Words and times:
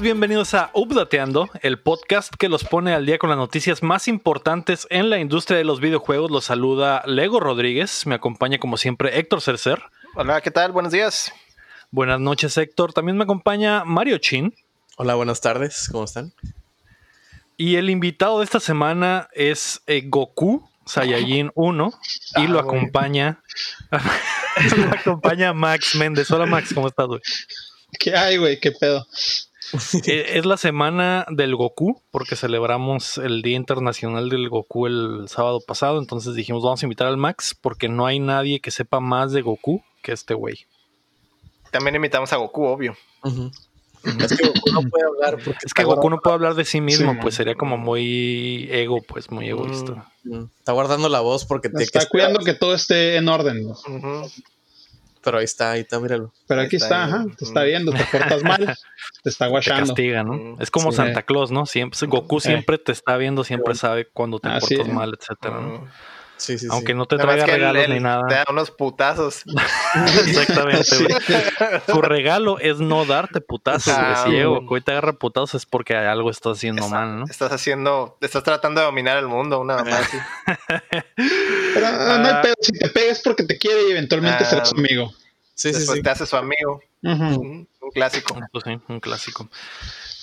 Bienvenidos 0.00 0.54
a 0.54 0.70
Updateando, 0.74 1.48
el 1.62 1.78
podcast 1.78 2.34
que 2.36 2.48
los 2.48 2.64
pone 2.64 2.92
al 2.94 3.06
día 3.06 3.18
con 3.18 3.30
las 3.30 3.38
noticias 3.38 3.82
más 3.82 4.08
importantes 4.08 4.86
en 4.90 5.10
la 5.10 5.18
industria 5.18 5.56
de 5.58 5.64
los 5.64 5.80
videojuegos. 5.80 6.30
Los 6.30 6.44
saluda 6.44 7.02
Lego 7.06 7.40
Rodríguez, 7.40 8.06
me 8.06 8.14
acompaña 8.14 8.58
como 8.58 8.76
siempre 8.76 9.18
Héctor 9.18 9.40
Cercer. 9.40 9.82
Hola, 10.14 10.40
¿qué 10.42 10.50
tal? 10.50 10.72
Buenos 10.72 10.92
días. 10.92 11.32
Buenas 11.90 12.20
noches 12.20 12.56
Héctor, 12.58 12.92
también 12.92 13.16
me 13.16 13.24
acompaña 13.24 13.84
Mario 13.84 14.18
Chin. 14.18 14.54
Hola, 14.96 15.14
buenas 15.14 15.40
tardes, 15.40 15.88
¿cómo 15.90 16.04
están? 16.04 16.32
Y 17.56 17.76
el 17.76 17.88
invitado 17.90 18.38
de 18.38 18.44
esta 18.44 18.60
semana 18.60 19.28
es 19.32 19.80
eh, 19.86 20.02
Goku 20.04 20.68
Saiyajin 20.84 21.50
1 21.54 21.92
y 22.36 22.40
Ah, 22.40 22.42
lo 22.44 22.62
güey. 22.62 22.76
acompaña 22.78 23.42
lo 24.76 24.90
acompaña 24.98 25.52
Max 25.52 25.94
Méndez. 25.96 26.30
Hola 26.30 26.46
Max, 26.46 26.72
¿cómo 26.74 26.86
estás? 26.88 27.06
güey? 27.06 27.20
¿Qué 27.98 28.14
hay, 28.14 28.36
güey? 28.36 28.60
¿Qué 28.60 28.72
pedo? 28.72 29.06
Eh, 30.06 30.38
Es 30.38 30.46
la 30.46 30.56
semana 30.56 31.26
del 31.30 31.56
Goku, 31.56 32.02
porque 32.10 32.36
celebramos 32.36 33.18
el 33.18 33.42
Día 33.42 33.56
Internacional 33.56 34.28
del 34.28 34.48
Goku 34.48 34.86
el 34.86 35.24
sábado 35.28 35.60
pasado. 35.60 35.98
Entonces 35.98 36.34
dijimos, 36.34 36.62
vamos 36.62 36.82
a 36.82 36.86
invitar 36.86 37.06
al 37.06 37.16
Max, 37.16 37.56
porque 37.60 37.88
no 37.88 38.06
hay 38.06 38.18
nadie 38.18 38.60
que 38.60 38.70
sepa 38.70 39.00
más 39.00 39.32
de 39.32 39.42
Goku 39.42 39.82
que 40.02 40.12
este 40.12 40.34
güey. 40.34 40.66
También 41.70 41.96
invitamos 41.96 42.32
a 42.32 42.36
Goku, 42.36 42.64
obvio. 42.64 42.96
Es 44.04 44.36
que 44.38 44.46
Goku 44.46 44.70
no 44.72 44.82
puede 44.82 45.04
hablar 45.04 45.36
porque 45.44 45.58
Es 45.64 45.74
que 45.74 45.82
Goku 45.82 46.10
no 46.10 46.20
puede 46.20 46.34
hablar 46.34 46.54
de 46.54 46.64
sí 46.64 46.80
mismo, 46.80 47.12
Sí, 47.12 47.18
pues 47.20 47.34
sería 47.34 47.56
como 47.56 47.76
muy 47.76 48.68
ego, 48.70 49.02
pues 49.02 49.30
muy 49.30 49.48
egoísta. 49.48 50.08
Está 50.58 50.72
guardando 50.72 51.08
la 51.08 51.20
voz 51.20 51.44
porque 51.44 51.68
te 51.68 51.82
Está 51.82 52.06
cuidando 52.06 52.38
que 52.40 52.54
todo 52.54 52.72
esté 52.74 53.16
en 53.16 53.28
orden. 53.28 53.64
güey. 53.64 53.76
Ujú. 53.98 54.30
Pero 55.26 55.38
ahí 55.38 55.44
está, 55.44 55.72
ahí 55.72 55.80
está, 55.80 55.98
míralo. 55.98 56.32
Pero 56.46 56.60
Ahí 56.60 56.66
aquí 56.68 56.76
está, 56.76 57.04
está, 57.04 57.04
ajá. 57.04 57.24
Te 57.36 57.44
está 57.44 57.62
viendo, 57.64 57.92
te 57.92 58.04
portas 58.04 58.42
mal, 58.44 58.60
te 59.24 59.28
está 59.28 59.46
Te 59.46 59.50
guachando. 59.50 59.86
castiga, 59.86 60.22
¿no? 60.22 60.56
Es 60.60 60.70
como 60.70 60.92
Sí. 60.92 60.98
Santa 60.98 61.22
Claus, 61.22 61.50
¿no? 61.50 61.66
Siempre, 61.66 61.98
Goku 62.06 62.38
siempre 62.38 62.78
te 62.78 62.92
está 62.92 63.16
viendo, 63.16 63.42
siempre 63.42 63.74
sabe 63.74 64.06
cuando 64.06 64.38
te 64.38 64.48
Así 64.48 64.76
portas 64.76 64.88
es. 64.88 64.94
mal, 64.94 65.18
etcétera, 65.20 65.60
¿no? 65.60 65.88
Ujú. 66.36 66.42
Sí, 66.44 66.58
sí, 66.58 66.66
Aunque 66.70 66.92
sí. 66.92 66.98
no 66.98 67.06
te 67.06 67.16
Nada 67.16 67.28
traiga 67.28 67.46
regalos 67.46 67.84
él 67.84 67.94
ni 67.94 68.00
nada. 68.00 68.22
Te 68.28 68.34
da 68.34 68.44
unos 68.50 68.70
putazos. 68.70 69.42
Exactamente, 70.26 70.96
güey. 70.98 71.80
Tu 71.86 72.02
regalo 72.02 72.58
es 72.58 72.78
no 72.78 73.04
darte 73.06 73.40
putazos, 73.40 73.94
güey. 73.94 74.06
Ah, 74.06 74.22
Si 74.24 74.30
llega 74.30 74.46
güey. 74.46 74.60
Goku 74.60 74.76
y 74.76 74.80
te 74.82 74.92
agarra 74.92 75.12
putazos 75.14 75.54
es 75.54 75.66
porque 75.66 75.96
algo 75.96 76.30
estás 76.30 76.58
haciendo 76.58 76.84
Está- 76.84 76.94
mal, 76.94 77.20
¿no? 77.20 77.24
Estás 77.24 77.52
haciendo, 77.52 78.18
estás 78.20 78.42
tratando 78.44 78.80
de 78.80 78.86
dominar 78.86 79.16
el 79.16 79.26
mundo, 79.28 79.60
una 79.60 79.76
mamá 79.76 79.98
así. 79.98 80.18
Pero 81.74 81.86
ah, 81.86 82.18
no 82.20 82.26
hay 82.26 82.34
Ah. 82.34 82.42
pedo. 82.42 82.54
Si 82.60 82.72
te 82.72 82.88
pegas 82.90 83.20
porque 83.22 83.44
te 83.44 83.58
quiere 83.58 83.88
y 83.88 83.92
eventualmente 83.92 84.44
Ah. 84.44 84.46
serás 84.46 84.68
su 84.70 84.76
amigo. 84.76 85.10
Sí, 85.54 85.70
sí, 85.72 85.78
Después 85.78 85.96
sí. 85.98 86.02
te 86.02 86.10
hace 86.10 86.26
su 86.26 86.36
amigo. 86.36 86.82
Un 87.02 87.66
clásico. 87.94 88.38
Pues 88.52 88.64
sí, 88.64 88.78
un 88.88 89.00
clásico. 89.00 89.48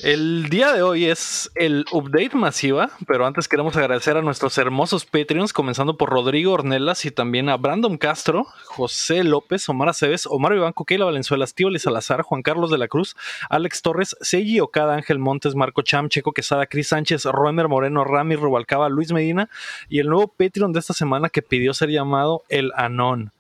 El 0.04 0.50
día 0.50 0.74
de 0.74 0.82
hoy 0.82 1.06
es 1.06 1.50
el 1.56 1.86
update 1.94 2.36
masiva, 2.36 2.90
pero 3.08 3.26
antes 3.26 3.48
queremos 3.48 3.78
agradecer 3.78 4.18
a 4.18 4.22
nuestros 4.22 4.58
hermosos 4.58 5.06
Patreons, 5.06 5.54
comenzando 5.54 5.96
por 5.96 6.10
Rodrigo 6.10 6.52
Ornelas 6.52 7.06
y 7.06 7.12
también 7.12 7.48
a 7.48 7.56
Brandon 7.56 7.98
Castro, 7.98 8.46
José 8.66 9.24
López, 9.24 9.70
Omar 9.70 9.88
Aceves, 9.88 10.28
Omar 10.30 10.56
Vivanco, 10.56 10.84
Keila 10.84 11.06
Valenzuela, 11.06 11.46
Estíbal 11.46 11.80
Salazar, 11.80 12.22
Juan 12.24 12.42
Carlos 12.42 12.70
de 12.70 12.80
la 12.80 12.90
Cruz, 12.90 13.16
Alex 13.50 13.82
Torres, 13.82 14.18
Seiji 14.20 14.60
Okada, 14.60 14.96
Ángel 14.96 15.20
Montes, 15.20 15.56
Marco 15.56 15.84
Cham, 15.84 16.10
Checo 16.10 16.34
Quesada, 16.34 16.66
Cris 16.66 16.90
Sánchez, 16.90 17.24
Roemer 17.24 17.70
Moreno, 17.70 18.04
Rami 18.04 18.36
Rubalcaba, 18.36 18.90
Luis 18.90 19.14
Medina 19.14 19.50
y 19.88 20.00
el 20.00 20.10
nuevo 20.10 20.28
Patreon 20.28 20.74
de 20.74 20.82
esta 20.82 20.94
semana 20.94 21.30
que 21.30 21.42
pidió 21.42 21.74
ser 21.74 21.92
llamado 21.92 22.44
El 22.50 22.74
Anón. 22.76 23.32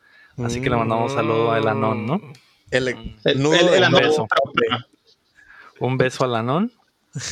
Así 0.42 0.62
que 0.62 0.70
le 0.70 0.78
mandamos 0.78 1.12
un 1.12 1.18
saludo 1.18 1.52
a 1.52 1.58
El 1.58 1.68
Anón, 1.68 2.06
¿no? 2.06 2.22
El, 2.72 2.88
El, 3.26 3.44
nudo 3.44 3.54
el, 3.54 3.84
el 3.84 3.84
Un 5.80 5.98
beso 5.98 6.24
al 6.26 6.36
Anón. 6.36 6.72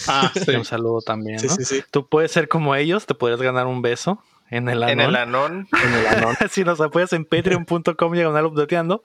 Ah, 0.07 0.31
sí. 0.45 0.51
Un 0.51 0.65
saludo 0.65 1.01
también, 1.01 1.39
Sí, 1.39 1.47
¿no? 1.47 1.55
sí, 1.55 1.65
sí. 1.65 1.83
Tú 1.91 2.07
puedes 2.07 2.31
ser 2.31 2.47
como 2.47 2.75
ellos, 2.75 3.05
te 3.05 3.15
podrías 3.15 3.41
ganar 3.41 3.67
un 3.67 3.81
beso 3.81 4.21
en 4.49 4.67
el 4.69 4.83
En 4.83 4.99
el 4.99 5.15
anón. 5.15 5.35
anón. 5.35 5.67
En 5.83 5.93
el 5.93 6.07
anón. 6.07 6.35
si 6.51 6.63
nos 6.65 6.81
apoyas 6.81 7.13
en 7.13 7.23
patreon.com 7.25 8.13
diagonal 8.13 8.45
updateando 8.47 9.01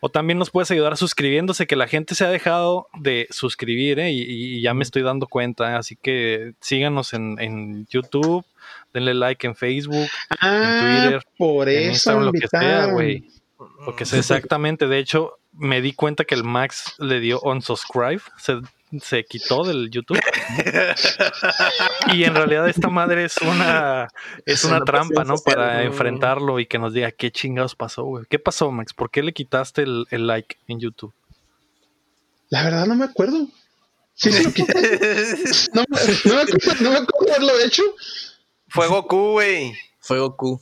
o 0.00 0.10
también 0.10 0.38
nos 0.38 0.50
puedes 0.50 0.70
ayudar 0.70 0.96
suscribiéndose 0.98 1.66
que 1.66 1.74
la 1.74 1.88
gente 1.88 2.14
se 2.14 2.24
ha 2.24 2.28
dejado 2.28 2.86
de 2.98 3.26
suscribir 3.30 3.98
¿eh? 3.98 4.10
y, 4.12 4.22
y 4.22 4.60
ya 4.60 4.74
me 4.74 4.82
estoy 4.84 5.00
dando 5.02 5.26
cuenta 5.26 5.72
¿eh? 5.72 5.74
así 5.76 5.96
que 5.96 6.52
síganos 6.60 7.14
en, 7.14 7.36
en 7.40 7.86
YouTube 7.86 8.44
denle 8.92 9.14
like 9.14 9.46
en 9.46 9.56
Facebook 9.56 10.06
Ah, 10.38 11.00
Twitter, 11.02 11.22
por 11.38 11.68
en 11.70 11.78
eso 11.92 11.92
Instagram 11.92 12.24
lo 12.26 12.32
que 12.32 12.48
sea 12.48 12.86
güey 12.92 13.24
porque 13.86 14.04
sé 14.04 14.18
exactamente 14.18 14.86
de 14.86 14.98
hecho 14.98 15.38
me 15.52 15.80
di 15.80 15.94
cuenta 15.94 16.24
que 16.24 16.34
el 16.34 16.44
Max 16.44 16.94
le 16.98 17.20
dio 17.20 17.40
unsubscribe 17.40 18.20
se, 18.36 18.58
se 19.00 19.24
quitó 19.24 19.62
del 19.64 19.90
YouTube 19.90 20.18
Y 22.12 22.24
en 22.24 22.34
realidad 22.34 22.68
esta 22.68 22.88
madre 22.88 23.24
es 23.24 23.36
una 23.38 24.08
es 24.46 24.64
una 24.64 24.80
trampa, 24.84 25.24
¿no? 25.24 25.36
Para 25.36 25.82
enfrentarlo 25.84 26.58
y 26.58 26.66
que 26.66 26.78
nos 26.78 26.92
diga 26.92 27.10
qué 27.12 27.30
chingados 27.30 27.74
pasó, 27.76 28.04
güey. 28.04 28.24
¿Qué 28.28 28.38
pasó, 28.38 28.70
Max? 28.70 28.92
¿Por 28.94 29.10
qué 29.10 29.22
le 29.22 29.32
quitaste 29.32 29.82
el, 29.82 30.06
el 30.10 30.26
like 30.26 30.56
en 30.66 30.80
YouTube? 30.80 31.12
La 32.48 32.64
verdad 32.64 32.86
no 32.86 32.96
me 32.96 33.04
acuerdo. 33.04 33.46
Sí, 34.14 34.32
sí. 34.32 34.42
No, 35.72 35.84
me- 35.88 35.98
no 36.24 36.34
me 36.34 36.42
acuerdo, 36.42 36.74
no 36.84 36.90
me 36.90 36.96
acuerdo 36.98 37.34
haberlo 37.34 37.60
hecho. 37.60 37.82
Fue 38.68 38.86
Goku, 38.88 39.32
güey. 39.32 39.72
Fue 40.00 40.18
Goku. 40.18 40.60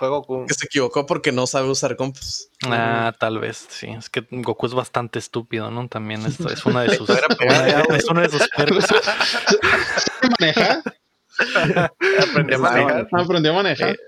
Fue 0.00 0.08
Goku. 0.08 0.46
Que 0.46 0.54
se 0.54 0.64
equivocó 0.64 1.04
porque 1.04 1.30
no 1.30 1.46
sabe 1.46 1.68
usar 1.68 1.94
compus. 1.94 2.48
Ah, 2.66 3.12
tal 3.20 3.38
vez, 3.38 3.66
sí. 3.68 3.88
Es 3.88 4.08
que 4.08 4.26
Goku 4.30 4.64
es 4.64 4.72
bastante 4.72 5.18
estúpido, 5.18 5.70
¿no? 5.70 5.88
También 5.88 6.24
es, 6.24 6.40
es 6.40 6.64
una 6.64 6.84
de 6.84 6.94
sus 6.96 7.10
es 7.10 8.04
una 8.08 8.22
de 8.22 8.30
sus 8.30 8.48
perks. 8.48 8.86
Manejar. 10.40 10.82
Aprendí 12.18 12.54
a 12.54 12.58
manejar. 12.58 13.08
Aprendió 13.12 13.52
a 13.52 13.54
manejar. 13.56 13.98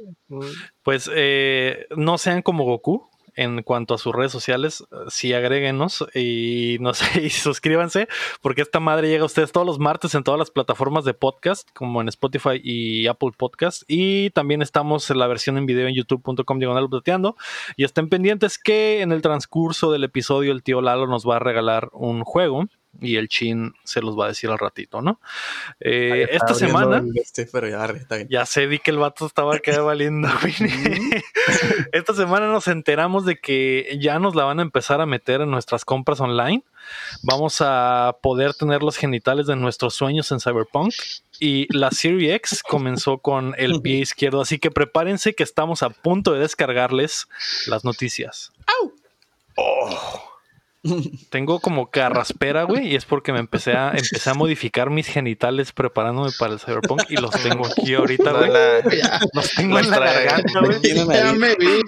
Pues 0.82 1.10
eh, 1.14 1.86
no 1.94 2.16
sean 2.16 2.40
como 2.40 2.64
Goku 2.64 3.10
en 3.34 3.62
cuanto 3.62 3.94
a 3.94 3.98
sus 3.98 4.14
redes 4.14 4.32
sociales, 4.32 4.84
eh, 4.90 4.96
sí 5.08 5.32
agréguenos 5.32 6.04
y 6.14 6.76
no 6.80 6.94
sé, 6.94 7.04
y 7.22 7.30
suscríbanse, 7.30 8.08
porque 8.40 8.62
esta 8.62 8.80
madre 8.80 9.08
llega 9.08 9.22
a 9.22 9.26
ustedes 9.26 9.52
todos 9.52 9.66
los 9.66 9.78
martes 9.78 10.14
en 10.14 10.24
todas 10.24 10.38
las 10.38 10.50
plataformas 10.50 11.04
de 11.04 11.14
podcast, 11.14 11.68
como 11.74 12.00
en 12.00 12.08
Spotify 12.08 12.60
y 12.62 13.06
Apple 13.06 13.32
Podcast, 13.36 13.82
y 13.88 14.30
también 14.30 14.62
estamos 14.62 15.10
en 15.10 15.18
la 15.18 15.26
versión 15.26 15.58
en 15.58 15.66
video 15.66 15.86
en 15.88 15.94
youtube.com 15.94 16.58
diagonal 16.58 16.84
updateando, 16.84 17.36
y 17.76 17.84
estén 17.84 18.08
pendientes 18.08 18.58
que 18.58 19.00
en 19.00 19.12
el 19.12 19.22
transcurso 19.22 19.92
del 19.92 20.04
episodio 20.04 20.52
el 20.52 20.62
tío 20.62 20.80
Lalo 20.80 21.06
nos 21.06 21.28
va 21.28 21.36
a 21.36 21.40
regalar 21.40 21.88
un 21.92 22.24
juego. 22.24 22.66
Y 23.00 23.16
el 23.16 23.28
chin 23.28 23.74
se 23.84 24.00
los 24.02 24.18
va 24.18 24.26
a 24.26 24.28
decir 24.28 24.50
al 24.50 24.58
ratito, 24.58 25.00
¿no? 25.00 25.18
Eh, 25.80 26.28
esta 26.30 26.54
semana. 26.54 27.02
Este, 27.14 27.46
pero 27.50 27.68
ya, 27.68 27.82
arre, 27.82 27.98
está 27.98 28.16
bien. 28.16 28.28
Ya 28.30 28.44
sé, 28.44 28.66
vi 28.66 28.78
que 28.78 28.90
el 28.90 28.98
vato 28.98 29.26
estaba 29.26 29.54
acá 29.56 29.80
valiendo. 29.82 30.28
Esta 31.92 32.14
semana 32.14 32.48
nos 32.48 32.68
enteramos 32.68 33.24
de 33.24 33.38
que 33.38 33.98
ya 34.00 34.18
nos 34.18 34.34
la 34.34 34.44
van 34.44 34.58
a 34.58 34.62
empezar 34.62 35.00
a 35.00 35.06
meter 35.06 35.40
en 35.40 35.50
nuestras 35.50 35.84
compras 35.84 36.20
online. 36.20 36.62
Vamos 37.22 37.58
a 37.60 38.16
poder 38.22 38.54
tener 38.54 38.82
los 38.82 38.96
genitales 38.96 39.46
de 39.46 39.56
nuestros 39.56 39.94
sueños 39.94 40.30
en 40.30 40.40
Cyberpunk. 40.40 40.92
Y 41.40 41.66
la 41.76 41.90
Series 41.90 42.34
X 42.36 42.62
comenzó 42.68 43.18
con 43.18 43.54
el 43.56 43.80
pie 43.80 43.98
izquierdo. 43.98 44.42
Así 44.42 44.58
que 44.58 44.70
prepárense 44.70 45.34
que 45.34 45.42
estamos 45.42 45.82
a 45.82 45.90
punto 45.90 46.32
de 46.32 46.40
descargarles 46.40 47.26
las 47.66 47.84
noticias. 47.84 48.52
Tengo 51.30 51.60
como 51.60 51.90
carraspera, 51.90 52.64
güey, 52.64 52.88
y 52.88 52.96
es 52.96 53.04
porque 53.04 53.32
me 53.32 53.38
empecé 53.38 53.72
a, 53.72 53.90
empecé 53.90 54.30
a 54.30 54.34
modificar 54.34 54.90
mis 54.90 55.06
genitales 55.06 55.70
preparándome 55.70 56.30
para 56.36 56.54
el 56.54 56.58
Cyberpunk 56.58 57.04
y 57.08 57.16
los 57.16 57.30
tengo 57.40 57.66
aquí 57.66 57.94
ahorita, 57.94 58.32
güey. 58.32 58.50
Los 59.32 59.50
tengo 59.52 59.78
en 59.78 59.90
la 59.90 59.98
garganta, 59.98 60.60
güey. 60.60 60.80
Ya 60.82 61.32
me 61.34 61.54
vi. 61.54 61.80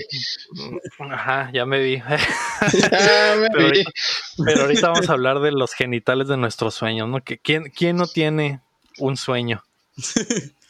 Ajá, 1.10 1.50
ya 1.52 1.66
me 1.66 1.80
vi. 1.80 1.96
Ya 2.72 3.36
me 3.36 3.48
Pero 3.50 3.58
vi. 3.58 3.64
ahorita, 3.64 3.90
pero 4.44 4.60
ahorita 4.62 4.88
vamos 4.88 5.08
a 5.08 5.12
hablar 5.12 5.40
de 5.40 5.50
los 5.52 5.74
genitales 5.74 6.28
de 6.28 6.36
nuestros 6.36 6.74
sueños, 6.74 7.08
¿no? 7.08 7.20
Que 7.22 7.38
¿quién, 7.38 7.64
¿Quién 7.76 7.96
no 7.96 8.06
tiene 8.06 8.60
un 8.98 9.16
sueño? 9.16 9.62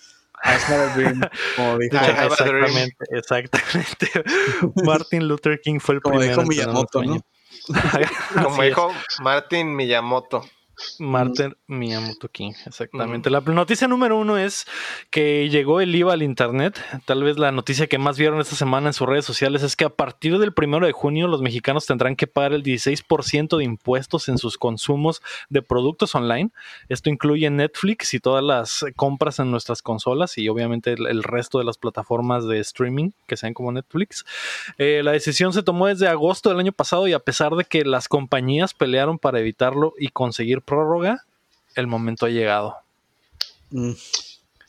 Have 0.45 0.75
a 0.75 0.95
dream, 0.95 1.21
Como 1.57 1.79
dijo, 1.79 1.97
I 1.97 1.99
have 1.99 2.35
a 2.39 2.45
dream. 2.45 2.65
exactamente, 3.11 3.57
exactamente. 3.59 4.11
Martin 4.85 5.27
Luther 5.27 5.59
King 5.61 5.79
fue 5.81 5.97
el 5.97 6.01
como 6.03 6.19
primero. 6.19 6.43
dijo 6.43 6.49
Miyamoto. 6.49 7.03
Como 8.43 8.63
dijo 8.63 8.93
Martin 9.23 9.75
Miyamoto. 9.75 10.45
Martin 10.99 11.57
Miyamoto 11.67 12.29
King, 12.29 12.53
exactamente. 12.67 13.31
La 13.31 13.41
noticia 13.41 13.89
número 13.89 14.19
uno 14.19 14.39
es 14.39 14.67
que 15.11 15.49
llegó 15.49 15.81
el 15.81 15.95
IVA 15.95 16.15
al 16.15 16.23
Internet. 16.23 16.81
Tal 17.05 17.23
vez 17.23 17.39
la 17.39 17.53
noticia 17.53 17.87
que 17.87 17.99
más 17.99 18.19
vieron 18.19 18.41
esta 18.41 18.57
semana 18.57 18.89
en 18.89 18.93
sus 18.93 19.09
redes 19.09 19.25
sociales 19.25 19.63
es 19.63 19.77
que 19.77 19.85
a 19.85 19.91
partir 19.91 20.39
del 20.39 20.53
primero 20.53 20.87
de 20.87 20.93
junio 20.93 21.29
los 21.29 21.43
mexicanos 21.43 21.87
tendrán 21.87 22.17
que 22.17 22.27
pagar 22.27 22.53
el 22.53 22.63
16% 22.63 23.57
de 23.57 23.65
impuestos 23.65 24.29
en 24.29 24.39
sus 24.39 24.59
consumos 24.59 25.23
de 25.49 25.63
productos 25.63 26.15
online. 26.15 26.51
Esto 26.89 27.11
incluye 27.11 27.49
Netflix 27.51 28.15
y 28.15 28.21
todas 28.21 28.43
las 28.43 28.85
compras 28.97 29.39
en 29.39 29.51
nuestras 29.51 29.83
consolas 29.83 30.39
y 30.39 30.49
obviamente 30.49 30.93
el, 30.93 31.07
el 31.07 31.23
resto 31.23 31.59
de 31.59 31.65
las 31.65 31.79
plataformas 31.79 32.47
de 32.47 32.61
streaming 32.61 33.11
que 33.27 33.37
sean 33.37 33.55
como 33.55 33.73
Netflix. 33.73 34.25
Eh, 34.79 35.03
la 35.05 35.13
decisión 35.13 35.53
se 35.53 35.63
tomó 35.63 35.87
desde 35.87 36.09
agosto 36.09 36.49
del 36.49 36.59
año 36.59 36.73
pasado 36.73 37.07
y 37.07 37.13
a 37.13 37.19
pesar 37.19 37.55
de 37.55 37.65
que 37.65 37.85
las 37.85 38.09
compañías 38.09 38.75
pelearon 38.75 39.19
para 39.19 39.41
evitarlo 39.41 39.95
y 39.99 40.09
conseguir 40.09 40.63
prórroga, 40.65 41.25
el 41.77 41.87
momento 41.87 42.27
ha 42.27 42.31
llegado. 42.31 42.77
Mm. 43.71 43.93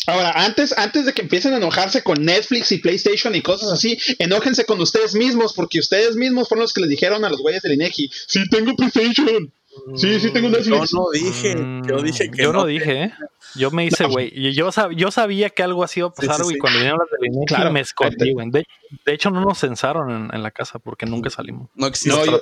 Ahora, 0.07 0.31
antes, 0.35 0.77
antes 0.77 1.05
de 1.07 1.13
que 1.13 1.23
empiecen 1.23 1.53
a 1.53 1.57
enojarse 1.57 2.03
con 2.03 2.23
Netflix 2.23 2.71
y 2.71 2.77
PlayStation 2.77 3.33
y 3.33 3.41
cosas 3.41 3.71
así, 3.71 3.97
enójense 4.19 4.65
con 4.65 4.79
ustedes 4.79 5.15
mismos, 5.15 5.53
porque 5.53 5.79
ustedes 5.79 6.15
mismos 6.15 6.47
fueron 6.47 6.61
los 6.63 6.73
que 6.73 6.81
les 6.81 6.89
dijeron 6.91 7.25
a 7.25 7.29
los 7.29 7.41
güeyes 7.41 7.63
del 7.63 7.73
INEGI, 7.73 8.11
sí 8.27 8.47
tengo 8.49 8.75
PlayStation, 8.75 9.51
sí, 9.95 10.19
sí 10.19 10.29
tengo 10.31 10.49
Yo 10.49 10.57
Netflix. 10.59 10.93
no 10.93 11.09
dije, 11.11 11.55
Mm, 11.55 11.87
yo 11.87 12.01
dije 12.03 12.29
que 12.29 12.43
Yo 12.43 12.53
no, 12.53 12.65
dije, 12.65 13.03
¿eh? 13.03 13.13
Yo 13.55 13.71
me 13.71 13.85
hice, 13.85 14.05
güey. 14.05 14.31
y 14.35 14.53
Yo, 14.53 14.67
sab- 14.71 14.95
yo 14.95 15.09
sabía 15.11 15.49
que 15.49 15.63
algo 15.63 15.83
así 15.83 16.01
iba 16.01 16.09
a 16.09 16.13
pasar, 16.13 16.35
sí, 16.37 16.43
güey. 16.43 16.53
sí. 16.55 16.59
Cuando 16.59 16.77
vinieron 16.77 16.99
las 16.99 17.09
del 17.19 17.27
INEGI 17.33 17.45
Claro. 17.47 17.71
me 17.71 17.79
escondí, 17.79 18.33
güey. 18.33 18.49
De, 18.51 18.67
de 19.05 19.13
hecho, 19.13 19.31
no 19.31 19.41
nos 19.41 19.57
censaron 19.59 20.11
en, 20.11 20.35
en 20.35 20.43
la 20.43 20.51
casa 20.51 20.77
porque 20.77 21.05
nunca 21.07 21.29
salimos. 21.31 21.69
No 21.73 21.87
existe. 21.87 22.09
No, 22.15 22.25
yo, 22.25 22.41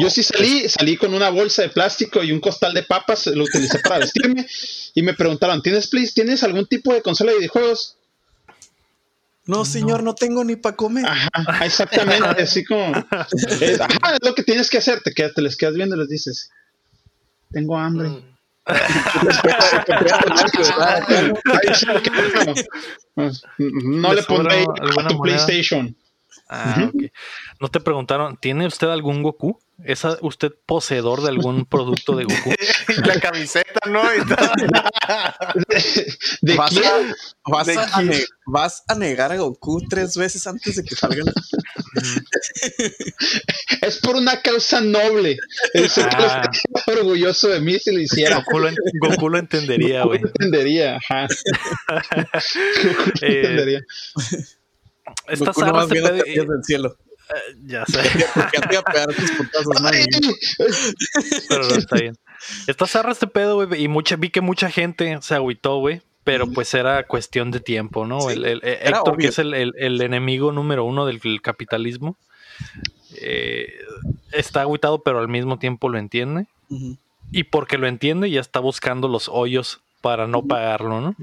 yo 0.00 0.10
sí 0.10 0.22
salí, 0.22 0.68
salí 0.68 0.96
con 0.96 1.12
una 1.14 1.30
bolsa 1.30 1.62
de 1.62 1.68
plástico 1.70 2.22
y 2.22 2.32
un 2.32 2.40
costal 2.40 2.72
de 2.74 2.82
papas, 2.82 3.26
lo 3.26 3.44
utilicé 3.44 3.78
para 3.80 3.98
vestirme 3.98 4.46
y 4.94 5.02
me 5.02 5.14
preguntaron, 5.14 5.62
¿tienes, 5.62 5.88
Play- 5.88 6.10
¿tienes 6.12 6.42
algún 6.42 6.66
tipo 6.66 6.92
de 6.94 7.02
consola 7.02 7.32
de 7.32 7.38
videojuegos? 7.38 7.96
No, 9.44 9.64
señor, 9.64 10.02
no 10.04 10.14
tengo 10.14 10.44
ni 10.44 10.54
para 10.56 10.76
comer. 10.76 11.04
Ajá, 11.04 11.66
exactamente, 11.66 12.42
así 12.42 12.64
como, 12.64 12.92
es, 13.60 13.80
ajá, 13.80 14.14
es 14.14 14.18
lo 14.22 14.34
que 14.36 14.44
tienes 14.44 14.70
que 14.70 14.78
hacer, 14.78 15.00
te, 15.02 15.12
quedas, 15.12 15.34
te 15.34 15.42
les 15.42 15.56
quedas 15.56 15.74
viendo 15.74 15.96
y 15.96 15.98
les 15.98 16.08
dices, 16.08 16.50
tengo 17.50 17.76
hambre. 17.76 18.08
Mm. 18.08 18.32
No 23.58 24.14
¿Le 24.14 24.22
pondré 24.22 24.62
a 24.62 24.64
tu 25.08 25.14
moneda? 25.16 25.22
PlayStation. 25.22 25.96
Ah. 26.48 26.90
¿No 27.60 27.68
te 27.68 27.80
preguntaron, 27.80 28.36
¿tiene 28.36 28.66
usted 28.66 28.88
algún 28.88 29.22
Goku? 29.22 29.58
¿Es 29.84 30.02
usted 30.20 30.52
poseedor 30.66 31.22
de 31.22 31.28
algún 31.30 31.66
producto 31.66 32.14
de 32.16 32.24
Goku? 32.24 32.52
La 33.06 33.18
camiseta, 33.20 33.80
¿no? 33.88 34.02
¿De 36.40 36.54
¿Vas, 36.56 36.70
quién? 36.70 36.84
a, 36.84 37.50
vas, 37.50 37.66
¿De 37.66 37.78
a 37.78 37.86
quién? 37.96 38.08
ne- 38.08 38.24
vas 38.46 38.84
a 38.88 38.94
negar 38.94 39.32
a 39.32 39.36
Goku 39.36 39.80
tres 39.88 40.16
veces 40.16 40.46
antes 40.46 40.76
de 40.76 40.84
que 40.84 40.94
salga. 40.94 41.24
Es 43.82 43.98
por 43.98 44.16
una 44.16 44.40
causa 44.40 44.80
noble. 44.80 45.36
Que 45.72 45.88
Ah. 45.96 46.48
orgulloso 46.86 47.48
de 47.48 47.60
mí 47.60 47.78
si 47.78 47.92
lo 47.92 48.00
hiciera. 48.00 48.36
Goku 48.36 48.58
lo, 48.60 48.68
en- 48.68 48.76
Goku 49.00 49.28
lo 49.28 49.38
entendería, 49.38 50.04
güey. 50.04 50.20
entendería, 50.20 50.96
ajá. 50.96 51.26
Eh, 53.22 53.40
entendería. 53.40 53.80
Goku 55.38 55.60
del 55.64 56.64
cielo. 56.64 56.96
Ya 57.64 57.84
sé, 57.86 58.00
Porque 58.34 58.58
te 58.60 58.74
iba 58.74 58.80
a 58.80 58.92
pegar 58.92 59.08
tus 59.14 59.30
putazos, 59.32 59.66
pero 61.48 61.62
no 61.68 61.74
está 61.76 61.96
bien. 61.96 62.16
Está 62.66 62.86
zarra 62.86 63.12
este 63.12 63.26
pedo, 63.26 63.64
güey. 63.66 63.82
Y 63.84 63.88
mucha, 63.88 64.16
vi 64.16 64.30
que 64.30 64.40
mucha 64.40 64.70
gente 64.70 65.18
se 65.22 65.34
agüitó, 65.34 65.78
güey. 65.78 66.02
Pero 66.24 66.46
pues 66.52 66.72
era 66.74 67.04
cuestión 67.06 67.50
de 67.50 67.58
tiempo, 67.60 68.06
¿no? 68.06 68.20
Sí, 68.20 68.34
el, 68.34 68.44
el- 68.44 68.60
eh, 68.62 68.78
Héctor, 68.82 69.16
que 69.18 69.26
es 69.28 69.38
el, 69.40 69.54
el- 69.54 69.72
el 69.76 70.00
enemigo 70.00 70.52
número 70.52 70.84
uno 70.84 71.04
del 71.04 71.18
del 71.18 71.42
capitalismo, 71.42 72.16
eh, 73.16 73.72
está 74.32 74.60
agüitado, 74.62 75.02
pero 75.02 75.18
al 75.18 75.28
mismo 75.28 75.58
tiempo 75.58 75.88
lo 75.88 75.98
entiende. 75.98 76.46
Y 77.32 77.44
porque 77.44 77.76
lo 77.76 77.86
entiende, 77.86 78.30
ya 78.30 78.40
está 78.40 78.60
buscando 78.60 79.08
los 79.08 79.28
hoyos 79.28 79.80
para 80.02 80.26
no 80.26 80.46
pagarlo, 80.46 81.00
¿no? 81.00 81.16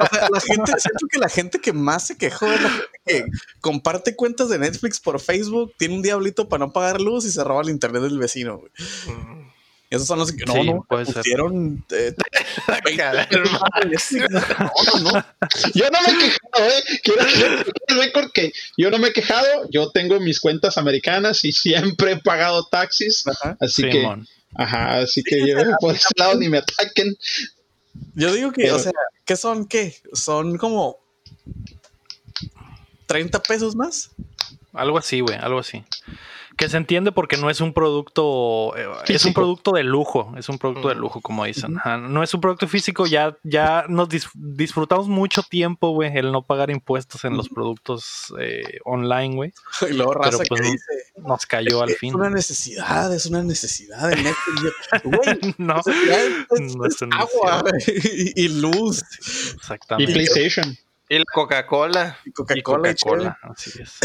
O 0.00 0.06
sea, 0.06 0.28
la 0.30 0.40
gente, 0.40 0.72
siento 0.78 1.06
que 1.10 1.18
la 1.18 1.28
gente 1.28 1.58
que 1.60 1.72
más 1.72 2.06
se 2.06 2.18
quejó 2.18 2.52
es 2.52 2.60
la 2.60 2.70
gente 2.70 2.88
que 3.06 3.24
comparte 3.60 4.16
cuentas 4.16 4.48
de 4.48 4.58
Netflix 4.58 5.00
por 5.00 5.20
Facebook, 5.20 5.72
tiene 5.78 5.94
un 5.94 6.02
diablito 6.02 6.48
para 6.48 6.66
no 6.66 6.72
pagar 6.72 7.00
luz 7.00 7.24
y 7.24 7.30
se 7.30 7.42
roba 7.42 7.62
el 7.62 7.70
internet 7.70 8.02
del 8.02 8.18
vecino, 8.18 8.58
güey. 8.58 8.70
Y 9.90 9.94
esos 9.94 10.06
son 10.06 10.18
los 10.18 10.32
que 10.32 10.44
no, 10.44 10.52
Sí, 10.52 10.64
no, 10.64 10.86
pusieron 10.86 11.84
eh, 11.90 12.14
20 12.84 12.96
Calma. 12.96 13.28
no, 14.30 15.00
no, 15.00 15.12
no. 15.12 15.24
Yo 15.74 15.86
no 15.90 15.98
me 16.02 16.12
he 16.12 16.18
quejado, 16.18 16.70
¿eh? 16.70 17.00
Quiero 17.02 18.02
récord 18.02 18.30
que 18.32 18.52
yo 18.76 18.90
no 18.90 18.98
me 18.98 19.08
he 19.08 19.12
quejado. 19.12 19.68
Yo 19.70 19.90
tengo 19.90 20.20
mis 20.20 20.40
cuentas 20.40 20.76
americanas 20.76 21.44
y 21.44 21.52
siempre 21.52 22.12
he 22.12 22.16
pagado 22.18 22.66
taxis. 22.66 23.26
Ajá. 23.26 23.56
Así 23.60 23.82
que. 23.88 24.06
Ajá, 24.54 24.98
así 24.98 25.22
que 25.22 25.46
yo 25.46 25.56
por 25.80 25.94
ese 25.94 26.08
lado 26.16 26.34
ni 26.38 26.48
me 26.48 26.58
ataquen. 26.58 27.16
Yo 28.14 28.32
digo 28.32 28.52
que, 28.52 28.62
Pero- 28.62 28.76
o 28.76 28.78
sea, 28.78 28.92
¿qué 29.24 29.36
son 29.36 29.66
qué? 29.66 29.94
Son 30.12 30.56
como 30.58 30.98
30 33.06 33.42
pesos 33.42 33.74
más. 33.74 34.10
Algo 34.72 34.98
así, 34.98 35.20
güey, 35.20 35.36
algo 35.36 35.58
así. 35.58 35.84
Que 36.58 36.68
se 36.68 36.76
entiende 36.76 37.12
porque 37.12 37.36
no 37.36 37.48
es 37.50 37.60
un 37.60 37.72
producto, 37.72 38.76
eh, 38.76 38.88
es 39.06 39.24
un 39.24 39.32
producto 39.32 39.70
de 39.72 39.84
lujo, 39.84 40.34
es 40.36 40.48
un 40.48 40.58
producto 40.58 40.88
de 40.88 40.96
lujo, 40.96 41.20
como 41.20 41.44
dicen. 41.44 41.78
Ajá, 41.78 41.96
No 41.98 42.22
es 42.22 42.34
un 42.34 42.40
producto 42.40 42.66
físico, 42.66 43.06
ya, 43.06 43.36
ya 43.44 43.84
nos 43.88 44.08
dis- 44.08 44.28
disfrutamos 44.34 45.06
mucho 45.06 45.42
tiempo, 45.44 45.90
güey, 45.90 46.10
el 46.18 46.32
no 46.32 46.42
pagar 46.42 46.70
impuestos 46.70 47.24
en 47.24 47.36
los 47.36 47.48
productos 47.48 48.34
eh, 48.40 48.80
online, 48.84 49.36
güey. 49.36 49.52
Y 49.88 49.94
luego 49.94 50.14
raza 50.14 50.38
pues, 50.48 50.60
que 50.60 50.66
dice, 50.72 50.84
Nos 51.18 51.46
cayó 51.46 51.80
al 51.82 51.90
es 51.90 51.98
fin. 51.98 52.14
una 52.14 52.28
necesidad, 52.28 53.14
es 53.14 53.26
una 53.26 53.42
necesidad 53.44 54.08
de 54.08 54.16
Netflix. 54.16 54.62
Yo, 54.62 54.70
Güey, 55.04 55.54
No, 55.58 55.76
es, 55.78 56.76
no 56.76 56.84
es 56.86 56.94
es 57.00 57.02
agua 57.12 57.62
y, 57.86 58.44
y 58.44 58.48
luz 58.48 59.02
Y 59.02 59.54
exactamente. 59.54 60.12
PlayStation. 60.12 60.76
Y 61.10 61.18
la 61.18 61.24
Coca-Cola. 61.32 62.18
Coca-Cola. 62.34 62.90
y 62.90 62.94
Coca-Cola, 62.94 63.38
así 63.42 63.80
es. 63.82 63.98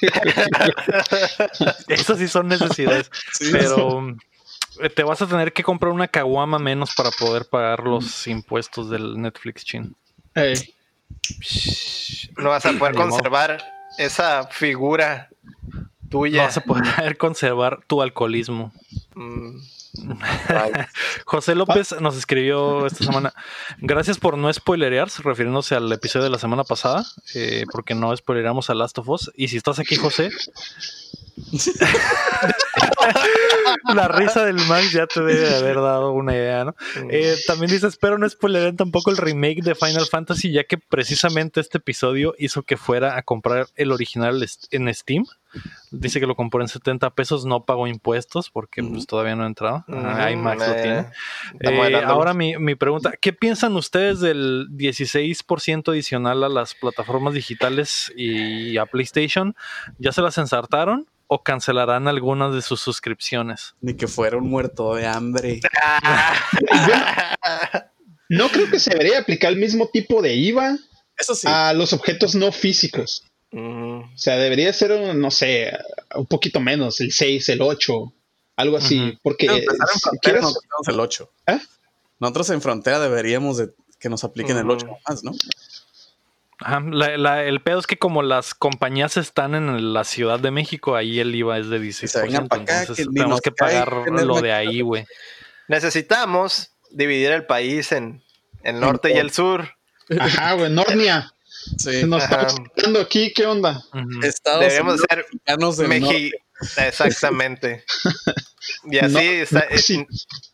Esas 1.88 2.18
sí 2.18 2.28
son 2.28 2.48
necesidades. 2.48 3.10
Sí, 3.32 3.48
Pero 3.52 4.16
eh, 4.80 4.88
te 4.90 5.02
vas 5.02 5.20
a 5.22 5.26
tener 5.26 5.52
que 5.52 5.62
comprar 5.62 5.92
una 5.92 6.08
caguama 6.08 6.58
menos 6.58 6.94
para 6.94 7.10
poder 7.10 7.46
pagar 7.46 7.80
los 7.84 8.26
impuestos 8.26 8.90
del 8.90 9.20
Netflix 9.20 9.64
chin. 9.64 9.96
Eh, 10.34 10.54
No 12.36 12.50
vas 12.50 12.64
a 12.66 12.72
poder 12.74 12.94
modo. 12.94 13.08
conservar 13.08 13.62
esa 13.98 14.46
figura 14.46 15.28
No 15.72 15.88
tuya. 16.08 16.44
vas 16.44 16.56
a 16.56 16.60
poder 16.60 17.16
conservar 17.18 17.80
tu 17.86 18.02
alcoholismo. 18.02 18.72
Mm. 19.14 19.58
José 21.24 21.54
López 21.54 21.94
nos 22.00 22.16
escribió 22.16 22.86
esta 22.86 23.04
semana. 23.04 23.32
Gracias 23.78 24.18
por 24.18 24.38
no 24.38 24.52
spoilerear, 24.52 25.08
refiriéndose 25.22 25.74
al 25.74 25.92
episodio 25.92 26.24
de 26.24 26.30
la 26.30 26.38
semana 26.38 26.64
pasada, 26.64 27.04
eh, 27.34 27.64
porque 27.72 27.94
no 27.94 28.16
spoileramos 28.16 28.70
a 28.70 28.74
Last 28.74 28.98
of 28.98 29.08
Us. 29.08 29.30
Y 29.34 29.48
si 29.48 29.56
estás 29.56 29.78
aquí, 29.78 29.96
José. 29.96 30.30
la 33.94 34.08
risa 34.08 34.44
del 34.44 34.56
Max 34.66 34.92
ya 34.92 35.06
te 35.06 35.20
debe 35.20 35.48
de 35.48 35.56
haber 35.56 35.76
dado 35.76 36.12
una 36.12 36.34
idea, 36.34 36.64
¿no? 36.64 36.74
Eh, 37.10 37.36
también 37.46 37.70
dice, 37.70 37.86
espero 37.86 38.18
no 38.18 38.28
spoileren 38.28 38.76
tampoco 38.76 39.10
el 39.10 39.16
remake 39.16 39.62
de 39.62 39.74
Final 39.74 40.06
Fantasy, 40.06 40.52
ya 40.52 40.64
que 40.64 40.78
precisamente 40.78 41.60
este 41.60 41.78
episodio 41.78 42.34
hizo 42.38 42.62
que 42.62 42.76
fuera 42.76 43.16
a 43.16 43.22
comprar 43.22 43.68
el 43.76 43.92
original 43.92 44.46
en 44.70 44.94
Steam. 44.94 45.26
Dice 45.90 46.20
que 46.20 46.26
lo 46.26 46.36
compró 46.36 46.62
en 46.62 46.68
70 46.68 47.10
pesos, 47.10 47.44
no 47.44 47.64
pagó 47.64 47.86
impuestos 47.86 48.50
porque 48.50 48.82
pues, 48.82 49.06
todavía 49.06 49.34
no 49.34 49.44
ha 49.44 49.46
entrado. 49.46 49.84
Ah, 49.88 50.26
ahí 50.26 50.36
Max 50.36 50.66
lo 50.66 50.74
tiene. 50.74 51.06
Eh, 51.60 52.02
ahora 52.04 52.34
mi, 52.34 52.56
mi 52.58 52.74
pregunta, 52.74 53.12
¿qué 53.20 53.32
piensan 53.32 53.74
ustedes 53.76 54.20
del 54.20 54.68
16% 54.70 55.88
adicional 55.88 56.44
a 56.44 56.48
las 56.48 56.74
plataformas 56.74 57.34
digitales 57.34 58.12
y 58.16 58.76
a 58.78 58.86
PlayStation? 58.86 59.54
¿Ya 59.98 60.12
se 60.12 60.22
las 60.22 60.38
ensartaron 60.38 61.06
o 61.26 61.42
cancelarán 61.42 62.08
algunas 62.08 62.54
de 62.54 62.62
sus 62.62 62.80
suscripciones? 62.80 63.74
Ni 63.80 63.94
que 63.94 64.08
fuera 64.08 64.36
un 64.36 64.48
muerto 64.48 64.94
de 64.94 65.06
hambre. 65.06 65.60
no 68.28 68.48
creo 68.48 68.70
que 68.70 68.78
se 68.78 68.90
debería 68.90 69.20
aplicar 69.20 69.52
el 69.52 69.58
mismo 69.58 69.88
tipo 69.88 70.22
de 70.22 70.34
IVA 70.34 70.76
Eso 71.16 71.34
sí. 71.34 71.46
a 71.48 71.72
los 71.72 71.92
objetos 71.92 72.34
no 72.34 72.52
físicos. 72.52 73.24
Mm. 73.52 74.00
O 74.14 74.18
sea, 74.18 74.36
debería 74.36 74.72
ser, 74.72 74.92
un, 74.92 75.20
no 75.20 75.30
sé, 75.30 75.72
un 76.14 76.26
poquito 76.26 76.60
menos, 76.60 77.00
el 77.00 77.10
6, 77.12 77.48
el 77.50 77.62
8, 77.62 78.12
algo 78.56 78.76
así. 78.76 79.18
Porque 79.22 79.46
si 79.48 79.66
quieres- 80.22 80.42
nosotros 80.42 80.88
el 80.88 81.00
8. 81.00 81.30
¿Eh? 81.46 81.58
Nosotros 82.20 82.50
en 82.50 82.62
frontera 82.62 83.00
deberíamos 83.00 83.56
de 83.56 83.70
que 83.98 84.08
nos 84.08 84.22
apliquen 84.24 84.56
el 84.56 84.64
Ujú. 84.66 84.74
8 84.74 84.86
más, 85.08 85.24
¿no? 85.24 85.32
Ajá, 86.62 86.80
la- 86.90 87.16
la- 87.16 87.44
el 87.44 87.62
pedo 87.62 87.78
es 87.78 87.86
que 87.86 87.96
como 87.98 88.22
las 88.22 88.52
compañías 88.54 89.16
están 89.16 89.54
en 89.54 89.94
la 89.94 90.04
Ciudad 90.04 90.38
de 90.38 90.50
México, 90.50 90.94
ahí 90.94 91.18
el 91.18 91.34
IVA 91.34 91.58
es 91.58 91.70
de 91.70 91.78
16%. 91.80 92.22
vengan 92.26 92.48
pa' 92.48 92.56
acá, 92.56 92.80
entonces 92.82 93.06
que 93.06 93.12
tenemos 93.12 93.40
que 93.40 93.50
pagar 93.50 93.90
lo 94.10 94.40
de 94.42 94.52
ahí, 94.52 94.82
güey. 94.82 95.06
Necesitamos 95.68 96.72
dividir 96.90 97.30
el 97.30 97.46
país 97.46 97.92
en 97.92 98.22
el 98.62 98.78
norte 98.80 99.10
y 99.14 99.16
el 99.18 99.30
sur. 99.30 99.70
Ajá, 100.18 100.52
güey, 100.54 100.70
Nornia. 100.70 101.32
Sí. 101.78 102.04
Nos 102.04 102.22
Ajá. 102.24 102.42
estamos 102.46 102.68
hablando 102.76 103.00
aquí, 103.00 103.32
¿qué 103.32 103.46
onda? 103.46 103.82
Estados 104.22 104.60
Debemos 104.60 105.00
Unidos 105.00 105.76
ser 105.76 105.88
mexicanos. 105.88 106.32
Exactamente. 106.78 107.84
Y 108.90 108.98
así, 108.98 109.12
No, 109.14 109.20
está- 109.20 109.66
no, 109.70 109.78
sí. 109.78 110.06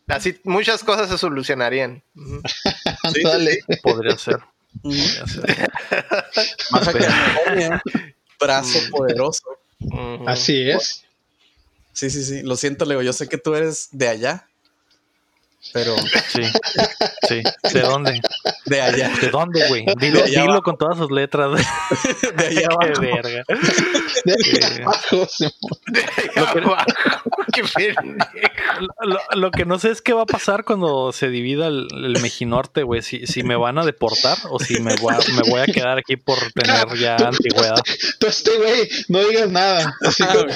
así 0.07 0.39
muchas 0.45 0.83
cosas 0.83 1.09
se 1.09 1.17
solucionarían. 1.17 2.01
Sí, 3.13 3.21
Dale. 3.23 3.59
Podría 3.83 4.17
ser. 4.17 4.37
Podría 4.81 5.27
ser. 5.27 5.69
Baja 6.71 6.93
California, 6.93 7.81
brazo 8.39 8.79
Mm. 8.79 8.89
poderoso. 8.91 9.43
Así 10.25 10.69
es. 10.69 11.03
Sí, 11.93 12.09
sí, 12.09 12.23
sí. 12.23 12.41
Lo 12.43 12.55
siento, 12.57 12.85
Leo. 12.85 13.01
Yo 13.01 13.13
sé 13.13 13.27
que 13.27 13.37
tú 13.37 13.55
eres 13.55 13.89
de 13.91 14.07
allá, 14.07 14.47
pero 15.73 15.95
Sí, 16.27 16.41
sí. 17.27 17.43
¿De 17.73 17.81
dónde? 17.81 18.19
de 18.65 18.81
allá, 18.81 19.09
¿De 19.21 19.29
dónde, 19.29 19.67
güey? 19.67 19.85
Dilo, 19.99 20.19
allá 20.23 20.27
dilo 20.41 20.43
abajo. 20.53 20.63
con 20.63 20.77
todas 20.77 20.97
sus 20.97 21.11
letras. 21.11 21.51
de 22.35 22.45
allá 22.47 22.61
Qué 22.61 22.65
abajo. 22.65 23.01
verga. 23.01 23.43
De 24.25 24.33
Eh, 24.33 24.83
abajo, 24.83 25.27
Simón. 25.29 25.53
Qué. 27.53 27.63
Lo, 29.01 29.19
lo 29.35 29.51
que 29.51 29.65
no 29.65 29.79
sé 29.79 29.91
es 29.91 30.01
qué 30.01 30.13
va 30.13 30.23
a 30.23 30.25
pasar 30.25 30.63
cuando 30.63 31.11
se 31.11 31.29
divida 31.29 31.67
el, 31.67 31.87
el 31.93 32.21
Mejinorte, 32.21 32.83
güey. 32.83 33.01
Si, 33.01 33.25
si 33.27 33.43
me 33.43 33.55
van 33.55 33.77
a 33.77 33.85
deportar 33.85 34.37
o 34.49 34.59
si 34.59 34.79
me 34.79 34.95
voy 34.97 35.13
a, 35.13 35.17
me 35.33 35.49
voy 35.49 35.61
a 35.61 35.65
quedar 35.65 35.97
aquí 35.97 36.17
por 36.17 36.37
tener 36.53 36.87
ya 36.97 37.15
antigüedad. 37.15 37.81
Tú, 38.19 38.27
este 38.27 38.55
güey, 38.57 38.89
no 39.07 39.19
digas 39.25 39.49
nada. 39.49 39.95
Así 40.01 40.23
Ah, 40.23 40.33
como- 40.33 40.47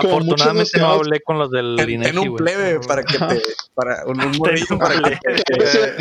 como 0.00 0.08
Afortunadamente 0.16 0.78
no 0.78 0.86
hablé 0.92 1.20
con 1.20 1.38
los 1.38 1.50
del 1.50 1.74
ten 1.76 1.90
INEGI, 1.90 2.16
un 2.28 2.36
plebe 2.36 2.80
para 2.80 3.02
que 3.02 3.18
te, 3.18 3.42
para 3.74 4.04
un, 4.06 4.20
un 4.24 4.38
morrillo 4.38 4.78
para 4.78 4.94
que 5.02 5.18
te, 5.44 6.00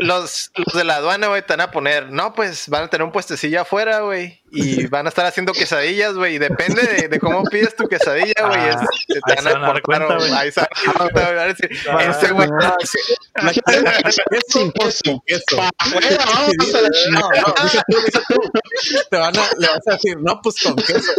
los 0.00 0.50
de 0.74 0.84
la 0.84 0.96
aduana, 0.96 1.26
güey, 1.28 1.42
te 1.42 1.52
van 1.54 1.60
a 1.60 1.70
poner, 1.70 2.10
no, 2.10 2.32
pues 2.34 2.68
van 2.68 2.84
a 2.84 2.88
tener 2.88 3.04
un 3.04 3.12
puestecillo 3.12 3.60
afuera, 3.60 4.00
güey, 4.00 4.39
y 4.52 4.86
van 4.86 5.06
a 5.06 5.08
estar 5.10 5.24
haciendo 5.26 5.52
quesadillas, 5.52 6.14
güey, 6.14 6.34
y 6.34 6.38
depende 6.38 6.82
de, 6.82 7.08
de 7.08 7.18
cómo 7.20 7.42
pides 7.44 7.76
tu 7.76 7.86
quesadilla, 7.88 8.34
güey, 8.46 8.60
Ah, 8.60 8.68
es- 8.70 9.06
te 9.08 9.42
van 9.52 9.64
a 9.76 9.80
cuenta, 9.80 10.16
güey. 10.16 10.32
Ahí 10.32 10.50
se 10.52 10.60
van 10.60 10.68
a 10.70 10.98
dar 11.04 11.12
cuenta, 11.12 11.22
güey, 11.22 11.34
van 11.36 11.38
a 11.38 11.46
decir, 11.46 11.70
este 12.10 12.30
güey, 12.32 12.48
Ah, 12.62 12.76
¿La 13.42 13.52
quieres 13.52 14.44
Sin 14.48 14.72
queso? 14.72 15.02
queso. 15.04 15.22
queso. 15.26 15.56
Pa' 15.56 15.70
afuera, 15.78 16.18
vamos 16.34 16.74
a 16.74 16.80
la. 16.80 16.90
Te 19.10 19.16
van 19.16 19.36
a, 19.36 19.42
le 19.58 19.66
vas 19.68 19.86
a 19.86 19.92
decir, 19.92 20.16
no, 20.20 20.40
pues 20.42 20.56
con 20.62 20.76
queso. 20.76 21.12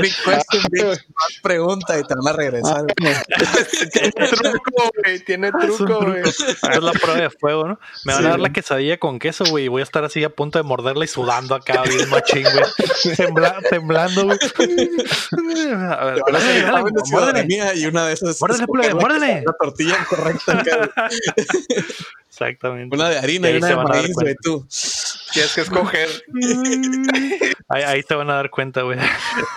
Big 0.00 0.14
question, 0.24 0.62
big 0.70 0.84
más 0.84 0.98
pregunta 1.42 1.98
y 1.98 2.02
te 2.04 2.14
van 2.14 2.28
a 2.28 2.32
regresar. 2.36 2.84
tiene 3.92 4.10
truco, 4.30 4.90
güey, 5.02 5.18
tiene 5.20 5.48
Es 5.48 5.76
truco, 5.76 6.04
güey. 6.06 6.20
Es 6.22 6.38
la 6.62 6.92
prueba 6.92 7.20
de 7.20 7.30
fuego, 7.30 7.68
¿no? 7.68 7.80
Me 8.04 8.14
van 8.14 8.26
a 8.26 8.30
dar 8.30 8.40
la 8.40 8.52
quesadilla 8.52 8.98
con 8.98 9.18
queso, 9.18 9.44
güey, 9.48 9.64
y 9.64 9.68
voy 9.68 9.80
a 9.80 9.84
estar 9.84 10.04
así 10.04 10.22
a 10.24 10.30
punto 10.30 10.58
de 10.58 10.62
morderla 10.64 11.04
y 11.04 11.08
sudando 11.08 11.54
acá, 11.54 11.82
bien 11.82 12.09
machín, 12.10 12.42
güey. 12.42 13.16
Tembla- 13.16 13.60
temblando, 13.70 14.24
güey. 14.24 14.38
A 15.90 16.04
ver, 16.04 16.22
muérdele. 17.10 17.74
y 17.76 17.86
una 17.86 18.06
de 18.06 18.12
esas 18.14 18.30
es 18.36 18.40
Muérdele, 18.40 18.66
plebe, 18.66 18.88
la- 18.88 18.94
muérdele. 18.94 19.42
La 19.46 19.52
tortilla 19.58 20.04
correcta. 20.08 20.62
Exactamente. 22.28 22.94
Una 22.96 23.08
de 23.10 23.18
harina 23.18 23.50
Y 23.50 23.56
una 23.56 23.66
se 23.68 23.74
de 23.74 23.82
maíz, 23.82 24.12
güey, 24.14 24.34
tú. 24.42 24.66
Tienes 25.32 25.54
que 25.54 25.60
escoger 25.60 26.08
Ahí, 27.68 27.82
ahí 27.84 28.02
te 28.02 28.14
van 28.16 28.30
a 28.30 28.34
dar 28.34 28.50
cuenta, 28.50 28.82
güey. 28.82 28.98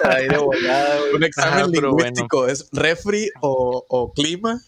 ahí 0.04 0.28
de 0.28 0.38
volada, 0.38 1.00
güey. 1.00 1.14
Un 1.16 1.24
examen 1.24 1.54
Ajá, 1.54 1.68
pero 1.74 1.88
lingüístico 1.90 2.48
es 2.48 2.68
refri 2.72 3.30
o, 3.42 3.84
o 3.88 4.14
clima. 4.14 4.60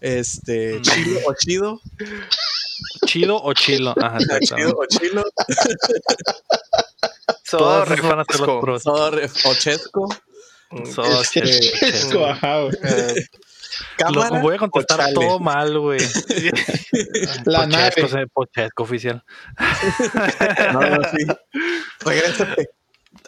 Este, 0.00 0.78
Mm. 0.78 0.82
chilo 0.82 1.20
o 1.26 1.34
chido. 1.34 1.80
¿Chido 3.06 3.42
o 3.42 3.52
chilo? 3.54 3.94
Ajá, 4.00 4.18
Chido 4.40 4.70
o 4.78 4.86
chilo. 4.86 5.24
Los 7.80 7.88
refresco. 7.88 8.60
pros. 8.60 8.82
Soda 8.82 9.10
ref- 9.10 9.46
o 9.46 9.54
chesco. 9.54 10.08
Ajá, 12.24 12.60
güey. 12.62 12.74
Eh, 12.84 13.26
Lo- 14.12 14.40
voy 14.40 14.54
a 14.54 14.58
contestar 14.58 15.12
todo 15.14 15.38
mal, 15.40 15.78
güey. 15.78 16.00
La 17.44 17.64
Pochesco, 17.64 18.08
nave. 18.08 18.26
Pochesco 18.32 18.82
oficial. 18.84 19.24
No, 20.72 20.80
no, 20.80 21.02
sí. 21.10 21.26
Regrésate. 22.00 22.70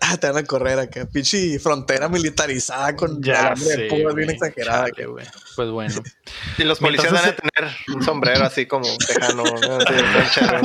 Ah, 0.04 0.16
te 0.20 0.26
van 0.26 0.38
a 0.38 0.44
correr 0.44 0.78
acá. 0.80 1.06
Pinche 1.06 1.58
frontera 1.60 2.08
militarizada 2.08 2.96
con 2.96 3.22
Ya 3.22 3.50
de 3.50 3.56
sé, 3.56 3.86
púas 3.88 4.14
bien 4.14 4.30
exagerada. 4.30 4.88
Chale, 4.90 5.06
güey. 5.06 5.24
Pues 5.56 5.70
bueno. 5.70 5.94
Y 6.58 6.64
los 6.64 6.78
policías 6.80 7.12
van 7.12 7.24
a 7.26 7.36
tener 7.36 7.70
un 7.94 8.02
sombrero 8.02 8.44
así 8.44 8.66
como 8.66 8.84
tejano. 8.98 9.44
de 9.44 10.64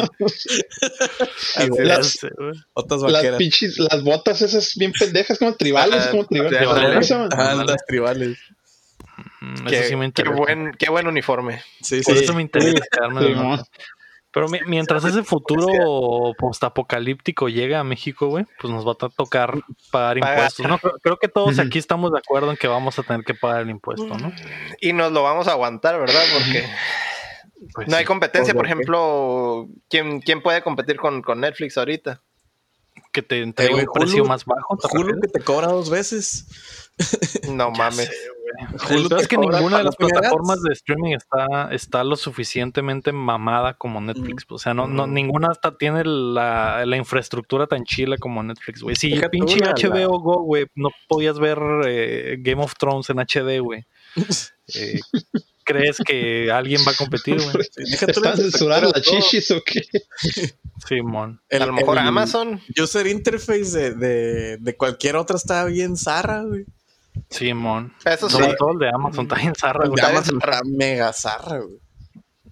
de- 1.78 1.86
Las- 1.86 2.08
Sí. 2.12 2.28
Otras 2.74 3.02
Las 3.02 3.14
vaqueras. 3.14 3.38
pinches, 3.38 3.78
las 3.78 4.04
botas 4.04 4.42
esas 4.42 4.74
bien 4.76 4.92
pendejas, 4.92 5.38
como 5.38 5.54
tribales, 5.56 6.04
Ah, 6.08 6.12
como 6.12 6.26
tribales. 6.26 7.12
Ah, 7.12 7.64
las 7.66 7.86
tribales. 7.86 8.38
Mm, 9.42 9.66
Qué, 9.68 9.80
Eso 9.80 9.90
sí 9.90 9.96
me 9.96 10.02
qué 10.02 10.22
interesa. 10.22 10.36
buen, 10.36 10.72
qué 10.78 10.90
buen 10.90 11.08
uniforme. 11.08 11.62
Sí, 11.82 12.02
Por 12.02 12.18
sí. 12.18 12.24
eso 12.24 12.34
me 12.34 12.42
interesa 12.42 12.84
quedarme 12.92 13.22
Simón. 13.28 13.48
norte. 13.50 13.70
Pero 14.38 14.50
mi- 14.50 14.60
mientras 14.68 15.04
ese 15.04 15.24
futuro 15.24 15.66
postapocalíptico 16.38 17.50
llega 17.50 17.80
a 17.80 17.84
México, 17.84 18.28
güey, 18.28 18.46
pues 18.62 18.72
nos 18.72 18.86
va 18.88 18.92
a 18.92 19.10
tocar 19.10 19.56
pagar 19.90 20.20
Pagar. 20.20 20.38
impuestos. 20.38 20.68
¿no? 20.68 20.78
Creo, 21.02 21.18
que 21.18 21.28
todos 21.28 21.58
aquí 21.58 21.80
estamos 21.80 22.12
de 22.12 22.20
acuerdo 22.20 22.52
en 22.52 22.58
que 22.58 22.68
vamos 22.68 23.00
a 23.00 23.04
tener 23.04 23.26
que 23.26 23.34
pagar 23.34 23.64
el 23.64 23.72
impuesto, 23.72 24.16
¿no? 24.18 24.32
Y 24.80 24.94
nos 24.94 25.12
lo 25.12 25.24
vamos 25.24 25.48
a 25.48 25.54
aguantar, 25.54 26.00
¿verdad? 26.00 26.22
Porque 26.34 26.66
Pues 27.74 27.88
no 27.88 27.98
hay 27.98 28.06
competencia. 28.06 28.54
Por 28.54 28.68
ejemplo, 28.68 29.68
¿quién, 29.90 30.20
quién 30.22 30.44
puede 30.44 30.62
competir 30.62 30.98
con, 30.98 31.24
con 31.24 31.42
Netflix 31.42 31.76
ahorita? 31.78 32.22
que 33.12 33.22
te 33.24 33.42
entregue 33.42 33.74
un 33.74 33.88
precio 33.92 34.26
más 34.26 34.46
bajo. 34.46 34.78
¿te 34.78 34.96
Hulu 34.96 35.20
que 35.20 35.28
te 35.28 35.40
cobra 35.40 35.68
dos 35.68 35.90
veces. 35.90 36.87
No 37.50 37.72
mames. 37.72 38.10
El 38.90 39.08
peor 39.08 39.10
te 39.10 39.16
es 39.24 39.28
que 39.28 39.38
ninguna 39.38 39.78
de 39.80 39.84
las 39.84 39.96
plataformas 39.96 40.62
de 40.64 40.74
streaming 40.74 41.14
está, 41.16 41.70
está 41.72 42.04
lo 42.04 42.16
suficientemente 42.16 43.12
mamada 43.12 43.74
como 43.76 44.02
Netflix. 44.02 44.46
O 44.50 44.58
sea, 44.58 44.74
no, 44.74 44.88
no, 44.88 45.06
ninguna 45.06 45.50
hasta 45.52 45.78
tiene 45.78 46.04
la, 46.06 46.84
la 46.86 46.98
infraestructura 46.98 47.68
tan 47.68 47.84
chila 47.84 48.18
como 48.18 48.42
Netflix, 48.42 48.82
güey. 48.82 48.96
Si 48.96 49.10
Deja 49.12 49.30
pinche 49.30 49.60
HBO 49.60 50.20
Go, 50.20 50.44
güey, 50.44 50.66
no 50.76 50.90
podías 51.08 51.40
ver 51.40 51.60
eh, 51.86 52.38
Game 52.40 52.64
of 52.64 52.74
Thrones 52.80 53.10
en 53.10 53.20
HD, 53.20 53.60
güey. 53.62 53.86
Eh, 54.76 55.00
¿Crees 55.64 55.98
que 56.06 56.52
alguien 56.52 56.82
va 56.86 56.92
a 56.92 56.96
competir, 56.96 57.36
güey? 57.42 57.56
¿Están 57.78 58.36
censurando 58.36 58.92
las 58.94 59.02
chichis 59.02 59.50
o 59.52 59.62
qué? 59.66 59.82
Simón. 60.86 61.42
El- 61.48 61.62
a 61.62 61.66
lo 61.68 61.74
mejor 61.74 61.98
el 61.98 62.06
Amazon. 62.06 62.62
User 62.82 63.08
interface 63.08 63.78
de, 63.78 63.96
de, 63.96 64.58
de 64.58 64.76
cualquier 64.76 65.16
otra 65.16 65.38
está 65.38 65.64
bien 65.66 65.96
zarra, 65.96 66.44
güey. 66.44 66.66
Simón. 67.30 67.94
Eso 68.06 68.30
sí. 68.30 68.38
Todo 68.58 68.72
el 68.74 68.80
de 68.80 68.90
Amazon, 68.90 69.26
está 69.26 69.36
bien 69.36 69.54
zarra, 69.56 69.88
güey. 69.88 70.02
de 70.02 70.08
Amazon 70.08 70.38
está 70.38 70.62
mega 70.66 71.14
zarra, 71.14 71.60
güey. 71.60 71.78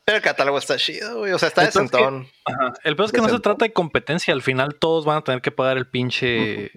Pero 0.05 0.17
el 0.17 0.23
catálogo 0.23 0.59
está 0.59 0.77
chido, 0.77 1.17
güey. 1.17 1.31
O 1.31 1.39
sea, 1.39 1.49
está 1.49 1.65
decentón. 1.65 2.27
Ajá. 2.45 2.73
El 2.83 2.95
peor 2.95 3.07
es 3.07 3.11
que 3.11 3.21
no 3.21 3.29
se 3.29 3.39
trata 3.39 3.65
de 3.65 3.73
competencia, 3.73 4.33
al 4.33 4.43
final 4.43 4.75
todos 4.75 5.03
van 5.03 5.17
a 5.17 5.21
tener 5.23 5.41
que 5.41 5.51
pagar 5.51 5.77
el 5.77 5.87
pinche... 5.87 6.71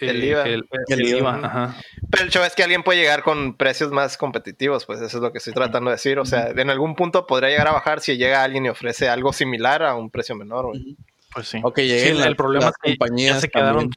El 0.00 0.22
eh, 0.22 0.26
IVA. 0.26 0.42
El, 0.42 0.68
El 0.88 1.00
el 1.00 1.08
IVA, 1.08 1.18
IVA, 1.18 1.36
ujú. 1.36 1.46
ajá. 1.46 1.76
Pero 2.10 2.24
el 2.24 2.30
show 2.30 2.42
es 2.42 2.56
que 2.56 2.64
alguien 2.64 2.82
puede 2.82 2.98
llegar 2.98 3.22
con 3.22 3.56
precios 3.56 3.92
más 3.92 4.16
competitivos, 4.16 4.86
pues 4.86 5.00
eso 5.00 5.18
es 5.18 5.22
lo 5.22 5.30
que 5.30 5.38
estoy 5.38 5.52
tratando 5.52 5.90
de 5.90 5.94
decir. 5.94 6.18
O 6.18 6.24
sea, 6.24 6.48
en 6.48 6.68
algún 6.68 6.96
punto 6.96 7.28
podría 7.28 7.50
llegar 7.50 7.68
a 7.68 7.72
bajar 7.72 8.00
si 8.00 8.16
llega 8.16 8.42
alguien 8.42 8.66
y 8.66 8.70
ofrece 8.70 9.08
algo 9.08 9.32
similar 9.32 9.84
a 9.84 9.94
un 9.94 10.10
precio 10.10 10.34
menor, 10.34 10.66
güey. 10.66 10.96
Pues 11.32 11.46
sí. 11.46 11.60
O 11.62 11.72
que 11.72 11.82
Sí, 11.82 11.88
lleguen 11.88 12.22
el, 12.22 12.34
problema 12.34 12.66
las 12.66 12.72
es 12.72 12.76
que 12.82 12.98
compañías 12.98 13.34
ya 13.36 13.40
se 13.40 13.48
quedaron 13.48 13.90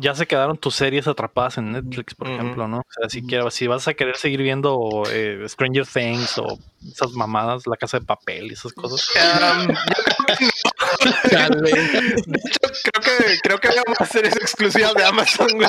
ya 0.00 0.14
se 0.14 0.26
quedaron 0.26 0.58
tus 0.58 0.74
series 0.74 1.06
atrapadas 1.06 1.58
en 1.58 1.72
Netflix, 1.72 2.14
por 2.14 2.28
ejemplo, 2.28 2.68
¿no? 2.68 2.78
O 2.78 2.84
sea, 3.00 3.08
si 3.08 3.22
quieres, 3.26 3.54
si 3.54 3.66
vas 3.66 3.86
a 3.88 3.94
querer 3.94 4.16
seguir 4.16 4.42
viendo 4.42 5.02
eh, 5.10 5.44
Stranger 5.48 5.86
Things 5.86 6.38
o 6.38 6.58
esas 6.90 7.12
mamadas, 7.12 7.66
La 7.66 7.76
Casa 7.76 7.98
de 7.98 8.06
Papel 8.06 8.46
y 8.50 8.54
esas 8.54 8.72
cosas. 8.72 9.08
Um, 9.16 9.66
de 11.62 11.70
hecho, 11.70 12.68
creo 12.84 13.02
que, 13.02 13.38
creo 13.42 13.58
que 13.58 13.68
vamos 13.68 14.00
a 14.00 14.04
hacer 14.04 14.26
eso 14.26 14.38
exclusiva 14.40 14.92
de 14.94 15.04
Amazon, 15.04 15.48
güey. 15.54 15.68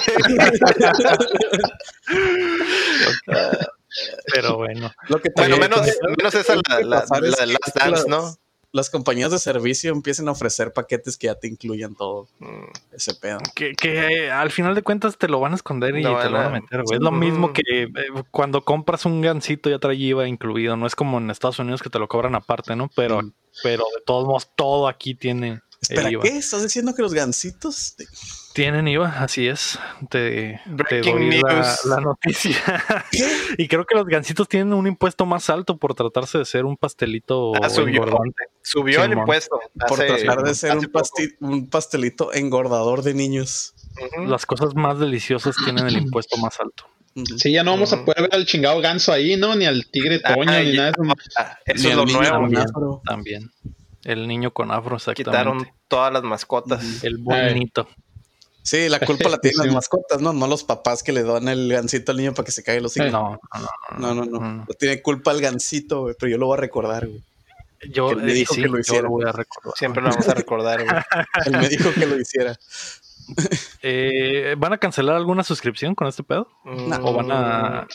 Pero 4.34 4.58
bueno, 4.58 4.92
Lo 5.08 5.20
que 5.22 5.30
Bueno, 5.36 5.58
también- 5.58 5.72
menos, 5.82 5.98
menos 6.18 6.36
esa 6.36 6.56
la, 6.56 6.80
la, 6.82 7.06
de 7.20 7.48
Last 7.48 7.76
Dance, 7.76 7.90
las- 7.92 8.08
¿no? 8.08 8.36
Las 8.78 8.90
compañías 8.92 9.32
de 9.32 9.40
servicio 9.40 9.92
empiezan 9.92 10.28
a 10.28 10.32
ofrecer 10.32 10.72
paquetes 10.72 11.18
que 11.18 11.26
ya 11.28 11.36
te 11.36 11.48
incluyan 11.48 11.96
todo 11.96 12.28
Mm. 12.40 12.64
ese 12.94 13.16
pedo. 13.16 13.40
que, 13.56 13.74
que, 13.74 14.26
eh, 14.26 14.32
al 14.32 14.52
final 14.52 14.76
de 14.76 14.84
cuentas 14.84 15.18
te 15.18 15.28
lo 15.28 15.40
van 15.40 15.54
a 15.54 15.56
esconder 15.56 15.98
y 15.98 16.04
te 16.04 16.08
lo 16.10 16.14
van 16.14 16.34
a- 16.36 16.50
meter, 16.50 16.84
güey. 16.84 16.96
Es 16.98 17.02
lo 17.04 17.12
mismo 17.12 17.46
Ujú. 17.48 17.54
que 17.54 17.84
eh, 17.84 17.90
cuando 18.32 18.64
compras 18.64 19.06
un 19.06 19.22
gancito 19.22 19.70
ya 19.70 19.80
trae 19.80 19.96
IVA 19.96 20.28
incluido. 20.28 20.78
No 20.78 20.86
es 20.86 20.96
como 20.96 21.18
en 21.18 21.30
Estados 21.32 21.58
Unidos 21.60 21.82
que 21.82 21.90
te 21.90 21.98
lo 22.00 22.08
cobran 22.08 22.36
aparte, 22.36 22.76
¿no? 22.76 22.90
Pero, 22.96 23.22
Mm. 23.24 23.34
pero 23.64 23.84
de 23.96 24.02
todos 24.06 24.26
modos, 24.28 24.50
todo 24.56 24.88
aquí 24.88 25.16
tiene 25.16 25.60
Espera, 25.82 26.08
el 26.08 26.14
IVA. 26.14 26.24
¿qué? 26.24 26.38
¿Estás 26.38 26.62
diciendo 26.64 26.94
que 26.96 27.02
los 27.02 27.14
gancitos? 27.14 27.96
Tienen 28.58 28.88
IVA, 28.88 29.08
así 29.22 29.48
es. 29.48 29.78
Te, 30.10 30.60
te 30.90 31.02
doy 31.02 31.40
la, 31.42 31.54
news. 31.54 31.86
la 31.86 32.00
noticia. 32.02 32.56
Y 33.60 33.68
creo 33.68 33.86
que 33.86 33.94
los 33.96 34.06
gancitos 34.08 34.48
tienen 34.50 34.74
un 34.74 34.88
impuesto 34.88 35.28
más 35.28 35.50
alto 35.52 35.78
por 35.78 35.94
tratarse 35.94 36.40
de 36.40 36.46
ser 36.46 36.66
un 36.66 36.76
pastelito 36.76 37.54
Ah, 37.64 37.70
subió. 37.70 38.02
engordante. 38.04 38.44
Subió 38.64 39.04
el 39.04 39.14
impuesto. 39.14 39.60
Por 39.88 40.00
tratar 40.00 40.42
de 40.42 40.56
ser 40.56 40.76
un, 40.76 40.86
poco. 40.86 41.00
pasti- 41.06 41.36
un 41.40 41.70
pastelito 41.70 42.34
engordador 42.34 43.04
de 43.04 43.14
niños. 43.14 43.76
Las 44.28 44.48
cosas 44.48 44.74
más 44.74 44.98
deliciosas 44.98 45.56
tienen 45.64 45.86
el 45.86 45.98
impuesto 45.98 46.36
más 46.38 46.60
alto. 46.60 46.86
Sí, 47.38 47.52
ya 47.52 47.64
no 47.64 47.72
vamos 47.72 47.94
a 47.94 48.04
poder 48.06 48.24
ver 48.24 48.34
al 48.34 48.46
chingado 48.48 48.82
ganso 48.82 49.12
ahí, 49.14 49.38
¿no? 49.38 49.56
Ni 49.56 49.66
al 49.66 49.86
tigre 49.92 50.20
Ah, 50.24 50.34
toño, 50.34 50.52
ni 50.64 50.72
ya- 50.74 50.78
nada 50.78 50.92
de 50.92 51.04
eso. 51.04 51.14
ah, 51.38 51.58
Ni 51.68 51.74
Eso 51.76 51.90
es 51.90 51.96
lo 51.96 52.06
niño 52.06 52.18
nuevo. 52.22 52.36
con 52.38 52.42
También. 52.52 52.64
afro. 52.70 53.02
También. 53.06 53.52
El 54.04 54.28
niño 54.28 54.52
con 54.52 54.72
afro, 54.72 54.96
exactamente. 54.96 55.30
Quitaron 55.32 55.68
todas 55.88 56.12
las 56.12 56.24
mascotas. 56.24 57.04
El 57.04 57.18
bonito. 57.20 57.88
Sí, 58.68 58.90
la 58.90 59.00
culpa 59.00 59.30
la 59.30 59.38
tienen 59.38 59.58
Sí. 59.62 59.66
las 59.68 59.74
mascotas, 59.76 60.20
¿no? 60.22 60.34
No 60.34 60.46
los 60.48 60.64
papás 60.66 61.02
que 61.04 61.14
le 61.14 61.24
dan 61.24 61.48
el 61.48 61.72
gancito 61.72 62.12
al 62.12 62.18
niño 62.18 62.34
para 62.34 62.46
que 62.46 62.52
se 62.52 62.64
caiga 62.64 62.82
los 62.82 62.98
hijos. 62.98 63.12
No, 63.12 63.40
no, 63.54 63.70
No, 63.98 64.14
no, 64.14 64.26
no. 64.26 64.40
no. 64.40 64.54
No 64.58 64.66
tiene 64.78 65.02
culpa 65.02 65.32
el 65.32 65.40
gancito, 65.42 66.02
güey, 66.02 66.16
pero 66.20 66.30
yo 66.30 66.38
lo 66.38 66.48
voy 66.48 66.58
a 66.58 66.62
recordar, 66.62 67.08
güey. 67.08 67.24
Yo 67.92 68.10
Él 68.12 68.18
me 68.24 68.32
eh, 68.32 68.36
dijo 68.36 68.54
sí, 68.56 68.62
que 68.64 68.68
lo 68.68 68.80
hiciera. 68.80 69.08
voy 69.08 69.24
a 69.24 69.32
recordar. 69.32 69.74
Siempre 69.78 70.02
lo 70.04 70.10
vamos 70.10 70.28
a 70.28 70.34
recordar, 70.34 70.84
güey. 70.84 71.02
Él 71.46 71.58
me 71.58 71.70
dijo 71.70 71.94
que 71.94 72.06
lo 72.08 72.20
hiciera. 72.20 72.58
Eh, 73.82 74.56
¿Van 74.58 74.74
a 74.74 74.78
cancelar 74.78 75.16
alguna 75.16 75.44
suscripción 75.44 75.96
con 75.96 76.08
este 76.08 76.24
pedo? 76.24 76.50
Mm, 76.66 76.94
¿O 77.04 77.14
van 77.14 77.32
a 77.32 77.88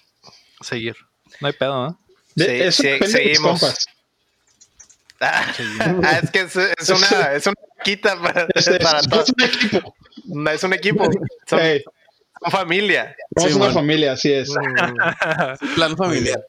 seguir? 0.60 0.96
No 1.40 1.48
hay 1.48 1.52
pedo, 1.54 1.86
¿no? 1.88 2.00
De- 2.34 2.70
Sí, 2.72 2.88
sí, 3.00 3.06
seguimos. 3.10 3.62
Ah, 5.20 5.44
ah, 6.04 6.20
es 6.22 6.30
que 6.30 6.40
es, 6.40 6.56
es 6.56 6.88
una, 6.88 7.32
es 7.34 7.46
una 7.46 7.54
quita 7.84 8.20
para, 8.20 8.46
Este, 8.54 8.78
para 8.80 9.02
todos. 9.02 9.28
un 9.36 9.44
equipo. 9.44 9.94
No, 10.24 10.50
Es 10.50 10.62
un 10.64 10.72
equipo. 10.72 11.08
Son, 11.46 11.60
Ey, 11.60 11.82
son 12.42 12.50
familia. 12.50 13.14
somos 13.36 13.50
Sí, 13.50 13.56
una 13.56 13.64
man. 13.66 13.74
familia, 13.74 14.12
así 14.12 14.32
es. 14.32 14.50
Mm, 14.50 15.74
Plan 15.74 15.96
familiar. 15.96 16.40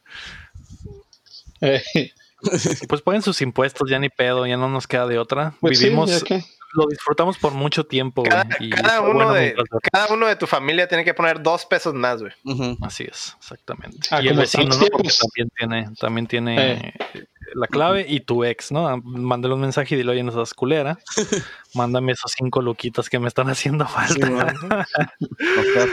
Pues 2.89 3.01
paguen 3.01 3.21
sus 3.21 3.41
impuestos, 3.41 3.89
ya 3.89 3.97
ni 3.99 4.09
pedo, 4.09 4.45
ya 4.45 4.57
no 4.57 4.67
nos 4.67 4.85
queda 4.85 5.07
de 5.07 5.17
otra. 5.17 5.53
pues 5.61 5.79
Vivimos, 5.79 6.11
lo 6.73 6.87
disfrutamos 6.87 7.37
por 7.37 7.53
mucho 7.53 7.85
tiempo. 7.85 8.23
Cada, 8.23 8.45
y 8.59 8.69
uno 8.73 9.13
bueno 9.13 9.31
de, 9.33 9.41
mientras 9.41 9.67
duró. 9.69 9.79
cada 9.89 10.07
uno 10.13 10.27
de 10.27 10.35
tu 10.35 10.45
familia 10.45 10.85
tiene 10.89 11.05
que 11.05 11.13
poner 11.13 11.41
dos 11.41 11.65
pesos 11.65 11.93
más, 11.93 12.21
güey. 12.21 12.33
Así 12.81 13.05
es, 13.09 13.35
exactamente. 13.39 14.09
Ah, 14.11 14.21
y 14.21 14.27
el 14.27 14.35
vecino, 14.37 14.75
¿no? 14.75 14.85
Porque 14.87 15.09
también 15.17 15.49
tiene, 15.55 15.95
también 15.97 16.27
tiene 16.27 16.71
eh, 16.89 16.93
la 17.55 17.67
clave 17.67 18.05
y 18.07 18.19
tu 18.21 18.43
ex, 18.43 18.71
¿no? 18.71 18.87
Ah, 18.87 18.99
Mándale 19.03 19.53
un 19.53 19.61
mensaje 19.61 19.95
y 19.95 19.97
dile, 19.97 20.11
oye, 20.11 20.23
no 20.23 20.31
seas 20.31 20.53
culera. 20.53 20.99
Mándame 21.73 22.11
esos 22.11 22.31
cinco 22.37 22.61
luquitas 22.61 23.09
que 23.09 23.17
me 23.19 23.27
están 23.27 23.49
haciendo 23.49 23.87
Sí, 23.87 23.93
falta. 24.21 24.55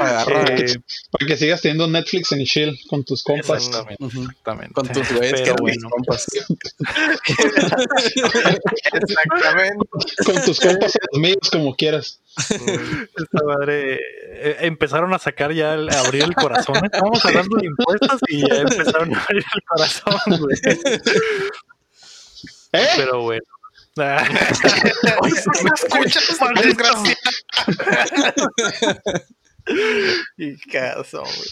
agarrar. 0.01 0.51
Eh, 0.61 0.75
Para 1.11 1.27
que 1.27 1.37
sigas 1.37 1.63
teniendo 1.63 1.87
Netflix 1.87 2.33
en 2.33 2.45
chill 2.45 2.79
con 2.89 3.03
tus 3.05 3.23
compas. 3.23 3.67
exactamente, 3.67 4.05
exactamente. 4.05 4.75
Con 4.75 4.89
tus 4.89 5.13
güeyes 5.13 5.41
que 5.41 5.55
mis 5.63 5.83
compas. 5.85 6.27
Exactamente. 8.93 9.87
Con 10.25 10.45
tus 10.45 10.61
compas 10.61 10.97
o 10.97 10.99
los 11.13 11.21
míos, 11.21 11.51
como 11.51 11.75
quieras. 11.75 12.21
Esta 12.49 13.45
madre 13.45 13.95
eh, 13.97 14.57
empezaron 14.61 15.13
a 15.15 15.19
sacar 15.19 15.53
ya, 15.53 15.75
el- 15.75 15.91
a 15.91 16.01
abrir 16.01 16.23
el 16.25 16.35
corazón. 16.35 16.77
Estábamos 16.85 17.25
hablando 17.25 17.57
de 17.57 17.67
impuestos 17.67 18.21
y 18.29 18.49
ya 18.49 18.57
empezaron 18.57 19.15
a 19.15 19.23
abrir 19.23 19.45
el 19.55 19.63
corazón, 19.67 20.39
güey. 20.39 20.59
¿Eh? 22.73 22.89
Pero 22.97 23.23
bueno. 23.23 23.43
Ay, 24.01 25.33
¿Me 25.65 25.71
escuchas, 25.75 26.39
desgraciado? 26.63 27.05
y 30.37 30.57
caso, 30.71 31.23
güey. 31.23 31.49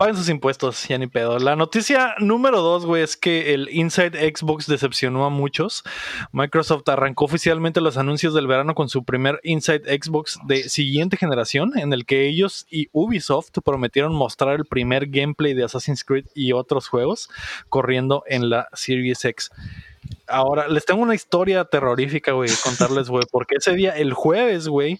Paguen 0.00 0.16
sus 0.16 0.30
impuestos, 0.30 0.88
ya 0.88 0.96
ni 0.96 1.08
pedo. 1.08 1.38
La 1.38 1.56
noticia 1.56 2.14
número 2.20 2.62
dos, 2.62 2.86
güey, 2.86 3.02
es 3.02 3.18
que 3.18 3.52
el 3.52 3.68
Inside 3.68 4.34
Xbox 4.34 4.66
decepcionó 4.66 5.26
a 5.26 5.28
muchos. 5.28 5.84
Microsoft 6.32 6.88
arrancó 6.88 7.26
oficialmente 7.26 7.82
los 7.82 7.98
anuncios 7.98 8.32
del 8.32 8.46
verano 8.46 8.74
con 8.74 8.88
su 8.88 9.04
primer 9.04 9.40
Inside 9.42 9.82
Xbox 10.02 10.38
de 10.46 10.70
siguiente 10.70 11.18
generación, 11.18 11.78
en 11.78 11.92
el 11.92 12.06
que 12.06 12.26
ellos 12.26 12.66
y 12.70 12.88
Ubisoft 12.92 13.50
prometieron 13.62 14.14
mostrar 14.14 14.54
el 14.54 14.64
primer 14.64 15.04
gameplay 15.08 15.52
de 15.52 15.64
Assassin's 15.64 16.02
Creed 16.02 16.24
y 16.34 16.54
otros 16.54 16.88
juegos 16.88 17.28
corriendo 17.68 18.24
en 18.26 18.48
la 18.48 18.68
Series 18.72 19.22
X. 19.22 19.50
Ahora, 20.26 20.66
les 20.68 20.86
tengo 20.86 21.02
una 21.02 21.14
historia 21.14 21.66
terrorífica, 21.66 22.32
güey, 22.32 22.48
contarles, 22.64 23.10
güey, 23.10 23.24
porque 23.30 23.56
ese 23.58 23.74
día, 23.74 23.90
el 23.90 24.14
jueves, 24.14 24.66
güey, 24.66 24.98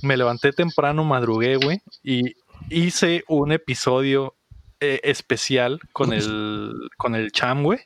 me 0.00 0.16
levanté 0.16 0.54
temprano, 0.54 1.04
madrugué, 1.04 1.56
güey, 1.56 1.82
y 2.02 2.36
hice 2.68 3.24
un 3.28 3.52
episodio 3.52 4.36
eh, 4.80 5.00
especial 5.04 5.80
con 5.92 6.12
el, 6.12 6.72
con 6.96 7.14
el 7.14 7.32
Cham, 7.32 7.62
güey. 7.62 7.80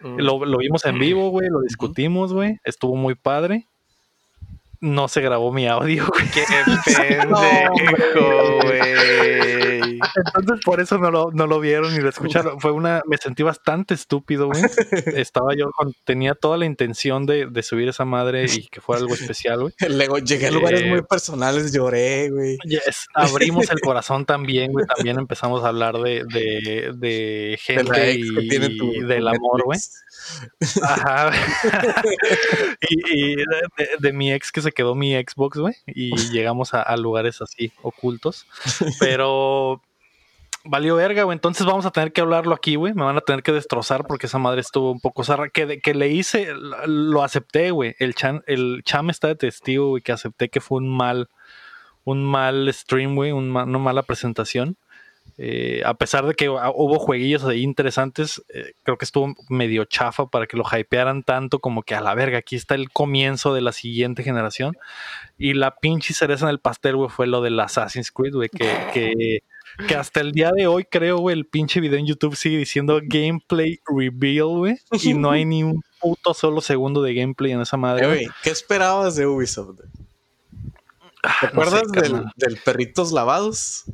Mm. 0.00 0.16
Lo, 0.18 0.44
lo 0.44 0.58
vimos 0.58 0.84
en 0.84 0.98
vivo, 0.98 1.30
güey, 1.30 1.48
lo 1.48 1.60
discutimos, 1.60 2.32
güey. 2.32 2.58
Estuvo 2.64 2.96
muy 2.96 3.14
padre. 3.14 3.66
No 4.82 5.08
se 5.08 5.20
grabó 5.20 5.52
mi 5.52 5.66
audio, 5.68 6.06
güey. 6.08 6.26
Qué 6.30 6.42
pendejo, 6.96 8.60
güey. 8.62 10.00
Entonces 10.36 10.64
por 10.64 10.80
eso 10.80 10.96
no 10.98 11.10
lo, 11.10 11.30
no 11.32 11.46
lo 11.46 11.60
vieron 11.60 11.92
ni 11.94 12.00
lo 12.00 12.08
escucharon. 12.08 12.58
Fue 12.60 12.72
una, 12.72 13.02
me 13.06 13.18
sentí 13.18 13.42
bastante 13.42 13.92
estúpido, 13.94 14.46
güey. 14.46 14.62
Estaba 15.14 15.54
yo 15.54 15.70
con, 15.72 15.92
tenía 16.04 16.34
toda 16.34 16.56
la 16.56 16.64
intención 16.64 17.26
de, 17.26 17.46
de 17.46 17.62
subir 17.62 17.88
esa 17.88 18.04
madre 18.06 18.46
y 18.46 18.66
que 18.68 18.80
fuera 18.80 19.02
algo 19.02 19.12
especial, 19.14 19.60
güey. 19.60 19.74
Luego 19.90 20.18
llegué 20.18 20.46
a 20.46 20.50
lugares 20.50 20.80
Eh, 20.82 20.88
muy 20.88 21.02
personales, 21.02 21.72
lloré, 21.72 22.30
güey. 22.30 22.56
Yes, 22.64 23.06
abrimos 23.14 23.70
el 23.70 23.80
corazón 23.80 24.24
también, 24.24 24.72
güey. 24.72 24.86
También 24.86 25.18
empezamos 25.18 25.62
a 25.64 25.68
hablar 25.68 25.98
de, 25.98 26.24
de, 26.24 26.92
de 26.96 27.58
gente 27.60 28.14
y, 28.14 28.48
tiene 28.48 28.70
tu- 28.70 28.94
y 28.94 29.00
del 29.04 29.28
amor, 29.28 29.62
güey. 29.64 29.78
Ajá. 30.82 31.30
y 32.88 33.32
y 33.32 33.36
de 33.98 34.12
mi 34.12 34.32
ex 34.32 34.52
que 34.52 34.60
se 34.62 34.69
quedó 34.72 34.94
mi 34.94 35.14
Xbox, 35.14 35.58
güey. 35.58 35.74
Y 35.86 36.10
llegamos 36.32 36.74
a, 36.74 36.82
a 36.82 36.96
lugares 36.96 37.40
así 37.42 37.72
ocultos. 37.82 38.46
Pero 39.00 39.80
valió 40.64 40.96
verga, 40.96 41.22
güey. 41.24 41.34
Entonces 41.34 41.66
vamos 41.66 41.86
a 41.86 41.90
tener 41.90 42.12
que 42.12 42.20
hablarlo 42.20 42.54
aquí, 42.54 42.74
güey. 42.76 42.92
Me 42.94 43.02
van 43.04 43.16
a 43.16 43.20
tener 43.22 43.42
que 43.42 43.52
destrozar 43.52 44.06
porque 44.06 44.26
esa 44.26 44.38
madre 44.38 44.60
estuvo 44.60 44.92
un 44.92 45.00
poco 45.00 45.24
zarra. 45.24 45.48
Que, 45.48 45.66
de- 45.66 45.80
que 45.80 45.94
le 45.94 46.08
hice, 46.08 46.48
lo- 46.86 47.22
acepté, 47.22 47.70
güey. 47.70 47.94
El, 47.98 48.14
chan, 48.14 48.42
el 48.46 48.82
cham 48.84 49.10
está 49.10 49.28
de 49.28 49.36
testigo, 49.36 49.88
güey, 49.90 50.02
que 50.02 50.12
acepté 50.12 50.48
que 50.48 50.60
fue 50.60 50.78
un 50.78 50.88
mal, 50.94 51.28
un 52.04 52.24
mal 52.24 52.72
stream, 52.72 53.14
güey, 53.14 53.32
un 53.32 53.54
una 53.56 53.78
mala 53.78 54.02
presentación. 54.02 54.76
Eh, 55.42 55.80
a 55.86 55.94
pesar 55.94 56.26
de 56.26 56.34
que 56.34 56.50
hubo 56.50 56.98
jueguillos 56.98 57.44
ahí 57.44 57.62
interesantes, 57.62 58.44
eh, 58.50 58.74
creo 58.82 58.98
que 58.98 59.06
estuvo 59.06 59.34
medio 59.48 59.86
chafa 59.86 60.26
para 60.26 60.46
que 60.46 60.58
lo 60.58 60.64
hypearan 60.70 61.22
tanto 61.22 61.60
como 61.60 61.82
que 61.82 61.94
a 61.94 62.02
la 62.02 62.14
verga, 62.14 62.36
aquí 62.36 62.56
está 62.56 62.74
el 62.74 62.90
comienzo 62.90 63.54
de 63.54 63.62
la 63.62 63.72
siguiente 63.72 64.22
generación. 64.22 64.76
Y 65.38 65.54
la 65.54 65.76
pinche 65.76 66.12
cereza 66.12 66.44
en 66.44 66.50
el 66.50 66.58
pastel, 66.60 66.96
güey, 66.96 67.08
fue 67.08 67.26
lo 67.26 67.40
del 67.40 67.58
Assassin's 67.58 68.12
Creed, 68.12 68.34
güey, 68.34 68.50
que, 68.50 68.58
que, 68.92 69.42
que 69.88 69.94
hasta 69.94 70.20
el 70.20 70.32
día 70.32 70.50
de 70.54 70.66
hoy 70.66 70.84
creo, 70.84 71.16
güey, 71.16 71.34
el 71.34 71.46
pinche 71.46 71.80
video 71.80 71.98
en 71.98 72.06
YouTube 72.06 72.36
sigue 72.36 72.58
diciendo 72.58 73.00
gameplay 73.02 73.80
reveal, 73.86 74.48
güey, 74.48 74.76
y 75.02 75.14
no 75.14 75.30
hay 75.30 75.46
ni 75.46 75.62
un 75.62 75.82
puto 76.00 76.34
solo 76.34 76.60
segundo 76.60 77.00
de 77.00 77.14
gameplay 77.14 77.52
en 77.52 77.62
esa 77.62 77.78
madre. 77.78 78.06
Güey. 78.06 78.28
¿qué 78.42 78.50
esperabas 78.50 79.16
de 79.16 79.26
Ubisoft? 79.26 79.78
¿Te 79.78 79.84
Ah, 81.22 81.32
no 81.32 81.40
sé, 81.40 81.46
acuerdas 81.46 81.92
del, 81.92 82.24
del 82.36 82.58
perritos 82.62 83.12
lavados? 83.12 83.86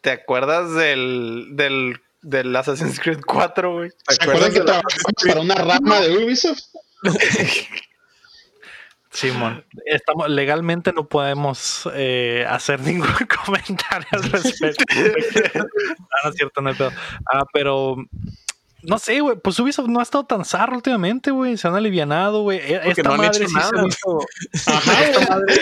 ¿Te 0.00 0.10
acuerdas 0.10 0.74
del, 0.74 1.48
del, 1.52 2.00
del 2.22 2.54
Assassin's 2.54 3.00
Creed 3.00 3.20
4, 3.26 3.72
güey? 3.72 3.90
¿Te 4.06 4.14
¿Se 4.14 4.22
acuerdan 4.22 4.52
que 4.52 4.60
de 4.60 4.64
la- 4.64 4.80
trabajamos 4.80 5.14
para 5.26 5.40
una 5.40 5.54
rama 5.54 6.00
de 6.00 6.16
Ubisoft? 6.24 6.60
Simón, 9.10 9.64
estamos 9.86 10.28
legalmente 10.28 10.92
no 10.92 11.08
podemos 11.08 11.88
eh, 11.94 12.44
hacer 12.48 12.80
ningún 12.80 13.08
comentario 13.44 14.06
al 14.12 14.22
respecto. 14.30 14.84
ah, 14.94 16.16
no 16.24 16.30
es 16.30 16.36
cierto, 16.36 16.60
no 16.60 16.68
hay 16.68 16.76
pedo. 16.76 16.92
Ah, 17.32 17.44
pero 17.52 17.96
no 18.88 18.98
sé, 18.98 19.20
güey, 19.20 19.36
pues 19.36 19.58
Ubisoft 19.60 19.88
no 19.88 20.00
ha 20.00 20.02
estado 20.02 20.24
tan 20.24 20.46
zarro 20.46 20.74
últimamente, 20.74 21.30
güey. 21.30 21.58
Se 21.58 21.68
han 21.68 21.74
alivianado, 21.74 22.40
güey. 22.40 22.58
Esta 22.58 23.02
no 23.02 23.12
han 23.12 23.18
madre 23.18 23.44
hecho 23.44 23.48
sí 23.48 23.54
se 23.54 23.58
nada. 23.58 23.86
Ajá, 24.66 24.92
güey. 25.12 25.56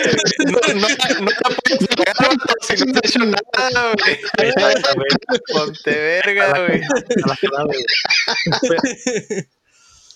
No, 0.45 0.51
no, 0.53 0.87
no 0.87 0.87
te 0.87 2.85
no 2.85 2.93
te 2.93 2.99
he 2.99 3.09
hecho 3.09 3.19
nada, 3.19 3.93
güey. 4.01 4.19
Ponte 5.53 5.91
verga, 5.91 6.65
güey. 6.65 6.81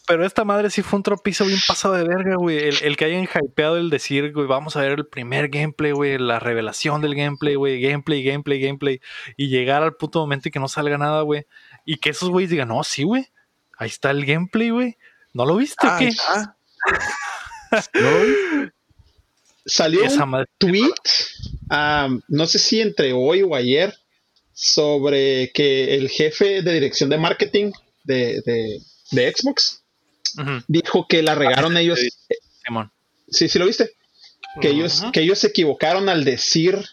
Pero, 0.08 0.26
esta 0.26 0.46
madre 0.46 0.70
sí 0.70 0.82
fue 0.82 0.98
un 0.98 1.04
tropizo 1.04 1.46
bien 1.46 1.60
pasado 1.68 1.96
de 1.96 2.06
verga, 2.06 2.36
güey. 2.36 2.60
El, 2.60 2.76
el 2.82 2.98
que 2.98 3.06
hayan 3.06 3.24
hypeado 3.24 3.76
el 3.78 3.90
decir, 3.90 4.32
güey, 4.32 4.48
vamos 4.48 4.78
a 4.78 4.82
ver 4.82 4.92
el 4.94 5.06
primer 5.06 5.50
gameplay, 5.50 5.92
güey, 5.92 6.18
la 6.18 6.40
revelación 6.40 7.02
del 7.02 7.16
gameplay, 7.16 7.56
güey, 7.56 7.82
gameplay, 7.82 8.24
gameplay, 8.24 8.62
gameplay, 8.62 9.02
y 9.36 9.50
llegar 9.50 9.84
al 9.84 9.96
punto 9.96 10.20
momento 10.20 10.48
y 10.48 10.52
que 10.52 10.60
no 10.60 10.68
salga 10.68 10.98
nada, 10.98 11.22
güey. 11.22 11.46
Y 11.92 11.98
que 11.98 12.12
esos 12.12 12.30
güeyes 12.30 12.50
digan, 12.52 12.70
no, 12.70 12.84
sí, 12.84 13.04
güey, 13.04 13.28
ahí 13.78 13.90
está 13.90 14.12
el 14.12 14.26
gameplay, 14.26 14.70
güey. 14.70 14.98
¿No 15.34 15.46
lo 15.46 15.56
viste 15.58 15.86
o 15.86 15.90
Ah, 15.90 15.98
qué? 16.00 16.12
ah. 16.30 16.56
¿No? 17.94 18.72
Salió 19.66 20.04
Esa 20.04 20.24
un 20.24 20.30
madre. 20.32 20.50
tweet, 20.58 20.94
no 22.28 22.48
sé 22.48 22.60
si 22.60 22.82
entre 22.82 23.14
hoy 23.14 23.42
o 23.44 23.56
ayer, 23.56 23.94
sobre 24.54 25.52
que 25.54 25.96
el 25.96 26.10
jefe 26.10 26.62
de 26.62 26.74
dirección 26.74 27.10
de 27.10 27.18
marketing 27.18 27.72
de, 28.04 28.42
de- 28.46 28.80
de 29.12 29.34
Xbox 29.36 29.84
dijo 30.68 31.06
que 31.08 31.22
la 31.22 31.36
regaron 31.36 31.76
ellos. 31.78 32.00
Simón. 32.66 32.92
Sí, 33.30 33.48
sí 33.50 33.60
lo 33.60 33.66
viste. 33.66 33.92
Que 34.60 34.70
ellos, 34.70 35.04
que 35.14 35.22
ellos 35.22 35.40
se 35.40 35.48
equivocaron 35.48 36.10
al 36.10 36.24
decir, 36.26 36.84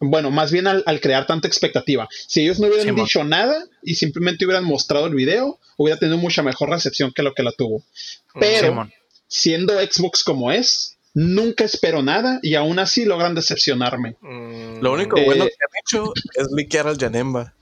bueno, 0.00 0.30
más 0.30 0.50
bien 0.50 0.66
al, 0.66 0.82
al 0.86 1.00
crear 1.00 1.26
tanta 1.26 1.46
expectativa. 1.46 2.08
Si 2.26 2.40
ellos 2.40 2.58
no 2.58 2.66
hubieran 2.68 2.94
dicho 2.94 3.22
nada 3.24 3.64
y 3.82 3.94
simplemente 3.94 4.44
hubieran 4.46 4.64
mostrado 4.64 5.06
el 5.06 5.14
video, 5.14 5.58
hubiera 5.76 5.98
tenido 5.98 6.18
mucha 6.18 6.42
mejor 6.42 6.70
recepción 6.70 7.12
que 7.14 7.22
lo 7.22 7.34
que 7.34 7.42
la 7.42 7.52
tuvo. 7.52 7.84
Pero 8.38 8.68
Simón. 8.68 8.92
siendo 9.28 9.74
Xbox 9.78 10.24
como 10.24 10.50
es, 10.52 10.96
nunca 11.14 11.64
espero 11.64 12.02
nada 12.02 12.38
y 12.42 12.54
aún 12.54 12.78
así 12.78 13.04
logran 13.04 13.34
decepcionarme. 13.34 14.16
Mm, 14.20 14.80
Lo 14.80 14.92
único 14.92 15.16
Eh, 15.18 15.24
bueno 15.24 15.44
que 15.44 15.52
han 15.52 15.80
hecho 15.84 16.12
es 16.34 16.48
liquear 16.56 16.86
al 16.88 16.96
Janemba. 16.98 17.54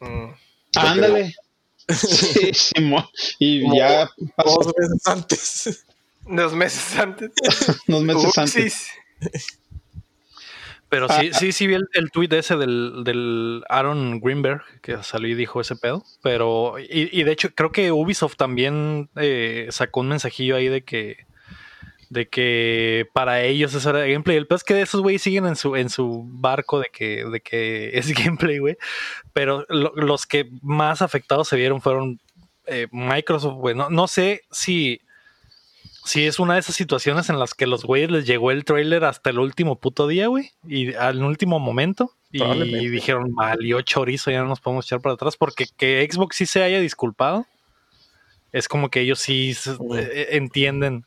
mm. 0.00 0.26
Ándale. 0.76 1.34
Sí, 1.88 2.52
Simón. 2.54 3.04
Y 3.40 3.62
Como 3.62 3.76
ya 3.76 4.08
pasó 4.36 4.60
Dos 4.62 4.72
veces 4.78 5.06
antes. 5.06 5.84
Dos 6.26 6.52
meses 6.54 6.96
antes. 6.98 7.30
unos 7.88 8.02
meses 8.02 8.38
antes. 8.38 8.86
Pero 10.92 11.08
sí, 11.08 11.30
sí, 11.32 11.52
sí 11.52 11.66
vi 11.66 11.74
el, 11.74 11.88
el 11.94 12.10
tweet 12.10 12.28
ese 12.32 12.56
del, 12.56 13.02
del 13.02 13.64
Aaron 13.68 14.20
Greenberg 14.20 14.62
que 14.82 15.02
salió 15.02 15.28
y 15.30 15.34
dijo 15.34 15.60
ese 15.60 15.74
pedo. 15.74 16.04
Pero, 16.22 16.74
y, 16.78 17.08
y 17.10 17.24
de 17.24 17.32
hecho, 17.32 17.48
creo 17.54 17.72
que 17.72 17.90
Ubisoft 17.92 18.36
también 18.36 19.08
eh, 19.16 19.68
sacó 19.70 20.00
un 20.00 20.08
mensajillo 20.08 20.54
ahí 20.54 20.68
de 20.68 20.82
que 20.84 21.16
de 22.10 22.28
que 22.28 23.06
para 23.14 23.40
ellos 23.42 23.72
eso 23.72 23.88
era 23.88 24.00
gameplay. 24.00 24.36
El 24.36 24.46
peor 24.46 24.56
es 24.58 24.64
que 24.64 24.82
esos 24.82 25.00
güeyes 25.00 25.22
siguen 25.22 25.46
en 25.46 25.56
su, 25.56 25.76
en 25.76 25.88
su 25.88 26.24
barco 26.26 26.78
de 26.78 26.88
que, 26.92 27.24
de 27.24 27.40
que 27.40 27.90
es 27.98 28.12
gameplay, 28.12 28.58
güey. 28.58 28.76
Pero 29.32 29.64
lo- 29.70 29.94
los 29.96 30.26
que 30.26 30.50
más 30.60 31.00
afectados 31.00 31.48
se 31.48 31.56
vieron 31.56 31.80
fueron 31.80 32.20
eh, 32.66 32.86
Microsoft, 32.92 33.54
güey. 33.54 33.74
No, 33.74 33.88
no 33.88 34.08
sé 34.08 34.42
si, 34.50 35.00
si 36.04 36.26
es 36.26 36.38
una 36.38 36.54
de 36.54 36.60
esas 36.60 36.74
situaciones 36.74 37.28
en 37.28 37.38
las 37.38 37.54
que 37.54 37.66
los 37.66 37.84
güeyes 37.84 38.10
les 38.10 38.26
llegó 38.26 38.50
el 38.50 38.64
trailer 38.64 39.04
hasta 39.04 39.30
el 39.30 39.38
último 39.38 39.78
puto 39.78 40.06
día, 40.08 40.26
güey. 40.26 40.50
Y 40.66 40.94
al 40.94 41.22
último 41.22 41.58
momento. 41.58 42.12
Y 42.30 42.88
dijeron, 42.88 43.34
valió 43.34 43.80
chorizo, 43.82 44.30
ya 44.30 44.40
no 44.40 44.48
nos 44.48 44.60
podemos 44.60 44.86
echar 44.86 45.00
para 45.00 45.14
atrás. 45.14 45.36
Porque 45.36 45.66
que 45.76 46.08
Xbox 46.10 46.36
sí 46.36 46.46
se 46.46 46.62
haya 46.62 46.80
disculpado. 46.80 47.46
Es 48.52 48.68
como 48.68 48.90
que 48.90 49.00
ellos 49.00 49.20
sí 49.20 49.56
eh, 49.96 50.28
entienden 50.30 51.04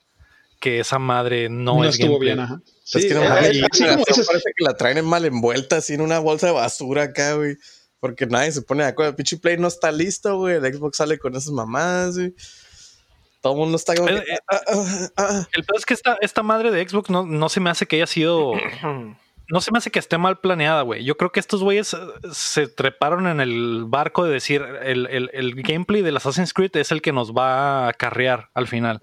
que 0.59 0.79
esa 0.79 0.97
madre 0.97 1.49
no, 1.49 1.75
No, 1.75 1.83
es 1.83 1.95
estuvo 1.95 2.19
gameplay. 2.19 2.35
bien, 2.35 2.39
ajá. 2.39 2.61
es 2.65 2.91
Sí, 3.01 3.07
que 3.07 3.13
no 3.15 3.21
eh, 3.21 3.25
eh, 3.25 3.29
así 3.29 3.59
como 3.61 3.69
generación 3.73 3.97
dices, 4.07 4.27
parece 4.27 4.49
que 4.55 4.63
la 4.63 4.77
traen 4.77 5.05
mal 5.05 5.25
envuelta 5.25 5.77
así 5.77 5.93
en 5.93 6.01
una 6.01 6.19
bolsa 6.19 6.47
de 6.47 6.53
basura 6.53 7.03
acá, 7.03 7.33
güey. 7.33 7.57
Porque 7.99 8.25
nadie 8.27 8.51
se 8.51 8.61
pone 8.61 8.83
de 8.83 8.89
acuerdo. 8.89 9.15
El 9.17 9.39
Play 9.39 9.57
no 9.57 9.67
está 9.67 9.91
listo, 9.91 10.37
güey. 10.37 10.55
El 10.55 10.73
Xbox 10.73 10.97
sale 10.97 11.17
con 11.17 11.35
esas 11.35 11.51
mamadas, 11.51 12.17
güey. 12.17 12.33
Todo 13.45 13.53
el 13.53 13.59
mundo 13.59 13.75
está 13.75 13.93
como. 13.93 14.07
que, 14.07 14.15
Eh, 14.15 14.23
eh, 14.27 14.37
ah, 14.47 14.61
ah, 14.67 15.09
ah. 15.17 15.47
El 15.53 15.63
peor 15.65 15.77
es 15.77 15.85
que 15.85 15.93
esta, 15.93 16.17
esta 16.19 16.41
madre 16.41 16.71
de 16.71 16.89
Xbox 16.89 17.11
no, 17.11 17.27
no 17.27 17.47
se 17.47 17.59
me 17.59 17.69
hace 17.69 17.85
que 17.85 17.97
haya 17.97 18.07
sido. 18.07 18.53
No 19.47 19.61
se 19.61 19.71
me 19.71 19.77
hace 19.77 19.91
que 19.91 19.99
esté 19.99 20.17
mal 20.17 20.39
planeada, 20.39 20.81
güey. 20.81 21.03
Yo 21.03 21.17
creo 21.17 21.31
que 21.31 21.39
estos 21.39 21.61
güeyes 21.61 21.93
eh, 21.93 21.97
se 22.31 22.67
treparon 22.67 23.27
en 23.27 23.39
el 23.39 23.85
barco 23.85 24.25
de 24.25 24.33
decir 24.33 24.63
el, 24.81 25.05
el, 25.05 25.29
el 25.33 25.53
gameplay 25.61 26.01
del 26.01 26.17
Assassin's 26.17 26.51
Creed 26.51 26.75
es 26.77 26.91
el 26.91 27.03
que 27.03 27.11
nos 27.11 27.31
va 27.31 27.87
a 27.87 27.93
carrear 27.93 28.49
al 28.55 28.65
final. 28.65 28.99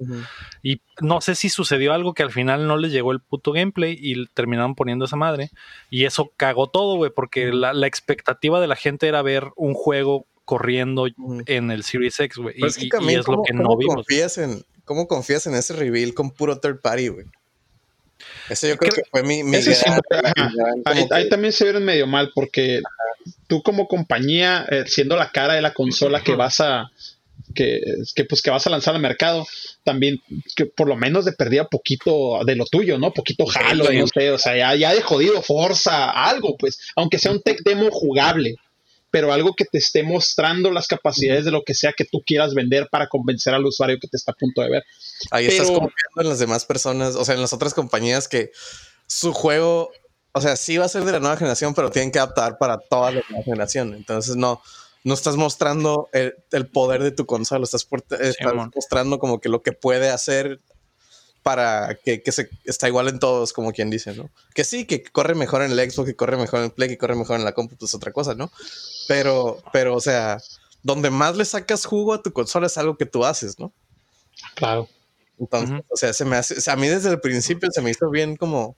Y 0.60 0.80
no 1.00 1.20
sé 1.20 1.36
si 1.36 1.48
sucedió 1.48 1.92
algo 1.92 2.12
que 2.12 2.24
al 2.24 2.32
final 2.32 2.66
no 2.66 2.76
les 2.76 2.90
llegó 2.90 3.12
el 3.12 3.20
puto 3.20 3.52
gameplay 3.52 3.96
y 3.96 4.26
terminaron 4.34 4.74
poniendo 4.74 5.04
esa 5.04 5.14
madre. 5.14 5.52
Y 5.90 6.06
eso 6.06 6.32
cagó 6.36 6.68
todo, 6.68 6.96
güey, 6.96 7.12
porque 7.14 7.52
la, 7.52 7.72
la 7.72 7.86
expectativa 7.86 8.60
de 8.60 8.66
la 8.66 8.74
gente 8.74 9.06
era 9.06 9.22
ver 9.22 9.52
un 9.54 9.74
juego 9.74 10.26
corriendo 10.44 11.06
en 11.46 11.70
el 11.70 11.82
Series 11.84 12.18
X, 12.20 12.36
güey. 12.38 12.54
Y, 12.58 12.66
es 12.66 12.76
que 12.76 12.84
y- 12.84 12.86
y 12.86 12.90
también, 12.90 13.20
es 13.20 13.26
lo 13.28 13.34
¿cómo, 13.34 13.44
que 13.44 13.52
cómo 13.52 13.62
no 13.70 13.76
vimos. 13.76 13.94
confías 13.96 14.38
en, 14.38 14.64
¿cómo 14.84 15.06
confías 15.08 15.46
en 15.46 15.54
ese 15.54 15.74
reveal 15.74 16.14
con 16.14 16.30
puro 16.30 16.58
third 16.58 16.80
party, 16.80 17.08
güey? 17.08 17.26
Ese 18.48 18.68
yo 18.68 18.76
creo 18.76 18.90
Creo- 18.92 19.04
que 19.04 19.10
fue 19.10 19.22
mi, 19.22 19.42
siempre, 19.62 20.02
gran 20.10 20.32
que- 21.08 21.14
ahí 21.14 21.28
también 21.28 21.52
se 21.52 21.64
vieron 21.64 21.84
medio 21.84 22.06
mal 22.06 22.30
porque 22.34 22.80
tú 23.48 23.62
como 23.62 23.88
compañía, 23.88 24.64
eh, 24.70 24.84
siendo 24.86 25.16
la 25.16 25.30
cara 25.30 25.54
de 25.54 25.62
la 25.62 25.74
consola 25.74 26.22
que 26.22 26.34
vas 26.34 26.60
a 26.60 26.90
que, 27.54 27.80
que 28.14 28.24
pues 28.24 28.40
que 28.40 28.50
vas 28.50 28.66
a 28.66 28.70
lanzar 28.70 28.94
al 28.94 29.00
mercado, 29.02 29.44
también 29.84 30.20
que 30.56 30.64
por 30.66 30.88
lo 30.88 30.96
menos 30.96 31.24
de 31.24 31.32
perdida 31.32 31.66
poquito 31.68 32.42
de 32.46 32.54
lo 32.56 32.64
tuyo, 32.64 32.98
¿no? 32.98 33.12
Poquito 33.12 33.44
jalo, 33.46 33.90
no 33.92 34.06
sé, 34.06 34.30
o 34.30 34.38
sea, 34.38 34.56
ya, 34.56 34.74
ya 34.76 34.94
de 34.94 35.02
jodido, 35.02 35.42
forza, 35.42 36.10
algo, 36.10 36.56
pues, 36.56 36.78
aunque 36.96 37.18
sea 37.18 37.32
un 37.32 37.42
tech 37.42 37.58
demo 37.64 37.90
jugable, 37.90 38.54
pero 39.12 39.32
algo 39.32 39.54
que 39.54 39.64
te 39.66 39.78
esté 39.78 40.02
mostrando 40.02 40.72
las 40.72 40.88
capacidades 40.88 41.44
de 41.44 41.50
lo 41.52 41.62
que 41.62 41.74
sea 41.74 41.92
que 41.92 42.04
tú 42.04 42.22
quieras 42.26 42.54
vender 42.54 42.88
para 42.90 43.08
convencer 43.08 43.54
al 43.54 43.64
usuario 43.64 43.98
que 44.00 44.08
te 44.08 44.16
está 44.16 44.32
a 44.32 44.34
punto 44.34 44.62
de 44.62 44.70
ver. 44.70 44.84
Ahí 45.30 45.46
estás 45.46 45.68
confiando 45.68 45.92
en 46.22 46.28
las 46.30 46.38
demás 46.40 46.64
personas, 46.64 47.14
o 47.14 47.24
sea, 47.24 47.34
en 47.34 47.42
las 47.42 47.52
otras 47.52 47.74
compañías 47.74 48.26
que 48.26 48.50
su 49.06 49.32
juego, 49.34 49.92
o 50.32 50.40
sea, 50.40 50.56
sí 50.56 50.78
va 50.78 50.86
a 50.86 50.88
ser 50.88 51.04
de 51.04 51.12
la 51.12 51.20
nueva 51.20 51.36
generación, 51.36 51.74
pero 51.74 51.90
tienen 51.90 52.10
que 52.10 52.18
adaptar 52.18 52.56
para 52.58 52.78
toda 52.78 53.12
la 53.12 53.22
nueva 53.28 53.44
generación. 53.44 53.94
Entonces, 53.94 54.34
no, 54.36 54.62
no 55.04 55.12
estás 55.14 55.36
mostrando 55.36 56.08
el, 56.14 56.34
el 56.50 56.66
poder 56.66 57.02
de 57.02 57.10
tu 57.10 57.26
consola, 57.26 57.64
estás, 57.64 57.84
por- 57.84 58.02
estás 58.18 58.54
mon. 58.54 58.70
mostrando 58.74 59.18
como 59.18 59.40
que 59.40 59.50
lo 59.50 59.62
que 59.62 59.72
puede 59.72 60.08
hacer 60.08 60.58
para 61.42 61.98
que, 62.04 62.22
que 62.22 62.32
se 62.32 62.48
está 62.64 62.88
igual 62.88 63.08
en 63.08 63.18
todos, 63.18 63.52
como 63.52 63.72
quien 63.72 63.90
dice, 63.90 64.14
¿no? 64.14 64.30
Que 64.54 64.64
sí, 64.64 64.86
que 64.86 65.02
corre 65.02 65.34
mejor 65.34 65.62
en 65.62 65.72
el 65.72 65.90
Xbox, 65.90 66.08
que 66.08 66.16
corre 66.16 66.36
mejor 66.36 66.60
en 66.60 66.66
el 66.66 66.72
Play, 66.72 66.88
que 66.88 66.98
corre 66.98 67.16
mejor 67.16 67.38
en 67.38 67.44
la 67.44 67.52
compu, 67.52 67.76
pues 67.76 67.94
otra 67.94 68.12
cosa, 68.12 68.34
¿no? 68.34 68.50
Pero, 69.08 69.62
pero, 69.72 69.96
o 69.96 70.00
sea, 70.00 70.38
donde 70.82 71.10
más 71.10 71.36
le 71.36 71.44
sacas 71.44 71.84
jugo 71.84 72.14
a 72.14 72.22
tu 72.22 72.32
consola 72.32 72.66
es 72.66 72.78
algo 72.78 72.96
que 72.96 73.06
tú 73.06 73.24
haces, 73.24 73.58
¿no? 73.58 73.72
Claro. 74.54 74.88
Entonces, 75.38 75.80
o 75.88 75.96
sea, 75.96 76.12
se 76.12 76.24
me 76.24 76.36
hace, 76.36 76.54
o 76.58 76.60
sea, 76.60 76.74
a 76.74 76.76
mí 76.76 76.86
desde 76.86 77.10
el 77.10 77.20
principio 77.20 77.68
se 77.72 77.80
me 77.80 77.90
hizo 77.90 78.08
bien 78.10 78.36
como, 78.36 78.76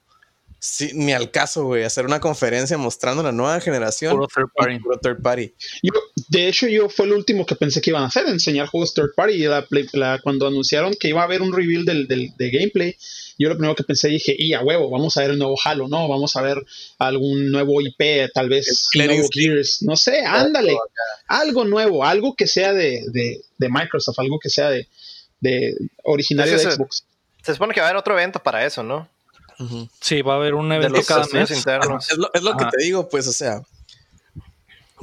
sí, 0.65 0.91
ni 0.95 1.13
al 1.13 1.31
caso, 1.31 1.65
güey, 1.65 1.85
hacer 1.85 2.07
una 2.07 2.21
conferencia 2.21 2.79
mostrando 2.79 3.23
la 3.23 3.33
nueva 3.33 3.61
generación. 3.61 4.13
Puro 4.15 4.27
third 4.27 4.49
party. 4.55 4.79
Puro 4.79 4.99
third 4.99 5.21
party. 5.23 5.53
Yo, 5.83 5.93
de 6.29 6.49
hecho, 6.49 6.67
yo 6.69 6.89
fue 6.89 7.07
lo 7.07 7.17
último 7.17 7.45
que 7.45 7.55
pensé 7.55 7.81
que 7.81 7.91
iban 7.91 8.03
a 8.03 8.07
hacer, 8.07 8.27
enseñar 8.29 8.67
juegos 8.69 8.95
third 8.95 9.15
party. 9.15 9.35
Y 9.35 9.47
la, 9.93 10.19
cuando 10.23 10.47
anunciaron 10.47 10.95
que 10.99 11.09
iba 11.09 11.21
a 11.21 11.25
haber 11.25 11.43
un 11.43 11.53
reveal 11.53 11.85
del, 11.85 12.09
del- 12.09 12.33
de 12.37 12.51
gameplay, 12.51 12.97
yo 13.39 13.49
lo 13.49 13.57
primero 13.57 13.75
que 13.75 13.83
pensé 13.85 14.09
dije, 14.09 14.35
y 14.39 14.55
a 14.55 14.63
huevo, 14.63 14.89
vamos 14.91 15.17
a 15.17 15.21
ver 15.23 15.31
el 15.33 15.39
nuevo 15.39 15.57
Halo, 15.65 15.89
¿no? 15.89 16.09
Vamos 16.09 16.37
a 16.37 16.41
ver 16.43 16.65
algún 16.99 17.51
nuevo 17.51 17.81
IP, 17.81 18.31
tal 18.33 18.49
vez 18.49 18.69
El 18.95 19.07
nuevo 19.17 19.29
Gears, 19.33 19.83
no 19.83 19.97
sé, 19.97 20.25
ándale, 20.25 20.77
algo 21.27 21.65
nuevo, 21.65 22.05
algo 22.05 22.35
que 22.37 22.47
sea 22.47 22.73
de, 22.73 23.03
de, 23.13 23.41
de 23.59 23.69
Microsoft, 23.69 24.19
algo 24.21 24.39
que 24.39 24.51
sea 24.51 24.71
de, 24.71 24.87
de 25.41 25.75
originario 26.05 26.55
Es 26.55 26.63
de 26.65 26.71
Xbox. 26.73 27.05
Se 27.43 27.53
supone 27.53 27.75
que 27.75 27.81
va 27.81 27.87
a 27.87 27.91
haber 27.91 27.99
otro 27.99 28.15
evento 28.15 28.41
para 28.43 28.65
eso, 28.65 28.83
¿no? 28.83 29.09
Ujú. 29.59 29.89
Sí, 30.01 30.23
va 30.23 30.35
a 30.35 30.37
haber 30.37 30.55
un 30.55 30.69
De 30.69 30.77
evento 30.77 30.97
los 30.99 31.07
cada 31.07 31.27
mes. 31.33 31.51
internos. 31.51 32.11
Es 32.11 32.19
lo, 32.19 32.31
es 32.35 32.43
lo 32.43 32.57
que 32.57 32.65
te 32.67 32.83
digo, 32.83 33.09
pues, 33.09 33.27
o 33.29 33.33
sea, 33.33 33.63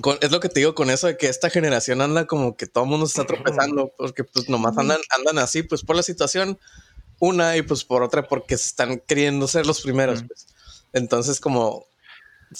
con- 0.02 0.18
es 0.22 0.32
lo 0.32 0.40
que 0.40 0.50
te 0.50 0.60
digo 0.62 0.74
con 0.76 0.90
eso 0.90 1.08
de 1.08 1.18
que 1.18 1.28
esta 1.28 1.50
generación 1.50 2.02
anda 2.02 2.26
como 2.26 2.56
que 2.56 2.66
todo 2.68 2.84
el 2.86 2.90
mundo 2.90 3.06
se 3.08 3.22
está 3.22 3.26
tropezando, 3.34 3.92
porque 3.98 4.24
pues 4.24 4.50
nomás 4.50 4.78
andan, 4.78 5.00
andan 5.18 5.38
así, 5.40 5.64
pues 5.64 5.84
por 5.84 5.96
la 5.96 6.04
situación, 6.04 6.58
una 7.20 7.56
y 7.58 7.62
pues 7.62 7.84
por 7.84 8.02
otra, 8.04 8.24
porque 8.28 8.58
se 8.58 8.68
están 8.68 9.00
queriendo 9.00 9.48
ser 9.48 9.66
los 9.66 9.82
primeros, 9.82 10.24
pues. 10.24 10.48
Entonces, 10.94 11.40
como... 11.40 11.86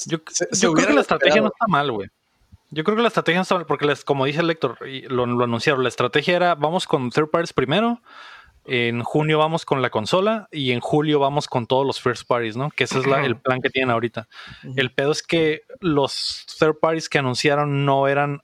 Yo, 0.06 0.20
se- 0.32 0.48
se 0.52 0.62
yo 0.62 0.74
creo 0.74 0.88
que 0.88 0.94
la 0.94 1.02
estrategia 1.02 1.42
no 1.42 1.48
está 1.48 1.68
mal, 1.68 1.92
güey. 1.92 2.10
Yo 2.70 2.86
creo 2.86 2.96
que 2.96 3.02
la 3.02 3.10
estrategia 3.10 3.40
no 3.40 3.44
está 3.44 3.56
mal, 3.56 3.66
porque 3.66 3.86
les, 3.86 4.06
como 4.06 4.24
dice 4.26 4.40
el 4.40 4.48
lector, 4.48 4.78
y 4.88 5.02
lo, 5.02 5.26
lo 5.26 5.44
anunciaron, 5.44 5.84
la 5.84 5.90
estrategia 5.90 6.36
era 6.38 6.56
vamos 6.56 6.88
con 6.88 7.10
third 7.10 7.30
parties 7.30 7.52
primero, 7.52 8.02
en 8.74 9.04
junio 9.04 9.38
vamos 9.38 9.66
con 9.66 9.82
la 9.82 9.90
consola 9.90 10.48
y 10.52 10.72
en 10.72 10.80
julio 10.80 11.20
vamos 11.20 11.48
con 11.48 11.68
todos 11.68 11.86
los 11.86 12.00
first 12.00 12.26
parties, 12.28 12.56
¿no? 12.56 12.70
Que 12.70 12.86
ese 12.86 13.00
es 13.00 13.06
la- 13.08 13.26
el 13.26 13.36
plan 13.42 13.60
que 13.62 13.70
tienen 13.70 13.92
ahorita. 13.92 14.28
El 14.78 14.92
pedo 14.92 15.12
es 15.12 15.22
que 15.24 15.62
los 15.82 16.46
third 16.58 16.76
parties 16.80 17.10
que 17.10 17.20
anunciaron 17.20 17.86
no 17.86 18.08
eran 18.08 18.42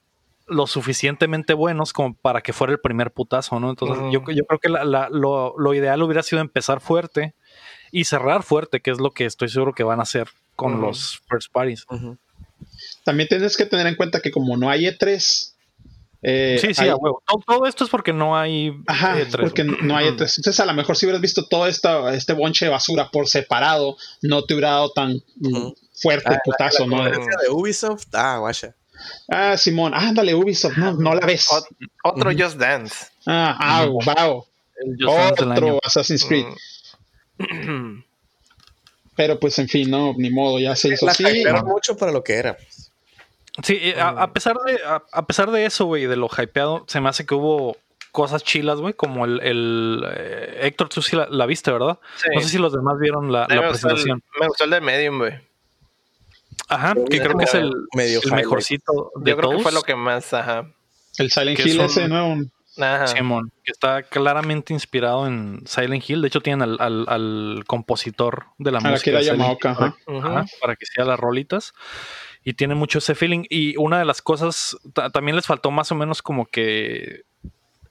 lo 0.47 0.65
suficientemente 0.67 1.53
buenos 1.53 1.93
como 1.93 2.13
para 2.15 2.41
que 2.41 2.53
fuera 2.53 2.71
el 2.73 2.79
primer 2.79 3.11
putazo, 3.11 3.59
¿no? 3.59 3.69
Entonces 3.69 3.97
yo, 4.11 4.21
yo 4.33 4.45
creo 4.45 4.59
que 4.59 4.69
la- 4.69 4.83
la- 4.85 5.09
lo, 5.09 5.53
lo 5.57 5.73
ideal 5.73 6.01
hubiera 6.03 6.23
sido 6.23 6.41
empezar 6.41 6.81
fuerte 6.81 7.33
y 7.91 8.03
cerrar 8.05 8.43
fuerte, 8.43 8.81
que 8.81 8.91
es 8.91 8.99
lo 8.99 9.11
que 9.11 9.25
estoy 9.25 9.47
seguro 9.49 9.73
que 9.73 9.83
van 9.83 9.99
a 9.99 10.03
hacer 10.03 10.27
con 10.55 10.81
los 10.81 11.21
first 11.29 11.51
parties. 11.53 11.85
También 13.03 13.29
tienes 13.29 13.55
que 13.55 13.65
tener 13.65 13.87
en 13.87 13.95
cuenta 13.95 14.19
que 14.21 14.31
como 14.31 14.57
no 14.57 14.69
hay 14.69 14.85
E3, 14.87 15.53
eh, 16.23 16.57
Sí, 16.59 16.73
sí, 16.73 16.83
hay- 16.83 16.89
a 16.89 16.95
huevo. 16.95 17.21
Todo, 17.27 17.43
todo 17.45 17.65
esto 17.67 17.83
es 17.83 17.89
porque 17.89 18.11
no 18.13 18.37
hay 18.37 18.73
Ajá, 18.87 19.17
E3, 19.19 19.39
porque 19.41 19.63
güey. 19.63 19.77
no 19.83 19.95
hay 19.95 20.07
Ujú. 20.09 20.17
E3. 20.17 20.37
Entonces, 20.37 20.59
a 20.59 20.65
lo 20.65 20.73
mejor 20.73 20.95
si 20.97 21.05
hubieras 21.05 21.21
visto 21.21 21.45
todo 21.47 21.67
esta, 21.67 22.13
este 22.13 22.33
bonche 22.33 22.65
de 22.65 22.71
basura 22.71 23.09
por 23.11 23.27
separado, 23.27 23.97
no 24.21 24.43
te 24.43 24.53
hubiera 24.55 24.71
dado 24.71 24.91
tan 24.91 25.21
mm, 25.35 25.67
fuerte 25.93 26.33
Ah, 26.33 26.39
putazo, 26.43 26.83
La 26.83 26.87
¿no? 26.89 26.95
conferencia 26.97 27.33
de 27.43 27.49
Ubisoft, 27.49 28.07
ah, 28.13 28.37
guacha. 28.39 28.73
Ah, 29.29 29.55
Simón, 29.57 29.93
ándale, 29.93 30.33
Ubisoft, 30.33 30.75
no, 30.77 30.93
no 30.93 31.13
la 31.13 31.25
ves. 31.25 31.47
Ot- 31.49 31.67
otro. 32.03 32.31
Just 32.37 32.57
Dance. 32.57 32.95
Ah, 33.27 33.55
ah, 33.59 33.85
wow. 33.85 34.45
Año. 34.83 35.31
Otro 35.31 35.79
Assassin's 35.83 36.25
Creed. 36.25 36.45
Mm. 37.37 38.03
Pero 39.15 39.39
pues, 39.39 39.57
en 39.59 39.67
fin, 39.67 39.89
no, 39.89 40.13
ni 40.17 40.29
modo, 40.29 40.59
ya 40.59 40.75
se 40.75 40.89
hizo 40.89 41.05
La 41.07 41.11
así. 41.11 41.23
mucho 41.65 41.97
para 41.97 42.11
lo 42.11 42.23
que 42.23 42.33
era. 42.33 42.57
Sí, 43.63 43.77
eh, 43.81 43.99
a, 43.99 44.09
a 44.09 44.33
pesar 44.33 44.57
de 44.65 44.79
a, 44.85 45.03
a 45.11 45.25
pesar 45.25 45.51
de 45.51 45.65
eso, 45.65 45.85
güey, 45.85 46.05
de 46.05 46.15
lo 46.15 46.27
hypeado, 46.29 46.85
se 46.87 47.01
me 47.01 47.09
hace 47.09 47.25
que 47.25 47.33
hubo 47.35 47.75
cosas 48.11 48.43
chilas, 48.43 48.79
güey, 48.79 48.93
como 48.93 49.25
el, 49.25 49.39
el 49.41 50.03
eh, 50.15 50.59
Héctor, 50.63 50.89
tú 50.89 51.01
sí 51.01 51.15
la, 51.15 51.27
la 51.29 51.45
viste, 51.45 51.71
¿verdad? 51.71 51.99
Sí. 52.15 52.29
No 52.33 52.41
sé 52.41 52.49
si 52.49 52.57
los 52.57 52.73
demás 52.73 52.97
vieron 52.99 53.31
la, 53.31 53.47
la 53.49 53.61
me, 53.61 53.67
gustó 53.69 53.87
el, 53.89 53.93
presentación. 53.93 54.23
me 54.39 54.47
gustó 54.47 54.63
el 54.63 54.69
de 54.71 54.81
Medium, 54.81 55.17
güey. 55.19 55.33
Ajá, 56.69 56.95
que 57.09 57.19
creo 57.21 57.37
que 57.37 57.45
es 57.45 57.53
el, 57.53 57.71
Medio 57.95 58.19
el 58.23 58.31
mejorcito 58.33 59.11
de 59.15 59.31
Yo 59.31 59.37
creo 59.37 59.49
que 59.49 59.55
todos. 59.55 59.63
fue 59.63 59.71
lo 59.71 59.83
que 59.83 59.95
más, 59.95 60.33
ajá. 60.33 60.69
El 61.17 61.31
Silent 61.31 61.57
que 61.57 61.69
Hill 61.69 61.81
ese 61.81 62.07
nuevo. 62.07 62.35
Ajá. 62.79 63.07
Simón, 63.07 63.51
que 63.63 63.71
está 63.71 64.03
claramente 64.03 64.71
inspirado 64.73 65.25
en 65.25 65.63
Silent 65.65 66.07
Hill. 66.07 66.21
De 66.21 66.27
hecho, 66.27 66.41
tienen 66.41 66.61
al, 66.61 66.77
al- 66.79 67.05
al 67.07 67.63
compositor 67.65 68.45
de 68.59 68.71
la 68.71 68.79
música. 68.81 69.01
que 69.03 69.11
la 69.13 69.21
Yamaoka, 69.21 69.69
Hill 69.71 69.75
para, 69.77 69.87
ajá. 69.87 69.97
Ujú. 70.07 70.27
ajá, 70.27 70.45
para 70.61 70.75
que 70.75 70.85
sea 70.85 71.05
las 71.05 71.19
rolitas. 71.19 71.73
Y 72.47 72.53
tiene 72.53 72.75
mucho 72.75 72.99
ese 72.99 73.13
feeling. 73.13 73.43
Y 73.49 73.75
una 73.75 73.99
de 73.99 74.05
las 74.05 74.21
cosas, 74.21 74.77
ta- 74.93 75.09
también 75.09 75.35
les 75.35 75.45
faltó 75.45 75.69
más 75.69 75.91
o 75.91 75.95
menos 75.95 76.21
como 76.21 76.45
que 76.45 77.23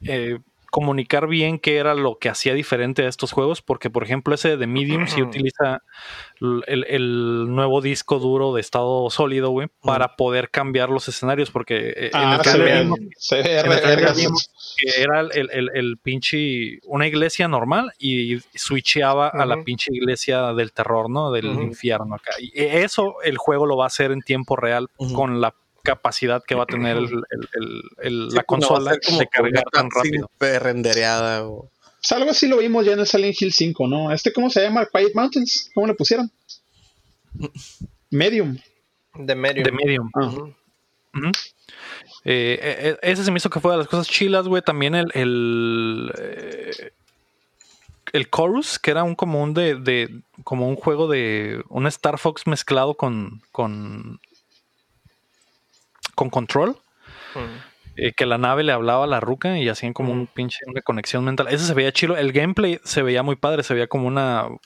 eh, 0.01 0.39
comunicar 0.77 1.27
bien 1.27 1.59
qué 1.59 1.79
era 1.79 1.95
lo 1.95 2.19
que 2.19 2.29
hacía 2.29 2.53
diferente 2.53 3.03
a 3.07 3.09
estos 3.09 3.33
juegos. 3.33 3.63
Porque, 3.63 3.89
por 3.89 4.05
ejemplo, 4.05 4.35
ese 4.35 4.59
de 4.59 4.67
Medium 4.67 5.07
sí 5.07 5.23
utiliza 5.23 5.81
el, 6.67 6.85
el 6.87 7.47
nuevo 7.49 7.81
disco 7.81 8.19
duro 8.19 8.53
de 8.53 8.61
estado 8.61 9.09
sólido, 9.09 9.49
güey, 9.49 9.69
para 9.81 10.17
poder 10.17 10.51
cambiar 10.51 10.91
los 10.91 11.09
escenarios. 11.09 11.51
Porque 11.51 11.77
eh, 11.97 12.11
en 12.13 12.21
Ah, 12.21 12.37
el 12.39 12.45
se 12.51 12.59
que 12.59 12.63
ve, 12.65 12.81
vimos- 12.83 12.99
se 13.17 13.37
ve 13.43 13.59
en 13.61 13.73
el 13.73 14.15
vimos 14.15 14.51
que 14.77 15.01
era 15.01 15.21
el, 15.21 15.71
el, 15.75 15.97
pinche 15.97 16.79
una 16.85 17.07
iglesia 17.07 17.49
normal 17.49 17.93
y 17.99 18.37
switcheaba 18.55 19.29
a 19.29 19.47
la 19.47 19.63
pinche 19.65 19.91
iglesia 19.95 20.53
del 20.53 20.73
terror, 20.73 21.09
¿no? 21.09 21.31
Del 21.31 21.47
infierno 21.63 22.17
acá. 22.17 22.33
Y 22.39 22.51
eso 22.61 23.15
el 23.25 23.39
juego 23.39 23.65
lo 23.65 23.79
va 23.79 23.85
a 23.85 23.87
hacer 23.87 24.11
en 24.13 24.21
tiempo 24.21 24.57
real 24.57 24.89
con 25.15 25.41
la 25.41 25.55
capacidad 25.87 26.43
que 26.45 26.55
va 26.55 26.65
a 26.65 26.67
tener 26.67 26.97
el- 26.97 27.05
el- 27.05 27.49
el- 27.55 27.83
el- 28.03 28.31
Sí, 28.31 28.37
la 28.37 28.43
pues, 28.43 28.61
no 28.61 28.69
consola 28.69 28.99
como 29.05 29.19
de 29.21 29.27
cargar 29.29 29.65
tan 29.73 29.91
rápido. 29.91 30.31
pre-rendereada 30.39 31.47
o- 31.47 31.71
Pues 32.01 32.13
algo 32.13 32.31
así 32.31 32.47
lo 32.47 32.59
vimos 32.59 32.85
ya 32.85 32.93
en 32.93 33.01
el 33.01 33.07
Silent 33.07 33.41
Hill 33.41 33.53
5, 33.53 33.89
¿no? 33.89 34.13
¿Este 34.13 34.33
cómo 34.33 34.51
se 34.51 34.63
llama? 34.63 34.87
Quiet 34.87 35.15
Mountains. 35.15 35.71
¿Cómo 35.75 35.87
le 35.87 35.95
pusieron? 35.95 36.31
Medium. 38.11 38.57
De 39.15 39.35
Medium. 39.35 39.65
De 39.65 39.73
medium. 39.73 40.11
Ah. 40.15 40.33
Eh, 42.25 42.59
eh, 42.61 42.77
eh, 42.91 42.97
ese 43.03 43.25
se 43.25 43.31
me 43.31 43.39
hizo 43.39 43.51
que 43.51 43.61
fue 43.61 43.73
de 43.73 43.79
las 43.79 43.89
cosas 43.89 44.09
chilas, 44.09 44.47
güey. 44.49 44.63
También 44.63 44.95
el. 44.95 45.07
El, 45.15 46.13
eh, 46.19 46.91
el 48.13 48.31
Chorus, 48.31 48.79
que 48.79 48.91
era 48.93 49.03
un 49.05 49.15
como 49.15 49.43
un 49.43 49.53
de, 49.55 49.75
de- 49.77 50.21
como 50.45 50.69
un 50.69 50.77
juego 50.77 51.09
de. 51.09 51.63
Un 51.69 51.87
Star 51.87 52.19
Fox 52.19 52.47
mezclado 52.47 52.95
con. 52.95 53.43
con. 53.53 54.21
Con 56.17 56.31
control. 56.31 56.71
Ujú. 57.37 57.45
eh, 57.99 58.13
que 58.13 58.27
la 58.27 58.37
nave 58.37 58.63
le 58.63 58.73
hablaba 58.73 59.05
a 59.05 59.07
la 59.07 59.21
ruca 59.21 59.57
y 59.59 59.69
hacían 59.71 59.93
como 59.95 60.13
un 60.13 60.27
pinche 60.27 60.59
una 60.67 60.83
conexión 60.83 61.25
mental. 61.25 61.47
Ese 61.49 61.65
se 61.65 61.73
veía 61.73 61.93
chilo. 61.93 62.15
El 62.17 62.33
gameplay 62.33 62.79
se 62.85 63.03
veía 63.03 63.23
muy 63.23 63.37
padre. 63.37 63.63
Se 63.63 63.73
veía 63.73 63.87
como 63.87 64.07
una 64.07 64.47
uh, 64.49 64.59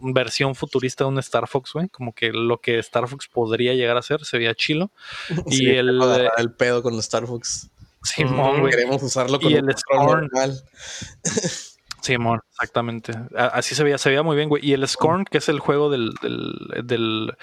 versión 0.00 0.54
futurista 0.56 1.04
de 1.04 1.10
un 1.10 1.18
Star 1.20 1.46
Fox, 1.46 1.72
güey. 1.74 1.88
Como 1.90 2.12
que 2.12 2.32
lo 2.32 2.58
que 2.58 2.78
Star 2.80 3.06
Fox 3.06 3.28
podría 3.28 3.74
llegar 3.74 3.96
a 3.96 4.02
ser. 4.02 4.24
Se 4.24 4.36
veía 4.38 4.54
chilo. 4.56 4.90
Y 5.46 5.58
Sí, 5.58 5.66
el- 5.70 6.00
el 6.38 6.52
pedo 6.54 6.82
con 6.82 6.96
los 6.96 7.04
Star 7.04 7.26
Fox. 7.26 7.68
Simón, 8.02 8.58
güey. 8.60 8.72
Queremos 8.72 9.00
usarlo 9.00 9.38
con 9.38 9.52
Y 9.52 9.54
el 9.54 9.66
Scorn. 9.76 10.22
normal. 10.32 10.60
Simón, 12.02 12.40
exactamente. 12.50 13.12
A- 13.36 13.46
Así 13.46 13.76
se 13.76 13.84
veía, 13.84 13.96
se 13.96 14.08
veía 14.08 14.24
muy 14.24 14.34
bien, 14.34 14.48
güey. 14.48 14.64
Y 14.66 14.72
el 14.72 14.88
Scorn, 14.88 15.24
que 15.24 15.38
es 15.38 15.48
el 15.48 15.60
juego 15.60 15.88
del. 15.88 16.10
del, 16.82 17.36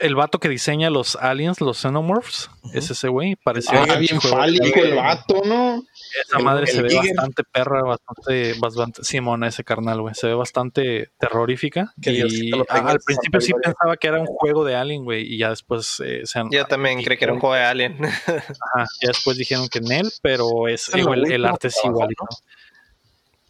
el 0.00 0.14
vato 0.14 0.38
que 0.40 0.48
diseña 0.48 0.90
los 0.90 1.16
aliens, 1.16 1.60
los 1.60 1.78
xenomorphs, 1.78 2.50
es 2.72 2.90
ese 2.90 3.08
güey. 3.08 3.36
Parecía 3.36 3.82
Ah, 3.88 3.96
bien 3.96 4.20
fálico 4.20 4.80
el 4.80 4.94
vato, 4.94 5.42
¿no? 5.44 5.82
Esa 6.26 6.38
madre 6.38 6.62
el 6.64 6.68
se 6.68 6.82
ve 6.82 6.94
bastante 6.94 7.42
perra, 7.44 7.82
bastante, 7.82 8.54
bastante 8.60 9.04
Simón, 9.04 9.44
ese 9.44 9.64
carnal, 9.64 10.00
güey. 10.00 10.14
Se 10.14 10.26
ve 10.28 10.34
bastante 10.34 11.10
terrorífica. 11.18 11.92
Que 12.00 12.12
y 12.12 12.50
al 12.68 13.00
principio 13.00 13.40
sí 13.40 13.52
pensaba 13.62 13.96
que 13.96 14.08
era 14.08 14.20
un 14.20 14.26
juego 14.26 14.64
de 14.64 14.76
Alien, 14.76 15.04
güey. 15.04 15.22
Y 15.32 15.38
ya 15.38 15.50
después 15.50 16.00
eh, 16.04 16.22
se 16.24 16.38
han- 16.38 16.50
Yo 16.50 16.64
también 16.66 17.02
creí 17.02 17.16
que 17.18 17.24
era 17.24 17.34
un 17.34 17.40
juego 17.40 17.54
de 17.54 17.62
Alien. 17.64 17.96
Ajá, 18.04 18.86
ya 19.02 19.08
después 19.08 19.36
dijeron 19.36 19.68
que 19.68 19.78
en 19.78 19.90
él, 19.92 20.10
pero 20.22 20.68
es 20.68 20.94
igual, 20.94 21.30
el 21.30 21.44
arte 21.44 21.68
es 21.68 21.76
igualito. 21.84 22.24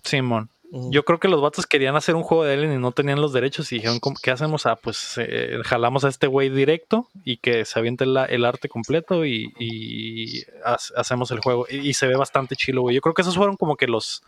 Simón. 0.03 0.51
Yo 0.91 1.05
creo 1.05 1.21
que 1.21 1.29
los 1.29 1.41
vatos 1.41 1.67
querían 1.67 1.95
hacer 1.97 2.15
un 2.17 2.23
juego 2.23 2.45
de 2.45 2.55
Alien 2.55 2.73
y 2.75 2.79
no 2.79 2.91
tenían 2.93 3.21
los 3.21 3.33
derechos 3.33 3.71
y 3.71 3.77
dijeron, 3.77 4.01
¿cómo- 4.01 4.17
¿qué 4.23 4.31
hacemos? 4.31 4.67
Ah, 4.67 4.77
pues 4.77 5.15
eh, 5.19 5.59
jalamos 5.65 6.05
a 6.05 6.09
este 6.09 6.27
güey 6.27 6.49
directo 6.49 7.09
y 7.25 7.37
que 7.37 7.65
se 7.65 7.79
aviente 7.79 8.07
la- 8.07 8.25
el 8.25 8.45
arte 8.45 8.69
completo 8.69 9.25
y, 9.25 9.53
y 9.59 10.43
ha- 10.65 10.77
hacemos 10.97 11.31
el 11.31 11.41
juego. 11.41 11.67
Y, 11.71 11.77
y 11.89 11.95
se 11.95 12.07
ve 12.09 12.17
bastante 12.17 12.57
chilo, 12.57 12.83
güey. 12.83 12.95
Yo 12.95 13.01
creo 13.01 13.15
que 13.15 13.23
esos 13.23 13.37
fueron 13.37 13.57
como 13.57 13.77
que 13.77 13.87
los, 13.87 14.23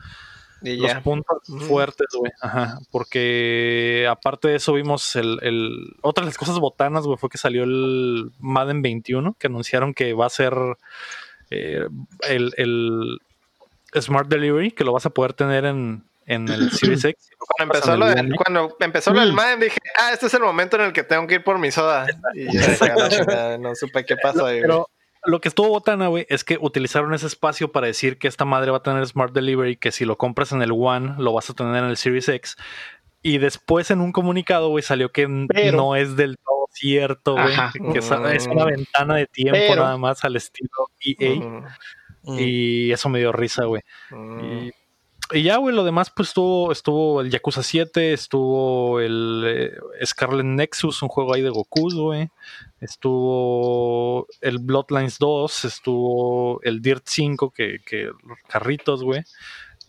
puntos 1.02 1.42
fuertes, 1.66 2.06
güey. 2.18 2.32
Ajá. 2.40 2.78
Porque 2.90 4.06
aparte 4.10 4.48
de 4.48 4.56
eso 4.56 4.72
vimos 4.72 5.14
el, 5.16 5.38
el... 5.42 5.94
Otra 6.02 6.22
de 6.22 6.26
las 6.30 6.38
cosas 6.38 6.58
botanas, 6.58 7.04
güey, 7.04 7.18
fue 7.18 7.28
que 7.28 7.38
salió 7.38 7.64
el 7.64 8.30
Madden 8.40 8.82
21, 8.82 9.34
que 9.38 9.48
anunciaron 9.48 9.94
que 9.94 10.12
va 10.14 10.26
a 10.26 10.30
ser 10.30 10.54
eh, 11.50 11.86
el, 12.28 12.52
el 12.56 13.20
Smart 14.00 14.28
Delivery, 14.28 14.70
que 14.72 14.84
lo 14.84 14.92
vas 14.92 15.06
a 15.06 15.10
poder 15.10 15.32
tener 15.34 15.64
en, 15.64 16.04
en 16.26 16.48
el 16.48 16.70
Series 16.72 17.04
X. 17.04 17.30
Cuando 17.38 17.74
empezó, 17.74 17.96
lo 17.96 18.06
del, 18.06 18.34
cuando 18.36 18.76
empezó 18.80 19.12
lo 19.12 19.20
del 19.20 19.32
Mm. 19.32 19.36
Madden 19.36 19.60
dije, 19.60 19.78
ah, 20.00 20.10
este 20.12 20.26
es 20.26 20.34
el 20.34 20.42
momento 20.42 20.76
en 20.76 20.82
el 20.82 20.92
que 20.92 21.02
tengo 21.04 21.26
que 21.26 21.34
ir 21.36 21.44
por 21.44 21.58
mi 21.58 21.70
soda. 21.70 22.06
Y 22.34 22.52
ya 22.52 22.66
dije, 22.66 22.84
"A 22.90 22.96
la 22.96 23.08
chingada, 23.08 23.58
no 23.58 23.74
supe 23.74 24.04
qué 24.04 24.16
pasó 24.16 24.46
ahí. 24.46 24.60
Pero 24.60 24.88
lo 25.24 25.40
que 25.40 25.48
estuvo 25.48 25.68
botana, 25.68 26.08
güey, 26.08 26.26
es 26.28 26.44
que 26.44 26.58
utilizaron 26.60 27.14
ese 27.14 27.26
espacio 27.26 27.70
para 27.72 27.86
decir 27.86 28.18
que 28.18 28.28
esta 28.28 28.44
madre 28.44 28.70
va 28.70 28.78
a 28.78 28.82
tener 28.82 29.06
Smart 29.06 29.32
Delivery, 29.32 29.76
que 29.76 29.92
si 29.92 30.04
lo 30.04 30.16
compras 30.18 30.52
en 30.52 30.62
el 30.62 30.72
One, 30.72 31.14
lo 31.18 31.32
vas 31.32 31.48
a 31.50 31.54
tener 31.54 31.76
en 31.76 31.84
el 31.90 31.96
Series 31.96 32.28
X. 32.28 32.56
Y 33.22 33.38
después 33.38 33.90
en 33.90 34.00
un 34.00 34.12
comunicado, 34.12 34.68
güey, 34.68 34.82
salió 34.82 35.10
que 35.10 35.26
Pero- 35.48 35.76
no 35.76 35.96
es 35.96 36.14
del 36.16 36.36
todo 36.38 36.66
cierto, 36.72 37.32
güey. 37.34 37.54
Que 37.92 37.98
es, 38.00 38.10
es 38.10 38.46
Mm. 38.48 38.52
una 38.52 38.64
ventana 38.66 39.16
de 39.16 39.26
tiempo 39.26 39.58
Pero- 39.68 39.82
nada 39.82 39.96
más 39.96 40.24
al 40.24 40.36
estilo 40.36 40.70
EA. 41.00 41.32
Ujú. 42.22 42.38
Y 42.38 42.92
eso 42.92 43.08
me 43.08 43.18
dio 43.20 43.32
risa, 43.32 43.64
güey. 43.64 43.82
ujú. 44.12 44.40
Y, 44.44 44.72
y 45.32 45.42
ya, 45.42 45.56
güey, 45.56 45.74
lo 45.74 45.84
demás, 45.84 46.10
pues 46.14 46.28
estuvo, 46.28 46.70
estuvo 46.70 47.20
el 47.20 47.30
Yakuza 47.30 47.62
7, 47.62 48.12
estuvo 48.12 49.00
el 49.00 49.42
eh, 49.46 50.06
Scarlet 50.06 50.46
Nexus, 50.46 51.02
un 51.02 51.08
juego 51.08 51.34
ahí 51.34 51.42
de 51.42 51.50
Goku, 51.50 51.90
güey. 51.92 52.28
Estuvo 52.80 54.26
el 54.40 54.58
Bloodlines 54.58 55.18
2, 55.18 55.64
estuvo 55.64 56.60
el 56.62 56.80
Dirt 56.80 57.04
5, 57.06 57.50
que, 57.50 57.78
que 57.84 58.04
los 58.04 58.38
carritos, 58.48 59.02
güey. 59.02 59.22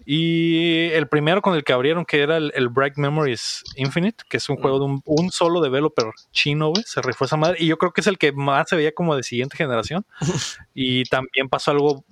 Y 0.05 0.89
el 0.93 1.07
primero 1.07 1.41
con 1.41 1.55
el 1.55 1.63
que 1.63 1.73
abrieron, 1.73 2.05
que 2.05 2.21
era 2.21 2.37
el, 2.37 2.51
el 2.55 2.69
Bright 2.69 2.97
Memories 2.97 3.63
Infinite, 3.75 4.23
que 4.29 4.37
es 4.37 4.47
un 4.49 4.55
juego 4.55 4.79
de 4.79 4.85
un, 4.85 5.01
un 5.05 5.31
solo 5.31 5.59
developer 5.61 6.05
chino, 6.31 6.69
güey. 6.69 6.83
Se 6.85 7.01
rifó 7.01 7.25
esa 7.25 7.35
madre. 7.35 7.57
Y 7.59 7.67
yo 7.67 7.77
creo 7.77 7.91
que 7.91 8.01
es 8.01 8.07
el 8.07 8.17
que 8.17 8.31
más 8.31 8.69
se 8.69 8.75
veía 8.75 8.93
como 8.93 9.15
de 9.15 9.23
siguiente 9.23 9.57
generación. 9.57 10.05
y 10.73 11.03
también 11.05 11.49
pasó 11.49 11.71
algo 11.71 12.05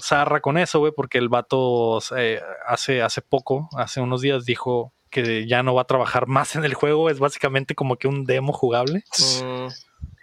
zarra 0.00 0.40
con 0.40 0.58
eso, 0.58 0.78
güey, 0.78 0.92
porque 0.94 1.18
el 1.18 1.28
vato 1.28 2.00
eh, 2.16 2.40
hace, 2.66 3.02
hace 3.02 3.22
poco, 3.22 3.68
hace 3.76 4.00
unos 4.00 4.20
días, 4.20 4.44
dijo 4.44 4.92
que 5.10 5.46
ya 5.46 5.62
no 5.62 5.74
va 5.74 5.82
a 5.82 5.86
trabajar 5.86 6.26
más 6.26 6.56
en 6.56 6.64
el 6.64 6.74
juego. 6.74 7.10
Es 7.10 7.18
básicamente 7.18 7.74
como 7.74 7.96
que 7.96 8.08
un 8.08 8.24
demo 8.24 8.52
jugable. 8.52 9.04
Mm, 9.44 9.66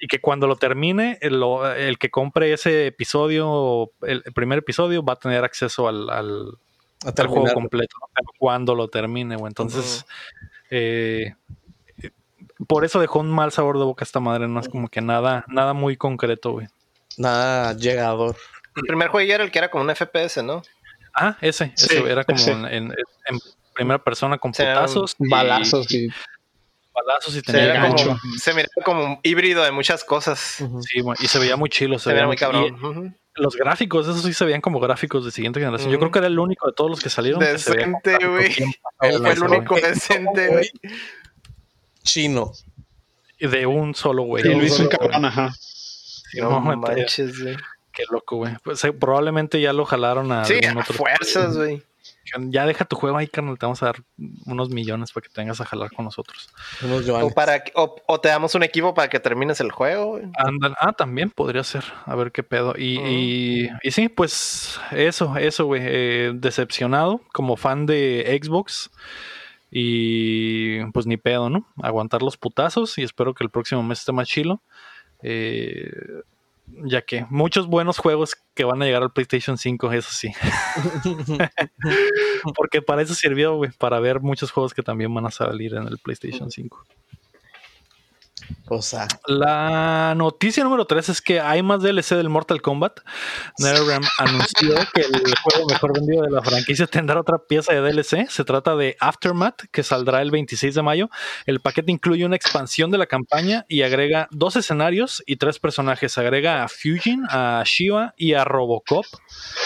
Y 0.01 0.07
que 0.07 0.19
cuando 0.19 0.47
lo 0.47 0.55
termine, 0.55 1.17
el, 1.21 1.43
el 1.77 1.97
que 1.99 2.09
compre 2.09 2.53
ese 2.53 2.87
episodio, 2.87 3.91
el, 4.01 4.23
el 4.25 4.33
primer 4.33 4.59
episodio, 4.59 5.03
va 5.03 5.13
a 5.13 5.19
tener 5.19 5.43
acceso 5.43 5.87
al, 5.87 6.09
al- 6.09 6.57
juego 7.29 7.45
completo, 7.53 7.95
cuando 8.39 8.75
lo 8.75 8.87
termine, 8.87 9.35
güey. 9.35 9.49
Entonces, 9.51 10.05
eh, 10.69 11.33
eh, 12.01 12.11
por 12.67 12.83
eso 12.83 12.99
dejó 12.99 13.19
un 13.19 13.29
mal 13.29 13.51
sabor 13.51 13.77
de 13.77 13.85
boca 13.85 14.03
esta 14.03 14.19
madre, 14.19 14.47
no 14.47 14.59
es 14.59 14.67
como 14.69 14.89
que 14.89 15.01
nada, 15.01 15.45
nada 15.47 15.73
muy 15.73 15.97
concreto, 15.97 16.51
güey. 16.53 16.67
Nada 17.17 17.73
llegador. 17.73 18.35
El 18.81 18.87
primer 18.87 19.07
juego 19.09 19.27
ya 19.27 19.35
era 19.35 19.43
el 19.43 19.51
que 19.51 19.59
era 19.59 19.69
como 19.69 19.83
un 19.83 19.89
FPS, 19.95 20.43
¿no? 20.43 20.61
Ah, 21.13 21.37
ese, 21.41 21.71
Sí, 21.75 21.85
ese 21.97 22.11
era 22.11 22.23
como 22.23 22.37
ese. 22.39 22.51
En, 22.51 22.65
en- 22.65 22.93
en 23.27 23.39
primera 23.73 24.03
persona 24.03 24.37
con 24.37 24.53
Sí, 24.53 24.63
putazos, 24.63 25.15
y- 25.19 25.29
Balazos 25.29 25.91
y 25.91 26.09
balazos 26.93 27.33
y 27.35 27.39
Se, 27.39 27.41
tenía 27.43 27.73
gancho. 27.73 28.07
como, 28.07 28.19
se 28.37 28.53
miraba 28.53 28.69
como 28.83 29.03
un 29.05 29.19
híbrido 29.23 29.63
de 29.63 29.71
muchas 29.71 30.03
cosas. 30.03 30.57
Ujú. 30.59 30.81
Sí, 30.83 30.99
güey, 30.99 31.17
y 31.21 31.27
se 31.27 31.39
veía 31.39 31.55
muy 31.55 31.69
chilo, 31.69 31.97
se, 31.97 32.05
Se 32.09 32.13
veía 32.13 32.25
muy 32.25 32.35
y 32.35 32.39
cabrón. 32.39 33.15
Los 33.35 33.55
gráficos, 33.55 34.05
esos 34.07 34.21
sí 34.23 34.33
se 34.33 34.43
veían 34.43 34.59
como 34.59 34.81
gráficos 34.81 35.23
de 35.23 35.31
siguiente 35.31 35.59
generación. 35.61 35.89
Yo 35.91 35.97
creo 35.99 36.11
que 36.11 36.19
era 36.19 36.27
el 36.27 36.37
único 36.37 36.67
de 36.67 36.73
todos 36.73 36.89
los 36.89 36.99
que 36.99 37.09
salieron. 37.09 37.39
se 37.41 37.51
Decente, 37.53 38.17
güey. 38.27 38.53
fue 38.97 39.31
el 39.31 39.43
único 39.43 39.75
decente, 39.75 40.47
güey. 40.49 40.69
Chino. 42.03 42.51
De 43.39 43.65
un 43.65 43.95
solo, 43.95 44.23
güey. 44.23 44.43
Sí, 44.43 44.49
lo 44.53 44.63
hizo 44.63 44.83
un 44.83 44.89
cabrón, 44.89 45.23
ajá. 45.25 45.53
Sí, 45.57 46.39
No 46.41 46.49
no, 46.49 46.75
manches, 46.75 47.41
güey. 47.41 47.55
Qué 47.99 48.05
loco, 48.13 48.37
güey. 48.37 48.53
Pues 48.63 48.83
eh, 48.85 48.93
probablemente 48.93 49.59
ya 49.59 49.73
lo 49.73 49.83
jalaron 49.85 50.31
a 50.31 50.45
Sí, 50.45 50.53
algún 50.63 50.77
a 50.77 50.81
otro. 50.81 50.93
fuerzas, 50.95 51.57
güey. 51.57 51.83
Ya 52.49 52.65
deja 52.67 52.85
tu 52.85 52.95
juego 52.95 53.17
ahí, 53.17 53.27
carnal. 53.27 53.57
Te 53.57 53.65
vamos 53.65 53.81
a 53.83 53.87
dar 53.87 53.95
unos 54.45 54.69
millones 54.69 55.11
para 55.11 55.23
que 55.27 55.33
te 55.33 55.41
vengas 55.41 55.59
a 55.61 55.65
jalar 55.65 55.91
con 55.91 56.05
nosotros. 56.05 56.49
Unos 56.83 57.09
O, 57.09 57.31
para, 57.31 57.63
o, 57.73 57.95
o 58.07 58.19
te 58.21 58.29
damos 58.29 58.53
un 58.55 58.61
equipo 58.63 58.93
para 58.93 59.09
que 59.09 59.19
termines 59.19 59.59
el 59.61 59.71
juego. 59.71 60.19
Andan- 60.37 60.75
ah, 60.79 60.93
también 60.93 61.31
podría 61.31 61.63
ser. 61.63 61.83
A 62.05 62.15
ver 62.15 62.31
qué 62.31 62.43
pedo. 62.43 62.75
Y, 62.77 62.99
y, 62.99 63.69
y 63.81 63.91
sí, 63.91 64.09
pues 64.09 64.79
eso, 64.91 65.35
eso, 65.37 65.65
güey. 65.65 65.81
eh, 65.83 66.31
decepcionado 66.35 67.19
como 67.33 67.57
fan 67.57 67.85
de 67.87 68.39
Xbox. 68.41 68.91
Y 69.71 70.83
pues 70.91 71.05
ni 71.05 71.17
pedo, 71.17 71.49
¿no? 71.49 71.67
Aguantar 71.81 72.21
los 72.21 72.37
putazos 72.37 72.97
y 72.97 73.03
espero 73.03 73.33
que 73.33 73.43
el 73.43 73.49
próximo 73.49 73.81
mes 73.83 73.99
esté 73.99 74.11
más 74.11 74.27
chilo. 74.27 74.61
Eh, 75.21 75.91
ya 76.85 77.01
que 77.01 77.25
muchos 77.29 77.67
buenos 77.67 77.97
juegos 77.97 78.35
que 78.53 78.63
van 78.63 78.81
a 78.81 78.85
llegar 78.85 79.03
al 79.03 79.11
PlayStation 79.11 79.57
5, 79.57 79.91
eso 79.93 80.09
sí. 80.11 80.31
Porque 82.55 82.81
para 82.81 83.01
eso 83.01 83.13
sirvió, 83.13 83.55
güey, 83.55 83.71
para 83.77 83.99
ver 83.99 84.21
muchos 84.21 84.51
juegos 84.51 84.73
que 84.73 84.83
también 84.83 85.13
van 85.13 85.25
a 85.25 85.31
salir 85.31 85.73
en 85.75 85.87
el 85.87 85.97
PlayStation 85.97 86.51
5. 86.51 86.85
O 88.67 88.81
sea, 88.81 89.07
La 89.25 90.13
noticia 90.15 90.63
número 90.63 90.85
3 90.85 91.09
es 91.09 91.21
que 91.21 91.39
hay 91.39 91.63
más 91.63 91.81
DLC 91.81 92.15
del 92.15 92.29
Mortal 92.29 92.61
Kombat. 92.61 92.99
NetherRealm 93.57 94.03
anunció 94.19 94.75
que 94.93 95.01
el 95.01 95.33
juego 95.41 95.67
mejor 95.67 95.93
vendido 95.93 96.23
de 96.23 96.29
la 96.31 96.41
franquicia 96.41 96.85
tendrá 96.87 97.19
otra 97.19 97.39
pieza 97.39 97.73
de 97.73 97.81
DLC. 97.81 98.29
Se 98.29 98.43
trata 98.43 98.75
de 98.75 98.95
Aftermath, 98.99 99.63
que 99.71 99.83
saldrá 99.83 100.21
el 100.21 100.31
26 100.31 100.75
de 100.75 100.81
mayo. 100.81 101.09
El 101.45 101.59
paquete 101.61 101.91
incluye 101.91 102.25
una 102.25 102.35
expansión 102.35 102.91
de 102.91 102.97
la 102.99 103.07
campaña 103.07 103.65
y 103.67 103.81
agrega 103.81 104.27
dos 104.31 104.55
escenarios 104.55 105.23
y 105.25 105.37
tres 105.37 105.59
personajes. 105.59 106.17
Agrega 106.17 106.63
a 106.63 106.67
Fusion, 106.67 107.25
a 107.29 107.63
Shiva 107.65 108.13
y 108.17 108.33
a 108.33 108.43
Robocop 108.43 109.05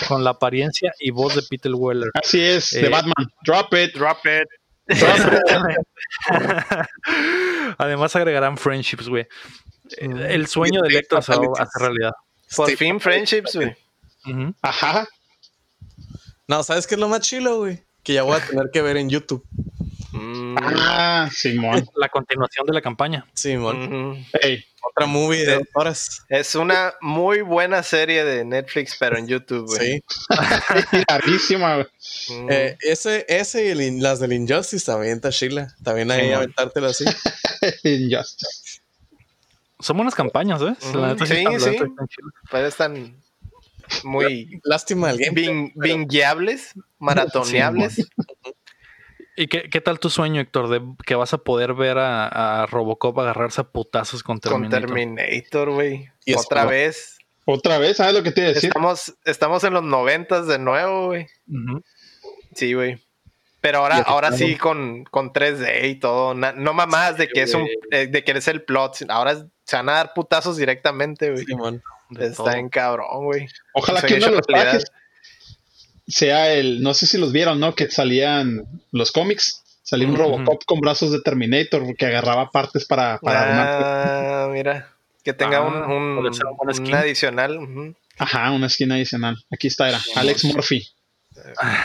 con 0.08 0.24
la 0.24 0.32
apariencia 0.32 0.94
y 1.00 1.12
voz 1.12 1.36
de 1.36 1.42
Peter 1.50 1.74
Weller. 1.74 2.10
Así 2.14 2.40
es, 2.42 2.72
de 2.72 2.86
Eh, 2.86 2.90
Batman. 2.90 3.14
Drop 3.46 3.74
it. 3.74 3.94
Drop 3.96 4.20
it. 4.26 4.48
Además 7.78 8.16
agregarán 8.16 8.58
friendships, 8.58 9.08
güey. 9.10 9.28
El 9.98 10.48
sueño 10.48 10.82
de 10.82 10.90
Lector 10.90 11.22
se 11.24 11.36
va 11.36 11.46
a 11.58 11.64
hacer 11.64 11.82
realidad. 11.82 12.12
Por 12.56 12.70
Sí. 12.70 12.76
fin, 12.78 13.00
friendships, 13.00 13.56
güey. 13.56 13.76
Ajá. 14.62 15.08
no, 16.48 16.64
¿sabes 16.64 16.88
qué 16.88 16.96
es 16.96 17.02
lo 17.02 17.10
más 17.10 17.22
chilo, 17.22 17.60
güey? 17.60 17.84
Que 18.04 18.14
ya 18.14 18.24
voy 18.24 18.38
a 18.38 18.46
tener 18.46 18.70
que 18.72 18.82
ver 18.82 18.98
en 18.98 19.10
YouTube. 19.10 19.46
Mm, 20.14 20.56
Ah, 20.62 21.30
Simón. 21.34 21.86
La 21.96 22.08
continuación 22.10 22.66
de 22.68 22.74
la 22.74 22.82
campaña. 22.82 23.26
Sí, 23.34 23.58
mon. 23.58 24.14
ujú. 24.14 24.24
Ey, 24.42 24.64
Otra 24.86 25.06
movie 25.08 25.46
de 25.46 25.58
Sí. 25.60 25.64
horas. 25.76 26.26
Es 26.28 26.56
una 26.56 26.94
muy 27.02 27.42
buena 27.42 27.82
serie 27.84 28.24
de 28.26 28.44
Netflix, 28.46 28.96
pero 29.00 29.18
en 29.18 29.28
YouTube. 29.28 29.68
Sí. 29.80 30.04
larguísima. 31.08 31.78
Mm. 32.30 32.48
Eh, 32.52 32.78
ese, 32.82 33.26
ese 33.30 33.66
y 33.66 33.70
el 33.70 34.02
las 34.02 34.20
del 34.20 34.34
Injustice 34.34 34.86
también 34.86 35.14
está 35.16 35.30
chila. 35.32 35.74
También 35.84 36.12
ahí 36.12 36.28
Sí, 36.28 36.34
aventártelo 36.34 36.88
así. 36.88 37.06
Injustice. 37.84 38.82
Son 39.80 39.96
buenas 39.98 40.16
campañas, 40.16 40.62
¿ves? 40.62 40.78
Ujú. 40.82 40.98
La 41.00 41.18
Sí, 41.18 41.46
sí. 41.60 41.78
Pero 42.52 42.68
están 42.68 43.16
muy 44.04 44.60
Lástima 44.64 45.14
bin- 45.14 45.72
bingueables, 45.76 46.74
maratoneables. 47.00 48.06
¿Y 49.36 49.48
qué, 49.48 49.70
qué 49.70 49.82
tal 49.82 50.00
tu 50.00 50.10
sueño, 50.10 50.42
Héctor, 50.42 50.70
de 50.70 50.82
que 51.06 51.16
vas 51.16 51.34
a 51.34 51.40
poder 51.40 51.74
ver 51.74 51.98
a, 51.98 52.62
a 52.62 52.66
Robocop 52.68 53.20
agarrarse 53.20 53.62
a 53.62 53.64
putazos 53.64 54.22
con 54.24 54.40
con 54.40 54.52
Terminator? 54.70 54.82
Terminator, 54.86 55.72
güey. 55.72 56.10
Y 56.26 56.36
Otra 56.36 56.66
vez. 56.66 57.18
Otra 57.46 57.78
vez, 57.78 57.98
¿sabes 57.98 58.14
lo 58.14 58.24
que 58.24 58.32
te 58.32 58.42
iba 58.42 58.50
a 58.52 58.54
decir? 58.54 58.70
Estamos, 58.70 59.16
estamos 59.26 59.64
en 59.66 59.74
los 59.74 59.84
noventas 59.84 60.48
de 60.48 60.60
nuevo, 60.60 61.08
güey. 61.08 61.28
Sí, 62.56 62.74
güey. 62.74 63.04
Pero 63.60 63.80
ahora, 63.80 63.98
ahora 64.06 64.32
sí 64.34 64.56
con, 64.58 65.04
con 65.06 65.32
3D 65.32 65.90
y 65.90 65.96
todo. 65.96 66.34
Na- 66.34 66.52
no 66.52 66.74
mamás 66.74 67.18
de 67.18 67.28
que 67.30 67.44
es 67.44 67.54
un 67.54 67.68
eh, 67.92 68.08
de 68.08 68.24
que 68.24 68.34
es 68.34 68.48
el 68.48 68.64
plot. 68.64 69.06
Ahora 69.10 69.46
se 69.66 69.76
van 69.76 69.90
a 69.90 69.94
dar 69.94 70.14
putazos 70.14 70.58
directamente, 70.58 71.32
güey. 71.32 71.46
Simón. 71.46 71.82
De 72.10 72.26
Está 72.28 72.44
todo. 72.44 72.52
en 72.52 72.70
cabrón, 72.70 73.26
güey. 73.26 73.48
Ojalá 73.74 74.02
que 74.02 74.16
uno 74.16 74.26
de 74.28 74.32
los 74.34 74.48
realidad. 74.48 74.84
Sea 76.08 76.54
el, 76.54 76.82
no 76.82 76.94
sé 76.94 77.08
si 77.08 77.18
los 77.18 77.32
vieron, 77.32 77.60
¿no? 77.60 77.76
Que 77.76 77.90
salían 77.90 78.64
los 78.92 79.12
cómics. 79.12 79.62
Salía 79.84 80.08
un. 80.08 80.16
Robocop 80.16 80.64
con 80.66 80.80
brazos 80.80 81.12
de 81.12 81.22
Terminator 81.22 81.96
que 81.98 82.06
agarraba 82.06 82.52
partes 82.52 82.86
para, 82.86 83.20
para 83.20 83.42
armar. 83.44 83.68
Ah, 83.84 84.50
mira. 84.52 84.90
Que 85.24 85.34
tenga 85.34 85.58
Ah, 85.58 85.62
un, 85.62 86.34
ser 86.34 86.46
un 86.48 86.68
un 86.68 86.74
skin. 86.74 86.96
adicional. 86.96 87.96
Ajá, 88.18 88.52
una 88.52 88.68
esquina 88.68 88.96
adicional. 88.96 89.38
Aquí 89.52 89.68
está, 89.68 89.90
era 89.90 90.00
Alex 90.16 90.44
Murphy. 90.46 90.88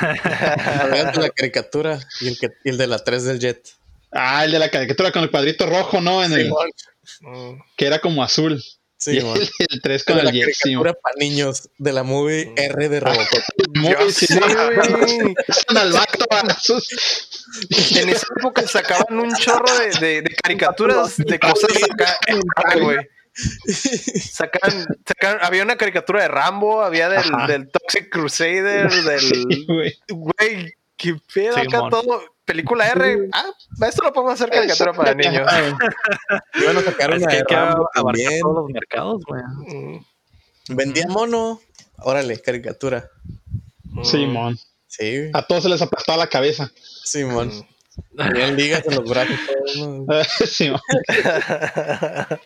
La 0.00 1.31
caricatura 1.35 1.98
y 2.20 2.28
el, 2.28 2.38
que, 2.38 2.48
y 2.64 2.70
el 2.70 2.78
de 2.78 2.87
la 2.87 2.98
3 2.98 3.24
del 3.24 3.38
Jet. 3.38 3.68
Ah, 4.12 4.44
el 4.44 4.52
de 4.52 4.59
la 4.59 4.70
caricatura 4.70 5.12
con 5.12 5.22
el 5.22 5.31
cuadrito 5.31 5.66
rojo, 5.66 6.00
¿no? 6.00 6.22
En 6.24 6.33
el, 6.33 6.50
que 7.76 7.87
era 7.87 7.98
como 8.00 8.22
azul. 8.22 8.62
y 9.06 9.20
Simón. 9.20 9.38
el, 9.40 9.48
el 9.70 9.80
3 9.82 10.04
De 10.04 10.12
con 10.12 10.24
la 10.24 10.30
el 10.30 10.37
Jet. 10.37 10.44
sí, 10.54 10.61
caricatura 10.62 10.94
para 10.94 11.14
niños 11.18 11.68
de 11.78 11.92
la 11.92 12.02
movie 12.02 12.52
R 12.56 12.88
de 12.88 13.00
Robocop. 13.00 13.42
Muy 13.74 13.94
sí, 14.12 14.26
sí, 14.26 14.38
güey. 14.40 15.34
Al 15.76 15.92
vato. 15.92 16.26
En 17.96 18.08
esa 18.08 18.26
época 18.38 18.66
sacaban 18.66 19.18
un 19.18 19.34
chorro 19.37 19.66
de, 19.78 19.90
de- 20.06 20.22
de 20.22 20.37
caricaturas 20.42 21.16
de 21.16 21.38
cosas 21.38 21.70
acá, 21.92 22.18
güey. 22.80 22.98
Sacaban, 23.72 24.84
sacaban- 25.06 25.38
había 25.42 25.62
una 25.62 25.76
caricatura 25.76 26.22
de 26.22 26.28
Rambo, 26.28 26.82
había 26.82 27.08
del, 27.08 27.22
del 27.46 27.68
Toxic 27.70 28.08
Crusader, 28.11 28.90
Sí, 28.90 29.02
del 29.02 29.66
güey. 30.08 30.74
Qué 30.98 31.16
pedo 31.32 31.54
Sí, 31.54 31.61
acá 31.61 31.80
mon. 31.80 31.90
todo. 31.90 32.20
Película 32.44 32.88
R, 32.88 33.28
ah, 33.32 33.44
esto 33.87 34.02
lo 34.02 34.12
podemos 34.12 34.32
hacer 34.34 34.48
caricatura 34.50 34.92
para 34.94 35.14
niños. 35.14 35.46
Iban 36.54 36.76
a 36.78 36.80
sacar 36.82 37.12
Es 37.14 37.26
que 37.26 37.34
hay 37.37 37.42
abarcar 37.94 38.40
todos 38.40 38.54
los 38.54 38.70
mercados, 38.70 39.22
güey. 39.26 39.42
Mm, 39.42 40.04
Vendía 40.76 41.06
mono. 41.08 41.61
Órale, 41.98 42.40
caricatura. 42.40 43.11
mm, 43.84 44.02
Simón. 44.04 44.58
Sí, 44.87 45.30
A 45.34 45.42
todos 45.42 45.64
se 45.64 45.68
les 45.68 45.82
aplastaba 45.82 46.16
la 46.18 46.28
cabeza. 46.28 46.70
Simón. 47.04 47.48
mm. 47.48 48.16
Tenían 48.16 48.56
ligas 48.56 48.82
en 48.87 48.94
los 48.94 49.11
brazos. 49.11 49.37
Simón. 50.50 50.80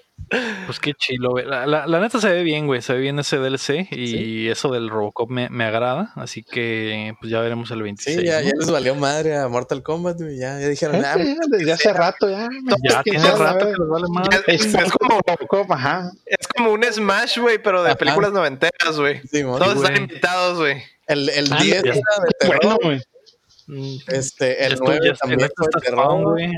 Pues 0.67 0.81
qué 0.81 0.95
chilo, 0.95 1.31
güey. 1.33 1.45
La, 1.45 1.67
la- 1.67 1.87
la 1.87 2.01
neta 2.01 2.19
se 2.21 2.31
ve 2.31 2.43
bien, 2.43 2.67
güey. 2.67 2.81
Se 2.81 2.95
ve 2.95 3.01
bien 3.01 3.19
ese 3.19 3.37
DLC 3.37 3.87
y 3.91 4.49
eso 4.49 4.71
del 4.73 4.89
Robocop 4.89 5.29
me, 5.31 5.51
me 5.51 5.65
agrada. 5.65 6.13
Así 6.17 6.43
que 6.43 7.13
pues 7.21 7.31
ya 7.31 7.41
veremos 7.41 7.71
el 7.71 7.83
26. 7.83 8.21
Sí, 8.21 8.25
ya, 8.27 8.41
¿no? 8.41 8.47
ya 8.47 8.53
les 8.59 8.71
valió 8.71 8.95
madre 8.95 9.37
a 9.37 9.47
Mortal 9.49 9.83
Kombat, 9.83 10.19
güey. 10.21 10.39
Ya, 10.39 10.59
ya 10.59 10.69
dijeron, 10.69 11.05
ah, 11.05 11.17
Desde 11.51 11.73
hace 11.73 11.93
rato 11.93 12.31
ya. 12.31 12.49
Ya 12.83 13.03
¿Quién 13.03 13.21
tiene 13.21 13.37
rato 13.37 13.67
que 13.67 13.73
les 13.73 13.89
vale. 13.89 14.07
Ya- 14.31 14.53
Es, 14.55 14.75
Es 14.75 14.93
como- 14.99 15.21
Robocop, 15.27 15.71
ajá. 15.73 16.11
Es 16.25 16.49
como 16.49 16.73
un 16.73 16.83
Smash, 16.85 17.39
güey, 17.39 17.63
pero 17.63 17.83
de 17.83 17.91
Ajá. 17.91 17.99
películas 17.99 18.33
noventeras, 18.33 18.99
güey. 18.99 19.21
Simón. 19.27 19.59
Todos 19.59 19.77
están 19.77 19.97
invitados, 19.97 20.59
güey. 20.59 20.83
El, 21.07 21.29
el 21.29 21.53
Ah, 21.53 21.59
10 21.63 21.83
ya. 21.83 21.91
era 21.91 21.93
de 21.93 22.33
terror. 22.41 22.59
Bueno, 22.63 22.79
güey. 22.83 23.03
Este, 24.09 24.65
el 24.67 24.73
Esto 24.75 24.85
9 24.87 25.01
ya- 25.05 25.15
también 25.15 25.51
fue 25.57 25.69
terror. 25.83 26.23
Güey. 26.33 26.53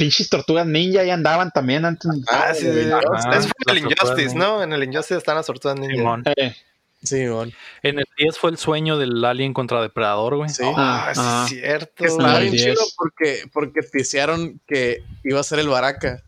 Pinches 0.00 0.30
tortugas 0.30 0.66
ninja 0.66 1.04
ya 1.04 1.12
andaban 1.14 1.50
también 1.50 1.84
antes. 1.84 2.10
Ah, 2.32 2.52
sí, 2.54 2.62
sí, 2.66 2.84
sí. 2.84 2.90
Ajá, 2.90 3.36
Eso 3.36 3.48
fue 3.48 3.74
en 3.74 3.76
el 3.76 3.78
Injustice, 3.92 4.28
ninja. 4.34 4.38
¿no? 4.48 4.62
En 4.62 4.72
el 4.72 4.82
Injustice 4.84 5.18
están 5.18 5.36
las 5.36 5.44
tortugas 5.46 5.78
ninja. 5.78 5.94
Simón. 5.96 6.24
Eh, 6.36 6.54
Simón. 7.02 7.52
En 7.82 7.98
el 7.98 8.04
10 8.16 8.38
fue 8.38 8.50
el 8.50 8.56
sueño 8.56 8.96
del 8.98 9.22
Alien 9.24 9.52
contra 9.52 9.82
Depredador, 9.82 10.36
güey. 10.36 10.48
Sí. 10.48 10.62
Ah, 10.74 11.10
sí, 11.14 11.20
Ah. 11.22 11.42
es 11.44 11.50
cierto. 11.50 12.04
Estaba 12.04 12.36
Ah, 12.36 12.38
bien 12.40 12.52
chido 12.54 12.66
10. 12.74 12.94
porque, 12.96 13.42
porque 13.52 13.80
teasearon 13.82 14.58
que 14.66 15.02
iba 15.24 15.38
a 15.38 15.42
ser 15.44 15.58
el 15.58 15.68
Baraka. 15.68 16.22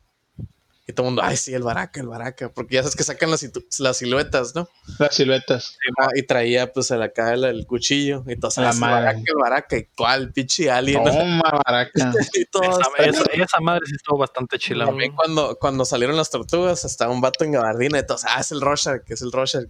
Y 0.84 0.92
todo 0.94 1.06
el 1.06 1.10
mundo, 1.12 1.22
ay, 1.24 1.36
sí, 1.36 1.54
el 1.54 1.62
Baraka, 1.62 2.00
el 2.00 2.08
Baraka. 2.08 2.52
Porque 2.52 2.74
ya 2.74 2.82
sabes 2.82 2.96
que 2.96 3.04
sacan 3.04 3.30
las, 3.30 3.48
las 3.78 3.96
siluetas, 3.96 4.52
¿no? 4.56 4.68
las 4.98 5.14
siluetas. 5.14 5.76
Y 6.16 6.24
traía, 6.24 6.72
pues, 6.72 6.90
a 6.90 6.96
la 6.96 7.12
cara 7.12 7.34
el, 7.34 7.44
el 7.44 7.66
cuchillo. 7.66 8.24
Y 8.26 8.32
entonces, 8.32 8.62
La 8.64 8.70
"Ah, 8.70 8.72
el 8.72 8.78
madre. 8.80 8.94
Baraka, 9.04 9.18
el 9.20 9.34
Baraka. 9.40 9.76
¿Y 9.76 9.84
cuál? 9.96 10.32
Pinche 10.32 10.70
alien. 10.72 11.04
Toma, 11.04 11.42
baraca. 11.64 12.12
y 12.34 12.44
todo. 12.46 12.64
Esa, 12.64 12.80
está- 12.80 13.04
esa- 13.04 13.44
esa 13.44 13.60
madre 13.60 13.86
sí 13.86 13.94
estuvo 13.94 14.18
bastante 14.18 14.58
chila. 14.58 14.86
También 14.86 15.12
cuando, 15.14 15.56
cuando 15.60 15.84
salieron 15.84 16.16
las 16.16 16.30
tortugas, 16.30 16.84
estaba 16.84 17.12
un 17.12 17.20
vato 17.20 17.44
en 17.44 17.52
gabardina. 17.52 18.00
Y 18.00 18.06
todos, 18.06 18.24
ah, 18.24 18.40
es 18.40 18.50
el 18.50 18.60
Rorschach, 18.60 19.02
es 19.08 19.22
el 19.22 19.30
Rorschach. 19.30 19.66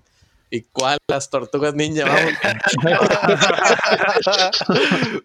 ¿Y 0.55 0.65
cuál? 0.71 0.99
Las 1.09 1.31
tortugas 1.31 1.73
ninja, 1.75 2.05
vamos. 2.05 2.33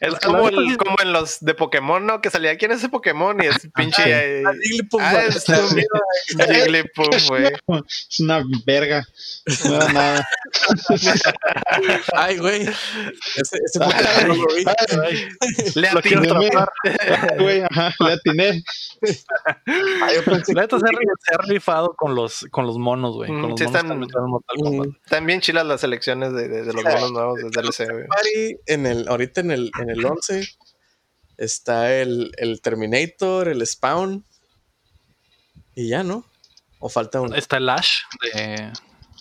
es 0.00 0.14
como, 0.20 0.48
el- 0.48 0.76
como 0.78 0.96
en 1.02 1.12
los 1.12 1.38
de 1.40 1.52
Pokémon, 1.54 2.06
¿no? 2.06 2.22
Que 2.22 2.30
salía, 2.30 2.56
¿quién 2.56 2.70
es 2.72 2.78
ese 2.78 2.88
Pokémon? 2.88 3.42
Y 3.42 3.46
es 3.46 3.68
pinche... 3.74 4.02
eh, 4.06 4.42
Ah, 4.46 4.52
Jigglypuff, 4.62 5.00
ah, 5.02 5.12
güey. 5.12 5.28
es 5.28 5.46
un 5.48 5.68
Jigglypuff, 6.54 7.28
güey. 7.28 7.44
Es 8.10 8.20
una 8.20 8.42
verga. 8.64 9.06
No 9.66 9.76
era 9.76 9.92
nada. 9.92 10.26
Ay, 12.14 12.38
güey. 12.38 12.62
Ese, 13.36 13.58
ese. 13.66 13.78
Le 15.78 15.88
atiné. 15.88 16.30
atrapar. 16.30 16.68
Güey, 17.38 17.62
ajá, 17.70 17.94
le 18.00 18.12
atiné. 18.12 18.62
Ay, 20.02 20.14
yo 20.16 20.24
pensé 20.24 20.54
que- 20.54 20.66
se 20.66 21.34
ha 21.34 21.38
rifado 21.46 21.94
con 21.96 22.14
los, 22.14 22.46
con 22.50 22.66
los 22.66 22.78
monos, 22.78 23.14
güey. 23.14 23.30
Mm, 23.30 23.40
Con 23.40 23.50
los 23.50 23.58
sí 23.60 23.66
monos 23.66 23.82
están- 23.82 24.00
en 25.10 25.26
bien 25.26 25.40
chilas 25.40 25.66
las 25.66 25.80
selecciones 25.80 26.32
de, 26.32 26.48
de- 26.48 26.62
de 26.64 26.72
los 26.72 26.84
monos 26.84 27.12
nuevos 27.12 27.36
de 27.40 27.50
DLC, 27.50 27.90
güey. 27.90 28.56
En 28.66 28.86
el, 28.86 29.08
ahorita 29.08 29.40
en 29.40 29.50
el, 29.50 29.70
en 29.80 29.90
el 29.90 30.04
11 30.04 30.46
está 31.36 31.94
el, 31.94 32.32
el 32.38 32.60
Terminator, 32.60 33.48
el 33.48 33.66
Spawn. 33.66 34.24
Y 35.74 35.88
ya, 35.88 36.02
¿no? 36.02 36.24
¿O 36.78 36.88
falta 36.88 37.20
uno? 37.20 37.34
Está 37.34 37.56
el 37.56 37.68
Ash 37.68 37.98
de. 38.22 38.72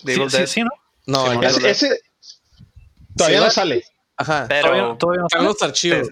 De 0.03 0.13
Sí, 0.13 0.19
Evil 0.19 0.29
sí, 0.31 0.37
Dead. 0.37 0.47
sí, 0.47 0.61
¿no? 0.63 0.69
No, 1.05 1.31
Sí, 1.31 1.39
ya 1.41 1.47
Ese, 1.49 1.59
no. 1.61 1.67
ese 1.67 1.99
todavía 3.17 3.39
Sí, 3.39 3.43
no 3.45 3.51
sale. 3.51 3.83
Ajá. 4.17 4.45
Pero, 4.49 4.67
Todavía, 4.69 4.97
todavía 4.97 5.21
no 5.21 5.27
Están 5.27 5.39
sale. 5.39 5.45
los 5.45 5.61
archivos. 5.61 6.07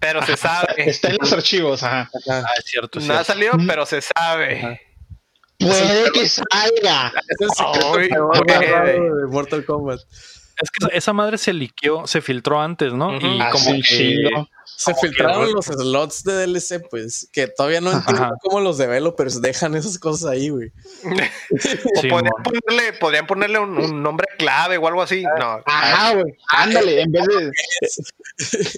pero 0.00 0.26
se 0.26 0.36
sabe. 0.36 0.66
Está 0.90 1.08
en 1.10 1.16
los 1.20 1.32
archivos, 1.32 1.82
ajá. 1.82 2.10
Ajá. 2.28 2.44
Ah, 2.46 2.52
es 2.58 2.64
cierto. 2.64 2.98
es 2.98 3.06
No 3.06 3.14
ha 3.14 3.24
cierto. 3.24 3.32
salido, 3.32 3.66
pero 3.66 3.86
se 3.86 4.00
sabe. 4.02 4.58
Ajá. 4.58 4.78
Puede 5.60 6.10
que 6.12 6.28
salga. 6.28 7.12
Ay, 7.94 8.08
de 8.08 9.26
Mortal 9.28 9.64
Kombat. 9.64 10.00
Es 10.62 10.70
que 10.70 10.94
esa 10.96 11.14
madre 11.14 11.38
se 11.38 11.54
liqueó, 11.54 12.06
se 12.06 12.20
filtró 12.20 12.60
antes, 12.60 12.92
¿no? 12.92 13.16
Y 13.18 13.40
Hace 13.40 13.50
como 13.52 13.72
que. 13.80 14.16
Se 14.76 14.92
Como 14.92 15.02
filtraron 15.02 15.40
raro. 15.42 15.52
los 15.54 15.66
slots 15.66 16.22
de 16.24 16.46
DLC, 16.46 16.86
pues, 16.90 17.28
que 17.32 17.46
todavía 17.48 17.80
no 17.82 17.92
entiendo 17.92 18.22
Ajá. 18.24 18.32
cómo 18.42 18.60
los 18.60 18.78
developers 18.78 19.40
dejan 19.42 19.74
esas 19.74 19.98
cosas 19.98 20.30
ahí, 20.30 20.48
güey. 20.50 20.70
O 21.52 22.00
Sí, 22.00 22.08
podrían 22.08 22.32
ponerle, 22.42 22.92
podrían 22.98 23.26
ponerle 23.26 23.58
un, 23.58 23.76
un 23.78 24.02
nombre 24.02 24.26
clave 24.38 24.76
o 24.78 24.86
algo 24.86 25.02
así. 25.02 25.22
No. 25.38 25.62
Ajá, 25.66 26.14
güey. 26.14 26.34
Ándale, 26.48 27.02
en 27.02 27.12
vez 27.12 27.26
de. 27.26 27.50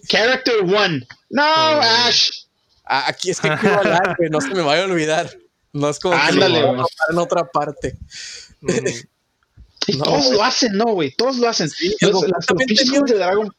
Character 0.09 0.55
one. 0.62 1.07
No, 1.30 1.43
Ash. 1.45 2.30
Ah, 2.85 3.05
aquí 3.09 3.30
es 3.30 3.41
que 3.41 3.49
quiero 3.61 3.78
hablar, 3.78 4.14
güey, 4.18 4.28
no 4.30 4.41
se 4.41 4.49
me 4.55 4.62
vaya 4.62 4.83
a 4.83 4.87
olvidar. 4.87 5.30
No 5.73 5.89
es 5.89 5.99
como 5.99 6.14
que 6.14 6.20
Ándale, 6.20 6.61
lo 6.61 6.66
güey. 6.68 6.75
anotar 6.81 7.07
en 7.11 7.18
otra 7.18 7.45
parte. 7.51 7.97
Mm. 8.61 8.68
Y 9.89 9.97
No, 9.97 10.05
todos 10.05 10.31
lo 10.31 10.45
hacen, 10.45 10.73
¿no, 10.77 10.85
güey? 10.93 11.11
Todos 11.12 11.37
lo 11.39 11.49
hacen. 11.49 11.68
Los, 12.01 12.12
los 12.12 12.47
pinches 12.66 12.89
juegos 12.91 13.11
de 13.11 13.16
Dragon. 13.16 13.53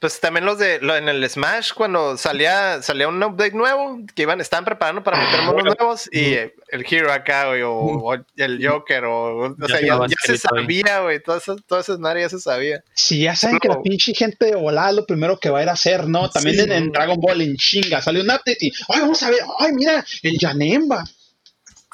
Pues 0.00 0.18
también 0.18 0.44
los 0.44 0.58
de 0.58 0.80
lo, 0.80 0.96
en 0.96 1.08
el 1.08 1.30
Smash, 1.30 1.72
cuando 1.74 2.16
salía, 2.18 2.82
salía 2.82 3.06
un 3.06 3.22
update 3.22 3.52
nuevo, 3.52 4.00
que 4.16 4.22
iban, 4.22 4.40
estaban 4.40 4.64
preparando 4.64 5.04
para 5.04 5.16
meter 5.16 5.42
monos 5.42 5.76
nuevos, 5.78 6.08
y 6.10 6.34
el 6.34 6.84
Hero 6.90 7.12
acá, 7.12 7.46
güey, 7.46 7.62
o, 7.62 7.72
o 7.72 8.14
el 8.36 8.66
Joker, 8.68 9.04
o, 9.04 9.44
o 9.46 9.56
Ya 9.60 9.66
sea, 9.68 9.80
ya, 9.80 10.00
se 10.24 10.38
sabía, 10.38 11.02
güey, 11.02 11.22
todo 11.22 11.36
eso, 11.36 11.54
todo 11.68 11.78
escenario 11.78 12.22
ya 12.24 12.28
se 12.30 12.40
sabía. 12.40 12.82
Si 12.94 13.20
ya 13.20 13.36
saben 13.36 13.60
que 13.60 13.68
la 13.68 13.80
pinche 13.80 14.12
gente 14.12 14.46
de 14.46 14.56
volada 14.56 14.90
lo 14.90 15.06
primero 15.06 15.38
que 15.38 15.50
va 15.50 15.60
a 15.60 15.62
ir 15.62 15.68
a 15.68 15.74
hacer, 15.74 16.08
¿no? 16.08 16.28
También 16.28 16.56
Sí. 16.56 16.62
en, 16.62 16.72
en 16.72 16.90
Dragon 16.90 17.20
Ball, 17.20 17.40
en 17.40 17.54
chinga, 17.56 18.02
salió 18.02 18.22
un 18.22 18.28
update 18.30 18.58
y, 18.60 18.72
ay, 18.88 19.02
vamos 19.02 19.22
a 19.22 19.30
ver, 19.30 19.38
ay, 19.60 19.70
mira, 19.72 20.04
el 20.24 20.36
Yanemba. 20.36 21.04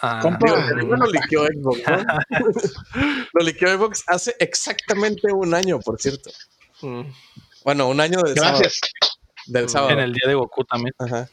Ah, 0.00 0.20
Compa. 0.22 0.46
Digo, 0.80 0.94
lo 0.96 1.06
liqueó 1.06 1.44
Xbox, 1.46 1.80
¿no? 1.88 2.04
lo 3.32 3.44
liqueó 3.44 3.76
Xbox 3.76 4.04
hace 4.06 4.36
exactamente 4.38 5.32
un 5.32 5.54
año, 5.54 5.80
por 5.80 6.00
cierto. 6.00 6.30
Mm. 6.82 7.02
Bueno, 7.64 7.88
un 7.88 8.00
año 8.00 8.22
del 8.22 8.36
sábado. 8.36 8.60
Gracias. 8.60 8.80
Del 9.46 9.68
sábado. 9.68 9.90
en 9.92 9.98
el 10.00 10.12
día 10.12 10.28
de 10.28 10.34
Goku 10.34 10.64
también. 10.64 10.94
Ajá. 10.98 11.28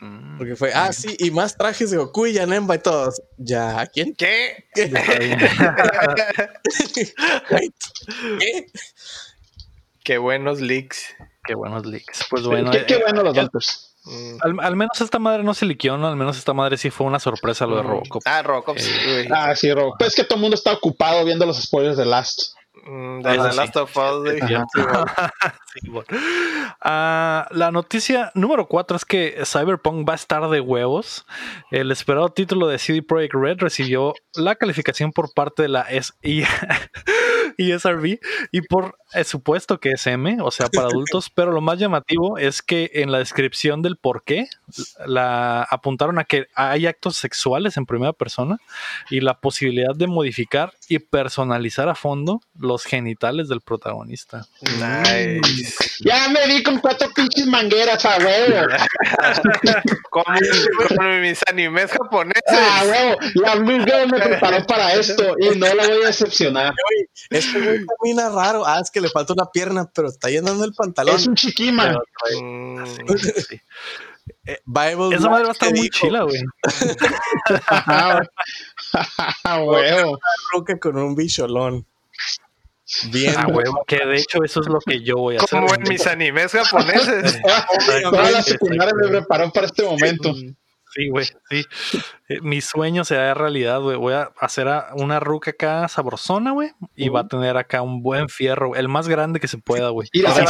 Mm. 0.00 0.38
Porque 0.38 0.56
fue, 0.56 0.72
ah, 0.74 0.92
sí, 0.92 1.14
y 1.18 1.30
más 1.30 1.56
trajes 1.56 1.92
de 1.92 1.98
Goku 1.98 2.26
y 2.26 2.32
Yanemba 2.32 2.74
y 2.74 2.80
todos. 2.80 3.22
¿Ya 3.38 3.78
a 3.80 3.86
quién? 3.86 4.12
¿Qué? 4.14 4.64
¿Qué? 4.74 4.90
Qué 10.04 10.18
buenos 10.18 10.60
leaks. 10.60 11.14
Qué 11.44 11.54
buenos 11.54 11.86
leaks. 11.86 12.24
Pues 12.28 12.42
bueno, 12.44 12.72
qué, 12.72 12.84
qué 12.86 12.94
eh, 12.94 13.02
bueno 13.04 13.22
los 13.22 13.36
Doctors. 13.36 13.91
Mm. 14.04 14.36
al, 14.40 14.60
al 14.60 14.76
menos 14.76 15.00
esta 15.00 15.18
madre 15.18 15.44
no 15.44 15.54
se 15.54 15.64
liqueó, 15.64 15.96
¿no? 15.96 16.08
Al 16.08 16.16
menos 16.16 16.36
esta 16.36 16.52
madre 16.52 16.76
sí 16.76 16.90
fue 16.90 17.06
una 17.06 17.20
sorpresa 17.20 17.66
lo 17.66 17.76
de 17.76 17.82
Robocop. 17.82 18.22
Ah, 18.24 18.42
Robocop, 18.42 18.78
sí, 18.78 18.90
güey. 19.06 19.28
Ah, 19.30 19.54
sí, 19.54 19.72
Rob. 19.72 19.94
Pues 19.98 20.10
es 20.10 20.16
que 20.16 20.24
todo 20.24 20.36
el 20.36 20.42
mundo 20.42 20.56
está 20.56 20.72
ocupado 20.72 21.24
viendo 21.24 21.46
los 21.46 21.62
spoilers 21.62 21.96
de 21.96 22.04
Last. 22.06 22.54
Mm, 22.84 23.20
de 23.20 23.38
The 23.38 23.50
sí. 23.50 23.56
Last 23.56 23.76
of 23.76 23.96
Us. 23.96 24.30
Sí, 25.74 25.88
bueno. 25.88 26.06
Ah, 26.84 27.46
la 27.52 27.70
noticia 27.70 28.32
número 28.34 28.66
4 28.66 28.96
es 28.96 29.04
que 29.04 29.40
Cyberpunk 29.44 30.08
va 30.08 30.14
a 30.14 30.16
estar 30.16 30.48
de 30.48 30.60
huevos. 30.60 31.24
El 31.70 31.92
esperado 31.92 32.28
título 32.30 32.66
de 32.66 32.78
CD 32.78 33.02
Projekt 33.02 33.34
Red 33.34 33.58
recibió 33.58 34.14
la 34.34 34.56
calificación 34.56 35.12
por 35.12 35.32
parte 35.32 35.62
de 35.62 35.68
la 35.68 35.86
SI 35.88 36.44
y 37.58 37.72
SRB 37.72 38.18
y 38.50 38.60
por 38.62 38.98
eh, 39.14 39.24
supuesto 39.24 39.78
que 39.78 39.90
es 39.90 40.06
M, 40.06 40.38
o 40.40 40.50
sea, 40.50 40.68
para 40.68 40.88
adultos, 40.88 41.30
pero 41.34 41.52
lo 41.52 41.60
más 41.60 41.78
llamativo 41.78 42.38
es 42.38 42.62
que 42.62 42.90
en 42.94 43.12
la 43.12 43.18
descripción 43.18 43.82
del 43.82 43.96
por 43.96 44.24
qué 44.24 44.48
la 45.06 45.62
apuntaron 45.62 46.18
a 46.18 46.24
que 46.24 46.46
hay 46.54 46.86
actos 46.86 47.16
sexuales 47.16 47.76
en 47.76 47.86
primera 47.86 48.12
persona 48.12 48.58
y 49.10 49.20
la 49.20 49.38
posibilidad 49.40 49.94
de 49.94 50.06
modificar 50.06 50.72
y 50.88 50.98
personalizar 50.98 51.88
a 51.88 51.94
fondo 51.94 52.40
los 52.58 52.84
genitales 52.84 53.48
del 53.48 53.60
protagonista. 53.60 54.46
Nice. 54.62 55.74
Ya 56.00 56.28
me 56.28 56.46
vi 56.46 56.62
con 56.62 56.78
cuatro 56.78 57.08
pinches 57.14 57.46
mangueras, 57.46 58.04
a 58.04 58.18
huevo. 58.18 58.66
Como, 60.10 60.24
como 60.88 61.08
mis 61.20 61.40
animes 61.48 61.90
japoneses. 61.90 62.42
A 62.52 62.84
huevo. 62.84 63.18
La 63.34 63.54
Blue 63.54 63.82
Girl 63.84 64.10
me 64.10 64.20
preparó 64.20 64.64
para 64.66 64.92
esto 64.92 65.34
y 65.38 65.58
no 65.58 65.72
la 65.74 65.86
voy 65.86 66.02
a 66.02 66.06
decepcionar. 66.06 66.74
Este 67.46 67.60
güey 67.60 67.86
camina 67.86 68.28
raro. 68.28 68.66
Ah, 68.66 68.80
es 68.82 68.90
que 68.90 69.00
le 69.00 69.08
falta 69.08 69.32
una 69.32 69.50
pierna, 69.50 69.90
pero 69.92 70.08
está 70.08 70.28
llenando 70.28 70.64
el 70.64 70.74
pantalón. 70.74 71.16
Es 71.16 71.26
un 71.26 71.34
chiquima. 71.34 71.98
Mm. 72.40 72.84
Sí. 73.16 73.60
Bible 74.64 75.16
Esa 75.16 75.28
madre 75.28 75.44
va 75.44 75.50
a 75.50 75.52
estar 75.52 75.74
muy 75.74 75.90
chila, 75.90 76.22
güey. 76.22 76.40
Huevo. 79.66 80.18
Roca 80.52 80.78
con 80.78 80.96
un 80.96 81.14
bicholón. 81.14 81.86
Bien. 83.10 83.34
Ah, 83.36 83.46
huevo, 83.48 83.84
que 83.86 84.04
de 84.04 84.16
hecho 84.16 84.44
eso 84.44 84.60
es 84.60 84.66
lo 84.66 84.78
que 84.80 85.02
yo 85.02 85.16
voy 85.16 85.36
a 85.36 85.38
hacer. 85.38 85.60
Como 85.60 85.74
en 85.74 85.82
mis 85.82 86.06
animes 86.06 86.52
japoneses. 86.52 87.40
Toda 88.02 88.30
la 88.30 88.42
secundaria 88.42 88.92
me 88.94 89.08
preparó 89.08 89.50
para 89.50 89.66
este 89.66 89.82
momento. 89.82 90.34
Sí, 90.94 91.08
güey, 91.08 91.26
sí. 91.48 91.64
Eh, 92.28 92.38
mi 92.42 92.60
sueño 92.60 93.04
se 93.04 93.14
da 93.14 93.32
realidad, 93.34 93.80
güey. 93.80 93.96
Voy 93.96 94.12
a 94.14 94.30
hacer 94.40 94.68
a- 94.68 94.90
una 94.94 95.20
ruca 95.20 95.52
acá 95.52 95.88
sabrosona, 95.88 96.50
güey. 96.52 96.70
Y 96.94 97.08
va 97.08 97.20
a 97.20 97.28
tener 97.28 97.56
acá 97.56 97.80
un 97.82 98.02
buen 98.02 98.28
fierro, 98.28 98.74
el 98.76 98.88
más 98.88 99.08
grande 99.08 99.40
que 99.40 99.48
se 99.48 99.58
pueda, 99.58 99.88
güey. 99.88 100.08
Y 100.12 100.20
la 100.22 100.34
sí, 100.34 100.42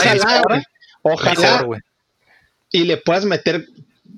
güey. 0.48 0.62
Ojalá. 1.02 1.62
güey. 1.62 1.80
y 2.70 2.84
le 2.84 2.96
puedas 2.96 3.24
meter 3.24 3.66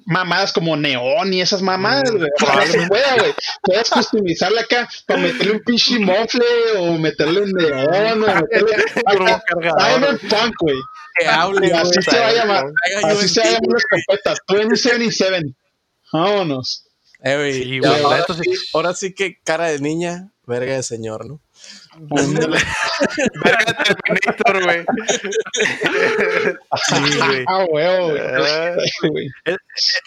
mamadas 0.07 0.53
como 0.53 0.77
neón 0.77 1.33
y 1.33 1.41
esas 1.41 1.61
mamadas, 1.63 2.11
güey. 2.11 2.29
Ojalá 2.41 2.67
se 2.67 2.87
pueda, 2.87 3.17
güey. 3.19 3.35
Puedes 3.63 3.91
customizarle 3.91 4.61
acá 4.61 4.89
para 5.07 5.21
meterle 5.21 5.53
un 5.55 5.61
pinche 5.61 5.99
mofle 5.99 6.45
o 6.79 6.93
meterle 6.99 7.41
un 7.43 7.51
neón 7.53 8.23
o 8.23 8.27
meterle 8.35 8.85
acá, 9.07 9.43
Cyberpunk, 9.79 10.55
güey. 10.61 10.77
Que 11.19 11.27
hable, 11.27 11.69
Y 11.69 11.71
así 11.71 12.03
se 12.03 12.19
va 12.19 12.27
a 12.29 12.33
llamar. 12.33 12.65
Así 13.05 13.29
se 13.29 13.41
va 13.41 13.47
a 13.47 13.51
llamar 13.51 13.69
la 13.69 13.79
escopeta. 13.79 14.35
2077. 14.49 15.55
Vámonos. 16.15 16.87
Eh, 17.23 17.53
Sí, 17.63 17.81
ya, 17.83 17.97
ahora, 18.05 18.25
sí. 18.29 18.35
sí, 18.45 18.51
ahora 18.75 18.95
sí 18.95 19.15
que 19.15 19.39
cara 19.43 19.67
de 19.69 19.79
niña, 19.81 20.31
verga 20.47 20.75
de 20.77 20.83
señor, 20.83 21.27
¿no? 21.27 21.41
Verga 23.45 23.85
Terminator, 23.85 24.63
güey. 24.65 24.85
Sí, 26.85 27.19
güey. 27.19 27.45
Ah, 27.47 27.65
huevo, 27.71 28.09
güey. 28.11 29.29
Ah. 29.47 29.57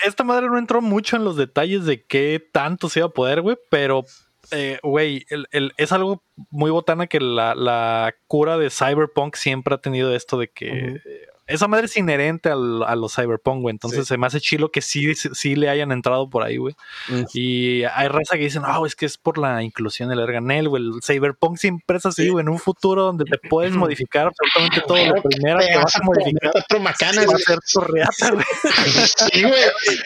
Esta 0.06 0.24
madre 0.24 0.48
no 0.48 0.58
entró 0.58 0.82
mucho 0.82 1.16
en 1.16 1.24
los 1.24 1.36
detalles 1.38 1.86
de 1.86 2.04
qué 2.04 2.46
tanto 2.52 2.88
se 2.90 3.00
iba 3.00 3.08
a 3.08 3.12
poder, 3.12 3.42
güey, 3.42 3.58
pero, 3.70 4.06
eh, 4.52 4.80
güey, 4.84 5.26
el- 5.30 5.48
el- 5.52 5.74
es 5.78 5.92
algo 5.92 6.24
muy 6.52 6.70
botana 6.72 7.08
que 7.08 7.20
la, 7.20 7.56
la 7.56 8.14
cura 8.28 8.58
de 8.58 8.70
Cyberpunk 8.70 9.36
siempre 9.36 9.74
ha 9.76 9.80
tenido 9.80 10.14
esto 10.14 10.38
de 10.38 10.50
que 10.50 11.02
esa 11.48 11.68
madre 11.68 11.86
es 11.86 11.98
inherente 11.98 12.50
al- 12.50 12.84
a 12.84 12.96
los 12.96 13.16
Cyberpunk, 13.16 13.62
güey. 13.62 13.72
Entonces 13.74 14.08
se 14.08 14.18
me 14.18 14.28
hace 14.28 14.40
chilo 14.42 14.70
que 14.70 14.82
sí, 14.82 15.16
sí 15.16 15.56
le 15.56 15.70
hayan 15.70 15.92
entrado 15.92 16.30
por 16.30 16.44
ahí, 16.44 16.58
güey. 16.58 16.76
Mm. 17.08 17.24
Y 17.34 17.84
hay 17.86 18.08
raza 18.10 18.36
que 18.36 18.44
dicen, 18.44 18.62
no, 18.64 18.86
es 18.86 18.96
que 18.96 19.06
es 19.06 19.18
por 19.18 19.38
la 19.38 19.64
inclusión 19.64 20.10
del 20.10 20.20
Erganel, 20.20 20.70
güey. 20.70 20.84
El 20.84 21.00
Cyberpunk 21.04 21.58
siempre 21.58 21.98
es 21.98 22.06
así, 22.06 22.24
Sí. 22.24 22.30
güey. 22.30 22.44
En 22.44 22.50
un 22.50 22.60
futuro 22.60 23.04
donde 23.04 23.26
te 23.26 23.38
puedes 23.50 23.74
modificar 23.74 24.28
absolutamente 24.28 24.82
todo. 24.88 24.98
Lo 25.16 25.22
primero 25.24 25.60
que 25.60 25.78
vas 25.78 25.96
a 25.96 26.02
modificar 26.04 26.52
Cuatro 26.52 26.80
macanas, 26.80 27.18
va 27.20 27.22
a 27.22 27.26
güey. 27.26 27.44
ser 27.44 27.60
tu 27.72 27.80
reata, 27.82 28.32
güey. 28.32 28.46
Sí, 29.34 29.42
güey. 29.44 29.62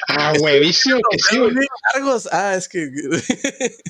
Ah, 0.09 0.33
huevísimo 0.39 0.99
que 1.09 1.17
sí, 1.19 1.37
güey. 1.39 1.53
Largos. 1.93 2.29
Ah, 2.31 2.55
es 2.55 2.67
que. 2.69 2.87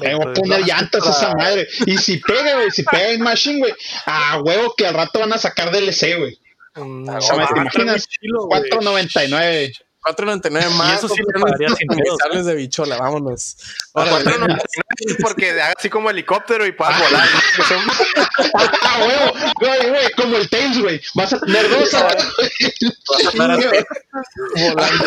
Me 0.00 0.14
voy 0.14 0.26
a 0.26 0.32
poner 0.32 0.60
llantas 0.66 1.06
a 1.06 1.10
esa 1.10 1.34
madre. 1.36 1.66
Y 1.86 1.98
si 1.98 2.16
pega, 2.18 2.54
güey, 2.54 2.70
si 2.70 2.82
pega 2.82 3.10
en 3.10 3.20
Machine, 3.20 3.58
güey, 3.58 3.72
a 4.06 4.40
huevo 4.42 4.74
que 4.76 4.86
al 4.86 4.94
rato 4.94 5.20
van 5.20 5.32
a 5.32 5.38
sacar 5.38 5.70
DLC, 5.70 6.16
güey. 6.18 6.38
Mm, 6.76 7.08
O 7.08 7.20
sea, 7.20 7.36
¿me 7.36 7.46
te 7.46 7.60
imaginas? 7.60 8.08
4.99. 8.22 9.72
4.99 10.04 10.70
más. 10.72 10.98
eso 10.98 11.08
sí 11.08 11.22
lo 11.22 11.40
pagaría 11.40 11.68
sin 11.70 11.88
pedos. 11.88 12.44
de 12.44 12.54
bichola, 12.56 12.98
vámonos. 12.98 13.56
A 13.94 14.02
Órale. 14.02 14.24
4.99 14.24 15.16
porque 15.22 15.50
haga 15.52 15.72
así 15.78 15.88
como 15.88 16.10
helicóptero 16.10 16.66
y 16.66 16.72
puedas 16.72 16.98
volar. 17.00 17.26
Que 17.56 17.62
son- 17.62 17.80
A 18.82 18.98
huevo, 18.98 19.32
güey, 19.60 19.88
güey, 19.88 20.12
como 20.12 20.36
el 20.36 20.50
Tails, 20.50 20.78
güey. 20.82 21.00
Vas 21.14 21.32
a 21.32 21.40
tener 21.40 21.70
dos 21.70 21.94
ahora, 21.94 22.22
güey. 22.36 22.50
Volando. 24.54 25.04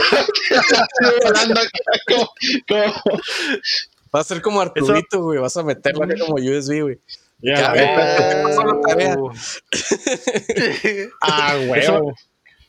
Volando 1.23 1.59
acá, 1.61 1.69
como- 2.07 2.33
como- 2.67 3.21
Va 4.15 4.21
a 4.21 4.23
ser 4.23 4.41
como 4.41 4.61
Arturito, 4.61 5.21
güey. 5.21 5.37
Vas 5.39 5.57
a 5.57 5.63
meterlo 5.63 6.05
acá 6.05 6.15
como 6.19 6.35
USB, 6.35 6.81
güey. 6.81 6.99
Ya. 7.39 7.73
Uh, 9.15 9.31
Ah, 11.21 11.55
huevo. 11.67 12.13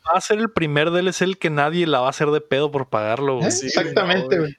va 0.06 0.18
a 0.18 0.20
ser 0.20 0.38
el 0.38 0.50
primer 0.50 0.90
DLC 0.90 1.22
el 1.22 1.38
que 1.38 1.50
nadie 1.50 1.86
la 1.86 2.00
va 2.00 2.06
a 2.06 2.10
hacer 2.10 2.28
de 2.30 2.40
pedo 2.40 2.70
por 2.70 2.88
pagarlo, 2.88 3.36
güey. 3.36 3.48
¿Eh? 3.48 3.50
Sí, 3.50 3.66
Exactamente, 3.66 4.36
no, 4.36 4.42
güey. 4.42 4.56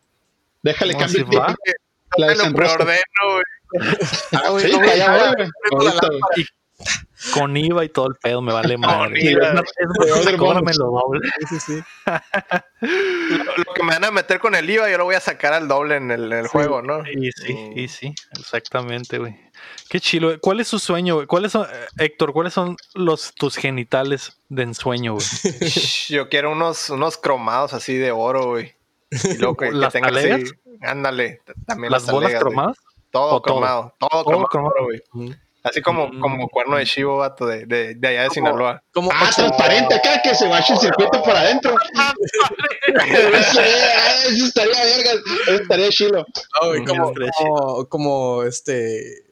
Déjale 0.63 0.93
No, 0.93 0.99
cambio 0.99 1.25
si. 1.29 1.35
La 1.35 1.55
Te 2.15 2.21
lo 2.21 2.27
desenrosco. 2.27 2.77
preordeno, 2.77 3.01
güey. 3.33 3.43
Ah, 4.31 4.49
güey, 4.49 4.65
Sí, 4.65 4.71
no, 4.71 4.79
voy, 4.79 4.87
güey. 5.35 6.45
Con 7.33 7.55
IVA 7.57 7.83
y 7.85 7.89
todo 7.89 8.07
el 8.07 8.15
pedo, 8.15 8.41
me 8.41 8.53
vale 8.53 8.77
madre. 8.77 9.19
IVA. 9.23 9.63
Es 9.77 10.37
doble. 10.77 11.19
Sí, 11.49 11.59
sí, 11.59 11.59
sí. 11.59 11.83
Lo, 12.81 13.43
lo 13.57 13.73
que 13.73 13.83
me 13.83 13.89
van 13.93 14.05
a 14.05 14.11
meter 14.11 14.39
con 14.39 14.55
el 14.55 14.69
IVA, 14.69 14.89
yo 14.89 14.97
lo 14.97 15.03
voy 15.03 15.15
a 15.15 15.19
sacar 15.19 15.51
al 15.51 15.67
doble 15.67 15.97
en 15.97 16.11
el, 16.11 16.31
en 16.31 16.39
el 16.39 16.47
juego, 16.47 16.81
¿no? 16.81 17.03
Y 17.09 17.29
sí, 17.33 17.71
y 17.75 17.87
sí, 17.89 18.15
exactamente, 18.39 19.17
güey. 19.17 19.35
Qué 19.89 19.99
chilo. 19.99 20.27
güey. 20.27 20.39
¿Cuál 20.39 20.61
es 20.61 20.69
su 20.69 20.79
sueño, 20.79 21.15
güey? 21.15 21.27
¿Cuáles 21.27 21.51
son, 21.51 21.65
eh, 21.69 21.87
Héctor, 21.97 22.31
cuáles 22.31 22.53
son 22.53 22.77
los 22.93 23.33
tus 23.35 23.57
genitales 23.57 24.39
de 24.47 24.63
ensueño, 24.63 25.15
güey? 25.15 25.25
Yo 26.09 26.29
quiero 26.29 26.51
unos, 26.53 26.89
unos 26.89 27.17
cromados 27.17 27.73
así 27.73 27.95
de 27.97 28.11
oro, 28.11 28.45
güey. 28.51 28.73
Y 29.11 29.37
luego 29.37 29.57
que, 29.57 29.65
que 29.65 29.71
¿Las 29.73 29.91
tenga 29.91 30.07
así. 30.07 30.45
Ándale. 30.81 31.41
También 31.67 31.91
¿Las 31.91 32.09
bolas 32.09 32.33
cromadas? 32.35 32.77
Todo 33.11 33.25
¿O 33.35 33.41
todo? 33.41 33.55
cromado. 33.55 33.95
Todo, 33.99 34.09
Todo 34.09 34.23
cromado, 34.23 34.47
cromado. 34.47 34.83
güey. 34.85 35.01
Ujú. 35.13 35.35
Así 35.63 35.81
como, 35.81 36.07
Mm. 36.07 36.19
como 36.21 36.47
cuerno 36.47 36.77
de 36.77 36.85
chivo, 36.85 37.17
vato, 37.17 37.45
de, 37.45 37.65
de, 37.65 37.95
de 37.95 38.07
allá 38.07 38.23
de 38.23 38.29
Sinaloa. 38.29 38.81
Como, 38.93 39.11
Ah, 39.13 39.29
transparente 39.35 39.93
acá, 39.95 40.21
que 40.23 40.33
se 40.33 40.47
bache 40.47 40.73
el 40.73 40.79
circuito 40.79 41.21
por 41.21 41.35
adentro. 41.35 41.75
Eso, 42.87 43.61
eh, 43.61 43.93
eso 44.29 44.45
estaría 44.45 44.83
verga. 44.83 45.11
Eso 45.47 45.61
estaría 45.61 45.89
chilo. 45.89 46.25
Ah, 46.61 46.67
güey, 46.67 46.85
como, 46.85 47.13
como, 47.37 47.85
como, 47.89 48.43
este 48.43 49.25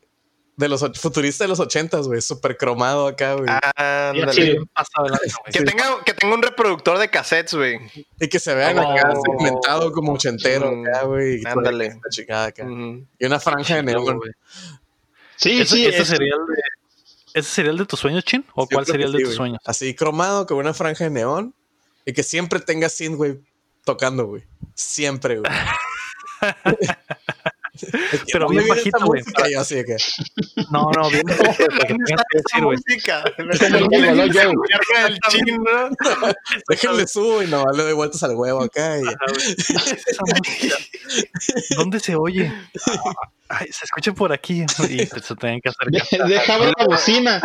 de 0.58 0.68
los 0.68 0.84
futuristas 1.00 1.46
de 1.46 1.50
los 1.50 1.60
ochentas, 1.60 2.08
güey, 2.08 2.20
súper 2.20 2.58
cromado 2.58 3.06
acá, 3.08 3.34
güey. 3.36 3.48
Ándale. 3.76 4.58
Que 5.52 5.62
tenga, 5.62 6.04
que 6.04 6.14
tenga 6.14 6.34
un 6.34 6.42
reproductor 6.42 6.98
de 6.98 7.10
cassettes, 7.10 7.54
güey. 7.54 7.78
y 8.20 8.28
que 8.28 8.40
se 8.40 8.56
vean 8.56 8.80
Oh. 8.80 8.92
acá 8.92 9.14
segmentado 9.24 9.92
como 9.92 10.14
ochentero 10.14 10.72
güey. 11.06 11.42
ándale. 11.46 12.00
Y 13.20 13.26
una 13.26 13.40
franja 13.40 13.76
de 13.76 13.84
neón. 13.84 14.18
güey. 14.18 14.32
Sí, 15.38 15.62
¿Ese, 15.62 15.76
sí. 15.76 15.86
ese 15.86 16.02
es- 16.02 16.08
sería 16.08 16.34
el 16.36 16.46
de, 16.56 16.62
¿Ese 17.34 17.50
sería 17.50 17.72
el 17.72 17.78
de 17.78 17.86
tus 17.86 18.00
sueños, 18.00 18.24
Chin? 18.26 18.44
¿O 18.56 18.64
Yo 18.64 18.76
cuál 18.76 18.86
sería 18.86 19.06
el 19.06 19.12
de 19.12 19.20
sí, 19.20 19.24
tus 19.26 19.30
güey. 19.30 19.38
sueños? 19.38 19.60
Así 19.66 19.94
cromado 19.96 20.46
con 20.48 20.58
una 20.58 20.74
franja 20.74 21.04
de 21.04 21.10
neón 21.12 21.54
y 22.06 22.14
que 22.14 22.24
siempre 22.24 22.60
tenga 22.60 22.90
synth, 22.90 23.16
güey, 23.16 23.40
tocando, 23.86 24.26
güey. 24.26 24.44
Siempre, 24.74 25.40
güey. 25.40 25.52
Pero 28.32 28.48
¿Dónde 28.48 28.64
bien 28.64 28.70
bajito, 28.70 29.06
güey. 29.06 29.24
que, 29.24 29.98
No, 30.72 30.90
no, 30.96 31.10
bien 31.10 31.26
bajito, 31.26 31.66
déjenle 36.70 37.08
subo 37.08 37.44
y 37.44 37.48
no 37.48 37.64
le 37.74 37.84
doy 37.84 37.94
vueltas 37.94 38.24
al 38.24 38.36
huevo 38.36 38.64
acá. 38.64 38.98
Y, 39.00 39.04
Ajá, 39.04 39.16
güey. 39.30 39.56
¿Qué 39.56 39.74
es 39.74 40.08
esa 40.08 40.24
música? 40.26 40.76
¿Dónde 41.78 42.00
se 42.00 42.16
oye? 42.16 42.52
Ay, 43.50 43.68
se 43.72 43.86
escucha 43.86 44.12
por 44.14 44.34
aquí. 44.34 44.66
Y 44.90 45.06
se 45.06 45.36
tienen 45.36 45.62
que 45.62 45.70
acercar. 45.70 46.28
Dejaba 46.28 46.66
la 46.78 46.86
bocina. 46.86 47.42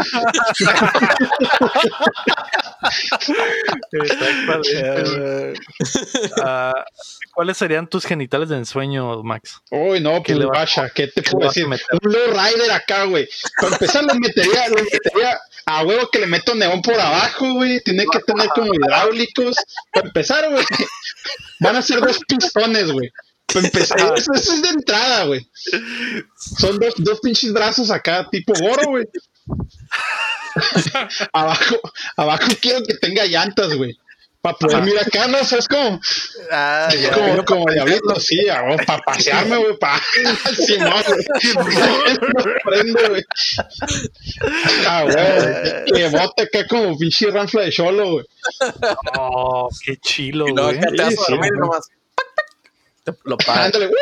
Ah, 6.43 6.85
¿Cuáles 7.35 7.57
serían 7.57 7.87
tus 7.87 8.05
genitales 8.05 8.49
de 8.49 8.57
ensueño, 8.57 9.22
Max? 9.22 9.62
Uy, 9.70 10.01
no, 10.01 10.21
¿Qué 10.22 10.32
pues 10.34 10.38
le 10.38 10.46
va- 10.46 10.52
vaya, 10.52 10.90
¿qué 10.94 11.06
te 11.08 11.22
qué 11.22 11.30
puedo 11.30 11.42
le 11.42 11.48
decir? 11.48 11.64
Un 11.66 12.12
low 12.12 12.26
rider 12.28 12.70
acá, 12.72 13.04
güey. 13.04 13.28
Para 13.60 13.74
empezar, 13.74 14.04
lo 14.04 14.14
metería, 14.14 14.68
lo 14.68 14.76
metería 14.82 15.38
a 15.66 15.82
huevo 15.84 16.08
que 16.10 16.18
le 16.18 16.26
meto 16.26 16.54
neón 16.54 16.82
por 16.82 16.98
abajo, 16.98 17.52
güey. 17.54 17.80
Tiene 17.80 18.04
que 18.10 18.18
tener 18.20 18.48
como 18.48 18.72
hidráulicos. 18.74 19.56
Para 19.92 20.06
empezar, 20.06 20.50
güey, 20.50 20.64
van 21.60 21.76
a 21.76 21.82
ser 21.82 22.00
dos 22.00 22.18
pistones, 22.26 22.90
güey. 22.90 23.10
Para 23.46 23.66
empezar, 23.66 23.98
eso, 24.16 24.32
eso 24.34 24.54
es 24.54 24.62
de 24.62 24.68
entrada, 24.70 25.24
güey. 25.24 25.46
Son 26.36 26.78
dos, 26.78 26.94
dos 26.98 27.20
pinches 27.20 27.52
brazos 27.52 27.90
acá, 27.90 28.26
tipo 28.30 28.52
goro, 28.58 28.90
güey. 28.90 29.04
abajo, 31.32 31.80
abajo 32.16 32.48
quiero 32.60 32.82
que 32.84 32.94
tenga 32.94 33.24
llantas, 33.26 33.74
güey. 33.74 33.96
Para 34.43 34.57
poder 34.57 34.82
mirar 34.82 35.07
acá, 35.07 35.28
¿no? 35.28 35.45
¿Sabes 35.45 35.68
cómo? 35.68 36.01
Ah, 36.51 36.88
ya. 37.01 37.12
Como, 37.12 37.45
como 37.45 37.70
diablito, 37.70 38.18
sí, 38.18 38.40
para 38.86 38.99
pasearme, 39.03 39.57
güey, 39.57 39.78
para 39.78 40.03
Simón, 40.66 41.03
güey. 41.07 42.18
No 42.34 42.45
prende, 42.64 43.09
güey. 43.09 43.22
Ah, 44.88 45.05
güey. 45.05 45.84
Que 45.95 46.09
bote 46.09 46.43
acá 46.43 46.66
como 46.66 46.99
pinche 46.99 47.30
ranfla 47.30 47.62
de 47.62 47.70
cholo, 47.70 48.11
güey. 48.14 48.24
Oh, 49.16 49.68
qué 49.84 49.97
chilo, 49.99 50.49
y 50.49 50.53
no, 50.53 50.64
güey. 50.64 50.78
acá 50.78 50.88
te 50.90 51.03
vas 51.05 51.14
a 51.14 51.30
dormir 51.30 51.51
güey. 51.51 51.61
nomás. 51.61 51.88
Te 53.05 53.12
lo 53.24 53.36
pagas. 53.38 53.66
Ándale, 53.66 53.86
güey. 53.88 53.98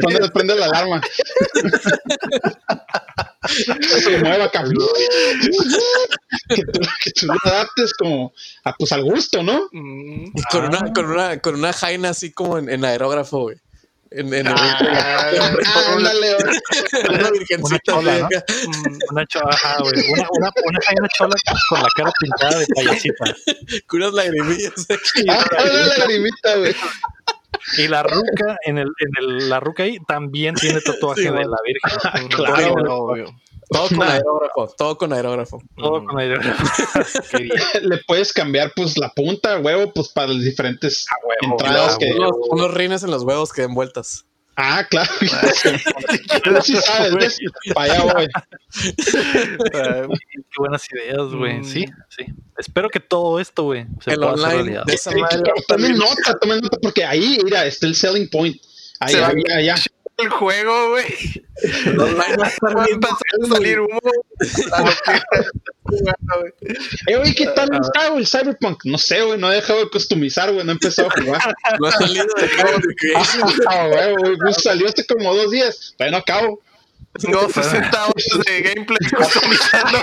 Cuando 0.00 0.20
le 0.20 0.28
prende 0.30 0.54
la 0.54 0.66
alarma. 0.66 1.00
Que 3.46 4.00
se 4.00 4.18
mueva 4.18 4.44
acá. 4.44 4.64
Que 6.48 6.62
tú, 6.64 6.80
que 7.04 7.10
tú 7.12 7.26
lo 7.26 7.34
adaptes 7.44 7.92
como 7.94 8.32
a, 8.64 8.72
pues, 8.72 8.90
al 8.92 9.02
gusto, 9.04 9.42
¿no? 9.42 9.68
Mm. 9.72 10.24
Y 10.34 10.42
con, 10.50 10.64
una, 10.64 10.92
con, 10.94 11.04
una, 11.10 11.38
con 11.40 11.54
una 11.56 11.72
jaina 11.72 12.08
así 12.10 12.32
como 12.32 12.56
en, 12.58 12.70
en 12.70 12.84
aerógrafo, 12.84 13.40
güey. 13.42 13.56
En, 14.10 14.32
en 14.32 14.46
Ah, 14.48 15.30
Ándale, 15.88 16.36
güey. 16.36 16.56
una 17.18 17.30
virgencita 17.30 17.62
Una 17.64 17.78
chola, 17.84 18.18
¿no? 18.18 18.26
acá. 18.26 18.44
Una 19.10 19.26
chola, 19.26 19.50
ajá, 19.50 19.76
güey. 19.80 19.92
Una, 20.12 20.26
una, 20.30 20.52
una 20.64 20.78
jaina 20.86 21.08
chola 21.18 21.34
con 21.68 21.82
la 21.82 21.88
cara 21.96 22.12
pintada 22.20 22.58
de 22.60 22.66
payasita. 22.74 23.24
con 23.88 24.02
unas 24.02 24.14
lagrimillas. 24.14 24.72
Ah, 25.28 25.44
una 25.64 25.86
lagrimita, 25.98 26.56
güey. 26.56 26.74
Y 27.78 27.88
la 27.88 28.02
ruca, 28.02 28.56
en 28.66 28.78
el, 28.78 28.88
en 28.98 29.10
el, 29.18 29.48
la 29.48 29.60
ruca 29.60 29.82
ahí 29.84 29.98
también 30.06 30.54
tiene 30.54 30.80
tatuaje 30.80 31.22
Sí, 31.22 31.28
de 31.28 31.44
la 31.44 31.56
Virgen. 31.64 32.28
Claro, 32.28 32.74
güey. 32.74 33.22
obvio. 33.22 33.34
Todo 33.70 33.88
con 33.88 33.98
Nah. 33.98 34.12
aerógrafo, 34.12 34.74
todo 34.76 34.98
con 34.98 35.12
aerógrafo. 35.12 35.62
Todo 35.76 36.04
con 36.04 36.18
aerógrafo. 36.18 36.64
Le 37.82 37.98
puedes 38.06 38.32
cambiar, 38.32 38.72
pues, 38.76 38.98
la 38.98 39.10
punta, 39.10 39.58
huevo, 39.58 39.90
pues, 39.92 40.08
para 40.10 40.28
las 40.28 40.44
diferentes 40.44 41.06
huevo, 41.22 41.54
entradas 41.54 41.94
ah, 41.94 41.98
que... 41.98 42.12
Unos, 42.12 42.32
unos 42.50 42.74
rines 42.74 43.02
en 43.02 43.10
los 43.10 43.22
huevos 43.22 43.52
que 43.52 43.62
den 43.62 43.74
vueltas. 43.74 44.26
Ah, 44.56 44.86
claro. 44.88 45.10
Tú 46.44 46.62
sí 46.62 46.76
sabes, 46.76 47.14
¿ves? 47.14 47.38
Para 47.74 47.92
allá 47.92 48.12
voy. 48.14 48.28
Ah, 49.74 50.06
Qué 50.08 50.58
buenas 50.58 50.86
ideas, 50.92 51.28
güey. 51.32 51.58
Mm. 51.58 51.64
Sí, 51.64 51.84
sí. 52.08 52.26
Espero 52.58 52.88
que 52.88 53.00
todo 53.00 53.40
esto, 53.40 53.64
güey, 53.64 53.86
se 54.00 54.12
El 54.12 54.16
pueda 54.16 54.32
hacer 54.34 54.44
online 54.44 54.82
realidad. 54.82 54.84
Tomen 55.68 55.96
nota, 55.96 56.38
tomen 56.40 56.60
nota, 56.60 56.78
porque 56.82 57.04
ahí, 57.04 57.38
mira, 57.44 57.66
está 57.66 57.86
el 57.86 57.94
selling 57.94 58.28
point. 58.28 58.56
Ahí, 59.00 59.14
ahí, 59.14 59.42
allá. 59.56 59.74
El 60.16 60.28
juego, 60.28 60.90
güey. 60.90 61.06
El 61.86 61.98
online 62.00 62.36
va 62.38 62.46
a 62.46 63.12
a 63.12 63.54
salir 63.54 63.80
humo. 63.80 64.00
A 64.72 64.80
lo 64.82 64.90
que- 64.90 65.22
güey. 65.84 66.52
Eh, 67.08 67.16
oye, 67.16 67.34
¿qué 67.34 67.46
tal 67.48 67.68
está, 67.74 68.08
güey, 68.08 68.20
el 68.20 68.26
Cyberpunk? 68.26 68.84
No 68.84 68.96
sé, 68.98 69.22
güey, 69.22 69.38
no 69.38 69.50
he 69.50 69.56
dejado 69.56 69.80
de 69.80 69.90
customizar, 69.90 70.52
güey, 70.52 70.64
no 70.64 70.70
he 70.72 70.74
empezado 70.74 71.08
a 71.08 71.20
jugar. 71.22 71.54
No 71.80 71.86
ha 71.88 71.92
salido 71.92 72.24
de 72.36 72.48
Creation. 72.96 73.48
Ah, 73.68 73.86
güey, 73.88 74.14
güey, 74.16 74.36
pues 74.38 74.56
salió 74.62 74.88
hace 74.88 75.04
como 75.06 75.34
dos 75.34 75.50
días, 75.50 75.94
pero 75.98 76.12
no 76.12 76.16
acabo. 76.18 76.60
Tengo 77.20 77.48
60 77.48 78.06
horas 78.06 78.24
de 78.44 78.60
gameplay 78.62 78.98
customizando. 79.16 79.98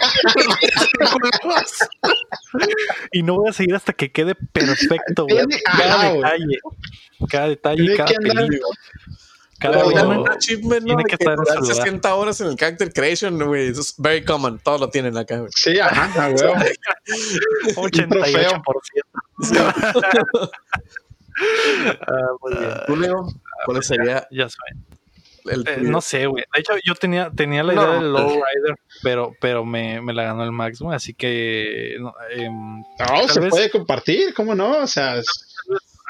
Y 3.11 3.23
no 3.23 3.35
voy 3.35 3.49
a 3.49 3.53
seguir 3.53 3.75
hasta 3.75 3.91
que 3.93 4.11
quede 4.11 4.35
perfecto, 4.35 5.25
güey. 5.27 5.45
Cada 5.65 6.09
güey. 6.09 6.21
detalle. 6.21 6.57
Cada 7.29 7.47
detalle, 7.49 7.97
cada 7.97 8.07
película. 8.13 8.59
Cada 9.61 9.75
Pero 9.75 9.85
Bueno, 9.85 9.99
dan 9.99 10.07
una. 10.07 10.19
un 10.21 10.29
achievement, 10.31 10.81
¿no? 10.81 10.85
tiene 10.87 11.03
que 11.03 11.15
estar 11.15 11.29
en 11.33 11.35
durar 11.37 11.55
su 11.57 11.61
lugar. 11.61 11.75
60 11.75 12.15
horas 12.15 12.41
en 12.41 12.47
el 12.47 12.55
Character 12.55 12.91
Creation, 12.93 13.39
güey. 13.45 13.67
Eso 13.67 13.81
es 13.81 13.93
very 13.97 14.23
common. 14.25 14.57
Todos 14.59 14.79
lo 14.81 14.89
tienen 14.89 15.15
acá, 15.17 15.37
güey. 15.39 15.51
Sí, 15.55 15.79
ajá, 15.79 16.09
ah, 16.17 16.29
güey. 16.29 16.75
88%. 17.75 18.61
Ah, 22.07 22.13
muy 22.41 22.53
bien. 22.57 22.71
¿Tú, 22.87 22.95
Leo? 22.95 23.27
¿Cuál 23.65 23.83
sería 23.83 24.27
Ya 24.31 24.47
soy. 24.49 24.69
el 25.45 25.67
Eh, 25.67 25.77
no 25.81 26.01
sé, 26.01 26.25
güey. 26.27 26.43
De 26.53 26.59
hecho, 26.59 26.73
yo 26.85 26.93
tenía, 26.95 27.31
tenía 27.31 27.63
la 27.63 27.73
idea 27.73 27.83
No. 27.85 27.93
del 27.93 28.11
Lowrider, 28.13 28.75
pero, 29.01 29.33
pero 29.41 29.65
me, 29.65 30.01
me 30.01 30.13
la 30.13 30.23
ganó 30.23 30.43
el 30.43 30.51
Max, 30.51 30.79
güey. 30.79 30.95
Así 30.95 31.13
que. 31.13 31.95
no, 31.99 32.13
em, 32.29 32.81
No, 32.81 33.27
se 33.27 33.39
vez- 33.39 33.49
puede 33.49 33.71
compartir, 33.71 34.33
¿cómo 34.33 34.53
no? 34.55 34.79
O 34.79 34.87
sea, 34.87 35.17
es- 35.17 35.50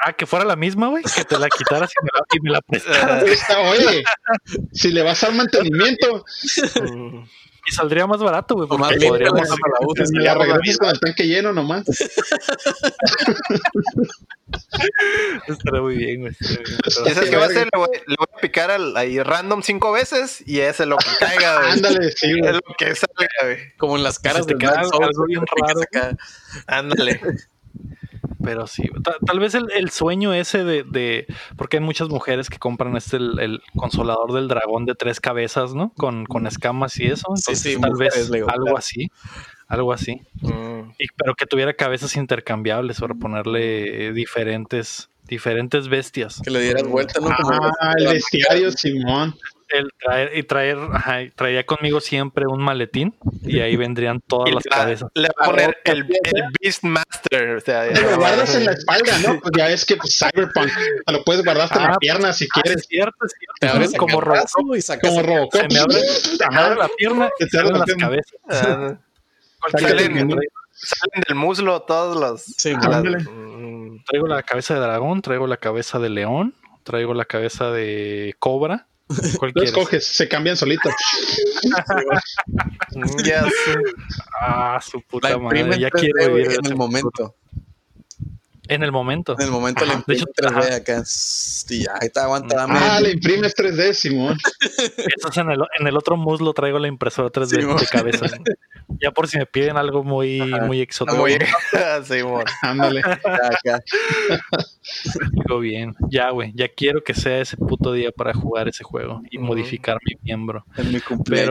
ah, 0.04 0.12
que 0.12 0.26
fuera 0.26 0.44
la 0.44 0.56
misma, 0.56 0.88
güey. 0.88 1.02
Que 1.04 1.24
te 1.24 1.38
la 1.38 1.48
quitaras 1.48 1.90
y 1.90 2.04
me 2.04 2.10
la, 2.14 2.24
y 2.32 2.40
me 2.40 2.50
la 2.50 2.60
prestaras. 2.62 3.22
está, 3.24 3.58
oye, 3.60 4.04
si 4.72 4.90
le 4.92 5.02
vas 5.02 5.22
al 5.24 5.34
mantenimiento, 5.34 6.24
Y 7.64 7.70
saldría 7.72 8.08
más 8.08 8.20
barato, 8.20 8.56
güey. 8.56 8.68
Límpiala 8.68 9.08
podríamos. 9.08 9.48
cuando 9.48 9.94
la 10.18 10.34
la 10.34 10.36
regresas 10.44 10.78
con 10.78 10.88
el 10.90 10.98
tanque 10.98 11.28
lleno 11.28 11.52
nomás. 11.52 11.84
Estaría 15.46 15.80
muy 15.80 15.96
bien, 15.96 16.20
güey. 16.22 16.32
estaría 16.32 16.62
bien. 16.64 16.78
Pero- 16.84 17.08
¿Y 17.08 17.14
sabes 17.14 17.30
qué 17.30 17.36
va 17.36 17.44
a 17.44 17.46
hacer? 17.46 17.68
Le 17.72 17.78
voy, 17.78 17.88
le 18.06 18.16
voy 18.18 18.26
a 18.36 18.40
picar 18.40 18.70
al, 18.70 18.96
ahí 18.96 19.22
random 19.22 19.62
cinco 19.62 19.92
veces 19.92 20.42
y 20.46 20.60
ese 20.60 20.82
es 20.84 20.88
lo 20.88 20.96
que 20.96 21.06
caiga, 21.18 21.58
güey. 21.60 21.72
Ándale, 21.72 22.12
sí, 22.12 22.30
Es 22.30 22.38
güey. 22.40 22.52
lo 22.52 22.60
que 22.76 22.94
salga, 22.94 23.28
güey. 23.42 23.58
Como 23.78 23.96
en 23.96 24.02
las 24.02 24.18
caras 24.18 24.46
te 24.46 24.54
de 24.54 24.66
algo 24.66 25.26
bien 25.26 25.42
raro. 25.46 25.80
acá. 25.82 26.16
Ándale. 26.66 27.20
Pero 28.44 28.66
sí, 28.66 28.82
ta- 29.04 29.16
tal, 29.24 29.38
vez 29.38 29.54
el, 29.54 29.70
el 29.72 29.90
sueño 29.90 30.32
ese 30.34 30.64
de, 30.64 30.82
de- 30.84 31.26
porque 31.56 31.76
hay 31.78 31.82
muchas 31.82 32.08
mujeres 32.08 32.50
que 32.50 32.58
compran 32.58 32.96
este 32.96 33.16
el, 33.16 33.38
el 33.38 33.62
consolador 33.76 34.32
del 34.32 34.48
dragón 34.48 34.84
de 34.86 34.94
tres 34.94 35.20
cabezas, 35.20 35.74
¿no? 35.74 35.92
Con, 35.96 36.24
con 36.26 36.46
escamas 36.46 36.98
y 36.98 37.04
eso. 37.06 37.26
Entonces, 37.28 37.60
sí, 37.60 37.80
tal 37.80 37.92
vez 37.98 38.30
algo 38.32 38.46
claro. 38.46 38.76
así. 38.76 39.10
algo 39.68 39.92
así. 39.92 40.20
Mm. 40.40 40.90
Y- 40.98 41.06
pero 41.16 41.34
que 41.34 41.46
tuviera 41.46 41.72
cabezas 41.74 42.16
intercambiables 42.16 43.00
para 43.00 43.14
ponerle 43.14 44.12
diferentes, 44.12 45.08
diferentes 45.28 45.88
bestias. 45.88 46.40
Que 46.44 46.50
le 46.50 46.60
dieras 46.60 46.82
vuelta, 46.84 47.20
¿no? 47.20 47.30
Como 47.36 47.52
Ah, 47.80 47.94
el 47.98 48.08
bestiario, 48.08 48.70
Simón. 48.72 49.34
El 49.72 49.90
traer, 49.98 50.36
y 50.36 50.42
traer, 50.42 50.78
ajá, 50.92 51.18
traía 51.34 51.64
conmigo 51.64 52.00
siempre 52.00 52.46
un 52.46 52.62
maletín 52.62 53.14
y 53.42 53.60
ahí 53.60 53.74
vendrían 53.76 54.20
todas 54.20 54.50
Y 54.50 54.54
las 54.54 54.64
cabezas. 54.64 55.10
Le 55.14 55.28
va 55.28 55.34
a 55.46 55.50
poner 55.50 55.78
el, 55.84 55.98
el 56.24 56.42
Beastmaster. 56.60 57.56
O 57.56 57.60
sea, 57.60 57.86
ya 57.88 57.94
Te 57.94 58.02
lo 58.02 58.16
guardas 58.18 58.54
en 58.54 58.64
la 58.66 58.72
espalda, 58.72 59.18
¿no? 59.26 59.40
Pues 59.40 59.52
ya 59.56 59.68
es 59.70 59.84
que 59.86 59.96
pues, 59.96 60.18
Cyberpunk. 60.18 60.68
Te 61.06 61.12
lo 61.12 61.24
puedes 61.24 61.42
guardar 61.44 61.64
hasta 61.64 61.78
en 61.80 61.86
Ah, 61.86 61.90
la 61.92 61.96
pierna 61.98 62.32
si 62.32 62.44
Ah, 62.44 62.60
quieres. 62.60 62.82
es 62.82 62.86
cierto, 62.88 63.16
es 63.24 63.32
cierto. 63.38 63.54
te 63.60 63.68
abres 63.68 63.92
como 63.96 64.20
Robocop. 64.20 64.32
brazo 64.32 64.76
y 64.76 64.82
sacas. 64.82 65.08
Como 65.10 65.22
Robocop. 65.22 65.60
Se 65.60 65.68
me 65.68 65.78
abre, 65.80 65.94
se 66.00 66.48
me 66.50 66.56
abre 66.56 66.76
la 66.76 66.88
pierna 66.96 67.30
y 67.38 67.44
Se 67.44 67.46
te 67.46 67.50
se 67.50 67.58
abre 67.58 67.68
abren 67.70 67.72
la 67.72 67.78
las 67.78 67.86
pierna. 67.86 68.06
cabezas. 68.06 68.34
Ah, 68.50 68.98
Salen- 69.70 70.38
del 71.28 71.34
muslo 71.36 71.82
todos 71.82 72.16
los. 72.20 72.42
Sí, 72.42 72.72
las-. 72.72 73.04
Mm. 73.04 74.04
Traigo 74.06 74.26
la 74.26 74.42
cabeza 74.42 74.74
de 74.74 74.80
dragón, 74.80 75.22
traigo 75.22 75.46
la 75.46 75.56
cabeza 75.56 75.98
de 75.98 76.08
león, 76.10 76.54
traigo 76.82 77.14
la 77.14 77.24
cabeza 77.24 77.70
de 77.70 78.34
cobra. 78.38 78.86
¿Cuál 79.38 79.50
Lo 79.54 79.60
quieres? 79.62 79.70
escoges, 79.70 80.06
se 80.06 80.28
cambian 80.28 80.56
solitos. 80.56 80.92
Ya 83.24 83.44
sé. 83.44 83.74
Ah, 84.42 84.78
su 84.82 84.98
La 84.98 85.02
puta 85.08 85.38
madre. 85.38 85.60
imprime 85.60 85.78
Ya 85.80 85.86
en 85.88 85.92
3D, 85.94 86.00
quiero 86.00 86.34
vivir 86.34 86.52
en 86.58 86.66
el 86.66 86.76
momento. 86.76 87.36
En 88.74 88.82
el 88.82 88.92
momento. 88.92 89.34
En 89.38 89.46
el 89.46 89.50
momento 89.50 89.84
Ajá, 89.84 89.86
la 89.86 89.92
de 89.94 89.98
imprime 90.00 90.20
hecho, 90.22 90.30
en 90.36 90.54
3D 90.54 90.66
ajá. 90.66 90.76
acá. 90.76 91.02
Ya, 91.68 91.94
ahí 92.00 92.08
te 92.10 92.20
aguanta, 92.20 92.56
dame. 92.56 92.74
Ah, 92.78 93.00
le 93.00 93.10
imprimes 93.12 93.54
3D, 93.56 93.92
Simón. 93.92 94.38
Eso 95.16 95.28
es 95.30 95.36
en 95.36 95.50
el, 95.50 95.60
en 95.78 95.86
el 95.86 95.96
otro 95.96 96.16
muslo 96.16 96.52
traigo 96.52 96.78
la 96.78 96.88
impresora 96.88 97.28
3D 97.30 97.60
Sí, 97.60 97.66
mo. 97.66 97.74
de 97.74 97.86
cabeza. 97.86 98.26
ya 99.00 99.10
por 99.10 99.28
si 99.28 99.38
me 99.38 99.46
piden 99.46 99.76
algo 99.76 100.02
muy, 100.04 100.40
muy 100.66 100.80
exótico. 100.80 101.16
Muy 101.18 101.38
sí, 102.04 102.22
mon. 102.24 102.44
Ándale. 102.62 103.00
acá. 103.02 103.82
Digo 105.32 105.58
bien. 105.60 105.94
Ya, 106.10 106.30
güey. 106.30 106.52
Ya 106.54 106.68
quiero 106.68 107.02
que 107.02 107.14
sea 107.14 107.40
ese 107.40 107.56
puto 107.56 107.92
día 107.92 108.10
para 108.10 108.32
jugar 108.34 108.68
ese 108.68 108.84
juego 108.84 109.22
y 109.30 109.38
modificar 109.38 109.98
mi 110.04 110.16
miembro. 110.22 110.64
En 110.76 110.92
mi 110.92 111.00
cumpleaños. 111.00 111.46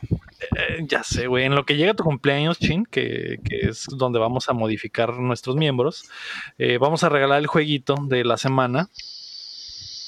Pero 0.00 0.16
eh, 0.56 0.84
ya 0.88 1.02
sé, 1.02 1.26
güey. 1.26 1.44
En 1.44 1.54
lo 1.54 1.64
que 1.64 1.76
llega 1.76 1.94
tu 1.94 2.04
cumpleaños, 2.04 2.58
Chin, 2.58 2.84
que, 2.86 3.38
que 3.44 3.68
es 3.68 3.86
donde 3.90 4.18
vamos 4.18 4.48
a 4.48 4.52
modificar 4.52 5.14
nuestros 5.18 5.56
miembros, 5.56 6.04
eh, 6.58 6.78
vamos 6.78 7.04
a 7.04 7.08
regalar 7.08 7.38
el 7.38 7.46
jueguito 7.46 7.94
de 8.08 8.24
la 8.24 8.36
semana. 8.36 8.88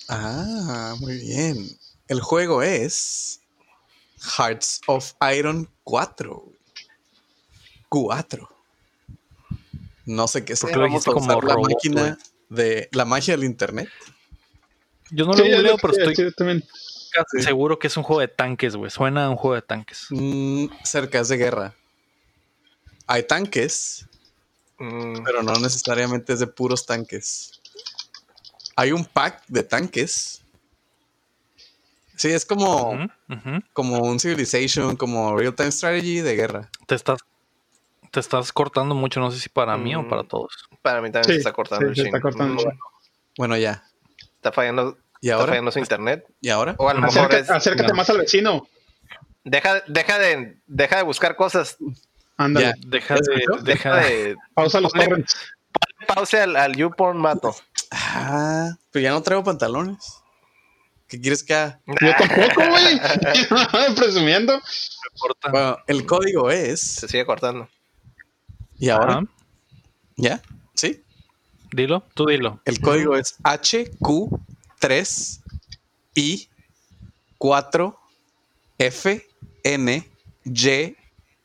Ah, 0.09 0.95
muy 1.01 1.18
bien. 1.18 1.68
El 2.09 2.20
juego 2.20 2.62
es 2.62 3.41
Hearts 4.39 4.81
of 4.87 5.12
Iron 5.37 5.68
4. 5.85 6.35
güey. 6.35 6.57
4. 7.89 8.49
No 10.07 10.26
sé 10.26 10.45
qué 10.45 10.55
¿Por 10.55 10.57
sea. 10.57 10.68
qué 10.70 10.76
lo 10.76 10.83
Vamos 10.83 11.07
a 11.07 11.11
dijiste 11.11 11.11
como 11.12 11.26
usar 11.26 11.45
la 11.45 11.55
robot, 11.55 11.70
máquina 11.70 12.18
de 12.49 12.89
la 12.93 13.05
magia 13.05 13.37
del 13.37 13.45
internet. 13.45 13.89
Yo 15.11 15.24
no 15.26 15.33
Sí, 15.35 15.41
lo 15.49 15.57
es 15.57 15.62
que 15.72 15.79
pero 15.81 15.93
estoy 16.11 16.33
también. 16.35 16.64
Seguro 17.41 17.79
que 17.79 17.87
es 17.89 17.97
un 17.97 18.03
juego 18.03 18.21
de 18.21 18.29
tanques, 18.29 18.77
güey. 18.77 18.91
Suena 18.91 19.27
a 19.27 19.31
un 19.31 19.37
juego 19.37 19.55
de 19.55 19.63
tanques. 19.63 20.07
Mm, 20.11 20.67
cerca 20.85 21.21
es 21.21 21.29
de 21.29 21.37
guerra. 21.37 21.75
Hay 23.07 23.23
tanques, 23.25 24.07
Mm. 24.79 25.25
pero 25.25 25.43
no 25.43 25.55
necesariamente 25.55 26.33
es 26.33 26.39
de 26.41 26.47
puros 26.47 26.87
tanques. 26.87 27.61
Hay 28.77 28.93
un 28.93 29.05
pack 29.05 29.43
de 29.49 29.63
tanques. 29.65 30.43
Sí, 32.17 32.29
es 32.31 32.45
como, 32.45 32.99
como 33.73 33.99
un 34.01 34.19
Civilization, 34.21 34.97
como 34.97 35.37
Real 35.37 35.55
Time 35.55 35.71
Strategy 35.73 36.21
de 36.21 36.35
guerra. 36.37 36.71
Te 36.87 36.95
estás, 36.97 37.19
te 38.11 38.21
estás 38.21 38.53
cortando 38.53 38.95
mucho, 38.95 39.21
no 39.21 39.31
sé 39.31 39.39
si 39.41 39.49
para 39.49 39.77
mí 39.77 39.95
o 39.95 40.03
Mm. 40.03 40.09
para 40.09 40.25
todos. 40.25 40.69
Para 40.83 41.01
mí 41.01 41.11
también 41.11 41.25
Sí, 41.27 41.33
se 41.33 41.39
está 41.39 41.53
cortando 41.53 41.87
sí, 41.87 41.91
el 41.91 41.97
se 41.97 42.03
está 42.09 42.21
cortando. 42.21 42.63
Bueno, 43.37 43.57
ya. 43.57 43.85
Está 44.37 44.53
fallando, 44.53 44.97
¿Y 45.21 45.29
está 45.29 45.41
ahora? 45.41 45.49
fallando 45.53 45.71
su 45.73 45.79
internet. 45.79 46.25
¿Y 46.41 46.49
ahora? 46.49 46.75
O 46.79 46.89
a 46.89 46.95
lo 46.95 47.01
mejor 47.01 47.19
Acércate, 47.19 47.43
es. 47.43 47.51
acércate 47.51 47.89
no. 47.89 47.95
más 47.95 48.11
al 48.11 48.19
vecino. 48.19 48.69
Deja, 49.45 49.83
deja, 49.87 50.19
de, 50.19 50.59
deja 50.66 50.97
de 50.99 51.03
buscar 51.03 51.37
cosas. 51.37 51.77
Ándale. 52.37 52.75
Deja 52.87 53.14
¿Ya 53.16 53.21
de, 53.21 53.62
deja 53.62 53.97
de. 53.97 54.37
Pausa 54.55 54.81
los 54.81 54.93
torrents. 54.93 55.37
Pause 56.07 56.35
al, 56.35 56.57
al 56.57 56.77
YouPorn, 56.77 57.19
mato. 57.19 57.55
Ah, 57.91 58.71
pero 58.91 59.03
ya 59.03 59.11
no 59.11 59.23
traigo 59.23 59.43
pantalones. 59.45 60.23
¿Qué 61.09 61.21
quieres 61.21 61.43
que 61.43 61.55
haga? 61.55 61.81
Yo 61.87 62.11
tampoco, 62.19 62.62
güey. 62.69 63.01
Presumiendo. 63.97 64.61
Bueno, 65.51 65.79
el 65.87 66.05
código 66.05 66.51
es. 66.51 66.81
Se 66.81 67.09
sigue 67.09 67.25
cortando. 67.25 67.69
¿Y 68.79 68.91
ahora? 68.91 69.25
¿Ya? 70.16 70.43
¿Sí? 70.75 71.03
Dilo, 71.73 72.05
tú 72.14 72.27
dilo. 72.27 72.61
El 72.64 72.81
código 72.81 73.16
es 73.16 73.37
HQ3 74.81 75.41
I 76.14 76.49
4 77.39 77.99
F 78.79 79.22
N 79.64 80.05
Y 80.45 80.97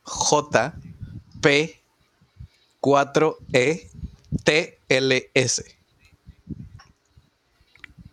J 0.03 0.73
P 1.41 1.83
4 2.79 3.37
E 3.53 3.87
T 4.43 4.79
L 4.89 5.31
S. 5.33 5.63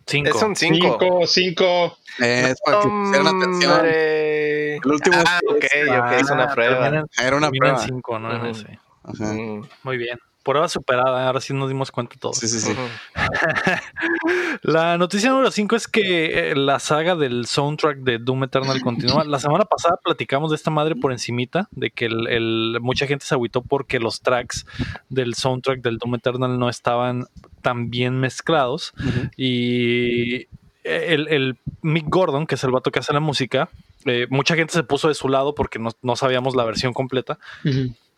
Cinco. 0.07 0.29
Es 0.31 0.43
un 0.43 0.57
5. 0.57 0.99
Cinco, 1.01 1.27
cinco. 1.27 1.99
Es 2.19 2.61
para 2.65 2.81
que 2.81 2.89
pusieran 2.89 3.27
atención. 3.29 3.87
El 3.87 4.81
último 4.85 5.23
Ah, 5.25 5.41
es- 5.43 5.51
ok, 5.51 5.65
ok, 6.05 6.13
es 6.21 6.31
una 6.31 6.45
Ah, 6.45 6.55
prueba. 6.55 7.05
Era 7.19 7.37
una 7.37 7.51
prueba. 7.51 7.79
cinco, 7.79 8.19
¿no? 8.19 8.35
En 8.35 8.41
Ujú. 8.43 8.51
ese. 8.51 8.79
Ajá. 9.05 9.33
Mm, 9.35 9.69
Muy 9.85 9.97
bien. 9.99 10.19
Prueba 10.43 10.69
superada, 10.69 11.27
ahora 11.27 11.41
sí 11.41 11.53
nos 11.53 11.69
dimos 11.69 11.91
cuenta 11.93 12.17
todos. 12.19 12.39
Sí, 12.39 12.49
sí, 12.49 12.61
sí. 12.61 12.73
La 14.63 14.97
noticia 14.99 15.31
número 15.31 15.51
5 15.51 15.77
es 15.77 15.87
que 15.89 16.51
eh, 16.51 16.57
la 16.57 16.79
saga 16.79 17.15
del 17.17 17.47
soundtrack 17.47 17.99
de 17.99 18.19
Doom 18.19 18.45
Eternal 18.45 18.81
continúa. 18.81 19.25
La 19.25 19.39
semana 19.39 19.65
pasada 19.65 19.99
platicamos 20.03 20.51
de 20.51 20.57
esta 20.57 20.71
madre 20.71 20.97
por 20.97 21.13
encimita, 21.13 21.69
de 21.73 21.91
que 21.91 22.07
el, 22.07 22.27
el- 22.29 22.79
mucha 22.81 23.07
gente 23.07 23.25
se 23.25 23.35
agüitó 23.35 23.63
porque 23.63 24.01
los 24.01 24.21
tracks 24.21 24.67
del 25.09 25.35
soundtrack 25.35 25.81
del 25.83 25.99
Doom 25.99 26.17
Eternal 26.17 26.59
no 26.59 26.69
estaban 26.69 27.27
tan 27.63 27.91
bien 27.91 28.19
mezclados. 28.19 28.93
Y 29.37 30.47
el, 30.85 31.29
el 31.29 31.57
Mick 31.83 32.07
Gordon, 32.09 32.47
que 32.47 32.55
es 32.55 32.65
el 32.65 32.71
vato 32.71 32.91
que 32.91 32.99
hace 33.01 33.13
la 33.13 33.21
música, 33.21 33.69
eh, 34.07 34.27
mucha 34.31 34.55
gente 34.55 34.73
se 34.73 34.83
puso 34.83 35.09
de 35.09 35.15
su 35.15 35.29
lado 35.29 35.55
porque 35.55 35.79
no, 35.79 35.91
no 36.03 36.17
sabíamos 36.17 36.55
la 36.57 36.65
versión 36.65 36.93
completa. 36.93 37.39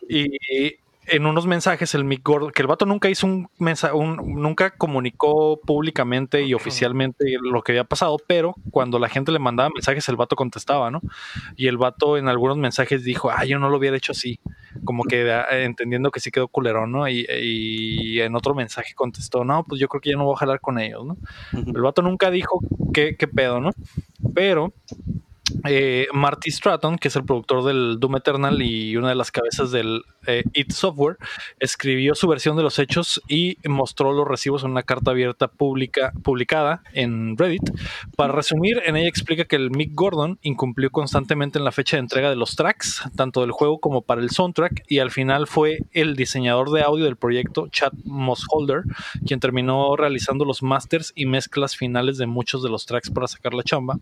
Y 0.08 0.76
en 1.06 1.26
unos 1.26 1.46
mensajes, 1.46 1.94
el 1.94 2.04
Mick 2.04 2.22
Gordon, 2.22 2.52
que 2.52 2.62
el 2.62 2.68
vato 2.68 2.86
nunca 2.86 3.10
hizo 3.10 3.26
un 3.26 3.48
mensaje, 3.58 3.94
nunca 3.96 4.70
comunicó 4.70 5.60
públicamente 5.60 6.42
y 6.42 6.54
oficialmente 6.54 7.36
lo 7.40 7.62
que 7.62 7.72
había 7.72 7.84
pasado, 7.84 8.18
pero 8.26 8.54
cuando 8.70 8.98
la 8.98 9.08
gente 9.08 9.32
le 9.32 9.38
mandaba 9.38 9.70
mensajes, 9.74 10.08
el 10.08 10.16
vato 10.16 10.36
contestaba, 10.36 10.90
¿no? 10.90 11.00
Y 11.56 11.66
el 11.66 11.76
vato 11.76 12.16
en 12.16 12.28
algunos 12.28 12.56
mensajes 12.56 13.04
dijo, 13.04 13.30
ah, 13.30 13.44
yo 13.44 13.58
no 13.58 13.68
lo 13.68 13.78
hubiera 13.78 13.96
hecho 13.96 14.12
así, 14.12 14.38
como 14.84 15.04
que 15.04 15.30
ah, 15.32 15.46
entendiendo 15.50 16.10
que 16.10 16.20
sí 16.20 16.30
quedó 16.30 16.48
culerón, 16.48 16.92
¿no? 16.92 17.08
Y, 17.08 17.26
y 17.28 18.20
en 18.20 18.36
otro 18.36 18.54
mensaje 18.54 18.94
contestó, 18.94 19.44
no, 19.44 19.64
pues 19.64 19.80
yo 19.80 19.88
creo 19.88 20.00
que 20.00 20.10
ya 20.10 20.16
no 20.16 20.24
voy 20.24 20.34
a 20.34 20.38
jalar 20.38 20.60
con 20.60 20.78
ellos, 20.78 21.04
¿no? 21.04 21.16
El 21.52 21.82
vato 21.82 22.02
nunca 22.02 22.30
dijo 22.30 22.60
qué, 22.94 23.16
qué 23.16 23.26
pedo, 23.26 23.60
¿no? 23.60 23.70
Pero 24.34 24.72
eh, 25.64 26.06
Marty 26.12 26.50
Stratton, 26.50 26.98
que 26.98 27.08
es 27.08 27.16
el 27.16 27.24
productor 27.24 27.64
del 27.64 27.98
Doom 27.98 28.16
Eternal 28.16 28.62
y 28.62 28.96
una 28.96 29.08
de 29.08 29.14
las 29.14 29.30
cabezas 29.30 29.70
del 29.70 30.02
eh, 30.26 30.44
It 30.54 30.72
Software, 30.72 31.16
escribió 31.58 32.14
su 32.14 32.28
versión 32.28 32.56
de 32.56 32.62
los 32.62 32.78
hechos 32.78 33.20
y 33.28 33.56
mostró 33.68 34.12
los 34.12 34.26
recibos 34.26 34.64
en 34.64 34.70
una 34.70 34.82
carta 34.82 35.10
abierta 35.10 35.48
pública, 35.48 36.12
publicada 36.22 36.82
en 36.92 37.36
Reddit. 37.36 37.70
Para 38.16 38.32
resumir, 38.32 38.80
en 38.84 38.96
ella 38.96 39.08
explica 39.08 39.44
que 39.44 39.56
el 39.56 39.70
Mick 39.70 39.90
Gordon 39.94 40.38
incumplió 40.42 40.90
constantemente 40.90 41.58
en 41.58 41.64
la 41.64 41.72
fecha 41.72 41.96
de 41.96 42.00
entrega 42.00 42.30
de 42.30 42.36
los 42.36 42.56
tracks, 42.56 43.02
tanto 43.16 43.40
del 43.40 43.52
juego 43.52 43.78
como 43.78 44.02
para 44.02 44.20
el 44.20 44.30
soundtrack, 44.30 44.84
y 44.88 44.98
al 44.98 45.10
final 45.10 45.46
fue 45.46 45.78
el 45.92 46.16
diseñador 46.16 46.70
de 46.70 46.82
audio 46.82 47.04
del 47.04 47.16
proyecto, 47.16 47.68
Chad 47.68 47.92
Mossholder, 48.04 48.82
quien 49.26 49.40
terminó 49.40 49.96
realizando 49.96 50.44
los 50.44 50.62
masters 50.62 51.12
y 51.14 51.26
mezclas 51.26 51.76
finales 51.76 52.18
de 52.18 52.26
muchos 52.26 52.62
de 52.62 52.70
los 52.70 52.86
tracks 52.86 53.10
para 53.10 53.26
sacar 53.26 53.54
la 53.54 53.62
chamba. 53.62 53.98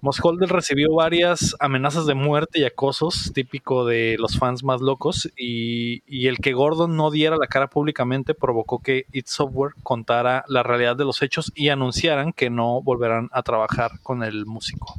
Mossholder 0.00 0.48
recibió 0.48 0.81
varias 0.90 1.54
amenazas 1.60 2.06
de 2.06 2.14
muerte 2.14 2.60
y 2.60 2.64
acosos, 2.64 3.32
típico 3.34 3.84
de 3.84 4.16
los 4.18 4.38
fans 4.38 4.64
más 4.64 4.80
locos, 4.80 5.30
y, 5.36 6.02
y 6.06 6.28
el 6.28 6.38
que 6.38 6.52
Gordon 6.52 6.96
no 6.96 7.10
diera 7.10 7.36
la 7.36 7.46
cara 7.46 7.68
públicamente 7.68 8.34
provocó 8.34 8.80
que 8.80 9.06
It 9.12 9.26
Software 9.26 9.74
contara 9.82 10.44
la 10.48 10.62
realidad 10.62 10.96
de 10.96 11.04
los 11.04 11.22
hechos 11.22 11.52
y 11.54 11.68
anunciaran 11.68 12.32
que 12.32 12.50
no 12.50 12.82
volverán 12.82 13.28
a 13.32 13.42
trabajar 13.42 13.92
con 14.02 14.22
el 14.22 14.46
músico. 14.46 14.94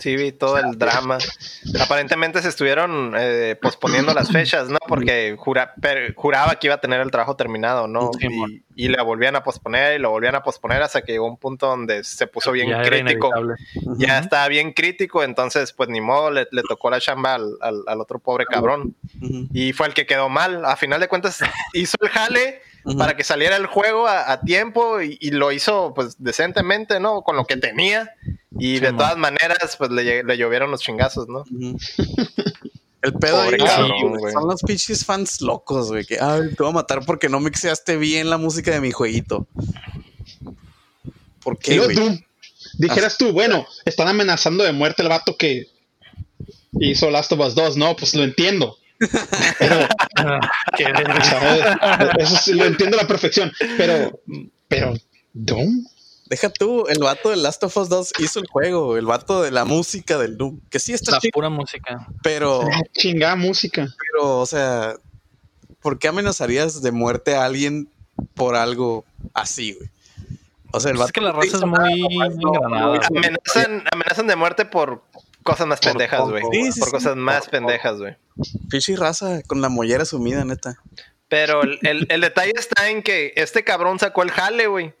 Sí, 0.00 0.16
vi 0.16 0.32
todo 0.32 0.58
el 0.58 0.78
drama. 0.78 1.18
Aparentemente 1.80 2.42
se 2.42 2.48
estuvieron 2.48 3.14
eh, 3.16 3.56
posponiendo 3.60 4.12
las 4.14 4.30
fechas, 4.32 4.68
¿no? 4.68 4.78
Porque 4.88 5.36
jura- 5.38 5.74
per- 5.80 6.14
juraba 6.14 6.56
que 6.56 6.66
iba 6.68 6.74
a 6.74 6.80
tener 6.80 7.00
el 7.00 7.10
trabajo 7.10 7.36
terminado, 7.36 7.86
¿no? 7.86 8.10
Sí, 8.18 8.26
y, 8.76 8.84
y 8.86 8.88
le 8.88 9.02
volvían 9.02 9.36
a 9.36 9.42
posponer 9.42 9.98
y 9.98 10.02
lo 10.02 10.10
volvían 10.10 10.34
a 10.34 10.42
posponer 10.42 10.82
hasta 10.82 11.02
que 11.02 11.12
llegó 11.12 11.26
un 11.26 11.36
punto 11.36 11.66
donde 11.66 12.02
se 12.04 12.26
puso 12.26 12.50
bien 12.52 12.68
Ya 12.70 12.82
crítico. 12.82 13.30
Ya 13.98 14.18
estaba 14.18 14.48
bien 14.48 14.72
crítico, 14.72 15.22
entonces 15.22 15.72
pues 15.72 15.88
ni 15.88 16.00
modo, 16.00 16.30
le, 16.30 16.48
le 16.50 16.62
tocó 16.62 16.90
la 16.90 17.00
chamba 17.00 17.34
al, 17.34 17.56
al- 17.60 17.84
al 17.86 18.00
otro 18.00 18.18
pobre 18.18 18.46
cabrón. 18.46 18.94
Y 19.52 19.72
fue 19.72 19.86
el 19.86 19.94
que 19.94 20.06
quedó 20.06 20.28
mal. 20.28 20.64
A 20.64 20.76
final 20.76 21.00
de 21.00 21.08
cuentas 21.08 21.40
hizo 21.74 21.96
el 22.00 22.08
jale 22.08 22.62
Para 22.96 23.16
que 23.16 23.24
saliera 23.24 23.56
el 23.56 23.66
juego 23.66 24.06
a, 24.06 24.32
a 24.32 24.40
tiempo 24.40 25.00
y, 25.02 25.18
y 25.20 25.32
lo 25.32 25.52
hizo 25.52 25.92
pues 25.94 26.16
decentemente, 26.18 26.98
¿no? 26.98 27.22
Con 27.22 27.36
lo 27.36 27.44
que 27.44 27.56
tenía. 27.56 28.10
Y 28.58 28.76
Sí, 28.76 28.80
de 28.80 28.92
todas 28.92 29.16
maneras 29.16 29.76
pues 29.76 29.90
le, 29.90 30.22
le 30.24 30.36
llovieron 30.36 30.70
los 30.70 30.80
chingazos, 30.80 31.28
¿no? 31.28 31.44
El 33.02 33.14
pedo 33.14 33.42
Pobre 33.42 33.56
ahí 33.56 33.66
cabrón, 33.66 33.92
sí, 33.98 34.06
güey, 34.06 34.20
güey. 34.20 34.32
son 34.34 34.46
los 34.46 34.62
pinches 34.62 35.04
fans 35.06 35.40
locos, 35.40 35.88
güey, 35.88 36.04
que 36.04 36.18
ay, 36.20 36.54
te 36.54 36.62
voy 36.62 36.68
a 36.68 36.74
matar 36.74 37.04
porque 37.06 37.30
no 37.30 37.40
mixeaste 37.40 37.96
bien 37.96 38.28
la 38.28 38.36
música 38.36 38.72
de 38.72 38.80
mi 38.80 38.90
jueguito. 38.90 39.46
¿Por 41.42 41.58
qué, 41.58 41.76
luego 41.76 41.94
güey? 41.94 42.18
tú, 42.18 42.24
dijeras 42.74 43.16
tú, 43.16 43.32
bueno, 43.32 43.66
están 43.86 44.08
amenazando 44.08 44.64
de 44.64 44.72
muerte 44.72 45.00
el 45.02 45.08
vato 45.08 45.36
que 45.38 45.68
hizo 46.72 47.10
Last 47.10 47.32
of 47.32 47.40
Us 47.40 47.54
2, 47.54 47.78
no, 47.78 47.96
pues 47.96 48.14
lo 48.14 48.22
entiendo. 48.22 48.76
Eso 52.18 52.36
sí 52.42 52.54
lo 52.54 52.64
entiendo 52.64 52.98
a 52.98 53.02
la 53.02 53.08
perfección, 53.08 53.52
pero, 53.76 54.20
pero, 54.68 54.94
Doom, 55.32 55.84
Deja 56.30 56.48
tú, 56.48 56.86
el 56.86 57.00
vato 57.00 57.30
de 57.30 57.36
Last 57.36 57.64
of 57.64 57.76
Us 57.76 57.88
2 57.88 58.12
hizo 58.20 58.38
el 58.38 58.46
juego, 58.46 58.96
el 58.96 59.04
vato 59.04 59.42
de 59.42 59.50
la 59.50 59.64
música 59.64 60.16
del 60.16 60.38
Doom, 60.38 60.60
que 60.70 60.78
sí 60.78 60.92
está 60.92 61.12
la 61.12 61.20
pura 61.32 61.48
música. 61.48 62.06
pero, 62.22 62.62
chingada 62.92 63.34
música. 63.34 63.88
pero, 63.98 64.38
o 64.38 64.46
sea, 64.46 64.94
¿por 65.82 65.98
qué 65.98 66.06
amenazarías 66.06 66.82
de 66.82 66.92
muerte 66.92 67.34
a 67.34 67.44
alguien 67.44 67.88
por 68.34 68.54
algo 68.54 69.04
así, 69.34 69.72
güey? 69.72 69.90
O 70.72 70.78
sea, 70.78 70.92
el 70.92 70.98
Pues 70.98 71.08
vato 71.08 71.08
es 71.08 71.12
que 71.12 71.20
la 71.20 71.32
raza 71.32 71.56
es 71.56 71.64
muy 71.64 73.00
amenazan 73.92 74.28
de 74.28 74.36
muerte 74.36 74.64
por 74.64 75.02
cosas 75.50 75.66
más 75.66 75.80
pendejas, 75.80 76.20
güey. 76.28 76.42
Sí, 76.52 76.72
sí, 76.72 76.80
por 76.80 76.88
sí. 76.88 76.94
cosas 76.94 77.16
más 77.16 77.40
Por 77.42 77.50
pendejas, 77.50 77.98
güey. 77.98 78.16
Pinche 78.70 78.96
raza 78.96 79.42
con 79.46 79.60
la 79.60 79.68
mollera 79.68 80.04
sumida, 80.04 80.44
neta. 80.44 80.76
Pero 81.28 81.62
el, 81.62 81.78
el- 81.82 82.06
el 82.10 82.20
detalle 82.22 82.52
está 82.56 82.88
en 82.90 83.02
que 83.04 83.32
este 83.36 83.62
cabrón 83.62 84.00
sacó 84.00 84.24
el 84.24 84.32
jale, 84.32 84.66
güey. 84.66 84.94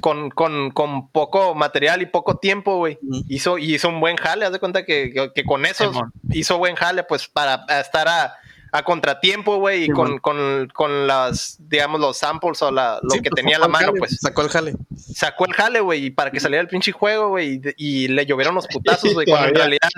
Con, 0.00 0.30
con, 0.30 0.72
con 0.72 1.10
poco 1.12 1.54
material 1.54 2.02
y 2.02 2.06
poco 2.06 2.38
tiempo, 2.38 2.78
güey. 2.78 2.98
Ujú. 3.02 3.22
Hizo, 3.28 3.56
y 3.58 3.74
hizo 3.76 3.88
un 3.88 4.00
buen 4.00 4.16
jale. 4.16 4.44
Haz 4.44 4.52
de 4.52 4.58
cuenta 4.58 4.84
que, 4.84 5.12
que- 5.12 5.32
que 5.32 5.44
con 5.44 5.64
eso 5.64 5.92
hizo 6.30 6.58
buen 6.58 6.74
jale, 6.74 7.04
pues 7.04 7.28
para 7.28 7.64
estar 7.80 8.08
a, 8.08 8.34
a 8.72 8.82
contratiempo, 8.82 9.56
güey. 9.58 9.84
Y 9.84 9.88
con, 9.88 10.18
con, 10.18 10.68
con 10.72 11.06
las, 11.06 11.56
digamos, 11.58 12.00
los 12.00 12.18
samples 12.18 12.60
o 12.62 12.70
la, 12.70 12.98
lo 13.02 13.10
Sí, 13.10 13.22
que 13.22 13.30
pues, 13.30 13.42
tenía 13.42 13.56
a 13.56 13.60
la 13.60 13.68
mano, 13.68 13.88
jale, 13.88 13.98
pues. 13.98 14.18
Sacó 14.20 14.42
el 14.42 14.48
jale. 14.48 14.74
Sacó 14.96 15.46
el 15.46 15.52
jale, 15.52 15.80
güey, 15.80 16.06
y 16.06 16.10
para 16.10 16.30
que 16.30 16.40
saliera 16.40 16.62
el 16.62 16.68
pinche 16.68 16.92
juego, 16.92 17.28
güey. 17.30 17.60
Y, 17.76 18.04
y 18.04 18.08
le 18.08 18.26
llovieron 18.26 18.54
los 18.54 18.66
putazos, 18.72 19.14
güey. 19.14 19.26
Cuando 19.26 19.48
en 19.48 19.54
realidad, 19.54 19.90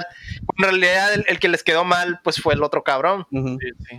en 0.57 0.65
realidad 0.65 1.15
el, 1.15 1.25
el 1.29 1.39
que 1.39 1.49
les 1.49 1.63
quedó 1.63 1.85
mal, 1.85 2.21
pues 2.23 2.41
fue 2.41 2.55
el 2.55 2.63
otro 2.63 2.83
cabrón. 2.83 3.27
Sí. 3.31 3.99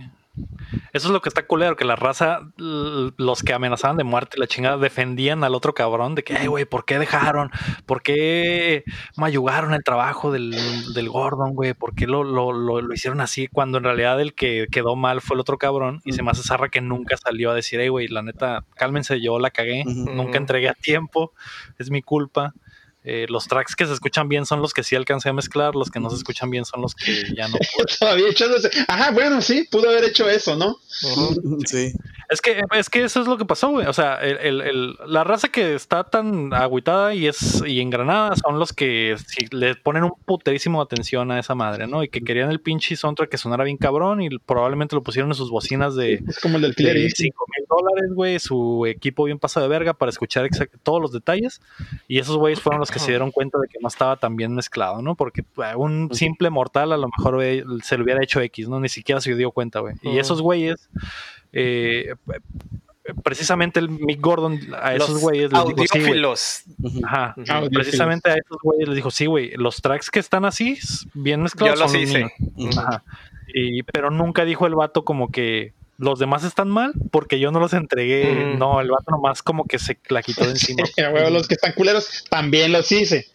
Eso 0.92 1.08
es 1.08 1.12
lo 1.12 1.20
que 1.20 1.28
está 1.28 1.46
culero, 1.46 1.76
que 1.76 1.84
la 1.84 1.96
raza, 1.96 2.40
los 2.56 3.42
que 3.42 3.52
amenazaban 3.52 3.96
de 3.96 4.04
muerte 4.04 4.36
y 4.36 4.40
la 4.40 4.46
chingada, 4.46 4.76
defendían 4.76 5.44
al 5.44 5.54
otro 5.54 5.72
cabrón 5.72 6.14
de 6.14 6.24
que, 6.24 6.36
ay, 6.36 6.48
güey, 6.48 6.64
¿por 6.64 6.84
qué 6.84 6.98
dejaron? 6.98 7.50
¿Por 7.86 8.02
qué 8.02 8.84
mayugaron 9.16 9.72
el 9.74 9.84
trabajo 9.84 10.32
del, 10.32 10.54
del 10.94 11.08
Gordon, 11.08 11.54
güey? 11.54 11.74
¿Por 11.74 11.94
qué 11.94 12.06
lo, 12.06 12.24
lo, 12.24 12.52
lo, 12.52 12.80
lo 12.80 12.94
hicieron 12.94 13.20
así? 13.20 13.46
Cuando 13.46 13.78
en 13.78 13.84
realidad 13.84 14.20
el 14.20 14.34
que 14.34 14.66
quedó 14.70 14.96
mal 14.96 15.20
fue 15.20 15.34
el 15.34 15.40
otro 15.40 15.58
cabrón 15.58 16.00
y 16.04 16.12
se 16.12 16.22
me 16.22 16.30
hace 16.30 16.42
zarra 16.42 16.68
que 16.68 16.80
nunca 16.80 17.16
salió 17.16 17.50
a 17.50 17.54
decir, 17.54 17.80
hey, 17.80 17.88
güey, 17.88 18.08
la 18.08 18.22
neta, 18.22 18.64
cálmense, 18.74 19.20
yo 19.20 19.38
la 19.38 19.50
cagué, 19.50 19.84
nunca 19.84 20.38
entregué 20.38 20.68
a 20.68 20.74
tiempo, 20.74 21.32
es 21.78 21.90
mi 21.90 22.02
culpa. 22.02 22.54
Eh, 23.02 23.26
los 23.30 23.46
tracks 23.48 23.74
que 23.76 23.86
se 23.86 23.92
escuchan 23.94 24.28
bien 24.28 24.44
son 24.44 24.60
los 24.60 24.74
que 24.74 24.82
sí 24.82 24.94
alcancé 24.94 25.30
a 25.30 25.32
mezclar, 25.32 25.74
los 25.74 25.90
que 25.90 26.00
no 26.00 26.10
se 26.10 26.16
escuchan 26.16 26.50
bien 26.50 26.64
son 26.66 26.82
los 26.82 26.94
que 26.94 27.24
ya 27.34 27.48
no. 27.48 27.56
Todavía 27.98 28.28
echándose. 28.28 28.70
Ajá, 28.88 29.10
bueno, 29.12 29.40
sí, 29.40 29.66
pudo 29.70 29.88
haber 29.88 30.04
hecho 30.04 30.28
eso, 30.28 30.54
¿no? 30.56 30.76
Sí. 31.66 31.92
Es 32.28 32.40
que, 32.40 32.62
es 32.76 32.88
que 32.90 33.02
eso 33.02 33.20
es 33.22 33.26
lo 33.26 33.36
que 33.38 33.44
pasó, 33.44 33.70
güey. 33.70 33.86
O 33.86 33.92
sea, 33.92 34.16
el, 34.16 34.36
el- 34.38 34.60
el- 34.60 34.96
la 35.06 35.24
raza 35.24 35.48
que 35.48 35.74
está 35.74 36.04
tan 36.04 36.52
agüitada 36.54 37.12
y 37.14 37.26
es 37.26 37.62
y 37.66 37.80
engranada 37.80 38.36
son 38.36 38.58
los 38.58 38.72
que 38.72 39.16
si 39.26 39.46
le 39.50 39.74
ponen 39.74 40.04
un 40.04 40.12
puterísimo 40.26 40.80
atención 40.80 41.32
a 41.32 41.40
esa 41.40 41.54
madre, 41.56 41.86
¿no? 41.88 42.04
Y 42.04 42.08
que 42.08 42.20
querían 42.22 42.50
el 42.50 42.60
pinche 42.60 42.94
soundtrack 42.96 43.30
que 43.30 43.38
sonara 43.38 43.64
bien 43.64 43.76
cabrón 43.78 44.20
y 44.22 44.28
probablemente 44.38 44.94
lo 44.94 45.02
pusieron 45.02 45.30
en 45.30 45.34
sus 45.34 45.50
bocinas 45.50 45.96
de, 45.96 46.22
Es 46.28 46.38
como 46.38 46.56
el 46.56 46.62
del 46.62 46.74
de 46.74 47.02
Instinct. 47.02 47.34
5 47.34 47.44
mil 47.56 47.66
dólares, 47.68 48.10
güey. 48.14 48.38
Su 48.38 48.86
equipo 48.86 49.24
bien 49.24 49.38
pasado 49.38 49.64
de 49.66 49.70
verga 49.70 49.94
para 49.94 50.10
escuchar 50.10 50.48
todos 50.84 51.00
los 51.02 51.10
detalles. 51.12 51.60
Y 52.06 52.18
esos 52.20 52.36
güeyes 52.36 52.60
fueron 52.60 52.78
los 52.80 52.89
que 52.90 52.98
se 52.98 53.10
dieron 53.12 53.30
cuenta 53.30 53.58
de 53.58 53.68
que 53.68 53.78
no 53.80 53.88
estaba 53.88 54.16
tan 54.16 54.36
bien 54.36 54.54
mezclado, 54.54 55.02
¿no? 55.02 55.14
Porque 55.14 55.42
eh, 55.42 55.74
un 55.76 56.10
simple 56.14 56.50
mortal 56.50 56.92
a 56.92 56.96
lo 56.96 57.08
mejor 57.08 57.42
se 57.82 57.96
le 57.96 58.04
hubiera 58.04 58.22
hecho 58.22 58.40
X, 58.40 58.68
¿no? 58.68 58.80
Ni 58.80 58.88
siquiera 58.88 59.20
se 59.20 59.34
dio 59.34 59.50
cuenta, 59.50 59.80
güey. 59.80 59.94
Y 60.02 60.18
esos 60.18 60.42
güeyes, 60.42 60.88
eh, 61.52 62.14
precisamente 63.24 63.80
el 63.80 63.88
Mick 63.88 64.20
Gordon 64.20 64.58
a 64.80 64.94
esos 64.94 65.20
güeyes 65.20 65.50
les 65.52 65.64
dijo, 65.66 65.84
sí, 65.92 66.00
güey. 66.06 67.04
Ajá. 67.04 67.34
Precisamente 67.72 68.30
a 68.30 68.34
esos 68.34 68.58
güeyes 68.62 68.88
les 68.88 68.96
dijo, 68.96 69.10
sí, 69.10 69.26
güey, 69.26 69.52
los 69.56 69.80
tracks 69.80 70.10
que 70.10 70.18
están 70.20 70.44
así, 70.44 70.78
bien 71.14 71.42
mezclados, 71.42 71.78
Yo 71.78 71.84
los 71.84 71.92
son 71.92 72.00
hice. 72.00 72.18
míos". 72.18 72.32
Ujú. 72.56 72.80
Ajá. 72.80 73.04
Y, 73.52 73.82
pero 73.82 74.10
nunca 74.10 74.44
dijo 74.44 74.66
el 74.66 74.74
vato 74.74 75.04
como 75.04 75.30
que 75.30 75.74
los 76.00 76.18
demás 76.18 76.44
están 76.44 76.68
mal 76.68 76.92
porque 77.10 77.38
yo 77.38 77.52
no 77.52 77.60
los 77.60 77.74
entregué. 77.74 78.54
No, 78.56 78.80
el 78.80 78.90
vato 78.90 79.10
nomás 79.10 79.42
como 79.42 79.66
que 79.66 79.78
se 79.78 79.98
la 80.08 80.22
quitó 80.22 80.44
de 80.44 80.52
encima. 80.52 80.82
Los 81.30 81.46
que 81.46 81.54
están 81.54 81.74
culeros 81.74 82.24
también 82.28 82.72
los 82.72 82.90
hice. 82.90 83.28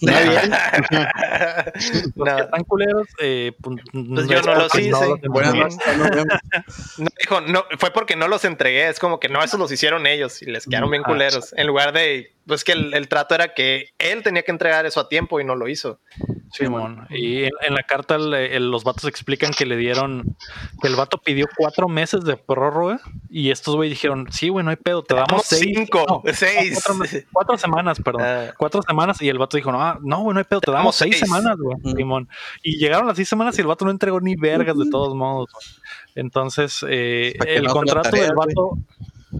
Está 0.00 0.20
bien. 0.20 0.52
Ajá. 0.52 1.64
Los 2.14 2.16
No, 2.16 2.36
que 2.36 2.42
están 2.42 2.64
culeros, 2.64 3.06
eh, 3.20 3.52
pues, 3.60 3.76
Pues 3.92 4.28
yo 4.28 4.42
no 4.42 4.54
los 4.54 4.74
hice. 4.74 4.92
Buenas 5.28 5.54
noches, 5.54 5.78
no, 6.98 7.06
dijo, 7.20 7.40
no, 7.42 7.64
fue 7.78 7.90
porque 7.92 8.16
no 8.16 8.28
los 8.28 8.44
entregué. 8.44 8.88
Es 8.88 8.98
como 8.98 9.20
que 9.20 9.28
no, 9.28 9.42
esos 9.42 9.58
los 9.58 9.70
hicieron 9.72 10.06
ellos 10.06 10.42
y 10.42 10.46
les 10.46 10.66
quedaron 10.66 10.90
bien 10.90 11.02
Ah, 11.06 11.08
culeros. 11.08 11.52
En 11.56 11.66
lugar 11.66 11.92
de, 11.92 12.34
pues 12.46 12.64
que 12.64 12.72
el, 12.72 12.94
el 12.94 13.08
trato 13.08 13.34
era 13.34 13.54
que 13.54 13.90
él 13.98 14.22
tenía 14.22 14.42
que 14.42 14.50
entregar 14.52 14.86
eso 14.86 15.00
a 15.00 15.08
tiempo 15.08 15.40
y 15.40 15.44
no 15.44 15.54
lo 15.56 15.68
hizo. 15.68 16.00
Simón. 16.52 17.06
Y 17.08 17.44
en, 17.44 17.50
en 17.62 17.74
la 17.74 17.82
carta 17.82 18.16
el- 18.16 18.34
el- 18.34 18.70
los 18.70 18.84
vatos 18.84 19.04
explican 19.06 19.52
que 19.52 19.64
le 19.64 19.76
dieron, 19.76 20.36
que 20.82 20.88
el 20.88 20.96
vato 20.96 21.16
pidió 21.18 21.46
cuatro 21.56 21.88
meses 21.88 22.24
de 22.24 22.36
prórroga 22.36 23.00
y 23.30 23.50
estos 23.50 23.74
güey 23.74 23.88
dijeron, 23.88 24.28
sí, 24.30 24.50
güey, 24.50 24.62
no 24.64 24.70
hay 24.70 24.76
pedo, 24.76 25.02
te 25.02 25.14
damos 25.14 25.28
Damos 25.28 25.46
seis. 25.46 25.62
cinco, 25.74 26.04
no, 26.06 26.22
seis. 26.34 26.84
Cuatro 27.32 27.56
semanas, 27.56 27.98
perdón. 28.04 28.22
Ah. 28.22 28.52
Cuatro 28.58 28.82
semanas 28.82 29.22
y 29.22 29.30
el 29.30 29.38
vato 29.38 29.51
dijo, 29.58 29.72
no, 29.72 29.80
ah, 29.82 29.98
no, 30.02 30.20
güey, 30.22 30.34
no 30.34 30.38
hay 30.40 30.44
pedo, 30.44 30.60
te 30.60 30.66
Te 30.66 30.72
damos 30.72 30.94
seis, 30.96 31.16
seis. 31.18 31.30
semanas, 31.30 31.56
güey, 31.58 31.76
Mm. 31.82 31.96
Simón. 31.96 32.28
Y 32.62 32.76
llegaron 32.78 33.06
las 33.06 33.16
seis 33.16 33.28
semanas 33.28 33.56
y 33.58 33.60
el 33.60 33.66
vato 33.66 33.84
no 33.84 33.90
entregó 33.90 34.20
ni 34.20 34.34
vergas 34.36 34.76
de 34.78 34.88
todos 34.90 35.14
modos. 35.14 35.48
güey. 35.52 35.64
Entonces, 36.14 36.84
eh, 36.88 37.34
el 37.46 37.64
no 37.64 37.72
contrato 37.72 38.10
tarea, 38.10 38.24
del 38.26 38.34
vato, 38.34 38.78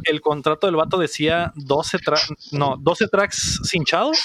el 0.05 0.21
contrato 0.23 0.67
del 0.67 0.77
vato 0.77 0.97
decía 0.99 1.53
12 1.55 1.99
tracks, 1.99 2.33
no, 2.53 2.77
12 2.81 3.09
tracks 3.09 3.61
cinchados 3.65 4.19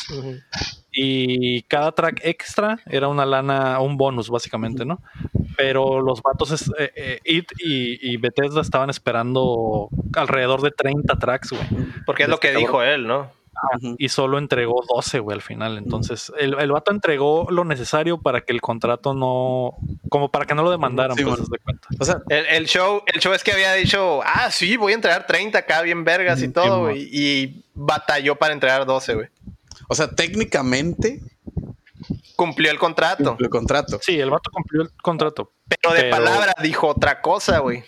y 0.92 1.62
cada 1.64 1.92
track 1.92 2.22
extra 2.24 2.80
era 2.88 3.08
una 3.08 3.26
lana, 3.26 3.80
un 3.80 3.98
bonus 3.98 4.30
básicamente, 4.30 4.86
¿no? 4.86 5.02
Pero 5.58 6.02
los 6.02 6.22
vatos, 6.22 6.52
es- 6.52 6.72
eh, 6.80 6.92
eh, 6.96 7.20
It 7.26 7.52
y, 7.60 8.14
y 8.14 8.18
Bethesda 8.18 8.62
estaban 8.62 8.90
esperando 8.90 9.90
alrededor 10.16 10.62
de 10.62 10.72
30 10.72 11.18
tracks, 11.20 11.52
güey. 11.52 11.64
Porque 12.06 12.24
es 12.24 12.30
lo 12.30 12.38
que 12.40 12.56
dijo 12.56 12.82
él, 12.82 13.06
¿no? 13.08 13.32
Y 13.98 14.10
solo 14.10 14.38
entregó 14.38 14.84
12, 14.94 15.20
güey, 15.20 15.36
al 15.36 15.42
final. 15.42 15.78
Entonces, 15.78 16.32
el, 16.40 16.60
el 16.60 16.72
vato 16.72 16.92
entregó 16.92 17.48
lo 17.50 17.66
necesario 17.66 18.20
para 18.22 18.42
que 18.42 18.54
el 18.54 18.62
contrato 18.62 19.14
no, 19.14 19.76
como 20.10 20.30
para 20.32 20.46
que 20.46 20.56
no 20.56 20.64
lo 20.64 20.72
demandaran, 20.72 21.18
Sí, 21.18 21.24
pues, 21.24 21.38
bueno. 21.38 21.50
de 21.52 21.60
cuenta. 21.60 21.88
O 22.00 22.06
sea, 22.06 22.22
El, 22.30 22.46
el 22.48 22.68
show, 22.68 23.02
el 23.06 23.20
show 23.20 23.34
es 23.34 23.44
que 23.44 23.52
había 23.54 23.74
dicho, 23.74 24.22
ah, 24.24 24.50
sí, 24.52 24.78
voy 24.78 24.92
a 24.92 24.96
entregar 24.96 25.26
30 25.28 25.58
acá, 25.58 25.82
bien 25.82 26.04
vergas 26.04 26.42
y 26.42 26.48
Mm, 26.50 26.54
todo, 26.54 26.80
güey. 26.82 27.10
Y 27.12 27.64
batalló 27.74 28.36
para 28.36 28.54
entregar 28.54 28.86
12, 28.86 29.14
güey. 29.16 29.28
o 29.88 29.96
sea, 29.96 30.10
técnicamente 30.10 31.20
Cumplió 32.36 32.70
el 32.72 32.78
contrato. 32.78 33.36
el 33.40 33.50
contrato. 33.50 34.00
Sí, 34.02 34.20
el 34.20 34.30
vato 34.30 34.52
cumplió 34.52 34.84
el 34.84 34.92
contrato. 35.02 35.54
Pero 35.68 35.94
de 35.96 36.02
Pero- 36.04 36.16
palabra 36.18 36.54
dijo 36.62 36.88
otra 36.88 37.20
cosa, 37.22 37.60
güey. 37.60 37.84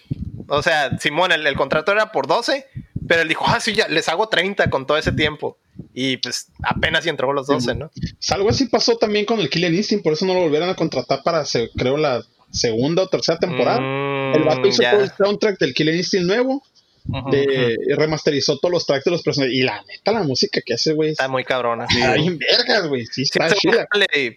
O 0.47 0.63
sea, 0.63 0.97
Simón, 0.97 1.31
el, 1.31 1.45
el 1.45 1.55
contrato 1.55 1.91
era 1.91 2.11
por 2.11 2.25
12, 2.25 2.65
pero 3.07 3.21
él 3.21 3.27
dijo, 3.27 3.45
ah, 3.47 3.59
sí, 3.59 3.73
ya 3.73 3.87
les 3.87 4.07
hago 4.09 4.27
30 4.29 4.69
con 4.69 4.85
todo 4.85 4.97
ese 4.97 5.11
tiempo. 5.11 5.57
Y 5.93 6.17
pues 6.17 6.47
apenas 6.63 7.05
y 7.05 7.09
entregó 7.09 7.31
los 7.33 7.47
12, 7.47 7.75
¿no? 7.75 7.89
Pues 7.93 8.31
algo 8.31 8.49
así 8.49 8.65
pasó 8.65 8.97
también 8.97 9.25
con 9.25 9.39
el 9.39 9.49
Killer 9.49 9.73
Instinct, 9.73 10.03
por 10.03 10.13
eso 10.13 10.25
no 10.25 10.33
lo 10.33 10.41
volvieron 10.41 10.69
a 10.69 10.75
contratar 10.75 11.21
para, 11.23 11.45
se- 11.45 11.69
creo, 11.77 11.97
la 11.97 12.21
segunda 12.51 13.03
o 13.03 13.07
tercera 13.07 13.39
temporada. 13.39 13.79
Mm, 13.79 14.35
el 14.35 14.43
vato 14.43 14.67
hizo 14.67 14.81
ya. 14.81 14.91
todo 14.91 15.03
el 15.03 15.11
soundtrack 15.17 15.57
del 15.59 15.73
Killer 15.73 15.95
Instinct 15.95 16.27
nuevo 16.27 16.63
de- 17.31 17.77
remasterizó 17.95 18.59
todos 18.59 18.71
los 18.71 18.85
tracks 18.85 19.05
de 19.05 19.11
los 19.11 19.23
personajes. 19.23 19.55
Y 19.55 19.61
la 19.63 19.81
neta, 19.83 20.11
la 20.11 20.23
música 20.23 20.61
que 20.63 20.73
hace, 20.73 20.93
güey, 20.93 21.11
Está 21.11 21.27
muy 21.27 21.43
cabrona. 21.43 21.85
está 21.89 22.13
bien 22.13 22.37
vergas, 22.37 22.87
güey. 22.87 23.05
Sí, 23.05 23.23
Sí, 23.25 23.31
está 23.33 23.47
está 23.47 23.55
chila. 23.57 23.87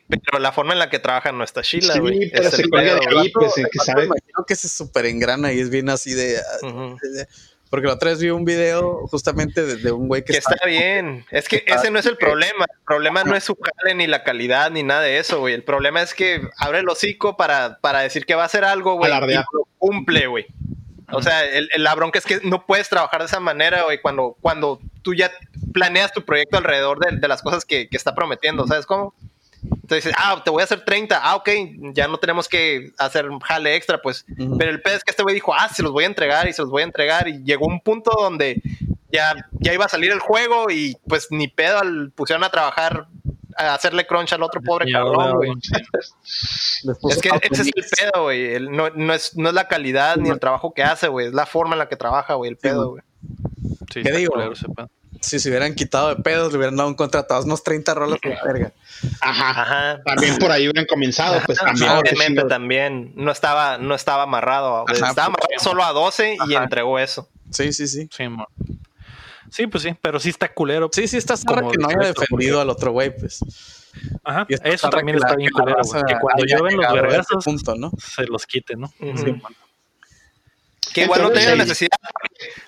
pero 0.09 0.39
la 0.39 0.53
forma 0.53 0.73
en 0.73 0.79
la 0.79 0.89
que 0.89 0.99
trabajan 0.99 1.37
no 1.37 1.45
está 1.45 1.63
chila, 1.63 1.95
Sí, 1.95 1.99
güey. 2.01 2.31
pero 2.31 2.49
Es 2.49 2.55
se 2.55 2.63
el 2.63 2.71
cuelga 2.71 2.95
de 2.95 3.01
ahí, 3.19 3.31
pues, 3.31 3.59
el 3.59 3.67
que 3.71 3.79
sabe. 3.81 4.03
me 4.03 4.07
imagino 4.07 4.45
que 4.47 4.55
se 4.57 4.69
super 4.69 5.05
engrana 5.07 5.53
y 5.53 5.59
es 5.61 5.69
bien 5.71 5.89
así 5.91 6.15
de. 6.15 6.39
Ujú. 6.63 6.97
Porque 7.73 7.87
la 7.87 7.95
otra 7.95 8.11
vez 8.11 8.21
vi 8.21 8.29
un 8.29 8.45
video 8.45 9.07
justamente 9.07 9.65
de, 9.65 9.77
de 9.77 9.93
un 9.93 10.07
güey 10.07 10.23
que, 10.23 10.35
Que 10.35 10.39
está 10.41 10.57
bien. 10.67 11.25
Es 11.31 11.49
que 11.49 11.65
ese 11.67 11.91
no 11.91 11.99
es 11.99 12.05
el 12.05 12.19
problema. 12.19 12.67
El 12.71 12.85
problema 12.85 13.25
no 13.25 13.35
es 13.35 13.45
su 13.45 13.57
jale, 13.57 13.95
ni 13.95 14.07
la 14.07 14.25
calidad, 14.25 14.71
ni 14.71 14.83
nada 14.83 15.01
de 15.01 15.17
eso, 15.19 15.41
güey. 15.41 15.55
El 15.55 15.65
problema 15.65 16.03
es 16.03 16.13
que 16.13 16.43
abre 16.59 16.81
el 16.81 16.89
hocico 16.91 17.39
para, 17.39 17.79
para 17.81 18.01
decir 18.01 18.27
que 18.27 18.35
va 18.35 18.43
a 18.43 18.45
hacer 18.45 18.63
algo, 18.65 18.97
güey. 18.97 19.11
Y 19.41 19.45
lo 19.55 19.67
cumple, 19.79 20.27
güey. 20.27 20.45
O 21.13 21.23
sea, 21.23 21.47
el, 21.47 21.71
el- 21.73 21.83
la 21.83 21.95
bronca 21.95 22.19
es 22.19 22.27
que 22.27 22.41
no 22.45 22.67
puedes 22.67 22.91
trabajar 22.91 23.21
de 23.21 23.27
esa 23.29 23.41
manera, 23.41 23.85
güey, 23.85 24.03
cuando, 24.03 24.37
cuando 24.43 24.79
tú 25.01 25.15
ya 25.15 25.31
planeas 25.73 26.13
tu 26.13 26.27
proyecto 26.27 26.59
alrededor 26.59 26.99
de, 26.99 27.17
de 27.17 27.27
las 27.29 27.41
cosas 27.41 27.65
que, 27.65 27.89
que 27.89 27.97
está 27.97 28.15
prometiendo, 28.15 28.67
¿sabes 28.67 28.85
cómo? 28.85 29.15
Entonces 29.83 30.05
dices, 30.05 30.19
ah, 30.19 30.41
te 30.45 30.51
voy 30.51 30.61
a 30.61 30.65
hacer 30.65 30.85
30, 30.85 31.21
ah, 31.21 31.37
ok, 31.37 31.49
ya 31.93 32.07
no 32.07 32.19
tenemos 32.19 32.49
que 32.49 32.93
hacer 32.99 33.29
jale 33.43 33.75
extra, 33.75 34.01
pues. 34.01 34.25
Pero 34.59 34.71
el 34.71 34.81
pedo 34.81 34.97
es 34.97 35.05
que 35.05 35.11
este 35.11 35.25
güey 35.25 35.35
dijo, 35.35 35.53
ah, 35.53 35.69
se 35.69 35.83
los 35.83 35.91
voy 35.91 36.05
a 36.05 36.07
entregar 36.07 36.49
y 36.49 36.53
se 36.53 36.63
los 36.63 36.71
voy 36.71 36.83
a 36.83 36.87
entregar. 36.87 37.27
Y 37.27 37.43
llegó 37.43 37.67
un 37.67 37.81
punto 37.81 38.13
donde 38.17 38.63
ya, 39.11 39.35
ya 39.59 39.75
iba 39.75 39.85
a 39.85 39.89
salir 39.89 40.13
el 40.13 40.21
juego 40.21 40.71
y 40.71 40.97
pues 41.09 41.29
ni 41.31 41.49
pedo 41.49 41.81
al, 41.81 42.13
pusieron 42.13 42.45
a 42.45 42.51
trabajar, 42.51 43.09
a 43.57 43.75
hacerle 43.75 44.07
crunch 44.07 44.33
al 44.33 44.45
otro 44.45 44.63
pobre 44.63 44.91
cabrón, 44.91 45.35
güey. 45.35 45.51
Es 47.11 47.21
que 47.21 47.31
ese 47.51 47.63
es 47.63 47.71
el 47.75 47.85
pedo, 47.99 48.23
güey. 48.23 48.61
No, 48.61 48.89
no, 48.91 49.13
es, 49.13 49.37
no 49.37 49.49
es 49.49 49.55
la 49.55 49.67
calidad 49.67 50.17
ni 50.17 50.31
el 50.31 50.39
trabajo 50.39 50.73
que 50.73 50.85
hace, 50.85 51.09
güey. 51.09 51.27
Es 51.27 51.35
la 51.35 51.45
forma 51.45 51.75
en 51.75 51.81
la 51.81 51.89
que 51.89 51.97
trabaja, 51.97 52.35
güey, 52.35 52.51
el 52.51 52.57
pedo, 52.57 52.91
güey. 52.91 53.03
sí, 53.93 54.03
¿Qué 54.03 54.13
digo? 54.13 54.35
culero. 54.35 54.55
Si 55.21 55.39
se 55.39 55.49
hubieran 55.49 55.75
quitado 55.75 56.15
de 56.15 56.23
pedos, 56.23 56.53
le 56.53 56.59
hubieran 56.59 56.77
dado 56.77 56.89
un 56.89 56.95
contrato 56.95 57.35
a 57.35 57.41
unos 57.43 57.63
30 57.63 57.95
rolas 57.95 58.19
a 58.23 58.29
la 58.29 58.43
verga. 58.45 58.73
Ajá. 59.21 59.51
Ajá. 59.51 60.03
También 60.05 60.39
por 60.39 60.51
ahí 60.51 60.63
hubieran 60.69 60.87
comenzado, 60.87 61.41
pues 61.47 61.59
también. 61.59 61.91
Obviamente 61.91 62.41
chido. 62.41 62.49
también 62.49 63.13
no 63.15 63.31
estaba, 63.31 63.79
no 63.79 63.95
estaba 63.95 64.25
amarrado. 64.25 64.85
Ajá, 64.89 64.93
estaba 64.93 65.13
pues, 65.13 65.27
amarrado 65.27 65.61
solo 65.61 65.85
a 65.85 65.93
12 65.93 66.37
y 66.47 66.55
Ajá. 66.55 66.65
entregó 66.65 66.99
eso. 66.99 67.29
Sí, 67.51 67.73
sí, 67.73 67.87
sí. 67.87 68.09
Sí, 68.11 68.29
mo. 68.29 68.49
Sí, 69.51 69.67
pues 69.67 69.83
sí, 69.83 69.95
pero 70.01 70.19
sí 70.19 70.31
está 70.31 70.53
culero. 70.53 70.89
Sí, 70.93 71.07
sí, 71.07 71.19
está 71.19 71.37
zarra 71.37 71.61
Como 71.61 71.73
que 71.73 71.79
no 71.79 71.89
haya 71.89 72.09
defendido 72.09 72.61
al 72.61 72.71
otro 72.71 72.93
güey, 72.93 73.15
pues. 73.15 73.41
Ajá, 74.25 74.47
Y 74.49 74.55
eso 74.67 74.89
también 74.89 75.19
está 75.19 75.37
bien 75.37 75.51
culero, 75.51 75.83
güey, 75.83 76.03
que 76.09 76.15
cuando 76.19 76.43
haya 76.43 76.57
llueven 76.57 76.77
los 76.79 76.87
ese 76.87 76.95
vergazos 76.95 77.45
punto, 77.45 77.75
¿no? 77.75 77.93
se 77.99 78.25
los 78.25 78.47
quiten, 78.47 78.81
¿no? 78.81 78.93
Ujú. 78.99 79.19
Sí, 79.19 79.33
mo. 79.33 79.49
Que 80.95 81.03
igual 81.03 81.23
no 81.23 81.31
tenía 81.31 81.55
necesidad. 81.55 81.99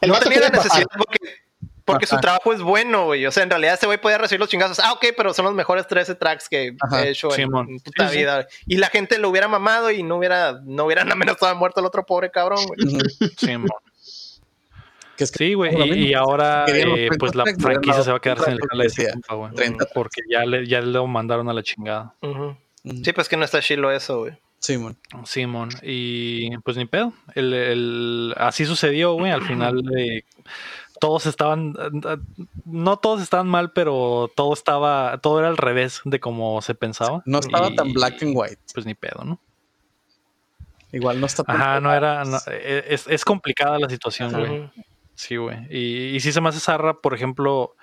El 0.01 0.11
no 0.11 0.19
tenía 0.19 0.49
necesidad 0.51 0.87
bajar. 0.91 1.44
Porque, 1.85 2.07
su 2.07 2.17
trabajo 2.19 2.53
es 2.53 2.61
bueno, 2.63 3.05
güey. 3.07 3.27
O 3.27 3.31
sea, 3.31 3.43
en 3.43 3.51
realidad 3.51 3.75
ese 3.75 3.87
güey 3.87 4.01
podía 4.01 4.19
recibir 4.19 4.41
los 4.41 4.49
chingazos. 4.49 4.79
Ah, 4.81 4.93
ok, 4.93 5.07
pero 5.17 5.35
son 5.35 5.45
los 5.45 5.55
mejores 5.55 5.87
13 5.87 6.15
tracks 6.15 6.49
que 6.49 6.75
Ajá. 6.81 7.05
he 7.05 7.11
hecho 7.11 7.35
en, 7.35 7.43
en 7.43 7.79
puta 7.81 8.09
Sí, 8.09 8.13
sí. 8.15 8.19
vida. 8.21 8.47
Y 8.67 8.77
la 8.79 8.89
gente 8.89 9.19
lo 9.19 9.29
hubiera 9.29 9.49
mamado 9.49 9.91
y 9.91 10.03
no 10.03 10.17
hubiera, 10.17 10.61
no 10.65 10.85
hubieran 10.87 11.11
amenazado 11.13 11.53
a 11.53 11.55
muerto 11.55 11.81
al 11.81 11.87
otro 11.87 12.05
pobre 12.07 12.31
cabrón, 12.31 12.65
güey. 12.67 12.79
Que 15.17 15.25
es 15.25 15.31
que 15.31 15.39
Sí, 15.39 15.55
güey, 15.55 15.73
y, 16.09 16.15
ahora 16.15 16.65
eh, 16.67 16.83
30 17.09 17.17
pues 17.19 17.35
la 17.37 17.45
franquicia 17.61 18.03
se 18.03 18.11
va 18.11 18.17
a 18.17 18.21
quedar 18.21 18.41
sin 18.41 18.55
el 18.55 18.61
jale 18.69 18.89
de 18.89 19.13
compa, 19.13 19.35
güey. 19.35 19.53
30 19.55 19.87
Porque 19.95 20.23
ya 20.29 20.45
le, 20.45 20.67
ya 20.67 20.81
lo 20.81 21.07
mandaron 21.07 21.49
a 21.49 21.53
la 21.53 21.63
chingada. 21.63 22.15
Sí, 23.05 23.13
pues 23.13 23.29
que 23.29 23.37
no 23.37 23.45
está 23.45 23.61
chilo 23.61 23.93
eso, 23.93 24.19
güey. 24.21 24.33
Simón. 24.59 24.97
Simón, 25.27 25.69
y 25.83 26.57
pues 26.59 26.77
ni 26.79 26.87
pedo. 26.87 27.13
El, 27.35 27.53
el- 27.53 28.35
así 28.39 28.65
sucedió, 28.65 29.13
güey. 29.13 29.31
Al 29.31 29.43
final 29.43 29.83
eh, 29.97 30.25
todos 31.05 31.27
estaban, 31.27 31.75
no 32.65 32.97
todos 32.97 33.21
estaban 33.21 33.47
mal, 33.47 33.73
pero 33.73 34.31
todo 34.35 34.55
estaba, 34.55 35.19
todo 35.19 35.39
era 35.39 35.49
al 35.49 35.59
revés 35.59 36.01
de 36.07 36.19
como 36.19 36.63
se 36.63 36.75
pensaba. 36.75 37.23
No 37.27 37.41
estaba 37.41 37.69
Y, 37.69 37.77
tan 37.77 37.93
black 37.93 38.23
and 38.23 38.33
white. 38.35 38.57
Pues 38.73 38.87
ni 38.87 38.95
pedo, 38.95 39.23
¿no? 39.23 39.39
Igual 40.93 41.21
no 41.21 41.27
está 41.27 41.45
tan 41.45 41.57
Ajá, 41.57 41.81
no 41.81 41.93
era, 41.93 42.25
no, 42.25 42.39
eh, 42.47 42.87
es, 42.89 43.07
es 43.07 43.23
complicada 43.23 43.79
la 43.79 43.91
situación, 43.91 44.33
güey. 44.33 44.71
Sí, 45.15 45.37
güey. 45.37 45.59
Y, 45.69 46.17
y 46.17 46.21
sí 46.21 46.33
se 46.33 46.41
me 46.41 46.49
hace 46.49 46.59
zarra, 46.59 46.95
por 46.95 47.13
ejemplo, 47.13 47.77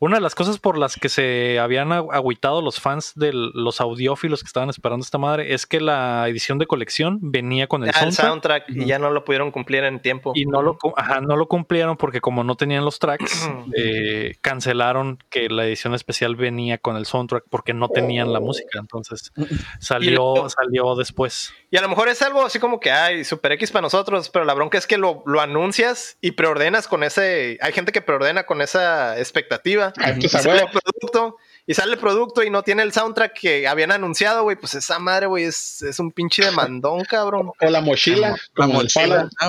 una 0.00 0.16
de 0.16 0.20
las 0.20 0.34
cosas 0.34 0.58
por 0.58 0.78
las 0.78 0.96
que 0.96 1.08
se 1.08 1.58
habían 1.58 1.92
agüitado 1.92 2.62
los 2.62 2.80
fans 2.80 3.12
de 3.14 3.32
los 3.32 3.80
audiófilos 3.80 4.42
que 4.42 4.46
estaban 4.46 4.70
esperando 4.70 5.04
esta 5.04 5.18
madre 5.18 5.54
es 5.54 5.66
que 5.66 5.80
la 5.80 6.28
edición 6.28 6.58
de 6.58 6.66
colección 6.66 7.18
venía 7.22 7.66
con 7.66 7.84
el 7.84 7.90
Ah, 7.94 8.04
el 8.04 8.12
soundtrack. 8.12 8.64
y 8.68 8.86
ya 8.86 8.98
no 8.98 9.10
lo 9.10 9.24
pudieron 9.24 9.50
cumplir 9.50 9.84
en 9.84 10.00
tiempo. 10.00 10.32
Y 10.34 10.46
no 10.46 10.62
lo, 10.62 10.78
ajá, 10.96 11.20
no 11.20 11.36
lo 11.36 11.46
cumplieron 11.46 11.96
porque 11.96 12.20
como 12.20 12.42
no 12.44 12.56
tenían 12.56 12.84
los 12.84 12.98
tracks, 12.98 13.48
eh, 13.76 14.34
cancelaron 14.40 15.18
que 15.30 15.48
la 15.48 15.64
edición 15.66 15.94
especial 15.94 16.36
venía 16.36 16.78
con 16.78 16.96
el 16.96 17.06
soundtrack 17.06 17.44
porque 17.48 17.72
no 17.74 17.88
tenían 17.88 18.32
la 18.32 18.40
música. 18.40 18.78
Entonces 18.80 19.32
salió, 19.78 20.48
salió 20.48 20.94
después. 20.94 21.52
Y 21.70 21.76
a 21.76 21.82
lo 21.82 21.88
mejor 21.88 22.08
es 22.08 22.22
algo 22.22 22.44
así 22.44 22.58
como 22.58 22.80
que 22.80 22.90
hay 22.90 23.24
Super 23.24 23.52
X 23.52 23.70
para 23.70 23.82
nosotros, 23.82 24.30
pero 24.30 24.44
la 24.44 24.54
bronca 24.54 24.78
es 24.78 24.86
que 24.86 24.98
lo, 24.98 25.22
lo 25.26 25.40
anuncias 25.40 26.18
y 26.20 26.32
preordenas 26.32 26.88
con 26.88 27.02
ese. 27.02 27.58
Hay 27.60 27.72
gente 27.72 27.92
que 27.92 28.00
preordena 28.00 28.44
con 28.44 28.60
esa 28.60 29.18
expectativa. 29.18 29.83
Ah, 29.98 30.10
Y 30.16 30.20
pues, 30.20 30.34
a 30.34 30.40
sale 30.40 30.60
el 30.62 30.68
producto, 30.70 31.36
y 31.66 31.74
sale 31.74 31.92
el 31.92 31.98
producto 31.98 32.42
y 32.42 32.50
no 32.50 32.62
tiene 32.62 32.82
el 32.82 32.92
soundtrack 32.92 33.32
que 33.32 33.66
habían 33.66 33.90
anunciado, 33.92 34.42
güey. 34.42 34.56
Pues 34.56 34.74
esa 34.74 34.98
madre, 34.98 35.26
güey, 35.26 35.44
es, 35.44 35.82
es 35.82 35.98
un 35.98 36.12
pinche 36.12 36.44
demandón, 36.44 37.04
cabrón. 37.04 37.50
O 37.60 37.70
la 37.70 37.80
mochila, 37.80 38.30
La 38.30 38.36
como 38.54 38.80
el 38.80 38.84
mochila, 38.84 39.02
Fallout. 39.02 39.32
ah. 39.40 39.48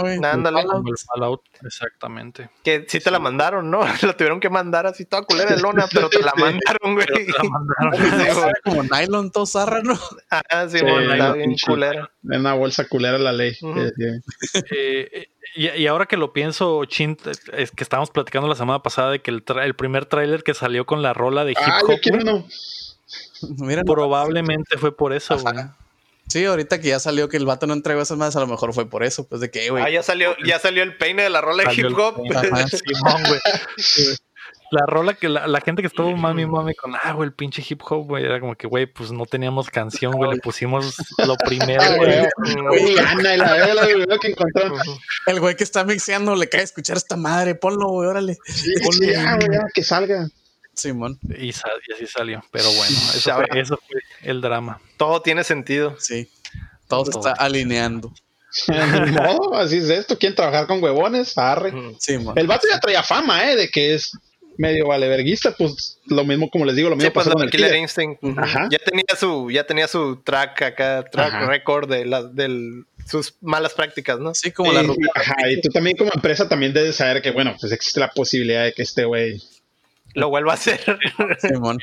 Como 0.64 0.88
el 0.90 0.98
Fallout, 0.98 1.42
exactamente. 1.66 2.49
Que 2.63 2.86
sí 2.88 2.99
te 2.99 3.11
la 3.11 3.20
mandaron, 3.20 3.70
¿no? 3.70 3.82
La 4.01 4.13
tuvieron 4.16 4.39
que 4.39 4.49
mandar 4.49 4.86
así 4.88 5.05
toda 5.05 5.24
culera 5.24 5.53
de 5.55 5.61
lona, 5.61 5.86
pero 5.91 6.09
te 6.09 6.22
la 6.22 6.34
mandaron, 6.38 6.93
güey. 6.95 7.07
La 7.28 7.43
mandaron. 7.43 7.93
Sí, 8.20 8.39
güey. 8.39 8.51
Como 8.63 8.84
nylon 8.84 9.32
todo 9.32 9.45
zarra, 9.45 9.82
¿no? 9.82 9.99
Ah, 10.30 10.68
sí, 10.70 10.80
Sí, 10.80 10.86
güey, 10.86 11.11
está 11.11 11.28
no, 11.30 11.34
bien 11.34 11.55
culera. 11.66 12.11
En 12.30 12.39
una 12.41 12.53
bolsa 12.53 12.88
culera 12.88 13.18
la 13.18 13.32
ley. 13.34 13.53
Eh, 14.72 15.28
y, 15.55 15.70
y 15.70 15.88
ahora 15.88 16.05
que 16.05 16.18
lo 16.18 16.34
pienso, 16.34 16.84
Chin, 16.86 17.18
es 17.53 17.72
que 17.72 17.84
estábamos 17.84 18.11
platicando 18.11 18.47
la 18.47 18.55
semana 18.55 18.82
pasada 18.84 19.11
de 19.11 19.22
que 19.22 19.32
el, 19.32 19.43
tra- 19.45 19.63
el 19.63 19.76
primer 19.76 20.05
tráiler 20.05 20.43
que 20.43 20.53
salió 20.53 20.86
con 20.86 21.01
la 21.01 21.13
rola 21.13 21.45
de 21.45 21.51
hip 21.51 21.57
Ah, 21.61 21.80
hop 21.84 21.91
yo 21.91 21.97
quiero 22.01 22.20
uno. 22.22 22.47
Mira, 23.59 23.84
probablemente 23.84 24.78
fue 24.78 24.95
por 24.95 25.13
eso, 25.13 25.36
Ajá. 25.36 25.51
güey. 25.51 25.66
Sí, 26.28 26.44
ahorita 26.46 26.80
que 26.82 26.90
ya 26.90 27.00
salió 27.00 27.30
que 27.30 27.38
el 27.38 27.46
vato 27.46 27.68
no 27.68 27.74
entregó 27.74 28.02
esas 28.02 28.18
más, 28.18 28.36
a 28.36 28.40
lo 28.40 28.48
mejor 28.48 28.74
fue 28.74 28.90
por 28.90 29.04
eso, 29.04 29.28
pues 29.28 29.42
de 29.42 29.52
que, 29.52 29.70
güey. 29.70 29.84
Ah, 29.84 29.90
ya 29.90 30.04
salió, 30.04 30.36
ya 30.46 30.60
salió 30.60 30.84
el 30.84 30.98
peine 30.98 31.24
de 31.24 31.30
la 31.30 31.42
rola 31.42 31.64
de 31.64 31.74
hip 31.74 31.98
hop. 31.98 32.16
güey. 32.18 33.40
La 34.72 34.84
rola 34.88 35.14
que 35.14 35.30
la, 35.30 35.48
la 35.48 35.62
gente 35.62 35.84
que 35.84 35.88
estuvo 35.88 36.12
mami 36.18 36.48
mami 36.48 36.74
con 36.74 36.96
ah, 36.96 37.14
güey, 37.14 37.28
el 37.28 37.34
pinche 37.34 37.64
hip 37.68 37.82
hop, 37.88 38.08
güey, 38.08 38.26
era 38.26 38.40
como 38.40 38.56
que, 38.56 38.66
güey, 38.66 38.88
pues 38.88 39.12
no 39.12 39.26
teníamos 39.26 39.70
canción, 39.70 40.14
güey, 40.14 40.32
le 40.32 40.38
pusimos 40.40 40.96
lo 41.20 41.36
primero, 41.38 41.82
Ah, 41.82 41.96
güey. 41.96 42.24
güey. 42.64 42.98
Ana, 42.98 43.38
la 43.38 43.74
la 43.76 43.86
veo 43.86 44.20
que 44.20 44.30
encontraron. 44.30 44.80
El 45.28 45.40
güey 45.40 45.56
que 45.56 45.64
está 45.64 45.84
mixeando 45.84 46.36
le 46.36 46.50
cae 46.50 46.62
a 46.62 46.64
escuchar 46.64 46.98
esta 46.98 47.16
madre, 47.16 47.54
ponlo, 47.54 47.90
güey, 47.90 48.10
órale. 48.10 48.36
Sí, 48.46 48.74
sí, 48.92 49.12
ya, 49.12 49.36
güey, 49.36 49.48
ya, 49.52 49.68
que 49.74 49.84
salga. 49.84 50.28
Simón, 50.76 51.20
Y, 51.38 51.48
y 51.48 51.50
así 51.52 52.08
salió. 52.08 52.44
Pero 52.52 52.66
bueno, 52.72 52.96
eso 53.16 53.34
fue, 53.36 53.60
eso 53.62 53.78
fue 53.88 54.00
el 54.24 54.42
drama. 54.42 54.80
Todo 54.98 55.22
tiene 55.22 55.44
sentido. 55.44 55.96
sí. 56.00 56.28
Todo 56.88 57.04
se 57.06 57.12
Todo. 57.14 57.30
está 57.30 57.44
alineando. 57.44 58.14
Modo, 58.68 59.56
así 59.58 59.78
es 59.78 59.90
esto. 59.90 60.18
¿Quieren 60.18 60.36
trabajar 60.36 60.68
con 60.68 60.82
huevones? 60.84 61.38
Arre. 61.38 61.74
Simón. 62.00 62.38
El 62.38 62.48
vato 62.48 62.68
ya 62.72 62.80
traía 62.80 63.02
fama, 63.04 63.52
¿eh? 63.52 63.56
De 63.56 63.70
que 63.70 63.96
es 63.96 64.12
medio 64.58 64.88
valeverguista, 64.88 65.54
pues 65.58 66.00
lo 66.06 66.24
mismo, 66.24 66.50
como 66.50 66.64
les 66.64 66.76
digo, 66.76 66.90
lo 66.90 66.96
Sí, 66.96 67.00
mismo 67.00 67.14
pues 67.14 67.26
pasó 67.26 67.34
con 67.36 67.44
el 67.44 67.50
Killer 67.52 67.70
Killer. 67.72 67.82
Instinct. 67.82 68.24
Ajá. 68.38 68.70
Ya 68.72 68.78
tenía 68.78 69.04
su, 69.20 69.50
ya 69.52 69.66
tenía 69.66 69.88
su 69.88 70.22
track 70.24 70.62
acá, 70.62 71.04
track 71.12 71.34
Ajá. 71.34 71.46
record 71.48 71.90
de 71.90 72.06
las 72.06 72.34
del 72.36 72.86
sus 73.06 73.36
malas 73.42 73.74
prácticas, 73.74 74.20
¿no? 74.20 74.34
Sí, 74.34 74.52
como 74.52 74.72
la 74.72 74.82
ruta. 74.84 75.10
Ajá, 75.16 75.36
y 75.50 75.60
tú 75.62 75.70
también 75.70 75.98
como 75.98 76.12
empresa 76.14 76.48
también 76.48 76.72
debes 76.74 76.96
saber 76.96 77.22
que, 77.22 77.32
bueno, 77.32 77.56
pues 77.60 77.72
existe 77.74 78.00
la 78.00 78.10
posibilidad 78.12 78.64
de 78.64 78.74
que 78.74 78.82
este 78.84 79.06
güey... 79.06 79.42
Lo 80.16 80.30
vuelvo 80.30 80.51
a 80.51 80.55
hacer. 80.55 80.82
Simón. 81.39 81.78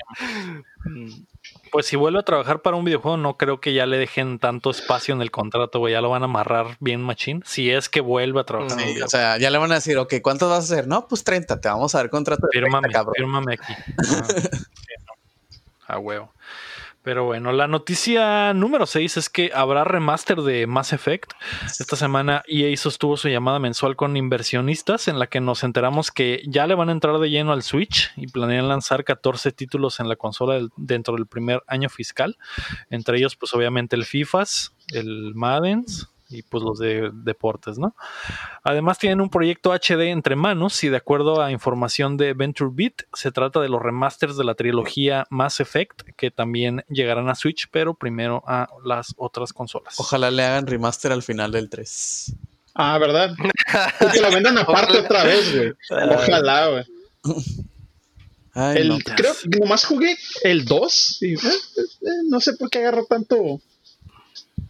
Pues 1.70 1.86
si 1.86 1.96
vuelve 1.96 2.18
a 2.18 2.22
trabajar 2.22 2.60
para 2.60 2.76
un 2.76 2.84
videojuego, 2.84 3.16
no 3.16 3.36
creo 3.36 3.60
que 3.60 3.72
ya 3.72 3.86
le 3.86 3.96
dejen 3.96 4.38
tanto 4.38 4.70
espacio 4.70 5.14
en 5.14 5.22
el 5.22 5.30
contrato, 5.30 5.78
güey. 5.78 5.92
Ya 5.92 6.00
lo 6.00 6.10
van 6.10 6.22
a 6.22 6.26
amarrar 6.26 6.76
bien 6.80 7.00
machín. 7.02 7.42
Si 7.46 7.70
es 7.70 7.88
que 7.88 8.00
vuelve 8.00 8.40
a 8.40 8.44
trabajar. 8.44 8.72
en 8.72 8.78
un 8.78 8.80
Sí, 8.80 8.84
o 8.84 8.92
videojuego. 8.94 9.08
sea, 9.10 9.38
ya 9.38 9.50
le 9.50 9.58
van 9.58 9.72
a 9.72 9.76
decir, 9.76 9.96
ok, 9.98 10.14
¿cuántos 10.22 10.50
vas 10.50 10.70
a 10.70 10.74
hacer? 10.74 10.86
No, 10.88 11.06
pues 11.08 11.24
30, 11.24 11.60
te 11.60 11.68
vamos 11.68 11.94
a 11.94 11.98
dar 11.98 12.10
contrato 12.10 12.42
de 12.46 12.58
30, 12.60 12.66
Fírmame, 12.68 12.92
cabrón. 12.92 13.14
fírmame 13.16 13.54
aquí. 13.54 13.72
No. 15.08 15.14
A 15.88 15.98
huevo. 15.98 16.32
Pero 17.02 17.24
bueno, 17.24 17.50
la 17.50 17.66
noticia 17.66 18.54
número 18.54 18.86
6 18.86 19.16
es 19.16 19.28
que 19.28 19.50
habrá 19.54 19.82
remaster 19.82 20.40
de 20.42 20.68
Mass 20.68 20.92
Effect. 20.92 21.32
Esta 21.80 21.96
semana 21.96 22.44
EA 22.46 22.76
sostuvo 22.76 23.16
su 23.16 23.28
llamada 23.28 23.58
mensual 23.58 23.96
con 23.96 24.16
inversionistas 24.16 25.08
en 25.08 25.18
la 25.18 25.26
que 25.26 25.40
nos 25.40 25.64
enteramos 25.64 26.12
que 26.12 26.42
ya 26.46 26.66
le 26.68 26.76
van 26.76 26.90
a 26.90 26.92
entrar 26.92 27.18
de 27.18 27.28
lleno 27.28 27.52
al 27.52 27.64
Switch 27.64 28.12
y 28.16 28.28
planean 28.28 28.68
lanzar 28.68 29.02
14 29.02 29.50
títulos 29.50 29.98
en 29.98 30.08
la 30.08 30.14
consola 30.14 30.60
dentro 30.76 31.16
del 31.16 31.26
primer 31.26 31.62
año 31.66 31.88
fiscal. 31.88 32.38
Entre 32.88 33.18
ellos, 33.18 33.34
pues 33.34 33.52
obviamente 33.52 33.96
el 33.96 34.04
FIFAs, 34.04 34.72
el 34.92 35.34
Maddens, 35.34 36.11
y 36.32 36.42
pues 36.42 36.62
los 36.64 36.78
de 36.78 37.10
deportes, 37.12 37.78
¿no? 37.78 37.94
Además 38.64 38.98
tienen 38.98 39.20
un 39.20 39.28
proyecto 39.30 39.72
HD 39.72 40.08
entre 40.10 40.36
manos 40.36 40.82
y 40.84 40.88
de 40.88 40.96
acuerdo 40.96 41.42
a 41.42 41.50
información 41.50 42.16
de 42.16 42.32
Venture 42.34 42.70
Beat, 42.72 43.02
se 43.12 43.30
trata 43.32 43.60
de 43.60 43.68
los 43.68 43.80
remasters 43.82 44.36
de 44.36 44.44
la 44.44 44.54
trilogía 44.54 45.26
Mass 45.30 45.60
Effect 45.60 46.02
que 46.16 46.30
también 46.30 46.84
llegarán 46.88 47.28
a 47.28 47.34
Switch, 47.34 47.68
pero 47.70 47.94
primero 47.94 48.42
a 48.46 48.68
las 48.84 49.14
otras 49.16 49.52
consolas. 49.52 49.94
Ojalá 49.98 50.30
le 50.30 50.42
hagan 50.44 50.66
remaster 50.66 51.12
al 51.12 51.22
final 51.22 51.52
del 51.52 51.68
3. 51.68 52.34
Ah, 52.74 52.98
¿verdad? 52.98 53.34
Y 54.00 54.12
que 54.12 54.20
lo 54.20 54.30
vendan 54.30 54.56
aparte 54.58 54.98
otra 54.98 55.24
vez, 55.24 55.54
güey. 55.54 55.72
Ojalá, 56.14 56.68
güey. 56.68 56.84
Ay, 58.54 58.78
El- 58.78 58.88
no. 58.88 58.98
creo 59.16 59.32
que 59.34 59.58
nomás 59.58 59.84
jugué 59.86 60.16
el 60.42 60.64
2 60.66 61.22
y 61.22 61.34
eh, 61.34 61.38
eh, 61.42 62.06
no 62.28 62.38
sé 62.40 62.52
por 62.54 62.68
qué 62.68 62.80
agarró 62.80 63.06
tanto 63.06 63.60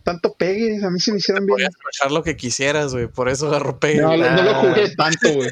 tanto 0.03 0.35
pegue. 0.35 0.85
A 0.85 0.91
mí 0.91 0.99
se 1.01 1.13
me 1.13 1.19
hicieron 1.19 1.47
bien. 1.47 1.57
Podías 1.57 1.75
bajar 1.99 2.13
lo 2.13 2.23
que 2.23 2.37
quisieras, 2.37 2.93
güey. 2.93 3.07
Por 3.09 3.29
eso 3.29 3.49
agarró 3.49 3.79
pegue. 3.79 4.01
No, 4.03 4.17
lo- 4.17 4.31
no 4.31 4.43
lo 4.43 4.51
Ah. 4.51 4.55
jugué 4.55 4.95
tanto, 4.97 5.33
güey. 5.33 5.51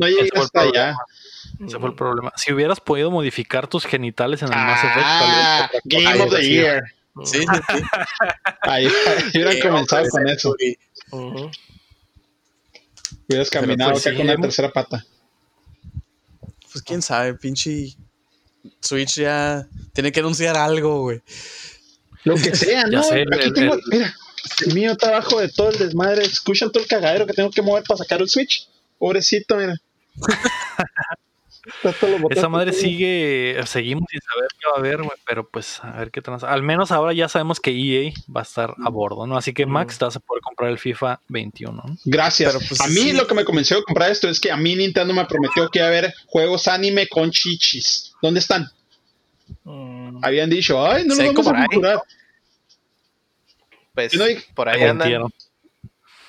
No 0.00 0.06
llegué 0.08 0.30
hasta 0.34 0.60
allá. 0.62 0.96
Ese 1.66 1.78
fue 1.78 1.88
el 1.88 1.94
problema. 1.94 2.32
Si 2.36 2.52
hubieras 2.52 2.80
podido 2.80 3.10
modificar 3.10 3.66
tus 3.66 3.84
genitales 3.84 4.42
en 4.42 4.48
el 4.48 4.58
Mass 4.58 4.80
Effect, 4.84 5.04
Ah, 5.04 5.70
Game 5.84 6.06
hubiera 6.06 6.24
of 6.24 6.30
the. 6.34 6.48
Year. 6.48 6.82
Sí, 7.24 7.38
sí, 7.40 7.44
sí. 7.46 7.82
Ahí, 8.62 8.86
ahí 8.86 8.92
hubieran 9.34 9.54
Sí, 9.54 9.60
comenzado 9.60 10.08
con 10.08 10.28
eso. 10.28 10.54
güey. 10.56 10.78
Ujú. 11.10 11.50
Hubieras 13.28 13.48
Pero 13.50 13.60
caminado 13.62 13.90
pues 13.92 14.06
acá 14.06 14.10
sí, 14.12 14.16
con 14.16 14.26
la 14.26 14.32
hemos- 14.34 14.44
tercera 14.46 14.70
pata. 14.72 15.04
Pues 16.72 16.82
quién 16.84 17.02
sabe, 17.02 17.34
pinche 17.34 17.96
Switch 18.80 19.16
ya 19.16 19.66
tiene 19.92 20.12
que 20.12 20.20
anunciar 20.20 20.56
algo, 20.56 21.00
güey. 21.02 21.20
Lo 22.24 22.34
que 22.34 22.54
sea, 22.54 22.84
¿no? 22.84 23.02
sé, 23.02 23.22
Aquí 23.32 23.46
el- 23.48 23.52
tengo, 23.52 23.74
el- 23.74 23.82
mira, 23.90 24.14
el 24.66 24.74
mío 24.74 24.92
está 24.92 25.08
abajo 25.08 25.40
de 25.40 25.48
todo 25.48 25.70
el 25.70 25.78
desmadre. 25.78 26.24
Escuchan 26.24 26.70
todo 26.72 26.82
el 26.82 26.88
cagadero 26.88 27.26
que 27.26 27.32
tengo 27.32 27.50
que 27.50 27.62
mover 27.62 27.84
para 27.84 27.98
sacar 27.98 28.20
el 28.20 28.28
Switch. 28.28 28.68
Pobrecito, 28.98 29.56
mira. 29.56 29.74
Esa 32.30 32.48
madre 32.48 32.72
sigue, 32.72 33.60
seguimos 33.66 34.04
sin 34.10 34.20
saber 34.20 34.48
qué 34.58 34.66
va 34.70 34.76
a 34.76 34.78
haber, 34.78 34.98
güey, 34.98 35.16
pero 35.26 35.46
pues 35.48 35.80
a 35.82 35.98
ver 35.98 36.10
qué 36.10 36.22
trans. 36.22 36.42
Al 36.42 36.62
menos 36.62 36.90
ahora 36.90 37.12
ya 37.12 37.28
sabemos 37.28 37.60
que 37.60 37.70
EA 37.70 38.12
va 38.34 38.40
a 38.40 38.44
estar 38.44 38.74
a 38.82 38.88
bordo, 38.88 39.26
¿no? 39.26 39.36
Así 39.36 39.52
que 39.52 39.66
Max 39.66 39.98
te 39.98 40.04
vas 40.06 40.16
a 40.16 40.20
poder 40.20 40.40
comprar 40.42 40.70
el 40.70 40.78
FIFA 40.78 41.20
21, 41.28 41.72
¿no? 41.72 41.96
Gracias. 42.04 42.54
Pero, 42.54 42.64
pues, 42.66 42.80
a 42.80 42.86
mí 42.86 42.94
sí. 42.94 43.12
lo 43.12 43.26
que 43.26 43.34
me 43.34 43.44
convenció 43.44 43.76
de 43.76 43.82
comprar 43.82 44.10
esto 44.10 44.28
es 44.28 44.40
que 44.40 44.50
a 44.50 44.56
mí 44.56 44.76
Nintendo 44.76 45.12
me 45.12 45.24
prometió 45.26 45.68
que 45.68 45.80
iba 45.80 45.86
a 45.86 45.90
haber 45.90 46.14
juegos 46.26 46.68
anime 46.68 47.06
con 47.06 47.30
chichis. 47.30 48.12
¿Dónde 48.22 48.40
están? 48.40 48.70
Mm, 49.64 50.24
Habían 50.24 50.50
dicho, 50.50 50.84
ay, 50.84 51.04
no 51.06 51.14
lo 51.14 51.20
vamos 51.22 51.34
como 51.34 51.50
a 51.58 51.66
comprar. 51.66 52.02
Pues 53.94 54.14
no 54.14 54.24
por 54.54 54.68
ahí 54.68 54.82
andan. 54.82 55.22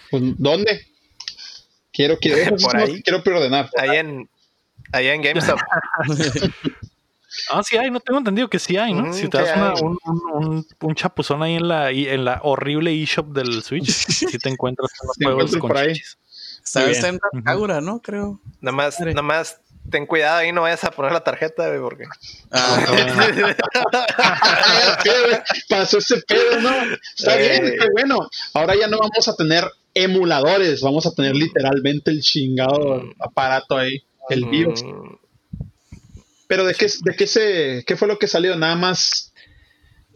Pues, 0.10 0.24
¿Dónde? 0.38 0.88
Quiero, 1.94 2.18
quiero, 2.18 2.56
Por 2.62 2.76
ahí. 2.78 2.96
que 2.96 3.02
quiero 3.04 3.24
preordenar. 3.24 3.70
Ahí 3.78 3.98
en, 3.98 4.30
ahí 4.92 5.08
en 5.08 5.22
GameStop. 5.22 5.60
Ah, 7.52 7.62
sí 7.64 7.78
hay, 7.78 7.92
no 7.92 8.00
tengo 8.00 8.18
entendido 8.18 8.50
que 8.50 8.58
sí 8.58 8.76
hay, 8.76 8.92
¿no? 8.92 9.04
Mm, 9.06 9.14
si 9.14 9.28
te 9.30 9.38
das 9.38 9.56
una- 9.56 9.74
un, 9.76 9.98
un, 10.04 10.46
un- 10.48 10.68
un 10.82 10.96
chapuzón 10.96 11.44
ahí 11.44 11.54
en 11.56 11.68
la, 11.68 11.92
en 11.92 12.26
la 12.26 12.40
horrible 12.44 12.92
eShop 13.04 13.28
del 13.28 13.62
Switch, 13.62 13.86
si 13.92 14.38
te 14.40 14.50
encuentras 14.50 14.92
con 14.98 15.08
los 15.08 15.16
juegos 15.36 15.52
con 15.58 15.70
por 15.70 15.78
ahí. 15.78 15.94
Está, 16.64 17.08
en. 17.08 17.20
Kagura, 17.46 17.82
¿no? 17.82 18.02
Creo. 18.02 18.42
nomás, 18.62 19.00
Madre. 19.00 19.14
nomás 19.14 19.62
ten 19.90 20.06
cuidado 20.06 20.38
ahí, 20.38 20.52
no 20.52 20.62
vayas 20.62 20.84
a 20.84 20.92
poner 20.92 21.12
la 21.12 21.24
tarjeta, 21.24 21.68
güey, 21.68 21.80
porque. 21.80 22.04
Ah, 22.52 22.86
güey, 23.40 23.56
Pasó 25.70 25.98
ese 26.00 26.22
pedo, 26.22 26.60
¿no? 26.62 26.72
Está 27.18 27.40
Eh. 27.40 27.50
bien, 27.62 27.66
está 27.74 27.86
bueno. 27.92 28.30
Ahora 28.54 28.76
ya 28.76 28.88
no 28.88 28.98
vamos 29.00 29.28
a 29.28 29.36
tener 29.36 29.66
emuladores, 29.94 30.82
vamos 30.82 31.06
a 31.06 31.12
tener 31.14 31.36
literalmente 31.36 32.12
el 32.12 32.22
chingado 32.22 33.04
aparato 33.20 33.78
ahí, 33.78 34.04
el 34.30 34.46
virus. 34.46 34.84
Mm, 34.84 35.16
Pero 36.48 36.66
de 36.66 36.74
qué, 36.74 36.88
de 37.02 37.16
qué 37.16 37.28
se, 37.28 37.84
qué 37.86 37.96
fue 37.96 38.08
lo 38.08 38.18
que 38.18 38.28
salió, 38.28 38.56
nada 38.56 38.76
más 38.76 39.34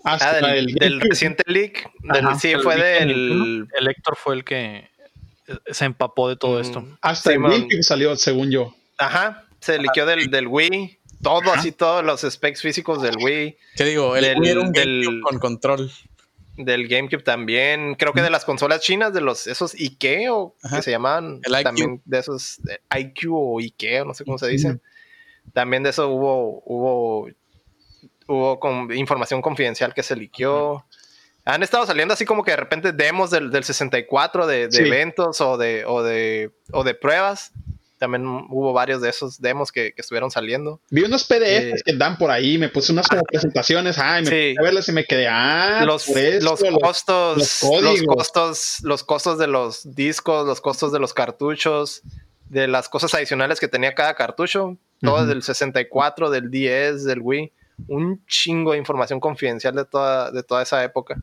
hasta 0.04 0.30
Ah, 0.40 0.48
del, 0.54 0.70
el 0.70 0.76
del 0.76 1.02
reciente 1.02 1.44
leak. 1.48 1.90
Del, 2.00 2.26
Ajá, 2.28 2.40
sí, 2.40 2.52
El 2.52 2.62
fue 2.62 2.76
del. 2.76 3.08
21, 3.08 3.68
El 3.78 3.88
Héctor 3.88 4.18
fue 4.18 4.36
el 4.36 4.44
que 4.44 4.90
eh, 5.48 5.58
se 5.72 5.86
empapó 5.86 6.30
de 6.30 6.36
todo 6.36 6.60
esto. 6.60 6.82
Mm, 6.82 6.98
hasta 7.02 7.34
el. 7.34 7.42
GameCube 7.42 7.84
salió, 7.84 8.16
según 8.16 8.50
yo. 8.52 8.76
Ajá, 8.98 9.46
se 9.64 9.78
liqueó 9.80 10.06
del, 10.06 10.30
del 10.30 10.48
Wii. 10.48 11.00
Todo 11.22 11.54
así, 11.54 11.72
todos 11.72 12.04
los 12.04 12.22
specs 12.22 12.62
físicos 12.62 13.02
del 13.02 13.16
Wii. 13.18 13.58
¿Qué 13.76 13.84
digo? 13.86 14.16
El 14.16 14.24
Del- 14.26 14.40
Wii 14.40 14.50
era 14.50 14.60
un 14.62 14.72
del- 14.72 15.04
GameCube 15.06 15.22
con 15.22 15.40
control. 15.40 15.92
Del 16.58 16.88
GameCube 16.88 17.24
también. 17.24 17.96
Creo 17.96 18.14
que 18.14 18.22
de 18.22 18.30
las 18.30 18.46
consolas 18.46 18.82
chinas, 18.82 19.14
de 19.14 19.22
los 19.22 19.48
esos 19.48 19.74
Ike 19.74 20.30
o 20.30 20.56
Ajá. 20.62 20.76
que 20.78 20.82
se 20.84 20.92
llamaban. 20.92 21.40
El 21.44 21.54
IQ. 21.54 21.64
También 21.64 22.02
de 22.06 22.20
esos 22.20 22.60
eh, 22.70 23.00
IQ 23.00 23.30
o 23.32 23.60
Ike, 23.60 24.02
o 24.02 24.06
no 24.06 24.14
sé 24.14 24.24
cómo 24.26 24.38
se 24.38 24.48
dice. 24.48 24.80
También 25.54 25.82
de 25.84 25.90
eso 25.90 26.10
hubo, 26.10 26.62
hubo, 26.66 27.30
hubo 28.28 28.60
con 28.60 28.94
información 28.96 29.42
confidencial 29.42 29.94
que 29.94 30.04
se 30.04 30.16
liqueó. 30.16 30.86
Han 31.46 31.64
estado 31.64 31.86
saliendo 31.86 32.14
así 32.14 32.24
como 32.26 32.44
que 32.44 32.52
de 32.52 32.58
repente 32.58 32.92
demos 32.94 33.32
del, 33.32 33.50
del 33.52 33.64
64 33.64 34.46
de, 34.48 34.68
de 34.68 34.72
Sí. 34.72 34.84
eventos 34.84 35.42
o 35.42 35.58
de, 35.58 35.84
o, 35.86 36.04
de, 36.04 36.52
o 36.72 36.84
de 36.84 36.94
pruebas. 36.96 37.52
También 38.04 38.26
hubo 38.50 38.74
varios 38.74 39.02
de 39.02 39.08
esos 39.10 39.40
demos 39.40 39.72
que, 39.72 39.94
que 39.94 40.02
estuvieron 40.02 40.30
saliendo. 40.30 40.82
Vi 40.90 41.04
unos 41.04 41.24
PDFs 41.24 41.80
Eh. 41.80 41.82
que 41.86 41.94
dan 41.96 42.18
por 42.18 42.32
ahí, 42.32 42.58
me 42.58 42.68
puse 42.68 42.92
unas 42.92 43.08
como 43.08 43.24
presentaciones, 43.24 43.98
ay, 43.98 44.24
me 44.24 44.30
Sí. 44.30 44.54
puse 44.56 44.60
a 44.60 44.62
verlas 44.62 44.90
y 44.90 44.92
me 44.92 45.06
quedé, 45.06 45.28
ah, 45.30 45.84
los, 45.86 46.06
los 46.10 46.62
costos, 46.82 47.64
los 47.82 48.02
costos, 48.04 48.78
los 48.84 49.04
costos 49.06 49.38
de 49.38 49.48
los 49.48 49.96
discos, 49.96 50.46
los 50.46 50.60
costos 50.60 50.92
de 50.92 51.00
los 51.00 51.14
cartuchos, 51.14 52.02
de 52.50 52.68
las 52.68 52.90
cosas 52.90 53.14
adicionales 53.14 53.62
que 53.62 53.70
tenía 53.70 53.96
cada 53.96 54.16
cartucho, 54.16 54.76
todo 55.02 55.20
Ujú. 55.20 55.26
del 55.28 55.44
64, 55.44 56.30
del 56.30 56.52
10, 56.52 57.06
del 57.06 57.20
Wii, 57.22 57.54
un 57.88 58.22
chingo 58.28 58.74
de 58.74 58.80
información 58.80 59.22
confidencial 59.22 59.76
de 59.76 59.86
toda, 59.86 60.30
de 60.30 60.44
toda 60.44 60.62
esa 60.62 60.84
época. 60.84 61.22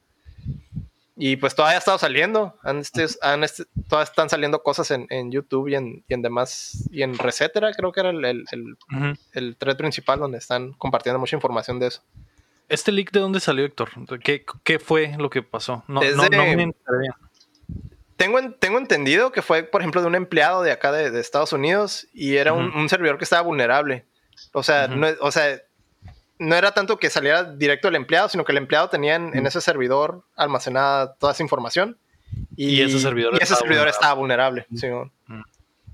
Y 1.23 1.37
pues 1.37 1.55
todavía 1.55 1.77
ha 1.77 1.79
estado 1.81 1.99
saliendo, 1.99 2.57
han 2.63 2.79
este- 2.79 3.07
han 3.21 3.45
este- 3.45 3.65
todavía 3.89 4.05
están 4.11 4.31
saliendo 4.31 4.63
cosas 4.63 4.91
en, 4.91 5.07
en 5.11 5.31
YouTube 5.31 5.69
y 5.69 5.75
en, 5.75 6.03
y 6.09 6.15
en 6.15 6.23
demás, 6.23 6.89
y 6.91 7.03
en 7.03 7.19
Recetera 7.19 7.73
creo 7.75 7.93
que 7.93 8.01
era 8.01 8.09
el, 8.11 8.25
el, 8.25 8.45
el, 8.53 8.77
el 9.35 9.57
thread 9.57 9.77
principal 9.77 10.19
donde 10.19 10.39
están 10.39 10.73
compartiendo 10.73 11.19
mucha 11.19 11.37
información 11.37 11.79
de 11.79 11.89
eso. 11.89 12.03
¿Este 12.71 12.91
leak 12.91 13.11
de 13.13 13.21
dónde 13.21 13.39
salió, 13.41 13.65
Héctor? 13.67 13.91
¿Qué, 14.25 14.45
qué 14.65 14.79
fue 14.79 15.15
lo 15.19 15.29
que 15.29 15.43
pasó? 15.43 15.85
No, 15.89 16.01
no, 16.17 16.23
de- 16.23 16.37
no 16.37 16.45
me. 16.57 16.73
Tengo, 18.17 18.39
en- 18.39 18.53
tengo 18.55 18.79
entendido 18.79 19.33
que 19.33 19.43
fue, 19.43 19.63
por 19.63 19.81
ejemplo, 19.81 20.01
de 20.03 20.07
un 20.07 20.15
empleado 20.15 20.63
de 20.63 20.73
acá 20.73 20.93
de, 20.93 21.11
de 21.11 21.21
Estados 21.21 21.53
Unidos 21.53 22.07
y 22.13 22.37
era 22.37 22.53
un, 22.53 22.89
servidor 22.89 23.19
que 23.19 23.25
estaba 23.25 23.43
vulnerable. 23.43 24.05
O 24.53 24.63
sea, 24.63 24.89
no, 24.89 25.07
o 25.21 25.31
sea, 25.31 25.61
no 26.41 26.57
era 26.57 26.73
tanto 26.73 26.99
que 26.99 27.09
saliera 27.11 27.45
directo 27.45 27.87
del 27.89 27.95
empleado, 27.95 28.29
sino 28.29 28.45
que 28.45 28.51
el 28.51 28.59
empleado 28.59 28.89
tenía 28.89 29.15
en, 29.15 29.37
en 29.37 29.47
ese 29.47 29.61
servidor 29.61 30.25
almacenada 30.37 31.15
toda 31.15 31.33
esa 31.33 31.43
información. 31.45 31.97
Y 32.57 32.81
ese 32.83 32.99
servidor 32.99 33.35
y 33.35 33.37
ese 33.37 33.45
estaba 33.55 33.61
servidor 33.61 33.85
vulnerable. 33.85 33.91
estaba 33.91 34.15
vulnerable. 34.15 34.67
sí. 34.77 34.87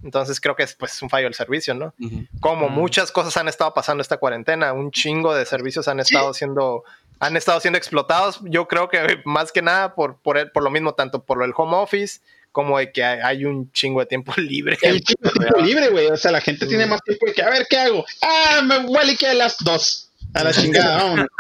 Entonces 0.05 0.41
creo 0.41 0.55
que 0.55 0.63
es 0.63 0.75
pues, 0.75 1.01
un 1.03 1.09
fallo 1.11 1.25
del 1.25 1.35
servicio, 1.35 1.75
¿no? 1.75 1.95
Como 2.41 2.69
Mm. 2.69 2.73
muchas 2.75 3.11
cosas 3.11 3.37
han 3.39 3.49
estado 3.49 3.73
pasando 3.75 4.03
esta 4.03 4.19
cuarentena, 4.19 4.73
un 4.73 4.91
chingo 4.91 5.35
de 5.35 5.45
servicios 5.47 5.89
han 5.89 5.99
estado 6.01 6.33
siendo 6.35 6.85
han 7.19 7.35
estado 7.37 7.59
siendo 7.61 7.79
explotados. 7.79 8.41
Yo 8.45 8.69
creo 8.69 8.89
que 8.91 9.23
más 9.25 9.51
que 9.51 9.63
nada 9.63 9.95
por, 9.95 10.19
por, 10.19 10.37
el- 10.37 10.51
por 10.51 10.63
lo 10.63 10.71
mismo, 10.71 10.93
tanto 10.95 11.25
por 11.25 11.43
el 11.43 11.53
home 11.57 11.75
office 11.77 12.21
como 12.53 12.79
de 12.79 12.93
que 12.93 13.03
hay, 13.03 13.21
hay 13.21 13.45
un 13.47 13.73
chingo 13.73 14.01
de 14.01 14.07
tiempo 14.07 14.33
libre. 14.37 14.77
El 14.83 15.03
tiempo 15.03 15.31
tiempo 15.31 15.61
libre, 15.61 15.89
güey. 15.89 16.07
O 16.09 16.17
sea, 16.19 16.31
la 16.31 16.43
gente 16.43 16.67
tiene 16.67 16.85
más 16.87 17.03
tiempo 17.03 17.25
de 17.27 17.33
que, 17.33 17.43
a 17.43 17.49
ver, 17.51 17.67
¿qué 17.69 17.79
hago? 17.79 18.05
Ah, 18.23 18.61
me 18.63 18.81
voy 18.81 18.99
a 18.99 19.05
liquear 19.05 19.35
las 19.35 19.57
dos. 19.61 20.06
A 20.37 20.45
la 20.45 20.53
chingada, 20.53 20.97
vámonos. 21.03 21.27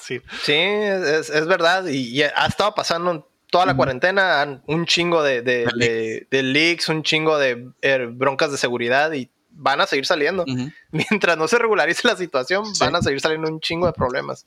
Sí. 0.00 0.20
Sí, 0.42 0.52
es, 0.52 1.30
es 1.30 1.46
verdad. 1.46 1.86
Y, 1.86 2.08
y 2.18 2.22
ha 2.22 2.46
estado 2.46 2.74
pasando 2.74 3.28
toda 3.50 3.64
la 3.66 3.76
cuarentena 3.76 4.42
han- 4.42 4.62
un 4.66 4.84
chingo 4.86 5.22
de, 5.22 5.40
de, 5.42 5.66
de- 5.76 6.26
de 6.30 6.42
leaks, 6.42 6.88
un 6.88 7.02
chingo 7.02 7.38
de 7.38 7.68
eh, 7.80 8.06
broncas 8.10 8.50
de 8.50 8.58
seguridad 8.58 9.12
y 9.12 9.30
van 9.50 9.80
a 9.80 9.86
seguir 9.86 10.04
saliendo. 10.04 10.44
Mientras 10.90 11.38
no 11.38 11.48
se 11.48 11.58
regularice 11.58 12.06
la 12.08 12.16
situación, 12.16 12.66
Sí. 12.74 12.84
van 12.84 12.96
a 12.96 13.02
seguir 13.02 13.20
saliendo 13.20 13.48
un 13.50 13.60
chingo 13.60 13.86
de 13.86 13.92
problemas. 13.92 14.44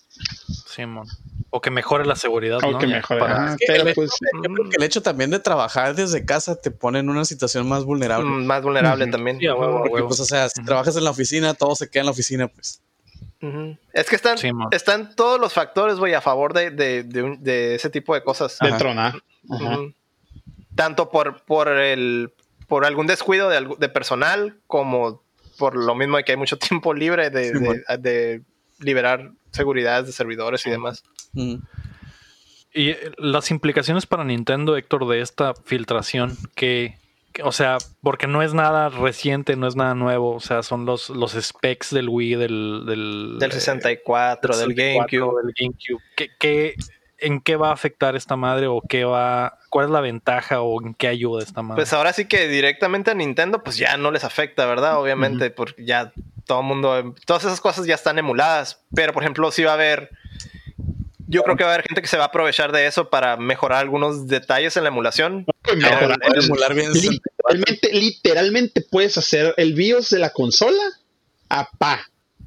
Simón. 0.68 1.08
O 1.50 1.62
que 1.62 1.72
mejore 1.72 2.06
la 2.06 2.16
seguridad, 2.16 2.60
O 2.64 2.72
¿no? 2.72 2.78
que 2.78 2.86
mejore. 2.88 3.22
para- 3.22 3.52
Es 3.54 3.58
que 3.58 3.66
pero 3.68 3.88
el- 3.88 3.94
pues, 3.96 4.12
Yo 4.44 4.54
creo 4.54 4.70
que 4.70 4.76
el 4.78 4.84
hecho 4.84 5.02
también 5.02 5.30
de 5.32 5.40
trabajar 5.40 5.96
desde 5.96 6.26
casa 6.26 6.56
te 6.60 6.70
pone 6.72 7.00
en 7.00 7.10
una 7.10 7.26
situación 7.26 7.68
más 7.68 7.84
vulnerable. 7.86 8.28
Mm, 8.30 8.46
Más 8.46 8.62
vulnerable 8.62 9.08
también. 9.08 9.40
Sí, 9.40 9.48
huevo, 9.48 9.78
Porque, 9.80 9.90
huevo. 9.94 10.08
pues, 10.10 10.20
o 10.20 10.26
sea, 10.26 10.50
si 10.50 10.64
trabajas 10.64 10.96
en 10.98 11.04
la 11.06 11.12
oficina, 11.12 11.54
todo 11.54 11.74
se 11.76 11.90
queda 11.90 12.02
en 12.02 12.06
la 12.08 12.12
oficina, 12.12 12.48
pues. 12.48 12.82
Es 13.94 14.10
que 14.10 14.16
están, 14.16 14.38
Sí, 14.38 14.50
están 14.72 15.16
todos 15.16 15.40
los 15.40 15.54
factores, 15.54 15.98
güey, 15.98 16.14
a 16.14 16.22
favor 16.22 16.54
de, 16.54 16.72
de- 16.72 17.04
de 17.04 17.24
un- 17.24 17.44
de 17.44 17.76
ese 17.76 17.90
tipo 17.90 18.14
de 18.16 18.24
cosas. 18.24 18.58
de 18.60 18.72
tronar. 18.74 19.22
Ajá. 19.50 19.80
Ujú. 19.80 19.94
Tanto 20.76 21.10
por, 21.10 21.44
por 21.44 21.68
el 21.70 22.34
por 22.68 22.86
algún 22.86 23.08
descuido 23.08 23.50
de, 23.50 23.90
personal, 23.90 24.58
como 24.68 25.24
por 25.58 25.76
lo 25.76 25.96
mismo 25.96 26.18
de 26.18 26.24
que 26.26 26.34
hay 26.34 26.38
mucho 26.38 26.58
tiempo 26.82 26.94
libre 26.94 27.30
de, 27.30 27.46
Sí, 27.46 27.54
de- 27.54 27.60
bueno. 27.66 27.82
de 28.00 28.42
liberar 28.80 29.32
seguridades 29.52 30.06
de 30.08 30.12
servidores 30.12 30.66
y 30.68 30.70
demás. 30.70 31.04
Y 31.34 32.90
eh, 32.92 33.12
las 33.18 33.50
implicaciones 33.52 34.06
para 34.06 34.24
Nintendo, 34.24 34.76
Héctor, 34.78 35.08
de 35.08 35.22
esta 35.22 35.54
filtración, 35.54 36.38
que- 36.56 36.98
o 37.44 37.52
sea, 37.52 37.78
porque 38.02 38.28
no 38.28 38.42
es 38.42 38.54
nada 38.54 38.90
reciente, 38.90 39.56
no 39.56 39.68
es 39.68 39.76
nada 39.76 39.94
nuevo, 39.96 40.36
o 40.36 40.40
sea, 40.40 40.64
son 40.64 40.86
los, 40.86 41.10
los 41.10 41.34
specs 41.34 41.94
del 41.94 42.10
Wii, 42.10 42.36
del, 42.36 42.84
del, 42.86 43.38
Del 43.40 43.52
eh, 43.52 43.54
64, 43.54 44.58
del 44.58 44.68
64, 44.70 45.20
GameCube. 45.20 45.44
del 45.44 45.54
GameCube. 45.58 46.04
¿Qué, 46.16 46.30
qué- 46.40 46.76
en 47.20 47.42
qué 47.42 47.56
va 47.56 47.70
a 47.70 47.74
afectar 47.74 48.16
esta 48.16 48.36
madre 48.36 48.68
o 48.68 48.80
qué 48.88 49.04
va, 49.04 49.58
cuál 49.72 49.86
es 49.86 49.92
la 49.92 50.02
ventaja 50.02 50.62
o 50.62 50.80
en 50.86 50.94
qué 50.94 51.08
ayuda 51.08 51.42
esta 51.42 51.64
madre? 51.64 51.82
Pues 51.82 51.92
ahora 51.94 52.14
sí 52.14 52.26
que 52.26 52.48
directamente 52.48 53.10
a 53.10 53.16
Nintendo, 53.16 53.64
pues 53.64 53.76
ya 53.78 53.98
no 53.98 54.12
les 54.12 54.24
afecta, 54.24 54.68
¿verdad? 54.68 55.00
Obviamente, 55.02 55.50
porque 55.50 55.84
ya 55.84 56.12
todo 56.46 56.60
el 56.60 56.68
mundo, 56.68 57.16
todas 57.26 57.44
esas 57.44 57.60
cosas 57.60 57.88
ya 57.88 57.96
están 57.96 58.20
emuladas. 58.20 58.84
Pero, 58.94 59.14
por 59.14 59.24
ejemplo, 59.24 59.50
sí 59.52 59.64
va 59.64 59.72
a 59.72 59.74
haber. 59.74 60.12
Yo 61.28 61.44
creo 61.44 61.56
que 61.58 61.64
va 61.64 61.72
a 61.72 61.74
haber 61.74 61.86
gente 61.86 62.02
que 62.02 62.08
se 62.08 62.18
va 62.18 62.24
a 62.24 62.28
aprovechar 62.28 62.72
de 62.72 62.88
eso 62.88 63.10
para 63.10 63.36
mejorar 63.38 63.80
algunos 63.80 64.28
detalles 64.28 64.78
en 64.78 64.84
la 64.84 64.90
emulación. 64.90 65.46
Mejorar. 65.76 66.18
el- 66.26 66.38
el- 66.38 66.46
emular 66.46 66.74
bien 66.74 66.94
literalmente, 66.94 67.92
literalmente 67.94 68.82
puedes 68.82 69.18
hacer 69.18 69.54
el 69.58 69.74
BIOS 69.74 70.10
de 70.12 70.20
la 70.20 70.30
consola 70.32 70.82
a 71.50 71.70
pa. 71.78 72.00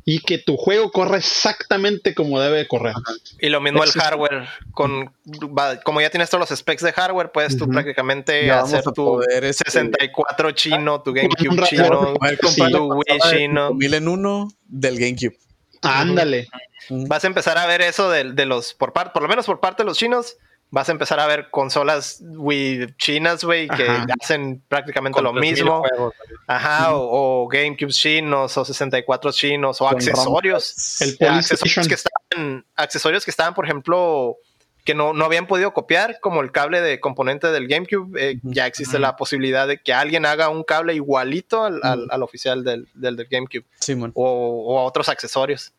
Y 0.07 0.21
que 0.21 0.39
tu 0.39 0.57
juego 0.57 0.91
corra 0.91 1.19
exactamente 1.19 2.15
como 2.15 2.41
debe 2.41 2.57
de 2.57 2.67
correr. 2.67 2.95
Y 3.39 3.51
lo 3.51 3.61
mismo 3.61 3.85
el 3.85 3.91
hardware. 3.93 4.49
Con, 4.73 5.13
va- 5.57 5.79
como 5.83 6.01
ya 6.01 6.09
tienes 6.11 6.31
todos 6.31 6.49
los 6.51 6.59
specs 6.59 6.83
de 6.83 6.93
hardware, 6.93 7.31
puedes 7.31 7.57
tú 7.57 7.65
Ujú. 7.65 7.75
prácticamente 7.75 8.47
Ya 8.47 8.57
vamos 8.57 8.73
hacer 8.73 8.85
tu 8.85 8.95
poder, 8.95 9.45
este, 9.45 9.71
64 9.71 10.53
chino, 10.53 11.03
tu 11.03 11.13
GameCube 11.15 11.65
chino, 11.69 12.15
tu 12.15 12.25
Wii 12.25 13.19
chino. 13.29 13.69
5000 13.69 13.95
en 13.95 14.09
uno 14.09 14.49
del 14.67 14.99
GameCube. 14.99 15.37
Ándale. 15.83 16.49
Vas 16.89 17.25
a 17.25 17.27
empezar 17.27 17.59
a 17.59 17.67
ver 17.67 17.83
eso 17.83 18.11
de, 18.11 18.33
de 18.33 18.47
los, 18.47 18.75
por 18.75 18.93
parte, 18.93 19.13
por 19.13 19.23
lo 19.23 19.29
menos 19.29 19.47
por 19.47 19.61
parte 19.61 19.83
de 19.83 19.87
los 19.87 19.99
chinos, 19.99 20.37
vas 20.71 20.89
a 20.89 20.93
empezar 20.93 21.21
a 21.21 21.27
ver 21.27 21.51
consolas 21.51 22.21
Wii 22.23 22.95
chinas, 22.97 23.45
güey, 23.45 23.69
que 23.69 23.89
Ajá. 23.89 24.07
hacen 24.21 24.63
prácticamente 24.69 25.17
Con 25.17 25.25
lo 25.25 25.33
3000 25.33 25.53
mismo. 25.53 25.81
juegos. 25.81 26.15
Ajá, 26.47 26.95
o, 26.95 27.45
o 27.45 27.49
GameCube 27.49 27.93
chinos, 27.93 28.57
o 28.57 28.65
64 28.65 29.33
chinos, 29.33 29.81
o 29.81 29.87
Con 29.87 29.97
accesorios. 29.97 31.01
El 31.01 31.29
accesorios 31.29 31.89
que 31.89 31.95
estaban, 31.95 32.65
accesorios 32.77 33.25
que 33.25 33.31
estaban, 33.31 33.55
por 33.55 33.65
ejemplo, 33.65 34.37
que 34.85 34.95
no, 34.95 35.13
no 35.13 35.25
habían 35.25 35.47
podido 35.47 35.73
copiar, 35.75 36.19
como 36.21 36.41
el 36.41 36.53
cable 36.53 36.81
de 36.81 37.01
componente 37.01 37.49
del 37.49 37.69
GameCube, 37.69 38.19
eh, 38.19 38.39
ya 38.43 38.67
existe 38.67 38.99
la 38.99 39.17
posibilidad 39.17 39.69
de 39.69 39.79
que 39.79 39.93
alguien 39.93 40.25
haga 40.27 40.49
un 40.49 40.65
cable 40.65 40.95
igualito 40.95 41.65
al, 41.65 41.81
al- 41.83 42.09
al 42.11 42.23
oficial 42.23 42.65
del, 42.65 42.89
del, 42.95 43.17
del 43.17 43.27
GameCube 43.27 43.65
Simón. 43.81 44.13
o, 44.15 44.65
o 44.75 44.79
a 44.79 44.85
otros 44.85 45.09
accesorios. 45.09 45.73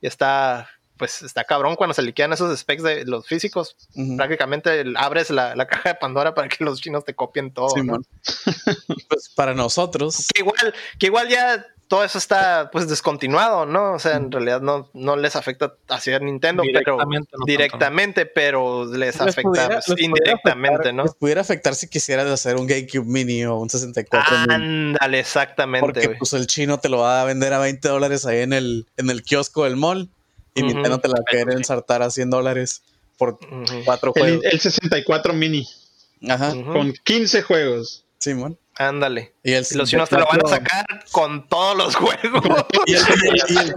Y 0.00 0.06
está, 0.06 0.68
pues 0.96 1.22
está 1.22 1.44
cabrón 1.44 1.74
cuando 1.76 1.92
se 1.94 2.02
liquean 2.02 2.32
esos 2.32 2.56
specs 2.58 2.82
de 2.82 3.04
los 3.04 3.26
físicos. 3.26 3.76
Prácticamente 4.16 4.84
abres 4.96 5.30
la, 5.30 5.56
la 5.56 5.66
caja 5.66 5.90
de 5.90 5.94
Pandora 5.96 6.34
para 6.34 6.48
que 6.48 6.62
los 6.64 6.80
chinos 6.80 7.04
te 7.04 7.14
copien 7.14 7.50
todo. 7.52 7.68
¿no? 7.68 7.72
Simón. 7.74 8.06
pues 9.08 9.28
para 9.30 9.54
nosotros, 9.54 10.26
Que 10.34 10.40
igual, 10.40 10.74
que 10.98 11.06
igual 11.06 11.28
ya 11.28 11.66
todo 11.88 12.02
eso 12.04 12.18
está 12.18 12.70
pues 12.72 12.88
descontinuado, 12.88 13.64
¿no? 13.66 13.92
O 13.94 13.98
sea, 13.98 14.16
en 14.16 14.32
realidad 14.32 14.60
no, 14.60 14.90
no 14.92 15.16
les 15.16 15.36
afecta 15.36 15.74
hacia 15.88 16.18
Nintendo, 16.18 16.62
pero 16.62 16.72
Directamente, 16.80 17.28
tanto, 17.30 17.44
directamente, 17.46 18.26
pero 18.26 18.84
les 18.86 18.98
les 19.14 19.20
afecta 19.20 19.42
pudiera- 19.42 19.68
pues, 19.68 19.88
les 19.90 20.00
indirectamente, 20.00 20.78
afectar- 20.88 20.94
¿no? 20.94 21.02
les 21.04 21.14
pudiera 21.14 21.40
afectar 21.42 21.74
si 21.74 21.88
quisieras 21.88 22.26
hacer 22.26 22.56
un 22.56 22.66
GameCube 22.66 23.04
Mini 23.06 23.44
o 23.44 23.56
un 23.56 23.70
64 23.70 24.36
Mini. 24.38 24.54
Ándale, 24.54 25.20
exactamente, 25.20 25.80
Porque 25.86 26.08
pues 26.18 26.32
el 26.32 26.46
chino 26.46 26.78
te 26.78 26.88
lo 26.88 26.98
va 26.98 27.22
a 27.22 27.24
vender 27.24 27.52
a 27.52 27.58
20 27.58 27.88
dólares 27.88 28.26
ahí 28.26 28.40
en 28.40 28.52
el, 28.52 28.86
en 28.96 29.10
el 29.10 29.22
kiosco 29.22 29.64
del 29.64 29.76
mall 29.76 30.08
y. 30.54 30.62
Nintendo 30.62 30.98
te 30.98 31.08
la 31.08 31.14
va 31.14 31.20
a 31.20 31.30
querer 31.30 31.50
ensartar 31.56 32.02
a 32.02 32.10
100 32.10 32.30
dólares 32.30 32.82
por 33.18 33.34
Ujú, 33.34 33.84
cuatro 33.84 34.12
El, 34.16 34.22
juegos. 34.22 34.44
el 34.44 34.58
64 34.60 35.32
mini. 35.34 35.66
Ajá. 36.28 36.50
Con 36.50 36.92
15 37.04 37.42
juegos. 37.42 38.04
Simón. 38.18 38.58
Ándale. 38.78 39.34
Y 39.42 39.52
el 39.52 39.64
los 39.74 39.88
chinos 39.88 40.08
te 40.08 40.16
lo 40.16 40.26
van 40.26 40.38
a 40.44 40.48
64 40.48 40.48
sacar 40.48 41.04
con 41.12 41.48
todos 41.48 41.76
los 41.76 41.94
juegos. 41.96 42.42
Y 42.86 42.92
el, 42.94 43.02
y 43.24 43.58
el-. 43.58 43.72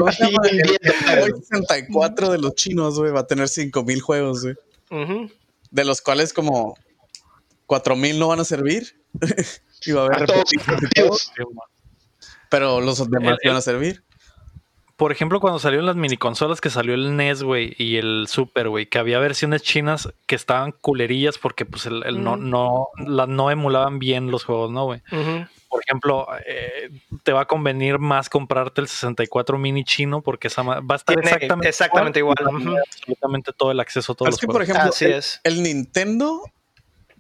Y 0.51 0.59
El 0.59 0.61
10 0.63 0.79
Game 0.81 1.19
Boy 1.19 1.29
dólares. 1.29 1.47
64 1.51 2.29
de 2.31 2.37
los 2.39 2.55
chinos, 2.55 2.99
güey, 2.99 3.11
va 3.11 3.21
a 3.21 3.27
tener 3.27 3.47
5000 3.47 4.01
juegos, 4.01 4.41
güey. 4.43 4.55
Ujú. 4.91 5.31
De 5.71 5.85
los 5.85 6.01
cuales 6.01 6.33
como 6.33 6.75
4000 7.67 8.19
no 8.19 8.27
van 8.27 8.39
a 8.41 8.43
servir. 8.45 8.99
y 9.85 9.91
va 9.93 10.03
a 10.03 10.05
haber 10.07 10.23
A 10.23 10.25
todos 10.25 11.31
pero 12.49 12.81
los 12.81 12.97
demás 13.09 13.37
El- 13.41 13.49
van 13.49 13.57
a 13.57 13.61
servir. 13.61 14.03
Por 14.99 15.11
ejemplo, 15.13 15.39
cuando 15.39 15.59
salieron 15.59 15.85
las 15.87 15.95
mini 15.95 16.17
consolas 16.17 16.59
que 16.59 16.69
salió 16.69 16.93
el 16.93 17.15
NES, 17.15 17.41
güey, 17.43 17.73
y 17.77 17.95
el 17.97 18.25
Super, 18.27 18.67
güey, 18.67 18.85
que 18.85 18.99
había 18.99 19.17
versiones 19.17 19.63
chinas 19.63 20.09
que 20.27 20.35
estaban 20.35 20.73
culerillas 20.73 21.37
porque 21.37 21.65
pues 21.65 21.85
el, 21.85 22.03
el 22.05 22.21
no, 22.21 22.35
Mm. 22.35 22.49
no, 22.49 22.87
la, 23.07 23.25
no 23.25 23.49
emulaban 23.49 23.97
bien 23.97 24.29
los 24.29 24.43
juegos, 24.43 24.69
¿no, 24.71 24.83
güey? 24.83 25.01
Por 25.69 25.81
ejemplo, 25.87 26.27
eh, 26.45 26.89
te 27.23 27.31
va 27.31 27.41
a 27.41 27.45
convenir 27.45 27.97
más 27.97 28.27
comprarte 28.29 28.81
el 28.81 28.87
64 28.89 29.57
mini 29.57 29.83
chino 29.85 30.21
porque 30.21 30.47
esa 30.49 30.63
va 30.63 30.75
a 30.77 30.95
estar 30.95 31.15
Tiene 31.15 31.21
exactamente, 31.31 31.69
exactamente 31.69 32.19
igual, 32.19 32.35
absolutamente 32.85 33.53
todo 33.53 33.71
el 33.71 33.79
acceso 33.79 34.11
a 34.11 34.15
todos 34.15 34.27
Pero 34.27 34.31
los 34.31 34.35
es 34.35 34.41
que, 34.41 34.47
por 34.47 34.55
juegos. 34.65 34.69
ejemplo, 34.69 34.89
Así 34.93 35.05
el, 35.05 35.13
es. 35.13 35.41
el 35.45 35.63
Nintendo, 35.63 36.41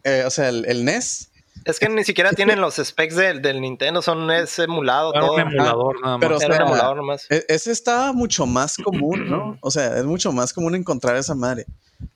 eh, 0.03 0.23
o 0.25 0.29
sea, 0.31 0.49
el, 0.49 0.65
el 0.65 0.83
NES, 0.83 1.31
Es 1.65 1.79
que 1.79 1.89
ni 1.89 2.03
siquiera 2.03 2.31
tienen 2.31 2.61
los 2.61 2.75
specs 2.75 3.15
del, 3.15 3.41
del 3.41 3.61
Nintendo, 3.61 4.01
son 4.01 4.29
es 4.31 4.57
emulado 4.59 5.13
Era 5.13 5.21
todo. 5.21 5.33
un 5.35 5.39
emulador 5.41 6.01
nada 6.01 6.17
más. 6.17 6.21
Pero, 6.27 6.37
o 6.37 6.41
Era 6.41 6.55
un 6.55 6.61
emulador 6.69 6.97
nomás. 6.97 7.27
e- 7.29 7.45
ese 7.47 7.71
está 7.71 8.11
mucho 8.13 8.45
más 8.45 8.77
común, 8.83 9.29
¿no? 9.29 9.57
O 9.61 9.71
sea, 9.71 9.97
es 9.97 10.05
mucho 10.05 10.31
más 10.31 10.53
común 10.53 10.75
encontrar 10.75 11.15
esa 11.17 11.35
madre. 11.35 11.65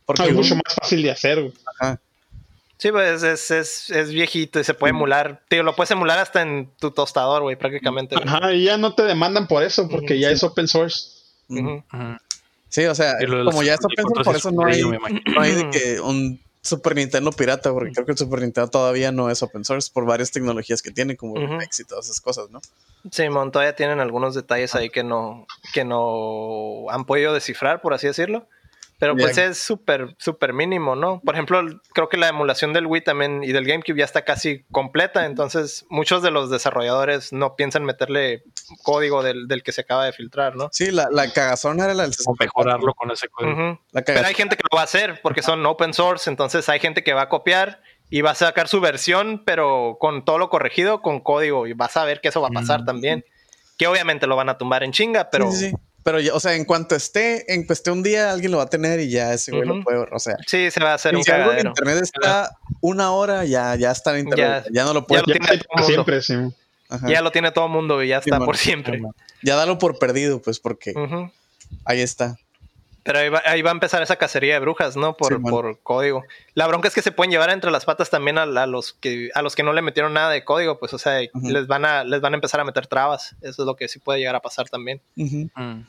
Porque 0.06 0.24
Es 0.24 0.30
un- 0.30 0.36
mucho 0.38 0.56
más 0.56 0.76
fácil 0.76 1.04
de 1.04 1.12
hacer. 1.12 1.39
güey. 1.41 1.54
ajá, 1.80 2.00
Sí, 2.78 2.91
pues 2.91 3.24
es, 3.24 3.50
es, 3.52 3.89
es 3.91 4.10
viejito 4.10 4.60
y 4.60 4.64
se 4.66 4.74
puede 4.74 4.89
emular. 4.91 5.41
Tío, 5.48 5.64
lo 5.64 5.74
puedes 5.74 5.91
emular 5.91 6.20
hasta 6.20 6.41
en 6.41 6.70
tu 6.80 6.91
tostador, 6.91 7.41
güey, 7.44 7.56
prácticamente. 7.56 8.16
Ajá, 8.18 8.52
y 8.52 8.66
ya 8.66 8.78
no 8.78 8.94
te 8.94 9.04
demandan 9.04 9.48
por 9.48 9.64
eso, 9.64 9.88
porque 9.88 10.20
ya 10.20 10.32
es 10.32 10.44
open 10.44 10.68
source. 10.68 11.10
Ujú. 11.48 11.82
Sí, 12.68 12.84
o 12.86 12.96
sea, 12.96 13.14
como 13.46 13.64
ya 13.64 13.76
está 13.76 13.88
64 13.88 14.14
pensado, 14.16 14.24
por 14.26 14.36
eso 14.36 14.50
es 14.50 14.56
no 14.56 14.66
hay, 14.66 15.22
no 15.34 15.41
hay 15.41 15.52
de 15.54 15.70
que 15.70 16.02
un 16.02 16.41
Super 16.64 16.95
Nintendo 16.95 17.32
pirata, 17.34 17.74
porque 17.74 17.91
creo 17.91 18.05
que 18.05 18.14
el 18.14 18.18
Super 18.18 18.39
Nintendo 18.39 18.70
todavía 18.70 19.11
no 19.11 19.30
es 19.30 19.43
open 19.43 19.66
source 19.66 19.91
por 19.93 20.05
varias 20.05 20.32
tecnologías 20.32 20.82
que 20.82 20.91
tiene, 20.91 21.18
como 21.18 21.38
y 21.38 21.84
todas 21.84 22.05
esas 22.05 22.22
cosas, 22.22 22.49
¿no? 22.51 22.61
Sí, 23.11 23.28
mon, 23.28 23.51
todavía 23.51 23.76
tienen 23.76 23.99
algunos 23.99 24.34
detalles 24.34 24.74
ahí 24.74 24.89
que 24.89 25.03
no, 25.03 25.45
que 25.74 25.84
no 25.84 26.89
han 26.89 27.03
podido 27.03 27.34
descifrar, 27.34 27.82
por 27.82 27.93
así 27.93 28.07
decirlo. 28.07 28.47
Pero 29.04 29.18
pues 29.18 29.36
Bien. 29.36 29.49
es 29.49 29.58
súper, 29.58 30.16
súper 30.18 30.54
mínimo, 30.54 30.95
¿no? 30.95 31.20
Por 31.26 31.36
ejemplo, 31.36 31.62
creo 31.93 32.08
que 32.08 32.16
la 32.16 32.30
emulación 32.30 32.72
del 32.72 32.86
Wii 32.86 33.01
también 33.01 33.43
y 33.43 33.51
del 33.51 33.66
GameCube 33.66 33.97
ya 33.99 34.06
está 34.06 34.24
casi 34.24 34.64
completa, 34.72 35.26
entonces 35.26 35.86
muchos 35.89 36.22
de 36.24 36.32
los 36.32 36.49
desarrolladores 36.49 37.34
no 37.34 37.58
piensan 37.58 37.84
meterle 37.84 38.43
código 38.82 39.22
del, 39.22 39.49
del 39.49 39.62
que 39.62 39.74
se 39.74 39.82
acaba 39.82 40.06
de 40.06 40.14
filtrar, 40.14 40.56
¿no? 40.56 40.70
Sí, 40.72 40.89
la, 40.89 41.10
la 41.12 41.30
cagazón 41.34 41.82
era 41.82 41.93
la 41.93 42.04
del 42.04 42.12
O 42.12 42.14
64. 42.14 42.45
mejorarlo 42.45 42.93
con 42.93 43.12
ese 43.12 43.28
código. 43.28 43.51
Ujú. 43.51 43.80
La 43.91 44.04
Pero 44.04 44.26
hay 44.26 44.34
gente 44.36 44.56
que 44.56 44.64
lo 44.72 44.78
va 44.78 44.82
a 44.84 44.86
hacer 44.86 45.20
porque 45.22 45.41
son 45.41 45.66
open 45.66 45.93
source, 45.93 46.30
entonces 46.30 46.70
hay 46.70 46.80
gente 46.80 47.04
que 47.04 47.12
va 47.14 47.24
a 47.24 47.30
copiar 47.30 47.82
y 48.10 48.22
va 48.22 48.32
a 48.32 48.36
sacar 48.36 48.70
su 48.70 48.80
versión, 48.80 49.43
pero 49.45 49.97
con 49.99 50.24
todo 50.24 50.38
lo 50.38 50.49
corregido 50.49 51.01
con 51.01 51.20
código 51.20 51.68
y 51.68 51.74
vas 51.74 51.97
a 51.97 52.06
ver 52.06 52.22
que 52.22 52.30
eso 52.30 52.39
va 52.41 52.47
a 52.47 52.51
pasar 52.51 52.84
Mm. 52.84 52.86
también. 52.86 53.26
Que 53.78 53.88
obviamente 53.88 54.28
lo 54.28 54.38
van 54.38 54.47
a 54.47 54.58
tumbar 54.58 54.84
en 54.86 54.93
chinga, 54.93 55.30
pero 55.30 55.51
sí, 55.51 55.72
sí. 55.72 55.76
Pero, 56.04 56.20
ya, 56.20 56.34
o 56.34 56.39
sea, 56.39 56.54
en 56.56 56.66
cuanto 56.66 56.95
esté, 56.95 57.51
en 57.54 57.66
cuestión 57.66 57.97
un 57.99 58.04
día 58.04 58.32
alguien 58.32 58.51
lo 58.51 58.58
va 58.58 58.64
a 58.64 58.70
tener 58.70 58.99
y 58.99 59.10
ya 59.10 59.34
ese 59.34 59.52
güey 59.52 59.65
lo 59.65 59.82
puede, 59.84 60.06
o 60.11 60.19
sea. 60.19 60.36
se 60.45 60.69
va 60.82 60.91
a 60.91 60.94
hacer 60.95 61.15
un 61.15 61.23
si 61.23 61.32
algo 61.32 61.53
en 61.53 61.68
internet 61.68 61.99
está 62.03 62.57
una 62.82 63.11
hora, 63.11 63.45
ya, 63.45 63.76
ya 63.76 63.91
está 63.91 64.11
en 64.18 64.28
internet. 64.28 64.65
Ya, 64.68 64.72
Ya- 64.73 64.84
no 64.86 64.94
lo 64.94 65.02
ya 65.02 65.06
puede. 65.07 65.22
lo 65.22 65.28
Ya 65.28 65.34
tiene 65.34 65.48
hay 65.49 65.60
todo 65.60 65.86
siempre, 65.88 66.22
sí. 66.22 66.36
ajá. 66.90 67.07
Ya 67.10 67.22
lo 67.22 67.32
tiene 67.32 67.52
todo 67.52 67.65
el 67.68 67.72
mundo 67.72 68.03
y 68.03 68.10
ya 68.10 68.22
Sí, 68.22 68.30
está 68.30 68.44
por 68.44 68.57
siempre. 68.57 69.02
Ya 69.44 69.56
dalo 69.56 69.78
por 69.78 69.98
perdido, 69.98 70.41
pues, 70.41 70.60
porque 70.60 70.94
ahí 71.86 72.02
está. 72.02 72.38
Pero 73.04 73.20
ahí 73.20 73.30
va, 73.30 73.42
ahí 73.46 73.62
va 73.62 73.72
a 73.72 73.74
empezar 73.74 74.02
esa 74.02 74.16
cacería 74.16 74.54
de 74.54 74.60
brujas, 74.62 74.96
¿no? 74.96 75.16
Por, 75.16 75.36
Sí, 75.36 75.42
por 75.42 75.80
código. 75.82 76.24
La 76.54 76.68
bronca 76.68 76.88
es 76.88 76.94
que 76.94 77.02
se 77.02 77.12
pueden 77.12 77.32
llevar 77.32 77.50
entre 77.50 77.70
las 77.70 77.84
patas 77.84 78.10
también 78.10 78.38
a, 78.38 78.44
a 78.44 78.66
los 78.66 78.94
que 78.94 79.30
a 79.34 79.42
los 79.42 79.56
que 79.56 79.64
no 79.64 79.74
le 79.74 79.82
metieron 79.82 80.14
nada 80.14 80.30
de 80.30 80.46
código, 80.46 80.80
pues, 80.80 80.94
o 80.94 80.98
sea, 80.98 81.20
les 81.42 81.68
van 81.68 81.84
a 81.86 82.06
les 82.06 82.22
van 82.22 82.34
a 82.34 82.38
empezar 82.38 82.62
a 82.62 82.64
meter 82.64 82.88
trabas. 82.88 83.36
Eso 83.42 83.64
es 83.64 83.66
lo 83.66 83.76
que 83.76 83.90
sí 83.90 84.00
puede 84.00 84.20
llegar 84.20 84.36
a 84.36 84.42
pasar 84.42 84.70
también. 84.70 85.02
Mm. 85.16 85.82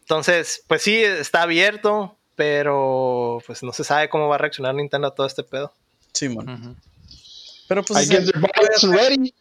Entonces, 0.00 0.62
pues 0.68 0.82
sí, 0.82 1.02
está 1.02 1.42
abierto, 1.42 2.16
pero 2.36 3.38
pues 3.46 3.62
no 3.62 3.72
se 3.72 3.82
sabe 3.82 4.08
cómo 4.08 4.28
va 4.28 4.36
a 4.36 4.38
reaccionar 4.38 4.74
Nintendo 4.74 5.08
a 5.08 5.14
todo 5.14 5.26
este 5.26 5.42
pedo. 5.42 5.72
Sí, 6.12 6.28
man. 6.28 6.48
Ujú. 6.48 6.76
Pero 7.66 7.82
pues. 7.82 8.06
I 8.06 8.08
guess 8.08 8.30
their 8.30 8.40
butts 8.40 9.32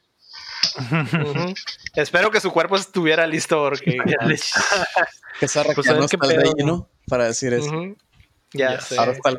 Espero 1.96 2.32
que 2.32 2.40
su 2.40 2.52
cuerpo 2.52 2.76
estuviera 2.76 3.26
listo 3.28 3.58
porque 3.64 3.98
Que 5.40 5.48
Sarra 5.48 5.74
Pues 5.76 5.88
no 5.88 6.08
relleno 6.28 6.90
para 7.08 7.26
decir 7.26 7.54
eso. 7.54 7.72
Ya, 8.54 8.72
Ya 8.76 8.82
sé. 8.82 8.98
Ahora 8.98 9.12
está 9.14 9.30
el. 9.30 9.38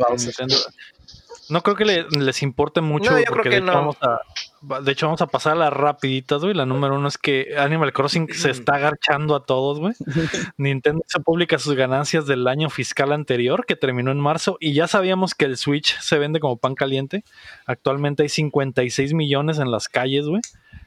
No 1.51 1.63
creo 1.63 1.77
que 1.77 1.85
le- 1.85 2.07
les 2.09 2.43
importe 2.43 2.81
mucho 2.81 3.11
No, 3.11 3.19
yo 3.19 3.25
porque 3.29 3.51
creo 3.51 3.51
que 3.51 3.51
de 3.51 3.57
hecho 3.59 3.67
no. 3.67 3.73
vamos, 3.75 3.97
a, 4.01 4.81
de 4.81 4.93
hecho, 4.93 5.07
vamos 5.07 5.21
a 5.21 5.27
pasar 5.27 5.53
a 5.53 5.57
las 5.57 5.73
rapiditas, 5.75 6.41
güey. 6.41 6.55
La 6.55 6.65
número 6.65 6.95
uno 6.95 7.07
es 7.07 7.19
que 7.19 7.55
Animal 7.59 7.93
Crossing 7.93 8.33
se 8.33 8.51
está 8.51 8.77
agarchando 8.77 9.37
a 9.37 9.45
todos, 9.45 9.79
güey. 9.79 9.93
Nintendo 10.57 11.03
se 11.07 11.21
publica 11.21 11.59
sus 11.59 11.75
ganancias 11.75 12.27
del 12.27 12.49
año 12.49 12.71
fiscal 12.71 13.13
anterior, 13.13 13.67
que 13.67 13.77
terminó 13.77 14.11
en 14.11 14.21
marzo, 14.21 14.57
y 14.59 14.73
ya 14.73 14.89
sabíamos 14.89 15.35
que 15.35 15.45
el 15.45 15.59
Switch 15.59 15.99
se 16.01 16.19
vende 16.19 16.41
como 16.41 16.57
pan 16.57 16.75
caliente. 16.75 17.25
Actualmente 17.67 18.23
hay 18.23 18.31
56 18.31 19.13
millones 19.13 19.59
en 19.59 19.71
las 19.71 19.91
calles, 19.91 20.25
güey. 20.25 20.41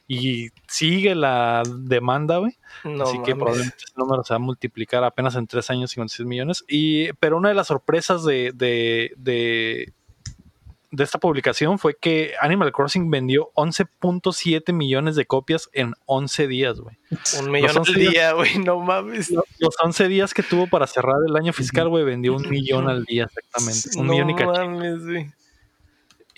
Y 0.07 0.49
sigue 0.67 1.15
la 1.15 1.63
demanda, 1.67 2.37
güey. 2.37 2.57
No 2.85 3.03
Así 3.03 3.21
que 3.23 3.35
probablemente 3.35 3.75
ese 3.77 3.93
número 3.97 4.23
se 4.23 4.33
va 4.33 4.37
a 4.37 4.39
multiplicar 4.39 5.03
apenas 5.03 5.35
en 5.35 5.47
tres 5.47 5.69
años 5.69 5.91
56 5.91 6.25
millones. 6.25 6.63
Y, 6.67 7.11
pero 7.13 7.37
una 7.37 7.49
de 7.49 7.55
las 7.55 7.67
sorpresas 7.67 8.23
de, 8.23 8.53
de, 8.55 9.11
de, 9.17 9.93
de 10.91 11.03
esta 11.03 11.19
publicación 11.19 11.77
fue 11.77 11.97
que 11.99 12.33
Animal 12.39 12.71
Crossing 12.71 13.11
vendió 13.11 13.51
11.7 13.55 14.71
millones 14.71 15.17
de 15.17 15.25
copias 15.25 15.69
en 15.73 15.93
11 16.05 16.47
días, 16.47 16.79
güey. 16.79 16.97
Un 17.41 17.51
millón 17.51 17.77
al 17.77 17.93
día, 17.93 18.31
güey, 18.31 18.57
no 18.59 18.79
mames. 18.79 19.29
Los 19.59 19.75
11 19.83 20.07
días 20.07 20.33
que 20.33 20.43
tuvo 20.43 20.67
para 20.67 20.87
cerrar 20.87 21.17
el 21.27 21.35
año 21.35 21.51
fiscal, 21.51 21.89
güey, 21.89 22.05
vendió 22.05 22.33
un 22.33 22.47
millón 22.49 22.87
al 22.89 23.03
día 23.03 23.25
exactamente. 23.25 23.89
Un 23.99 24.07
no 24.07 24.13
millón 24.13 24.29
y 24.29 24.35
cacho. 24.35 24.51
mames, 24.51 25.05
güey. 25.05 25.31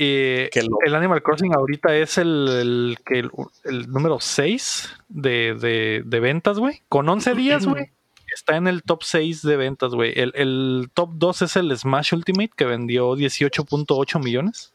Eh, 0.02 0.50
Qué 0.54 0.62
el 0.86 0.96
Animal 0.96 1.22
Crossing 1.22 1.54
ahorita 1.54 1.94
es 1.96 2.18
el, 2.18 2.48
el, 2.48 2.98
el, 3.08 3.32
el 3.66 3.90
número 3.92 4.20
6 4.22 4.96
de, 5.10 5.56
de, 5.56 6.04
de 6.06 6.20
ventas, 6.22 6.58
güey. 6.58 6.82
Con 6.88 7.10
11 7.10 7.36
días, 7.36 7.66
güey. 7.66 7.92
Está 8.34 8.56
en 8.56 8.68
el 8.68 8.84
top 8.84 9.04
6 9.04 9.42
de 9.42 9.58
ventas, 9.58 9.94
güey. 9.94 10.14
El, 10.18 10.32
el 10.36 10.90
top 10.94 11.10
2 11.16 11.42
es 11.42 11.56
el 11.58 11.78
Smash 11.78 12.14
Ultimate, 12.14 12.52
que 12.56 12.64
vendió 12.66 13.14
18.8 13.16 14.24
millones. 14.24 14.74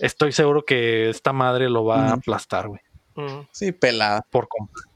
Estoy 0.00 0.32
seguro 0.32 0.64
que 0.64 1.10
esta 1.10 1.32
madre 1.32 1.68
lo 1.70 1.84
va 1.84 2.02
a 2.02 2.06
Ujú. 2.06 2.14
aplastar, 2.14 2.66
güey. 2.68 2.80
Mm. 3.14 3.46
Sí, 3.52 3.70
pelada. 3.72 4.24
Por 4.30 4.48
completo. 4.48 4.88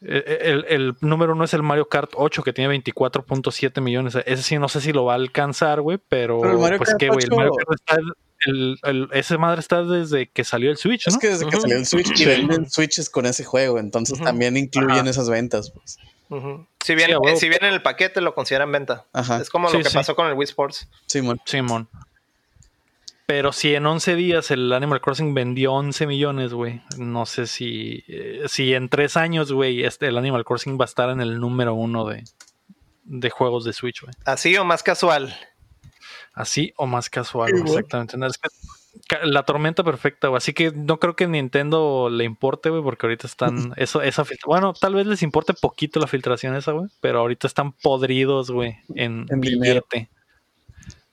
Eh, 0.00 0.38
El, 0.42 0.64
el 0.68 0.94
número 1.00 1.32
uno 1.32 1.42
es 1.42 1.54
el 1.54 1.62
Mario 1.64 1.88
Kart 1.88 2.12
8, 2.14 2.42
que 2.44 2.52
tiene 2.52 2.72
24.7 2.84 3.80
millones. 3.80 4.16
Ese 4.26 4.42
sí 4.44 4.58
no 4.58 4.68
sé 4.68 4.80
si 4.80 4.92
lo 4.92 5.04
va 5.06 5.14
a 5.14 5.16
alcanzar, 5.16 5.80
güey, 5.80 5.98
pero, 6.08 6.38
Pero 6.40 6.52
el 6.52 6.58
Mario 6.60 6.78
pues 6.78 6.90
Kart 6.90 7.00
que, 7.00 7.08
güey, 7.08 7.24
el 7.24 7.32
8 7.32 7.36
Mario 7.36 7.52
Kart 7.56 7.80
está... 7.80 7.96
El, 8.46 8.78
el- 8.84 9.08
ese 9.12 9.36
madre 9.38 9.60
está 9.60 9.82
desde 9.82 10.28
que 10.28 10.44
salió 10.44 10.70
el 10.70 10.76
Switch, 10.76 11.06
¿no? 11.06 11.12
Es 11.12 11.18
que 11.18 11.28
desde 11.28 11.46
que 11.46 11.56
salió 11.60 11.76
el 11.76 11.86
Switch 11.86 12.18
y 12.20 12.24
venden 12.24 12.70
Switches 12.70 13.10
con 13.10 13.26
ese 13.26 13.44
juego, 13.44 13.78
entonces 13.78 14.20
también 14.20 14.56
incluyen 14.56 14.90
Ajá. 15.00 15.10
esas 15.10 15.28
ventas. 15.28 15.70
Pues. 15.72 15.98
Si 16.84 16.94
Sí, 16.96 17.02
a 17.12 17.18
huevo. 17.18 17.36
si 17.38 17.48
viene 17.48 17.68
en 17.68 17.74
el 17.74 17.82
paquete, 17.82 18.20
lo 18.20 18.34
consideran 18.34 18.70
venta. 18.70 19.06
Ajá. 19.12 19.40
Es 19.40 19.50
como 19.50 19.68
Sí, 19.70 19.78
lo 19.78 19.82
que 19.82 19.90
sí. 19.90 19.94
pasó 19.96 20.14
con 20.14 20.26
el 20.28 20.34
Wii 20.34 20.44
Sports. 20.44 20.88
Simón. 21.06 21.40
Simón. 21.46 21.88
Pero 23.26 23.52
si 23.52 23.74
en 23.74 23.84
11 23.84 24.14
días 24.14 24.50
el 24.50 24.72
Animal 24.72 25.00
Crossing 25.02 25.34
vendió 25.34 25.74
11 25.74 26.06
millones, 26.06 26.52
güey. 26.54 26.80
No 26.96 27.26
sé 27.26 27.46
si, 27.46 28.02
eh, 28.08 28.44
si 28.48 28.72
en 28.72 28.88
3 28.88 29.16
años, 29.18 29.52
güey, 29.52 29.84
este, 29.84 30.06
el 30.06 30.16
Animal 30.16 30.44
Crossing 30.44 30.78
va 30.80 30.84
a 30.84 30.86
estar 30.86 31.10
en 31.10 31.20
el 31.20 31.38
número 31.38 31.74
uno 31.74 32.06
de, 32.06 32.24
de 33.04 33.30
juegos 33.30 33.64
de 33.64 33.74
Switch, 33.74 34.00
güey. 34.02 34.14
Así 34.24 34.56
o 34.56 34.64
más 34.64 34.82
casual. 34.82 35.36
Así 36.38 36.72
o 36.76 36.86
más 36.86 37.10
casual, 37.10 37.50
Sí, 37.54 37.62
exactamente. 37.66 38.16
No, 38.16 38.26
es 38.26 38.38
que 38.38 38.48
ca- 39.08 39.20
la 39.24 39.42
tormenta 39.44 39.82
perfecta, 39.82 40.28
güey. 40.28 40.36
Así 40.38 40.52
que 40.52 40.70
no 40.70 40.98
creo 41.00 41.16
que 41.16 41.26
Nintendo 41.26 42.08
le 42.10 42.22
importe, 42.24 42.70
güey, 42.70 42.82
porque 42.82 43.06
ahorita 43.06 43.26
están. 43.26 43.72
Eso, 43.76 44.02
esa 44.02 44.24
Bueno, 44.46 44.72
tal 44.72 44.94
vez 44.94 45.06
les 45.06 45.22
importe 45.22 45.52
poquito 45.54 45.98
la 45.98 46.06
filtración 46.06 46.54
esa, 46.54 46.72
güey. 46.72 46.86
Pero 47.00 47.18
ahorita 47.20 47.46
están 47.48 47.72
podridos, 47.72 48.50
güey, 48.52 48.76
en, 48.94 49.26
En 49.30 49.40
billete. 49.40 50.08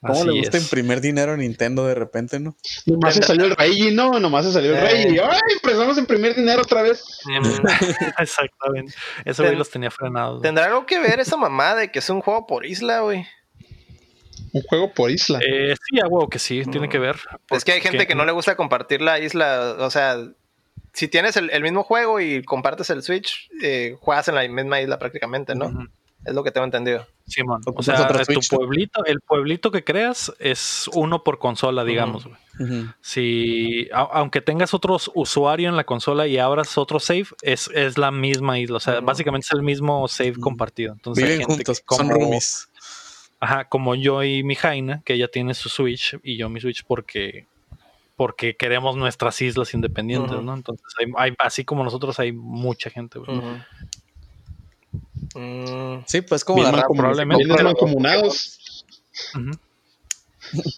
¿Cómo 0.00 0.20
Así 0.20 0.26
le 0.28 0.38
gusta 0.38 0.58
es. 0.58 0.62
imprimir 0.62 1.00
dinero 1.00 1.32
a 1.32 1.36
Nintendo 1.36 1.84
de 1.86 1.96
repente, 1.96 2.38
no? 2.38 2.54
Nomás 2.84 3.14
se 3.14 3.22
salió 3.22 3.46
el 3.46 3.56
rey, 3.56 3.92
¿no? 3.92 4.20
Nomás 4.20 4.44
se 4.44 4.52
salió 4.52 4.70
el 4.72 4.76
Eh. 4.76 4.80
rey. 4.80 5.14
Y, 5.14 5.18
¡ay! 5.18 5.40
Empezamos 5.60 5.96
a 5.96 6.00
imprimir 6.00 6.36
dinero 6.36 6.62
otra 6.62 6.82
vez. 6.82 7.02
Mm. 7.24 7.64
Exactamente. 8.18 8.94
Ese 9.24 9.42
güey 9.42 9.56
los 9.56 9.70
tenía 9.70 9.90
frenados. 9.90 10.34
güey. 10.34 10.42
¿Tendrá 10.42 10.66
algo 10.66 10.86
que 10.86 11.00
ver 11.00 11.18
esa 11.18 11.36
mamá 11.36 11.74
de 11.74 11.90
que 11.90 11.98
es 11.98 12.08
un 12.10 12.20
juego 12.20 12.46
por 12.46 12.64
isla, 12.66 13.00
güey? 13.00 13.26
Un 14.56 14.62
juego 14.62 14.90
por 14.92 15.10
isla. 15.10 15.38
Eh, 15.46 15.74
sí, 15.88 16.00
a 16.00 16.06
huevo 16.06 16.28
que 16.28 16.38
sí, 16.38 16.62
tiene 16.70 16.88
que 16.88 16.98
ver. 16.98 17.16
Es 17.50 17.64
que 17.64 17.72
hay 17.72 17.80
gente 17.82 18.06
que 18.06 18.14
no 18.14 18.24
le 18.24 18.32
gusta 18.32 18.56
compartir 18.56 19.02
la 19.02 19.18
isla. 19.18 19.76
O 19.80 19.90
sea, 19.90 20.16
si 20.94 21.08
tienes 21.08 21.36
el, 21.36 21.50
el 21.50 21.62
mismo 21.62 21.82
juego 21.82 22.20
y 22.20 22.42
compartes 22.42 22.88
el 22.90 23.02
Switch, 23.02 23.50
eh, 23.62 23.96
juegas 24.00 24.28
en 24.28 24.34
la 24.36 24.48
misma 24.48 24.80
isla 24.80 24.98
prácticamente, 24.98 25.54
¿no? 25.54 25.86
Es 26.24 26.34
lo 26.34 26.42
que 26.42 26.50
tengo 26.50 26.64
entendido. 26.64 27.06
Simón. 27.26 27.60
O 27.66 27.70
Ocupas 27.70 27.84
sea, 27.86 28.02
otro 28.02 28.24
tu 28.24 28.40
pueblito, 28.56 29.04
el 29.04 29.20
pueblito 29.20 29.70
que 29.70 29.84
creas 29.84 30.32
es 30.38 30.88
uno 30.94 31.22
por 31.22 31.38
consola, 31.38 31.84
digamos, 31.84 32.24
güey. 32.24 32.36
Ujú. 32.58 32.88
Si, 33.00 33.88
a- 33.92 34.08
aunque 34.12 34.40
tengas 34.40 34.72
otro 34.74 34.96
usuario 35.14 35.68
en 35.68 35.76
la 35.76 35.84
consola 35.84 36.26
y 36.26 36.38
abras 36.38 36.78
otro 36.78 36.98
save, 36.98 37.26
es, 37.42 37.68
es 37.74 37.98
la 37.98 38.10
misma 38.10 38.58
isla. 38.58 38.78
O 38.78 38.80
sea, 38.80 39.00
básicamente 39.00 39.44
es 39.46 39.52
el 39.52 39.62
mismo 39.62 40.08
save 40.08 40.34
compartido. 40.40 40.94
Entonces, 40.94 41.22
hay 41.24 41.30
Viven 41.32 41.46
gente 41.46 41.54
juntos, 41.56 41.80
que 41.80 41.84
como, 41.86 41.98
son 42.00 42.10
roomies. 42.10 42.68
Ajá, 43.38 43.68
como 43.68 43.94
yo 43.94 44.22
y 44.24 44.42
mi 44.42 44.54
Jaina, 44.54 45.02
que 45.04 45.12
ella 45.14 45.28
tiene 45.28 45.52
su 45.54 45.68
Switch 45.68 46.18
y 46.22 46.36
yo 46.38 46.48
mi 46.48 46.60
Switch 46.60 46.84
porque 46.86 47.46
porque 48.16 48.56
queremos 48.56 48.96
nuestras 48.96 49.40
islas 49.42 49.74
independientes. 49.74 50.32
¿no? 50.42 50.54
Entonces, 50.54 50.86
hay, 50.98 51.06
hay- 51.18 51.34
así 51.38 51.64
como 51.66 51.84
nosotros, 51.84 52.18
hay 52.18 52.32
mucha 52.32 52.88
gente. 52.88 53.18
güey. 53.18 53.38
Mm, 53.38 53.62
Sí, 56.06 56.22
pues 56.22 56.44
como 56.44 56.56
Bien 56.62 56.72
la. 56.80 56.86
Ujú. 59.34 59.50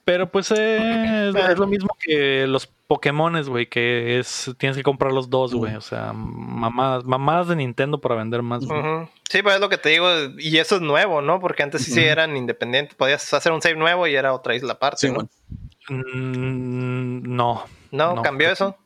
Pero 0.04 0.30
pues 0.30 0.50
eh, 0.52 1.30
es, 1.30 1.34
es 1.50 1.58
lo 1.58 1.66
mismo 1.66 1.88
que 2.00 2.46
los 2.46 2.66
Pokémones, 2.66 3.48
güey, 3.48 3.66
que 3.68 4.18
es 4.18 4.50
tienes 4.58 4.76
que 4.76 4.82
comprar 4.82 5.12
los 5.12 5.28
dos, 5.30 5.54
güey. 5.54 5.74
O 5.76 5.80
sea, 5.80 6.12
mamadas, 6.14 7.04
mamadas 7.04 7.48
de 7.48 7.56
Nintendo 7.56 8.00
para 8.00 8.14
vender 8.14 8.42
más. 8.42 8.62
Sí, 9.28 9.42
pues 9.42 9.56
es 9.56 9.60
lo 9.60 9.68
que 9.68 9.76
te 9.78 9.90
digo. 9.90 10.08
Y 10.38 10.56
eso 10.58 10.76
es 10.76 10.80
nuevo, 10.82 11.20
¿no? 11.20 11.38
Porque 11.40 11.62
antes 11.62 11.84
sí, 11.84 11.92
sí 11.92 12.00
eran 12.00 12.36
independientes. 12.36 12.94
Podías 12.94 13.32
hacer 13.34 13.52
un 13.52 13.60
save 13.60 13.76
nuevo 13.76 14.06
y 14.06 14.14
era 14.14 14.32
otra 14.32 14.54
isla 14.54 14.72
aparte, 14.74 15.06
Sí, 15.06 15.08
¿no? 15.08 15.14
bueno. 15.14 15.28
Mm, 15.90 17.34
no, 17.36 17.64
¿no? 17.90 18.14
No. 18.14 18.22
¿Cambió 18.22 18.50
eso? 18.50 18.76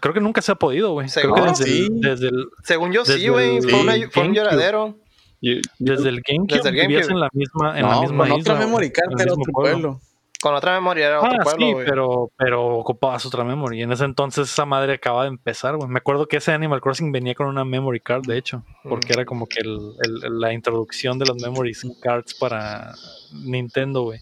creo 0.00 0.12
que 0.12 0.20
nunca 0.20 0.42
se 0.42 0.52
ha 0.52 0.56
podido, 0.56 0.92
güey. 0.92 1.08
Creo 1.08 1.32
que 1.34 1.40
¿Seguro? 1.40 1.50
desde, 1.52 1.64
Sí. 1.64 1.86
el, 1.86 2.00
desde, 2.00 2.28
el, 2.28 2.46
Según 2.64 2.92
yo 2.92 3.04
sí, 3.04 3.28
güey. 3.28 3.60
Fue, 3.62 3.80
una- 3.80 3.94
sí, 3.94 4.04
fue 4.10 4.24
un 4.24 4.34
GameCube. 4.34 4.94
Desde 5.40 6.08
el 6.08 6.22
GameCube, 6.26 6.56
Desde 6.56 6.68
el 6.70 6.74
vivías 6.76 7.08
en 7.08 7.20
la 7.20 7.28
misma, 7.32 7.76
en 7.78 7.82
No, 7.82 7.90
la 7.94 8.00
misma 8.00 8.28
con 8.28 8.38
isla. 8.38 8.52
otra 8.54 8.66
memory 8.66 8.90
card 8.92 9.20
era 9.20 9.32
otro 9.32 9.52
pueblo. 9.52 10.00
Con 10.38 10.54
otra 10.54 10.74
memoria 10.74 11.06
era 11.06 11.20
otro 11.20 11.32
Ah, 11.40 11.42
pueblo, 11.44 11.66
sí, 11.66 11.74
pero, 11.86 12.30
pero 12.36 12.76
ocupabas 12.76 13.24
otra 13.24 13.42
memory. 13.42 13.80
Y 13.80 13.82
en 13.82 13.92
ese 13.92 14.04
entonces 14.04 14.50
esa 14.50 14.66
madre 14.66 14.92
acaba 14.92 15.22
de 15.22 15.28
empezar, 15.30 15.76
güey. 15.76 15.88
Me 15.88 15.98
acuerdo 15.98 16.28
que 16.28 16.36
ese 16.36 16.52
Animal 16.52 16.82
Crossing 16.82 17.10
venía 17.10 17.34
con 17.34 17.46
una 17.46 17.64
memory 17.64 18.00
card, 18.00 18.26
de 18.26 18.36
hecho, 18.36 18.62
porque 18.86 19.14
era 19.14 19.24
como 19.24 19.46
que 19.46 19.60
el- 19.60 19.92
el- 20.02 20.38
la 20.38 20.52
introducción 20.52 21.18
de 21.18 21.24
las 21.24 21.36
memory 21.36 21.72
cards 22.02 22.34
para 22.34 22.94
Nintendo, 23.32 24.02
güey. 24.02 24.20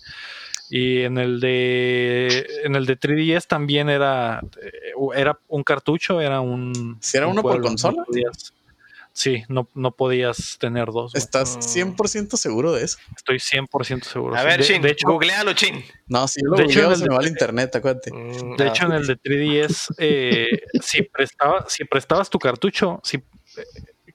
Y 0.71 1.03
en 1.03 1.19
el 1.19 1.41
de 1.41 2.47
en 2.65 2.75
el 2.77 2.87
de 2.87 2.97
3DS 2.97 3.47
también 3.49 3.89
era 3.91 4.41
eh, 4.63 4.71
era 5.15 5.39
un 5.49 5.63
cartucho, 5.65 6.21
era 6.21 6.41
un 6.41 6.97
¿Sí 7.01 7.17
era 7.17 7.27
un 7.27 7.33
uno 7.33 7.43
por 7.43 7.51
pueblo, 7.53 7.69
consola? 7.69 8.05
Sí, 9.15 9.43
no, 9.49 9.69
no 9.75 9.93
podías 9.93 10.59
tener 10.61 10.87
dos. 10.87 11.13
güey. 11.13 11.23
¿Estás 11.23 11.57
Mm. 11.57 11.61
100% 11.97 12.37
seguro 12.37 12.73
de 12.73 12.85
eso? 12.85 12.99
Estoy 13.17 13.39
100% 13.39 14.05
seguro. 14.05 14.37
A 14.37 14.43
ver, 14.43 14.59
de, 14.61 14.67
Chin, 14.67 14.83
de 14.83 14.91
hecho, 14.91 15.09
googlealo, 15.09 15.55
Chin. 15.55 15.83
No, 16.09 16.29
si 16.29 16.41
yo 16.43 16.51
lo 16.51 16.57
De 16.59 16.65
hecho, 16.65 16.81
googleo, 16.83 16.87
en 16.89 16.93
el 16.93 16.99
se 16.99 17.03
de- 17.05 17.09
me 17.09 17.15
va 17.15 17.21
al 17.23 17.29
internet, 17.29 17.77
acuérdate. 17.77 18.13
Mm, 18.13 18.57
De 18.57 18.65
ah. 18.65 18.69
hecho, 18.69 18.85
en 18.87 18.93
el 18.93 19.07
de 19.07 19.17
3DS, 19.17 19.95
eh, 19.99 20.49
si, 20.83 21.03
prestaba, 21.03 21.65
si 21.69 21.85
prestabas 21.85 22.29
tu 22.29 22.39
cartucho, 22.39 23.01
si, 23.03 23.17
eh, 23.17 23.23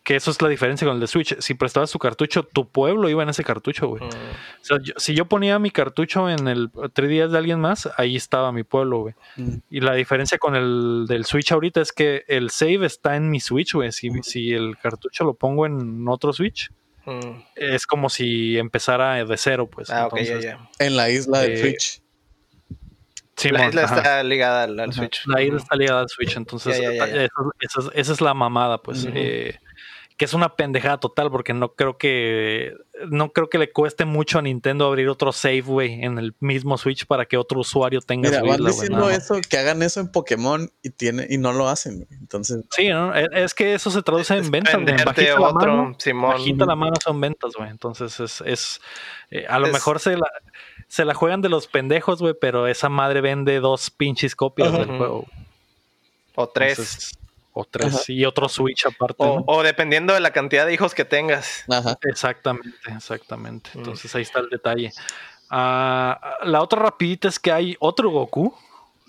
que 0.10 0.16
eso 0.16 0.32
es 0.32 0.42
la 0.42 0.50
diferencia 0.50 0.88
con 0.88 0.96
el 0.96 1.02
de 1.02 1.06
Switch, 1.06 1.38
si 1.40 1.54
prestabas 1.54 1.92
tu 1.92 2.00
cartucho, 2.00 2.42
tu 2.42 2.68
pueblo 2.68 3.10
iba 3.10 3.22
en 3.22 3.30
ese 3.30 3.44
cartucho, 3.44 3.90
güey. 3.90 4.02
Mm. 4.02 4.08
O 4.08 4.64
sea, 4.66 4.78
yo- 4.82 4.94
si 4.98 5.14
yo 5.14 5.26
ponía 5.26 5.60
mi 5.60 5.70
cartucho 5.70 6.28
en 6.28 6.48
el 6.48 6.72
3DS 6.72 7.30
de 7.30 7.38
alguien 7.38 7.60
más, 7.60 7.88
ahí 7.96 8.16
estaba 8.16 8.52
mi 8.52 8.64
pueblo, 8.64 9.02
güey. 9.02 9.14
Mm. 9.38 9.58
Y 9.70 9.82
la 9.82 9.94
diferencia 9.94 10.40
con 10.40 10.56
el 10.56 11.06
del 11.08 11.26
Switch 11.26 11.52
ahorita 11.52 11.80
es 11.82 11.92
que 11.92 12.24
el 12.28 12.50
save 12.50 12.88
está 12.88 13.16
en 13.18 13.30
mi 13.30 13.40
Switch, 13.40 13.74
güey. 13.76 13.92
Si, 13.92 14.10
si 14.24 14.52
el 14.52 14.78
cartucho 14.82 15.26
lo 15.26 15.36
pongo 15.36 15.68
en 15.68 16.08
otro 16.08 16.34
Switch, 16.34 16.72
Mm. 17.06 17.44
es 17.56 17.86
como 17.86 18.10
si 18.10 18.58
empezara 18.58 19.24
de 19.24 19.38
cero, 19.38 19.70
pues. 19.72 19.92
Ah, 19.92 20.06
Entonces, 20.12 20.44
ya. 20.44 20.68
En 20.80 20.96
la 20.98 21.12
isla 21.12 21.42
de 21.42 21.54
Eh, 21.54 21.58
Switch. 21.58 22.02
sí, 23.38 23.50
La 23.50 23.68
isla 23.68 23.84
ajá. 23.84 23.98
está 23.98 24.24
ligada 24.24 24.64
al. 24.64 24.92
Switch. 24.94 25.22
La 25.28 25.42
isla 25.44 25.58
está 25.60 25.76
ligada 25.76 26.02
al 26.02 26.10
Switch, 26.10 26.36
entonces 26.36 26.80
es- 26.80 27.30
esa 27.94 28.12
es 28.14 28.22
la 28.22 28.34
mamada, 28.34 28.80
pues. 28.82 29.08
Eh, 29.14 29.56
que 30.20 30.26
es 30.26 30.34
una 30.34 30.56
pendejada 30.58 31.00
total 31.00 31.32
porque 31.32 31.54
no 31.54 31.76
creo 31.76 31.98
que 31.98 32.74
no 33.10 33.32
creo 33.32 33.50
que 33.50 33.58
le 33.58 33.72
cueste 33.72 34.04
mucho 34.04 34.38
a 34.38 34.42
Nintendo 34.42 34.86
abrir 34.86 35.08
otro 35.08 35.32
save, 35.32 35.62
güey, 35.62 36.04
en 36.04 36.18
el 36.20 36.36
mismo 36.42 36.78
Switch 36.78 37.06
para 37.06 37.26
que 37.26 37.38
otro 37.38 37.62
usuario 37.62 38.02
tenga 38.02 38.30
Mira, 38.30 38.42
su 38.42 38.48
van 38.48 38.66
diciendo 38.66 39.10
eso, 39.10 39.36
que 39.50 39.58
hagan 39.58 39.82
eso 39.82 40.02
en 40.02 40.12
Pokémon 40.12 40.70
y 40.84 40.90
tiene, 40.90 41.26
y 41.30 41.38
no 41.38 41.54
lo 41.54 41.70
hacen, 41.70 42.04
güey. 42.04 42.20
Entonces, 42.20 42.66
Sí, 42.72 42.90
¿no? 42.90 43.16
es, 43.16 43.30
es 43.32 43.54
que 43.54 43.74
eso 43.74 43.90
se 43.92 44.02
traduce 44.02 44.36
en 44.36 44.52
ventas, 44.52 44.76
güey. 44.76 44.86
Bajita 45.06 45.40
la 45.40 45.48
otro, 45.48 45.78
mano, 45.78 45.96
Simón. 45.98 46.32
bajita 46.32 46.66
la 46.66 46.76
mano 46.76 46.96
son 47.02 47.22
ventas, 47.22 47.54
güey. 47.58 47.70
Entonces 47.70 48.20
es, 48.20 48.42
es 48.46 48.82
eh, 49.32 49.46
a 49.48 49.58
lo 49.58 49.68
Es- 49.68 49.72
mejor 49.74 50.02
se 50.02 50.18
la, 50.18 50.28
se 50.90 51.06
la 51.06 51.14
juegan 51.14 51.40
de 51.42 51.48
los 51.48 51.68
pendejos, 51.68 52.20
güey, 52.22 52.34
pero 52.40 52.68
esa 52.68 52.90
madre 52.90 53.22
vende 53.22 53.62
dos 53.62 53.90
pinches 53.90 54.36
copias 54.36 54.74
del 54.74 54.86
juego. 54.88 55.26
O 56.36 56.48
tres. 56.50 56.72
Entonces, 56.78 57.19
o 57.54 57.66
tres 57.66 57.94
Ajá. 57.96 58.04
y 58.08 58.26
otro 58.26 58.48
Switch 58.50 58.86
aparte. 58.86 59.16
o, 59.20 59.40
¿no? 59.40 59.44
o 59.48 59.64
dependiendo 59.64 60.14
de 60.14 60.20
la 60.20 60.32
cantidad 60.32 60.66
de 60.66 60.74
hijos 60.74 60.94
que 60.94 61.06
tengas. 61.06 61.64
ajá. 61.70 61.98
Exactamente, 62.04 62.78
exactamente. 62.96 63.70
Mm. 63.74 63.80
Entonces 63.80 64.14
ahí 64.16 64.22
está 64.22 64.40
el 64.40 64.50
detalle. 64.50 64.92
Ah, 65.50 66.38
la 66.44 66.62
otra 66.62 66.80
rapidita 66.82 67.28
es 67.28 67.40
que 67.40 67.52
hay 67.52 67.76
otro 67.80 68.10
Goku 68.12 68.54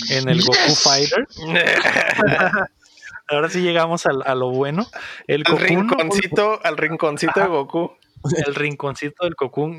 en 0.08 0.28
el 0.28 0.40
Goku. 0.40 0.74
Fighter. 0.74 1.26
Ahora 3.28 3.48
sí 3.48 3.60
llegamos 3.60 4.06
al- 4.06 4.22
a, 4.26 4.34
lo 4.34 4.50
bueno. 4.50 4.86
El 5.28 5.44
al 5.46 5.58
rinconcito, 5.58 6.58
al 6.64 6.76
rinconcito 6.76 7.38
de 7.40 7.46
Goku. 7.46 7.92
el 8.46 8.54
rinconcito 8.54 9.24
del 9.24 9.34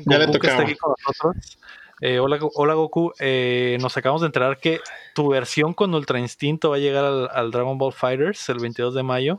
le 0.06 0.18
Goku 0.18 0.38
que 0.38 0.46
está 0.46 0.62
aquí 0.62 0.74
con 0.76 0.94
nosotros. 1.06 1.58
Eh, 2.04 2.18
hola, 2.18 2.36
hola 2.54 2.74
Goku, 2.74 3.12
Eh, 3.20 3.78
nos 3.80 3.96
acabamos 3.96 4.22
de 4.22 4.26
enterar 4.26 4.58
que 4.58 4.80
tu 5.14 5.28
versión 5.28 5.72
con 5.72 5.94
Ultra 5.94 6.18
Instinto 6.18 6.70
va 6.70 6.76
a 6.76 6.80
llegar 6.80 7.04
al, 7.04 7.28
al 7.32 7.52
Dragon 7.52 7.78
Ball 7.78 7.92
Fighters 7.92 8.48
el 8.48 8.58
22 8.58 8.92
de 8.94 9.04
mayo. 9.04 9.38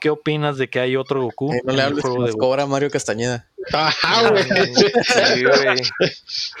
¿Qué 0.00 0.10
opinas 0.10 0.58
de 0.58 0.68
que 0.68 0.80
hay 0.80 0.96
otro 0.96 1.22
Goku 1.22 1.52
Eh, 1.52 1.60
no 1.62 1.72
le 1.72 1.82
hables 1.82 2.04
que 2.04 2.18
nos 2.18 2.34
cobra 2.34 2.66
Mario 2.66 2.90
Castañeda. 2.90 3.48
Ajá, 3.72 4.28
güey. 4.30 4.42
Sí, 4.42 5.44
güey. 5.44 5.76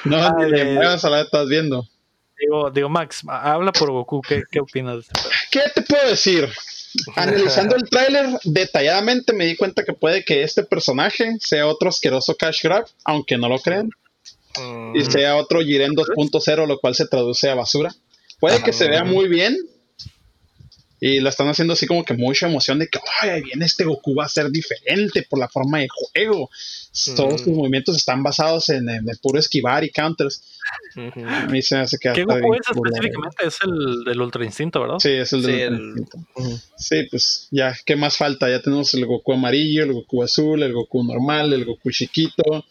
No, 0.04 0.18
Ay, 0.18 0.32
ni 0.44 0.50
le 0.52 0.74
muevas 0.76 1.04
a 1.04 1.10
la 1.10 1.22
estás 1.22 1.48
viendo. 1.48 1.88
Digo, 2.38 2.70
digo, 2.70 2.88
Max, 2.88 3.22
habla 3.26 3.72
por 3.72 3.90
Goku, 3.90 4.22
¿qué, 4.22 4.44
qué 4.48 4.60
opinas 4.60 4.94
de 4.94 5.00
este? 5.00 5.20
¿Qué 5.50 5.62
te 5.74 5.82
puedo 5.82 6.10
decir? 6.10 6.48
Analizando 7.16 7.74
el 7.74 7.90
tráiler 7.90 8.26
detalladamente 8.44 9.32
me 9.32 9.46
di 9.46 9.56
cuenta 9.56 9.82
que 9.82 9.94
puede 9.94 10.24
que 10.24 10.44
este 10.44 10.62
personaje 10.62 11.36
sea 11.40 11.66
otro 11.66 11.88
asqueroso 11.88 12.36
cash 12.36 12.62
grab, 12.62 12.86
aunque 13.04 13.36
no 13.36 13.48
lo 13.48 13.58
crean, 13.58 13.90
Mm, 14.60 14.96
y 14.96 15.04
sea 15.04 15.36
otro 15.36 15.60
Jiren 15.60 15.92
2.0, 15.94 16.66
lo 16.66 16.78
cual 16.78 16.94
se 16.94 17.06
traduce 17.06 17.48
a 17.48 17.54
basura. 17.54 17.94
Puede 18.40 18.62
que 18.62 18.72
se 18.72 18.88
vea 18.88 19.04
muy 19.04 19.28
bien 19.28 19.56
y 21.00 21.18
lo 21.18 21.28
están 21.30 21.48
haciendo 21.48 21.72
así 21.72 21.86
como 21.86 22.04
que 22.04 22.14
mucha 22.14 22.46
emoción 22.46 22.78
de 22.78 22.86
que 22.86 23.00
ay, 23.22 23.42
viene 23.42 23.64
este 23.64 23.82
Goku 23.84 24.14
va 24.14 24.24
a 24.26 24.28
ser 24.28 24.50
diferente 24.50 25.26
por 25.28 25.38
la 25.40 25.48
forma 25.48 25.78
de 25.80 25.88
juego. 25.92 26.48
Todos 27.16 27.40
sus 27.40 27.52
movimientos 27.54 27.96
están 27.96 28.22
basados 28.22 28.68
en, 28.68 28.88
en 28.88 29.08
el 29.08 29.18
puro 29.18 29.38
esquivar 29.40 29.82
y 29.82 29.90
counters. 29.90 30.42
A 30.96 31.46
mí 31.46 31.60
se 31.62 31.74
me 31.74 31.80
hace 31.82 31.98
que 31.98 32.12
¿Qué 32.12 32.22
Goku 32.24 32.50
bien 32.52 32.62
es 32.64 32.76
específicamente? 32.76 33.46
Es 33.46 33.58
el 33.64 34.04
del 34.04 34.20
Ultra 34.20 34.44
Instinto, 34.44 34.80
¿verdad? 34.80 34.98
Sí, 35.00 35.10
es 35.10 35.32
el 35.32 35.40
Sí, 35.44 35.46
de 35.50 35.64
el- 35.64 35.94
Sí, 36.76 37.02
pues 37.10 37.48
ya, 37.50 37.76
¿qué 37.84 37.96
más 37.96 38.16
falta? 38.16 38.48
Ya 38.48 38.60
tenemos 38.62 38.94
el 38.94 39.04
Goku 39.06 39.32
amarillo, 39.32 39.82
el 39.82 39.92
Goku 39.94 40.22
azul, 40.22 40.62
el 40.62 40.72
Goku 40.72 41.02
normal, 41.02 41.52
el 41.52 41.64
Goku 41.64 41.90
chiquito. 41.90 42.64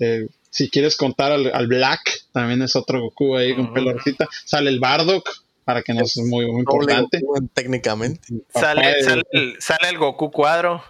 eh, 0.00 0.26
si 0.54 0.70
quieres 0.70 0.96
contar 0.96 1.32
al, 1.32 1.50
al 1.52 1.66
Black, 1.66 2.26
también 2.32 2.62
es 2.62 2.76
otro 2.76 3.00
Goku 3.00 3.36
ahí 3.36 3.56
con 3.56 3.74
pelo 3.74 3.92
rosita. 3.92 4.28
Sale 4.44 4.70
el 4.70 4.78
Bardock, 4.78 5.28
para 5.64 5.82
que 5.82 5.92
no 5.94 6.04
es 6.04 6.16
muy, 6.18 6.46
muy 6.46 6.60
importante. 6.60 7.18
Goku, 7.20 7.48
técnicamente. 7.52 8.28
Sale, 8.54 9.02
sale, 9.02 9.22
el, 9.32 9.56
sale 9.58 9.88
el 9.88 9.98
Goku 9.98 10.30
cuadro. 10.30 10.80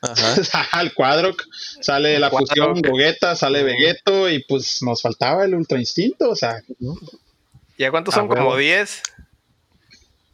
Ajá. 0.00 0.80
el 0.80 0.94
Quadrock, 0.94 1.44
sale 1.82 2.18
la 2.18 2.30
fusión 2.30 2.80
Gogeta, 2.80 3.36
sale. 3.36 3.62
Vegeto 3.62 4.30
y 4.30 4.42
pues 4.44 4.82
nos 4.82 5.02
faltaba 5.02 5.44
el 5.44 5.54
Ultra 5.54 5.78
Instinto, 5.78 6.30
o 6.30 6.34
sea, 6.36 6.62
¿Ya 7.76 7.90
cuántos 7.90 8.14
Ah, 8.14 8.20
son? 8.20 8.28
Como 8.28 8.40
huevo. 8.40 8.56
10. 8.56 9.02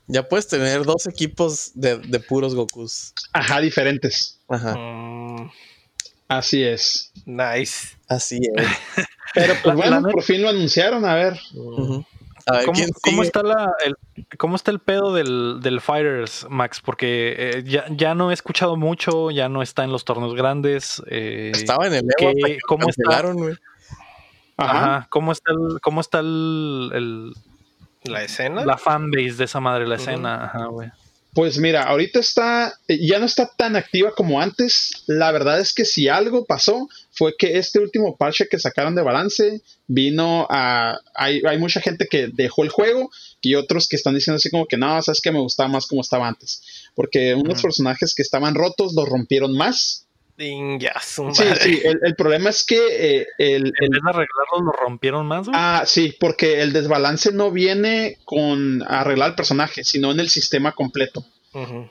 Ya 0.06 0.28
puedes 0.28 0.46
tener 0.46 0.84
dos 0.84 1.08
equipos 1.08 1.72
de, 1.74 1.98
de 1.98 2.20
puros 2.20 2.54
Gokus. 2.54 3.12
ajá, 3.32 3.60
diferentes. 3.60 4.38
Ajá. 4.48 4.76
Mm, 4.76 5.50
Así 6.28 6.62
es. 6.64 7.12
nice. 7.24 7.96
Así 8.08 8.40
es. 8.56 8.66
Pero 9.34 9.54
La- 9.54 9.62
pues 9.62 9.76
bueno, 9.76 10.02
por 10.02 10.22
fin 10.22 10.42
lo 10.42 10.48
anunciaron, 10.48 11.04
a 11.04 11.14
ver. 11.14 11.38
Ujú. 11.54 12.04
A 12.48 12.58
ver, 12.58 12.66
¿Cómo, 13.02 13.22
está 13.24 13.42
la, 13.42 13.72
el, 13.84 13.96
¿Cómo 14.38 14.54
está 14.54 14.70
el 14.70 14.78
pedo 14.78 15.12
del, 15.12 15.58
del 15.60 15.80
Fighters, 15.80 16.46
Max? 16.48 16.80
Porque 16.80 17.34
eh, 17.36 17.62
ya, 17.66 17.86
ya 17.90 18.14
no 18.14 18.30
he 18.30 18.34
escuchado 18.34 18.76
mucho, 18.76 19.32
ya 19.32 19.48
no 19.48 19.62
está 19.62 19.82
en 19.82 19.90
los 19.90 20.04
torneos 20.04 20.34
grandes. 20.36 21.02
eh, 21.10 21.50
Estaba 21.52 21.88
en 21.88 21.94
el 21.94 22.06
¿qué- 22.16 22.24
Evo 22.26 22.36
hasta 22.36 22.46
que 22.48 22.58
cómo 22.68 22.88
está? 22.88 23.18
Ajá. 24.58 24.70
Ajá, 24.96 25.06
¿Cómo 25.10 25.32
está, 25.32 25.50
el, 25.52 25.80
cómo 25.80 26.00
está 26.00 26.20
el, 26.20 26.90
el- 26.94 27.32
La 28.04 28.22
escena. 28.22 28.64
la 28.64 28.78
fanbase 28.78 29.32
de 29.34 29.44
esa 29.44 29.58
madre, 29.58 29.86
la 29.88 29.96
escena? 29.96 30.44
Ajá, 30.44 30.66
güey. 30.66 30.88
Pues 31.36 31.58
mira, 31.58 31.82
ahorita 31.82 32.18
está, 32.18 32.78
eh, 32.88 32.98
ya 32.98 33.18
no 33.18 33.26
está 33.26 33.46
tan 33.46 33.76
activa 33.76 34.14
como 34.14 34.40
antes. 34.40 35.02
La 35.04 35.30
verdad 35.32 35.60
es 35.60 35.74
que 35.74 35.84
si 35.84 36.08
algo 36.08 36.46
pasó 36.46 36.88
fue 37.12 37.36
que 37.36 37.58
este 37.58 37.78
último 37.78 38.16
parche 38.16 38.48
que 38.48 38.58
sacaron 38.58 38.94
de 38.94 39.02
balance 39.02 39.60
vino 39.86 40.46
a, 40.48 40.98
hay, 41.14 41.42
hay 41.46 41.58
mucha 41.58 41.82
gente 41.82 42.06
que 42.10 42.28
dejó 42.32 42.62
el 42.62 42.70
juego 42.70 43.10
y 43.42 43.54
otros 43.54 43.86
que 43.86 43.96
están 43.96 44.14
diciendo 44.14 44.36
así 44.36 44.48
como 44.48 44.64
que 44.64 44.78
no, 44.78 45.02
sabes 45.02 45.20
que 45.20 45.30
me 45.30 45.38
gustaba 45.38 45.68
más 45.68 45.86
como 45.86 46.00
estaba 46.00 46.26
antes. 46.26 46.62
Porque 46.94 47.34
unos 47.34 47.60
personajes 47.60 48.14
que 48.14 48.22
estaban 48.22 48.54
rotos 48.54 48.94
los 48.94 49.06
rompieron 49.06 49.54
más. 49.54 50.05
Ding, 50.36 50.78
ya, 50.78 50.94
su 51.02 51.32
Sí, 51.34 51.44
madre. 51.44 51.60
sí, 51.62 51.80
el, 51.84 51.98
el 52.02 52.14
problema 52.14 52.50
es 52.50 52.64
que 52.64 52.76
eh, 53.20 53.26
el, 53.38 53.66
En 53.66 53.72
el- 53.84 53.90
vez 53.90 54.00
de 54.02 54.10
arreglarlos, 54.10 54.62
lo 54.64 54.72
rompieron 54.72 55.26
más, 55.26 55.46
güey. 55.46 55.58
Ah, 55.58 55.84
sí, 55.86 56.14
porque 56.20 56.60
el 56.60 56.72
desbalance 56.72 57.32
no 57.32 57.50
viene 57.50 58.18
con 58.24 58.82
arreglar 58.86 59.30
el 59.30 59.34
personaje, 59.34 59.82
sino 59.84 60.10
en 60.10 60.20
el 60.20 60.28
sistema 60.28 60.72
completo. 60.72 61.24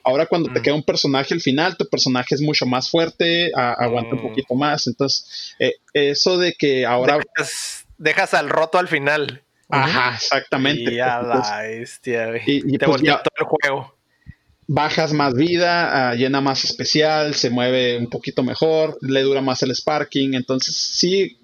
Ahora 0.03 0.27
cuando 0.27 0.53
te 0.53 0.59
Mm. 0.59 0.61
queda 0.61 0.73
un 0.75 0.83
personaje 0.83 1.33
al 1.33 1.41
final, 1.41 1.75
tu 1.75 1.89
personaje 1.89 2.35
es 2.35 2.41
mucho 2.41 2.67
más 2.67 2.87
fuerte, 2.87 3.51
a- 3.55 3.73
aguanta 3.73 4.13
un 4.13 4.21
Mm. 4.21 4.27
poquito 4.27 4.53
más. 4.53 4.85
Entonces, 4.85 5.55
eh, 5.57 5.73
eso 5.91 6.37
de 6.37 6.53
que 6.53 6.85
ahora... 6.85 7.17
Dejas, 7.35 7.87
dejas 7.97 8.35
al 8.35 8.49
roto 8.49 8.77
al 8.77 8.87
final. 8.87 9.41
Ajá, 9.69 10.13
exactamente. 10.17 10.93
Y 10.93 10.99
a 10.99 11.17
Entonces, 11.19 11.49
la 11.51 11.61
bestia, 11.63 12.27
güey. 12.27 12.41
Y- 12.45 12.75
y 12.75 12.77
Te 12.77 12.85
pues 12.85 12.89
voltea 13.01 13.13
ya- 13.13 13.23
todo 13.23 13.33
el 13.39 13.45
juego. 13.45 13.94
Bajas 14.67 15.13
más 15.13 15.33
vida, 15.33 16.09
ah, 16.09 16.15
llena 16.15 16.41
más 16.41 16.63
especial, 16.63 17.35
se 17.35 17.49
mueve 17.49 17.97
un 17.97 18.09
poquito 18.09 18.43
mejor, 18.43 18.97
le 19.01 19.21
dura 19.21 19.41
más 19.41 19.61
el 19.63 19.75
sparking. 19.75 20.33
Entonces, 20.33 20.75
sí, 20.75 21.37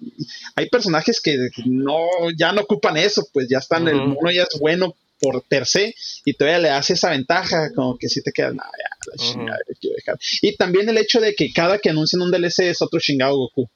hay 0.56 0.68
personajes 0.68 1.20
que 1.20 1.36
no, 1.64 1.98
ya 2.36 2.52
no 2.52 2.62
ocupan 2.62 2.96
eso, 2.96 3.26
pues 3.32 3.48
ya 3.48 3.58
están, 3.58 3.86
el 3.88 3.98
Ujú. 3.98 4.14
mono 4.14 4.30
ya 4.30 4.42
es 4.42 4.58
bueno 4.58 4.94
por 5.20 5.42
per 5.44 5.66
se 5.66 5.94
y 6.24 6.34
todavía 6.34 6.58
le 6.58 6.70
hace 6.70 6.94
esa 6.94 7.10
ventaja, 7.10 7.70
como 7.74 7.96
que 7.96 8.08
si 8.08 8.22
te 8.22 8.32
quedas, 8.32 8.54
"Nah, 8.54 8.64
ya, 8.64 9.12
la 9.12 9.16
chingada, 9.16 9.58
quiero 9.80 9.94
dejar". 9.94 10.18
Y 10.40 10.56
también 10.56 10.88
el 10.88 10.98
hecho 10.98 11.20
de 11.20 11.34
que 11.34 11.52
cada 11.52 11.78
que 11.78 11.90
anuncian 11.90 12.22
un 12.22 12.32
DLC 12.32 12.70
es 12.70 12.82
otro 12.82 12.98
chingado 12.98 13.36
Goku. 13.36 13.68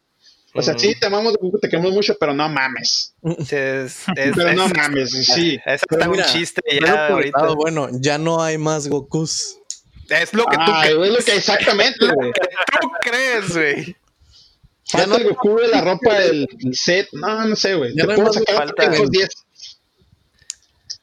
O 0.59 0.62
sea, 0.62 0.78
sí, 0.78 0.95
te 0.99 1.07
amamos 1.07 1.35
Goku, 1.39 1.59
te 1.59 1.69
queremos 1.69 1.93
mucho, 1.93 2.16
pero 2.19 2.33
no 2.35 2.49
mames. 2.49 3.15
Es, 3.23 3.51
es- 3.51 4.05
Pero 4.35 4.53
no 4.55 4.66
es- 4.66 4.74
mames, 4.77 5.11
sí. 5.11 5.59
Es 5.66 5.83
Pero 5.89 6.01
hasta 6.03 6.05
un 6.07 6.11
mira, 6.12 6.27
chiste 6.27 6.62
ya 6.83 7.09
ahorita. 7.09 7.39
lado 7.41 7.57
bueno, 7.57 7.89
ya 7.93 8.19
no 8.19 8.43
hay 8.43 8.59
más 8.59 8.89
Gokus. 8.89 9.59
Es 10.09 10.33
lo 10.35 10.45
que 10.47 10.57
tú, 10.57 10.62
Ay, 10.66 10.91
cre- 10.93 10.97
güey, 10.99 11.11
lo 11.11 11.19
que 11.19 11.35
exactamente, 11.37 12.07
güey. 12.15 12.31
tú 12.81 12.89
crees, 13.03 13.53
güey. 13.55 13.97
Falta 14.89 15.16
el 15.16 15.24
Goku 15.31 15.57
de 15.59 15.66
la 15.69 15.81
ropa 15.81 16.15
del 16.15 16.47
set. 16.73 17.09
No, 17.12 17.45
no 17.45 17.57
sé, 17.57 17.74
güey. 17.74 17.91
Ya 17.97 18.03
Te 18.03 18.07
no 18.07 18.12
hay 18.12 18.16
puedo 18.20 18.33
sacar 18.33 18.57
falta. 18.57 18.89
otros 18.91 19.11
10. 19.11 19.28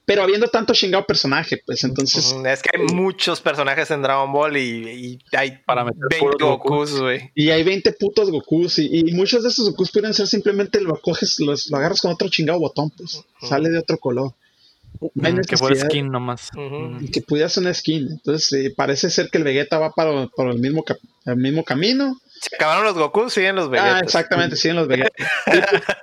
Pero 0.05 0.23
habiendo 0.23 0.47
tanto 0.47 0.73
chingado 0.73 1.05
personaje, 1.05 1.61
pues 1.65 1.84
entonces. 1.84 2.35
Es 2.45 2.61
que 2.61 2.77
hay 2.77 2.93
muchos 2.93 3.39
personajes 3.39 3.89
en 3.91 4.01
Dragon 4.01 4.31
Ball 4.31 4.57
y, 4.57 4.89
y 4.89 5.19
hay 5.35 5.59
Para 5.65 5.85
meter 5.85 6.01
20 6.09 6.19
puros 6.19 6.41
Gokus, 6.41 6.99
güey. 6.99 7.31
Y 7.35 7.51
hay 7.51 7.63
20 7.63 7.93
putos 7.93 8.30
Gokus. 8.30 8.80
Y, 8.80 8.89
y 8.91 9.13
muchos 9.13 9.43
de 9.43 9.49
esos 9.49 9.69
Gokus 9.69 9.91
pueden 9.91 10.13
ser 10.13 10.27
simplemente 10.27 10.81
lo 10.81 10.99
coges, 10.99 11.39
los, 11.39 11.69
lo 11.69 11.77
agarras 11.77 12.01
con 12.01 12.11
otro 12.11 12.27
chingado 12.27 12.59
botón, 12.59 12.89
pues. 12.91 13.23
Sale 13.41 13.69
de 13.69 13.80
otro 13.80 13.97
color. 13.97 14.34
Mm, 15.13 15.41
que 15.47 15.57
fuera 15.57 15.75
skin 15.75 16.09
nomás. 16.11 16.49
Mm. 16.53 17.05
Y 17.05 17.07
que 17.09 17.21
pudieras 17.21 17.55
una 17.57 17.73
skin. 17.73 18.09
Entonces, 18.11 18.51
eh, 18.53 18.73
parece 18.75 19.09
ser 19.09 19.30
que 19.30 19.38
el 19.38 19.45
Vegeta 19.45 19.80
va 19.80 19.91
para, 19.91 20.27
por 20.27 20.49
el 20.49 20.59
mismo, 20.59 20.84
el 21.25 21.38
mismo 21.38 21.63
camino. 21.63 22.19
Se 22.41 22.55
acabaron 22.57 22.84
los 22.84 22.95
Gokus, 22.95 23.34
siguen 23.34 23.55
los 23.55 23.69
Vegetas. 23.69 23.95
Ah, 23.95 23.99
exactamente, 24.03 24.57
siguen 24.57 24.75
los 24.75 24.88
Vegeta. 24.89 25.11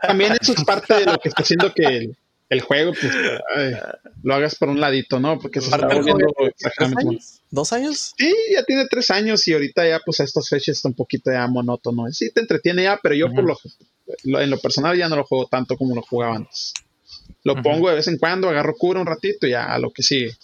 También 0.02 0.32
eso 0.40 0.54
es 0.54 0.64
parte 0.64 0.94
de 0.94 1.04
lo 1.04 1.18
que 1.18 1.28
está 1.28 1.42
haciendo 1.42 1.72
que 1.74 1.84
el, 1.84 2.16
el 2.50 2.60
juego 2.60 2.92
pues, 3.00 3.12
ay, 3.56 3.74
lo 4.22 4.34
hagas 4.34 4.56
por 4.56 4.68
un 4.68 4.80
ladito, 4.80 5.18
¿no? 5.18 5.38
Porque 5.38 5.60
se 5.60 5.70
está 5.70 5.86
volviendo 5.86 6.26
juego 6.36 6.52
¿Dos 6.78 6.96
años? 6.96 7.40
¿Dos 7.50 7.72
años? 7.72 8.14
Sí, 8.18 8.34
ya 8.54 8.62
tiene 8.64 8.86
tres 8.90 9.10
años 9.10 9.46
y 9.48 9.54
ahorita 9.54 9.88
ya 9.88 10.00
pues 10.04 10.20
a 10.20 10.24
estas 10.24 10.48
fechas 10.48 10.76
está 10.76 10.88
un 10.88 10.94
poquito 10.94 11.30
ya 11.32 11.46
monótono. 11.46 12.06
Sí, 12.12 12.30
te 12.32 12.40
entretiene 12.40 12.82
ya, 12.82 12.98
pero 13.02 13.14
yo 13.14 13.32
por 13.32 13.44
lo, 13.46 13.56
lo- 14.24 14.40
en 14.40 14.50
lo 14.50 14.58
personal 14.58 14.96
ya 14.98 15.08
no 15.08 15.16
lo 15.16 15.24
juego 15.24 15.46
tanto 15.46 15.76
como 15.76 15.94
lo 15.94 16.02
jugaba 16.02 16.36
antes. 16.36 16.74
Lo 17.44 17.54
pongo 17.62 17.88
de 17.88 17.94
vez 17.96 18.08
en 18.08 18.18
cuando, 18.18 18.48
agarro 18.50 18.74
cura 18.76 19.00
un 19.00 19.06
ratito 19.06 19.46
y 19.46 19.50
ya 19.50 19.64
a 19.72 19.78
lo 19.78 19.90
que 19.90 20.02
sigue. 20.02 20.36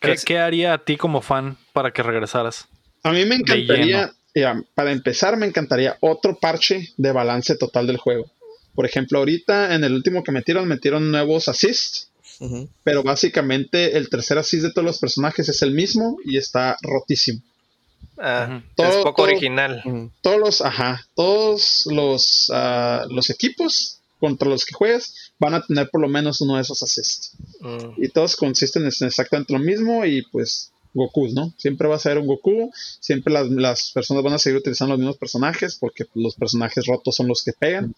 ¿Qué, 0.00 0.38
haría 0.38 0.72
a 0.74 0.78
ti 0.84 0.96
como 0.96 1.20
fan 1.20 1.58
para 1.72 1.92
que 1.92 2.02
regresaras? 2.02 2.66
A 3.02 3.12
mí 3.12 3.24
me 3.24 3.34
encantaría, 3.36 4.12
ya, 4.34 4.62
para 4.74 4.92
empezar, 4.92 5.36
me 5.36 5.46
encantaría 5.46 5.96
otro 6.00 6.38
parche 6.38 6.88
de 6.96 7.12
balance 7.12 7.56
total 7.56 7.86
del 7.86 7.96
juego. 7.96 8.30
Por 8.78 8.86
ejemplo, 8.86 9.18
ahorita 9.18 9.74
en 9.74 9.82
el 9.82 9.92
último 9.92 10.22
que 10.22 10.30
metieron, 10.30 10.68
metieron 10.68 11.10
nuevos 11.10 11.48
assists, 11.48 12.10
pero 12.84 13.02
básicamente 13.02 13.96
el 13.96 14.08
tercer 14.08 14.38
assist 14.38 14.62
de 14.62 14.70
todos 14.70 14.84
los 14.86 14.98
personajes 15.00 15.48
es 15.48 15.62
el 15.62 15.72
mismo 15.72 16.16
y 16.24 16.36
está 16.36 16.76
rotísimo. 16.82 17.40
Ah, 18.18 18.46
Ujú. 18.48 18.56
es 18.58 18.74
Todo- 18.76 19.02
poco 19.02 19.16
todo- 19.22 19.26
original. 19.32 19.82
Todos 20.22 20.38
los, 20.38 20.60
ajá, 20.60 21.04
todos 21.16 21.86
los, 21.90 22.52
ah, 22.54 23.04
los 23.10 23.30
equipos 23.30 23.98
contra 24.20 24.48
los 24.48 24.64
que 24.64 24.74
juegas 24.74 25.32
van 25.40 25.54
a 25.54 25.66
tener 25.66 25.90
por 25.90 26.00
lo 26.00 26.06
menos 26.08 26.40
uno 26.40 26.54
de 26.54 26.62
esos 26.62 26.80
assists. 26.80 27.32
Mm. 27.58 28.00
Y 28.00 28.08
todos 28.10 28.36
consisten 28.36 28.82
en 28.84 28.92
exactamente 29.08 29.52
lo 29.52 29.58
mismo 29.58 30.04
y 30.04 30.22
pues 30.22 30.70
Goku, 30.94 31.26
¿no? 31.34 31.52
Siempre 31.58 31.88
va 31.88 31.96
a 31.96 31.98
ser 31.98 32.16
un 32.18 32.28
Goku, 32.28 32.70
siempre 33.00 33.32
las, 33.32 33.48
las 33.50 33.90
personas 33.90 34.22
van 34.22 34.34
a 34.34 34.38
seguir 34.38 34.58
utilizando 34.58 34.92
los 34.92 35.00
mismos 35.00 35.16
personajes 35.16 35.74
porque 35.74 36.04
los 36.14 36.36
personajes 36.36 36.86
rotos 36.86 37.16
son 37.16 37.26
los 37.26 37.42
que 37.42 37.52
pegan. 37.52 37.92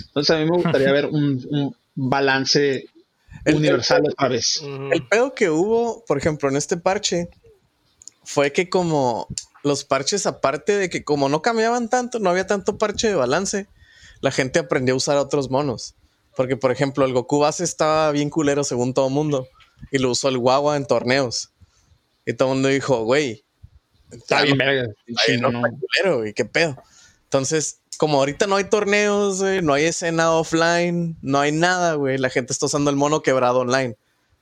Entonces 0.00 0.34
a 0.34 0.38
mí 0.38 0.44
me 0.44 0.56
gustaría 0.56 0.92
ver 0.92 1.06
un, 1.06 1.46
un 1.50 1.76
balance 1.94 2.86
El- 3.44 3.54
universal 3.56 4.02
otra 4.10 4.28
vez. 4.28 4.62
El 4.92 5.06
pedo 5.08 5.34
que 5.34 5.50
hubo, 5.50 6.04
por 6.04 6.18
ejemplo, 6.18 6.48
en 6.48 6.56
este 6.56 6.76
parche, 6.76 7.28
fue 8.24 8.52
que 8.52 8.68
como 8.68 9.28
los 9.62 9.84
parches, 9.84 10.26
aparte 10.26 10.76
de 10.76 10.90
que 10.90 11.04
como 11.04 11.28
no 11.28 11.42
cambiaban 11.42 11.88
tanto, 11.88 12.18
no 12.18 12.30
había 12.30 12.46
tanto 12.46 12.78
parche 12.78 13.08
de 13.08 13.14
balance, 13.14 13.66
la 14.20 14.30
gente 14.30 14.58
aprendió 14.58 14.94
a 14.94 14.96
usar 14.96 15.16
otros 15.18 15.50
monos. 15.50 15.94
Porque, 16.36 16.56
por 16.56 16.70
ejemplo, 16.70 17.04
el 17.04 17.12
Goku 17.14 17.38
base 17.38 17.64
estaba 17.64 18.10
bien 18.12 18.28
culero 18.30 18.62
según 18.62 18.92
todo 18.94 19.08
mundo. 19.10 19.48
Y 19.90 19.98
lo 19.98 20.10
usó 20.10 20.28
el 20.28 20.38
Guagua 20.38 20.76
en 20.76 20.86
torneos. 20.86 21.50
Y 22.26 22.34
todo 22.34 22.48
el 22.50 22.54
mundo 22.56 22.68
dijo, 22.68 23.04
güey, 23.04 23.42
Está 24.10 24.42
bien, 24.42 24.56
verga. 24.58 24.92
Ay, 25.26 25.38
no, 25.40 25.50
no. 25.50 25.66
está 25.66 25.70
culero, 25.78 26.18
güey, 26.18 26.32
qué 26.34 26.44
pedo. 26.44 26.76
Entonces, 27.24 27.80
como 27.96 28.18
ahorita 28.18 28.46
no 28.46 28.56
hay 28.56 28.64
torneos, 28.64 29.40
güey, 29.40 29.62
no 29.62 29.74
hay 29.74 29.84
escena 29.84 30.30
offline, 30.32 31.16
no 31.22 31.40
hay 31.40 31.52
nada, 31.52 31.94
güey, 31.94 32.18
la 32.18 32.30
gente 32.30 32.52
está 32.52 32.66
usando 32.66 32.90
el 32.90 32.96
mono 32.96 33.22
quebrado 33.22 33.60
online. 33.60 33.96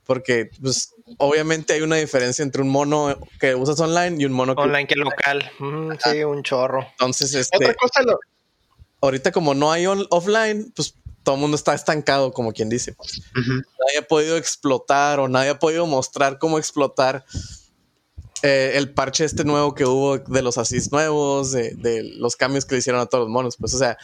Porque, 0.05 0.51
pues, 0.61 0.93
obviamente 1.17 1.73
hay 1.73 1.81
una 1.81 1.95
diferencia 1.95 2.43
entre 2.43 2.61
un 2.61 2.69
mono 2.69 3.17
que 3.39 3.55
usas 3.55 3.79
online 3.79 4.17
y 4.21 4.25
un 4.25 4.33
mono 4.33 4.55
que. 4.55 4.61
Online 4.61 4.85
que 4.85 4.95
local. 4.95 5.51
Mm, 5.57 5.93
sí, 6.03 6.23
un 6.23 6.43
chorro. 6.43 6.85
Entonces, 6.91 7.33
este, 7.33 7.57
Otra 7.57 7.73
cosa, 7.73 8.03
lo- 8.03 8.19
ahorita 9.01 9.31
como 9.31 9.55
no 9.55 9.71
hay 9.71 9.87
on- 9.87 10.05
offline, 10.11 10.71
pues 10.75 10.93
todo 11.23 11.35
el 11.35 11.41
mundo 11.41 11.55
está 11.57 11.73
estancado, 11.73 12.31
como 12.33 12.53
quien 12.53 12.69
dice. 12.69 12.93
pues. 12.93 13.19
Nadie 13.33 13.97
ha 13.99 14.07
podido 14.07 14.37
explotar 14.37 15.19
o 15.19 15.27
nadie 15.27 15.49
ha 15.49 15.57
podido 15.57 15.87
mostrar 15.87 16.37
cómo 16.37 16.59
explotar 16.59 17.25
eh, 18.45 18.77
el 18.77 18.91
parche 18.93 19.25
este 19.25 19.43
nuevo 19.43 19.73
que 19.73 19.85
hubo 19.85 20.19
de 20.19 20.41
los 20.41 20.57
assists 20.57 20.91
nuevos, 20.91 21.51
de, 21.51 21.73
de 21.75 22.03
los 22.17 22.35
cambios 22.35 22.65
que 22.65 22.75
le 22.75 22.79
hicieron 22.79 23.01
a 23.01 23.07
todos 23.07 23.23
los 23.23 23.31
monos. 23.31 23.57
Pues, 23.57 23.73
o 23.73 23.77
sea, 23.77 23.97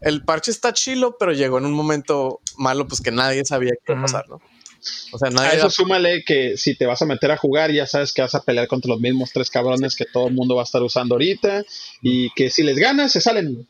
el 0.00 0.24
parche 0.24 0.50
está 0.50 0.72
chilo, 0.72 1.16
pero 1.18 1.32
llegó 1.32 1.58
en 1.58 1.66
un 1.66 1.72
momento 1.72 2.40
malo, 2.56 2.86
pues 2.86 3.00
que 3.00 3.10
nadie 3.10 3.44
sabía 3.44 3.72
qué 3.84 3.92
iba 3.92 4.00
a 4.00 4.02
pasar, 4.02 4.28
¿no? 4.28 4.40
O 5.12 5.18
sea, 5.18 5.28
A 5.28 5.30
nadie. 5.30 5.58
eso 5.58 5.70
súmale 5.70 6.24
que 6.24 6.58
si 6.58 6.76
te 6.76 6.84
vas 6.84 7.00
a 7.00 7.06
meter 7.06 7.30
a 7.30 7.38
jugar, 7.38 7.72
ya 7.72 7.86
sabes 7.86 8.12
que 8.12 8.20
vas 8.20 8.34
a 8.34 8.42
pelear 8.42 8.68
contra 8.68 8.90
los 8.90 9.00
mismos 9.00 9.30
tres 9.32 9.48
cabrones 9.50 9.96
que 9.96 10.04
todo 10.04 10.28
el 10.28 10.34
mundo 10.34 10.56
va 10.56 10.60
a 10.62 10.64
estar 10.64 10.82
usando 10.82 11.14
ahorita 11.14 11.64
y 12.02 12.30
que 12.34 12.50
si 12.50 12.62
les 12.62 12.76
ganas, 12.76 13.12
se 13.12 13.20
salen. 13.22 13.66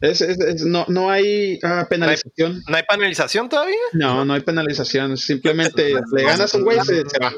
Es, 0.00 0.20
es- 0.20 0.38
es- 0.38 0.64
no, 0.64 0.84
no 0.88 1.10
hay 1.10 1.58
ah, 1.62 1.86
penalización. 1.88 2.62
¿No 2.68 2.76
hay 2.76 2.82
panelización 2.82 3.48
todavía? 3.48 3.76
No, 3.92 4.24
no 4.24 4.34
hay 4.34 4.40
penalización. 4.42 5.16
Simplemente 5.16 5.94
le 6.12 6.22
ganas 6.24 6.54
a 6.54 6.58
un 6.58 6.64
güey, 6.64 6.78
se, 6.80 7.08
se 7.08 7.18
va. 7.18 7.32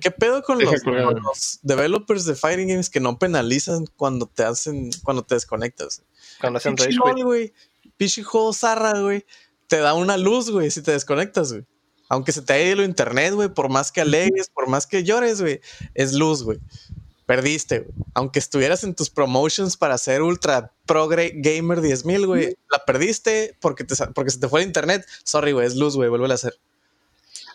¿Qué 0.00 0.10
pedo 0.10 0.42
con 0.42 0.58
los, 0.58 0.82
colgar. 0.82 1.04
con 1.04 1.22
los 1.22 1.58
developers 1.62 2.24
de 2.24 2.34
fighting 2.34 2.68
games 2.68 2.88
que 2.88 3.00
no 3.00 3.18
penalizan 3.18 3.84
cuando 3.96 4.26
te 4.26 4.44
hacen, 4.44 4.90
cuando 5.04 5.22
te 5.22 5.34
desconectas? 5.34 6.02
Cuando 6.40 6.58
hacen 6.58 6.76
rage 6.76 6.96
güey. 7.22 7.52
Juego 8.24 8.52
zarra, 8.52 8.98
güey. 9.00 9.26
Te 9.66 9.78
da 9.78 9.94
una 9.94 10.16
luz, 10.16 10.50
güey, 10.50 10.70
si 10.70 10.80
te 10.82 10.92
desconectas, 10.92 11.52
güey. 11.52 11.64
Aunque 12.08 12.32
se 12.32 12.40
te 12.40 12.54
haya 12.54 12.70
ido 12.70 12.82
el 12.82 12.88
internet, 12.88 13.34
güey, 13.34 13.50
por 13.50 13.68
más 13.68 13.92
que 13.92 14.00
alegues, 14.00 14.48
por 14.48 14.66
más 14.66 14.86
que 14.86 15.04
llores, 15.04 15.42
güey, 15.42 15.60
es 15.94 16.14
luz, 16.14 16.42
güey. 16.42 16.58
Perdiste, 17.28 17.80
güey. 17.80 17.92
Aunque 18.14 18.38
estuvieras 18.38 18.84
en 18.84 18.94
tus 18.94 19.10
promotions 19.10 19.76
para 19.76 19.98
ser 19.98 20.22
ultra 20.22 20.72
pro 20.86 21.06
gra- 21.10 21.30
gamer 21.34 21.80
10.000, 21.82 22.24
güey, 22.26 22.56
la 22.72 22.78
perdiste 22.86 23.54
porque, 23.60 23.84
te, 23.84 23.94
sa- 23.94 24.10
porque 24.12 24.30
se 24.30 24.40
te 24.40 24.48
fue 24.48 24.62
el 24.62 24.66
internet. 24.66 25.04
Sorry, 25.24 25.52
güey, 25.52 25.66
es 25.66 25.76
luz, 25.76 25.94
güey, 25.94 26.08
vuelve 26.08 26.26
a 26.30 26.34
hacer. 26.34 26.54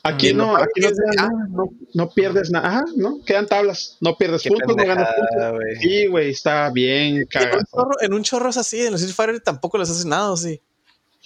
Aquí 0.03 0.29
Y 0.29 0.33
no, 0.35 0.55
aquí 0.55 0.65
no, 0.67 0.71
pierdes 0.75 0.97
te- 0.97 1.15
no, 1.23 1.29
no- 1.49 1.69
no 1.95 2.09
pierdes 2.11 2.51
nada. 2.51 2.67
Ajá, 2.67 2.83
no, 2.95 3.23
quedan 3.25 3.47
tablas. 3.47 3.97
No 3.99 4.15
pierdes 4.15 4.43
puntos, 4.43 4.75
no 4.77 4.85
ganas 4.85 5.09
puntos. 5.15 5.51
güey. 5.53 5.75
Sí, 5.77 6.05
güey, 6.05 6.29
está 6.29 6.69
bien 6.69 7.15
En 7.15 7.21
un, 7.21 7.25
cagado. 7.25 7.63
chorro, 7.71 7.91
en 8.01 8.13
un 8.13 8.21
chorro 8.23 8.49
es 8.51 8.57
así, 8.57 8.79
en 8.85 8.91
los 8.91 9.01
Street 9.01 9.15
Fighter 9.15 9.41
tampoco 9.41 9.79
les 9.79 9.89
hace 9.89 10.07
nada, 10.07 10.31
¿o 10.31 10.37
sí. 10.37 10.61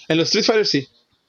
En 0.08 0.16
los 0.18 0.28
Street 0.28 0.46
Fighter 0.46 0.66
sí. 0.66 0.88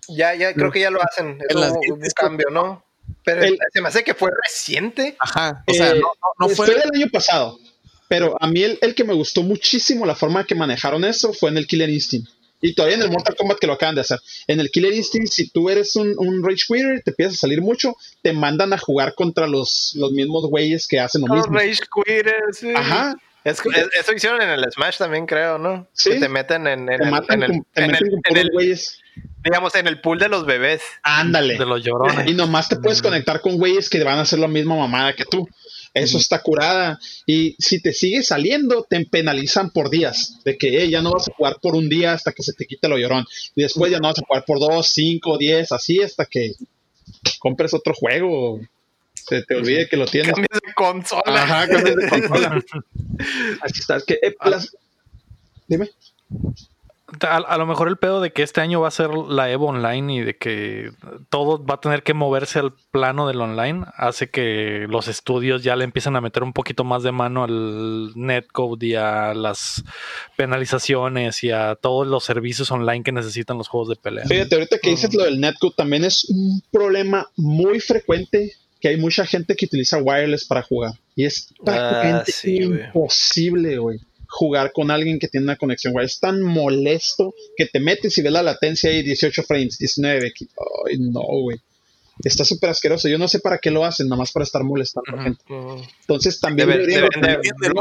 Ya, 0.08 0.36
ya, 0.36 0.54
creo 0.54 0.70
que 0.70 0.80
ya 0.80 0.90
lo 0.92 1.02
hacen. 1.02 1.38
Es 1.40 1.54
En 1.54 1.60
las 1.60 1.72
un, 1.72 2.00
cambio, 2.14 2.46
¿no? 2.52 2.84
Pero 3.34 3.42
El- 3.42 3.58
se 3.72 3.80
me 3.80 3.88
hace 3.88 4.04
que 4.04 4.14
fue 4.14 4.30
reciente. 4.44 5.16
Ajá. 5.20 5.64
O 5.66 5.72
sea, 5.74 5.90
Eh, 5.90 5.94
no, 5.94 6.00
no- 6.40 6.48
no 6.48 6.54
fue 6.54 6.66
fue. 6.66 6.74
del 6.76 6.90
año 6.94 7.06
pasado. 7.12 7.58
Pero 8.08 8.36
a 8.40 8.46
mí 8.46 8.62
el, 8.62 8.78
el 8.80 8.94
que 8.94 9.04
me 9.04 9.12
gustó 9.12 9.42
muchísimo 9.42 10.06
la 10.06 10.14
forma 10.14 10.44
que 10.44 10.54
manejaron 10.54 11.04
eso 11.04 11.32
fue 11.34 11.50
en 11.50 11.58
el 11.58 11.66
Killer 11.66 11.90
Instinct. 11.90 12.30
Y 12.60 12.74
todavía 12.74 12.96
en 12.96 13.02
el 13.02 13.10
Mortal 13.10 13.36
Kombat 13.36 13.58
que 13.58 13.66
lo 13.68 13.74
acaban 13.74 13.94
de 13.94 14.00
hacer. 14.00 14.18
En 14.48 14.58
el 14.60 14.70
Killer 14.70 14.92
Instinct, 14.92 15.30
si 15.30 15.48
tú 15.50 15.68
eres 15.70 15.94
un, 15.94 16.14
un 16.16 16.42
Rage 16.42 16.64
Quitter, 16.66 17.02
te 17.04 17.10
empiezas 17.10 17.34
a 17.34 17.38
salir 17.38 17.60
mucho, 17.60 17.94
te 18.22 18.32
mandan 18.32 18.72
a 18.72 18.78
jugar 18.78 19.14
contra 19.14 19.46
los, 19.46 19.92
los 19.94 20.10
mismos 20.12 20.46
güeyes 20.48 20.88
que 20.88 20.98
hacen 20.98 21.20
lo 21.20 21.28
Los 21.34 21.48
mismo. 21.48 21.58
rage 21.58 21.78
quitters. 21.94 22.58
sí. 22.58 22.72
Ajá. 22.74 23.14
Es- 23.44 23.60
es- 23.64 23.88
eso 24.00 24.12
hicieron 24.12 24.42
en 24.42 24.50
el 24.50 24.64
Smash 24.72 24.96
también, 24.98 25.24
creo, 25.26 25.56
¿no? 25.58 25.86
Sí. 25.92 26.10
Que 26.10 26.20
te 26.20 26.28
meten 26.28 26.66
en, 26.66 26.88
en 26.88 26.98
Te 26.98 27.04
el, 27.04 27.10
matan 27.10 27.42
en 27.42 27.42
el- 27.44 27.50
con, 27.50 27.66
te 27.72 27.82
en 27.84 27.90
meten 27.92 28.06
el- 28.06 28.12
con 28.12 28.20
en 28.26 28.36
el- 28.38 28.50
güeyes. 28.52 28.98
Digamos, 29.44 29.74
en 29.74 29.86
el 29.86 30.00
pool 30.00 30.18
de 30.18 30.28
los 30.28 30.44
bebés. 30.46 30.80
Ándale. 31.02 31.58
De 31.58 31.64
los 31.66 31.82
llorones. 31.82 32.28
Y 32.28 32.34
nomás 32.34 32.68
te 32.68 32.76
puedes 32.76 33.00
conectar 33.02 33.40
con 33.40 33.56
güeyes 33.56 33.88
que 33.88 34.02
van 34.04 34.18
a 34.18 34.22
hacer 34.22 34.38
la 34.38 34.48
misma 34.48 34.76
mamada 34.76 35.14
que 35.14 35.24
tú. 35.24 35.48
Eso 35.94 36.18
está 36.18 36.40
curada. 36.42 36.98
Y 37.26 37.56
si 37.58 37.80
te 37.80 37.92
sigue 37.92 38.22
saliendo, 38.22 38.86
te 38.88 39.04
penalizan 39.06 39.70
por 39.70 39.90
días. 39.90 40.38
De 40.44 40.56
que 40.58 40.82
"Eh, 40.82 40.90
ya 40.90 41.00
no 41.02 41.12
vas 41.12 41.28
a 41.28 41.32
jugar 41.34 41.56
por 41.62 41.74
un 41.74 41.88
día 41.88 42.12
hasta 42.12 42.32
que 42.32 42.42
se 42.42 42.52
te 42.52 42.66
quite 42.66 42.88
lo 42.88 42.98
llorón. 42.98 43.24
Y 43.56 43.62
después 43.62 43.90
ya 43.90 43.98
no 43.98 44.08
vas 44.08 44.18
a 44.18 44.22
jugar 44.26 44.44
por 44.44 44.60
dos, 44.60 44.88
cinco, 44.88 45.38
diez, 45.38 45.72
así 45.72 46.02
hasta 46.02 46.26
que 46.26 46.52
compres 47.38 47.72
otro 47.74 47.94
juego. 47.94 48.60
Se 49.14 49.42
te 49.42 49.56
olvide 49.56 49.88
que 49.88 49.96
lo 49.96 50.06
tienes. 50.06 50.32
Cambios 50.32 50.60
de 50.64 50.74
consola. 50.74 51.22
Ajá, 51.42 51.68
cambias 51.68 51.96
de 51.96 52.08
consola. 52.08 52.64
Así 53.62 53.80
está. 53.80 53.96
es 53.96 54.04
que, 54.04 54.14
eh, 54.22 54.34
las- 54.44 54.74
Dime. 55.66 55.90
A, 57.22 57.36
a 57.36 57.56
lo 57.56 57.66
mejor 57.66 57.88
el 57.88 57.96
pedo 57.96 58.20
de 58.20 58.32
que 58.32 58.42
este 58.42 58.60
año 58.60 58.80
va 58.82 58.88
a 58.88 58.90
ser 58.90 59.10
la 59.10 59.50
Evo 59.50 59.68
Online 59.68 60.14
y 60.14 60.20
de 60.20 60.36
que 60.36 60.90
todo 61.30 61.64
va 61.64 61.74
a 61.74 61.80
tener 61.80 62.02
que 62.02 62.12
moverse 62.12 62.58
al 62.58 62.74
plano 62.90 63.26
del 63.26 63.40
online 63.40 63.86
hace 63.96 64.28
que 64.30 64.86
los 64.90 65.08
estudios 65.08 65.62
ya 65.62 65.74
le 65.74 65.84
empiecen 65.84 66.16
a 66.16 66.20
meter 66.20 66.42
un 66.42 66.52
poquito 66.52 66.84
más 66.84 67.02
de 67.02 67.12
mano 67.12 67.44
al 67.44 68.12
netcode 68.14 68.86
y 68.86 68.94
a 68.94 69.32
las 69.32 69.84
penalizaciones 70.36 71.42
y 71.44 71.50
a 71.50 71.76
todos 71.76 72.06
los 72.06 72.24
servicios 72.24 72.70
online 72.70 73.02
que 73.02 73.12
necesitan 73.12 73.56
los 73.56 73.68
juegos 73.68 73.88
de 73.88 73.96
pelea. 73.96 74.26
Fíjate, 74.26 74.54
ahorita 74.54 74.78
que 74.78 74.90
dices 74.90 75.14
lo 75.14 75.24
del 75.24 75.40
netcode, 75.40 75.74
también 75.76 76.04
es 76.04 76.26
un 76.28 76.62
problema 76.70 77.30
muy 77.36 77.80
frecuente 77.80 78.52
que 78.80 78.88
hay 78.88 78.96
mucha 78.96 79.26
gente 79.26 79.56
que 79.56 79.66
utiliza 79.66 79.98
wireless 79.98 80.44
para 80.44 80.62
jugar. 80.62 80.92
Y 81.16 81.24
es 81.24 81.52
prácticamente 81.64 82.32
sí, 82.32 82.64
güey. 82.64 82.84
imposible, 82.84 83.78
güey, 83.78 83.98
jugar 84.28 84.72
con 84.72 84.90
alguien 84.90 85.18
que 85.18 85.28
tiene 85.28 85.44
una 85.44 85.56
conexión 85.56 85.94
wireless. 85.94 86.14
Es 86.14 86.20
tan 86.20 86.42
molesto 86.42 87.34
que 87.56 87.66
te 87.66 87.80
metes 87.80 88.16
y 88.18 88.22
ves 88.22 88.32
la 88.32 88.42
latencia 88.42 88.90
ahí 88.90 89.02
18 89.02 89.42
frames, 89.42 89.78
19. 89.78 90.32
que- 90.36 90.46
Ay, 90.88 90.98
no, 90.98 91.20
güey. 91.22 91.58
Está 92.24 92.44
súper 92.44 92.70
asqueroso. 92.70 93.08
Yo 93.08 93.16
no 93.16 93.28
sé 93.28 93.38
para 93.38 93.58
qué 93.58 93.70
lo 93.70 93.84
hacen, 93.84 94.08
nada 94.08 94.18
más 94.18 94.32
para 94.32 94.42
estar 94.42 94.64
molestando 94.64 95.12
a 95.12 95.16
la 95.16 95.22
gente. 95.22 95.44
Entonces 96.00 96.40
también 96.40 96.68
Deben- 96.68 96.78
deberían- 96.86 97.10
deben 97.22 97.76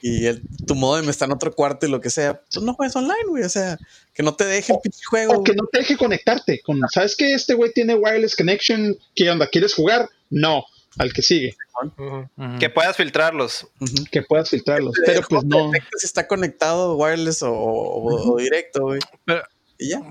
y- 0.00 0.22
y, 0.22 0.26
el, 0.26 0.42
tu 0.66 0.74
modem 0.74 1.10
está 1.10 1.26
en 1.26 1.32
otro 1.32 1.52
cuarto 1.54 1.86
y 1.86 1.90
lo 1.90 2.00
que 2.00 2.08
sea. 2.08 2.40
Pues 2.50 2.64
no 2.64 2.72
juegues 2.72 2.96
online, 2.96 3.26
güey. 3.28 3.42
O 3.44 3.48
sea, 3.50 3.78
que 4.14 4.22
no 4.22 4.34
te 4.34 4.44
deje 4.46 4.72
el 4.72 4.78
pinche 4.82 5.04
juego. 5.04 5.34
O 5.34 5.44
que 5.44 5.52
no 5.52 5.66
te 5.70 5.80
deje 5.80 5.98
conectarte. 5.98 6.60
Con, 6.64 6.80
¿Sabes 6.90 7.14
que 7.16 7.34
Este 7.34 7.52
güey 7.52 7.70
tiene 7.74 7.94
wireless 7.94 8.34
connection. 8.34 8.96
¿Qué 9.14 9.30
onda? 9.30 9.46
¿Quieres 9.46 9.74
jugar? 9.74 10.08
No. 10.30 10.64
Al 10.96 11.12
que 11.12 11.22
sigue. 11.22 11.56
Que 12.58 12.70
puedas 12.70 12.96
filtrarlos. 12.96 13.66
Que 14.10 14.22
puedas 14.22 14.50
filtrarlos. 14.50 14.94
Pero 15.04 15.20
pues 15.28 15.44
no. 15.44 15.70
Si 15.98 16.06
está 16.06 16.26
conectado 16.26 16.96
wireless 16.96 17.42
o, 17.42 17.52
o- 17.52 18.32
o 18.32 18.36
directo, 18.38 18.82
güey. 18.82 19.00
Pero- 19.24 19.42
Y 19.80 19.90
ya. 19.90 20.02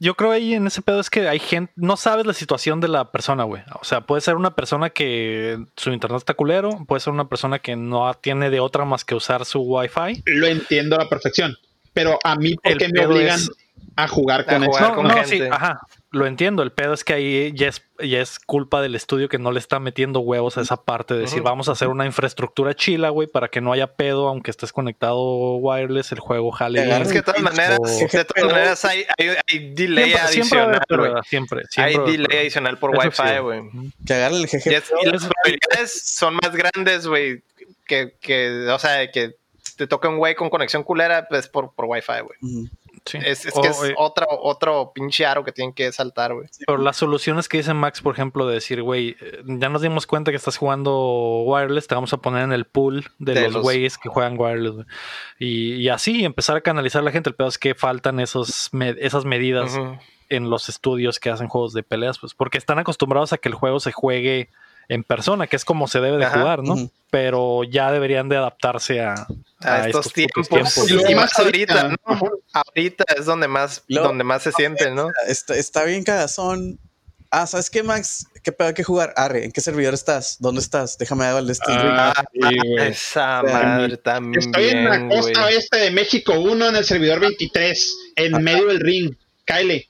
Yo 0.00 0.14
creo 0.16 0.32
ahí 0.32 0.52
en 0.52 0.66
ese 0.66 0.82
pedo 0.82 1.00
es 1.00 1.08
que 1.08 1.26
hay 1.28 1.38
gente, 1.38 1.72
no 1.76 1.96
sabes 1.96 2.26
la 2.26 2.34
situación 2.34 2.78
de 2.82 2.88
la 2.88 3.10
persona, 3.10 3.44
güey. 3.44 3.62
O 3.80 3.84
sea, 3.84 4.02
puede 4.02 4.20
ser 4.20 4.34
una 4.36 4.54
persona 4.54 4.90
que 4.90 5.56
su 5.76 5.92
internet 5.92 6.18
está 6.18 6.34
culero, 6.34 6.84
puede 6.86 7.00
ser 7.00 7.14
una 7.14 7.26
persona 7.26 7.58
que 7.58 7.74
no 7.74 8.12
tiene 8.14 8.50
de 8.50 8.60
otra 8.60 8.84
más 8.84 9.02
que 9.02 9.14
usar 9.14 9.46
su 9.46 9.60
wifi. 9.62 10.22
Lo 10.26 10.46
entiendo 10.46 10.96
a 10.96 11.04
la 11.04 11.08
perfección. 11.08 11.56
Pero 11.94 12.18
a 12.22 12.36
mí, 12.36 12.54
¿por 12.56 12.76
qué 12.76 12.88
me 12.90 13.06
obligan 13.06 13.36
es- 13.38 13.50
a 13.96 14.08
jugar 14.08 14.44
con 14.44 14.54
A 14.62 14.66
eso? 14.66 14.66
jugar 14.66 14.88
No, 14.90 14.94
con 14.96 15.08
no, 15.08 15.14
gente. 15.14 15.28
sí, 15.38 15.42
ajá. 15.50 15.80
Lo 16.16 16.26
entiendo. 16.26 16.62
El 16.62 16.72
pedo 16.72 16.92
es 16.94 17.04
que 17.04 17.12
ahí 17.14 17.52
ya 17.54 17.68
es, 17.68 17.82
ya 18.02 18.20
es 18.20 18.38
culpa 18.38 18.80
del 18.82 18.94
estudio 18.94 19.28
que 19.28 19.38
no 19.38 19.52
le 19.52 19.58
está 19.58 19.78
metiendo 19.78 20.20
huevos 20.20 20.58
a 20.58 20.62
esa 20.62 20.82
parte 20.82 21.14
de 21.14 21.20
decir, 21.20 21.42
vamos 21.42 21.68
a 21.68 21.72
hacer 21.72 21.88
una 21.88 22.06
infraestructura 22.06 22.74
chila, 22.74 23.10
güey, 23.10 23.28
para 23.28 23.48
que 23.48 23.60
no 23.60 23.72
haya 23.72 23.86
pedo, 23.94 24.28
aunque 24.28 24.50
estés 24.50 24.72
conectado 24.72 25.56
wireless, 25.56 26.12
el 26.12 26.18
juego 26.20 26.50
jale. 26.50 26.84
Bien. 26.84 27.02
Es 27.02 27.08
que 27.08 27.14
de 27.14 27.22
todas 27.22 27.40
maneras, 27.42 27.78
o- 27.80 27.86
de 27.86 28.24
todas 28.24 28.44
maneras 28.52 28.84
hay, 28.84 29.04
hay, 29.18 29.28
hay 29.52 29.74
delay 29.74 30.10
Siempre, 30.28 30.32
siempre 30.32 30.60
adicional, 30.60 31.22
siempre, 31.26 31.60
Hay 31.60 31.66
siempre 31.70 31.94
a 31.94 32.02
haber 32.02 32.10
delay 32.18 32.38
adicional 32.38 32.78
por 32.78 32.90
Wi-Fi, 32.90 33.10
sí. 33.12 33.38
güey. 33.40 33.62
Que 34.06 34.14
agarren 34.14 34.38
el 34.40 34.46
GG. 34.46 34.66
Y, 34.66 34.70
las 35.10 35.26
probabilidades 35.26 36.02
son 36.02 36.34
más 36.42 36.52
grandes, 36.56 37.06
güey, 37.06 37.42
que, 37.86 38.14
que, 38.20 38.66
o 38.70 38.78
sea, 38.78 39.10
que 39.10 39.36
te 39.76 39.86
toque 39.86 40.08
un 40.08 40.18
güey 40.18 40.34
con 40.34 40.48
conexión 40.48 40.82
culera, 40.82 41.26
pues 41.28 41.48
por, 41.48 41.72
por 41.74 41.84
Wi-Fi, 41.84 42.20
güey. 42.22 42.38
Ujú. 42.40 42.68
Sí. 43.06 43.18
Es, 43.24 43.46
es 43.46 43.56
O, 43.56 43.62
que 43.62 43.68
es 43.68 43.82
eh, 43.84 43.94
otro, 43.96 44.26
otro 44.30 44.92
pinche 44.94 45.24
aro 45.24 45.44
que 45.44 45.52
tienen 45.52 45.72
que 45.72 45.90
saltar, 45.92 46.34
güey. 46.34 46.46
Pero 46.66 46.78
las 46.78 46.96
soluciones 46.96 47.48
que 47.48 47.56
dice 47.58 47.72
Max, 47.72 48.02
por 48.02 48.12
ejemplo, 48.14 48.46
de 48.46 48.54
decir, 48.54 48.82
güey, 48.82 49.16
eh, 49.20 49.42
ya 49.46 49.68
nos 49.68 49.80
dimos 49.82 50.06
cuenta 50.06 50.30
que 50.32 50.36
estás 50.36 50.56
jugando 50.56 51.42
wireless, 51.46 51.86
te 51.86 51.94
vamos 51.94 52.12
a 52.12 52.16
poner 52.18 52.42
en 52.42 52.52
el 52.52 52.64
pool 52.66 53.06
de, 53.18 53.34
De 53.34 53.50
los 53.50 53.62
güeyes 53.62 53.96
que 53.96 54.08
juegan 54.08 54.38
wireless. 54.38 54.72
güey. 54.72 54.86
Y, 55.38 55.74
y 55.76 55.88
así 55.88 56.24
empezar 56.24 56.56
a 56.56 56.60
canalizar 56.60 57.00
a 57.00 57.04
la 57.04 57.12
gente. 57.12 57.30
El 57.30 57.36
pedo 57.36 57.48
es 57.48 57.58
que 57.58 57.74
faltan 57.74 58.20
esos 58.20 58.68
me- 58.72 58.96
esas 58.98 59.24
medidas 59.24 59.78
en 60.28 60.50
los 60.50 60.68
estudios 60.68 61.20
que 61.20 61.30
hacen 61.30 61.46
juegos 61.48 61.72
de 61.72 61.84
peleas, 61.84 62.18
pues 62.18 62.34
porque 62.34 62.58
están 62.58 62.78
acostumbrados 62.80 63.32
a 63.32 63.38
que 63.38 63.48
el 63.48 63.54
juego 63.54 63.78
se 63.78 63.92
juegue 63.92 64.50
en 64.88 65.02
persona, 65.04 65.46
que 65.46 65.56
es 65.56 65.64
como 65.64 65.88
se 65.88 66.00
debe 66.00 66.16
de 66.18 66.24
Ajá. 66.26 66.38
jugar, 66.40 66.62
¿no? 66.62 66.90
Pero 67.10 67.64
ya 67.64 67.90
deberían 67.92 68.28
de 68.28 68.36
adaptarse 68.36 69.00
a, 69.00 69.26
A, 69.60 69.86
estos, 69.86 70.12
tiempos. 70.12 70.48
tiempos. 70.48 70.90
Y 70.90 71.14
más 71.14 71.38
ahorita, 71.38 71.80
ahorita, 71.82 71.96
¿no? 72.08 72.30
Ahorita 72.52 73.04
es 73.16 73.26
donde 73.26 73.48
más, 73.48 73.84
donde 73.88 74.24
más 74.24 74.42
se 74.42 74.52
siente, 74.52 74.90
¿no? 74.90 75.08
Está, 75.28 75.56
está 75.56 75.84
bien 75.84 76.04
cagazón. 76.04 76.78
Ah, 77.30 77.46
¿sabes 77.46 77.70
qué, 77.70 77.82
Max? 77.82 78.26
¿Qué 78.42 78.52
pedo 78.52 78.68
hay 78.68 78.74
que 78.74 78.84
jugar? 78.84 79.12
Arre, 79.16 79.44
¿en 79.44 79.52
qué 79.52 79.60
servidor 79.60 79.94
estás? 79.94 80.36
¿Dónde 80.38 80.60
estás? 80.60 80.96
Déjame 80.96 81.24
dar 81.24 81.38
el 81.42 81.52
Steam 81.54 81.82
Ring. 81.82 81.92
Ah, 81.92 82.24
sí. 82.32 82.40
Esa 82.78 83.42
madre 83.42 83.96
también. 83.96 84.40
Estoy 84.42 84.68
en 84.68 84.84
la 84.84 85.08
costa 85.08 85.40
güey. 85.42 85.54
oeste 85.54 85.76
de 85.78 85.90
México 85.90 86.38
1 86.38 86.68
en 86.68 86.76
el 86.76 86.84
servidor 86.84 87.20
23, 87.20 87.96
en 88.16 88.42
medio 88.44 88.66
del 88.68 88.80
ring. 88.80 89.14
Kyle. 89.44 89.86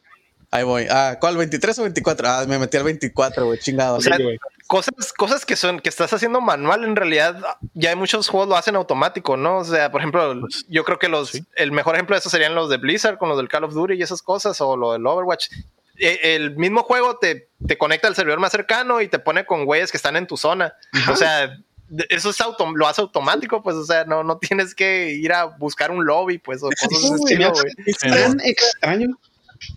Ahí 0.51 0.64
voy. 0.64 0.86
Ah, 0.89 1.18
¿cuál? 1.20 1.36
¿23 1.36 1.78
o 1.78 1.82
24? 1.82 2.28
Ah, 2.28 2.44
me 2.48 2.59
metí 2.59 2.77
al 2.78 2.85
24, 2.85 3.47
güey. 3.47 3.59
Chingado. 3.59 3.97
O 3.97 4.01
sea, 4.01 4.16
Sí, 4.16 4.23
güey. 4.23 4.39
Cosas, 4.67 5.13
cosas 5.17 5.45
que 5.47 5.57
son, 5.57 5.81
que 5.81 5.89
estás 5.89 6.13
haciendo 6.13 6.41
manual, 6.41 6.85
en 6.85 6.97
realidad, 6.97 7.39
ya 7.75 7.91
hay 7.91 7.97
muchos 7.97 8.29
juegos 8.29 8.49
lo 8.49 8.57
hacen 8.57 8.77
automático, 8.77 9.37
¿no? 9.37 9.59
O 9.59 9.65
sea, 9.65 9.91
por 9.91 10.01
ejemplo, 10.01 10.35
Pues, 10.41 10.65
yo 10.69 10.85
creo 10.85 10.99
que 10.99 11.09
los, 11.09 11.31
sí. 11.31 11.45
el 11.55 11.73
mejor 11.73 11.95
ejemplo 11.95 12.15
de 12.15 12.21
eso 12.21 12.31
serían 12.31 12.55
los 12.55 12.69
de 12.69 12.77
Blizzard 12.79 13.19
con 13.19 13.29
los 13.29 13.39
del 13.39 13.49
Call 13.49 13.65
of 13.65 13.75
Duty 13.75 13.95
y 13.95 14.03
esas 14.03 14.23
cosas, 14.23 14.61
o 14.61 14.77
lo 14.77 14.93
del 14.93 15.07
Overwatch. 15.07 15.49
E- 15.99 16.35
El 16.35 16.57
mismo 16.57 16.83
juego 16.83 17.17
te, 17.19 17.49
te 17.67 17.79
conecta 17.79 18.09
al 18.09 18.15
servidor 18.15 18.39
más 18.41 18.53
cercano 18.53 19.01
y 19.01 19.09
te 19.09 19.19
pone 19.19 19.47
con 19.47 19.65
güeyes 19.65 19.91
que 19.91 19.97
están 19.97 20.17
en 20.17 20.27
tu 20.27 20.37
zona. 20.37 20.75
O 21.11 21.17
sea, 21.17 21.49
de- 21.89 22.07
eso 22.11 22.31
es 22.31 22.41
auto, 22.41 22.71
lo 22.75 22.87
hace 22.89 23.01
automático, 23.01 23.63
pues, 23.63 23.77
o 23.77 23.85
sea, 23.85 24.05
no, 24.05 24.23
no 24.25 24.39
tienes 24.39 24.75
que 24.75 25.11
ir 25.13 25.33
a 25.33 25.45
buscar 25.45 25.91
un 25.91 26.05
lobby, 26.05 26.39
pues, 26.39 26.63
o 26.63 26.69
cosas 26.69 26.89
de 26.91 26.97
ese 26.97 27.07
Se 27.07 27.11
me 27.13 27.17
estilo, 27.47 27.53
güey. 27.53 27.95
tan 28.25 28.41
extraño 28.41 29.07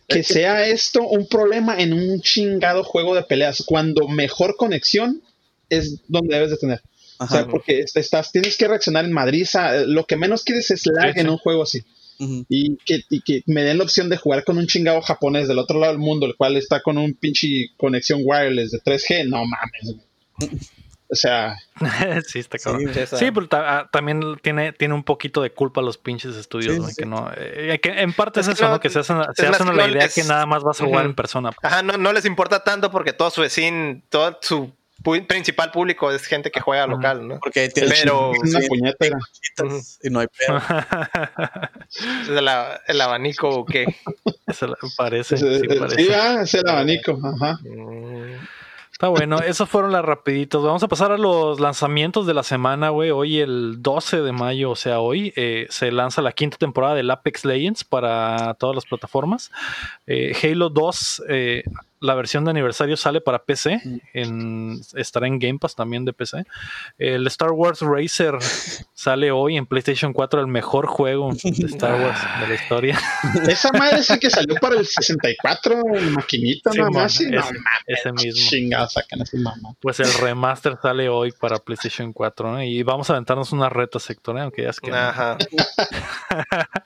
que 0.08 0.24
sea 0.24 0.68
esto 0.68 1.02
un 1.08 1.28
problema 1.28 1.80
en 1.80 1.94
un 1.94 2.22
chingado 2.22 2.84
juego 2.84 3.16
de 3.16 3.24
peleas, 3.24 3.64
cuando 3.66 4.08
mejor 4.08 4.56
conexión 4.58 5.22
es 5.70 6.00
donde 6.08 6.36
debes 6.36 6.52
de 6.52 6.58
tener. 6.58 6.82
O 7.20 7.28
sea, 7.28 7.48
porque 7.48 7.80
est- 7.80 7.98
estás, 7.98 8.32
tienes 8.32 8.56
que 8.58 8.68
reaccionar 8.68 9.04
en 9.06 9.12
Madrid. 9.12 9.46
Lo 9.88 10.06
que 10.06 10.16
menos 10.16 10.44
quieres 10.44 10.72
es 10.72 10.86
lag 10.88 11.18
en 11.18 11.30
un 11.30 11.38
juego 11.38 11.64
así. 11.64 11.82
Ujú. 12.20 12.46
Y 12.50 12.78
que, 12.86 13.02
y 13.10 13.22
que 13.22 13.44
me 13.46 13.64
den 13.64 13.78
la 13.78 13.84
opción 13.84 14.10
de 14.10 14.18
jugar 14.18 14.44
con 14.44 14.58
un 14.58 14.68
chingado 14.68 15.02
japonés 15.02 15.48
del 15.48 15.60
otro 15.60 15.80
lado 15.80 15.94
del 15.94 16.02
mundo, 16.02 16.26
el 16.26 16.36
cual 16.36 16.56
está 16.58 16.82
con 16.82 16.98
un 16.98 17.14
pinche 17.14 17.68
conexión 17.78 18.22
wireless 18.24 18.72
de 18.72 18.80
3G. 18.80 19.28
No 19.28 19.44
mames. 19.46 19.96
O 21.12 21.16
sea, 21.16 21.58
sí, 22.28 22.40
está 22.40 22.60
cabrón. 22.60 22.92
Sí, 22.94 23.32
pero 23.32 23.48
ta- 23.48 23.80
ah, 23.80 23.90
también 23.92 24.22
tiene, 24.44 24.74
tiene 24.74 24.94
un 24.94 25.04
poquito 25.04 25.42
de 25.42 25.52
culpa 25.52 25.82
los 25.82 25.98
pinches 25.98 26.36
estudios, 26.36 26.74
Sí, 26.76 26.80
güey, 26.80 26.92
sí. 26.94 27.02
que 27.02 27.06
no, 27.08 27.32
eh, 27.36 27.80
que 27.82 27.90
en 28.02 28.14
parte 28.14 28.42
es, 28.42 28.48
Es 28.48 28.54
eso, 28.56 28.66
no- 28.66 28.74
¿no? 28.74 28.80
Que 28.80 28.90
se 28.90 29.00
hacen, 29.00 29.18
se 29.36 29.48
hacen 29.48 29.76
la 29.76 29.88
idea 29.88 30.04
les- 30.04 30.14
que 30.14 30.24
nada 30.24 30.46
más 30.46 30.62
vas 30.64 30.80
a 30.82 30.86
jugar 30.86 31.06
en 31.06 31.16
persona. 31.16 31.50
Ajá, 31.64 31.82
no, 31.82 31.98
no 31.98 32.14
les 32.14 32.26
importa 32.26 32.64
tanto 32.64 32.92
porque 32.92 33.12
todo 33.14 33.30
su 33.32 33.42
vecino, 33.42 34.02
todo 34.10 34.38
su 34.42 34.72
principal 35.28 35.72
público 35.72 36.12
es 36.12 36.26
gente 36.26 36.52
que 36.52 36.60
juega 36.60 36.86
local, 36.86 37.26
¿no? 37.28 37.40
Porque 37.40 37.62
ahí 37.62 37.70
tienes 37.70 38.02
Pero- 38.02 38.32
una 38.32 38.60
sí, 38.62 38.68
puñetera. 38.68 39.18
y 40.04 40.10
no 40.10 40.20
hay 40.20 40.28
pedo. 40.28 40.60
Es 42.22 42.30
el, 42.88 43.02
abanico 43.02 43.50
o 43.50 43.66
qué. 43.66 43.86
Le- 43.86 44.76
parece, 44.98 45.36
Es- 45.36 45.42
sí, 45.42 45.68
parece. 45.80 45.96
sí, 46.04 46.10
ah, 46.14 46.42
es 46.44 46.54
el 46.54 46.68
abanico. 46.68 47.20
Ajá. 47.24 47.58
Mm, 47.64 48.36
Está 49.00 49.08
bueno, 49.08 49.40
esos 49.40 49.70
fueron 49.70 49.94
las 49.94 50.04
rapiditos. 50.04 50.62
Vamos 50.62 50.84
a 50.84 50.90
pasar 50.90 51.14
a 51.14 51.18
los 51.18 51.62
lanzamientos 51.62 52.28
de 52.28 52.34
la 52.34 52.44
semana, 52.44 52.90
güey. 52.90 53.12
Hoy 53.12 53.40
el 53.40 53.82
12 53.82 54.20
de 54.20 54.34
mayo, 54.34 54.72
o 54.72 54.76
sea, 54.76 55.00
hoy 55.00 55.32
eh, 55.38 55.68
se 55.70 55.90
lanza 55.94 56.22
la 56.22 56.34
quinta 56.34 56.58
temporada 56.58 56.96
del 56.96 57.10
Apex 57.10 57.46
Legends 57.46 57.86
para 57.86 58.56
todas 58.56 58.76
las 58.76 58.86
plataformas. 58.86 59.52
Eh, 60.06 60.36
Halo 60.44 60.70
2, 60.70 61.24
eh, 61.30 61.64
la 62.02 62.16
versión 62.16 62.46
de 62.46 62.52
aniversario 62.52 62.96
sale 62.98 63.20
para 63.22 63.40
PC, 63.44 63.82
en, 64.14 64.80
estará 64.96 65.28
en 65.28 65.38
Game 65.40 65.60
Pass 65.60 65.76
también 65.76 66.06
de 66.06 66.14
PC. 66.14 66.46
El 66.98 67.28
Star 67.28 67.52
Wars 67.52 67.82
Racer 67.82 68.36
sale 68.94 69.32
hoy 69.32 69.58
en 69.58 69.66
PlayStation 69.66 70.14
4, 70.14 70.40
el 70.42 70.48
mejor 70.48 70.88
juego 70.88 71.32
de 71.34 71.66
Star 71.68 72.00
Wars 72.02 72.20
de 72.42 72.48
la 72.48 72.56
historia. 72.56 73.00
Esa 73.48 73.72
madre 73.74 74.04
sí 74.04 74.18
que 74.20 74.30
salió 74.30 74.56
para 74.56 74.76
el 74.80 74.86
64, 74.88 75.82
el 75.96 76.12
maquinita 76.12 76.72
Sí, 76.72 76.78
nada 76.78 76.90
más. 76.92 77.14
sí, 77.14 77.26
no 77.26 77.40
ese- 77.40 77.54
mames, 77.54 77.64
ese 77.88 78.12
mismo. 78.14 78.50
Chingados 78.50 78.94
sacan 78.94 79.22
esas 79.22 79.40
mamás. 79.40 79.76
Pues 79.82 80.00
el 80.00 80.14
remaster 80.14 80.78
sale 80.82 81.10
hoy 81.10 81.32
para 81.34 81.58
PlayStation 81.60 82.14
4, 82.14 82.52
¿no? 82.54 82.64
Y 82.64 82.82
vamos 82.84 83.10
a 83.10 83.14
aventarnos 83.14 83.52
una 83.52 83.70
reta 83.70 84.00
sector, 84.00 84.38
¿eh? 84.38 84.42
aunque 84.42 84.64
ya 84.64 84.70
es 84.70 84.80
que. 84.80 84.90
no. 84.92 84.98
Ajá. 84.98 85.38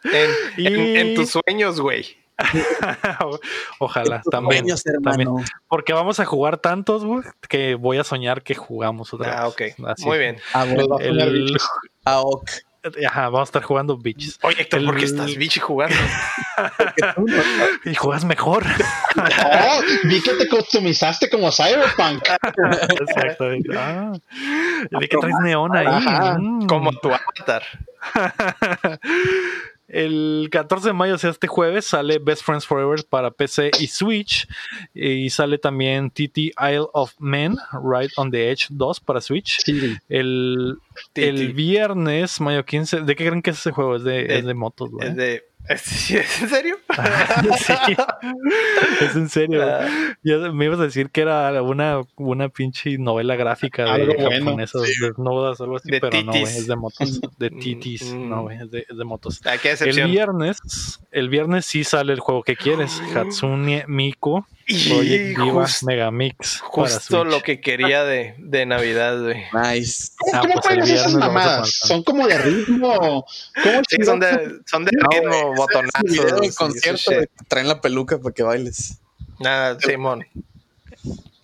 En, 0.03 0.29
Y- 0.57 0.67
en- 0.67 0.97
en 0.97 1.15
tus 1.15 1.29
sueños, 1.31 1.79
güey. 1.79 2.17
Ojalá, 3.79 4.21
también, 4.31 4.61
sueños, 4.67 4.83
también. 5.03 5.29
Porque 5.67 5.93
vamos 5.93 6.19
a 6.19 6.25
jugar 6.25 6.57
tantos, 6.57 7.05
güey, 7.05 7.23
que 7.47 7.75
voy 7.75 7.97
a 7.97 8.03
soñar 8.03 8.41
que 8.43 8.55
jugamos 8.55 9.13
otra 9.13 9.39
Ah, 9.41 9.43
vez. 9.45 9.53
ok. 9.75 9.87
Así. 9.89 10.05
Muy 10.05 10.17
bien. 10.17 10.37
Ah, 10.53 10.65
bueno. 10.65 10.99
El, 10.99 11.33
bichos. 11.45 11.67
Ah, 12.05 12.19
ok. 12.19 12.49
ajá, 13.07 13.29
vamos 13.29 13.39
a 13.41 13.43
estar 13.49 13.63
jugando 13.63 13.97
bitches. 13.97 14.37
Oye, 14.41 14.61
Héctor, 14.63 14.83
¿por 14.83 14.95
qué 14.95 15.05
El- 15.05 15.11
estás 15.11 15.35
bichi 15.37 15.59
jugando? 15.61 15.95
Y 17.85 17.95
juegas 17.95 18.25
mejor. 18.25 18.63
Oh, 19.17 19.81
vi 20.03 20.21
que 20.21 20.33
te 20.33 20.47
customizaste 20.49 21.29
como 21.29 21.49
Cyberpunk. 21.51 22.23
Exactamente. 22.99 23.69
Ah, 23.77 24.11
vi 24.99 25.07
que 25.07 25.17
traes 25.17 25.35
neón 25.41 25.75
ahí. 25.75 25.85
Ajá, 25.87 26.37
Mm. 26.37 26.67
Como 26.67 26.91
tu 26.91 27.09
avatar. 27.09 27.63
El 29.87 30.47
14 30.51 30.87
de 30.89 30.93
mayo, 30.93 31.15
o 31.15 31.17
sea, 31.17 31.29
este 31.29 31.47
jueves, 31.47 31.85
sale 31.85 32.17
Best 32.19 32.43
Friends 32.43 32.65
Forever 32.65 33.03
para 33.09 33.31
PC 33.31 33.71
y 33.79 33.87
Switch. 33.87 34.47
Y 34.93 35.29
sale 35.29 35.57
también 35.57 36.09
TT 36.09 36.37
Isle 36.59 36.87
of 36.93 37.13
Men, 37.19 37.57
Right 37.73 38.11
on 38.15 38.31
the 38.31 38.49
Edge 38.49 38.67
2 38.69 38.99
para 39.01 39.21
Switch. 39.21 39.59
Sí, 39.63 39.95
El, 40.09 40.77
el 41.15 41.53
viernes, 41.53 42.39
mayo 42.41 42.63
15, 42.65 43.01
¿de 43.01 43.15
qué 43.15 43.25
creen 43.27 43.41
que 43.41 43.51
es 43.51 43.59
ese 43.59 43.71
juego? 43.71 43.97
Es 43.97 44.03
de, 44.03 44.23
De- 44.23 44.39
es 44.39 44.45
de 44.45 44.53
motos, 44.53 44.89
güey. 44.89 45.09
Es 45.09 45.15
de. 45.15 45.43
¿Es, 45.69 46.11
¿Es 46.11 46.41
en 46.41 46.49
serio? 46.49 46.77
sí, 47.57 47.73
es 49.01 49.15
en 49.15 49.29
serio. 49.29 49.63
Ah, 49.63 49.87
Ya 50.23 50.37
me 50.51 50.65
ibas 50.65 50.79
a 50.79 50.83
decir 50.83 51.09
que 51.09 51.21
era 51.21 51.61
una, 51.61 52.01
una 52.17 52.49
pinche 52.49 52.97
novela 52.97 53.35
gráfica 53.35 53.85
de 53.85 53.91
Algo 53.91 54.13
bueno, 54.15 54.45
japonesas, 54.45 54.81
desnudas, 54.81 55.61
algo 55.61 55.77
así, 55.77 55.89
De 55.89 56.01
pero 56.01 56.21
no, 56.23 56.31
güey, 56.31 56.43
es 56.43 56.67
de 56.67 56.75
motos. 56.75 57.21
De 57.39 57.49
titis, 57.49 58.13
no, 58.13 58.43
güey, 58.43 58.57
es 58.61 58.71
de, 58.71 58.85
de 58.89 59.03
motos. 59.05 59.41
qué 59.61 59.71
El 59.79 60.09
viernes, 60.09 60.99
el 61.11 61.29
viernes 61.29 61.65
sí 61.65 61.83
sale 61.83 62.13
el 62.13 62.19
juego 62.19 62.43
que 62.43 62.55
quieres, 62.55 63.01
Hatsune 63.15 63.85
Miku 63.87 64.45
Project 64.65 65.37
Diva 65.37 65.65
jus- 65.67 65.83
Megamix. 65.83 66.59
justo 66.61 67.25
lo 67.25 67.41
que 67.41 67.59
quería 67.59 68.03
de, 68.03 68.35
de 68.37 68.65
Navidad, 68.65 69.21
güey. 69.21 69.43
Nice. 69.53 70.11
¿Cómo, 70.17 70.31
Ah, 70.33 70.41
cómo 70.41 70.53
pues 70.61 70.89
esas 70.89 71.13
mamadas? 71.15 71.69
¿Son 71.71 72.03
como 72.03 72.25
de 72.27 72.37
ritmo? 72.37 73.25
¿Cómo 73.63 73.81
Sí, 73.89 73.97
son 74.05 74.19
de, 74.19 74.59
son 74.65 74.85
de 74.85 74.91
No, 74.93 75.09
ritmo, 75.09 75.51
es 75.53 75.57
botonazos. 75.57 76.55
concierto, 76.55 77.11
traen 77.47 77.67
la 77.67 77.81
peluca 77.81 78.17
para 78.19 78.33
que 78.33 78.43
bailes. 78.43 78.99
Nada, 79.39 79.77
Simón. 79.79 80.25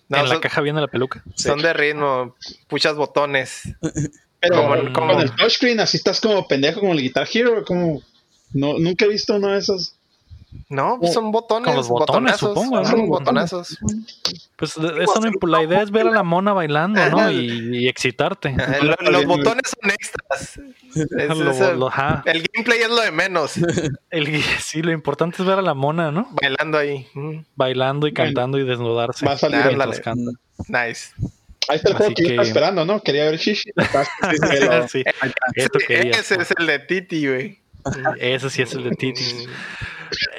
No, 0.08 0.18
en 0.18 0.24
la 0.24 0.30
son, 0.34 0.40
caja 0.40 0.60
viene 0.60 0.80
la 0.80 0.88
peluca. 0.88 1.22
son 1.36 1.60
de 1.62 1.72
ritmo, 1.72 2.34
puchas 2.68 2.96
botones. 2.96 3.62
Pero 4.40 4.56
Como- 4.56 4.68
con 4.76 4.92
como- 4.94 5.20
el 5.20 5.34
touchscreen 5.36 5.80
así 5.80 5.98
estás 5.98 6.20
como 6.20 6.48
pendejo 6.48 6.80
como 6.80 6.94
el 6.94 7.02
Guitar 7.02 7.28
Hero, 7.32 7.62
como 7.66 8.02
no, 8.54 8.78
nunca 8.78 9.04
he 9.04 9.08
visto 9.08 9.34
uno 9.36 9.48
de 9.48 9.58
esos. 9.58 9.94
No, 10.68 10.98
pues 11.00 11.12
son 11.12 11.30
botones. 11.32 11.66
Con 11.66 11.76
los 11.76 11.88
botones, 11.88 12.40
botonazos, 12.40 12.48
supongo, 12.54 12.76
¿no? 12.80 12.84
Son 12.84 13.08
botonazos. 13.08 13.78
Pues 14.56 14.74
de- 14.74 15.04
eso 15.04 15.20
no 15.20 15.48
la 15.48 15.62
idea 15.62 15.82
es 15.82 15.90
ver 15.90 16.06
a 16.06 16.10
la 16.10 16.22
mona 16.22 16.52
bailando, 16.52 17.04
¿no? 17.10 17.30
Y, 17.30 17.78
y 17.84 17.88
excitarte. 17.88 18.54
Los 19.10 19.24
botones 19.26 19.62
son 19.80 19.90
extras. 19.90 20.60
Es- 20.94 21.36
Lo- 21.38 21.50
es- 21.50 21.76
lo- 21.76 21.88
ajá. 21.88 22.22
el 22.26 22.44
gameplay 22.52 22.80
es 22.82 22.88
lo 22.90 23.00
de 23.00 23.10
menos. 23.12 23.54
El- 24.10 24.42
sí, 24.60 24.82
lo 24.82 24.92
importante 24.92 25.42
es 25.42 25.46
ver 25.48 25.58
a 25.58 25.62
la 25.62 25.74
mona, 25.74 26.10
¿no? 26.10 26.28
Bailando 26.40 26.78
ahí. 26.78 27.06
Mm, 27.14 27.38
Bailando 27.56 28.06
y 28.06 28.12
cantando 28.12 28.58
y 28.58 28.64
desnudarse. 28.64 29.24
va 29.26 29.32
a 29.32 29.38
salir 29.38 29.64
mientras 29.64 30.00
canta. 30.00 30.30
Nice. 30.68 31.12
Ahí 31.68 31.76
está 31.76 31.90
el 31.90 31.94
juego 31.96 32.14
que 32.14 32.22
yo 32.22 32.28
estaba 32.30 32.46
esperando, 32.48 32.84
¿no? 32.84 33.00
Quería 33.02 33.24
ver 33.24 33.36
Shishi. 33.38 33.70
Sí, 34.88 35.04
esto 35.54 35.78
quería. 35.86 36.12
Ese 36.12 36.34
es 36.40 36.52
el 36.58 36.66
de 36.66 36.78
Titi, 36.80 37.26
güey. 37.28 37.58
Ese 38.18 38.50
sí 38.50 38.62
es 38.62 38.72
el 38.74 38.84
de 38.84 38.90
Titis. 38.90 39.48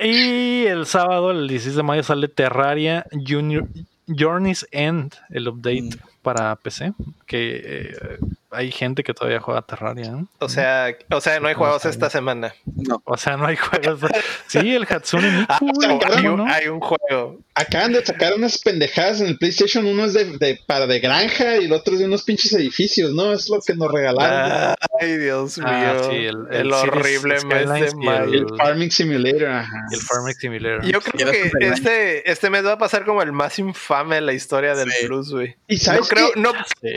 Y 0.03 0.65
el 0.65 0.85
sábado, 0.85 1.31
el 1.31 1.47
16 1.47 1.75
de 1.75 1.83
mayo, 1.83 2.03
sale 2.03 2.27
Terraria 2.27 3.05
Junior, 3.27 3.67
Journey's 4.07 4.67
End, 4.71 5.13
el 5.29 5.47
update 5.47 5.81
Mm. 5.83 6.21
para 6.21 6.55
PC. 6.55 6.93
Que 7.25 7.61
eh, 7.63 8.17
hay 8.51 8.71
gente 8.71 9.03
que 9.03 9.13
todavía 9.13 9.39
juega 9.39 9.61
Terraria. 9.61 10.11
¿no? 10.11 10.27
O 10.39 10.49
sea, 10.49 10.95
o 11.09 11.21
sea, 11.21 11.39
no 11.39 11.47
hay 11.47 11.53
juegos 11.55 11.85
esta 11.85 12.09
semana. 12.09 12.53
No. 12.65 13.01
O 13.05 13.17
sea, 13.17 13.37
no 13.37 13.47
hay 13.47 13.55
juegos. 13.55 13.99
Sí, 14.47 14.75
el 14.75 14.85
Hatsune 14.89 15.31
Miku. 15.31 15.45
Ah, 15.49 15.59
hay, 15.61 15.99
¿cómo 16.23 16.31
un, 16.33 16.37
no? 16.37 16.45
hay 16.53 16.67
un 16.67 16.79
juego. 16.81 17.39
Acaban 17.55 17.93
de 17.93 18.05
sacar 18.05 18.33
unas 18.33 18.57
pendejadas 18.57 19.21
en 19.21 19.27
el 19.27 19.37
PlayStation. 19.37 19.85
Uno 19.85 20.03
es 20.05 20.13
de, 20.13 20.25
de- 20.37 20.59
para 20.67 20.87
de 20.87 20.99
granja 20.99 21.57
y 21.57 21.65
el 21.65 21.71
otro 21.73 21.93
es 21.93 21.99
de 22.01 22.05
unos 22.05 22.23
pinches 22.23 22.51
edificios, 22.53 23.13
¿no? 23.13 23.31
Es 23.31 23.49
lo 23.49 23.59
que 23.65 23.73
nos 23.75 23.89
regalaron. 23.91 24.75
Ay, 24.99 25.17
Dios 25.17 25.57
mío. 25.57 25.67
Ah, 25.69 26.01
sí, 26.09 26.15
el, 26.17 26.37
el- 26.51 26.55
el 26.67 26.73
Cities 26.73 26.91
horrible 26.91 27.45
mes 27.45 27.69
de 27.69 27.95
mayo. 27.95 28.23
el 28.33 28.45
Farming 28.57 28.91
Simulator, 28.91 29.47
ajá. 29.47 29.77
El 29.91 29.99
Farming 30.01 30.33
Simulator. 30.35 30.83
Yo 30.85 30.99
creo 31.01 31.31
¿Quieres 31.31 31.51
que 31.57 31.67
este, 31.67 32.29
este 32.31 32.49
mes 32.49 32.65
va 32.65 32.73
a 32.73 32.77
pasar 32.77 33.05
como 33.05 33.21
el 33.21 33.31
más 33.31 33.57
infame 33.59 34.15
de 34.15 34.21
la 34.21 34.33
historia 34.33 34.75
del 34.75 34.91
Sí. 34.91 35.07
Plus, 35.07 35.31
güey. 35.31 35.55
Y 35.67 35.77
No 35.77 36.01
creo, 36.01 36.29
no, 36.35 36.51
Sí, 36.81 36.89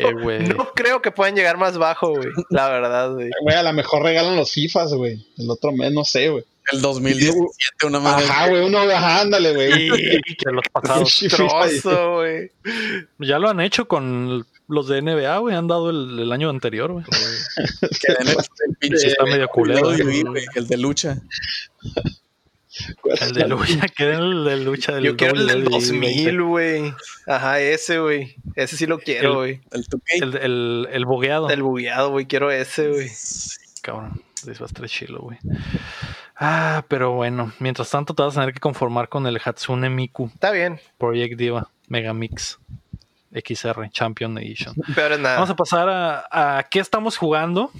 no 0.57 0.73
creo 0.75 1.01
que 1.01 1.13
puedan 1.13 1.37
llegar 1.37 1.44
más 1.57 1.79
bajo, 1.79 2.11
güey. 2.11 2.29
La 2.51 2.69
verdad, 2.71 3.13
güey. 3.13 3.31
Güey, 3.43 3.57
a 3.57 3.63
lo 3.63 3.73
mejor 3.73 4.03
regalan 4.03 4.37
los 4.37 4.53
FIFAs, 4.53 4.95
güey. 4.95 5.27
El 5.39 5.51
otro 5.51 5.73
mes, 5.73 5.93
no 5.93 6.05
sé, 6.05 6.29
güey. 6.29 6.45
El 6.73 6.81
2017, 6.81 7.87
una 7.87 8.01
madre. 8.01 8.25
Ajá, 8.25 8.49
güey, 8.49 8.63
uno, 8.63 8.79
ajá, 8.79 9.21
ándale, 9.21 9.55
güey. 9.55 9.87
Y 9.87 9.91
de 9.91 10.53
los 10.53 10.65
pasados. 10.73 11.25
Trozo, 11.31 12.15
güey. 12.15 12.51
Ya 13.19 13.39
lo 13.39 13.51
han 13.51 13.61
hecho 13.61 13.87
con 13.87 14.47
los 14.69 14.89
de 14.89 15.03
NBA, 15.03 15.39
güey. 15.39 15.55
Han 15.55 15.69
dado 15.69 15.91
el, 15.91 16.19
el 16.19 16.33
año 16.33 16.49
anterior, 16.49 16.93
güey. 16.93 17.05
que 17.05 18.13
el, 18.13 18.77
pinche 18.79 19.09
Está 19.09 19.25
medio 19.25 19.49
culero. 19.49 19.91
El 19.91 20.67
de 20.67 20.77
lucha. 20.79 21.21
El 23.05 23.33
de 23.33 23.49
lucha, 23.49 23.87
que 23.89 24.05
den 24.05 24.21
el 24.21 24.45
de 24.45 24.57
lucha 24.59 24.95
del 24.95 25.05
Yo 25.05 25.17
quiero 25.17 25.35
el 25.35 25.47
del 25.47 25.65
WWE 25.65 25.71
2000, 25.71 26.43
güey. 26.43 26.95
Ajá, 27.27 27.61
ese, 27.61 27.99
güey. 27.99 28.37
Ese 28.57 28.77
sí 28.77 28.87
lo 28.87 28.99
quiero, 28.99 29.37
güey. 29.37 29.61
El 29.71 29.85
2K. 29.87 30.03
El, 30.11 30.37
el, 30.37 30.89
el 30.91 31.05
bogueado. 31.07 31.51
El 31.51 31.63
bugueado, 31.63 32.11
güey. 32.11 32.27
Quiero 32.27 32.51
ese, 32.51 32.89
güey. 32.89 33.09
Sí, 33.09 33.59
cabrón. 33.83 34.23
Eso 34.37 34.61
va 34.61 34.65
a 34.65 34.67
estar 34.67 34.89
chilo, 34.89 35.21
güey. 35.21 35.39
Ah, 36.37 36.85
pero 36.89 37.13
bueno. 37.13 37.53
Mientras 37.61 37.91
tanto, 37.91 38.15
te 38.15 38.23
vas 38.23 38.37
a 38.37 38.41
tener 38.41 38.55
que 38.55 38.61
conformar 38.61 39.09
con 39.09 39.27
el 39.27 39.41
Hatsune 39.43 39.89
Miku 39.89 40.31
Está 40.35 40.51
bien. 40.51 40.81
Project 40.99 41.39
Diva 41.39 41.71
Megamix 41.89 42.59
XR 43.33 43.89
Champion 43.91 44.37
Edition. 44.39 44.75
Peor 44.95 45.13
es 45.13 45.19
nada. 45.21 45.37
Vamos 45.37 45.51
a 45.51 45.57
pasar 45.57 45.89
a, 45.89 46.59
a 46.59 46.63
qué 46.65 46.81
estamos 46.81 47.17
jugando. 47.17 47.71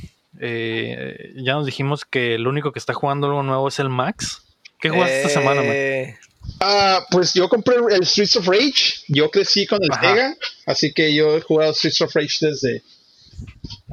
Eh, 0.41 1.33
ya 1.37 1.55
nos 1.55 1.67
dijimos 1.67 2.05
que 2.05 2.35
el 2.35 2.47
único 2.47 2.73
que 2.73 2.79
está 2.79 2.93
jugando 2.95 3.27
algo 3.27 3.43
nuevo 3.43 3.69
es 3.69 3.79
el 3.79 3.89
Max. 3.89 4.44
¿Qué 4.81 4.91
jugaste 4.91 5.17
esta 5.23 5.29
semana, 5.41 5.63
Max? 5.63 5.73
Eh, 5.75 6.17
Ah, 6.61 7.07
pues 7.11 7.33
yo 7.35 7.49
compré 7.49 7.77
el 7.91 8.05
Streets 8.07 8.37
of 8.37 8.47
Rage. 8.47 8.95
Yo 9.09 9.31
crecí 9.31 9.67
con 9.67 9.83
el 9.83 9.91
Ajá. 9.91 10.11
Sega, 10.11 10.37
así 10.67 10.93
que 10.93 11.15
yo 11.15 11.37
he 11.37 11.41
jugado 11.41 11.73
Streets 11.73 12.03
of 12.03 12.15
Rage 12.15 12.37
desde, 12.47 12.83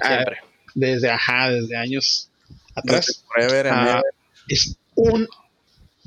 ah, 0.01 0.07
Siempre. 0.07 0.37
desde, 0.75 1.09
ajá, 1.09 1.49
desde 1.49 1.77
años 1.77 2.29
atrás. 2.75 3.23
Ah, 3.69 4.01
es 4.47 4.75
un 4.95 5.27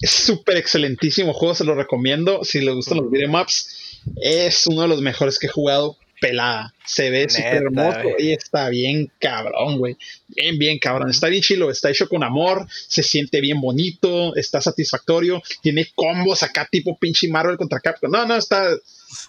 súper 0.02 0.56
excelentísimo 0.58 1.32
juego, 1.32 1.54
se 1.54 1.64
lo 1.64 1.74
recomiendo. 1.74 2.44
Si 2.44 2.60
le 2.60 2.72
gustan 2.72 2.98
los 2.98 3.10
beat'em 3.10 3.34
ups, 3.34 4.00
es 4.20 4.66
uno 4.66 4.82
de 4.82 4.88
los 4.88 5.00
mejores 5.00 5.38
que 5.38 5.46
he 5.46 5.50
jugado. 5.50 5.96
Pelada, 6.28 6.72
se 6.86 7.10
ve 7.10 7.28
súper 7.28 7.54
hermoso 7.56 8.00
y 8.18 8.32
está 8.32 8.68
bien 8.70 9.10
cabrón, 9.18 9.78
güey. 9.78 9.96
Bien, 10.28 10.58
bien 10.58 10.78
cabrón. 10.78 11.10
Está 11.10 11.28
bien 11.28 11.42
chilo, 11.42 11.70
está 11.70 11.90
hecho 11.90 12.08
con 12.08 12.22
amor, 12.22 12.66
se 12.70 13.02
siente 13.02 13.40
bien 13.42 13.60
bonito, 13.60 14.34
está 14.36 14.60
satisfactorio. 14.60 15.42
Tiene 15.62 15.86
combos 15.94 16.42
acá, 16.42 16.66
tipo 16.70 16.96
pinche 16.98 17.28
Marvel 17.28 17.56
contra 17.58 17.78
Capcom. 17.80 18.10
No, 18.10 18.24
no, 18.26 18.36
está, 18.36 18.68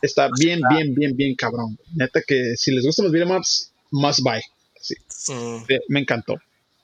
está 0.02 0.30
bien, 0.40 0.62
bien, 0.70 0.96
bien, 0.96 1.16
bien 1.18 1.36
cabrón. 1.36 1.78
Neta 1.96 2.22
que 2.26 2.56
si 2.56 2.72
les 2.72 2.86
gustan 2.86 3.12
los 3.12 3.30
ups, 3.38 3.72
must 3.92 4.20
buy. 4.22 4.40
Sí, 4.80 4.96
Mm. 5.34 5.64
eh, 5.70 5.80
me 5.90 6.00
encantó. 6.00 6.36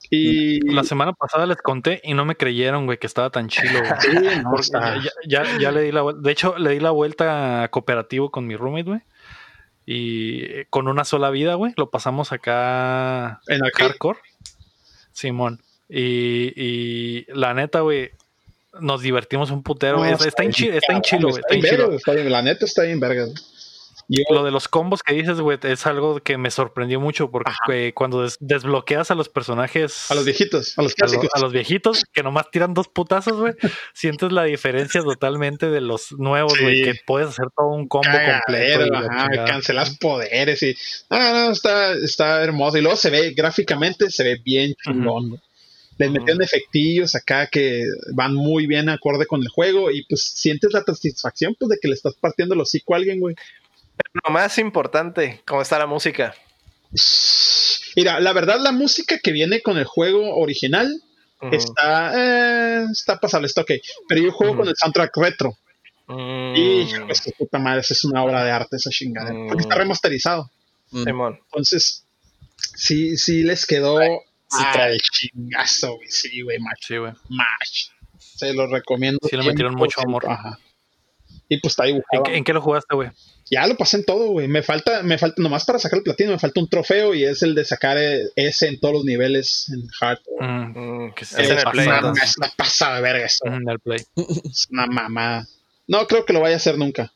Y 0.09 0.59
La 0.73 0.83
semana 0.83 1.13
pasada 1.13 1.45
les 1.45 1.57
conté 1.57 2.01
y 2.03 2.13
no 2.15 2.25
me 2.25 2.35
creyeron, 2.35 2.85
güey, 2.85 2.97
que 2.97 3.07
estaba 3.07 3.29
tan 3.29 3.47
chilo. 3.47 3.79
güey. 3.79 3.91
Sí, 4.01 4.71
no, 4.73 5.01
ya, 5.01 5.11
ya- 5.45 5.57
ya 5.59 5.71
le 5.71 5.83
di 5.83 5.91
la 5.93 6.01
vuelta. 6.01 6.21
De 6.21 6.31
hecho, 6.33 6.57
le 6.57 6.71
di 6.71 6.79
la 6.81 6.91
vuelta 6.91 7.63
a 7.63 7.67
cooperativo 7.69 8.29
con 8.29 8.45
mi 8.45 8.57
roommate, 8.57 8.83
güey. 8.89 8.99
Y 9.86 10.44
eh, 10.45 10.68
con 10.70 10.88
una 10.88 11.03
sola 11.06 11.30
vida, 11.30 11.56
güey. 11.56 11.74
Lo 11.78 11.90
pasamos 11.90 12.32
acá 12.32 13.41
En 13.48 13.64
arcade. 13.64 13.90
hardcore. 13.90 14.20
Simón. 15.12 15.62
Y, 15.90 16.53
y 16.56 17.26
la 17.34 17.53
neta, 17.53 17.82
güey, 17.82 18.12
nos 18.80 19.02
divertimos 19.02 19.52
un 19.52 19.64
putero. 19.64 19.98
No, 19.98 20.06
está, 20.06 20.28
está 20.28 20.44
en 20.44 20.52
chi- 20.52 20.70
está 20.70 20.94
en 20.94 21.02
chilo, 21.02 21.30
güey. 21.30 21.41
Está 21.41 21.56
en 21.56 21.62
chilo. 21.64 21.94
está 21.94 22.14
la 22.14 22.41
neta 22.41 22.66
está 22.66 22.84
bien 22.84 22.99
vergas. 22.99 23.51
Yo, 24.13 24.23
Lo 24.35 24.43
de 24.43 24.51
los 24.51 24.67
combos 24.67 25.01
que 25.03 25.13
dices, 25.13 25.39
güey, 25.39 25.57
es 25.63 25.85
algo 25.85 26.19
que 26.21 26.38
me 26.38 26.51
sorprendió 26.51 26.99
mucho 26.99 27.31
porque 27.31 27.93
cuando 27.95 28.23
des- 28.23 28.38
desbloqueas 28.41 29.09
a 29.09 29.15
los 29.15 29.29
personajes. 29.29 30.11
a 30.11 30.15
los 30.15 30.25
viejitos, 30.25 30.77
a 30.77 30.81
los 30.81 30.91
a, 30.91 30.93
lo- 30.93 30.95
clásicos. 30.95 31.29
a 31.33 31.39
los 31.39 31.53
viejitos 31.53 32.03
que 32.11 32.21
nomás 32.21 32.51
tiran 32.51 32.73
dos 32.73 32.88
putazos, 32.89 33.39
güey. 33.39 33.53
sientes 33.93 34.31
la 34.31 34.43
diferencia 34.43 35.01
totalmente 35.01 35.69
de 35.69 35.79
los 35.81 36.11
nuevos, 36.13 36.59
güey, 36.59 36.75
Sí. 36.77 36.83
que 36.83 36.95
puedes 37.05 37.29
hacer 37.29 37.45
todo 37.55 37.67
un 37.69 37.88
combo 37.88 38.07
completo. 38.11 38.41
Cagadero, 38.47 38.97
ajá, 38.97 39.45
cancelas 39.45 39.97
poderes 39.97 40.61
y 40.63 40.75
no, 41.09 41.17
no, 41.19 41.45
no, 41.45 41.51
está, 41.51 41.93
está 41.93 42.43
hermoso. 42.43 42.77
Y 42.77 42.81
luego 42.81 42.97
se 42.97 43.09
ve 43.11 43.31
gráficamente, 43.31 44.09
se 44.11 44.23
ve 44.23 44.41
bien 44.43 44.73
chingón. 44.83 45.29
güey. 45.29 45.41
Les 45.97 46.09
Ujú. 46.09 46.19
metieron 46.19 46.41
efectillos 46.41 47.13
acá 47.15 47.47
que 47.47 47.85
van 48.13 48.33
muy 48.33 48.65
bien 48.65 48.89
acorde 48.89 49.25
con 49.27 49.41
el 49.41 49.49
juego 49.49 49.91
y 49.91 50.03
pues 50.05 50.23
sientes 50.23 50.73
la 50.73 50.81
satisfacción 50.83 51.55
pues 51.59 51.69
de 51.69 51.77
que 51.79 51.88
le 51.89 51.93
estás 51.93 52.15
partiendo 52.15 52.55
el 52.55 52.61
hocico 52.61 52.93
a 52.93 52.97
alguien, 52.97 53.19
güey. 53.19 53.35
Lo 54.13 54.31
más 54.31 54.57
importante, 54.57 55.41
¿cómo 55.45 55.61
está 55.61 55.79
la 55.79 55.88
música? 55.88 56.35
Mira, 57.95 58.19
la 58.19 58.33
verdad 58.33 58.59
la 58.59 58.71
música 58.71 59.17
que 59.19 59.31
viene 59.31 59.61
con 59.61 59.77
el 59.77 59.85
juego 59.85 60.35
original 60.38 61.01
está, 61.51 62.13
eh, 62.15 62.85
está 62.91 63.19
pasable, 63.19 63.47
está 63.47 63.61
ok. 63.61 63.71
Pero 64.07 64.21
yo 64.21 64.31
juego 64.31 64.57
con 64.57 64.67
el 64.67 64.75
soundtrack 64.75 65.15
retro. 65.17 65.57
Mm. 66.07 66.53
Y 66.55 66.85
pues, 67.07 67.23
puta 67.38 67.57
madre, 67.59 67.81
esa 67.81 67.93
es 67.93 68.03
una 68.03 68.23
obra 68.23 68.43
de 68.43 68.51
arte 68.51 68.75
esa 68.75 68.89
chingadera. 68.89 69.33
Mm. 69.33 69.47
Porque 69.47 69.61
está 69.61 69.75
remasterizado. 69.75 70.51
Entonces, 70.93 72.05
sí, 72.75 73.15
sí 73.17 73.43
les 73.43 73.65
quedó 73.65 73.99
sí 74.01 74.63
al 74.73 74.97
chingazo, 74.99 75.95
güey. 75.95 76.09
Sí, 76.11 76.41
güey, 76.41 76.59
macho. 76.59 76.88
Sí, 76.88 76.97
güey. 76.97 77.13
Macho. 77.29 77.91
Se 78.19 78.53
lo 78.53 78.67
recomiendo. 78.67 79.19
Sí 79.29 79.38
le 79.38 79.43
metieron 79.43 79.75
mucho 79.75 80.01
100%, 80.01 80.03
amor. 80.05 80.29
Ajá. 80.29 80.59
Y 81.47 81.59
pues 81.59 81.71
está 81.71 81.85
¿En, 81.88 81.95
dibujado. 81.95 82.23
qué- 82.23 82.35
en 82.38 82.43
qué 82.43 82.53
lo 82.53 82.61
jugaste, 82.61 82.93
güey? 82.95 83.09
Ya 83.53 83.68
lo 83.68 83.76
pasé 83.76 83.98
en 83.98 84.06
todo, 84.06 84.28
güey. 84.32 84.48
Me 84.48 84.64
falta, 84.64 85.03
me 85.03 85.18
falta, 85.18 85.41
nomás 85.41 85.65
para 85.65 85.78
sacar 85.78 85.98
el 85.98 86.03
platino, 86.03 86.32
me 86.32 86.40
falta 86.40 86.61
un 86.61 86.69
trofeo 86.69 87.14
y 87.14 87.26
es 87.26 87.44
el 87.44 87.53
de 87.53 87.65
sacar 87.65 87.98
eh, 87.98 88.30
ese 88.38 88.68
en 88.69 88.80
todos 88.80 88.94
los 88.95 89.03
niveles 89.03 89.69
en 89.73 89.88
hard. 89.99 90.19
Mm, 90.40 90.80
Mm, 91.07 91.14
que 91.14 91.23
es 91.26 91.34
en 91.34 91.57
el 91.57 91.64
Play. 91.72 91.88
una, 91.88 91.95
entonces. 91.98 92.30
es 92.30 92.38
una 92.38 92.49
pasada 92.56 92.95
de 92.95 93.02
verga 93.02 93.26
eso. 93.26 93.44
mm, 93.45 93.53
en 93.53 93.69
el 93.69 93.80
play. 93.80 93.99
Es 94.49 94.68
una 94.72 94.86
mamada. 94.88 95.48
No 95.88 96.07
creo 96.07 96.23
que 96.26 96.32
lo 96.32 96.40
vaya 96.40 96.53
a 96.56 96.57
hacer 96.57 96.78
nunca. 96.78 97.11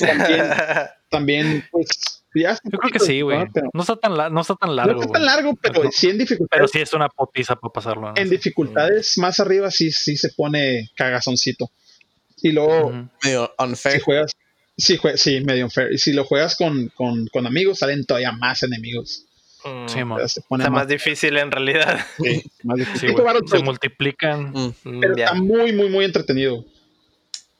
También, 0.00 0.42
también 1.10 1.64
pues, 1.70 1.88
ya 2.34 2.56
Yo 2.64 2.78
creo 2.78 2.90
que 2.90 2.98
sí, 3.00 3.20
güey. 3.20 3.40
¿no? 3.40 3.50
Pero- 3.52 3.68
No 3.74 3.82
está 3.82 3.96
tan, 3.96 4.16
la- 4.16 4.30
no 4.30 4.40
está 4.40 4.54
tan 4.54 4.70
No 4.70 4.76
largo, 4.76 5.00
está 5.02 5.12
tan 5.12 5.22
güey. 5.22 5.34
largo, 5.36 5.58
pero 5.60 5.80
Ajá. 5.82 5.90
sí 5.92 6.06
en 6.06 6.12
Pero 6.12 6.22
dificultades. 6.24 6.70
sí 6.70 6.80
es 6.80 6.92
una 6.94 7.08
potiza 7.10 7.56
para 7.56 7.72
pasarlo. 7.72 8.02
¿no? 8.08 8.14
en 8.16 8.30
dificultades 8.30 9.18
más 9.18 9.38
arriba 9.40 9.70
sí, 9.70 9.92
sí 9.92 10.16
se 10.16 10.30
pone 10.30 10.90
cagazoncito. 10.96 11.70
Y 12.40 12.52
luego. 12.52 12.90
Medio 13.22 13.52
si 13.58 13.64
unfair. 13.64 14.00
juegas, 14.02 14.32
sí, 14.82 14.98
jue- 14.98 15.16
sí, 15.16 15.40
medio 15.40 15.64
unfair. 15.64 15.92
Y 15.92 15.98
si 15.98 16.12
lo 16.12 16.24
juegas 16.24 16.56
con, 16.56 16.88
con, 16.88 17.26
con 17.28 17.46
amigos, 17.46 17.78
salen 17.78 18.04
todavía 18.04 18.32
más 18.32 18.62
enemigos. 18.62 19.24
Mm. 19.64 19.88
Sí, 19.88 20.04
mon. 20.04 20.12
O 20.12 20.18
sea, 20.18 20.28
se 20.28 20.40
pone 20.42 20.64
Está 20.64 20.70
más, 20.70 20.80
más 20.82 20.88
difícil 20.88 21.36
en 21.36 21.50
realidad. 21.50 22.00
sí, 22.22 22.42
más 22.64 22.78
difícil. 22.78 23.14
Se 23.46 23.58
multiplican. 23.62 24.50
Mm. 24.52 24.74
Mm, 24.84 25.00
pero 25.00 25.16
ya. 25.16 25.24
está 25.26 25.36
muy, 25.36 25.72
muy, 25.72 25.88
muy 25.88 26.04
entretenido. 26.04 26.64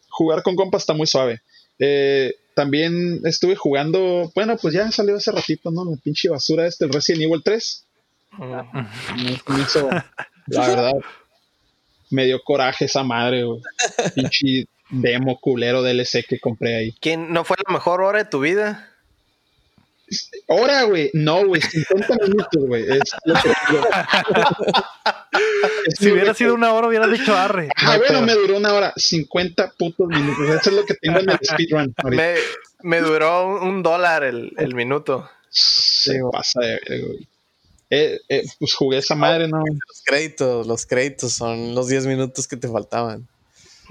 Jugar 0.09 0.43
con 0.43 0.57
compas 0.57 0.83
está 0.83 0.95
muy 0.95 1.07
suave. 1.07 1.41
Eh, 1.79 2.35
también 2.55 3.21
estuve 3.25 3.57
jugando, 3.57 4.31
bueno, 4.35 4.57
pues 4.61 4.75
ya 4.75 4.91
salió 4.91 5.17
hace 5.17 5.33
ratito, 5.33 5.71
¿no? 5.71 5.85
La 5.85 5.97
pinche 5.97 6.29
basura 6.29 6.67
este, 6.67 6.85
el 6.85 6.93
Resident 6.93 7.23
Evil 7.25 7.43
3. 7.43 7.85
Mm. 8.33 8.43
Me- 9.23 9.41
me 9.57 9.63
hizo, 9.63 9.89
la 10.49 10.69
verdad, 10.69 10.93
me 12.11 12.25
dio 12.27 12.43
coraje 12.43 12.85
esa 12.87 13.03
madre, 13.05 13.45
güey. 13.45 13.61
Pinche 14.15 14.67
demo 14.93 15.41
culero 15.41 15.83
DLC 15.83 16.25
que 16.29 16.39
compré 16.39 16.77
ahí. 16.77 16.95
¿Quién 17.01 17.33
no 17.33 17.45
fue 17.45 17.57
la 17.67 17.73
mejor 17.73 18.03
hora 18.03 18.19
de 18.19 18.25
tu 18.27 18.41
vida? 18.41 18.89
Hora, 20.47 20.83
güey. 20.83 21.11
No, 21.15 21.47
güey. 21.47 21.63
50 21.63 22.15
minutos, 22.27 22.67
güey. 22.67 22.83
Es 22.83 23.15
lo 23.25 23.35
que 23.35 23.49
digo. 23.71 23.85
Es 25.87 25.99
Si 25.99 26.13
hubiera 26.13 26.35
sido 26.35 26.55
una 26.55 26.73
hora, 26.73 26.89
hubieras 26.89 27.11
dicho 27.11 27.35
arre. 27.35 27.71
Ah, 27.77 27.97
bueno, 27.97 28.19
pedo. 28.19 28.23
me 28.23 28.35
duró 28.35 28.59
una 28.59 28.75
hora. 28.75 28.93
50 28.95 29.73
putos 29.79 30.09
minutos. 30.09 30.49
Eso 30.49 30.71
es 30.71 30.77
lo 30.77 30.85
que 30.85 30.95
tengo 30.95 31.19
en 31.19 31.31
el 31.31 31.39
speedrun. 31.43 31.95
Me, 32.05 32.35
me 32.83 33.01
duró 33.01 33.63
un, 33.63 33.83
dólar 33.83 34.25
el, 34.25 34.53
el 34.59 34.75
minuto. 34.75 35.29
Se 35.49 36.21
pasa 36.31 36.61
de 36.61 36.81
verga, 36.89 37.07
güey. 37.07 37.29
Eh, 37.95 38.21
eh, 38.31 38.45
pues 38.59 38.75
jugué 38.75 38.99
esa 38.99 39.15
madre, 39.15 39.49
¿no? 39.49 39.59
Los 39.59 40.03
créditos, 40.03 40.67
los 40.67 40.87
créditos 40.87 41.35
son 41.35 41.75
los 41.75 41.89
10 41.89 42.07
minutos 42.07 42.49
que 42.49 42.57
te 42.57 42.67
faltaban. 42.67 43.29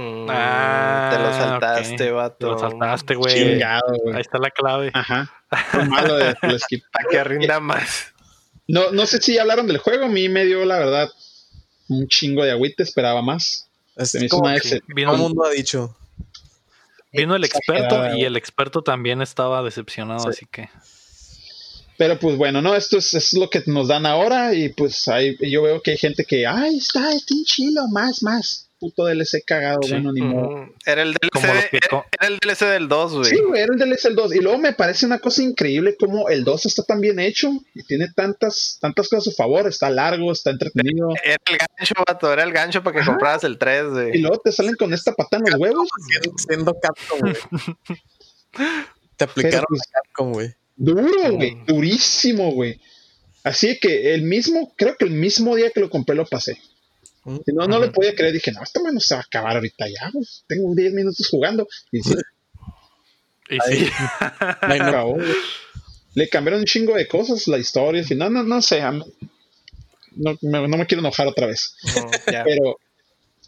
Mm, 0.02 0.28
Ah, 0.30 1.10
te 1.12 1.20
lo 1.24 1.34
saltaste, 1.34 1.92
ok. 1.94 1.98
Te 1.98 2.12
vato. 2.12 2.52
lo 2.52 2.60
saltaste, 2.60 3.16
güey. 3.16 3.34
Chingado, 3.36 3.94
güey. 4.04 4.16
Ahí 4.16 4.22
está 4.22 4.38
la 4.40 4.50
clave. 4.50 4.92
Ajá. 4.94 5.32
Lo 5.74 5.86
malo 5.86 6.16
de 6.16 6.36
skip. 6.60 6.84
Para 6.92 7.10
que 7.10 7.24
rinda 7.24 7.60
más. 7.60 8.08
No, 8.68 8.92
no 8.92 9.06
sé 9.06 9.22
si 9.22 9.36
ya 9.36 9.42
hablaron 9.42 9.68
del 9.68 9.78
juego. 9.80 10.06
A 10.06 10.10
mí 10.10 10.30
me 10.30 10.46
dio, 10.46 10.64
la 10.66 10.78
verdad, 10.80 11.10
un 11.90 12.08
chingo 12.08 12.44
de 12.44 12.52
agüite. 12.52 12.84
Esperaba 12.84 13.22
más. 13.22 13.68
Es 13.96 14.16
hizo 14.16 14.38
como 14.38 14.50
todo 14.50 15.14
el 15.14 15.18
mundo 15.18 15.44
ha 15.46 15.50
dicho. 15.52 15.96
vino 17.12 17.36
el 17.36 17.44
experto 17.44 18.16
y 18.16 18.24
el 18.24 18.38
experto 18.38 18.82
también 18.82 19.22
estaba 19.22 19.62
decepcionado, 19.64 20.22
Sí. 20.22 20.30
así 20.30 20.46
que. 20.50 20.70
Pero 21.98 22.18
pues 22.18 22.36
bueno, 22.38 22.62
no, 22.64 22.74
esto 22.74 22.98
es, 22.98 23.14
es 23.14 23.34
lo 23.34 23.50
que 23.50 23.62
nos 23.68 23.90
dan 23.90 24.06
ahora. 24.08 24.56
Y 24.56 24.70
pues 24.70 25.08
ahí 25.08 25.38
yo 25.42 25.62
veo 25.64 25.82
que 25.82 25.92
hay 25.92 25.98
gente 25.98 26.24
que, 26.26 26.48
ay, 26.48 26.78
está, 26.78 27.12
está 27.14 27.34
en 27.36 27.44
chilo, 27.44 27.88
más, 27.90 28.24
más. 28.24 28.68
Puto 28.82 29.06
DLC 29.06 29.44
cagado, 29.46 29.80
Sí. 29.84 29.92
bueno, 29.92 30.12
ni 30.12 30.22
modo. 30.22 30.58
Mm, 30.58 30.74
Era 30.88 31.04
el 31.04 31.14
DLC, 31.14 31.44
era, 31.72 32.06
el 32.28 32.40
DLC 32.40 32.66
del 32.66 32.88
2, 32.90 33.14
güey. 33.14 33.26
Sí, 33.30 33.38
güey, 33.48 33.62
era 33.62 33.74
el 33.74 33.80
DLC 33.80 34.06
el 34.10 34.16
2. 34.16 34.36
Y 34.36 34.40
luego 34.40 34.58
me 34.58 34.74
parece 34.74 35.06
una 35.06 35.20
cosa 35.20 35.44
increíble 35.44 35.96
como 35.98 36.28
el 36.30 36.44
2 36.44 36.66
está 36.66 36.82
tan 36.84 37.00
bien 37.00 37.20
hecho 37.20 37.52
y 37.76 37.84
tiene 37.84 38.08
tantas, 38.16 38.80
tantas 38.82 39.08
cosas 39.08 39.28
a 39.28 39.30
su 39.30 39.36
favor. 39.38 39.68
Está 39.68 39.90
largo, 39.92 40.32
está 40.32 40.50
entretenido. 40.50 41.10
Era 41.24 41.38
el 41.50 41.58
gancho, 41.58 41.94
vato. 42.08 42.34
Era 42.34 42.44
el 42.44 42.52
gancho 42.52 42.82
para 42.84 42.96
que 42.96 43.02
Ajá. 43.02 43.12
compraras 43.12 43.44
el 43.44 43.58
3, 43.60 43.84
Y 43.86 43.90
güey. 43.92 44.18
luego 44.20 44.40
te 44.44 44.52
salen 44.52 44.74
con 44.76 44.92
esta 44.94 45.14
pata 45.14 45.38
en 45.38 45.44
los 45.52 45.60
huevos. 45.62 45.88
Siendo, 46.48 46.74
Capcom, 46.74 47.20
güey. 47.20 47.36
Te 49.18 49.26
aplicaron 49.26 49.66
pues, 49.70 49.82
Capcom, 49.92 50.34
güey. 50.34 50.50
Duro, 50.76 51.32
güey. 51.34 51.58
Durísimo, 51.68 52.52
güey. 52.54 52.80
Así 53.44 53.80
que 53.80 54.14
el 54.14 54.24
mismo, 54.24 54.74
creo 54.76 54.96
que 54.98 55.06
el 55.06 55.12
mismo 55.12 55.56
día 55.56 55.70
que 55.72 55.80
lo 55.80 55.90
compré 55.90 56.16
lo 56.16 56.26
pasé. 56.26 56.58
Mm. 57.24 57.38
Si 57.46 57.54
no, 57.54 57.68
no 57.68 57.80
lo 57.80 57.92
podía 57.92 58.16
creer. 58.16 58.34
Dije, 58.34 58.52
no, 58.52 58.64
esta 58.64 58.82
mano 58.82 59.00
se 59.00 59.14
va 59.16 59.22
a 59.22 59.24
acabar 59.24 59.56
ahorita 59.56 59.88
ya. 59.88 60.10
pues, 60.12 60.44
tengo 60.48 60.74
10 60.76 60.94
minutos 60.94 61.28
jugando. 61.30 61.68
Y 61.92 62.02
sí, 62.02 62.16
Y 63.50 63.60
sí. 63.60 63.86
No. 64.68 64.74
acabó, 64.74 65.14
güey. 65.16 65.34
Le 66.14 66.28
cambiaron 66.30 66.60
un 66.62 66.66
chingo 66.66 66.96
de 66.96 67.08
cosas, 67.08 67.48
la 67.48 67.58
historia, 67.58 68.02
el 68.02 68.08
final, 68.08 68.34
no, 68.34 68.44
no 68.44 68.62
sé. 68.62 68.82
a 68.82 68.92
mí- 68.92 69.04
No, 70.16 70.38
me- 70.42 70.68
no 70.68 70.78
me 70.78 70.86
quiero 70.86 71.00
enojar 71.02 71.28
otra 71.28 71.48
vez. 71.48 71.74
Pero, 72.26 72.78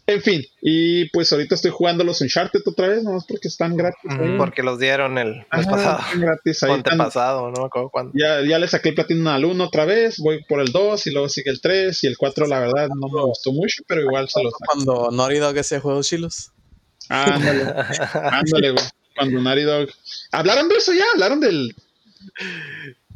en 0.06 0.22
fin. 0.22 0.44
Y 0.60 1.08
pues 1.10 1.32
ahorita 1.32 1.54
estoy 1.54 1.70
jugando 1.70 2.04
los 2.04 2.20
Uncharted 2.20 2.62
otra 2.66 2.88
vez, 2.88 3.02
nomás 3.02 3.24
porque 3.26 3.48
están 3.48 3.76
gratis. 3.76 4.10
ahí. 4.10 4.36
Porque 4.36 4.62
los 4.62 4.78
dieron 4.78 5.16
el 5.18 5.36
mes 5.36 5.66
pasado. 5.66 6.00
están 6.00 6.20
gratis. 6.20 6.62
Ahí 6.62 6.72
antepasado, 6.72 7.50
no 7.50 7.70
cuándo. 7.90 8.12
Ya, 8.14 8.42
ya 8.42 8.58
le 8.58 8.68
saqué 8.68 8.90
el 8.90 8.94
platino 8.94 9.30
al 9.30 9.44
1 9.44 9.64
otra 9.64 9.84
vez, 9.84 10.18
voy 10.18 10.44
por 10.44 10.60
el 10.60 10.72
2 10.72 11.06
y 11.06 11.10
luego 11.10 11.28
sigue 11.28 11.50
el 11.50 11.60
3 11.60 12.04
y 12.04 12.06
el 12.06 12.18
4 12.18 12.46
la 12.46 12.60
verdad 12.60 12.88
no 12.88 13.08
me 13.08 13.22
gustó 13.22 13.52
mucho, 13.52 13.82
pero 13.86 14.02
igual 14.02 14.28
se 14.28 14.42
lo 14.42 14.50
saco. 14.50 14.64
Cuando 14.66 15.10
Naughty 15.10 15.38
Dog 15.38 15.58
hacía 15.58 15.80
juegos 15.80 16.06
chilos. 16.06 16.52
Ándale, 17.08 17.62
ándale, 18.14 18.70
güey. 18.72 18.84
Cuando 19.16 19.40
Naughty 19.40 19.62
Dog... 19.62 19.88
¿Hablaron 20.32 20.68
de 20.68 20.76
eso 20.76 20.92
ya? 20.92 21.04
¿Hablaron 21.14 21.40
del...? 21.40 21.74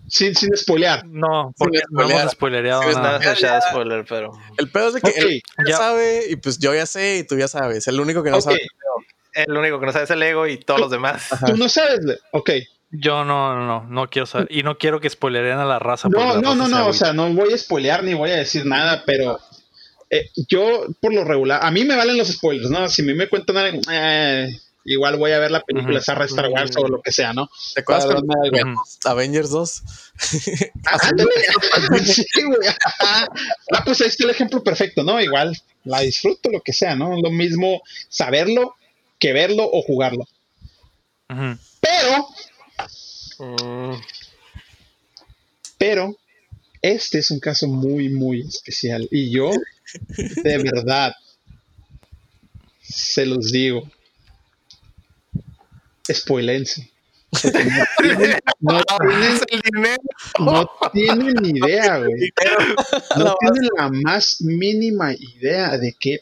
Sin, 0.08 0.34
sin 0.34 0.56
spoilear. 0.56 1.04
No, 1.06 1.52
porque 1.56 1.78
no 1.90 2.00
spoilear. 2.02 2.20
hemos 2.20 2.32
spoilereado 2.32 2.82
Sí, 2.82 2.88
nada. 2.94 3.18
Nada, 3.18 3.34
Ya, 3.34 3.60
spoiler, 3.60 4.04
pero. 4.08 4.32
El 4.56 4.70
pedo 4.70 4.88
es 4.88 4.94
de 4.94 5.00
que 5.02 5.10
Ok, 5.10 5.16
él 5.18 5.42
ya, 5.58 5.64
ya. 5.70 5.76
sabe 5.76 6.22
y 6.30 6.36
pues 6.36 6.58
yo 6.58 6.74
ya 6.74 6.86
sé 6.86 7.18
y 7.18 7.24
tú 7.26 7.36
ya 7.38 7.48
sabes. 7.48 7.86
El 7.88 8.00
único 8.00 8.22
que 8.22 8.30
no 8.30 8.38
Ok, 8.38 8.42
sabe. 8.44 8.60
El 9.34 9.56
único 9.56 9.78
que 9.78 9.86
no 9.86 9.92
sabe 9.92 10.04
es 10.04 10.10
el 10.10 10.22
ego 10.22 10.46
y 10.46 10.56
todos 10.58 10.80
los 10.80 10.90
demás. 10.90 11.30
Ajá. 11.32 11.46
tú 11.46 11.56
no 11.56 11.68
sabes, 11.68 12.00
ok. 12.32 12.50
Yo 12.90 13.22
no, 13.24 13.54
no, 13.54 13.66
no, 13.66 13.84
no 13.88 14.08
quiero 14.08 14.24
saber. 14.26 14.48
Y 14.50 14.62
no 14.62 14.78
quiero 14.78 14.98
que 15.00 15.10
spoileren 15.10 15.58
a 15.58 15.64
la 15.66 15.78
raza. 15.78 16.08
No, 16.08 16.18
la 16.18 16.24
no, 16.26 16.34
raza 16.34 16.54
no, 16.54 16.68
no, 16.68 16.86
o 16.88 16.92
sea, 16.94 17.12
no 17.12 17.32
voy 17.34 17.52
a 17.52 17.58
spoilear 17.58 18.02
ni 18.02 18.14
voy 18.14 18.30
a 18.30 18.36
decir 18.36 18.64
nada, 18.64 19.02
pero 19.04 19.38
eh, 20.08 20.30
yo 20.48 20.86
por 21.00 21.12
lo 21.12 21.22
regular, 21.24 21.60
a 21.62 21.70
mí 21.70 21.84
me 21.84 21.94
valen 21.96 22.16
los 22.16 22.28
spoilers, 22.28 22.70
¿no? 22.70 22.88
Si 22.88 23.02
a 23.02 23.04
mí 23.04 23.12
me 23.12 23.28
cuentan 23.28 23.58
algo, 23.58 23.80
eh, 23.92 24.48
igual 24.92 25.16
voy 25.16 25.32
a 25.32 25.38
ver 25.38 25.50
la 25.50 25.62
película, 25.62 25.98
esa 25.98 26.14
Star 26.24 26.48
Wars 26.48 26.76
o 26.76 26.88
lo 26.88 27.00
que 27.02 27.12
sea, 27.12 27.32
¿no? 27.32 27.50
¿Te 27.74 27.80
acuerdas 27.80 28.06
cuando 28.06 28.34
Avengers 29.04 29.50
2? 29.50 29.82
Ah, 30.86 30.98
sí, 32.04 32.24
güey. 32.46 32.68
Ah, 33.00 33.28
pues 33.84 34.00
ahí 34.00 34.08
está 34.08 34.24
el 34.24 34.30
ejemplo 34.30 34.62
perfecto, 34.62 35.02
¿no? 35.02 35.20
Igual 35.20 35.56
la 35.84 36.00
disfruto, 36.00 36.50
lo 36.50 36.60
que 36.60 36.72
sea, 36.72 36.94
¿no? 36.96 37.20
Lo 37.20 37.30
mismo 37.30 37.82
saberlo 38.08 38.74
que 39.18 39.32
verlo 39.32 39.68
o 39.70 39.82
jugarlo. 39.82 40.26
Pero, 41.28 42.28
Mm, 43.38 43.94
pero, 45.78 46.16
este 46.82 47.18
es 47.18 47.30
un 47.30 47.38
caso 47.38 47.68
muy, 47.68 48.08
muy 48.08 48.40
especial. 48.40 49.08
Y 49.10 49.30
yo, 49.30 49.50
de 50.16 50.58
verdad, 50.62 51.12
se 52.82 53.26
los 53.26 53.52
digo. 53.52 53.90
Spoilense. 56.12 56.90
No 57.30 57.40
tienen, 57.98 58.38
no 58.60 58.80
tienen 58.82 59.22
es 59.34 59.42
el 59.48 59.60
dinero. 59.60 60.02
No 60.38 60.70
tienen 60.92 61.34
ni 61.42 61.50
idea, 61.58 61.98
güey. 61.98 62.32
No 63.16 63.36
tienen 63.40 63.68
la 63.76 63.88
más 63.90 64.40
mínima 64.40 65.12
idea 65.12 65.76
de 65.76 65.94
qué 66.00 66.20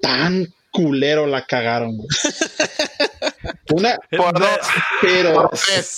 tan 0.00 0.52
culero 0.72 1.26
la 1.26 1.44
cagaron, 1.44 1.96
güey. 1.98 2.08
Una, 3.72 3.98
Por 4.10 4.38
dos. 4.38 4.58
pero, 5.00 5.50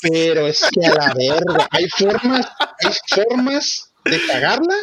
pero 0.03 0.47
es 0.47 0.63
que 0.73 0.87
a 0.87 0.95
la 0.95 1.15
verga, 1.15 1.69
hay 1.71 1.89
formas, 1.89 2.47
hay 2.85 2.93
formas 3.09 3.91
de 4.05 4.27
cagarla 4.27 4.75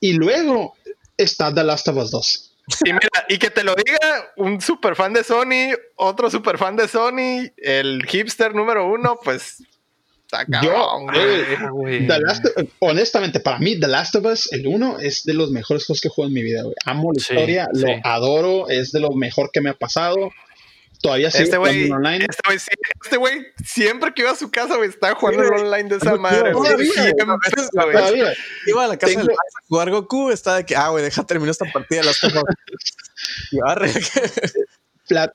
y 0.00 0.14
luego 0.14 0.74
está 1.16 1.54
The 1.54 1.62
Last 1.62 1.88
of 1.88 1.96
Us 1.96 2.10
2. 2.10 2.53
Y 2.84 2.92
mira, 2.92 3.08
y 3.28 3.38
que 3.38 3.50
te 3.50 3.62
lo 3.62 3.74
diga 3.74 4.32
un 4.36 4.60
super 4.60 4.96
fan 4.96 5.12
de 5.12 5.22
Sony, 5.24 5.74
otro 5.96 6.30
super 6.30 6.56
fan 6.58 6.76
de 6.76 6.88
Sony, 6.88 7.50
el 7.58 8.04
hipster 8.06 8.54
número 8.54 8.86
uno, 8.90 9.18
pues 9.22 9.62
está 10.24 10.46
cabrón, 10.46 11.06
güey. 11.06 11.68
güey. 11.70 12.06
The 12.06 12.20
Last 12.20 12.46
of- 12.46 12.66
honestamente, 12.78 13.40
para 13.40 13.58
mí, 13.58 13.78
The 13.78 13.88
Last 13.88 14.16
of 14.16 14.24
Us, 14.24 14.50
el 14.52 14.66
1, 14.66 14.98
es 15.00 15.24
de 15.24 15.34
los 15.34 15.50
mejores 15.50 15.84
juegos 15.84 16.00
que 16.00 16.08
he 16.08 16.10
jugado 16.10 16.28
en 16.28 16.34
mi 16.34 16.42
vida, 16.42 16.62
güey. 16.62 16.74
Amo 16.86 17.12
la 17.12 17.20
Sí, 17.22 17.34
historia, 17.34 17.68
sí. 17.74 17.80
lo 17.82 17.88
adoro, 18.02 18.68
es 18.70 18.92
de 18.92 19.00
lo 19.00 19.10
mejor 19.12 19.50
que 19.52 19.60
me 19.60 19.70
ha 19.70 19.74
pasado. 19.74 20.30
Todavía 21.04 21.30
sigo 21.30 21.44
Este 21.44 21.56
güey, 21.58 21.90
online. 21.90 22.24
este 22.28 22.40
güey, 22.46 22.58
sí- 22.58 22.70
este 23.04 23.16
güey, 23.18 23.46
siempre 23.62 24.14
que 24.14 24.22
iba 24.22 24.30
a 24.30 24.34
su 24.36 24.50
casa, 24.50 24.76
güey, 24.76 24.88
estaba 24.88 25.14
jugando 25.14 25.42
el 25.42 25.52
online 25.52 25.88
de 25.90 25.96
esa 25.96 26.16
madre, 26.16 26.50
todavía. 26.52 27.12
Todavía. 27.70 28.32
Iba 28.66 28.84
a 28.84 28.88
la 28.88 28.96
casa 28.96 29.12
Tengo- 29.12 29.26
del 29.26 29.36
a 29.36 29.66
jugar 29.68 29.90
Goku, 29.90 30.30
estaba 30.30 30.56
de 30.56 30.64
que, 30.66 30.74
ah, 30.74 30.88
güey, 30.88 31.04
deja 31.04 31.22
terminar 31.26 31.50
esta 31.50 31.66
partida 31.70 32.00
de 32.00 32.06
las 32.06 32.18
cosas. 32.18 32.42
Y 33.52 33.58
arre. 33.66 33.92
Plat- 35.06 35.34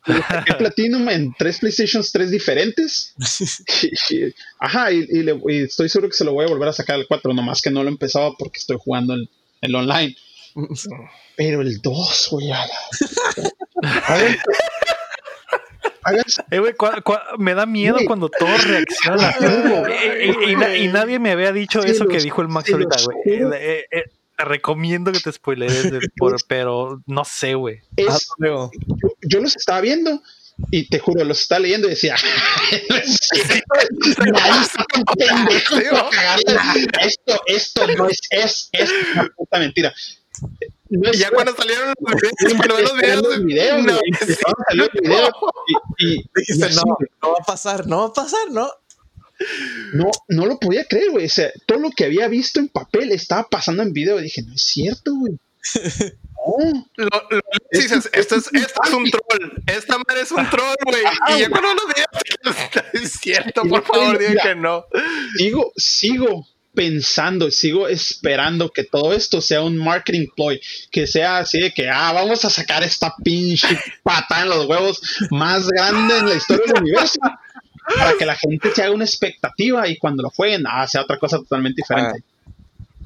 Platinum 0.57 1.07
en 1.09 1.31
tres 1.37 1.59
PlayStations 1.59 2.11
3 2.11 2.31
diferentes. 2.31 3.13
Ajá, 4.59 4.91
y, 4.91 5.05
y 5.07 5.21
le- 5.21 5.39
y 5.49 5.63
estoy 5.65 5.87
seguro 5.89 6.09
que 6.09 6.17
se 6.17 6.25
lo 6.25 6.33
voy 6.33 6.45
a 6.45 6.49
volver 6.49 6.69
a 6.69 6.73
sacar 6.73 6.95
al 6.95 7.05
4, 7.07 7.31
nomás 7.35 7.61
que 7.61 7.69
no 7.69 7.83
lo 7.83 7.89
empezaba 7.89 8.31
porque 8.39 8.57
estoy 8.57 8.77
jugando 8.79 9.13
el, 9.13 9.29
el 9.61 9.75
online. 9.75 10.17
Pero 11.37 11.61
el 11.61 11.79
2, 11.79 12.27
güey, 12.31 12.51
a 12.51 12.65
la- 12.65 12.69
Eh, 16.51 16.59
güey, 16.59 16.73
cua- 16.73 17.01
cua- 17.03 17.23
me 17.37 17.53
da 17.53 17.65
miedo 17.65 17.97
cuando 18.07 18.29
todos 18.29 18.63
reaccionan. 18.65 19.33
Güey. 19.39 19.93
Eh, 19.93 20.35
y, 20.47 20.51
y 20.51 20.55
na- 20.55 20.75
y 20.77 20.87
nadie 20.87 21.19
me 21.19 21.31
había 21.31 21.51
dicho 21.51 21.81
eso 21.83 22.05
que 22.07 22.19
dijo 22.19 22.41
el 22.41 22.47
Max 22.47 22.67
se 22.67 22.73
ahorita, 22.73 22.95
güey. 23.03 23.17
Eh, 23.25 23.49
eh, 23.53 23.85
eh, 23.91 24.03
te 24.37 24.45
recomiendo 24.45 25.11
que 25.11 25.19
te 25.19 25.31
spoileres, 25.31 25.91
de- 25.91 25.99
por- 26.17 26.37
pero 26.47 27.01
no 27.07 27.25
sé, 27.25 27.55
güey. 27.55 27.81
Ah, 28.09 28.17
yo, 28.39 28.71
yo 29.21 29.39
los 29.41 29.55
estaba 29.55 29.81
viendo 29.81 30.21
y 30.71 30.87
te 30.89 30.99
juro, 30.99 31.23
los 31.23 31.41
estaba 31.41 31.59
leyendo 31.59 31.87
y 31.87 31.91
decía, 31.91 32.15
"Nadie 34.31 34.61
está 34.61 34.85
tan 34.85 35.03
pendejo 35.05 35.75
para 35.91 36.09
cagarla. 36.09 36.61
esto, 37.01 37.41
esto 37.45 37.87
no 37.97 38.07
es, 38.09 38.19
es, 38.31 38.69
es 38.73 38.91
una 39.13 39.29
puta 39.35 39.59
mentira. 39.59 39.93
No 40.89 41.11
ya 41.11 41.29
cuando 41.31 41.55
salieron 41.55 41.93
los 41.99 42.95
videos, 42.95 43.21
los 43.21 43.39
no, 45.03 45.29
y, 45.67 46.05
y- 46.05 46.29
Dijiste, 46.35 46.67
y 46.71 46.75
no, 46.75 46.97
no 47.21 47.31
va 47.31 47.37
a 47.41 47.45
pasar, 47.45 47.85
no 47.87 47.99
va 47.99 48.05
a 48.07 48.13
pasar, 48.13 48.49
¿no? 48.51 48.69
no, 49.93 50.09
no 50.27 50.45
lo 50.45 50.59
podía 50.59 50.85
creer, 50.85 51.11
güey. 51.11 51.25
O 51.25 51.29
sea, 51.29 51.51
todo 51.65 51.79
lo 51.79 51.91
que 51.91 52.05
había 52.05 52.27
visto 52.27 52.59
en 52.59 52.67
papel 52.67 53.11
estaba 53.11 53.47
pasando 53.47 53.83
en 53.83 53.93
video. 53.93 54.19
Y 54.19 54.23
dije, 54.23 54.41
no 54.41 54.53
es 54.53 54.61
cierto, 54.63 55.13
güey. 55.15 55.33
Lo, 56.95 57.05
lo- 57.07 57.41
dices, 57.71 58.09
esto 58.13 58.35
es, 58.35 58.49
esto 58.53 58.81
es 58.85 58.93
un 58.93 59.11
troll. 59.11 59.61
Esta 59.67 59.97
madre 59.97 60.21
es 60.23 60.31
un 60.31 60.49
troll, 60.49 60.75
güey. 60.85 61.03
Y 61.35 61.39
ya 61.41 61.49
cuando 61.49 61.73
lo 61.75 61.81
digas, 61.93 62.89
es 62.93 63.11
cierto, 63.11 63.63
por 63.65 63.83
favor, 63.83 64.17
digan 64.17 64.37
que 64.41 64.55
no. 64.55 64.85
sigo, 65.37 65.71
sigo 65.75 66.47
pensando, 66.79 67.51
sigo 67.51 67.89
esperando 67.89 68.69
que 68.69 68.85
todo 68.85 69.11
esto 69.13 69.41
sea 69.41 69.61
un 69.61 69.75
marketing 69.77 70.27
ploy, 70.33 70.61
que 70.89 71.07
sea 71.07 71.39
así 71.39 71.59
de 71.59 71.73
que, 71.73 71.89
ah, 71.89 72.13
vamos 72.13 72.45
a 72.45 72.49
sacar 72.49 72.83
esta 72.83 73.13
pinche 73.21 73.67
pata 74.01 74.43
en 74.43 74.47
los 74.49 74.65
huevos 74.65 75.01
más 75.29 75.67
grande 75.67 76.19
en 76.19 76.29
la 76.29 76.35
historia 76.35 76.63
del 76.67 76.81
universo, 76.83 77.19
para 77.97 78.13
que 78.17 78.25
la 78.25 78.37
gente 78.37 78.71
se 78.73 78.81
haga 78.81 78.93
una 78.93 79.03
expectativa 79.03 79.89
y 79.89 79.97
cuando 79.97 80.23
lo 80.23 80.29
jueguen, 80.29 80.63
ah, 80.67 80.87
sea 80.87 81.01
otra 81.01 81.19
cosa 81.19 81.37
totalmente 81.39 81.81
diferente. 81.81 82.23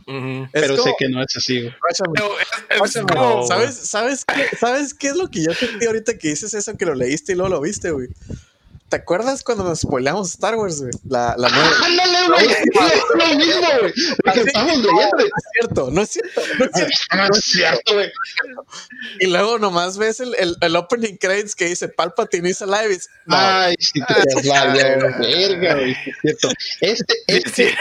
Es 0.06 0.50
Pero 0.62 0.76
como- 0.78 0.84
sé 0.90 0.96
que 1.00 1.10
no 1.10 1.24
es 1.24 1.36
así. 1.36 1.62
Pero 2.14 2.40
es- 2.40 2.48
es 2.70 2.78
guáchame, 2.78 3.08
como- 3.08 3.48
¿Sabes, 3.48 3.74
sabes, 3.76 4.24
qué, 4.26 4.56
¿Sabes 4.56 4.94
qué 4.94 5.08
es 5.08 5.16
lo 5.16 5.32
que 5.32 5.44
yo 5.44 5.52
sentí 5.56 5.88
ahorita 5.88 6.16
que 6.20 6.28
dices 6.30 6.54
eso, 6.54 6.78
que 6.78 6.86
lo 6.86 6.94
leíste 6.94 7.32
y 7.32 7.36
luego 7.36 7.50
lo 7.56 7.62
viste, 7.62 7.90
güey? 7.90 8.10
¿Te 8.94 8.98
acuerdas 8.98 9.44
cuando 9.44 9.64
nos 9.64 9.80
spoileamos 9.80 10.30
Star 10.30 10.54
Wars, 10.56 10.80
güey? 10.80 10.92
La, 11.10 11.34
la 11.36 11.50
nueva. 11.50 11.72
Ándale, 11.84 12.28
güey, 12.28 12.46
es 12.46 12.60
lo 13.16 13.36
mismo, 13.40 13.68
güey. 13.80 13.94
Lo 14.24 14.34
que 14.34 14.40
estamos. 14.42 14.78
No 14.84 15.02
es 15.02 15.10
cierto, 15.52 15.90
no 15.90 16.02
es 16.04 16.10
cierto. 16.12 16.42
no 16.60 16.66
es 16.66 16.72
cierto. 16.76 17.16
No 17.16 17.24
es 17.36 17.44
cierto, 17.44 17.94
güey. 17.96 18.12
Y 19.20 19.26
luego 19.26 19.58
nomás 19.58 19.98
ves 19.98 20.20
el, 20.20 20.36
el, 20.36 20.56
el 20.62 20.76
opening 20.76 21.16
credits 21.18 21.56
que 21.56 21.66
dice 21.66 21.88
Palpatine 21.90 22.48
is 22.52 22.62
alive. 22.62 22.94
es- 22.94 23.10
no, 23.26 23.36
Ay, 23.36 23.74
sí 23.80 24.00
te 24.00 24.14
valió 24.48 24.84
verga, 25.20 25.74
güey. 25.74 25.92
es 25.94 25.98
cierto. 26.22 26.50
Este, 26.82 27.16
este 27.26 27.76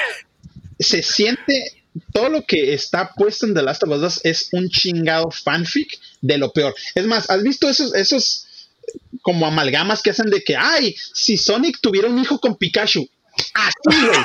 se 0.79 1.03
siente 1.03 1.83
todo 2.15 2.31
lo 2.31 2.47
que 2.47 2.73
está 2.73 3.13
puesto 3.15 3.45
en 3.45 3.53
The 3.53 3.61
Last 3.61 3.83
of 3.83 3.91
Us 3.91 4.01
2 4.01 4.21
es 4.25 4.49
un 4.53 4.71
chingado 4.71 5.31
fanfic 5.31 5.91
de 6.23 6.39
lo 6.39 6.55
peor. 6.55 6.75
Es 6.95 7.05
más, 7.05 7.29
¿has 7.29 7.43
visto 7.43 7.69
esos, 7.69 7.95
esos 7.95 8.47
como 9.23 9.47
amalgamas 9.47 10.03
que 10.03 10.11
hacen 10.11 10.31
de 10.31 10.43
que, 10.43 10.57
ay, 10.57 10.95
si 11.15 11.37
Sonic 11.37 11.79
tuviera 11.81 12.09
un 12.09 12.19
hijo 12.19 12.39
con 12.41 12.57
Pikachu? 12.57 13.09
Así, 13.55 14.07
güey. 14.07 14.19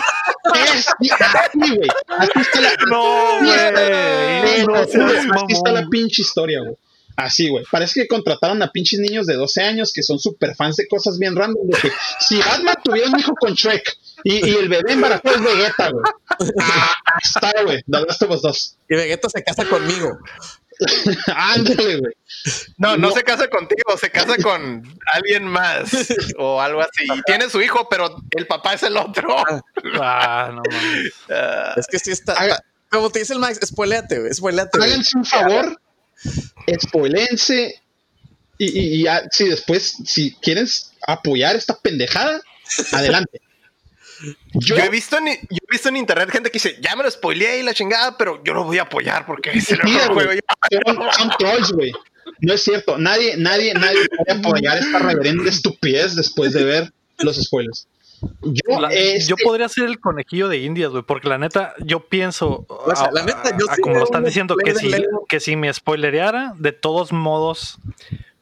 Así, 0.54 1.76
güey. 1.76 1.90
Así 2.08 2.32
está 2.40 2.62
la, 2.62 2.76
No, 2.90 3.38
así 3.40 3.50
está- 3.50 3.72
güey. 3.82 4.66
No 4.66 4.76
Así 4.76 4.92
seas 4.92 5.26
está 5.50 5.72
la 5.72 5.88
pinche 5.88 6.22
historia, 6.22 6.60
güey. 6.62 6.76
Así, 7.16 7.50
güey. 7.50 7.66
Parece 7.72 8.02
que 8.02 8.08
contrataron 8.08 8.62
a 8.62 8.72
pinches 8.72 9.00
niños 9.00 9.26
de 9.26 9.36
12 9.36 9.64
años 9.64 9.92
que 9.92 10.04
son 10.04 10.20
super 10.20 10.56
fans 10.56 10.76
de 10.76 10.88
cosas 10.88 11.18
bien 11.18 11.36
random. 11.36 11.66
De 11.68 11.78
que 11.80 11.92
si 12.20 12.38
Batman 12.38 12.76
tuviera 12.84 13.10
un 13.10 13.20
hijo 13.20 13.34
con 13.40 13.54
Shrek 13.56 13.98
y, 14.24 14.46
y 14.48 14.56
el 14.56 14.70
bebé 14.70 14.94
embarazado 14.94 15.36
es 15.36 15.42
Vegeta, 15.42 15.90
güey. 15.90 16.04
Ah, 16.62 16.92
está, 17.24 17.54
güey. 17.64 17.82
The 17.90 18.02
Last 18.02 18.22
of 18.22 18.30
Us 18.32 18.42
2. 18.44 18.76
Y 18.90 18.96
Vegeta 18.96 19.30
se 19.30 19.44
casa 19.44 19.66
conmigo. 19.66 20.20
Ándale, 21.36 21.98
güey. 21.98 22.14
No, 22.78 22.98
no, 22.98 23.10
No. 23.10 23.12
se 23.16 23.24
casa 23.24 23.48
contigo, 23.50 23.98
se 24.00 24.10
casa 24.12 24.36
con 24.42 24.84
alguien 25.14 25.46
más 25.46 25.90
o 26.38 26.62
algo 26.62 26.82
así. 26.82 27.04
Y 27.16 27.22
tiene 27.24 27.50
su 27.50 27.62
hijo, 27.62 27.88
pero 27.90 28.16
el 28.36 28.48
papá 28.48 28.74
es 28.74 28.84
el 28.84 28.96
otro. 28.98 29.36
Ah, 30.02 30.52
no 30.54 30.62
mames. 30.72 31.14
Ah, 31.30 31.74
Es 31.78 31.88
que 31.88 32.00
sí 32.00 32.12
está. 32.12 32.34
Haga- 32.34 32.64
Como 32.92 33.10
te 33.10 33.20
dice 33.20 33.34
el 33.34 33.40
Max, 33.40 33.60
spoileate, 33.66 34.20
güey. 34.20 34.34
Spoileate. 34.34 34.78
güey. 34.78 34.92
Háganse 34.92 35.18
un 35.18 35.26
favor, 35.26 35.82
spoilense. 36.80 37.82
Y, 38.60 38.66
y, 38.80 38.96
y 38.96 39.04
ya, 39.04 39.24
si 39.32 39.48
después, 39.50 39.98
si 40.06 40.34
quieres 40.42 40.94
apoyar 41.06 41.56
esta 41.56 41.78
pendejada, 41.78 42.42
adelante. 42.92 43.40
Yo, 44.54 44.76
Yo, 44.76 44.76
he 44.78 44.90
visto 44.90 45.18
en, 45.18 45.26
yo 45.28 45.58
he 45.68 45.72
visto 45.72 45.90
en 45.90 45.98
internet 45.98 46.30
gente 46.32 46.50
que 46.50 46.54
dice, 46.60 46.78
ya 46.82 46.96
me 46.96 47.04
lo 47.04 47.12
spoileé 47.12 47.60
y 47.60 47.64
la 47.64 47.74
chingada, 47.74 48.18
pero 48.18 48.44
yo 48.44 48.54
lo 48.54 48.64
voy 48.64 48.78
a 48.80 48.84
apoyar 48.84 49.26
porque 49.26 49.52
es 49.52 49.72
el 49.72 49.80
Mira, 49.84 50.10
mejor 50.10 50.14
güey. 50.14 50.26
juego. 50.28 50.42
son, 50.86 51.12
son 51.14 51.38
trolls, 51.38 51.72
güey. 51.72 51.92
No 52.42 52.54
es 52.54 52.64
cierto. 52.64 52.98
Nadie, 52.98 53.36
nadie, 53.38 53.74
nadie 53.74 54.00
puede 54.16 54.40
apoyar 54.40 54.78
esta 54.78 55.00
reverenda 55.00 55.50
estupidez 55.50 56.16
después 56.16 56.54
de 56.54 56.64
ver 56.64 56.94
los 57.20 57.38
spoilers. 57.38 57.88
Yo, 58.42 58.80
La- 58.82 58.90
este, 58.90 59.30
yo 59.30 59.36
podría 59.44 59.70
ser 59.70 59.86
el 59.86 60.00
conejillo 60.00 60.48
de 60.48 60.58
Indias, 60.58 60.90
güey, 60.92 61.04
porque 61.04 61.28
la 61.30 61.38
neta, 61.38 61.76
yo 61.86 62.08
pienso, 62.08 62.66
O 62.68 62.96
sea, 62.96 63.06
a- 63.08 63.12
la 63.12 63.24
neta, 63.24 63.56
yo 63.58 63.70
a- 63.70 63.76
sí 63.76 63.82
como 63.82 63.98
lo 63.98 64.04
están 64.04 64.24
diciendo, 64.24 64.56
que 64.58 64.74
si, 64.74 64.92
que 65.30 65.40
si 65.40 65.56
me 65.56 65.72
spoilereara, 65.72 66.54
de 66.58 66.72
todos 66.72 67.12
modos 67.12 67.78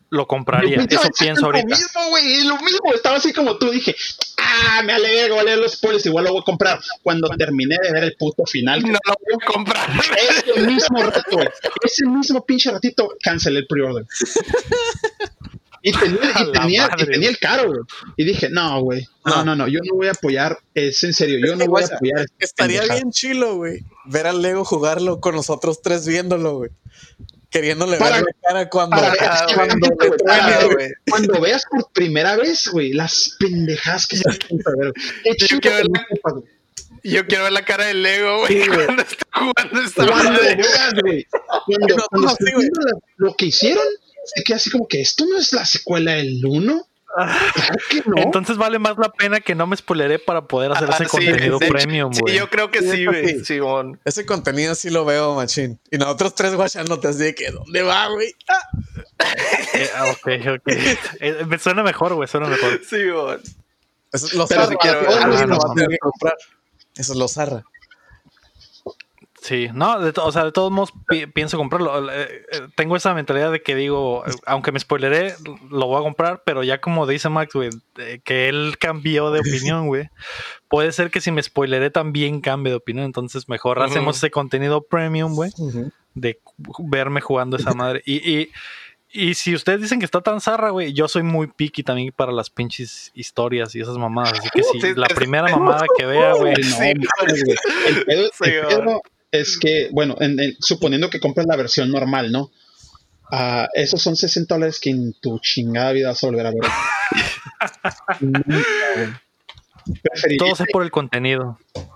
lo 0.10 0.28
compraría. 0.28 0.78
yo 0.78 0.84
Eso 0.90 1.10
pienso 1.20 1.46
ahorita. 1.48 1.68
Lo 1.68 1.76
mismo, 1.76 2.10
güey, 2.10 2.44
lo 2.46 2.58
mismo. 2.62 2.94
Estaba 2.94 3.18
así 3.18 3.34
como 3.34 3.58
tú. 3.58 3.70
Dije, 3.70 3.94
ah, 4.56 4.82
me 4.84 4.94
alegro, 4.94 5.36
voy 5.36 5.42
a 5.42 5.46
leer 5.46 5.58
los 5.60 5.74
spoilers. 5.74 6.06
Igual 6.06 6.26
lo 6.26 6.32
voy 6.34 6.42
a 6.42 6.46
comprar. 6.46 6.80
Cuando 7.04 7.30
terminé 7.30 7.78
de 7.82 7.92
ver 7.92 8.04
el 8.06 8.16
puto 8.18 8.46
final, 8.46 8.82
No 8.82 8.88
lo 8.90 9.16
voy 9.24 9.38
a 9.42 9.46
comprar. 9.46 9.90
ese 10.48 10.62
mismo 10.62 11.02
rato, 11.04 11.38
ese 11.84 12.06
mismo 12.06 12.46
pinche 12.46 12.72
ratito, 12.72 13.10
cancelé 13.22 13.60
el 13.60 13.68
pre-order. 13.68 14.06
Y 15.88 15.92
tenía, 15.92 16.20
y 16.42 16.52
tenía, 16.52 16.90
y 16.98 17.06
tenía 17.06 17.30
el 17.30 17.38
caro, 17.38 17.68
güey. 17.68 17.80
Y 18.18 18.24
dije, 18.24 18.50
no, 18.50 18.82
güey. 18.82 19.04
No, 19.24 19.36
Ah. 19.36 19.44
no, 19.46 19.56
no. 19.56 19.68
Yo 19.68 19.80
no 19.84 19.96
voy 19.96 20.08
a 20.08 20.12
apoyar. 20.12 20.58
Es 20.74 21.04
en 21.04 21.14
serio. 21.14 21.38
Yo 21.46 21.56
no 21.56 21.66
voy 21.68 21.84
a 21.84 21.86
apoyar. 21.86 22.22
esta 22.40 22.66
Estaría 22.66 22.82
bien 22.92 23.12
chilo, 23.12 23.58
güey. 23.58 23.82
Ver 24.06 24.26
al 24.26 24.42
Lego 24.42 24.66
jugarlo 24.66 25.20
con 25.20 25.36
nosotros 25.36 25.84
tres 25.84 26.08
viéndolo, 26.08 26.58
güey. 26.58 26.72
Queriéndole 27.56 27.96
Para- 27.98 28.18
ver 28.18 28.26
la 28.26 28.50
cara 28.50 28.70
cuando. 28.70 28.98
para- 28.98 29.14
Ah, 30.28 30.58
cuando, 31.10 31.40
veas 31.40 31.64
por 31.72 31.90
primera 31.94 32.36
vez, 32.36 32.68
güey, 32.68 32.92
las 32.92 33.34
pendejadas 33.40 34.08
que 34.08 34.18
de 34.18 34.24
ver. 34.78 34.94
Yo 35.38 35.60
quiero 35.62 35.78
ver- 35.78 35.88
güey. 35.88 36.44
Yo 37.04 37.26
quiero 37.28 37.44
ver 37.46 37.54
la 37.54 37.64
cara 37.64 37.86
del 37.86 38.04
Lego, 38.04 38.40
güey, 38.40 38.62
Sí, 38.64 38.68
cuando 38.68 39.02
está 39.04 39.26
jugando 39.34 39.82
esta 39.82 40.06
Cuando 40.06 40.32
madre. 40.32 40.56
veas, 40.58 40.94
güey, 41.02 41.26
cuando, 41.66 41.96
No, 41.96 42.04
cuando 42.10 42.28
no, 42.28 42.32
estés 42.34 42.48
sí, 42.48 42.54
güey. 42.56 42.66
viendo 42.66 42.82
la- 42.82 43.00
lo 43.16 43.36
que 43.36 43.46
hicieron, 43.46 43.86
se 44.26 44.44
queda 44.44 44.58
así 44.58 44.70
como 44.70 44.88
que 44.90 45.00
esto 45.00 45.26
no 45.26 45.38
es 45.38 45.54
la 45.54 45.64
secuela 45.66 46.12
del 46.16 46.46
1. 46.46 46.86
No. 48.06 48.18
Entonces 48.22 48.58
vale 48.58 48.80
más 48.80 48.98
la 48.98 49.10
pena 49.10 49.40
que 49.40 49.56
no 49.56 49.68
me 49.68 49.76
spoileré 49.78 50.20
para 50.20 50.46
poder 50.48 50.72
hacer 50.74 50.90
Ah, 50.92 50.96
ese 50.96 51.06
sí, 51.06 51.10
contenido 51.10 51.60
de 51.60 51.68
premium, 51.68 52.14
Sí, 52.14 52.22
güey. 52.22 52.36
yo 52.38 52.50
creo 52.50 52.72
que 52.72 52.82
Sí, 52.82 52.92
sí, 52.92 53.06
güey. 53.06 53.28
sí. 53.40 53.46
Simón. 53.46 54.00
Ese 54.06 54.26
contenido 54.26 54.76
sí 54.76 54.90
lo 54.90 55.06
veo, 55.06 55.36
machín. 55.36 55.80
Y 55.92 55.98
nosotros 55.98 56.36
tres 56.36 56.56
guachándote 56.56 57.08
así 57.08 57.20
de 57.20 57.36
que, 57.36 57.52
¿dónde 57.52 57.82
va, 57.84 58.08
güey? 58.10 58.34
Ah, 58.48 58.62
Eh, 59.74 59.90
ah, 59.96 60.06
ok, 60.12 60.28
ok. 60.58 60.68
Eh, 61.20 61.46
me 61.48 61.58
suena 61.60 61.84
mejor, 61.84 62.14
güey, 62.16 62.28
suena 62.28 62.48
mejor. 62.48 62.82
Simón. 62.88 63.42
Eso 64.12 64.28
es 64.28 64.34
lo 64.34 64.48
zarra. 64.48 64.68
si 64.68 64.76
quiero- 64.78 65.00
Alguien 65.00 65.22
Ah, 65.24 65.28
lo 65.42 65.48
no, 65.48 65.58
va 65.58 65.72
a 65.72 65.74
tener 65.74 65.88
no. 65.90 65.92
que 65.92 65.98
comprar. 66.00 66.36
Eso 66.96 67.12
es 67.14 67.18
lo 67.20 67.28
zarra. 67.28 67.64
Sí, 69.46 69.68
no, 69.76 70.00
de 70.00 70.12
o 70.20 70.32
sea, 70.32 70.44
de 70.44 70.52
todos 70.52 70.72
modos 70.72 70.92
pi- 71.08 71.28
pienso 71.28 71.56
comprarlo. 71.58 72.12
Eh, 72.12 72.46
eh, 72.52 72.62
tengo 72.76 72.96
esa 72.96 73.14
mentalidad 73.14 73.52
de 73.52 73.62
que 73.62 73.76
digo, 73.76 74.24
eh, 74.26 74.32
aunque 74.48 74.72
me 74.72 74.80
spoileré, 74.80 75.36
lo 75.70 75.86
voy 75.86 76.00
a 76.00 76.04
comprar, 76.04 76.42
pero 76.44 76.64
ya 76.64 76.82
como 76.82 77.06
dice 77.06 77.30
Max, 77.30 77.54
güey, 77.54 77.70
eh, 78.00 78.22
que 78.24 78.50
él 78.50 78.78
cambió 78.80 79.30
de 79.30 79.42
opinión, 79.42 79.86
güey. 79.86 80.10
Puede 80.68 80.92
ser 80.94 81.12
que 81.12 81.22
si 81.22 81.30
me 81.32 81.44
spoileré 81.44 81.92
también 81.92 82.42
cambie 82.42 82.72
de 82.72 82.78
opinión, 82.78 83.06
entonces 83.06 83.48
mejor 83.48 83.84
hacemos 83.84 84.18
ese 84.18 84.32
contenido 84.32 84.82
premium, 84.82 85.36
güey, 85.36 85.52
de 86.16 86.40
verme 86.80 87.22
jugando 87.22 87.58
esa 87.58 87.74
madre. 87.76 88.02
Y, 88.04 88.16
y, 88.28 88.52
y 89.12 89.36
si 89.36 89.54
ustedes 89.54 89.80
dicen 89.80 90.00
que 90.00 90.06
está 90.06 90.22
tan 90.22 90.42
zarra, 90.42 90.72
güey, 90.72 90.92
yo 90.94 91.08
soy 91.08 91.22
muy 91.22 91.46
picky 91.48 91.84
también 91.84 92.12
para 92.16 92.32
las 92.32 92.50
pinches 92.50 93.12
historias 93.14 93.76
y 93.76 93.82
esas 93.82 93.98
mamadas. 94.00 94.40
Así 94.40 94.50
que 94.52 94.64
si 94.64 94.82
Sí, 94.82 94.94
la 94.96 95.08
primera 95.08 95.48
mamada 95.56 95.86
que 95.96 96.06
vea, 96.08 96.34
güey, 96.34 96.56
No. 96.56 96.84
El 96.84 98.06
pedo, 98.06 98.30
Sí, 98.34 98.50
el 98.50 98.64
güey. 98.66 98.76
pedo 98.78 99.02
es 99.40 99.58
que, 99.58 99.90
bueno, 99.92 100.16
en- 100.20 100.40
en- 100.40 100.56
suponiendo 100.60 101.10
que 101.10 101.20
compras 101.20 101.48
la 101.48 101.56
versión 101.56 101.90
normal, 101.92 102.32
¿no? 102.32 102.52
Ah, 103.32 103.68
esos 103.74 104.02
son 104.02 104.16
60 104.16 104.54
dólares 104.56 104.80
que 104.80 104.92
en 104.92 105.14
tu 105.20 105.40
chingada 105.40 105.92
vida 105.94 106.10
vas 106.10 106.24
a 106.24 106.28
volver 106.28 106.46
a 106.48 106.52
ver. 106.52 106.62
Preferiría- 110.02 110.38
todo 110.40 110.56
sea 110.56 110.66
por 110.72 110.84
el 110.84 110.92
contenido. 110.92 111.60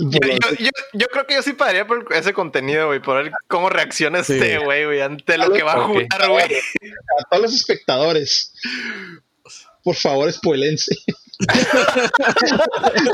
Yo, 0.00 0.18
yo, 0.20 0.36
yo, 0.58 0.70
yo 0.94 1.06
creo 1.06 1.24
que 1.24 1.34
yo 1.34 1.42
sí 1.42 1.52
pagaría 1.52 1.86
por 1.86 2.12
ese 2.12 2.32
contenido, 2.32 2.88
güey, 2.88 3.00
por 3.00 3.22
ver 3.22 3.30
cómo 3.46 3.70
reacciona 3.70 4.24
Sí. 4.24 4.32
este 4.32 4.58
güey, 4.58 4.84
güey, 4.84 5.00
ante 5.00 5.38
lo 5.38 5.52
que 5.52 5.62
va 5.62 5.74
a 5.74 5.84
jugar, 5.86 6.28
güey. 6.28 6.56
a 6.56 7.28
todos 7.30 7.42
los 7.44 7.54
espectadores, 7.54 8.52
por 9.84 9.94
favor, 9.94 10.32
spoilense. 10.32 10.92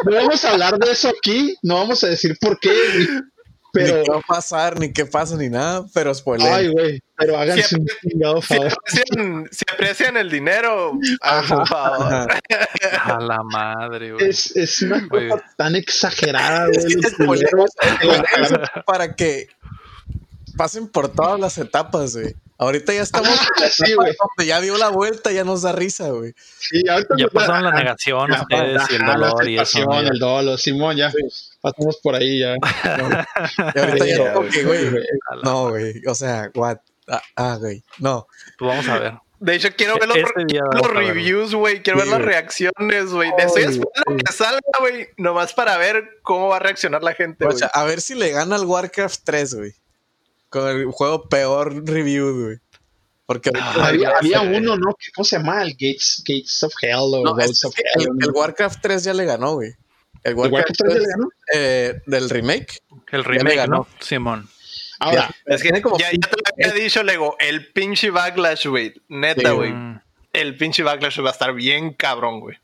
No 0.04 0.12
vamos 0.16 0.44
a 0.44 0.50
hablar 0.52 0.78
de 0.78 0.90
eso 0.92 1.08
aquí, 1.08 1.56
no 1.62 1.76
vamos 1.76 2.02
a 2.04 2.08
decir 2.08 2.36
por 2.40 2.58
qué, 2.58 2.72
pero, 3.72 3.98
ni 3.98 4.04
qué 4.04 4.10
va 4.12 4.18
a 4.18 4.22
pasar, 4.22 4.78
ni 4.78 4.92
qué 4.92 5.04
pasa, 5.04 5.36
ni 5.36 5.48
nada, 5.48 5.84
pero 5.92 6.14
spoiler. 6.14 6.50
ay, 6.52 6.68
güey, 6.68 7.02
pero 7.16 7.36
háganse 7.38 7.76
un 7.76 7.86
chingado 8.02 8.40
Si 8.42 8.54
favor. 8.54 8.72
aprecian, 8.72 9.48
si 9.50 9.64
aprecian 9.72 10.16
el 10.16 10.30
dinero, 10.30 10.92
ah, 11.22 11.42
por 11.48 11.66
favor. 11.68 12.12
Ajá. 12.12 13.16
A 13.16 13.20
la 13.20 13.42
madre, 13.42 14.12
güey. 14.12 14.28
Es, 14.28 14.54
es 14.56 14.80
una 14.82 15.04
Güey. 15.08 15.28
cosa 15.28 15.44
tan 15.56 15.74
exagerada, 15.76 16.68
güey. 16.68 16.96
Para 18.86 19.14
que 19.16 19.48
pasen 20.56 20.86
por 20.88 21.08
todas 21.08 21.38
las 21.40 21.58
etapas, 21.58 22.16
güey. 22.16 22.34
Ahorita 22.56 22.92
ya 22.94 23.02
estamos 23.02 23.28
Ah, 23.30 23.66
sí, 23.70 23.94
güey. 23.94 24.14
ya 24.46 24.60
dio 24.60 24.76
la 24.78 24.88
vuelta, 24.88 25.32
ya 25.32 25.42
nos 25.44 25.62
da 25.62 25.72
risa, 25.72 26.10
güey. 26.10 26.32
Sí, 26.58 26.82
ahorita 26.88 27.14
Ya 27.18 27.26
pasaron 27.28 27.64
la 27.64 27.72
negación 27.72 28.30
la- 28.30 28.42
ustedes 28.42 28.82
y 28.90 28.94
el 28.94 29.04
dolor 29.06 29.48
y 29.48 29.58
eso. 29.58 29.84
¿no? 29.84 30.00
el 30.00 30.18
dolor, 30.18 30.58
Simón, 30.58 30.96
ya. 30.96 31.12
Pasamos 31.60 31.98
por 32.02 32.14
ahí 32.14 32.40
ya. 32.40 32.54
Y 33.74 33.78
ahorita 33.78 34.06
ya 34.06 34.16
Sí, 34.16 34.22
como 34.34 34.48
que, 34.48 34.64
güey, 34.64 34.90
No, 35.42 35.68
güey. 35.70 36.02
O 36.06 36.14
sea, 36.14 36.50
what? 36.54 36.78
Ah, 37.08 37.22
ah, 37.36 37.56
güey. 37.60 37.82
No. 37.98 38.26
Pues 38.58 38.68
vamos 38.70 38.88
a 38.88 38.98
ver. 38.98 39.12
De 39.40 39.56
hecho, 39.56 39.68
quiero 39.76 39.96
ver 39.98 40.08
los, 40.08 40.16
Este 40.16 40.88
reviews, 40.88 41.54
güey. 41.54 41.82
Quiero 41.82 42.00
Sí, 42.00 42.08
ver 42.08 42.18
las 42.18 42.24
reacciones, 42.26 43.10
güey. 43.10 43.30
Estoy 43.36 43.64
esperando 43.64 44.22
que 44.24 44.32
salga, 44.32 44.60
güey. 44.80 45.08
Nomás 45.18 45.52
para 45.52 45.76
ver 45.76 46.18
cómo 46.22 46.48
va 46.48 46.56
a 46.56 46.60
reaccionar 46.60 47.02
la 47.02 47.12
gente, 47.14 47.44
güey. 47.44 47.58
Guacha, 47.58 47.70
a 47.74 47.84
ver 47.84 48.00
si 48.00 48.14
le 48.14 48.30
gana 48.30 48.56
al 48.56 48.64
Warcraft 48.64 49.20
3, 49.24 49.54
güey. 49.54 49.74
Con 50.54 50.68
el 50.68 50.86
juego 50.86 51.28
peor 51.28 51.84
review, 51.86 52.44
güey. 52.44 52.58
Porque 53.26 53.48
ahorita- 53.50 53.86
había 53.88 54.10
ya 54.22 54.38
había 54.40 54.40
uno, 54.58 54.76
¿no? 54.76 54.94
¿Qué- 54.94 55.10
¿Cómo 55.14 55.24
se 55.24 55.36
llama? 55.38 55.62
El 55.62 55.72
Gates, 55.72 56.22
Gates 56.26 56.62
of 56.62 56.72
Hell 56.80 56.94
o 56.96 57.22
No, 57.24 57.38
es 57.38 57.46
Roads 57.46 57.64
of 57.64 57.74
Hell. 57.76 58.02
el, 58.20 58.24
el 58.28 58.30
Warcraft 58.32 58.78
3 58.82 59.02
ya 59.04 59.14
le 59.14 59.24
ganó, 59.24 59.54
güey. 59.54 59.70
El 60.22 60.32
¿El 60.32 60.34
Warcraft, 60.36 60.52
Warcraft 60.52 60.78
3 60.78 60.94
ya 60.94 61.00
le 61.00 61.06
ganó? 61.08 61.28
eh, 61.54 62.00
del 62.06 62.30
remake. 62.30 62.82
El 63.10 63.22
le 63.22 63.26
remake, 63.28 63.56
ganó. 63.56 63.76
¿no? 63.78 63.88
Simón. 64.00 64.48
Ahora, 65.00 65.28
es 65.46 65.62
que 65.62 65.82
como 65.82 65.98
ya, 65.98 66.10
ya 66.12 66.18
te 66.18 66.36
lo 66.36 66.66
había 66.68 66.84
dicho, 66.84 67.02
Lego. 67.02 67.36
El 67.40 67.72
pinche 67.72 68.10
backlash, 68.10 68.66
güey. 68.68 68.94
Neta, 69.08 69.50
Sí, 69.50 69.54
güey. 69.56 69.72
Mm, 69.72 70.00
El 70.32 70.56
pinche 70.56 70.82
backlash 70.82 71.20
va 71.20 71.28
a 71.30 71.32
estar 71.32 71.52
bien 71.52 71.92
cabrón, 71.94 72.40
güey. 72.40 72.56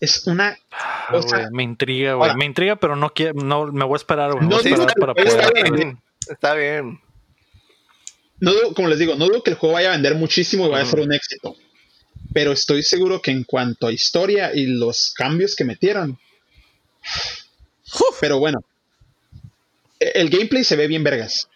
es 0.00 0.26
una. 0.28 0.56
ah, 0.70 1.08
O 1.12 1.22
sea, 1.22 1.38
güey, 1.40 1.50
me 1.52 1.62
intriga, 1.64 2.14
güey. 2.14 2.34
Me 2.36 2.44
intriga, 2.46 2.76
pero 2.76 2.94
no 2.96 3.10
quiero, 3.10 3.34
no, 3.34 3.66
me 3.66 3.84
voy 3.84 3.94
a 3.94 3.96
esperar, 3.96 4.30
güey. 4.32 4.44
Me 4.44 4.48
No, 4.48 4.56
voy 4.56 4.60
a 4.60 4.62
sí, 4.62 4.68
esperar 4.72 4.88
está- 4.96 5.00
para 5.00 5.22
está 5.28 5.48
poder. 5.50 5.72
bien. 5.72 6.00
Está 6.28 6.54
bien. 6.54 7.00
No 8.40 8.52
dudo- 8.52 8.74
como 8.74 8.88
les 8.88 8.98
digo, 8.98 9.14
no 9.16 9.26
dudo 9.26 9.42
que 9.42 9.50
el 9.50 9.56
juego 9.56 9.74
vaya 9.74 9.88
a 9.88 9.92
vender 9.92 10.14
muchísimo 10.14 10.66
y 10.66 10.70
vaya 10.70 10.84
a 10.84 10.86
ser 10.90 11.00
un 11.00 11.12
éxito. 11.12 11.56
Pero 12.32 12.52
estoy 12.52 12.82
seguro 12.82 13.20
que 13.22 13.30
en 13.30 13.44
cuanto 13.44 13.86
a 13.86 13.92
historia 13.92 14.54
y 14.54 14.66
los 14.66 15.12
cambios 15.14 15.56
que 15.56 15.64
metieron. 15.64 16.18
Pero 18.20 18.38
bueno. 18.38 18.60
e- 20.00 20.12
El 20.14 20.30
gameplay 20.30 20.62
se 20.64 20.76
ve 20.76 20.86
bien 20.86 21.02
vergas. 21.04 21.48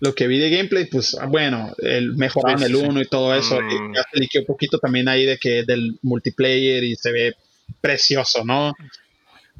Lo 0.00 0.14
que 0.14 0.26
vi 0.26 0.38
de 0.38 0.50
gameplay, 0.50 0.86
pues 0.86 1.16
bueno, 1.28 1.74
el, 1.78 2.14
mejoraron 2.14 2.58
Sí, 2.58 2.64
el 2.66 2.76
sí. 2.76 2.82
1 2.84 3.00
y 3.02 3.06
todo 3.06 3.34
eso. 3.34 3.60
Mm. 3.60 3.70
Y 3.92 3.96
ya 3.96 4.04
se 4.12 4.20
liqueó 4.20 4.40
un 4.40 4.46
poquito 4.46 4.78
también 4.78 5.08
ahí 5.08 5.24
de 5.24 5.38
que 5.38 5.62
del 5.64 5.98
multiplayer 6.02 6.82
y 6.84 6.96
se 6.96 7.12
ve 7.12 7.36
precioso, 7.80 8.44
¿no? 8.44 8.72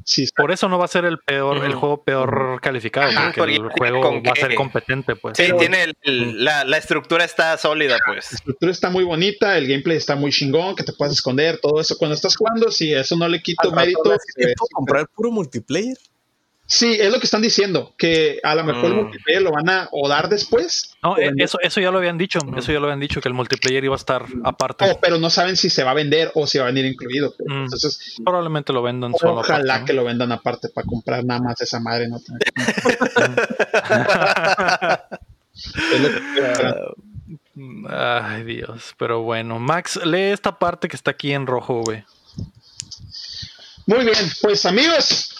Sí, 0.07 0.27
Por 0.37 0.51
eso 0.51 0.69
no 0.69 0.77
va 0.77 0.85
a 0.85 0.87
ser 0.87 1.03
el 1.05 1.17
peor, 1.17 1.65
el 1.65 1.73
juego 1.73 2.03
peor 2.03 2.59
calificado, 2.61 3.09
Ajá, 3.09 3.33
porque 3.35 3.55
el 3.55 3.69
juego 3.69 4.01
con 4.01 4.17
va 4.23 4.33
a 4.33 4.35
ser 4.35 4.53
competente, 4.53 5.15
pues. 5.15 5.35
Sí, 5.35 5.45
Pero- 5.47 5.57
tiene 5.57 5.83
el- 5.83 5.97
el- 6.03 6.45
la, 6.45 6.63
la 6.63 6.77
estructura 6.77 7.23
está 7.25 7.57
sólida, 7.57 7.97
pues. 8.05 8.31
La 8.33 8.35
estructura 8.37 8.71
está 8.71 8.91
muy 8.91 9.03
bonita, 9.03 9.57
el 9.57 9.67
gameplay 9.67 9.97
está 9.97 10.15
muy 10.15 10.31
chingón, 10.31 10.75
que 10.75 10.83
te 10.83 10.93
puedes 10.93 11.13
esconder, 11.15 11.59
todo 11.59 11.81
eso. 11.81 11.97
Cuando 11.97 12.13
estás 12.13 12.35
jugando, 12.37 12.69
si 12.69 12.93
eso 12.93 13.15
no 13.17 13.27
le 13.27 13.41
quito 13.41 13.71
mérito. 13.71 13.99
¿Puedo 14.03 14.15
eh, 14.15 14.53
comprar 14.71 15.07
puro 15.15 15.31
multiplayer? 15.31 15.97
Sí, 16.67 16.97
es 16.99 17.11
lo 17.11 17.19
que 17.19 17.25
están 17.25 17.43
diciendo, 17.43 17.93
que 17.95 18.39
a 18.41 18.55
lo 18.55 18.63
mejor 18.63 18.85
el 18.85 18.93
Mm. 18.93 19.01
multiplayer 19.03 19.41
lo 19.43 19.51
van 19.51 19.69
a 19.69 19.87
o 19.91 20.09
dar 20.09 20.29
después, 20.29 20.95
No, 21.03 21.11
o 21.11 21.17
eh, 21.17 21.27
vender. 21.27 21.45
eso, 21.45 21.59
eso 21.61 21.79
ya 21.79 21.91
lo 21.91 21.99
habían 21.99 22.17
dicho, 22.17 22.39
eso 22.57 22.71
ya 22.71 22.79
lo 22.79 22.85
habían 22.87 22.99
dicho, 22.99 23.21
que 23.21 23.27
el 23.27 23.35
multiplayer 23.35 23.83
iba 23.83 23.93
a 23.93 23.97
estar 23.97 24.25
aparte. 24.43 24.97
pero 24.99 25.19
no 25.19 25.29
saben 25.29 25.57
si 25.57 25.69
se 25.69 25.83
va 25.83 25.91
a 25.91 25.93
vender 25.93 26.31
o 26.33 26.47
si 26.47 26.57
va 26.57 26.63
a 26.63 26.67
venir 26.67 26.85
incluido. 26.85 27.35
pues. 27.37 27.47
Mm. 27.47 27.63
Entonces, 27.65 28.15
Probablemente 28.23 28.73
lo 28.73 28.81
vendan 28.81 29.13
solo 29.13 29.41
ojalá 29.41 29.75
aparte, 29.75 29.79
¿no? 29.81 29.85
que 29.85 29.93
lo 29.93 30.03
vendan 30.05 30.31
aparte 30.31 30.69
para 30.69 30.87
comprar 30.87 31.23
nada 31.23 31.39
más 31.41 31.61
esa 31.61 31.79
madre. 31.79 32.07
¿no? 32.07 32.19
Es 35.55 36.01
lo 36.01 36.09
que- 36.09 36.95
Ay, 37.89 38.43
Dios, 38.43 38.93
pero 38.97 39.21
bueno. 39.21 39.59
Max, 39.59 39.97
lee 40.03 40.31
esta 40.33 40.59
parte 40.59 40.89
que 40.89 40.95
está 40.97 41.11
aquí 41.11 41.31
en 41.31 41.47
rojo, 41.47 41.81
güey. 41.83 42.03
Muy 43.87 44.03
bien, 44.03 44.15
pues 44.41 44.65
amigos, 44.65 45.33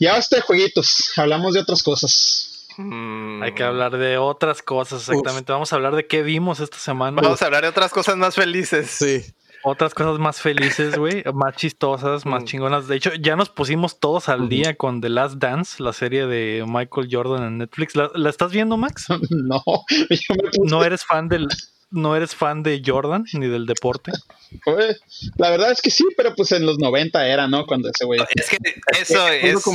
ya 0.00 0.14
basta 0.14 0.36
de 0.36 0.42
jueguitos, 0.42 1.12
hablamos 1.16 1.54
de 1.54 1.60
otras 1.60 1.82
cosas. 1.82 2.66
Mm. 2.76 3.42
Hay 3.42 3.54
que 3.54 3.62
hablar 3.62 3.96
de 3.96 4.18
otras 4.18 4.62
cosas, 4.62 5.08
exactamente. 5.08 5.52
Vamos 5.52 5.72
a 5.72 5.76
hablar 5.76 5.94
de 5.94 6.06
qué 6.08 6.22
vimos 6.22 6.58
esta 6.58 6.78
semana. 6.78 7.22
Vamos 7.22 7.40
a 7.40 7.46
hablar 7.46 7.62
de 7.62 7.68
otras 7.68 7.92
cosas 7.92 8.16
más 8.16 8.34
felices. 8.34 8.90
Sí. 8.90 9.22
Otras 9.62 9.94
cosas 9.94 10.18
más 10.18 10.40
felices, 10.40 10.94
güey, 10.98 11.22
más 11.32 11.54
chistosas, 11.56 12.26
más 12.26 12.42
Mm. 12.42 12.46
chingonas. 12.46 12.88
De 12.88 12.96
hecho, 12.96 13.12
ya 13.14 13.36
nos 13.36 13.48
pusimos 13.48 14.00
todos 14.00 14.28
al 14.28 14.48
día 14.48 14.74
con 14.74 15.00
The 15.00 15.08
Last 15.08 15.36
Dance, 15.36 15.80
la 15.82 15.92
serie 15.92 16.26
de 16.26 16.64
Michael 16.66 17.08
Jordan 17.10 17.44
en 17.44 17.58
Netflix. 17.58 17.94
¿La, 17.94 18.10
la 18.14 18.28
estás 18.28 18.50
viendo, 18.50 18.76
Max? 18.76 19.06
no, 19.30 19.62
yo 20.10 20.34
me 20.42 20.50
puse- 20.50 20.68
¿No 20.70 20.82
eres 20.84 21.04
fan 21.04 21.28
del 21.28 21.46
no 21.90 22.16
eres 22.16 22.34
fan 22.34 22.62
de 22.62 22.82
Jordan 22.84 23.24
ni 23.32 23.46
del 23.46 23.66
deporte? 23.66 24.12
La 25.36 25.50
verdad 25.50 25.70
es 25.72 25.80
que 25.80 25.90
sí, 25.90 26.04
pero 26.16 26.34
pues 26.34 26.52
en 26.52 26.66
los 26.66 26.78
90 26.78 27.26
era, 27.26 27.46
¿no? 27.48 27.66
Cuando 27.66 27.88
ese 27.88 28.04
güey. 28.04 28.20
Es 28.34 28.48
que 28.48 28.58
eso 29.00 29.28
es, 29.28 29.44
es 29.44 29.54
eso 29.54 29.72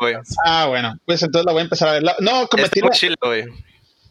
güey. 0.00 0.16
Ah, 0.44 0.66
bueno, 0.68 0.98
pues 1.04 1.22
entonces 1.22 1.46
la 1.46 1.52
voy 1.52 1.60
a 1.60 1.64
empezar 1.64 1.88
a 1.88 1.92
ver. 1.92 2.02
No, 2.20 2.46
cometí 2.48 2.80
la, 2.80 2.90
chido, 2.90 3.16
güey. 3.22 3.44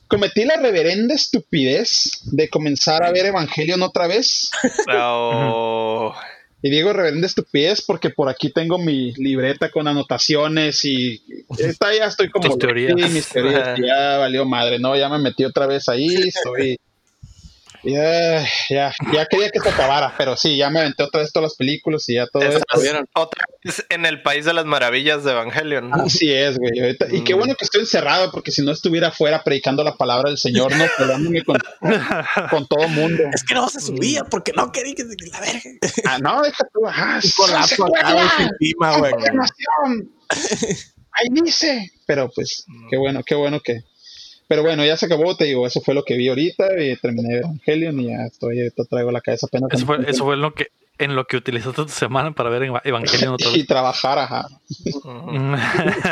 cometí 0.07 0.45
la 0.45 0.57
reverenda 0.57 1.15
estupidez 1.15 2.21
de 2.25 2.49
comenzar 2.49 3.03
a 3.03 3.11
ver 3.11 3.27
Evangelion 3.27 3.81
otra 3.83 4.07
vez. 4.07 4.51
Oh, 4.93 6.15
Y 6.63 6.69
digo 6.69 6.93
reverenda 6.93 7.25
estupidez 7.25 7.81
porque 7.81 8.11
por 8.11 8.29
aquí 8.29 8.51
tengo 8.51 8.77
mi 8.77 9.13
libreta 9.13 9.71
con 9.71 9.87
anotaciones 9.87 10.85
y 10.85 11.21
esta 11.57 11.95
ya 11.95 12.05
estoy 12.05 12.29
como. 12.29 12.43
Sí, 12.43 13.09
mis 13.09 13.27
teorías, 13.27 13.79
ya 13.83 14.17
valió 14.17 14.45
madre, 14.45 14.77
¿no? 14.77 14.95
Ya 14.95 15.09
me 15.09 15.17
metí 15.17 15.43
otra 15.43 15.65
vez 15.65 15.89
ahí, 15.89 16.13
estoy. 16.13 16.77
Ya, 17.83 18.45
ya, 18.69 18.93
ya 19.11 19.25
quería 19.25 19.49
que 19.49 19.59
se 19.59 19.69
acabara, 19.69 20.13
pero 20.17 20.37
sí, 20.37 20.55
ya 20.55 20.69
me 20.69 20.81
aventé 20.81 21.01
otra 21.03 21.21
vez 21.21 21.31
todas 21.33 21.45
las 21.49 21.55
películas 21.55 22.07
y 22.09 22.13
ya 22.15 22.27
todo 22.27 22.43
eso. 22.43 22.59
¿vieron? 22.79 23.07
otra 23.15 23.43
vez 23.63 23.83
en 23.89 24.05
el 24.05 24.21
país 24.21 24.45
de 24.45 24.53
las 24.53 24.65
maravillas 24.65 25.23
de 25.23 25.31
Evangelion. 25.31 25.91
Así 25.93 26.31
es, 26.31 26.59
güey. 26.59 26.79
ahorita- 26.79 27.07
Y 27.11 27.23
qué 27.23 27.33
Mm. 27.33 27.37
bueno 27.39 27.55
que 27.55 27.65
estoy 27.65 27.81
encerrado, 27.81 28.31
porque 28.31 28.51
si 28.51 28.61
no 28.63 28.71
estuviera 28.71 29.07
afuera 29.07 29.43
predicando 29.43 29.83
la 29.83 29.95
palabra 29.95 30.29
del 30.29 30.37
Señor, 30.37 30.75
no 30.75 30.85
peleándome 30.97 31.43
con, 31.43 31.57
con 32.51 32.67
todo 32.67 32.87
mundo. 32.87 33.23
Es 33.33 33.43
que 33.43 33.55
no 33.55 33.67
se 33.67 33.79
subía 33.81 34.25
porque 34.25 34.51
no 34.55 34.71
quería 34.71 34.93
que 34.93 35.03
la 35.31 35.39
verga. 35.39 35.61
Ah, 36.05 36.19
no, 36.19 36.41
deja 36.43 36.63
tú. 36.71 36.85
Ajá, 36.87 37.19
Colapso 37.35 37.85
encima, 38.39 38.97
güey. 38.97 39.13
Ahí 41.13 41.27
dice. 41.43 41.91
Pero 42.07 42.29
pues, 42.33 42.65
qué 42.89 42.97
bueno, 42.97 43.21
qué 43.25 43.35
bueno 43.35 43.59
que. 43.59 43.81
Pero 44.51 44.63
bueno, 44.63 44.85
ya 44.85 44.97
se 44.97 45.05
acabó, 45.05 45.33
te 45.37 45.45
digo, 45.45 45.65
eso 45.65 45.79
fue 45.79 45.93
lo 45.93 46.03
que 46.03 46.17
vi 46.17 46.27
ahorita 46.27 46.77
y 46.77 46.97
terminé 46.97 47.37
Evangelion 47.37 47.97
y 48.01 48.07
ya 48.07 48.25
estoy, 48.25 48.59
ahorita 48.59 48.83
traigo 48.83 49.09
la 49.09 49.21
cabeza 49.21 49.47
apenas. 49.47 49.69
Eso 49.71 49.85
fue, 49.85 49.99
eso 50.05 50.25
fue 50.25 50.35
lo 50.35 50.53
que 50.53 50.67
en 51.03 51.15
lo 51.15 51.25
que 51.25 51.37
utilizaste 51.37 51.83
tu 51.83 51.89
semana 51.89 52.31
para 52.31 52.49
ver 52.49 52.63
Eva- 52.63 52.81
Evangelion 52.83 53.33
otra 53.33 53.49
Y 53.51 53.57
vez. 53.59 53.67
trabajar, 53.67 54.19
ajá. 54.19 54.47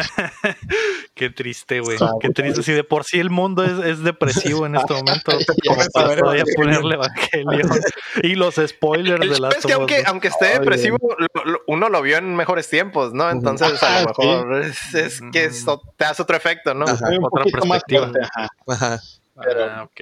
Qué 1.14 1.30
triste, 1.30 1.80
güey. 1.82 1.98
Ah, 2.02 2.12
Qué 2.22 2.30
triste. 2.30 2.64
Si 2.64 2.72
de 2.72 2.84
por 2.84 3.04
sí 3.04 3.20
el 3.20 3.30
mundo 3.30 3.64
es, 3.64 3.86
es 3.86 4.04
depresivo 4.04 4.66
en 4.66 4.76
este 4.76 4.94
momento, 4.94 5.32
como 5.66 5.78
ves, 5.78 5.90
a 5.96 6.44
ponerle 6.56 6.96
Evangelion. 6.96 7.70
Y 8.24 8.36
los 8.36 8.56
spoilers 8.56 9.22
El 9.24 9.30
de 9.30 9.40
las 9.40 9.56
es 9.58 9.66
que 9.66 9.74
aunque, 9.74 10.04
aunque 10.06 10.28
esté 10.30 10.48
depresivo, 10.60 10.98
lo- 11.18 11.46
lo- 11.46 11.62
uno 11.68 11.90
lo 11.90 12.02
vio 12.02 12.18
en 12.18 12.36
mejores 12.36 12.70
tiempos, 12.70 13.14
¿no? 13.14 13.30
Entonces 13.30 13.82
a 13.84 14.02
lo 14.02 14.08
mejor 14.08 14.62
es, 14.64 14.94
es 14.96 15.22
que 15.32 15.46
eso 15.46 15.82
te 15.98 16.06
hace 16.06 16.22
otro 16.22 16.36
efecto, 16.36 16.74
¿no? 16.74 16.86
Ajá. 16.86 17.08
Otra 17.22 17.44
perspectiva. 17.46 18.08
fuerte, 18.10 18.20
ajá. 18.36 18.48
Ajá. 18.68 19.02
Ah, 19.38 19.84
ok. 19.84 20.02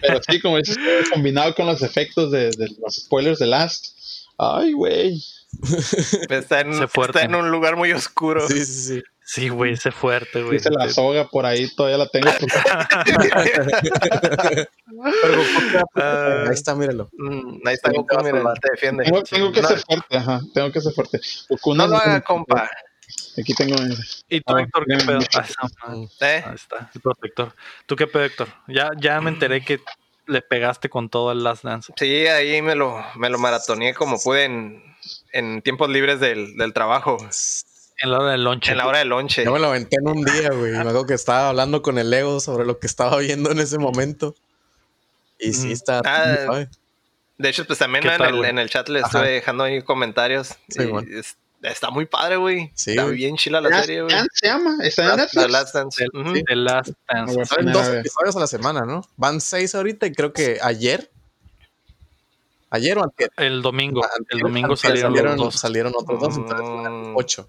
Pero 0.00 0.20
sí, 0.26 0.40
como 0.40 0.56
dices, 0.56 0.78
combinado 1.12 1.54
con 1.54 1.66
los 1.66 1.82
efectos 1.82 2.30
de, 2.30 2.50
de 2.50 2.68
los 2.82 2.96
spoilers 2.96 3.38
de 3.38 3.46
Last. 3.46 3.93
Ay, 4.38 4.72
güey. 4.72 5.22
Está, 6.30 6.60
en, 6.60 6.74
Sé 6.74 6.88
fuerte. 6.88 7.18
está 7.18 7.28
en 7.30 7.34
un 7.36 7.50
lugar 7.50 7.76
muy 7.76 7.92
oscuro. 7.92 8.46
Sí, 8.48 8.64
sí, 8.64 8.82
sí. 8.96 9.02
Sí, 9.26 9.48
güey, 9.48 9.72
ese 9.72 9.90
fuerte, 9.90 10.42
güey. 10.42 10.58
Dice 10.58 10.68
la 10.70 10.86
soga 10.90 11.26
por 11.28 11.46
ahí, 11.46 11.66
todavía 11.74 11.96
la 11.96 12.08
tengo. 12.08 12.28
pues, 12.40 12.52
Ah, 15.96 16.44
Ahí 16.46 16.52
está, 16.54 16.74
míralo. 16.74 17.08
Mm, 17.16 17.66
ahí 17.66 17.74
está 17.74 17.90
Goku, 17.90 18.22
mira, 18.22 18.42
te 18.60 18.70
defiende. 18.72 19.04
tengo, 19.04 19.22
tengo 19.22 19.52
que 19.52 19.62
no, 19.62 19.68
ser 19.68 19.78
fuerte, 19.80 20.16
ajá. 20.16 20.40
Tengo 20.52 20.70
que 20.72 20.80
ser 20.80 20.92
fuerte. 20.92 21.20
Goku 21.48 21.74
no 21.74 21.84
no 21.84 21.90
lo 21.92 21.96
haga, 21.96 22.20
compa. 22.20 22.68
Aquí 23.38 23.54
tengo. 23.54 23.76
¿Y 24.28 24.40
tú, 24.40 24.54
Ah, 24.54 24.60
Héctor, 24.62 24.84
qué 24.86 24.96
pedo? 25.04 25.18
Ah, 25.34 25.94
¿Eh? 26.20 26.42
ahí 26.46 26.54
está, 26.54 26.90
el 26.94 27.00
protector. 27.00 27.54
¿Tú 27.86 27.96
qué 27.96 28.06
pedo, 28.06 28.24
Héctor? 28.24 28.48
Ya, 28.68 28.90
ya 28.98 29.20
me 29.20 29.30
enteré 29.30 29.64
que 29.64 29.80
le 30.26 30.42
pegaste 30.42 30.88
con 30.88 31.08
todo 31.08 31.32
el 31.32 31.42
Last 31.44 31.64
Dance. 31.64 31.92
Sí, 31.96 32.26
ahí 32.26 32.60
me 32.62 32.74
lo, 32.74 33.02
me 33.16 33.28
lo 33.30 33.38
maratoneé 33.38 33.94
como 33.94 34.18
pude 34.20 34.44
en, 34.44 34.82
en 35.32 35.62
tiempos 35.62 35.88
libres 35.90 36.20
del, 36.20 36.56
del 36.56 36.72
trabajo, 36.72 37.16
En 37.98 38.10
la 38.10 38.18
hora 38.18 38.32
del 38.32 38.44
lonche. 38.44 38.72
en 38.72 38.78
la 38.78 38.86
hora 38.86 38.98
del 38.98 39.08
lonche. 39.08 39.44
Yo 39.44 39.52
me 39.52 39.58
lo 39.60 39.68
aventé 39.68 39.96
en 40.00 40.08
un 40.08 40.24
día, 40.24 40.50
güey. 40.50 40.72
Me 40.72 40.78
acuerdo 40.78 41.06
que 41.06 41.14
estaba 41.14 41.48
hablando 41.50 41.82
con 41.82 41.98
el 41.98 42.12
Ego 42.12 42.40
sobre 42.40 42.64
lo 42.66 42.78
que 42.78 42.86
estaba 42.86 43.18
viendo 43.18 43.50
en 43.50 43.58
ese 43.58 43.78
momento. 43.78 44.34
Y 45.38 45.52
sí, 45.52 45.68
Mm. 45.68 45.72
está. 45.72 46.00
Ah. 46.04 46.66
De 47.36 47.48
hecho, 47.48 47.66
pues 47.66 47.78
también 47.80 48.02
¿Qué 48.02 48.08
¿no? 48.08 48.14
en, 48.14 48.18
tal, 48.20 48.38
el, 48.38 48.44
en 48.44 48.58
el 48.58 48.70
chat 48.70 48.88
le 48.88 49.00
Ajá. 49.00 49.08
estuve 49.08 49.30
dejando 49.32 49.64
ahí 49.64 49.82
comentarios. 49.82 50.48
Sí, 50.68 50.82
y 50.82 50.86
bueno. 50.86 51.08
es- 51.18 51.36
está 51.70 51.90
muy 51.90 52.06
padre, 52.06 52.36
güey. 52.36 52.70
Sí, 52.74 52.90
está 52.90 53.04
güey. 53.04 53.16
bien 53.16 53.36
chila 53.36 53.60
la 53.60 53.68
Last 53.70 53.86
serie, 53.86 54.02
güey. 54.02 54.16
Se 54.32 54.46
llama. 54.46 54.76
Está 54.82 55.02
en 55.04 55.10
The 55.10 55.16
Netflix. 55.16 55.50
Last 55.50 55.74
Dance. 55.74 56.04
The 56.46 56.56
Last 56.56 56.90
Dance. 57.08 57.32
Bueno. 57.34 57.46
Salen 57.46 57.72
dos 57.72 57.88
episodios 57.88 58.36
a 58.36 58.40
la 58.40 58.46
semana, 58.46 58.82
¿no? 58.82 59.02
Van 59.16 59.40
seis 59.40 59.74
ahorita 59.74 60.06
y 60.06 60.12
creo 60.12 60.32
que 60.32 60.58
ayer. 60.62 61.10
Ayer 62.70 62.98
o 62.98 63.04
antier. 63.04 63.30
El 63.36 63.62
domingo. 63.62 64.02
Antier, 64.04 64.26
El 64.30 64.38
domingo 64.40 64.72
antier 64.72 64.98
salieron, 64.98 65.36
los 65.36 65.44
dos. 65.46 65.54
Salieron 65.60 65.92
otros 65.96 66.20
dos, 66.20 66.36
entonces 66.36 66.66
Mm. 66.68 66.82
van 66.82 67.12
ocho. 67.16 67.48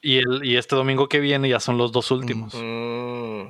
Y, 0.00 0.18
el, 0.18 0.44
y 0.44 0.56
este 0.56 0.74
domingo 0.76 1.08
que 1.08 1.20
viene 1.20 1.48
ya 1.48 1.60
son 1.60 1.78
los 1.78 1.92
dos 1.92 2.10
últimos. 2.10 2.54
Mm. 2.54 3.42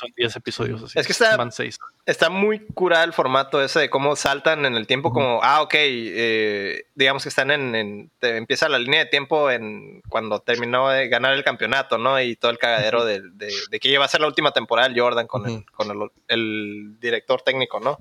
Son 0.00 0.10
10 0.16 0.34
episodios. 0.36 0.82
Así. 0.82 0.98
Es 0.98 1.06
que 1.06 1.12
está- 1.12 1.36
Van 1.36 1.52
6. 1.52 1.78
Está 2.06 2.30
muy 2.30 2.60
curado 2.74 3.04
el 3.04 3.12
formato 3.12 3.62
ese 3.62 3.80
de 3.80 3.90
cómo 3.90 4.16
saltan 4.16 4.64
en 4.64 4.74
el 4.76 4.86
tiempo, 4.86 5.12
como, 5.12 5.40
ah, 5.42 5.60
ok, 5.62 5.74
eh, 5.74 6.84
digamos 6.94 7.22
que 7.22 7.28
están 7.28 7.50
en, 7.50 7.74
en- 7.74 8.10
te- 8.18 8.36
empieza 8.36 8.68
la 8.68 8.78
línea 8.78 9.00
de 9.00 9.06
tiempo 9.10 9.50
en 9.50 10.00
cuando 10.08 10.40
terminó 10.40 10.88
de 10.88 11.08
ganar 11.08 11.34
el 11.34 11.44
campeonato, 11.44 11.98
¿no? 11.98 12.20
Y 12.20 12.36
todo 12.36 12.50
el 12.50 12.58
cagadero 12.58 13.04
de, 13.04 13.20
de- 13.32 13.52
de 13.70 13.80
que 13.80 13.88
iba 13.90 14.04
a 14.04 14.08
ser 14.08 14.20
la 14.22 14.26
última 14.26 14.52
temporada 14.52 14.88
el 14.88 14.98
Jordan 14.98 15.26
con, 15.26 15.46
el, 15.48 15.64
con 15.66 15.90
el, 15.90 16.08
el 16.28 16.96
director 16.98 17.42
técnico, 17.42 17.78
¿no? 17.80 17.98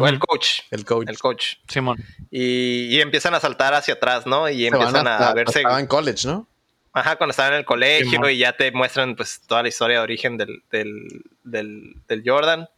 O 0.00 0.06
el 0.08 0.18
coach, 0.18 0.60
El 0.70 0.86
coach. 0.86 1.06
el 1.06 1.18
coach. 1.18 1.54
Simón. 1.68 1.98
Y, 2.30 2.86
y 2.96 3.00
empiezan 3.02 3.34
a 3.34 3.40
saltar 3.40 3.74
hacia 3.74 3.92
atrás, 3.94 4.26
¿no? 4.26 4.48
Y 4.48 4.60
Se 4.60 4.66
empiezan 4.68 5.06
a 5.06 5.34
verse... 5.34 5.58
Estaba 5.58 5.78
en 5.80 5.86
college, 5.86 6.26
¿no? 6.26 6.48
Ajá, 6.94 7.16
cuando 7.16 7.30
estaban 7.30 7.54
en 7.54 7.60
el 7.60 7.64
colegio 7.64 8.28
y 8.28 8.38
ya 8.38 8.52
te 8.52 8.70
muestran 8.70 9.16
pues 9.16 9.40
toda 9.46 9.62
la 9.62 9.68
historia 9.68 9.98
de 9.98 10.02
origen 10.02 10.36
del, 10.36 10.62
del, 10.70 11.22
del, 11.42 11.94
del 12.06 12.22
Jordan. 12.24 12.68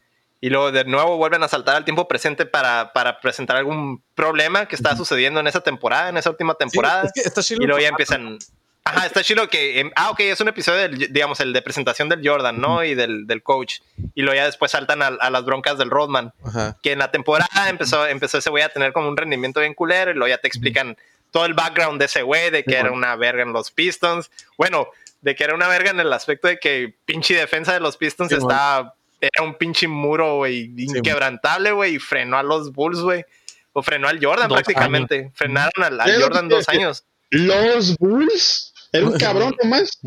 Y 0.40 0.50
luego 0.50 0.72
de 0.72 0.84
nuevo 0.84 1.16
vuelven 1.16 1.42
a 1.42 1.48
saltar 1.48 1.74
al 1.74 1.84
tiempo 1.84 2.06
presente 2.06 2.44
para, 2.44 2.92
para 2.92 3.18
presentar 3.18 3.56
algún 3.56 4.02
problema 4.14 4.66
que 4.66 4.76
estaba 4.76 4.94
sucediendo 4.94 5.40
en 5.40 5.46
esa 5.46 5.62
temporada, 5.62 6.10
en 6.10 6.18
esa 6.18 6.30
última 6.30 6.54
temporada. 6.54 7.02
Sí, 7.04 7.08
es 7.16 7.32
que 7.32 7.40
está 7.40 7.54
y 7.54 7.66
luego 7.66 7.80
ya 7.80 7.88
empiezan... 7.88 8.38
Ajá, 8.84 9.06
está 9.06 9.22
chido 9.22 9.48
que... 9.48 9.80
em, 9.80 9.90
ah, 9.96 10.10
ok, 10.10 10.20
es 10.20 10.40
un 10.42 10.48
episodio, 10.48 10.80
del, 10.80 11.10
digamos, 11.10 11.40
el 11.40 11.54
de 11.54 11.62
presentación 11.62 12.10
del 12.10 12.20
Jordan, 12.22 12.60
¿no? 12.60 12.84
Y 12.84 12.94
del, 12.94 13.26
del 13.26 13.42
coach. 13.42 13.76
Y 14.14 14.20
luego 14.20 14.36
ya 14.36 14.44
después 14.44 14.72
saltan 14.72 15.00
a, 15.00 15.06
a 15.06 15.30
las 15.30 15.46
broncas 15.46 15.78
del 15.78 15.88
Rodman 15.88 16.34
Ajá. 16.44 16.76
que 16.82 16.92
en 16.92 16.98
la 16.98 17.10
temporada 17.10 17.70
empezó, 17.70 18.06
empezó 18.06 18.36
ese 18.36 18.50
güey 18.50 18.62
a 18.62 18.68
tener 18.68 18.92
como 18.92 19.08
un 19.08 19.16
rendimiento 19.16 19.60
bien 19.60 19.72
culero 19.72 20.10
y 20.10 20.14
luego 20.14 20.28
ya 20.28 20.36
te 20.36 20.48
explican 20.48 20.98
todo 21.34 21.46
el 21.46 21.54
background 21.54 21.98
de 21.98 22.04
ese 22.04 22.22
güey, 22.22 22.50
de 22.50 22.62
que 22.62 22.70
Sí, 22.70 22.76
era 22.76 22.90
bueno. 22.90 22.96
una 22.98 23.16
verga 23.16 23.42
en 23.42 23.52
los 23.52 23.72
Pistons. 23.72 24.30
Bueno, 24.56 24.86
de 25.20 25.34
que 25.34 25.42
era 25.42 25.52
una 25.56 25.66
verga 25.66 25.90
en 25.90 25.98
el 25.98 26.12
aspecto 26.12 26.46
de 26.46 26.58
que 26.60 26.94
pinche 27.04 27.34
defensa 27.34 27.72
de 27.72 27.80
los 27.80 27.96
Pistons 27.96 28.30
Sí, 28.30 28.36
estaba, 28.36 28.94
era 29.20 29.42
un 29.44 29.54
pinche 29.56 29.88
muro, 29.88 30.36
güey, 30.36 30.72
inquebrantable, 30.78 31.72
güey, 31.72 31.96
y 31.96 31.98
frenó 31.98 32.38
a 32.38 32.44
los 32.44 32.72
Bulls, 32.72 33.00
güey. 33.00 33.24
O 33.72 33.82
frenó 33.82 34.06
al 34.06 34.24
Jordan 34.24 34.48
Dos 34.48 34.58
prácticamente. 34.62 35.32
Frenaron 35.34 35.82
al, 35.82 36.00
al 36.00 36.22
Jordan 36.22 36.48
dos 36.48 36.68
años. 36.68 37.04
Los 37.30 37.96
Bulls. 37.96 38.72
Era 38.92 39.06
un 39.06 39.18
cabrón 39.18 39.56
nomás. 39.60 39.98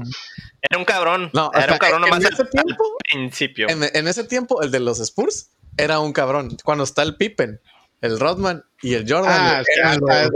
Era 0.61 0.79
un 0.79 0.85
cabrón. 0.85 1.29
No, 1.33 1.51
era 1.53 1.73
un 1.73 1.77
cabrón 1.77 2.03
en 2.05 2.09
nomás 2.09 2.25
al, 2.25 2.31
ese 2.33 2.41
al 2.43 2.49
tiempo- 2.49 2.97
principio. 3.11 3.67
En, 3.69 3.83
en 3.93 4.07
ese 4.07 4.23
tiempo, 4.23 4.61
el 4.61 4.71
de 4.71 4.79
los 4.79 5.01
Spurs 5.01 5.49
era 5.75 5.99
un 5.99 6.13
cabrón. 6.13 6.55
Cuando 6.63 6.85
está 6.85 7.03
el 7.03 7.17
Pippen, 7.17 7.59
el 8.01 8.19
Rodman 8.19 8.63
y 8.81 8.93
el 8.93 9.05
Jordan. 9.11 9.31
Ah, 9.33 9.63
eran 9.75 9.93
está 9.93 10.23
los 10.23 10.31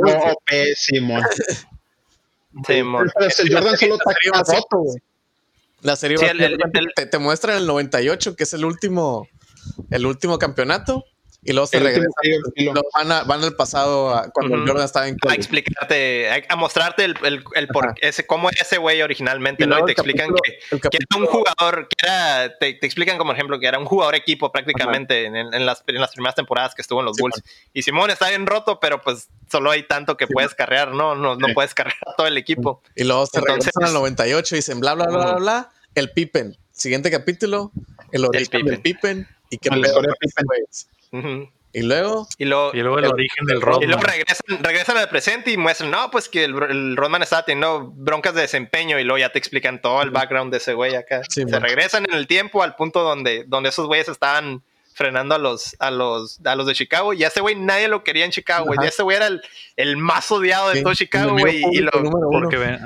mon. 2.84 3.10
Pero 3.14 3.30
el 3.40 3.54
Jordan 3.54 3.78
solo 3.78 3.96
está 3.96 4.14
roto, 4.54 4.78
güey. 4.78 4.98
La 5.82 5.96
serie 5.96 6.18
Sí, 6.18 6.26
va- 6.26 6.32
el- 6.32 6.42
el- 6.42 6.58
el- 6.74 6.94
te, 6.96 7.06
te 7.08 7.18
muestra 7.18 7.58
el 7.58 7.66
98, 7.66 8.36
que 8.36 8.44
es 8.44 8.54
el 8.54 8.66
último, 8.66 9.28
el 9.90 10.06
último 10.06 10.38
campeonato, 10.38 11.06
y 11.44 11.54
luego 11.54 11.66
se 11.68 11.78
El 11.78 11.84
último 11.86 12.06
regresan. 12.24 12.76
lo- 12.76 12.82
van, 12.94 13.12
a- 13.12 13.24
van 13.24 13.44
al 13.44 13.56
pasado 13.56 14.14
a- 14.16 14.30
cuando 14.32 14.56
el 14.56 14.62
Ujú. 14.62 14.70
Jordan 14.70 14.86
estaba 14.86 15.08
en 15.08 15.16
a 15.16 15.18
college. 15.18 15.40
explicarte, 15.40 16.30
a, 16.30 16.54
a 16.54 16.56
mostrarte 16.56 17.04
el, 17.06 17.16
el, 17.24 17.44
el 17.56 17.68
por 17.68 17.94
ese, 18.02 18.26
cómo 18.28 18.50
era 18.50 18.62
ese 18.62 18.78
güey 18.78 19.02
originalmente, 19.02 19.64
Y 19.64 19.68
¿no? 19.68 19.80
Y 19.80 19.86
te 19.86 19.92
explican 19.94 20.30
capítulo- 20.30 20.82
que, 20.82 20.90
que 20.90 20.98
era 20.98 21.20
un 21.20 21.26
jugador, 21.26 21.88
que 21.88 22.06
era, 22.06 22.58
te, 22.60 22.74
te 22.76 22.86
explican 22.86 23.18
como 23.18 23.34
ejemplo 23.34 23.60
que 23.60 23.66
era 23.68 23.80
un 23.80 23.86
jugador 23.86 24.14
equipo 24.16 24.52
prácticamente 24.52 25.26
en, 25.26 25.36
en 25.36 25.66
las, 25.66 25.84
en 25.88 26.00
las 26.02 26.12
primeras 26.12 26.36
temporadas 26.36 26.76
que 26.76 26.82
estuvo 26.84 27.00
en 27.00 27.06
los 27.08 27.18
Bulls. 27.18 27.42
Y 27.74 27.82
Simón 27.84 28.12
está 28.12 28.30
bien 28.30 28.46
roto, 28.46 28.80
pero 28.80 29.02
pues 29.02 29.30
solo 29.50 29.72
hay 29.72 29.84
tanto 29.84 30.18
que 30.18 30.28
puedes 30.28 30.54
carrear, 30.54 30.94
¿no? 30.94 31.16
No, 31.16 31.36
no 31.36 31.48
Sí. 31.48 31.54
puedes 31.54 31.74
carrear 31.74 31.98
a 32.06 32.16
todo 32.16 32.28
el 32.28 32.38
equipo. 32.38 32.82
Y 32.96 33.04
luego 33.04 33.26
se 33.26 33.40
Entonces- 33.40 33.72
regresan 33.74 33.84
al 33.86 33.94
98 33.94 34.56
y 34.56 34.58
dicen 34.60 34.80
bla, 34.80 34.94
bla, 34.94 35.08
bla, 35.08 35.18
bla, 35.26 35.36
bla. 35.36 35.70
El 35.96 36.12
Pippen. 36.12 36.56
Siguiente 36.72 37.10
capítulo, 37.12 37.72
el 38.12 38.26
origen 38.26 38.48
Pippen. 38.48 38.66
del 38.68 38.82
Pippen. 38.82 39.28
Y 39.50 39.58
qué 39.58 39.70
pedo 39.70 39.82
historia 39.82 40.12
con 40.12 40.46
Y 41.74 41.84
luego, 41.84 42.28
Y 42.38 42.46
luego, 42.46 42.72
Y 42.74 42.82
luego 42.82 43.00
el, 43.00 43.06
el- 43.06 43.12
origen 43.14 43.46
del 43.46 43.58
Y 43.58 43.62
Rodman. 43.62 43.88
luego 43.90 44.04
regresan, 44.04 44.64
regresan 44.64 44.98
al 44.98 45.08
presente 45.10 45.52
y 45.52 45.58
muestran, 45.58 45.90
no, 45.92 46.12
pues 46.12 46.28
que 46.28 46.44
el, 46.44 46.54
el 46.70 46.98
Rodman 46.98 47.24
estaba 47.24 47.44
teniendo 47.46 47.92
broncas 47.96 48.34
de 48.36 48.42
desempeño 48.42 49.00
y 49.00 49.04
luego 49.06 49.18
ya 49.20 49.32
te 49.32 49.40
explican 49.40 49.82
todo 49.82 50.02
el 50.02 50.10
background 50.12 50.52
de 50.52 50.58
ese 50.58 50.74
güey 50.74 50.96
acá. 50.96 51.22
Sí, 51.30 51.42
Se 51.42 51.46
man. 51.46 51.62
regresan 51.62 52.06
en 52.10 52.16
el 52.18 52.28
tiempo 52.28 52.62
al 52.62 52.76
punto 52.76 53.04
donde, 53.04 53.46
donde 53.48 53.70
esos 53.70 53.88
güeyes 53.88 54.10
estaban 54.10 54.62
frenando 54.94 55.34
a 55.36 55.38
los, 55.38 55.78
a 55.80 55.90
los, 55.90 56.40
a 56.46 56.56
los 56.56 56.68
de 56.68 56.74
Chicago 56.76 57.14
y 57.14 57.24
a 57.24 57.28
ese 57.30 57.40
güey 57.40 57.56
nadie 57.56 57.88
lo 57.88 58.04
quería 58.04 58.26
en 58.26 58.32
Chicago, 58.32 58.66
güey. 58.66 58.78
Y 58.84 58.88
ese 58.88 59.02
güey 59.04 59.16
era 59.16 59.28
el, 59.28 59.42
el 59.78 59.96
más 59.96 60.30
odiado 60.30 60.68
de 60.70 60.76
Sí, 60.76 60.84
todo 60.84 60.94
Chicago, 60.94 61.32
güey. 61.38 61.64
Y 61.72 61.80
lo. 61.80 61.92
Porque, 61.92 62.78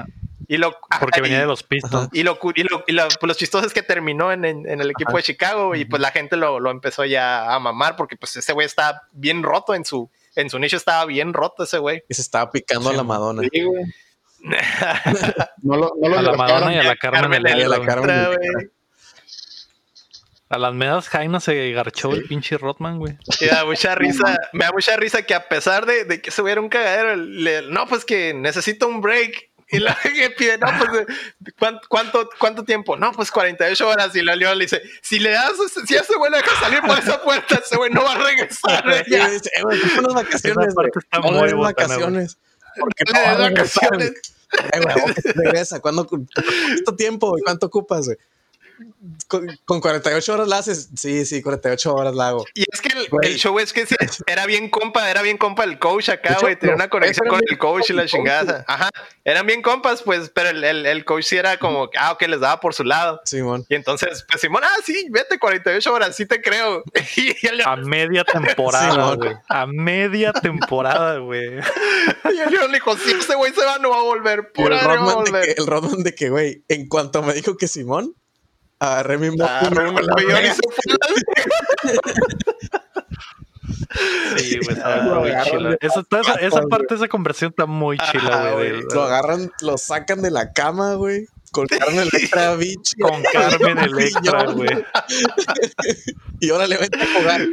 y 0.48 0.58
lo, 0.58 0.72
porque 1.00 1.20
ajá, 1.20 1.22
venía 1.22 1.38
y- 1.38 1.42
de 1.42 1.46
los 1.48 1.64
Pistons. 1.64 2.10
y 2.14 2.24
lo, 2.24 2.38
y 2.56 2.64
lo, 2.64 2.84
y 2.88 2.92
lo, 2.94 3.04
pues, 3.08 3.18
los 3.28 3.38
chistosos 3.38 3.68
es 3.68 3.74
que 3.74 3.82
terminó 3.84 4.32
en, 4.32 4.46
en- 4.46 4.70
en 4.70 4.82
el 4.82 4.90
equipo 4.92 5.18
de 5.18 5.24
Chicago 5.24 5.76
y 5.76 5.86
pues 5.86 6.02
la 6.02 6.12
gente 6.12 6.36
lo, 6.38 6.60
lo 6.60 6.72
empezó 6.72 7.06
ya 7.06 7.54
a 7.54 7.60
mamar 7.60 7.96
porque 7.96 8.16
pues 8.18 8.36
ese 8.36 8.54
güey 8.54 8.66
está 8.66 9.04
bien 9.12 9.44
roto 9.44 9.74
en 9.74 9.86
su, 9.86 10.10
en 10.36 10.50
su 10.50 10.60
nicho 10.60 10.78
estaba 10.78 11.06
bien 11.06 11.34
roto 11.34 11.64
ese 11.64 11.78
güey. 11.80 12.04
y 12.10 12.14
se 12.14 12.22
estaba 12.22 12.52
picando 12.52 12.90
a 12.90 12.94
la 12.94 13.04
Madonna. 13.04 13.42
Sí, 13.52 13.62
güey. 13.64 13.84
No 15.64 15.76
lo, 15.78 15.92
no 16.00 16.10
lo 16.10 16.18
A 16.20 16.22
la. 16.22 16.34
Madonna 16.34 16.74
y 16.74 16.78
a 16.78 16.84
la 16.84 16.96
Carmen 16.96 17.22
Carmen 17.22 17.48
Electra. 17.48 17.68
la. 17.80 17.86
Carmen 17.86 18.26
güey. 18.28 18.68
A 20.50 20.60
las 20.60 20.74
medias 20.76 21.10
Jaina 21.10 21.40
se 21.40 21.72
garchó 21.72 22.12
el 22.14 22.26
pinche 22.26 22.58
Rodman, 22.58 23.00
güey. 23.00 23.18
Me 23.42 23.48
da 23.48 23.66
mucha 23.66 23.96
risa, 23.96 24.38
me 24.54 24.66
da 24.66 24.72
mucha 24.72 24.96
risa 24.96 25.24
que 25.24 25.34
a 25.34 25.48
pesar 25.50 25.86
de, 25.88 26.06
de 26.06 26.22
que 26.22 26.30
se 26.30 26.42
hubiera 26.44 26.62
un 26.62 26.70
cagadero, 26.70 27.16
le- 27.16 27.64
no, 27.64 27.88
pues 27.88 28.06
que 28.06 28.34
necesito 28.36 28.88
un 28.88 29.02
break. 29.02 29.50
Y 29.70 29.80
la 29.80 29.98
que 30.02 30.30
pide, 30.30 30.58
no, 30.60 30.68
pues, 30.78 31.02
eh, 31.02 31.52
¿cuán- 31.58 31.80
¿cuánto, 31.90 32.30
cuánto 32.40 32.64
tiempo? 32.64 32.96
No, 32.98 33.12
pues 33.14 33.32
48 33.32 33.88
horas. 33.90 34.16
Y 34.16 34.22
la 34.22 34.36
León 34.36 34.58
le 34.60 34.66
dice, 34.66 34.82
si 35.02 35.18
le 35.20 35.32
das, 35.32 35.54
si 35.88 35.96
ese 35.96 36.16
güey 36.18 36.30
le 36.32 36.38
dejas 36.38 36.60
salir 36.60 36.82
por 36.82 36.98
esa 37.00 37.22
puerta, 37.24 37.56
ese 37.56 37.76
güey 37.76 37.90
no 37.92 38.04
va 38.04 38.14
a 38.14 38.18
regresar. 38.24 39.04
Y 39.08 39.12
ya. 39.12 39.28
dice, 39.30 39.50
eh, 39.56 39.64
güey, 39.64 39.80
unas 39.98 40.14
vacaciones. 40.14 40.74
Güey. 40.76 40.90
No 41.14 41.32
le 41.32 41.32
muy 41.32 41.44
des 41.48 41.54
botana, 41.56 41.88
vacaciones. 41.88 42.38
Porque 42.80 43.04
Le 43.08 43.14
no 43.14 43.20
a 43.20 43.34
regresar, 43.48 43.90
vacaciones. 43.92 44.22
Eh, 44.72 44.80
güey, 44.82 45.16
regresa. 45.36 45.80
¿Cuándo, 45.80 46.06
¿Cuánto 46.08 46.96
tiempo? 46.96 47.30
güey? 47.32 47.42
¿Cuánto 47.44 47.66
ocupas? 47.66 48.06
güey? 48.06 48.18
Con, 49.28 49.48
con 49.66 49.82
48 49.82 50.34
horas 50.34 50.48
la 50.48 50.58
haces. 50.58 50.90
Sí, 50.96 51.26
sí, 51.26 51.42
48 51.42 51.94
horas 51.94 52.16
la 52.16 52.30
hago. 52.30 52.46
Y 52.54 52.64
es 52.72 52.82
que 52.82 52.90
el, 53.24 53.36
show 53.36 53.58
es 53.60 53.74
que 53.74 53.86
sí, 53.86 53.96
era 54.28 54.46
bien 54.46 54.70
compa, 54.70 55.10
era 55.10 55.22
bien 55.22 55.38
compa 55.38 55.64
el 55.64 55.80
coach 55.80 56.10
acá, 56.10 56.38
güey. 56.42 56.58
Tenía 56.58 56.76
una 56.76 56.90
conexión 56.90 57.28
con 57.28 57.42
el 57.48 57.58
coach 57.58 57.90
y 57.90 57.94
la 57.94 58.06
chingada. 58.06 58.64
Ajá. 58.68 58.90
Eran 59.24 59.46
bien 59.48 59.62
compas, 59.62 60.04
pues, 60.04 60.30
pero 60.30 60.50
el, 60.50 60.64
el, 60.64 60.86
el 60.86 61.06
coach 61.06 61.24
sí 61.26 61.38
era 61.38 61.58
como, 61.58 61.90
ah, 61.98 62.12
ok, 62.12 62.22
les 62.24 62.40
daba 62.40 62.60
por 62.60 62.74
su 62.74 62.84
lado. 62.84 63.22
Simón. 63.26 63.66
Y 63.70 63.76
entonces, 63.76 64.26
pues 64.30 64.42
Simón, 64.42 64.64
ah, 64.64 64.78
sí, 64.84 65.08
vete 65.10 65.40
48 65.40 65.94
horas, 65.94 66.16
sí 66.16 66.26
te 66.26 66.42
creo. 66.42 66.84
Y 67.18 67.48
el, 67.48 67.62
A 67.62 67.76
media 67.78 68.24
temporada, 68.24 69.16
güey. 69.16 69.34
A 69.48 69.66
media 69.66 70.34
temporada, 70.34 71.18
güey. 71.20 71.60
y 72.34 72.40
el 72.40 72.50
León 72.52 72.72
le 72.72 72.78
dijo, 72.78 72.98
si 72.98 73.12
ese 73.12 73.36
güey 73.36 73.54
se 73.54 73.64
va, 73.66 73.78
no 73.80 73.92
va 73.92 74.00
a 74.00 74.04
volver. 74.04 74.52
Y 74.56 74.62
el 74.62 74.68
Pura 74.68 74.82
no 74.82 74.88
va 74.88 74.94
a 74.94 74.98
Rodman, 74.98 75.24
de 75.24 75.24
que, 75.24 75.32
volver. 75.32 75.56
el 75.58 75.68
Rodman 75.68 76.04
de 76.04 76.16
que, 76.16 76.30
güey, 76.30 76.64
en 76.68 76.88
cuanto 76.88 77.24
me 77.24 77.34
dijo 77.34 77.58
que 77.58 77.68
Simón, 77.68 78.16
agarré 78.80 79.18
mi 79.18 79.32
moto 79.32 79.46
Ah, 79.48 79.62
y 79.70 79.74
me 79.74 79.90
un 79.90 80.12
avión 80.12 80.46
y 80.46 80.50
se 80.50 80.62
fue. 80.72 80.96
Sí, 84.38 84.60
güey. 84.64 84.78
Está 84.78 85.04
Lo 85.04 85.22
muy 85.22 85.32
chila. 85.44 85.78
Esa, 85.82 86.04
toda 86.04 86.22
esa, 86.22 86.34
esa 86.34 86.50
patas, 86.50 86.70
parte 86.70 86.86
de 86.90 86.96
esa 86.96 87.08
conversión 87.08 87.50
está 87.52 87.66
muy 87.66 87.98
chila, 87.98 88.52
güey. 88.54 88.82
Lo 88.94 89.04
agarran, 89.04 89.52
lo 89.62 89.78
sacan 89.78 90.22
de 90.22 90.32
la 90.32 90.52
cama, 90.54 90.96
güey. 90.96 91.28
Con 91.52 91.68
Carmen 91.68 92.02
Electra 92.02 92.56
Beach. 92.58 92.96
Con 93.00 93.24
Carmen 93.32 93.78
Electra, 93.84 94.46
güey. 94.52 94.70
Y 96.42 96.50
ahora 96.50 96.68
le 96.68 96.78
vente 96.78 97.00
a 97.02 97.20
jugar. 97.20 97.48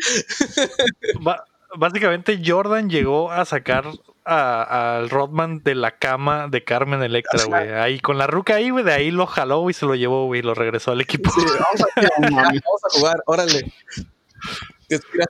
Básicamente 1.76 2.42
Jordan 2.44 2.90
llegó 2.90 3.30
a 3.30 3.44
sacar 3.44 3.84
al 4.24 5.10
Rodman 5.10 5.62
de 5.62 5.74
la 5.74 5.92
cama 5.92 6.48
de 6.48 6.62
Carmen 6.64 7.02
Electra, 7.02 7.44
güey. 7.44 7.70
Ahí 7.72 8.00
con 8.00 8.18
la 8.18 8.26
ruca 8.26 8.54
ahí, 8.56 8.70
güey, 8.70 8.84
de 8.84 8.92
ahí 8.92 9.10
lo 9.10 9.26
jaló 9.26 9.68
y 9.70 9.72
se 9.72 9.86
lo 9.86 9.94
llevó, 9.94 10.26
güey, 10.26 10.40
y 10.40 10.42
lo 10.42 10.54
regresó 10.54 10.92
al 10.92 11.00
equipo. 11.00 11.30
Sí, 11.30 11.40
vamos, 11.44 11.82
a, 11.82 12.30
vamos 12.40 12.62
a 12.84 12.98
jugar, 12.98 13.16
órale. 13.26 13.72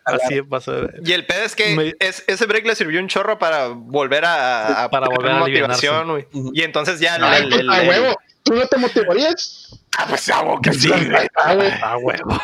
A. 0.06 0.14
Así 0.16 0.42
pasó. 0.42 0.88
Y 1.04 1.12
el 1.12 1.24
pedo 1.24 1.44
es 1.44 1.54
que 1.54 1.76
Me- 1.76 1.94
es- 2.00 2.24
ese 2.26 2.46
break 2.46 2.66
le 2.66 2.74
sirvió 2.74 2.98
un 3.00 3.06
chorro 3.08 3.38
para 3.38 3.68
volver 3.68 4.24
a, 4.24 4.84
a 4.84 4.90
Para 4.90 5.06
volver 5.06 5.30
a 5.32 5.38
motivación, 5.38 6.08
güey. 6.10 6.26
Y 6.52 6.62
entonces 6.62 6.98
ya 6.98 7.16
el- 7.16 7.24
Ay, 7.24 7.42
el- 7.44 7.52
el- 7.60 7.70
a 7.70 7.82
el- 7.82 7.88
huevo. 7.88 8.16
¿Tú 8.42 8.54
no 8.54 8.66
te 8.66 8.76
motivarías? 8.76 9.78
Ah, 9.96 10.06
pues 10.08 10.28
hago 10.30 10.60
que 10.60 10.72
sí. 10.72 10.88
Güey. 10.90 11.28
Ah, 11.80 11.96
huevo. 11.98 12.36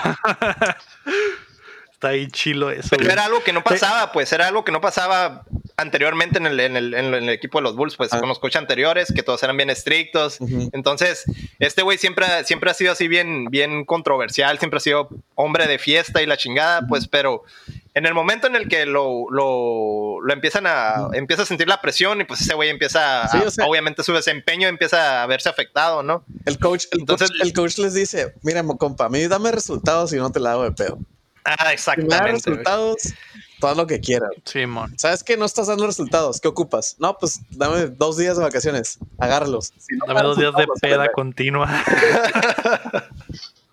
Está 1.99 2.09
ahí 2.11 2.29
chilo 2.29 2.71
eso. 2.71 2.91
Pero 2.91 3.03
güey. 3.03 3.13
era 3.13 3.25
algo 3.25 3.43
que 3.43 3.53
no 3.53 3.65
pasaba, 3.65 4.13
pues 4.13 4.33
era 4.33 4.47
algo 4.47 4.65
que 4.65 4.71
no 4.71 4.81
pasaba 4.81 5.43
anteriormente 5.77 6.39
en 6.39 6.47
el, 6.47 6.61
en 6.61 6.77
el, 6.77 6.95
en 6.95 7.13
el 7.13 7.29
equipo 7.29 7.59
de 7.59 7.63
los 7.63 7.75
Bulls, 7.75 7.97
pues 7.97 8.13
Ah. 8.13 8.21
con 8.21 8.29
los 8.29 8.39
coaches 8.39 8.61
anteriores, 8.61 9.13
que 9.13 9.25
todos 9.25 9.43
eran 9.43 9.57
bien 9.57 9.69
estrictos. 9.69 10.41
Ujú. 10.41 10.71
Entonces, 10.73 11.25
este 11.59 11.83
güey 11.83 11.99
siempre, 11.99 12.27
siempre 12.45 12.71
ha 12.71 12.75
sido 12.75 12.93
así 12.93 13.09
bien, 13.09 13.47
bien 13.51 13.85
controversial, 13.85 14.61
siempre 14.61 14.77
ha 14.77 14.81
sido 14.81 15.09
hombre 15.35 15.67
de 15.67 15.81
fiesta 15.81 16.23
y 16.23 16.27
la 16.27 16.37
chingada, 16.37 16.87
pues, 16.87 17.09
pero 17.09 17.43
en 17.95 18.07
el 18.07 18.15
momento 18.15 18.47
en 18.47 18.55
el 18.55 18.69
que 18.69 18.87
lo, 18.87 19.27
lo, 19.31 20.21
lo 20.21 20.33
empiezan 20.33 20.67
a, 20.69 21.09
empieza 21.15 21.43
a 21.43 21.47
sentir 21.47 21.67
la 21.67 21.81
presión 21.81 22.21
y 22.21 22.25
pues 22.25 22.43
ese 22.43 22.55
güey 22.55 22.69
empieza, 22.71 23.25
a- 23.25 23.29
Sí, 23.29 23.39
o 23.45 23.51
sea- 23.51 23.67
obviamente 23.67 24.05
su 24.05 24.13
desempeño 24.13 24.69
empieza 24.69 25.25
a 25.25 25.27
verse 25.27 25.49
afectado, 25.49 26.05
¿no? 26.05 26.25
El 26.47 26.61
coach, 26.61 26.85
el, 26.93 27.01
Entonces- 27.01 27.31
coach, 27.31 27.41
el 27.43 27.53
coach 27.53 27.79
les 27.79 27.95
dice, 27.95 28.35
mira, 28.43 28.63
compa, 28.79 29.07
a 29.07 29.09
mí 29.09 29.27
dame 29.27 29.51
resultados 29.51 30.13
y 30.13 30.17
no 30.17 30.31
te 30.31 30.39
la 30.39 30.53
hago 30.53 30.63
de 30.63 30.71
pedo. 30.71 30.99
Ah, 31.49 31.73
exactamente. 31.73 32.51
resultados, 32.51 33.15
todo 33.61 33.75
lo 33.75 33.87
que 33.87 34.01
quieras. 34.01 34.31
Simón. 34.45 34.95
¿Sabes 34.99 35.25
qué? 35.25 35.37
No 35.37 35.47
estás 35.47 35.67
dando 35.69 35.87
resultados. 35.87 36.41
¿Qué 36.41 36.49
ocupas? 36.49 36.97
No, 36.99 37.17
pues 37.17 37.41
dame 37.51 37.87
dos 37.87 38.17
días 38.17 38.37
de 38.37 38.43
vacaciones. 38.43 38.99
Agárralos. 39.19 39.73
Si 39.79 39.97
no 39.97 40.07
Dame 40.07 40.21
me 40.21 40.27
dos 40.27 40.39
días 40.39 40.53
de 40.55 40.67
peda 40.81 41.11
continua. 41.13 41.69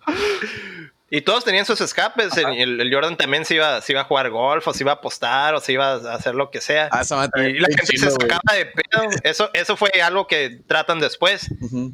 Y 1.08 1.20
todos 1.20 1.44
tenían 1.44 1.64
sus 1.64 1.80
escapes. 1.80 2.36
El, 2.36 2.80
el- 2.80 2.92
Jordan 2.92 3.16
también 3.16 3.44
se 3.44 3.54
iba, 3.54 3.80
se 3.80 3.92
iba 3.92 4.00
a 4.00 4.04
jugar 4.04 4.28
golf, 4.30 4.66
o 4.66 4.74
se 4.74 4.82
iba 4.82 4.90
a 4.90 4.94
apostar, 4.96 5.54
o 5.54 5.60
se 5.60 5.72
iba 5.72 5.92
a 5.92 6.14
hacer 6.14 6.34
lo 6.34 6.50
que 6.50 6.60
sea. 6.60 6.88
Ah, 6.90 7.02
y, 7.36 7.52
la 7.60 7.68
gente 7.68 7.96
se 7.96 8.10
sacaba 8.10 8.54
de 8.54 8.66
pedo. 8.66 9.02
Eso, 9.22 9.50
eso 9.52 9.76
fue 9.76 9.90
algo 10.02 10.26
que 10.26 10.60
tratan 10.66 10.98
después. 10.98 11.48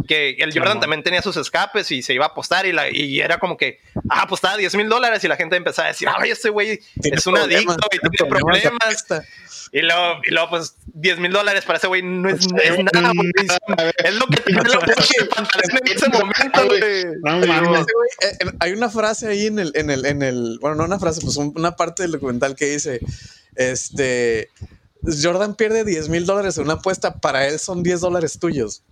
Que 0.09 0.36
el 0.39 0.56
Jordan 0.56 0.80
también 0.80 1.02
tenía 1.02 1.20
sus 1.20 1.36
escapes 1.36 1.90
y 1.90 2.02
se 2.02 2.14
iba 2.14 2.24
a 2.24 2.28
apostar 2.28 2.64
y, 2.64 2.72
la, 2.72 2.89
y 2.90 3.20
era 3.20 3.39
como 3.39 3.59
que, 3.59 3.80
ah, 4.09 4.22
apostaba 4.22 4.56
10 4.56 4.74
mil 4.76 4.89
dólares 4.89 5.22
y 5.24 5.28
la 5.28 5.36
gente 5.36 5.56
empezaba 5.56 5.89
a 5.89 5.93
decir, 5.93 6.09
ay, 6.16 6.30
este 6.30 6.48
güey 6.48 6.80
es 7.02 7.26
un 7.26 7.36
adicto 7.36 7.76
y 7.93 7.98
tiene 8.09 8.30
problemas. 8.30 9.06
Y 9.74 9.80
luego, 9.80 10.20
y 10.28 10.30
luego, 10.32 10.50
pues, 10.50 10.74
10 10.92 11.18
mil 11.18 11.32
dólares 11.32 11.64
para 11.64 11.78
ese 11.78 11.86
güey 11.86 12.02
no 12.02 12.28
es, 12.28 12.46
Pues, 12.46 12.62
es 12.70 12.78
nada, 12.92 13.10
güey. 13.14 13.30
Es 14.04 14.14
lo 14.16 14.26
que 14.26 14.36
tiene 14.42 14.62
los 14.64 14.76
pantalones 15.34 15.70
en 15.70 15.96
ese 15.96 16.08
momento, 16.10 16.66
güey. 16.66 17.04
No 17.22 17.46
mames. 17.46 17.80
Eh, 18.20 18.36
eh, 18.40 18.52
hay 18.60 18.72
una 18.72 18.90
frase 18.90 19.28
ahí 19.28 19.46
en 19.46 19.58
el, 19.58 19.72
en 19.74 19.88
el, 19.88 20.04
en 20.04 20.22
el, 20.22 20.58
bueno, 20.60 20.76
no 20.76 20.84
una 20.84 20.98
frase, 20.98 21.22
pues 21.22 21.36
un- 21.38 21.54
una 21.56 21.74
parte 21.74 22.02
del 22.02 22.12
documental 22.12 22.54
que 22.54 22.66
dice, 22.66 23.00
este, 23.56 24.50
Jordan 25.22 25.54
pierde 25.54 25.84
10 25.84 26.08
mil 26.10 26.26
dólares 26.26 26.58
en 26.58 26.64
una 26.64 26.74
apuesta, 26.74 27.14
para 27.20 27.48
él 27.48 27.58
son 27.58 27.82
10 27.82 28.00
dólares 28.00 28.38
tuyos. 28.38 28.82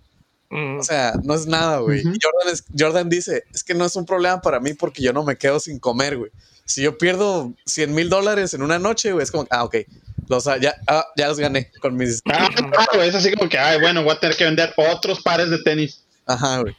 Mm. 0.49 0.79
O 0.79 0.83
sea, 0.83 1.13
no 1.23 1.33
es 1.35 1.45
nada, 1.45 1.77
güey. 1.77 2.01
Jordan, 2.03 2.51
es- 2.53 2.65
Jordan 2.77 3.07
dice, 3.09 3.43
es 3.53 3.63
que 3.63 3.73
no 3.75 3.85
es 3.85 3.95
un 3.95 4.05
problema 4.07 4.41
para 4.41 4.59
mí 4.59 4.73
porque 4.73 5.01
yo 5.03 5.13
no 5.13 5.23
me 5.23 5.37
quedo 5.37 5.59
sin 5.59 5.79
comer, 5.79 6.17
güey. 6.17 6.31
Si 6.65 6.81
yo 6.81 6.97
pierdo 6.97 7.53
100 7.65 7.93
mil 7.93 8.09
dólares 8.09 8.53
en 8.53 8.61
una 8.61 8.79
noche, 8.79 9.11
güey, 9.11 9.23
es 9.23 9.31
como, 9.31 9.45
ah, 9.49 9.63
ok, 9.63 9.77
los, 10.27 10.45
ya, 10.59 10.75
ah, 10.87 11.05
ya 11.15 11.27
los 11.27 11.39
gané 11.39 11.69
con 11.81 11.95
mis... 11.95 12.21
Ah, 12.31 12.49
claro, 12.55 13.03
es 13.03 13.15
así 13.15 13.31
como 13.33 13.49
que, 13.49 13.57
ay, 13.57 13.79
bueno, 13.79 14.03
voy 14.03 14.13
a 14.13 14.19
tener 14.19 14.35
que 14.37 14.45
vender 14.45 14.73
otros 14.77 15.21
pares 15.21 15.49
de 15.49 15.59
tenis. 15.63 16.03
Ajá, 16.27 16.59
güey. 16.59 16.75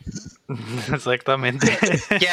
Exactamente. 0.92 1.76
Que 2.18 2.28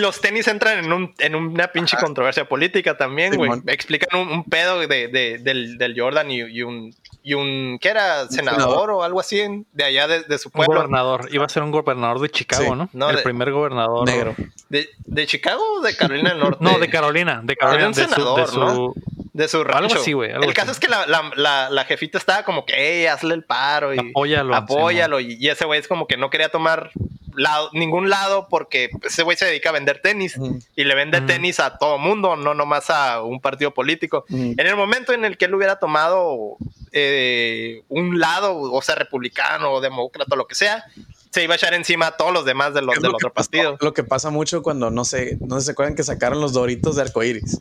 los 0.00 0.20
tenis 0.20 0.46
entran 0.48 0.84
en, 0.84 0.92
un, 0.92 1.14
en 1.18 1.34
una 1.34 1.68
pinche 1.68 1.96
controversia 1.96 2.48
política 2.48 2.96
también, 2.96 3.34
güey. 3.36 3.50
Explican 3.66 4.20
un, 4.20 4.28
un 4.28 4.44
pedo 4.44 4.78
de, 4.80 5.08
de- 5.08 5.38
del, 5.38 5.78
del 5.78 5.98
Jordan 5.98 6.30
y, 6.30 6.40
y 6.40 6.62
un, 6.62 6.94
y 7.22 7.34
un, 7.34 7.78
¿qué 7.80 7.88
era? 7.88 8.28
Senador, 8.28 8.60
senador. 8.60 8.90
o 8.90 9.02
algo 9.02 9.20
así 9.20 9.40
en- 9.40 9.66
de 9.72 9.84
allá 9.84 10.06
de, 10.08 10.22
de 10.24 10.38
su 10.38 10.48
Un 10.48 10.52
pueblo. 10.52 10.74
gobernador. 10.76 11.28
Iba 11.32 11.46
a 11.46 11.48
ser 11.48 11.62
un 11.62 11.70
gobernador 11.72 12.20
de 12.20 12.30
Chicago, 12.30 12.64
Sí. 12.64 12.70
¿no? 12.76 12.88
No, 12.92 13.10
El 13.10 13.16
de- 13.16 13.22
primer 13.22 13.50
gobernador. 13.50 14.06
Negro. 14.06 14.34
De, 14.68 14.88
de 15.04 15.26
Chicago 15.26 15.62
o 15.78 15.80
de 15.80 15.96
Carolina 15.96 16.30
del 16.30 16.38
Norte? 16.38 16.58
No, 16.60 16.78
de 16.78 16.88
Carolina. 16.90 17.40
De 17.42 17.56
Carolina. 17.56 17.88
un 17.88 17.92
de 17.94 18.04
su- 18.04 18.08
de 18.10 18.14
senador, 18.14 18.48
su, 18.48 18.60
¿no? 18.60 18.94
De 19.32 19.48
su 19.48 19.64
rancho. 19.64 19.98
así, 19.98 20.12
güey, 20.12 20.30
algo 20.30 20.44
El 20.44 20.54
caso 20.54 20.72
es 20.72 20.78
que 20.78 20.88
la, 20.88 21.06
la, 21.06 21.30
la, 21.36 21.70
la 21.70 21.84
jefita 21.84 22.18
estaba 22.18 22.44
como 22.44 22.66
que, 22.66 22.74
hey, 22.76 23.06
hazle 23.06 23.34
el 23.34 23.44
paro 23.44 23.94
y 23.94 23.98
Apóyalo, 23.98 24.54
apóyalo. 24.54 25.20
Y, 25.20 25.38
y 25.40 25.48
ese 25.48 25.64
güey 25.64 25.80
es 25.80 25.88
como 25.88 26.06
que 26.06 26.16
no 26.16 26.28
quería 26.28 26.50
tomar 26.50 26.90
lado, 27.34 27.70
ningún 27.72 28.10
lado 28.10 28.46
porque 28.48 28.90
ese 29.02 29.22
güey 29.22 29.36
se 29.36 29.46
dedica 29.46 29.70
a 29.70 29.72
vender 29.72 30.00
tenis 30.00 30.38
y 30.76 30.84
le 30.84 30.94
vende 30.94 31.20
tenis 31.22 31.60
a 31.60 31.78
todo 31.78 31.98
mundo, 31.98 32.36
no 32.36 32.54
nomás 32.54 32.90
a 32.90 33.22
un 33.22 33.40
partido 33.40 33.72
político. 33.72 34.24
En 34.28 34.58
el 34.58 34.76
momento 34.76 35.12
en 35.12 35.24
el 35.24 35.36
que 35.36 35.46
él 35.46 35.54
hubiera 35.54 35.76
tomado 35.76 36.56
eh, 36.92 37.82
un 37.88 38.18
lado, 38.18 38.58
o 38.58 38.82
sea, 38.82 38.94
republicano 38.94 39.72
o 39.72 39.80
demócrata 39.80 40.34
o 40.34 40.36
lo 40.36 40.46
que 40.46 40.54
sea, 40.54 40.84
se 41.32 41.42
iba 41.44 41.54
a 41.54 41.56
echar 41.56 41.74
encima 41.74 42.08
a 42.08 42.16
todos 42.16 42.32
los 42.32 42.44
demás 42.44 42.74
de 42.74 42.82
los, 42.82 42.94
del 42.96 43.04
lo 43.04 43.10
que 43.10 43.26
otro 43.26 43.32
pasó- 43.32 43.50
partido. 43.50 43.76
Lo 43.80 43.92
que 43.94 44.04
pasa 44.04 44.30
mucho 44.30 44.62
cuando 44.62 44.90
no 44.90 45.04
sé, 45.04 45.38
no 45.40 45.56
sé 45.56 45.60
si 45.62 45.66
se 45.66 45.72
acuerdan 45.72 45.94
que 45.96 46.02
sacaron 46.04 46.40
los 46.40 46.52
doritos 46.52 46.96
de 46.96 47.02
arcoíris, 47.02 47.58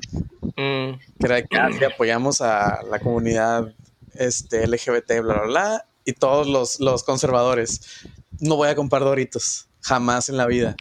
Mm. 0.57 0.99
que 1.19 1.25
era 1.25 1.41
que 1.43 1.85
apoyamos 1.85 2.41
a 2.41 2.81
la 2.89 2.99
comunidad 2.99 3.73
este, 4.13 4.67
LGBT, 4.67 5.21
bla, 5.21 5.33
bla, 5.35 5.43
bla, 5.45 5.85
y 6.05 6.13
todos 6.13 6.47
los, 6.47 6.79
los 6.81 7.03
conservadores. 7.03 7.81
No 8.39 8.55
voy 8.57 8.67
a 8.69 8.75
comprar 8.75 9.03
doritos, 9.03 9.67
jamás 9.81 10.27
en 10.29 10.35
la 10.37 10.45
vida. 10.47 10.75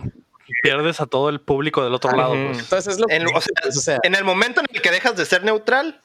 Pierdes 0.62 1.00
a 1.00 1.06
todo 1.06 1.28
el 1.28 1.40
público 1.40 1.84
del 1.84 1.94
otro 1.94 2.10
lado, 2.16 2.32
pues. 2.32 2.58
Entonces 2.58 2.94
es 2.94 3.00
lo 3.00 3.06
que 3.06 3.14
En- 3.16 3.26
o 3.28 3.40
sea, 3.40 3.52
pues, 3.62 3.76
o 3.76 3.80
sea, 3.80 3.98
En 4.02 4.16
el 4.16 4.24
momento 4.24 4.60
en 4.60 4.66
el 4.74 4.82
que 4.82 4.90
dejas 4.90 5.14
de 5.16 5.24
ser 5.24 5.44
neutral. 5.44 6.00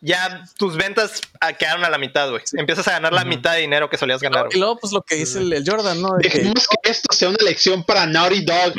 Ya 0.00 0.44
tus 0.58 0.76
ventas 0.76 1.20
ah, 1.40 1.52
quedaron 1.54 1.84
a 1.84 1.90
la 1.90 1.98
mitad, 1.98 2.30
güey. 2.30 2.42
Empiezas 2.52 2.86
a 2.88 2.92
ganar 2.92 3.12
la 3.12 3.24
mitad 3.24 3.54
de 3.54 3.60
dinero 3.60 3.88
que 3.88 3.96
solías 3.96 4.20
ganar. 4.20 4.48
Y 4.52 4.58
luego, 4.58 4.78
pues 4.78 4.92
lo 4.92 5.02
que 5.02 5.16
dice 5.16 5.38
el, 5.38 5.52
el 5.52 5.68
Jordan, 5.68 6.00
¿no? 6.00 6.10
Que, 6.20 6.28
Dejemos 6.28 6.68
que 6.82 6.90
esto 6.90 7.14
sea 7.14 7.28
una 7.30 7.42
lección 7.42 7.82
para 7.84 8.06
Naughty 8.06 8.44
Dog. 8.44 8.74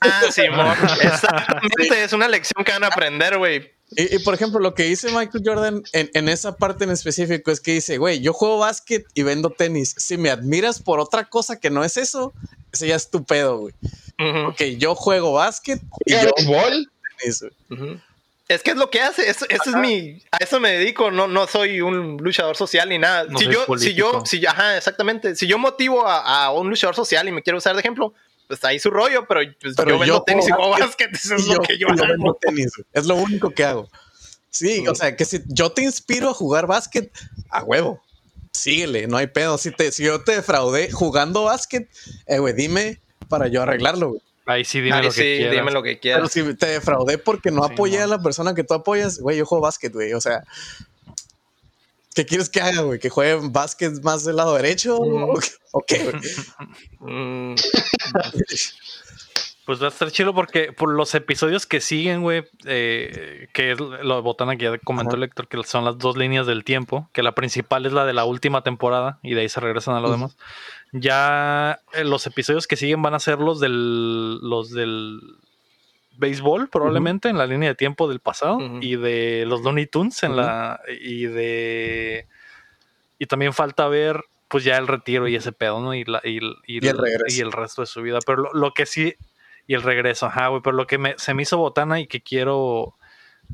Ah, 0.00 0.22
sí. 0.30 0.42
Exactamente, 1.02 2.04
es 2.04 2.12
una 2.12 2.28
lección 2.28 2.64
que 2.64 2.72
van 2.72 2.84
a 2.84 2.88
aprender, 2.88 3.38
güey. 3.38 3.72
Y, 3.94 4.16
y, 4.16 4.18
por 4.20 4.32
ejemplo, 4.34 4.58
lo 4.58 4.74
que 4.74 4.84
dice 4.84 5.08
Michael 5.10 5.42
Jordan 5.44 5.82
en, 5.92 6.10
en 6.14 6.28
esa 6.28 6.56
parte 6.56 6.84
en 6.84 6.90
específico 6.90 7.50
es 7.50 7.60
que 7.60 7.72
dice, 7.72 7.98
güey, 7.98 8.20
yo 8.20 8.32
juego 8.32 8.58
básquet 8.58 9.04
y 9.14 9.22
vendo 9.22 9.50
tenis. 9.50 9.94
Si 9.98 10.16
me 10.16 10.30
admiras 10.30 10.80
por 10.80 10.98
otra 10.98 11.28
cosa 11.28 11.60
que 11.60 11.68
no 11.68 11.84
es 11.84 11.98
eso, 11.98 12.32
ese 12.72 12.88
ya 12.88 12.96
es 12.96 13.10
tu 13.10 13.24
pedo, 13.24 13.58
güey. 13.58 13.74
Ujú, 14.18 14.48
Ok, 14.50 14.62
yo 14.78 14.94
juego 14.94 15.32
básquet 15.32 15.80
y 16.06 16.12
¿Qué 16.14 16.22
yo 16.22 16.30
tenis, 16.32 17.42
güey. 17.42 17.52
ujú. 17.70 18.00
Es 18.48 18.62
que 18.62 18.72
es 18.72 18.76
lo 18.76 18.90
que 18.90 19.00
hace, 19.00 19.30
eso, 19.30 19.46
eso 19.48 19.70
es 19.70 19.76
mi, 19.76 20.22
a 20.30 20.38
eso 20.38 20.60
me 20.60 20.72
dedico, 20.72 21.10
no, 21.10 21.26
no 21.26 21.46
soy 21.46 21.80
un 21.80 22.18
luchador 22.18 22.56
social 22.56 22.88
ni 22.88 22.98
nada. 22.98 23.24
No 23.24 23.38
si, 23.38 23.46
yo, 23.46 23.64
si 23.78 23.94
yo, 23.94 24.22
si 24.26 24.44
ajá, 24.44 24.76
exactamente, 24.76 25.36
si 25.36 25.46
yo 25.46 25.58
motivo 25.58 26.06
a, 26.06 26.44
a 26.44 26.52
un 26.52 26.68
luchador 26.68 26.94
social 26.94 27.26
y 27.28 27.32
me 27.32 27.42
quiero 27.42 27.58
usar 27.58 27.74
de 27.74 27.80
ejemplo, 27.80 28.12
pues 28.48 28.62
ahí 28.64 28.78
su 28.78 28.90
rollo, 28.90 29.24
pero, 29.26 29.40
pues, 29.60 29.74
Pero 29.76 29.90
yo 29.90 29.98
vendo 29.98 30.14
yo 30.16 30.22
tenis 30.24 30.48
y 30.48 30.50
juego 30.50 30.70
básquet 30.78 31.14
eso 31.14 31.36
es 31.36 31.46
Y 31.46 31.54
lo 31.54 31.60
que 31.60 31.78
yo 31.78 31.86
y 31.88 31.96
vendo 31.96 32.04
hago. 32.04 32.38
tenis. 32.40 32.72
Es 32.92 33.06
lo 33.06 33.14
único 33.14 33.50
que 33.50 33.64
hago. 33.64 33.88
Sí, 34.50 34.86
o 34.86 34.94
sea, 34.94 35.16
que 35.16 35.24
si 35.24 35.40
yo 35.46 35.72
te 35.72 35.82
inspiro 35.82 36.28
a 36.28 36.34
jugar 36.34 36.66
básquet, 36.66 37.10
a 37.48 37.62
huevo. 37.62 38.02
Síguele, 38.52 39.06
no 39.06 39.16
hay 39.16 39.28
pedo. 39.28 39.56
Si, 39.56 39.70
te, 39.70 39.90
si 39.92 40.02
yo 40.04 40.22
te 40.22 40.32
defraudé 40.32 40.90
jugando 40.90 41.44
básquet, 41.44 41.88
eh, 42.26 42.38
güey, 42.38 42.52
dime 42.52 43.00
para 43.28 43.48
yo 43.48 43.62
arreglarlo, 43.62 44.10
güey. 44.10 44.20
Ahí 44.46 44.64
sí, 44.64 44.80
dime 44.80 44.96
Ahí 44.96 45.02
lo 45.04 45.08
que 45.10 45.14
sí, 45.14 45.22
quieras. 45.38 45.54
dime 45.56 45.70
lo 45.72 45.82
que 45.82 45.90
Pero 45.90 46.00
quieras. 46.00 46.32
si 46.32 46.54
te 46.56 46.66
defraudé 46.66 47.18
porque 47.18 47.50
no 47.50 47.64
Sí, 47.66 47.72
apoyé 47.72 47.98
no. 47.98 48.04
a 48.04 48.06
la 48.08 48.18
persona 48.22 48.54
que 48.54 48.64
tú 48.64 48.74
apoyas, 48.74 49.20
güey, 49.20 49.36
yo 49.38 49.46
juego 49.46 49.62
básquet, 49.62 49.92
güey. 49.92 50.12
O 50.14 50.20
sea, 50.20 50.42
¿qué 52.14 52.26
quieres 52.26 52.50
que 52.50 52.60
haga, 52.60 52.82
güey? 52.82 52.98
¿Que 52.98 53.08
juegue 53.08 53.38
básquet 53.50 54.02
más 54.02 54.24
del 54.24 54.36
lado 54.36 54.54
derecho? 54.56 54.98
Mm. 55.00 55.22
¿O 55.24 55.34
qué- 55.38 55.48
¿O 55.72 55.80
qué, 55.86 55.98
güey? 56.04 56.22
Mm, 57.00 57.54
Pues 59.64 59.80
va 59.80 59.86
a 59.86 59.90
estar 59.90 60.10
chido 60.10 60.34
porque 60.34 60.72
por 60.72 60.90
los 60.92 61.14
episodios 61.14 61.66
que 61.66 61.80
siguen, 61.80 62.22
güey, 62.22 62.42
eh, 62.64 63.46
que 63.52 63.70
es 63.70 63.78
lo 63.78 64.16
de 64.16 64.20
Botana 64.20 64.56
que 64.56 64.64
ya 64.64 64.78
comentó 64.78 65.14
el 65.14 65.20
lector, 65.20 65.46
que 65.46 65.62
son 65.62 65.84
las 65.84 65.98
dos 65.98 66.16
líneas 66.16 66.48
del 66.48 66.64
tiempo, 66.64 67.08
que 67.12 67.22
la 67.22 67.32
principal 67.36 67.86
es 67.86 67.92
la 67.92 68.04
de 68.04 68.12
la 68.12 68.24
última 68.24 68.64
temporada 68.64 69.20
y 69.22 69.34
de 69.34 69.42
ahí 69.42 69.48
se 69.48 69.60
regresan 69.60 69.94
a 69.94 70.00
lo 70.00 70.10
demás. 70.10 70.36
Ya 70.92 71.80
eh, 71.94 72.04
los 72.04 72.26
episodios 72.26 72.66
que 72.66 72.76
siguen 72.76 73.00
van 73.02 73.14
a 73.14 73.18
ser 73.18 73.38
los 73.38 73.60
del, 73.60 74.38
los 74.38 74.70
del 74.70 75.20
béisbol, 76.18 76.68
probablemente, 76.68 77.30
en 77.30 77.38
la 77.38 77.46
línea 77.46 77.70
de 77.70 77.74
tiempo 77.74 78.08
del 78.08 78.20
pasado, 78.20 78.58
y 78.80 78.96
de 78.96 79.44
los 79.46 79.62
Looney 79.62 79.86
Tunes 79.86 80.22
en 80.22 80.36
la. 80.36 80.80
y 81.00 81.24
de. 81.24 82.26
Y 83.18 83.26
también 83.26 83.54
falta 83.54 83.88
ver, 83.88 84.22
pues 84.48 84.64
ya 84.64 84.76
el 84.76 84.86
retiro 84.86 85.26
y 85.28 85.34
ese 85.36 85.52
pedo, 85.52 85.80
¿no? 85.80 85.94
Y, 85.94 86.04
la, 86.04 86.20
y, 86.24 86.38
y 86.66 86.84
Y 86.84 86.88
el 86.88 86.98
regreso. 86.98 87.38
y 87.38 87.40
el 87.40 87.52
resto 87.52 87.82
de 87.82 87.86
su 87.86 88.02
vida. 88.02 88.18
Pero 88.26 88.42
lo, 88.42 88.52
lo 88.52 88.74
que 88.74 88.84
sí. 88.84 89.14
Y 89.66 89.74
el 89.74 89.82
regreso, 89.82 90.26
ajá, 90.26 90.48
güey. 90.48 90.60
Pero 90.62 90.76
lo 90.76 90.86
que 90.86 90.98
me, 90.98 91.14
se 91.16 91.32
me 91.32 91.42
hizo 91.42 91.56
botana 91.56 92.00
y 92.00 92.06
que 92.06 92.20
quiero. 92.20 92.96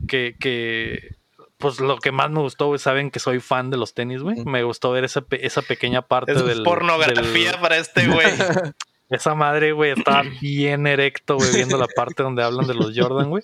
Que. 0.08 0.34
que 0.40 1.17
pues 1.58 1.80
lo 1.80 1.98
que 1.98 2.12
más 2.12 2.30
me 2.30 2.40
gustó, 2.40 2.66
güey, 2.66 2.78
saben 2.78 3.10
que 3.10 3.18
soy 3.18 3.40
fan 3.40 3.70
de 3.70 3.76
los 3.76 3.92
tenis, 3.94 4.22
güey. 4.22 4.44
Me 4.44 4.62
gustó 4.62 4.90
ver 4.92 5.04
esa, 5.04 5.20
pe- 5.22 5.44
esa 5.46 5.60
pequeña 5.62 6.02
parte 6.02 6.32
es 6.32 6.44
del. 6.44 6.62
pornografía 6.62 7.50
del- 7.52 7.60
para 7.60 7.76
este 7.76 8.06
güey. 8.06 8.26
esa 9.10 9.34
madre, 9.34 9.72
güey, 9.72 9.92
estaba 9.92 10.22
bien 10.40 10.86
erecto, 10.86 11.36
güey, 11.36 11.52
viendo 11.54 11.76
la 11.78 11.86
parte 11.88 12.22
donde 12.22 12.42
hablan 12.42 12.66
de 12.66 12.74
los 12.74 12.92
Jordan, 12.96 13.30
güey. 13.30 13.42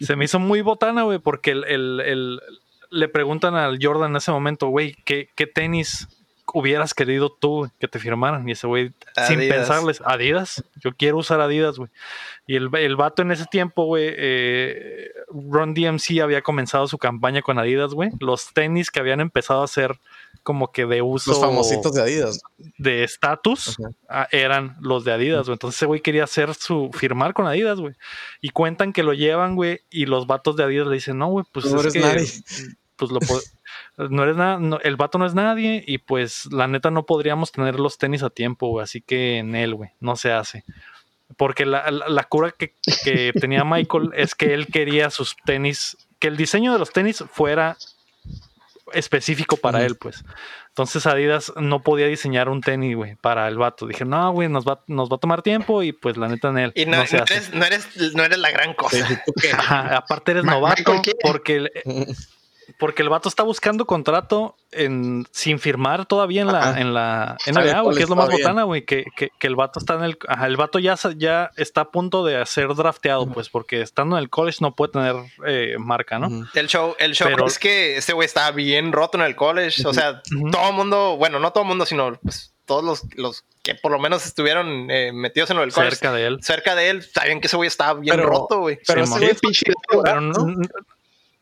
Se 0.00 0.16
me 0.16 0.24
hizo 0.24 0.38
muy 0.38 0.60
botana, 0.62 1.02
güey, 1.04 1.18
porque 1.18 1.52
el, 1.52 1.64
el- 1.64 2.00
el- 2.00 2.40
le 2.90 3.08
preguntan 3.08 3.54
al 3.54 3.78
Jordan 3.80 4.10
en 4.10 4.16
ese 4.16 4.32
momento, 4.32 4.66
güey, 4.68 4.96
¿qué, 5.04 5.30
qué 5.34 5.46
tenis 5.46 6.08
hubieras 6.54 6.94
querido 6.94 7.30
tú 7.30 7.70
que 7.78 7.88
te 7.88 7.98
firmaran? 7.98 8.48
Y 8.48 8.52
ese 8.52 8.66
güey, 8.66 8.92
sin 9.26 9.38
pensarles, 9.38 10.02
Adidas, 10.04 10.64
yo 10.76 10.90
quiero 10.96 11.18
usar 11.18 11.40
Adidas, 11.40 11.78
güey. 11.78 11.90
Y 12.46 12.56
el, 12.56 12.68
el 12.76 12.96
vato 12.96 13.22
en 13.22 13.30
ese 13.32 13.46
tiempo, 13.46 13.84
güey, 13.84 14.12
eh, 14.16 15.10
Ron 15.50 15.74
DMC 15.74 16.20
había 16.22 16.42
comenzado 16.42 16.86
su 16.88 16.98
campaña 16.98 17.42
con 17.42 17.58
Adidas, 17.58 17.94
güey. 17.94 18.10
Los 18.20 18.52
tenis 18.52 18.90
que 18.90 19.00
habían 19.00 19.20
empezado 19.20 19.62
a 19.62 19.64
hacer 19.64 19.98
como 20.42 20.72
que 20.72 20.86
de 20.86 21.02
uso 21.02 21.30
Los 21.30 21.40
famositos 21.40 21.94
de 21.94 22.02
Adidas. 22.02 22.40
de 22.78 23.04
estatus 23.04 23.76
ah, 24.08 24.26
eran 24.32 24.76
los 24.80 25.04
de 25.04 25.12
Adidas, 25.12 25.46
güey. 25.46 25.54
Entonces 25.54 25.78
ese 25.78 25.86
güey 25.86 26.00
quería 26.00 26.24
hacer 26.24 26.52
su 26.54 26.90
firmar 26.92 27.32
con 27.32 27.46
Adidas, 27.46 27.78
güey. 27.78 27.94
Y 28.40 28.48
cuentan 28.50 28.92
que 28.92 29.04
lo 29.04 29.12
llevan, 29.14 29.54
güey, 29.54 29.80
y 29.88 30.06
los 30.06 30.26
vatos 30.26 30.56
de 30.56 30.64
Adidas 30.64 30.88
le 30.88 30.94
dicen, 30.94 31.18
"No, 31.18 31.28
güey, 31.28 31.44
pues 31.52 31.66
No 31.66 31.76
es 31.78 31.82
eres 31.82 31.92
que 31.92 32.00
nadie". 32.00 32.26
Pues 33.10 33.56
lo 33.96 34.08
no 34.08 34.22
eres 34.22 34.36
nada, 34.36 34.58
no- 34.58 34.78
el 34.80 34.96
vato 34.96 35.18
no 35.18 35.26
es 35.26 35.34
nadie 35.34 35.82
y 35.86 35.98
pues 35.98 36.46
la 36.52 36.66
neta 36.68 36.90
no 36.90 37.04
podríamos 37.06 37.52
tener 37.52 37.78
los 37.80 37.98
tenis 37.98 38.22
a 38.22 38.30
tiempo, 38.30 38.68
güey, 38.68 38.84
así 38.84 39.00
que 39.00 39.38
en 39.38 39.54
él, 39.54 39.74
güey, 39.74 39.90
no 40.00 40.16
se 40.16 40.32
hace. 40.32 40.64
Porque 41.36 41.64
la, 41.66 41.90
la- 41.90 42.08
la 42.08 42.24
cura 42.24 42.50
que, 42.52 42.74
que 43.04 43.32
tenía 43.40 43.64
Michael 43.64 44.10
es 44.14 44.34
que 44.34 44.52
él 44.54 44.66
quería 44.66 45.10
sus 45.10 45.36
tenis, 45.44 45.96
que 46.18 46.28
el 46.28 46.36
diseño 46.36 46.72
de 46.72 46.78
los 46.78 46.90
tenis 46.92 47.24
fuera 47.32 47.76
específico 48.92 49.56
para 49.56 49.84
él, 49.84 49.96
pues. 49.96 50.24
Entonces 50.68 51.06
Adidas 51.06 51.52
no 51.56 51.82
podía 51.82 52.06
diseñar 52.06 52.48
un 52.48 52.60
tenis, 52.60 52.96
güey, 52.96 53.14
para 53.16 53.46
el 53.48 53.56
vato. 53.58 53.86
Dije, 53.86 54.04
no, 54.04 54.32
güey, 54.32 54.48
nos 54.48 54.66
va, 54.66 54.82
nos 54.86 55.10
va 55.10 55.16
a 55.16 55.18
tomar 55.20 55.42
tiempo 55.42 55.82
y 55.82 55.92
pues 55.92 56.16
la 56.16 56.28
neta 56.28 56.48
en 56.48 56.58
él. 56.58 56.72
Y 56.74 56.86
no, 56.86 56.98
no 56.98 57.06
se 57.06 57.16
no 57.18 57.22
hace. 57.24 57.34
eres, 57.34 57.54
no, 57.54 57.64
eres, 57.64 58.14
no 58.14 58.22
eres 58.24 58.38
la 58.38 58.50
gran 58.50 58.74
cosa. 58.74 59.06
Sí, 59.06 59.14
¿tú 59.24 59.32
qué? 59.40 59.50
Ajá, 59.52 59.96
aparte 59.96 60.32
eres 60.32 60.44
Ma- 60.44 60.52
novato 60.52 61.00
porque 61.22 61.56
el, 61.56 61.70
porque 62.78 63.02
el 63.02 63.08
vato 63.08 63.28
está 63.28 63.42
buscando 63.42 63.86
contrato 63.86 64.56
en, 64.70 65.26
sin 65.30 65.58
firmar 65.58 66.06
todavía 66.06 66.42
en 66.42 66.48
la, 66.48 66.78
en 66.80 66.94
la 66.94 67.36
NBA, 67.46 67.80
güey, 67.82 67.96
que 67.96 68.02
es 68.04 68.08
lo 68.08 68.16
más 68.16 68.24
está 68.26 68.36
bien. 68.36 68.46
botana, 68.48 68.62
güey, 68.64 68.84
que, 68.84 69.04
que, 69.16 69.30
que 69.38 69.46
el 69.46 69.56
vato 69.56 69.78
está 69.78 69.94
en 69.94 70.04
el, 70.04 70.18
ajá, 70.28 70.46
el 70.46 70.56
vato 70.56 70.78
ya, 70.78 70.96
ya 71.16 71.50
está 71.56 71.82
a 71.82 71.90
punto 71.90 72.24
de 72.24 72.44
ser 72.46 72.74
drafteado, 72.74 73.26
pues, 73.32 73.48
porque 73.48 73.80
estando 73.82 74.16
en 74.16 74.22
el 74.22 74.30
college 74.30 74.58
no 74.60 74.74
puede 74.74 74.92
tener 74.92 75.16
eh, 75.46 75.76
marca, 75.78 76.18
¿no? 76.18 76.46
El 76.54 76.68
show, 76.68 76.94
el 76.98 77.14
show 77.14 77.28
Pero- 77.30 77.46
es 77.46 77.58
que 77.58 77.96
ese 77.96 78.12
güey 78.12 78.26
estaba 78.26 78.50
bien 78.52 78.92
roto 78.92 79.18
en 79.18 79.24
el 79.24 79.36
college. 79.36 79.86
O 79.86 79.92
sea, 79.94 80.22
todo 80.50 80.68
el 80.68 80.74
mundo, 80.74 81.16
bueno, 81.16 81.38
no 81.38 81.52
todo 81.52 81.62
el 81.64 81.68
mundo, 81.68 81.84
sino 81.86 82.14
pues, 82.22 82.54
todos 82.64 82.84
los, 82.84 83.02
los 83.16 83.44
que 83.62 83.74
por 83.74 83.92
lo 83.92 83.98
menos 83.98 84.24
estuvieron 84.26 84.90
eh, 84.90 85.12
metidos 85.12 85.50
en 85.50 85.56
lo 85.56 85.62
del 85.62 85.72
college. 85.72 85.96
Cerca 85.96 86.12
de 86.12 86.26
él. 86.26 86.38
Cerca 86.42 86.74
de 86.74 86.90
él, 86.90 87.02
sabían 87.02 87.40
que 87.40 87.46
ese 87.48 87.56
güey 87.56 87.66
estaba 87.68 87.98
bien 88.00 88.16
Pero- 88.16 88.28
roto, 88.28 88.60
güey. 88.60 88.78
Pero 88.86 89.04
Simón. 89.04 89.22
ese 89.22 89.26
güey 89.26 89.34
Sí, 89.34 89.40
pinche 89.64 89.72
Pero 90.04 90.20
¿no? 90.20 90.56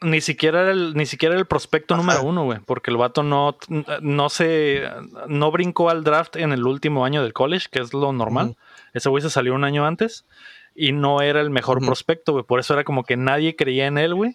Ni 0.03 0.21
siquiera 0.21 0.63
era 0.63 0.71
el, 0.71 0.95
ni 0.95 1.07
siquiera 1.07 1.35
era 1.35 1.41
el 1.41 1.47
prospecto 1.47 1.95
Ajá. 1.95 2.03
número 2.03 2.23
uno, 2.23 2.45
güey, 2.45 2.59
porque 2.61 2.91
el 2.91 2.97
vato 2.97 3.23
no, 3.23 3.57
no 4.01 4.29
se, 4.29 4.85
no 5.29 5.51
brincó 5.51 5.91
al 5.91 6.05
draft 6.05 6.37
en 6.37 6.53
el 6.53 6.67
último 6.67 7.05
año 7.05 7.23
del 7.23 7.33
college, 7.33 7.67
que 7.71 7.81
es 7.81 7.93
lo 7.93 8.13
normal. 8.13 8.57
Ese 8.95 9.09
güey 9.09 9.23
se 9.23 9.31
salió 9.31 9.55
un 9.55 9.65
año 9.65 9.87
antes 9.87 10.25
y 10.75 10.93
no 10.93 11.21
era 11.21 11.41
el 11.41 11.51
mejor 11.51 11.85
prospecto, 11.85 12.33
güey. 12.33 12.45
Por 12.45 12.61
eso 12.61 12.75
era 12.75 12.85
como 12.85 13.05
que 13.05 13.17
nadie 13.17 13.57
creía 13.57 13.87
en 13.87 13.99
él, 13.99 14.15
güey. 14.15 14.35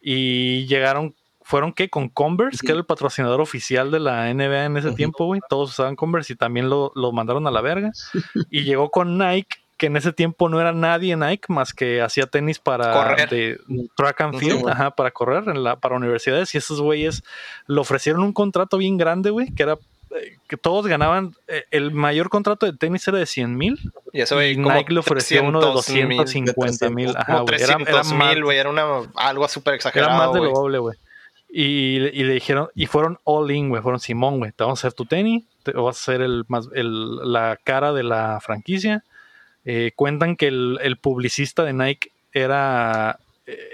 Y 0.00 0.66
llegaron, 0.66 1.14
fueron 1.42 1.72
que 1.72 1.88
con 1.88 2.08
Converse, 2.08 2.58
que 2.64 2.72
era 2.72 2.80
el 2.80 2.86
patrocinador 2.86 3.40
oficial 3.40 3.90
de 3.90 4.00
la 4.00 4.32
NBA 4.32 4.64
en 4.64 4.76
ese 4.76 4.92
tiempo, 4.92 5.26
güey. 5.26 5.40
Todos 5.48 5.70
usaban 5.70 5.96
Converse 5.96 6.32
y 6.32 6.36
también 6.36 6.68
lo, 6.68 6.92
lo 6.94 7.12
mandaron 7.12 7.46
a 7.46 7.50
la 7.50 7.60
verga. 7.60 7.92
y 8.50 8.62
llegó 8.62 8.90
con 8.90 9.18
Nike, 9.18 9.58
que 9.78 9.86
en 9.86 9.96
ese 9.96 10.12
tiempo 10.12 10.48
no 10.48 10.60
era 10.60 10.72
nadie 10.72 11.16
Nike, 11.16 11.46
más 11.48 11.72
que 11.72 12.02
hacía 12.02 12.26
tenis 12.26 12.58
para 12.58 12.92
Correr. 12.92 13.28
de 13.30 13.60
track 13.96 14.20
and 14.20 14.38
field, 14.38 14.68
ajá, 14.68 14.90
para 14.90 15.12
correr 15.12 15.44
en 15.48 15.62
la, 15.62 15.76
para 15.76 15.96
universidades. 15.96 16.54
Y 16.54 16.58
esos 16.58 16.80
güeyes 16.80 17.22
le 17.68 17.80
ofrecieron 17.80 18.22
un 18.22 18.32
contrato 18.32 18.76
bien 18.76 18.98
grande, 18.98 19.30
güey, 19.30 19.54
que 19.54 19.62
era 19.62 19.78
eh, 20.10 20.36
que 20.48 20.56
todos 20.56 20.86
ganaban. 20.86 21.34
eh, 21.46 21.64
el 21.70 21.92
mayor 21.92 22.28
contrato 22.28 22.66
de 22.66 22.72
tenis 22.72 23.06
era 23.06 23.18
de 23.18 23.26
100 23.26 23.56
mil 23.56 23.78
Y 24.12 24.20
eso, 24.20 24.42
y 24.42 24.56
Nike 24.56 24.92
le 24.92 25.00
ofreció 25.00 25.44
uno 25.44 25.60
de 25.60 25.72
300,000, 25.72 26.16
250 26.18 26.90
mil. 26.90 27.16
Ajá, 27.16 27.40
güey. 27.40 27.54
Era, 27.54 27.74
era 27.74 27.84
300 27.84 28.12
más, 28.14 28.34
mil, 28.34 28.44
güey. 28.44 28.58
Era 28.58 28.70
una, 28.70 28.84
algo 29.14 29.46
súper 29.48 29.72
era 29.72 29.76
exagerado, 29.76 30.18
más 30.18 30.32
de 30.32 30.40
lo 30.40 30.50
doble, 30.50 30.78
güey. 30.78 30.96
Y, 31.50 31.96
y 31.96 32.24
le 32.24 32.34
dijeron, 32.34 32.68
y 32.74 32.86
fueron 32.86 33.18
all 33.24 33.50
in, 33.50 33.68
güey. 33.68 33.80
Fueron 33.80 34.00
Simón, 34.00 34.38
güey. 34.38 34.50
Te 34.50 34.64
vamos 34.64 34.80
a 34.80 34.88
hacer 34.88 34.92
tu 34.92 35.06
tenis, 35.06 35.44
te 35.62 35.70
vas 35.72 35.96
a 35.96 36.00
hacer 36.00 36.20
el, 36.20 36.44
más, 36.48 36.68
el, 36.74 37.32
la 37.32 37.56
cara 37.62 37.92
de 37.92 38.02
la 38.02 38.40
franquicia. 38.40 39.04
Eh, 39.70 39.92
cuentan 39.94 40.34
que 40.36 40.46
el, 40.48 40.78
el 40.82 40.96
publicista 40.96 41.62
de 41.62 41.74
Nike 41.74 42.10
era, 42.32 43.18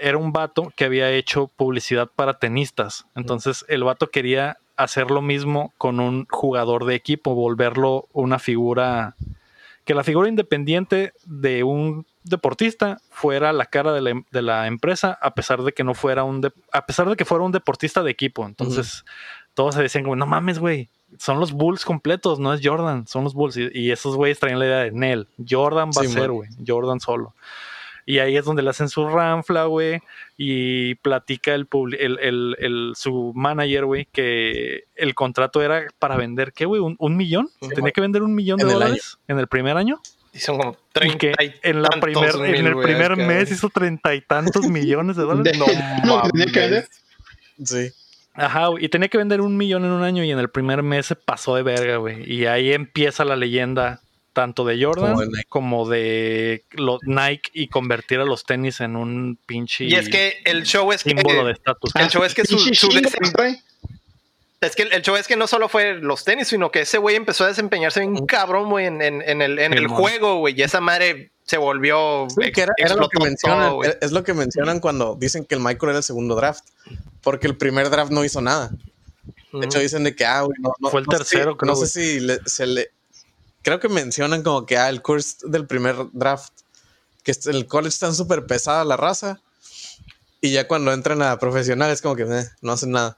era 0.01 0.17
un 0.17 0.33
vato 0.33 0.73
que 0.75 0.83
había 0.83 1.09
hecho 1.11 1.47
publicidad 1.55 2.09
para 2.13 2.33
tenistas. 2.37 3.05
Entonces 3.15 3.63
el 3.69 3.85
vato 3.85 4.07
quería 4.11 4.57
hacer 4.75 5.09
lo 5.09 5.21
mismo 5.21 5.73
con 5.77 6.01
un 6.01 6.25
jugador 6.29 6.83
de 6.83 6.95
equipo, 6.95 7.33
volverlo 7.33 8.07
una 8.11 8.39
figura, 8.39 9.15
que 9.85 9.93
la 9.93 10.03
figura 10.03 10.27
independiente 10.27 11.13
de 11.23 11.63
un 11.63 12.05
deportista 12.25 12.99
fuera 13.09 13.53
la 13.53 13.65
cara 13.67 13.93
de 13.93 14.01
la, 14.01 14.21
de 14.31 14.41
la 14.41 14.67
empresa, 14.67 15.17
a 15.21 15.33
pesar 15.33 15.61
de 15.63 15.71
que 15.71 15.85
no 15.85 15.93
fuera 15.93 16.25
un, 16.25 16.41
de- 16.41 16.51
a 16.73 16.85
pesar 16.85 17.07
de 17.07 17.15
que 17.15 17.23
fuera 17.23 17.45
un 17.45 17.53
deportista 17.53 18.03
de 18.03 18.11
equipo. 18.11 18.45
Entonces 18.45 19.05
todos 19.53 19.75
se 19.75 19.81
decían 19.81 20.03
como, 20.03 20.17
no 20.17 20.25
mames, 20.25 20.59
güey. 20.59 20.89
Son 21.19 21.39
los 21.39 21.51
Bulls 21.53 21.85
completos, 21.85 22.39
no 22.39 22.53
es 22.53 22.61
Jordan, 22.63 23.07
son 23.07 23.23
los 23.23 23.33
Bulls. 23.33 23.57
Y, 23.57 23.69
y 23.73 23.91
esos 23.91 24.15
güeyes 24.15 24.39
traían 24.39 24.59
la 24.59 24.65
idea 24.65 24.77
de 24.79 24.91
Nel. 24.91 25.27
Jordan 25.49 25.89
va 25.89 26.01
Sí, 26.01 26.07
a 26.07 26.09
ser, 26.09 26.31
güey. 26.31 26.49
Jordan 26.65 26.99
solo. 26.99 27.33
Y 28.07 28.19
ahí 28.19 28.37
es 28.37 28.45
donde 28.45 28.61
le 28.61 28.69
hacen 28.69 28.87
su 28.87 29.07
ranfla, 29.07 29.65
güey. 29.65 29.99
Y 30.37 30.93
platica 30.95 31.55
el, 31.55 31.67
publi- 31.67 31.97
el, 31.99 32.19
el- 32.19 32.55
el- 32.59 32.93
su 32.95 33.31
manager, 33.35 33.85
güey, 33.85 34.07
que 34.11 34.83
el 34.95 35.15
contrato 35.15 35.61
era 35.63 35.85
para 35.97 36.15
vender, 36.15 36.53
¿qué, 36.53 36.65
güey? 36.65 36.81
¿Un, 36.81 36.95
un 36.99 37.17
millón? 37.17 37.49
Tenía 37.73 37.91
que 37.91 38.01
vender 38.01 38.21
un 38.21 38.35
millón 38.35 38.57
de 38.57 38.63
En 38.65 38.69
el 38.69 38.73
dólares 38.75 39.17
en 39.27 39.39
el 39.39 39.47
primer 39.47 39.75
año. 39.77 39.99
Y 40.33 40.39
son 40.39 40.57
como 40.57 40.71
Y 40.73 40.75
30 40.93 41.17
que 41.17 41.33
y 41.45 41.53
en, 41.63 41.81
la 41.81 41.89
primer, 41.89 42.37
mil, 42.37 42.55
en 42.55 42.67
el 42.67 42.75
primer 42.77 43.15
mes 43.15 43.49
hizo 43.51 43.69
treinta 43.69 44.13
y 44.13 44.21
tantos 44.21 44.67
millones 44.67 45.15
de 45.15 45.23
dólares. 45.23 45.57
No 46.05 46.21
vender. 46.31 46.87
Sí. 47.63 47.89
Ajá, 48.35 48.67
güey, 48.67 48.85
y 48.85 48.89
tenía 48.89 49.07
que 49.07 49.17
vender 49.17 49.41
un 49.41 49.55
millón 49.57 49.85
en 49.85 49.91
un 49.91 50.03
año 50.03 50.23
y 50.23 50.31
en 50.31 50.39
el 50.39 50.49
primer 50.49 50.83
mes 50.83 51.05
se 51.05 51.15
pasó 51.15 51.55
de 51.55 51.63
verga, 51.63 51.97
güey. 51.97 52.29
Y 52.31 52.45
ahí 52.45 52.73
empieza 52.73 53.23
la 53.25 53.35
leyenda 53.35 54.01
tanto 54.33 54.65
de 54.65 54.83
Jordan 54.83 55.11
Como 55.13 55.21
de 55.21 55.27
Nike. 55.27 55.43
como 55.47 55.87
de 55.89 56.63
lo- 56.71 56.99
Nike 57.03 57.49
y 57.53 57.69
convertir 57.69 58.19
a 58.19 58.25
los 58.25 58.43
tenis 58.43 58.81
en 58.81 58.97
un 58.97 59.39
pinche 59.45 59.85
Y 59.85 59.93
es 59.95 60.09
que 60.09 60.33
el 60.43 60.63
show 60.63 60.91
es 60.91 61.03
que. 61.03 61.11
símbolo 61.11 61.45
de 61.45 61.53
estatus. 61.53 61.95
El 61.95 62.09
show 62.09 62.23
es 62.25 62.33
que 62.33 62.43
su- 62.43 62.59
su. 62.59 62.89
Es 64.65 64.75
que 64.75 64.83
el, 64.83 64.93
el 64.93 65.01
show 65.01 65.15
es 65.15 65.27
que 65.27 65.35
no 65.35 65.47
solo 65.47 65.69
fue 65.69 65.95
los 65.95 66.23
tenis, 66.23 66.47
sino 66.47 66.71
que 66.71 66.81
ese 66.81 66.97
güey 66.97 67.15
empezó 67.15 67.43
a 67.43 67.47
desempeñarse 67.47 67.99
bien 68.01 68.25
cabrón, 68.25 68.69
güey, 68.69 68.85
en, 68.87 69.01
en- 69.01 69.21
en 69.21 69.41
el, 69.41 69.59
en 69.59 69.73
el 69.73 69.87
juego, 69.87 70.39
güey. 70.39 70.57
Y 70.59 70.63
esa 70.63 70.81
madre 70.81 71.31
se 71.43 71.57
volvió. 71.57 72.27
Sí, 72.29 72.51
que 72.51 72.61
era, 72.61 72.73
ex- 72.77 72.91
era 72.91 72.99
lo 73.01 73.07
que 73.09 73.23
mencionan, 73.23 73.69
todo, 73.71 73.83
es 73.83 74.11
lo 74.11 74.23
que 74.23 74.33
mencionan 74.33 74.79
cuando 74.79 75.15
dicen 75.19 75.45
que 75.45 75.55
el 75.55 75.61
Michael 75.61 75.89
era 75.91 75.97
el 75.99 76.03
segundo 76.03 76.35
draft, 76.35 76.65
porque 77.21 77.47
el 77.47 77.55
primer 77.57 77.89
draft 77.89 78.11
no 78.11 78.23
hizo 78.25 78.41
nada. 78.41 78.71
De 79.53 79.65
hecho, 79.65 79.79
dicen 79.79 80.03
de 80.03 80.15
que, 80.15 80.25
ah, 80.25 80.41
güey, 80.41 80.57
no, 80.59 80.73
no- 80.79 80.89
Fue 80.89 80.99
el 81.01 81.05
no 81.05 81.17
tercero, 81.17 81.51
si- 81.51 81.57
creo, 81.57 81.71
No 81.73 81.75
sé 81.77 81.87
si 81.87 82.19
le- 82.19 82.39
se 82.45 82.65
le. 82.67 82.91
Creo 83.61 83.79
que 83.79 83.89
mencionan 83.89 84.43
como 84.43 84.65
que, 84.65 84.77
ah, 84.77 84.89
el 84.89 85.01
curse 85.01 85.37
del 85.47 85.65
primer 85.65 85.95
draft, 86.13 86.51
que 87.23 87.33
el 87.45 87.65
college 87.65 87.93
está 87.93 88.11
súper 88.13 88.45
pesada 88.45 88.83
la 88.83 88.97
raza, 88.97 89.39
y 90.41 90.51
ya 90.51 90.67
cuando 90.67 90.91
entran 90.93 91.21
a 91.21 91.39
profesional 91.39 91.89
es 91.89 92.01
como 92.01 92.15
que 92.15 92.23
eh, 92.23 92.45
no 92.61 92.71
hacen 92.73 92.91
nada. 92.91 93.17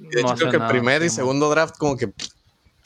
Y 0.00 0.08
de 0.08 0.22
No 0.22 0.28
hecho, 0.28 0.34
creo 0.36 0.48
hacen 0.48 0.50
que 0.50 0.58
nada, 0.58 0.70
primer 0.70 1.02
y 1.02 1.10
segundo 1.10 1.50
draft, 1.50 1.76
como 1.78 1.96
que. 1.96 2.10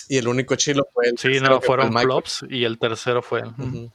Y 0.09 0.17
el 0.19 0.29
único 0.29 0.55
chilo 0.57 0.87
fue 0.93 1.09
el. 1.09 1.19
Sí, 1.19 1.41
no, 1.41 1.61
fueron 1.61 1.93
flops 1.93 2.45
y 2.49 2.65
el 2.65 2.79
tercero 2.79 3.23
fue 3.23 3.41
él. 3.41 3.49
Ujú. 3.59 3.91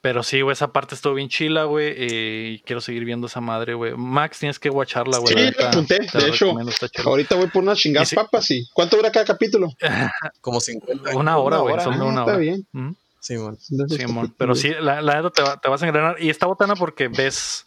Pero 0.00 0.24
sí, 0.24 0.40
güey, 0.40 0.52
esa 0.52 0.72
parte 0.72 0.96
estuvo 0.96 1.14
bien 1.14 1.28
chila, 1.28 1.62
güey. 1.64 1.94
eh, 1.96 2.48
y 2.54 2.58
quiero 2.62 2.80
seguir 2.80 3.04
viendo 3.04 3.28
esa 3.28 3.40
madre, 3.40 3.74
güey. 3.74 3.94
Max, 3.96 4.40
tienes 4.40 4.58
que 4.58 4.68
watcharla, 4.68 5.18
güey. 5.18 5.32
Sí, 5.36 5.54
la 5.56 5.68
apunté, 5.68 5.98
te 6.00 6.18
de 6.18 6.28
hecho. 6.28 6.52
está. 6.68 7.02
Ahorita 7.04 7.36
voy 7.36 7.46
por 7.46 7.62
unas 7.62 7.78
chingadas 7.78 8.08
Y 8.08 8.10
sí. 8.10 8.16
papas 8.16 8.50
y 8.50 8.68
¿cuánto 8.72 8.96
dura 8.96 9.12
cada 9.12 9.24
capítulo? 9.26 9.68
Como 10.40 10.58
50. 10.58 11.16
Una 11.16 11.36
hora, 11.38 11.58
güey. 11.58 11.78
Son 11.80 11.96
de 11.96 12.00
Ah, 12.04 12.08
una 12.08 12.20
está 12.22 12.32
hora. 12.32 12.36
bien. 12.38 12.66
Ujú. 12.74 12.96
Sí, 13.20 13.36
man. 13.36 13.56
Simón, 13.88 14.34
pero 14.36 14.56
sí, 14.56 14.72
la, 14.80 15.00
la 15.00 15.14
neta 15.22 15.30
te, 15.30 15.42
va- 15.42 15.56
te 15.60 15.68
vas 15.68 15.80
a 15.80 15.86
engranar. 15.86 16.20
Y 16.20 16.30
está 16.30 16.46
botana 16.46 16.74
porque 16.74 17.06
ves 17.06 17.64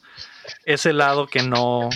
ese 0.66 0.92
lado 0.92 1.28
que 1.28 1.42
no, 1.42 1.90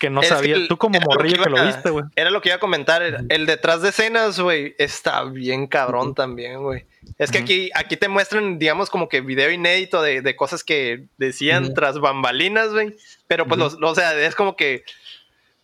que 0.00 0.10
no 0.10 0.20
Es 0.22 0.28
que 0.30 0.34
sabía. 0.34 0.54
el- 0.56 0.66
Tú 0.66 0.76
como 0.78 0.98
lo 0.98 1.06
morrillo 1.06 1.36
que 1.36 1.44
que 1.44 1.50
lo 1.50 1.64
viste, 1.66 1.90
güey. 1.90 2.04
Era 2.16 2.30
lo 2.30 2.40
que 2.40 2.48
iba 2.48 2.56
a 2.56 2.60
comentar. 2.60 3.02
El, 3.02 3.26
el 3.28 3.46
detrás 3.46 3.82
de 3.82 3.90
escenas, 3.90 4.40
güey, 4.40 4.74
está 4.78 5.22
bien 5.24 5.66
cabrón 5.68 6.14
también, 6.16 6.60
güey. 6.62 6.86
Es 7.18 7.30
que 7.30 7.38
aquí, 7.38 7.70
aquí 7.74 7.96
te 7.96 8.08
muestran, 8.08 8.58
digamos, 8.58 8.88
como 8.90 9.08
que 9.08 9.20
video 9.20 9.50
inédito 9.50 10.00
de, 10.02 10.22
de 10.22 10.34
cosas 10.36 10.64
que 10.64 11.04
decían 11.18 11.74
tras 11.74 11.98
bambalinas, 12.00 12.70
güey. 12.72 12.96
Pero 13.28 13.46
pues, 13.46 13.58
los- 13.60 13.76
o 13.80 13.94
sea, 13.94 14.18
es 14.18 14.34
como 14.34 14.56
que 14.56 14.82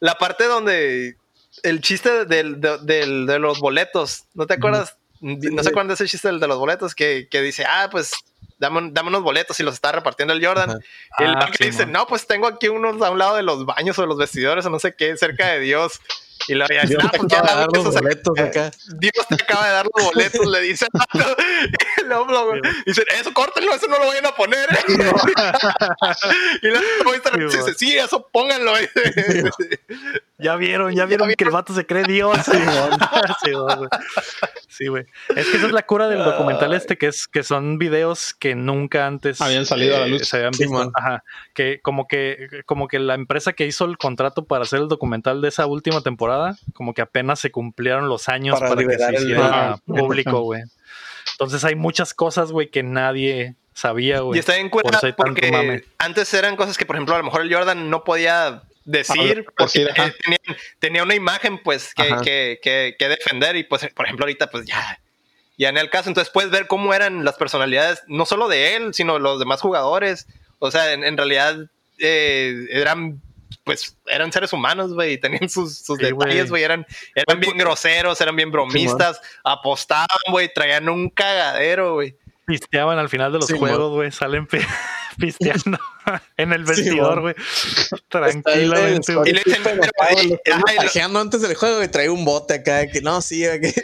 la 0.00 0.14
parte 0.16 0.44
donde 0.44 1.16
el 1.62 1.80
chiste 1.80 2.26
del, 2.26 2.60
de, 2.60 2.78
del- 2.82 3.26
de 3.26 3.38
los 3.38 3.58
boletos, 3.58 4.24
¿no 4.34 4.46
te 4.46 4.54
acuerdas? 4.54 4.96
No 5.20 5.62
se 5.62 5.70
acuerdan 5.70 5.88
de 5.88 5.94
ese 5.94 6.06
chiste 6.06 6.28
del 6.28 6.40
de 6.40 6.46
los 6.46 6.58
boletos 6.58 6.94
que, 6.94 7.26
que 7.30 7.40
dice, 7.40 7.64
ah, 7.66 7.88
pues 7.90 8.12
dame, 8.58 8.78
un- 8.78 8.94
dame 8.94 9.08
unos 9.08 9.22
boletos 9.22 9.58
y 9.60 9.62
los 9.62 9.74
está 9.74 9.92
repartiendo 9.92 10.32
el 10.34 10.44
Jordan. 10.44 10.70
Ajá. 10.70 10.78
Y 11.18 11.22
el 11.24 11.30
Ah, 11.30 11.40
vato 11.40 11.52
dice, 11.58 11.86
no, 11.86 12.06
pues 12.06 12.26
tengo 12.26 12.46
aquí 12.46 12.68
unos 12.68 13.00
a 13.02 13.10
un 13.10 13.18
lado 13.18 13.36
de 13.36 13.42
los 13.42 13.64
baños 13.66 13.98
o 13.98 14.02
de 14.02 14.08
los 14.08 14.18
vestidores 14.18 14.64
o 14.66 14.70
no 14.70 14.78
sé 14.78 14.94
qué, 14.96 15.16
cerca 15.16 15.46
de 15.48 15.60
Dios. 15.60 16.00
Y 16.48 16.56
ya 16.58 16.66
dice, 16.68 16.86
Dios 16.86 17.02
ah, 17.04 17.10
te 17.10 17.18
ya 17.28 17.38
acaba 17.38 17.42
de 17.42 17.48
dame 17.48 17.60
dar 17.60 17.68
los 17.72 17.80
esos 17.82 17.96
acá". 17.96 18.02
boletos 18.02 18.38
acá. 18.40 18.70
Dios 18.98 19.26
te 19.28 19.34
acaba 19.34 19.66
de 19.66 19.72
dar 19.72 19.86
los 19.94 20.04
boletos, 20.04 20.46
le 20.46 20.60
dice. 20.60 20.86
Y 22.86 22.88
dice, 22.90 23.02
eso 23.18 23.32
córtenlo, 23.34 23.74
eso 23.74 23.88
no 23.88 23.98
lo 23.98 24.06
vayan 24.06 24.26
a 24.26 24.32
poner. 24.32 24.68
y 26.62 26.66
luego 26.68 26.84
voy 27.04 27.14
a 27.14 27.16
estar- 27.16 27.34
Sí, 27.50 27.56
dice, 27.58 27.74
sí, 27.74 27.96
eso 27.98 28.28
pónganlo. 28.32 28.72
ya 28.78 29.50
Ya 30.38 30.56
vieron, 30.56 30.94
ya 30.94 31.04
vieron 31.06 31.32
que 31.34 31.44
el 31.44 31.50
vato 31.50 31.74
se 31.74 31.84
cree 31.84 32.04
Dios. 32.04 32.38
Sí, 34.68 34.86
güey. 34.88 35.04
Es 35.34 35.46
que 35.46 35.56
esa 35.56 35.66
es 35.66 35.72
la 35.72 35.84
cura 35.84 36.08
del 36.08 36.22
documental 36.22 36.74
este, 36.74 36.96
que 36.98 37.06
es 37.08 37.26
que 37.26 37.42
son 37.42 37.78
videos 37.78 38.34
que 38.38 38.54
nunca 38.54 39.06
antes 39.06 39.40
Habían 39.40 39.64
salido 39.66 39.96
a 39.96 40.00
la 40.00 40.06
eh, 40.06 40.10
luz. 40.10 40.28
Se 40.28 40.36
habían 40.36 40.52
visto. 40.52 40.90
Ajá. 40.94 41.24
Que 41.54 41.80
como 41.80 42.06
que, 42.06 42.48
como 42.66 42.86
que 42.88 42.98
la 42.98 43.14
empresa 43.14 43.52
que 43.54 43.66
hizo 43.66 43.84
el 43.84 43.96
contrato 43.98 44.44
para 44.44 44.62
hacer 44.64 44.80
el 44.80 44.88
documental 44.88 45.40
de 45.40 45.48
esa 45.48 45.66
última 45.66 46.02
temporada, 46.02 46.25
como 46.74 46.94
que 46.94 47.02
apenas 47.02 47.40
se 47.40 47.50
cumplieron 47.50 48.08
los 48.08 48.28
años 48.28 48.58
Para 48.58 48.74
para, 48.74 48.86
que 48.86 48.98
se 48.98 49.04
el- 49.08 49.14
hiciera 49.14 49.46
Ajá. 49.72 49.76
público, 49.86 50.40
güey. 50.40 50.62
Entonces 51.32 51.64
hay 51.64 51.74
muchas 51.74 52.14
cosas, 52.14 52.52
güey, 52.52 52.68
que 52.70 52.82
nadie 52.82 53.54
sabía, 53.74 54.20
güey. 54.20 54.38
Y 54.38 54.40
está 54.40 54.52
Por 54.52 55.04
hay 55.04 55.12
tanto 55.12 55.16
porque 55.16 55.50
mame. 55.52 55.84
antes 55.98 56.32
eran 56.34 56.56
cosas 56.56 56.78
que, 56.78 56.86
por 56.86 56.96
ejemplo, 56.96 57.14
a 57.14 57.18
lo 57.18 57.24
mejor 57.24 57.42
el 57.42 57.52
Jordan 57.52 57.90
no 57.90 58.04
podía 58.04 58.62
decir 58.84 59.20
Hablar, 59.20 59.44
porque 59.58 59.84
decir, 59.84 59.88
eh, 59.88 60.14
tenían- 60.22 60.58
tenía 60.78 61.02
una 61.02 61.14
imagen 61.16 61.60
pues 61.62 61.92
que, 61.92 62.04
que, 62.22 62.60
que, 62.62 62.96
que 62.98 63.08
defender 63.08 63.56
y 63.56 63.64
pues 63.64 63.84
por 63.92 64.04
ejemplo 64.06 64.24
ahorita 64.24 64.48
pues 64.48 64.64
ya 64.64 65.00
ya 65.58 65.70
en 65.70 65.76
el 65.76 65.90
caso 65.90 66.08
entonces 66.08 66.32
puedes 66.32 66.52
ver 66.52 66.68
cómo 66.68 66.94
eran 66.94 67.24
las 67.24 67.34
personalidades 67.34 68.04
no 68.06 68.26
solo 68.26 68.46
de 68.46 68.76
él 68.76 68.94
sino 68.94 69.18
los 69.18 69.40
demás 69.40 69.60
jugadores 69.60 70.28
o 70.60 70.70
sea 70.70 70.92
en, 70.92 71.02
en 71.02 71.16
realidad 71.16 71.66
eh, 71.98 72.66
eran 72.70 73.20
pues 73.66 73.97
eran 74.06 74.32
seres 74.32 74.52
humanos 74.55 74.94
güey 74.94 75.14
y 75.14 75.18
tenían 75.18 75.48
sus, 75.51 75.76
sus 75.76 75.98
Sí, 75.98 76.05
detalles 76.05 76.48
güey. 76.48 76.62
eran 76.62 76.86
eran 77.14 77.40
bien 77.40 77.59
groseros 77.59 78.18
eran 78.20 78.36
bien 78.36 78.51
bromistas 78.52 79.20
apostaban 79.44 80.06
güey 80.30 80.51
traían 80.55 80.88
un 80.88 81.10
cagadero 81.10 81.94
güey 81.94 82.16
pisteaban 82.47 82.97
al 82.98 83.09
final 83.09 83.32
de 83.32 83.38
los 83.40 83.48
Sí, 83.48 83.59
juegos, 83.59 83.90
güey. 83.93 84.12
Salen 84.12 84.47
pi- 84.47 84.60
pisteando 85.18 85.80
en 86.36 86.52
el 86.52 86.62
vestidor, 86.64 87.20
güey. 87.20 87.34
Tranquilamente, 88.09 89.14
güey. 89.16 89.30
Y 89.30 89.32
le 89.34 89.43
dicen, 89.44 89.62
pero, 89.64 91.18
antes 91.18 91.40
del 91.40 91.56
juego 91.56 91.82
y 91.82 91.88
trae 91.88 92.09
un 92.09 92.24
bote 92.24 92.55
acá 92.55 92.86
que 92.86 93.01
no, 93.01 93.20
sí, 93.20 93.40
que 93.40 93.74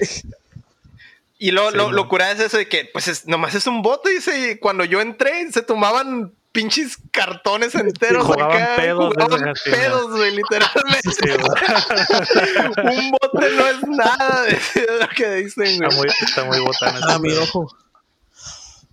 Y 1.38 1.50
lo, 1.50 1.72
Sí, 1.72 1.76
lo, 1.76 1.90
lo 1.90 2.08
curada 2.08 2.30
es 2.30 2.38
eso 2.38 2.56
de 2.56 2.68
que, 2.68 2.84
pues, 2.84 3.08
es- 3.08 3.26
nomás 3.26 3.56
es 3.56 3.66
un 3.66 3.82
bote. 3.82 4.10
Dice, 4.10 4.52
y 4.52 4.58
cuando 4.58 4.84
yo 4.84 5.00
entré, 5.00 5.50
se 5.50 5.62
tomaban 5.62 6.32
pinches 6.52 6.98
cartones 7.10 7.74
enteros. 7.74 8.24
jugaban 8.26 8.62
acá, 8.62 8.76
pedos, 8.76 9.14
jugaban 9.14 9.54
pedos, 9.64 10.10
güey, 10.10 10.36
literalmente. 10.36 11.10
Sí, 11.10 11.28
güey. 11.28 12.96
un 12.98 13.10
bote 13.10 13.50
no 13.56 13.66
es 13.68 13.82
nada 13.88 14.42
de 14.42 14.58
lo 15.00 15.08
que 15.16 15.30
dicen, 15.36 15.78
güey. 15.78 15.88
Está 15.88 15.96
muy, 15.96 16.08
está 16.20 16.44
muy 16.44 16.60
botana. 16.60 16.98
ese 16.98 17.06
Ah, 17.08 17.18
mi 17.18 17.32
ojo. 17.32 17.74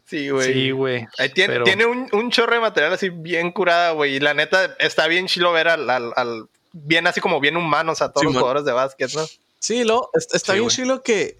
Sí, 0.05 0.29
güey. 0.29 0.53
Sí, 0.53 0.71
güey. 0.71 1.07
Ahí 1.19 1.29
tiene, 1.29 1.53
pero- 1.53 1.65
tiene 1.65 1.85
un, 1.85 2.07
un 2.13 2.31
chorro 2.31 2.53
de 2.55 2.61
material 2.61 2.93
así 2.93 3.09
bien 3.09 3.51
curada, 3.51 3.91
güey. 3.91 4.15
Y 4.15 4.19
la 4.19 4.33
neta, 4.33 4.75
está 4.79 5.05
bien 5.07 5.27
chilo 5.27 5.51
ver 5.51 5.67
al, 5.67 5.87
al, 5.89 6.13
al- 6.15 6.47
bien 6.71 7.05
así 7.07 7.21
como 7.21 7.39
bien 7.39 7.57
humanos 7.57 8.01
a 8.01 8.09
todos 8.09 8.21
Sí, 8.21 8.25
los 8.25 8.33
man. 8.33 8.41
jugadores 8.41 8.65
de 8.65 8.71
básquet, 8.71 9.13
¿no? 9.13 9.25
Sí, 9.59 9.83
lo, 9.83 10.09
está, 10.13 10.39
Sí, 10.39 10.51
bien 10.53 10.63
güey. 10.63 10.75
chilo 10.75 11.03
que 11.03 11.37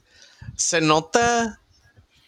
se 0.55 0.81
nota, 0.81 1.61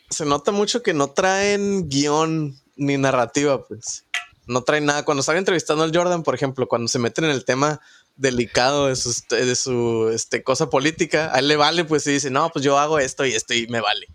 se 0.09 0.25
nota 0.25 0.51
mucho 0.51 0.81
que 0.81 0.93
no 0.93 1.09
traen 1.11 1.89
guion 1.89 2.57
ni 2.75 2.97
narrativa, 2.97 3.63
pues. 3.65 4.05
No 4.47 4.63
traen 4.63 4.85
nada. 4.85 5.05
Cuando 5.05 5.21
están 5.21 5.37
entrevistando 5.37 5.83
al 5.83 5.95
Jordan, 5.95 6.23
por 6.23 6.35
ejemplo, 6.35 6.67
cuando 6.67 6.87
se 6.87 6.99
meten 6.99 7.25
en 7.25 7.31
el 7.31 7.45
tema 7.45 7.79
delicado 8.15 8.87
de 8.87 8.95
su, 8.95 9.13
de 9.29 9.55
su 9.55 10.09
este, 10.13 10.43
cosa 10.43 10.69
política, 10.69 11.31
a 11.33 11.39
él 11.39 11.47
le 11.47 11.55
vale, 11.55 11.85
pues 11.85 12.05
y 12.07 12.11
dice, 12.11 12.29
no, 12.29 12.49
pues 12.49 12.63
yo 12.65 12.77
hago 12.77 12.99
esto 12.99 13.25
y 13.25 13.33
esto 13.33 13.53
y 13.53 13.67
me 13.67 13.79
vale. 13.81 14.07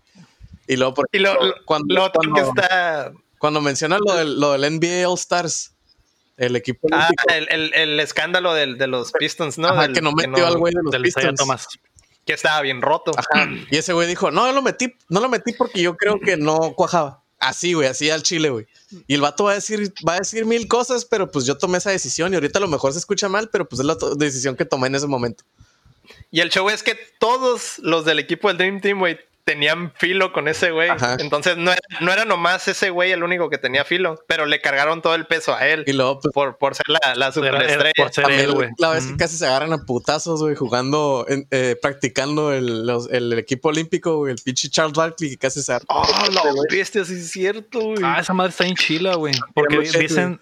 Y 0.67 0.75
luego, 0.75 0.93
por 0.93 1.09
Y 1.11 1.19
lo, 1.19 1.33
lo, 1.33 1.53
cuando, 1.65 1.93
lo 1.95 2.03
otro 2.03 2.19
cuando, 2.19 2.35
que 2.53 2.61
está... 2.61 3.11
cuando 3.39 3.61
menciona 3.61 3.97
lo 4.05 4.13
del, 4.15 4.39
lo 4.39 4.51
del 4.51 4.75
NBA 4.79 5.07
All 5.09 5.17
Stars, 5.17 5.73
el 6.35 6.55
equipo 6.55 6.87
Ah, 6.91 7.09
el, 7.33 7.47
el, 7.49 7.73
el 7.73 7.99
escándalo 7.99 8.53
del- 8.53 8.77
de 8.77 8.87
los 8.87 9.11
Pistons, 9.13 9.57
¿no? 9.57 9.69
ajá, 9.69 9.83
Del- 9.83 9.93
que 9.93 10.01
no 10.01 10.11
metió 10.11 10.45
al 10.45 10.57
güey 10.57 10.73
de 10.73 10.81
los 10.83 10.95
Pistons. 11.01 11.67
Que 12.25 12.33
estaba 12.33 12.61
bien 12.61 12.81
roto. 12.81 13.11
Ajá. 13.17 13.47
Y 13.71 13.77
ese 13.77 13.93
güey 13.93 14.07
dijo, 14.07 14.29
no, 14.29 14.51
lo 14.51 14.61
metí, 14.61 14.93
no 15.09 15.21
lo 15.21 15.29
metí 15.29 15.53
porque 15.53 15.81
yo 15.81 15.95
creo 15.95 16.19
que 16.19 16.35
no 16.35 16.73
cuajaba. 16.75 17.23
Así, 17.39 17.73
güey, 17.73 17.87
así 17.87 18.09
al 18.09 18.23
chile, 18.23 18.49
güey. 18.49 18.67
Y 19.05 19.13
el 19.13 19.21
vato 19.21 19.43
va 19.43 19.51
a 19.51 19.55
decir, 19.55 19.93
va 20.07 20.15
a 20.15 20.19
decir 20.19 20.45
mil 20.45 20.67
cosas, 20.67 21.05
pero 21.05 21.29
pues 21.31 21.45
yo 21.45 21.57
tomé 21.57 21.77
esa 21.77 21.91
decisión 21.91 22.31
y 22.33 22.35
ahorita 22.35 22.57
a 22.59 22.61
lo 22.61 22.67
mejor 22.67 22.93
se 22.93 22.99
escucha 22.99 23.29
mal, 23.29 23.49
pero 23.49 23.67
pues 23.67 23.79
es 23.79 23.85
la 23.85 23.97
decisión 24.15 24.55
que 24.55 24.65
tomé 24.65 24.87
en 24.87 24.95
ese 24.95 25.07
momento. 25.07 25.43
Y 26.31 26.39
el 26.39 26.49
show 26.49 26.69
es 26.69 26.83
que 26.83 26.97
todos 27.19 27.79
los 27.79 28.05
del 28.05 28.19
equipo 28.19 28.47
del 28.47 28.57
Dream 28.57 28.81
Team, 28.81 28.99
güey, 28.99 29.19
tenían 29.47 29.93
filo 29.97 30.33
con 30.33 30.49
ese 30.49 30.71
güey. 30.71 30.89
Entonces 31.19 31.55
no 31.55 31.71
era, 31.71 31.79
no 32.01 32.11
era 32.11 32.25
nomás 32.25 32.67
ese 32.67 32.89
güey 32.89 33.13
el 33.13 33.23
único 33.23 33.49
que 33.49 33.57
tenía 33.57 33.85
filo, 33.85 34.19
pero 34.27 34.45
le 34.45 34.59
cargaron 34.59 35.01
todo 35.01 35.15
el 35.15 35.25
peso 35.25 35.55
a 35.55 35.65
él 35.65 35.85
Y 35.87 35.93
luego, 35.93 36.19
pues, 36.19 36.33
por, 36.33 36.57
por 36.57 36.75
ser 36.75 36.85
la, 36.89 36.99
la 37.15 37.31
superestrella. 37.31 37.91
por 37.95 38.11
ser 38.11 38.25
también 38.25 38.43
él, 38.45 38.51
güey. 38.51 38.69
la 38.77 38.89
vez 38.91 39.07
que 39.07 39.15
casi 39.15 39.37
se 39.37 39.47
agarran 39.47 39.71
a 39.71 39.85
putazos, 39.85 40.41
güey, 40.41 40.55
jugando, 40.55 41.25
eh, 41.29 41.77
practicando 41.81 42.51
el, 42.51 42.85
los- 42.85 43.09
el 43.09 43.31
equipo 43.39 43.69
olímpico, 43.69 44.17
güey, 44.17 44.33
el 44.33 44.39
pinche 44.43 44.69
Charles 44.69 44.93
Barkley 44.97 45.29
que 45.31 45.37
casi 45.37 45.61
se 45.61 45.71
agarra. 45.71 45.85
Oh, 45.87 46.27
la 46.31 46.41
bestia, 46.69 47.05
sí 47.05 47.13
es 47.13 47.31
cierto, 47.31 47.79
güey. 47.79 47.99
Ah, 48.03 48.17
esa 48.19 48.33
madre 48.33 48.49
está 48.49 48.65
en 48.67 48.75
chila, 48.75 49.15
güey. 49.15 49.33
Porque 49.53 49.79
dicen, 49.79 50.41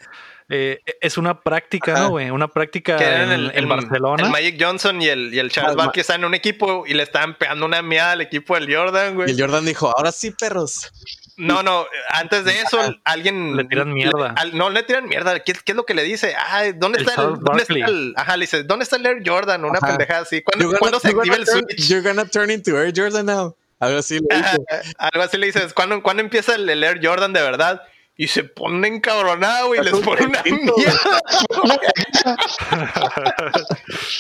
eh, 0.49 0.79
es 1.01 1.17
una 1.17 1.41
práctica, 1.41 1.93
Ajá. 1.93 2.03
¿no, 2.03 2.09
güey? 2.11 2.29
Una 2.29 2.47
práctica 2.47 2.97
que 2.97 3.03
eran 3.03 3.23
en, 3.23 3.31
el, 3.31 3.51
en 3.51 3.57
el- 3.57 3.65
Barcelona. 3.67 4.23
el 4.23 4.29
Magic 4.29 4.57
Johnson 4.63 5.01
y 5.01 5.07
el, 5.07 5.33
y 5.33 5.39
el 5.39 5.49
Charles 5.51 5.73
Ah, 5.73 5.77
Barkley 5.85 6.01
estaban 6.01 6.21
en 6.21 6.25
un 6.27 6.33
equipo 6.35 6.85
y 6.85 6.93
le 6.93 7.03
estaban 7.03 7.35
pegando 7.37 7.65
una 7.65 7.81
mierda 7.81 8.11
al 8.11 8.21
equipo 8.21 8.55
del 8.55 8.73
Jordan, 8.73 9.13
Y 9.13 9.15
güey. 9.15 9.31
el 9.31 9.39
Jordan 9.39 9.65
dijo, 9.65 9.91
ahora 9.97 10.11
sí, 10.11 10.31
perros. 10.31 10.91
No, 11.37 11.63
no, 11.63 11.85
antes 12.11 12.45
de 12.45 12.61
eso, 12.61 12.79
alguien. 13.03 13.57
Le 13.57 13.65
tiran 13.65 13.91
mierda. 13.91 14.33
al- 14.37 14.55
no, 14.55 14.69
le 14.69 14.83
tiran 14.83 15.05
mierda. 15.09 15.37
¿Qué, 15.41 15.51
qué 15.51 15.71
es 15.73 15.75
lo 15.75 15.85
que 15.85 15.93
le 15.93 16.03
dice? 16.03 16.33
Ah, 16.37 16.63
¿dónde 16.73 16.99
El 16.99 17.09
está 17.09 17.23
el, 17.23 17.33
dónde 17.41 17.63
está 17.63 17.73
el- 17.73 18.13
Ajá, 18.15 18.37
le 18.37 18.43
dice, 18.45 18.63
¿dónde 18.63 18.83
está 18.83 18.95
el 18.95 19.05
Air 19.05 19.21
Jordan? 19.25 19.65
Una 19.65 19.79
Ajá. 19.79 19.87
pendejada 19.87 20.21
así. 20.21 20.41
¿Cuándo, 20.41 20.63
You're 20.63 20.77
gonna- 20.77 20.79
¿cuándo 20.79 20.99
se 21.01 21.07
activa 21.09 21.35
el 21.35 21.45
turn- 21.45 21.65
switch? 21.67 21.89
You're 21.89 22.07
gonna 22.07 22.25
turn 22.25 22.51
into 22.51 22.79
Air 22.81 22.93
Jordan 22.95 23.25
now. 23.25 23.53
Algo 23.81 23.99
así 23.99 24.19
le 24.19 24.27
Ajá, 24.33 24.51
dijo. 24.53 24.65
Algo 24.97 25.23
así 25.23 25.37
le 25.37 25.47
dices, 25.47 25.73
¿cuándo, 25.73 26.01
¿cuándo 26.01 26.23
empieza 26.23 26.55
el, 26.55 26.69
el 26.69 26.81
Air 26.81 27.05
Jordan 27.05 27.33
de 27.33 27.41
verdad? 27.41 27.81
Y 28.17 28.27
se 28.29 28.45
pone 28.45 28.87
encabronado, 28.87 29.67
güey, 29.67 29.81
y 29.81 29.83
les 29.83 29.93
pone 29.99 30.25
una 30.25 30.41
mierda. 30.43 30.73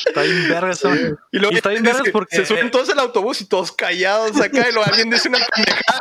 Está 0.07 0.21
bien 0.21 0.49
verga 0.49 0.71
eso. 0.71 0.89
Y 1.31 1.39
luego 1.39 1.53
Y 1.53 1.57
está 1.57 1.69
bien 1.69 1.83
dice, 1.83 1.93
vergas 1.95 2.11
porque- 2.11 2.35
se 2.35 2.45
suben 2.45 2.71
todos 2.71 2.89
al 2.89 2.99
autobús 2.99 3.41
y 3.41 3.45
todos 3.45 3.71
callados 3.71 4.39
acá, 4.41 4.67
y 4.69 4.73
luego 4.73 4.83
alguien 4.85 5.09
dice 5.09 5.29
una 5.29 5.39
pendejada 5.53 5.99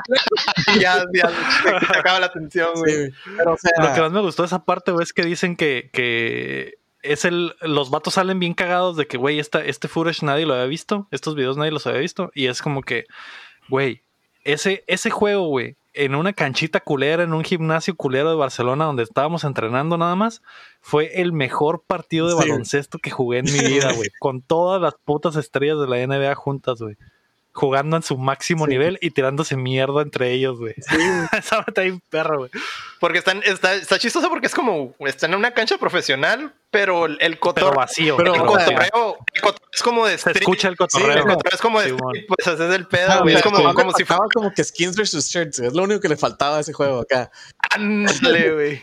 y 0.75 0.79
ya, 0.81 1.05
ya 1.13 1.29
se, 1.29 1.87
se 1.87 1.99
acaba 1.99 2.21
la 2.21 2.27
atención, 2.27 2.71
güey. 2.75 3.13
Pero, 3.37 3.53
o 3.53 3.57
sea, 3.59 3.71
Lo 3.81 3.95
que 3.95 4.01
más 4.01 4.13
me 4.13 4.21
gustó 4.21 4.43
de 4.43 4.47
esa 4.47 4.65
parte, 4.65 4.93
güey, 4.93 5.05
es 5.05 5.13
que 5.13 5.23
dicen 5.25 5.57
que, 5.57 5.91
que 5.93 6.75
es 7.03 7.25
el. 7.25 7.55
Los 7.61 7.91
vatos 7.91 8.15
salen 8.15 8.39
bien 8.41 8.55
cagados 8.55 8.97
de 8.97 9.07
que, 9.07 9.17
güey, 9.19 9.39
esta, 9.39 9.63
este 9.65 9.89
footage 9.89 10.23
nadie 10.25 10.47
lo 10.47 10.55
había 10.55 10.67
visto. 10.67 11.07
Estos 11.11 11.35
videos 11.35 11.57
nadie 11.57 11.71
los 11.71 11.87
había 11.87 12.01
visto. 12.01 12.31
Y 12.35 12.47
es 12.47 12.63
como 12.63 12.83
que, 12.83 13.07
güey, 13.69 14.01
ese, 14.45 14.85
ese 14.87 15.11
juego, 15.11 15.47
güey, 15.49 15.77
en 15.95 16.15
una 16.15 16.33
canchita 16.33 16.81
culera, 16.81 17.23
en 17.23 17.33
un 17.33 17.45
gimnasio 17.45 17.95
culero 17.97 18.29
de 18.31 18.37
Barcelona 18.37 18.85
donde 18.85 19.03
estábamos 19.05 19.45
entrenando 19.45 19.97
nada 19.97 20.17
más, 20.17 20.43
fue 20.81 21.21
el 21.21 21.33
mejor 21.33 21.85
partido 21.87 22.27
de 22.27 22.33
Sí. 22.35 22.39
baloncesto 22.39 22.99
que 22.99 23.11
jugué 23.11 23.39
en 23.39 23.45
mi 23.47 23.51
vida, 23.91 23.93
güey. 23.93 24.11
con 24.21 24.43
todas 24.43 24.81
las 24.83 24.95
putas 25.05 25.37
estrellas 25.37 25.79
de 25.81 25.87
la 25.89 25.99
NBA 26.07 26.35
juntas, 26.35 26.81
güey. 26.81 26.97
Jugando 27.57 27.97
en 27.97 28.03
su 28.03 28.19
máximo 28.19 28.65
Sí. 28.67 28.73
nivel 28.73 28.99
y 29.01 29.11
tirándose 29.13 29.57
mierda 29.57 30.03
entre 30.03 30.33
ellos, 30.33 30.59
güey. 30.59 30.75
Esa 31.33 31.65
está 31.67 31.83
bien 31.83 32.01
perro, 32.11 32.39
güey. 32.39 32.51
Porque 32.99 33.19
están, 33.19 33.43
está, 33.45 33.75
está 33.75 33.97
chistoso 33.97 34.29
porque 34.29 34.49
es 34.49 34.55
como, 34.55 34.93
están 34.99 35.33
en 35.33 35.39
una 35.39 35.53
cancha 35.55 35.79
profesional, 35.79 36.53
pero 36.73 37.07
el, 37.07 37.13
el 37.21 37.33
Pero 37.35 37.41
cotorreo, 37.41 37.73
vacío. 37.75 38.17
pero- 38.17 38.35
el 38.35 38.41
cotorreo, 38.43 39.19
el 39.33 39.41
cotorreo 39.41 39.69
es 39.73 39.83
como 39.85 40.05
de 40.07 40.19
Se 40.19 40.33
escucha 40.33 40.67
el 40.67 40.75
Sí, 40.75 40.79
cotorreo. 40.79 41.13
el 41.17 41.23
cotorreo 41.23 41.55
es 41.55 41.61
como 41.61 41.81
de 41.81 41.91
Sí, 41.91 41.95
street, 41.95 42.25
pues 42.27 42.47
ese 42.47 42.69
es 42.69 42.75
el 42.75 42.87
pedo, 42.89 43.13
Ah, 43.13 43.21
güey. 43.23 43.37
Es 43.37 43.43
como, 43.43 43.57
como, 43.59 43.75
como 43.75 43.93
si 43.93 44.05
fuera 44.05 44.19
faltaba 44.19 44.29
como 44.35 44.53
que 44.53 44.65
skins 44.65 44.97
versus 44.97 45.27
shirts. 45.29 45.61
Es 45.61 45.73
lo 45.75 45.85
único 45.85 46.01
que 46.01 46.09
le 46.09 46.17
faltaba 46.17 46.57
a 46.57 46.61
ese 46.61 46.73
juego 46.73 47.03
acá. 47.03 47.31
ándale, 47.71 48.53
güey. 48.53 48.83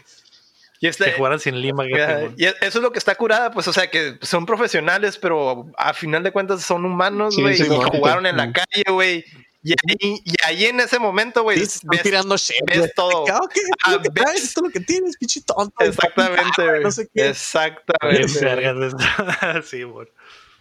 Y 0.82 0.88
este, 0.88 1.06
que 1.06 1.12
jugaran 1.14 1.40
sin 1.40 1.62
Lima. 1.62 1.86
que. 1.86 2.32
Y 2.38 2.45
eso 2.45 2.56
es 2.60 2.76
lo 2.76 2.91
que 2.91 2.99
está 2.99 3.16
curada, 3.16 3.52
pues, 3.52 3.68
o 3.68 3.74
sea, 3.74 3.90
que 3.90 4.18
son 4.22 4.45
profesionales, 4.45 5.18
pero 5.18 5.68
a 5.78 5.94
final 5.94 6.24
de 6.24 6.32
cuentas 6.32 6.64
son 6.64 6.84
humanos, 6.86 7.38
güey, 7.38 7.56
sí, 7.56 7.64
y 7.64 7.68
jugaron 7.68 8.26
en 8.26 8.36
la 8.36 8.52
calle, 8.52 8.84
güey. 8.90 9.24
Y 9.64 9.74
ahí, 9.74 10.22
y 10.26 10.34
ahí 10.44 10.66
en 10.66 10.80
ese 10.80 10.98
momento, 10.98 11.44
güey, 11.44 11.64
Sí, 11.68 11.82
ves- 11.84 12.02
tirando 12.02 12.36
shit. 12.36 12.56
ves 12.66 12.91
todo. 12.95 13.26
Ah, 13.32 13.40
es 13.53 13.62
Ah, 13.86 13.98
ves- 13.98 14.12
traes, 14.12 14.44
esto 14.44 14.62
es 14.62 14.64
lo 14.66 14.70
que 14.72 14.80
tienes, 14.80 15.16
pinche 15.18 15.40
tonto. 15.41 15.76
Exactamente, 15.86 16.41
güey. 16.68 16.82
No 16.82 16.90
sé 16.91 17.08
qué. 17.14 17.30
Exactamente. 17.30 18.28
sí, 19.64 19.84
güey. 19.84 20.08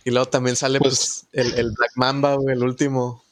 Y 0.04 0.10
luego 0.10 0.26
también 0.26 0.54
sale 0.54 0.78
pues, 0.80 1.26
el, 1.32 1.54
el 1.54 1.70
Black 1.76 1.92
Mamba, 1.94 2.34
güey, 2.34 2.54
el 2.54 2.62
último. 2.62 3.24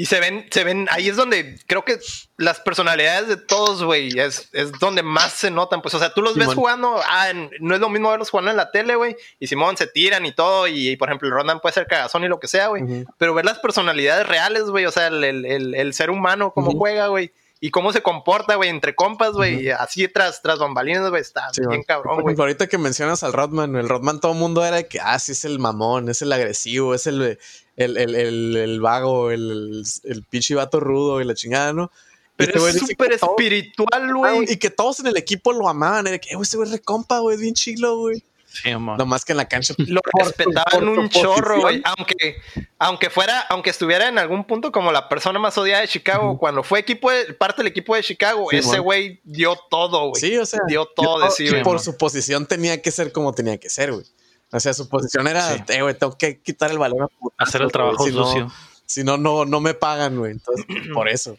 Y 0.00 0.06
se 0.06 0.18
ven, 0.18 0.46
se 0.50 0.64
ven, 0.64 0.88
ahí 0.90 1.10
es 1.10 1.16
donde 1.16 1.58
creo 1.66 1.84
que 1.84 1.98
las 2.38 2.58
personalidades 2.60 3.28
de 3.28 3.36
todos, 3.36 3.84
güey, 3.84 4.18
es, 4.18 4.48
es 4.52 4.72
donde 4.80 5.02
más 5.02 5.34
se 5.34 5.50
notan. 5.50 5.82
Pues, 5.82 5.92
o 5.92 5.98
sea, 5.98 6.14
tú 6.14 6.22
los 6.22 6.36
ves 6.36 6.54
jugando, 6.54 6.98
ah, 7.04 7.28
no 7.60 7.74
es 7.74 7.80
lo 7.82 7.90
mismo 7.90 8.08
verlos 8.08 8.30
jugando 8.30 8.50
en 8.50 8.56
la 8.56 8.70
tele, 8.70 8.94
güey, 8.96 9.14
y 9.38 9.46
Simón 9.46 9.76
se 9.76 9.86
tiran 9.86 10.24
y 10.24 10.32
todo, 10.32 10.66
y, 10.68 10.96
por 10.96 11.08
ejemplo, 11.08 11.28
el 11.28 11.34
Rondan 11.34 11.60
puede 11.60 11.74
ser 11.74 11.86
cagazón 11.86 12.24
y 12.24 12.28
lo 12.28 12.40
que 12.40 12.48
sea, 12.48 12.68
güey, 12.68 12.82
pero 13.18 13.34
ver 13.34 13.44
las 13.44 13.58
personalidades 13.58 14.26
reales, 14.26 14.62
güey, 14.64 14.86
o 14.86 14.90
sea, 14.90 15.08
el, 15.08 15.22
el- 15.22 15.44
el- 15.44 15.74
el 15.74 15.92
ser 15.92 16.08
humano, 16.08 16.52
cómo 16.54 16.70
juega, 16.72 17.08
güey, 17.08 17.30
y 17.62 17.70
cómo 17.70 17.92
se 17.92 18.00
comporta, 18.00 18.54
güey, 18.54 18.70
entre 18.70 18.94
compas, 18.94 19.32
güey, 19.32 19.68
así 19.70 20.08
tras, 20.08 20.40
tras 20.40 20.58
bambalinas, 20.58 21.10
güey, 21.10 21.20
está 21.20 21.50
Sí, 21.52 21.60
bien 21.60 21.80
man. 21.80 21.82
cabrón, 21.86 22.22
güey. 22.22 22.34
ahorita 22.38 22.68
que 22.68 22.78
mencionas 22.78 23.22
al 23.22 23.34
Rodman, 23.34 23.76
el 23.76 23.86
Rodman 23.86 24.18
todo 24.18 24.32
el 24.32 24.38
mundo 24.38 24.64
era 24.64 24.76
de 24.76 24.86
que, 24.88 24.98
ah, 24.98 25.18
sí 25.18 25.32
es 25.32 25.44
el 25.44 25.58
mamón, 25.58 26.08
es 26.08 26.22
el 26.22 26.32
agresivo, 26.32 26.94
es 26.94 27.06
el, 27.06 27.38
el, 27.84 27.96
el, 27.96 28.14
el, 28.14 28.56
el 28.56 28.80
vago, 28.80 29.30
el, 29.30 29.82
el 30.04 30.22
pinche 30.24 30.54
vato 30.54 30.80
rudo 30.80 31.20
y 31.20 31.24
la 31.24 31.34
chingada, 31.34 31.72
¿no? 31.72 31.90
Pero 32.36 32.66
este 32.68 32.80
es 32.80 32.86
súper 32.88 33.12
espiritual, 33.12 34.14
güey. 34.14 34.44
Y 34.52 34.56
que 34.56 34.70
todos 34.70 35.00
en 35.00 35.06
el 35.08 35.16
equipo 35.16 35.52
lo 35.52 35.68
amaban, 35.68 36.06
era 36.06 36.18
que, 36.18 36.30
"Eh, 36.30 36.34
güey, 36.36 36.44
ese 36.46 36.56
güey 36.56 36.68
es 36.68 36.72
recompa, 36.72 37.18
güey, 37.18 37.34
es 37.36 37.42
bien 37.42 37.54
chilo, 37.54 37.98
güey. 37.98 38.24
Sí, 38.52 38.70
amor. 38.70 38.98
Nomás 38.98 39.24
que 39.24 39.32
en 39.32 39.36
la 39.36 39.46
cancha. 39.46 39.74
Lo 39.78 40.00
por 40.10 40.22
su- 40.22 40.28
respetaban 40.28 40.64
por 40.72 40.88
un 40.88 41.08
chorro, 41.08 41.60
güey. 41.60 41.82
Aunque, 41.84 42.36
aunque 42.78 43.08
fuera, 43.10 43.40
aunque 43.42 43.70
estuviera 43.70 44.08
en 44.08 44.18
algún 44.18 44.44
punto 44.44 44.72
como 44.72 44.90
la 44.90 45.08
persona 45.08 45.38
más 45.38 45.56
odiada 45.56 45.82
de 45.82 45.88
Chicago, 45.88 46.36
cuando 46.38 46.62
fue 46.64 46.80
equipo 46.80 47.10
de, 47.12 47.32
parte 47.34 47.58
del 47.62 47.68
equipo 47.68 47.94
de 47.94 48.02
Chicago, 48.02 48.48
Sí, 48.50 48.56
ese 48.56 48.78
güey 48.80 49.20
dio 49.22 49.56
todo, 49.70 50.08
güey. 50.08 50.20
Sí, 50.20 50.36
o 50.36 50.46
sea, 50.46 50.60
dio 50.66 50.86
todo 50.86 51.20
de 51.24 51.30
sí, 51.30 51.48
por 51.62 51.78
su 51.78 51.96
posición 51.96 52.46
tenía 52.46 52.80
que 52.82 52.90
ser 52.90 53.12
como 53.12 53.32
tenía 53.34 53.56
que 53.58 53.68
ser, 53.70 53.92
güey. 53.92 54.04
O 54.52 54.58
sea, 54.60 54.74
su 54.74 54.88
posición 54.88 55.26
era, 55.28 55.56
Sí. 55.56 55.62
eh, 55.68 55.82
güey, 55.82 55.94
tengo 55.94 56.16
que 56.18 56.40
quitar 56.40 56.70
el 56.70 56.78
balón 56.78 57.02
a 57.02 57.44
Hacer 57.44 57.62
el 57.62 57.70
trabajo 57.72 58.04
si 58.04 58.12
no- 58.12 58.24
sucio. 58.26 58.52
Si 58.86 59.04
no, 59.04 59.16
no, 59.16 59.44
no 59.44 59.60
me 59.60 59.74
pagan, 59.74 60.18
güey. 60.18 60.32
Entonces, 60.32 60.66
por 60.94 61.08
eso. 61.08 61.36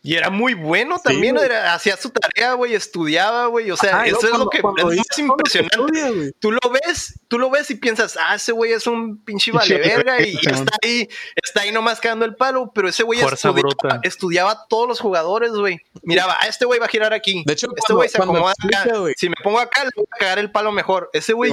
Y 0.00 0.14
era 0.14 0.30
muy 0.30 0.54
bueno 0.54 1.00
también, 1.02 1.36
era- 1.38 1.74
hacía 1.74 1.96
su 1.96 2.10
tarea, 2.10 2.52
güey, 2.52 2.74
estudiaba, 2.74 3.46
güey. 3.46 3.70
O 3.70 3.76
sea, 3.76 3.96
Ajá, 3.96 4.06
eso 4.06 4.20
es 4.32 4.38
lo 4.38 4.48
que 4.48 4.58
es 4.58 4.64
más 4.64 5.18
impresionante. 5.18 5.76
estudia. 5.76 6.30
Tú 6.38 6.52
lo 6.52 6.60
ves, 6.70 7.14
tú 7.26 7.38
lo 7.38 7.50
ves 7.50 7.70
y 7.70 7.74
piensas, 7.74 8.16
ah, 8.20 8.36
ese 8.36 8.52
güey 8.52 8.72
es 8.72 8.86
un 8.86 9.18
pinche 9.18 9.50
vale 9.50 9.76
verga 9.76 10.20
y, 10.24 10.36
está 10.36 10.76
ahí, 10.82 11.08
está 11.34 11.62
ahí 11.62 11.72
nomás 11.72 11.98
cagando 12.00 12.24
el 12.26 12.36
palo, 12.36 12.70
pero 12.72 12.88
ese 12.88 13.02
güey 13.02 13.20
estudiaba, 13.20 14.00
estudiaba 14.04 14.50
a 14.52 14.66
todos 14.68 14.86
los 14.86 15.00
jugadores, 15.00 15.50
güey. 15.50 15.80
Miraba, 16.02 16.36
ah, 16.40 16.46
este 16.46 16.64
güey 16.64 16.78
va 16.78 16.86
a 16.86 16.90
girar 16.90 17.12
aquí. 17.12 17.42
De 17.44 17.54
hecho, 17.54 17.66
este 17.76 17.92
güey 17.92 18.08
se 18.08 18.18
acomoda 18.22 18.52
explica, 18.52 18.82
acá. 18.82 18.94
Si 19.16 19.28
me 19.28 19.36
pongo 19.42 19.58
acá, 19.58 19.84
le 19.84 19.90
voy 19.96 20.06
a 20.12 20.16
cagar 20.18 20.38
el 20.38 20.50
palo 20.52 20.70
mejor. 20.70 21.10
Ese 21.12 21.32
güey. 21.32 21.52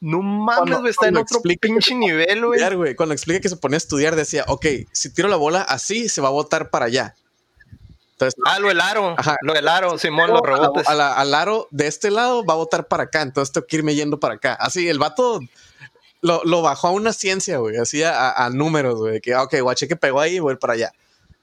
No 0.00 0.22
mames, 0.22 0.78
güey, 0.78 0.90
está 0.90 1.08
en 1.08 1.16
otro 1.18 1.40
pinche 1.60 1.94
nivel, 1.94 2.44
güey. 2.46 2.94
Cuando 2.96 3.12
explica 3.14 3.40
que 3.40 3.48
se 3.48 3.56
ponía 3.56 3.76
a 3.76 3.78
estudiar, 3.78 4.16
decía, 4.16 4.44
ok, 4.48 4.66
si 4.92 5.12
tiro 5.12 5.28
la 5.28 5.36
bola 5.36 5.62
así, 5.62 6.08
se 6.08 6.20
va 6.20 6.28
a 6.28 6.32
botar 6.32 6.70
para 6.70 6.86
allá. 6.86 7.14
Entonces, 8.12 8.38
Ah, 8.44 8.58
lo 8.58 8.68
del 8.68 8.80
aro, 8.80 9.14
Ajá. 9.18 9.36
lo 9.42 9.52
del 9.54 9.66
aro, 9.68 9.96
Simón, 9.98 10.30
los 10.30 10.40
rebotes. 10.42 10.86
a 10.88 10.94
la- 10.94 11.14
al 11.14 11.34
aro 11.34 11.68
de 11.70 11.86
este 11.86 12.10
lado 12.10 12.44
va 12.44 12.54
a 12.54 12.56
botar 12.56 12.86
para 12.86 13.04
acá, 13.04 13.22
entonces 13.22 13.52
tengo 13.52 13.66
que 13.66 13.76
irme 13.76 13.94
yendo 13.94 14.20
para 14.20 14.34
acá. 14.34 14.54
Así, 14.54 14.88
el 14.88 14.98
vato 14.98 15.40
lo, 16.20 16.42
lo 16.44 16.60
bajó 16.60 16.88
a 16.88 16.90
una 16.90 17.12
ciencia, 17.14 17.58
güey, 17.58 17.76
así 17.78 18.02
a, 18.02 18.30
a 18.32 18.50
números, 18.50 18.98
güey, 18.98 19.20
que, 19.22 19.34
ok, 19.34 19.54
guache 19.62 19.88
que 19.88 19.96
pegó 19.96 20.20
ahí, 20.20 20.38
voy 20.38 20.56
para 20.56 20.74
allá. 20.74 20.92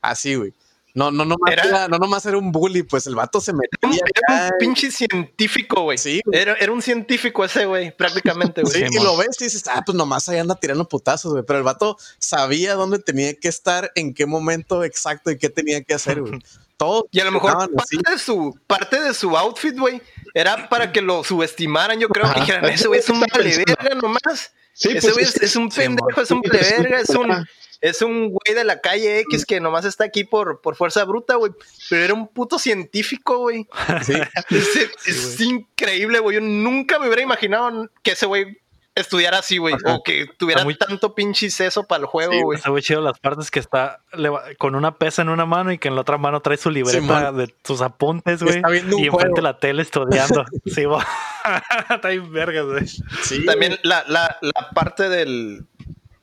Así, 0.01 0.35
güey. 0.35 0.53
No, 0.97 1.11
no, 1.11 1.25
nomás 1.25 1.51
Era- 1.51 1.63
era, 1.63 1.87
no 1.87 1.99
nomás 1.99 2.25
era 2.25 2.37
un 2.39 2.51
bully, 2.51 2.81
pues 2.81 3.05
el 3.05 3.13
vato 3.13 3.39
se 3.39 3.51
Era 3.51 3.59
un- 3.83 3.89
metía 3.91 4.01
Era 4.27 4.43
un 4.45 4.57
pinche 4.57 4.89
científico, 4.89 5.83
güey. 5.83 5.97
Sí. 5.99 6.21
Era, 6.31 6.53
era 6.55 6.71
un 6.71 6.81
científico 6.81 7.45
ese, 7.45 7.65
güey, 7.65 7.95
prácticamente, 7.95 8.63
güey. 8.63 8.73
Sí, 8.73 8.85
y 8.89 9.03
lo 9.03 9.15
ves 9.15 9.39
y 9.39 9.43
dices, 9.43 9.63
ah, 9.67 9.83
pues 9.85 9.95
nomás 9.95 10.27
ahí 10.27 10.39
anda 10.39 10.55
tirando 10.55 10.87
putazos, 10.89 11.33
güey. 11.33 11.43
Pero 11.45 11.59
el 11.59 11.63
vato 11.63 11.97
sabía 12.17 12.73
dónde 12.73 12.97
tenía 12.97 13.35
que 13.35 13.47
estar, 13.47 13.91
en 13.93 14.13
qué 14.15 14.25
momento 14.25 14.83
exacto 14.83 15.29
y 15.29 15.37
qué 15.37 15.49
tenía 15.49 15.83
que 15.83 15.93
hacer, 15.93 16.19
güey. 16.21 16.33
Todo. 16.77 17.07
Y 17.11 17.19
a 17.19 17.25
lo 17.25 17.31
mejor 17.31 17.57
así. 17.57 17.95
parte 17.97 18.11
de 18.13 18.17
su, 18.19 18.59
parte 18.67 18.99
de 19.01 19.13
su 19.13 19.37
outfit, 19.37 19.77
güey, 19.77 20.01
era 20.33 20.67
para 20.69 20.91
que 20.91 21.01
lo 21.01 21.23
subestimaran. 21.23 21.99
Yo 21.99 22.07
creo 22.09 22.25
que 22.25 22.31
Ajá. 22.31 22.39
dijeran, 22.39 22.65
ese 22.65 22.87
güey 22.87 22.99
es 23.01 23.09
un 23.09 23.19
vale 23.19 23.55
verga 23.57 23.95
nomás. 24.01 24.51
Sí, 24.73 24.89
ese 24.89 25.01
pues, 25.01 25.13
güey 25.13 25.25
es, 25.25 25.35
es- 25.37 25.41
es 25.43 25.55
un 25.55 25.71
sí, 25.71 25.79
pendejo, 25.81 26.21
es 26.21 26.31
un 26.31 26.41
sí, 26.43 26.49
vale 26.49 26.61
es- 26.61 26.69
verga, 26.83 26.99
es 27.01 27.09
un, 27.09 27.31
Ajá. 27.31 27.45
Es 27.81 28.01
un 28.01 28.29
güey 28.29 28.55
de 28.55 28.63
la 28.63 28.81
calle 28.81 29.19
X 29.21 29.45
que 29.45 29.59
nomás 29.59 29.85
está 29.85 30.03
aquí 30.05 30.23
por, 30.23 30.61
por 30.61 30.75
fuerza 30.75 31.03
bruta, 31.05 31.35
güey. 31.35 31.51
Pero 31.89 32.03
era 32.05 32.13
un 32.13 32.27
puto 32.27 32.59
científico, 32.59 33.37
güey. 33.39 33.67
Sí. 34.03 34.13
Es, 34.49 35.07
es 35.07 35.41
increíble, 35.41 36.19
güey. 36.19 36.35
Yo 36.35 36.41
nunca 36.41 36.99
me 36.99 37.07
hubiera 37.07 37.21
imaginado 37.21 37.89
que 38.03 38.11
ese 38.11 38.25
güey 38.25 38.57
estudiara 38.95 39.37
así, 39.39 39.57
güey. 39.57 39.75
O 39.85 40.01
que 40.03 40.25
tuviera 40.37 40.63
muy- 40.63 40.75
tanto 40.75 41.13
pinche 41.13 41.49
seso 41.49 41.83
para 41.83 42.01
el 42.01 42.05
juego, 42.07 42.33
Sí, 42.33 42.41
güey. 42.41 42.57
Está 42.57 42.71
muy 42.71 42.81
chido 42.81 43.01
las 43.01 43.19
partes 43.19 43.51
que 43.51 43.59
está 43.59 44.01
con 44.57 44.75
una 44.75 44.95
pesa 44.97 45.21
en 45.21 45.29
una 45.29 45.45
mano 45.45 45.71
y 45.71 45.77
que 45.77 45.87
en 45.87 45.95
la 45.95 46.01
otra 46.01 46.17
mano 46.17 46.41
trae 46.41 46.57
su 46.57 46.71
libreta 46.71 47.31
de 47.31 47.53
sus 47.63 47.81
apuntes, 47.81 48.41
güey. 48.41 48.61
Y 48.97 49.07
enfrente 49.07 49.41
la 49.41 49.59
tele 49.59 49.83
estudiando. 49.83 50.45
sí, 50.65 50.83
está 51.89 52.09
bien 52.09 52.31
vergas, 52.31 52.65
güey. 52.65 52.87
Sí, 53.21 53.45
También 53.45 53.77
la, 53.83 54.03
la, 54.07 54.37
la 54.41 54.69
parte 54.71 55.09
del, 55.09 55.65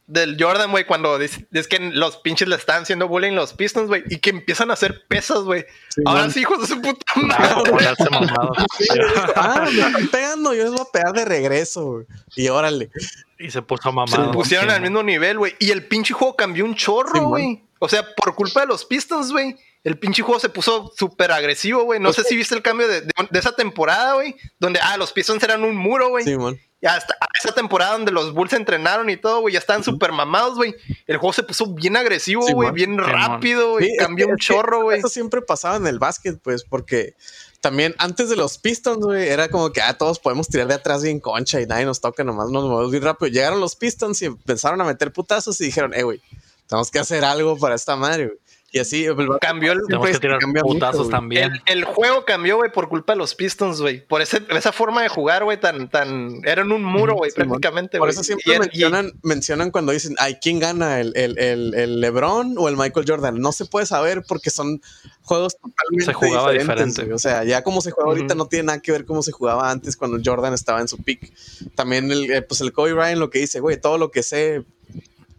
del 0.06 0.36
Jordan, 0.38 0.70
güey, 0.70 0.84
cuando 0.84 1.18
dice- 1.18 1.46
es 1.52 1.66
que 1.66 1.78
los 1.78 2.18
pinches 2.18 2.46
le 2.48 2.56
están 2.56 2.82
haciendo 2.82 3.08
bullying 3.08 3.32
los 3.32 3.54
Pistons, 3.54 3.88
güey, 3.88 4.02
y 4.10 4.18
que 4.18 4.30
empiezan 4.30 4.70
a 4.70 4.74
hacer 4.74 5.06
pesas, 5.08 5.40
güey. 5.40 5.64
Sí, 5.88 6.02
Ahora 6.04 6.22
man. 6.22 6.30
sí, 6.30 6.40
hijos 6.40 6.60
de 6.60 6.66
su 6.74 6.80
puta 6.82 7.04
madre. 7.16 7.72
Ah, 9.36 9.66
me 9.72 9.80
están 9.80 10.08
pegando, 10.08 10.54
yo 10.54 10.64
les 10.64 10.72
voy 10.72 10.80
a 10.80 10.92
pegar 10.92 11.12
de 11.12 11.24
regreso, 11.24 11.84
güey. 11.92 12.06
Y 12.36 12.48
órale. 12.48 12.90
y 13.38 13.50
se 13.50 13.62
puso 13.62 13.82
Se 13.82 13.92
mamado. 13.92 14.32
pusieron 14.32 14.68
Sí, 14.68 14.74
al 14.74 14.82
mismo 14.82 15.02
nivel, 15.02 15.38
güey. 15.38 15.54
Y 15.58 15.70
el 15.70 15.86
pinche 15.86 16.14
juego 16.14 16.36
cambió 16.36 16.64
un 16.64 16.74
chorro, 16.74 17.28
güey. 17.28 17.62
o 17.78 17.88
sea, 17.88 18.04
por 18.16 18.34
culpa 18.34 18.60
de 18.60 18.66
los 18.66 18.84
Pistons, 18.84 19.32
güey. 19.32 19.56
El 19.82 19.98
pinche 19.98 20.22
juego 20.22 20.40
se 20.40 20.48
puso 20.48 20.92
súper 20.96 21.30
agresivo, 21.32 21.82
güey. 21.84 22.00
No 22.00 22.06
Pues 22.08 22.16
sé 22.16 22.22
sí. 22.22 22.28
si 22.30 22.36
viste 22.36 22.54
el 22.54 22.62
cambio 22.62 22.88
de, 22.88 23.02
de- 23.02 23.12
de 23.30 23.38
esa 23.38 23.54
temporada, 23.54 24.14
güey. 24.14 24.34
Donde, 24.58 24.80
ah, 24.80 24.96
los 24.96 25.12
Pistons 25.12 25.42
eran 25.42 25.62
un 25.62 25.76
muro, 25.76 26.08
güey. 26.08 26.24
Sí, 26.24 26.36
man. 26.38 26.58
Y 26.80 26.86
hasta 26.86 27.13
esa 27.44 27.54
temporada 27.54 27.92
donde 27.92 28.12
los 28.12 28.32
Bulls 28.32 28.52
entrenaron 28.52 29.10
y 29.10 29.16
todo, 29.16 29.40
güey, 29.40 29.54
ya 29.54 29.58
estaban 29.58 29.84
súper 29.84 30.12
mamados, 30.12 30.54
güey. 30.56 30.74
El 31.06 31.18
juego 31.18 31.32
se 31.32 31.42
puso 31.42 31.66
bien 31.66 31.96
agresivo, 31.96 32.46
güey, 32.52 32.70
bien 32.72 32.98
rápido, 32.98 33.72
güey. 33.72 33.86
Sí, 33.86 33.96
cambió 33.98 34.28
un 34.28 34.36
chorro, 34.36 34.82
güey. 34.82 34.98
Eso 34.98 35.08
siempre 35.08 35.42
pasaba 35.42 35.76
en 35.76 35.86
el 35.86 35.98
básquet, 35.98 36.40
pues, 36.42 36.64
porque 36.64 37.14
también 37.60 37.94
antes 37.98 38.28
de 38.28 38.36
los 38.36 38.58
Pistons, 38.58 39.04
güey, 39.04 39.28
era 39.28 39.48
como 39.48 39.72
que 39.72 39.80
ah, 39.80 39.96
todos 39.96 40.18
podemos 40.18 40.48
tirar 40.48 40.68
de 40.68 40.74
atrás 40.74 41.02
bien 41.02 41.20
concha 41.20 41.60
y 41.60 41.66
nadie 41.66 41.84
nos 41.84 42.00
toca, 42.00 42.22
nomás 42.24 42.50
nos 42.50 42.64
movemos 42.64 42.90
bien 42.90 43.02
rápido. 43.02 43.30
Llegaron 43.30 43.60
los 43.60 43.76
Pistons 43.76 44.20
y 44.22 44.26
empezaron 44.26 44.80
a 44.80 44.84
meter 44.84 45.12
putazos 45.12 45.60
y 45.60 45.64
dijeron, 45.64 45.94
eh, 45.94 46.02
güey, 46.02 46.20
tenemos 46.66 46.90
que 46.90 46.98
hacer 46.98 47.24
algo 47.24 47.56
para 47.56 47.74
esta 47.74 47.96
madre, 47.96 48.26
güey. 48.26 48.38
Y 48.74 48.80
así, 48.80 49.04
el 49.04 49.14
Cambió 49.40 49.70
el, 49.70 49.82
Tenemos 49.86 50.08
que 50.10 50.18
tirar 50.18 50.44
mucho, 50.44 50.62
putazos 50.64 51.08
también. 51.08 51.52
el, 51.66 51.78
el 51.78 51.84
juego 51.84 52.24
cambió, 52.24 52.56
güey, 52.56 52.72
por 52.72 52.88
culpa 52.88 53.12
de 53.12 53.18
los 53.20 53.36
Pistons, 53.36 53.80
güey. 53.80 54.04
Por 54.04 54.20
ese, 54.20 54.42
esa 54.50 54.72
forma 54.72 55.00
de 55.00 55.08
jugar, 55.08 55.44
güey, 55.44 55.60
tan, 55.60 55.88
tan. 55.88 56.40
Eran 56.44 56.72
un 56.72 56.82
muro, 56.82 57.14
güey, 57.14 57.30
Sí, 57.30 57.36
prácticamente, 57.36 57.98
Por 57.98 58.08
eso 58.10 58.24
siempre 58.24 58.52
Y- 58.52 58.56
y- 58.56 58.58
mencionan, 58.58 59.12
mencionan 59.22 59.70
cuando 59.70 59.92
dicen, 59.92 60.16
ay, 60.18 60.38
¿quién 60.42 60.58
gana? 60.58 60.98
¿El, 60.98 61.16
el, 61.16 61.38
el, 61.38 61.72
el 61.74 62.00
LeBron 62.00 62.56
o 62.58 62.68
el 62.68 62.76
Michael 62.76 63.06
Jordan? 63.08 63.38
No 63.40 63.52
se 63.52 63.64
puede 63.64 63.86
saber 63.86 64.24
porque 64.26 64.50
son 64.50 64.82
juegos 65.22 65.56
totalmente 65.56 66.06
Se 66.06 66.12
jugaba 66.12 66.50
diferentes, 66.50 66.76
diferente. 66.96 67.02
güey. 67.04 67.14
O 67.14 67.18
sea, 67.20 67.44
ya 67.44 67.62
como 67.62 67.80
se 67.80 67.92
juega 67.92 68.10
ahorita 68.10 68.34
no 68.34 68.48
tiene 68.48 68.64
nada 68.64 68.80
que 68.82 68.90
ver 68.90 69.04
cómo 69.04 69.22
se 69.22 69.30
jugaba 69.30 69.70
antes 69.70 69.96
cuando 69.96 70.18
Jordan 70.24 70.52
estaba 70.52 70.80
en 70.80 70.88
su 70.88 71.00
peak. 71.00 71.30
También 71.76 72.10
el, 72.10 72.28
eh, 72.28 72.42
pues 72.42 72.60
el 72.60 72.72
Kobe 72.72 72.92
Bryant 72.92 73.20
lo 73.20 73.30
que 73.30 73.38
dice, 73.38 73.60
güey, 73.60 73.80
todo 73.80 73.98
lo 73.98 74.10
que 74.10 74.24
sé 74.24 74.64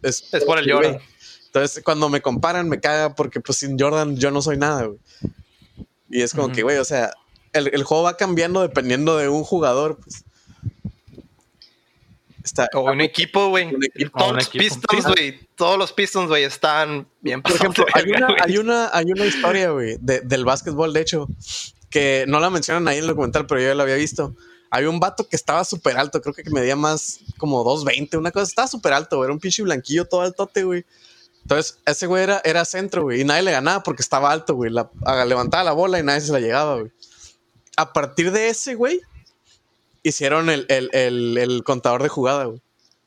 es, 0.02 0.26
Es 0.32 0.44
por 0.44 0.58
el 0.58 0.72
güey. 0.72 0.98
Entonces, 1.56 1.82
cuando 1.82 2.10
me 2.10 2.20
comparan, 2.20 2.68
me 2.68 2.80
caga 2.80 3.14
porque 3.14 3.40
pues 3.40 3.56
sin 3.58 3.78
Jordan 3.78 4.16
yo 4.16 4.30
no 4.30 4.42
soy 4.42 4.58
nada, 4.58 4.84
güey. 4.84 4.98
Y 6.10 6.20
es 6.20 6.34
como 6.34 6.52
que, 6.52 6.62
güey, 6.62 6.76
o 6.76 6.84
sea, 6.84 7.12
el, 7.54 7.68
el 7.72 7.82
juego 7.82 8.02
va 8.04 8.18
cambiando 8.18 8.60
dependiendo 8.60 9.16
de 9.16 9.30
un 9.30 9.42
jugador, 9.42 9.98
pues. 10.02 10.24
Está, 12.44 12.68
O 12.74 12.82
un 12.92 13.00
equipo, 13.00 13.48
güey. 13.48 13.70
Todos 14.16 14.34
los 14.34 14.46
equipo. 14.46 14.64
Pistons, 14.64 15.06
güey. 15.06 15.40
Todos 15.56 15.78
los 15.78 15.92
Pistons, 15.92 16.28
güey, 16.28 16.44
están 16.44 17.08
bien 17.22 17.40
Por 17.42 17.52
ejemplo, 17.52 17.86
hay 17.94 18.04
una, 18.10 18.28
hay 18.44 18.58
una, 18.58 18.90
hay 18.92 19.06
una 19.06 19.24
historia, 19.24 19.70
güey, 19.70 19.96
de- 19.98 20.20
del 20.20 20.44
básquetbol, 20.44 20.92
de 20.92 21.00
hecho, 21.00 21.26
que 21.88 22.26
no 22.28 22.38
la 22.38 22.50
mencionan 22.50 22.86
ahí 22.86 22.98
en 22.98 23.04
el 23.04 23.08
documental, 23.08 23.46
pero 23.46 23.62
yo 23.62 23.68
ya 23.68 23.74
la 23.74 23.82
había 23.84 23.96
visto. 23.96 24.36
Había 24.70 24.90
un 24.90 25.00
vato 25.00 25.26
que 25.26 25.36
estaba 25.36 25.64
súper 25.64 25.96
alto, 25.96 26.20
creo 26.20 26.34
que 26.34 26.44
medía 26.50 26.76
más 26.76 27.20
como 27.38 27.64
2.20, 27.64 28.18
una 28.18 28.30
cosa, 28.30 28.44
estaba 28.44 28.68
súper 28.68 28.92
alto, 28.92 29.16
güey, 29.16 29.26
era 29.28 29.32
un 29.32 29.40
pinche 29.40 29.62
blanquillo 29.62 30.04
todo 30.04 30.20
altote, 30.20 30.64
güey. 30.64 30.84
Entonces, 31.46 31.78
ese 31.86 32.06
güey 32.08 32.24
era, 32.24 32.40
era 32.44 32.64
centro, 32.64 33.02
güey, 33.04 33.20
y 33.20 33.24
nadie 33.24 33.42
le 33.42 33.52
ganaba 33.52 33.84
porque 33.84 34.02
estaba 34.02 34.32
alto, 34.32 34.54
güey. 34.54 34.68
La- 34.72 34.90
levantaba 35.26 35.62
la 35.62 35.70
bola 35.72 36.00
y 36.00 36.02
nadie 36.02 36.20
se 36.20 36.32
la 36.32 36.40
llegaba, 36.40 36.80
güey. 36.80 36.90
A 37.76 37.92
partir 37.92 38.32
de 38.32 38.48
ese, 38.48 38.74
güey, 38.74 39.00
hicieron 40.02 40.50
el, 40.50 40.66
el, 40.68 40.90
el, 40.92 41.38
el 41.38 41.62
contador 41.64 42.02
de 42.02 42.08
jugada, 42.08 42.44
güey. 42.46 42.60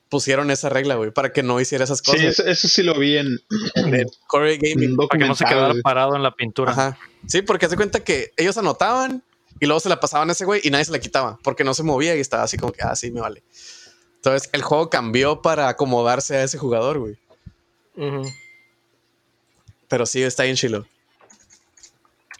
Pusieron 0.09 0.49
esa 0.51 0.69
regla, 0.69 0.95
güey, 0.95 1.11
para 1.11 1.31
que 1.33 1.43
no 1.43 1.59
hiciera 1.59 1.83
esas 1.83 1.99
Sí, 1.99 2.05
cosas. 2.11 2.23
eso, 2.23 2.43
eso 2.45 2.67
sí 2.67 2.81
lo 2.81 2.97
vi 2.97 3.17
en, 3.17 3.27
En 3.75 4.07
Corey 4.27 4.57
Gaming. 4.57 4.95
Para 4.95 5.19
que 5.19 5.27
no 5.27 5.35
se 5.35 5.45
quedara 5.45 5.73
parado 5.83 6.15
en 6.15 6.23
la 6.23 6.33
pintura. 6.33 6.71
Ajá. 6.71 6.97
Sí, 7.27 7.41
porque 7.43 7.65
hace 7.67 7.75
cuenta 7.75 7.99
que 7.99 8.31
ellos 8.37 8.57
anotaban 8.57 9.21
y 9.59 9.65
luego 9.67 9.79
se 9.81 9.89
la 9.89 9.99
pasaban 9.99 10.29
a 10.29 10.31
ese 10.31 10.45
güey 10.45 10.61
y 10.63 10.71
nadie 10.71 10.85
se 10.85 10.91
la 10.93 10.99
quitaba 10.99 11.37
porque 11.43 11.63
no 11.63 11.73
se 11.75 11.83
movía 11.83 12.15
y 12.15 12.21
estaba 12.21 12.43
así 12.43 12.57
como 12.57 12.71
que, 12.71 12.81
ah, 12.81 12.95
sí, 12.95 13.11
me 13.11 13.19
vale. 13.21 13.43
Entonces 14.15 14.49
el 14.53 14.61
juego 14.63 14.89
cambió 14.89 15.41
para 15.43 15.67
acomodarse 15.69 16.37
a 16.37 16.43
ese 16.43 16.57
jugador, 16.57 16.97
güey. 16.99 17.17
Ujú. 17.99 18.23
Pero 19.87 20.05
sí, 20.05 20.23
está 20.23 20.43
bien 20.43 20.55
chilo. 20.55 20.85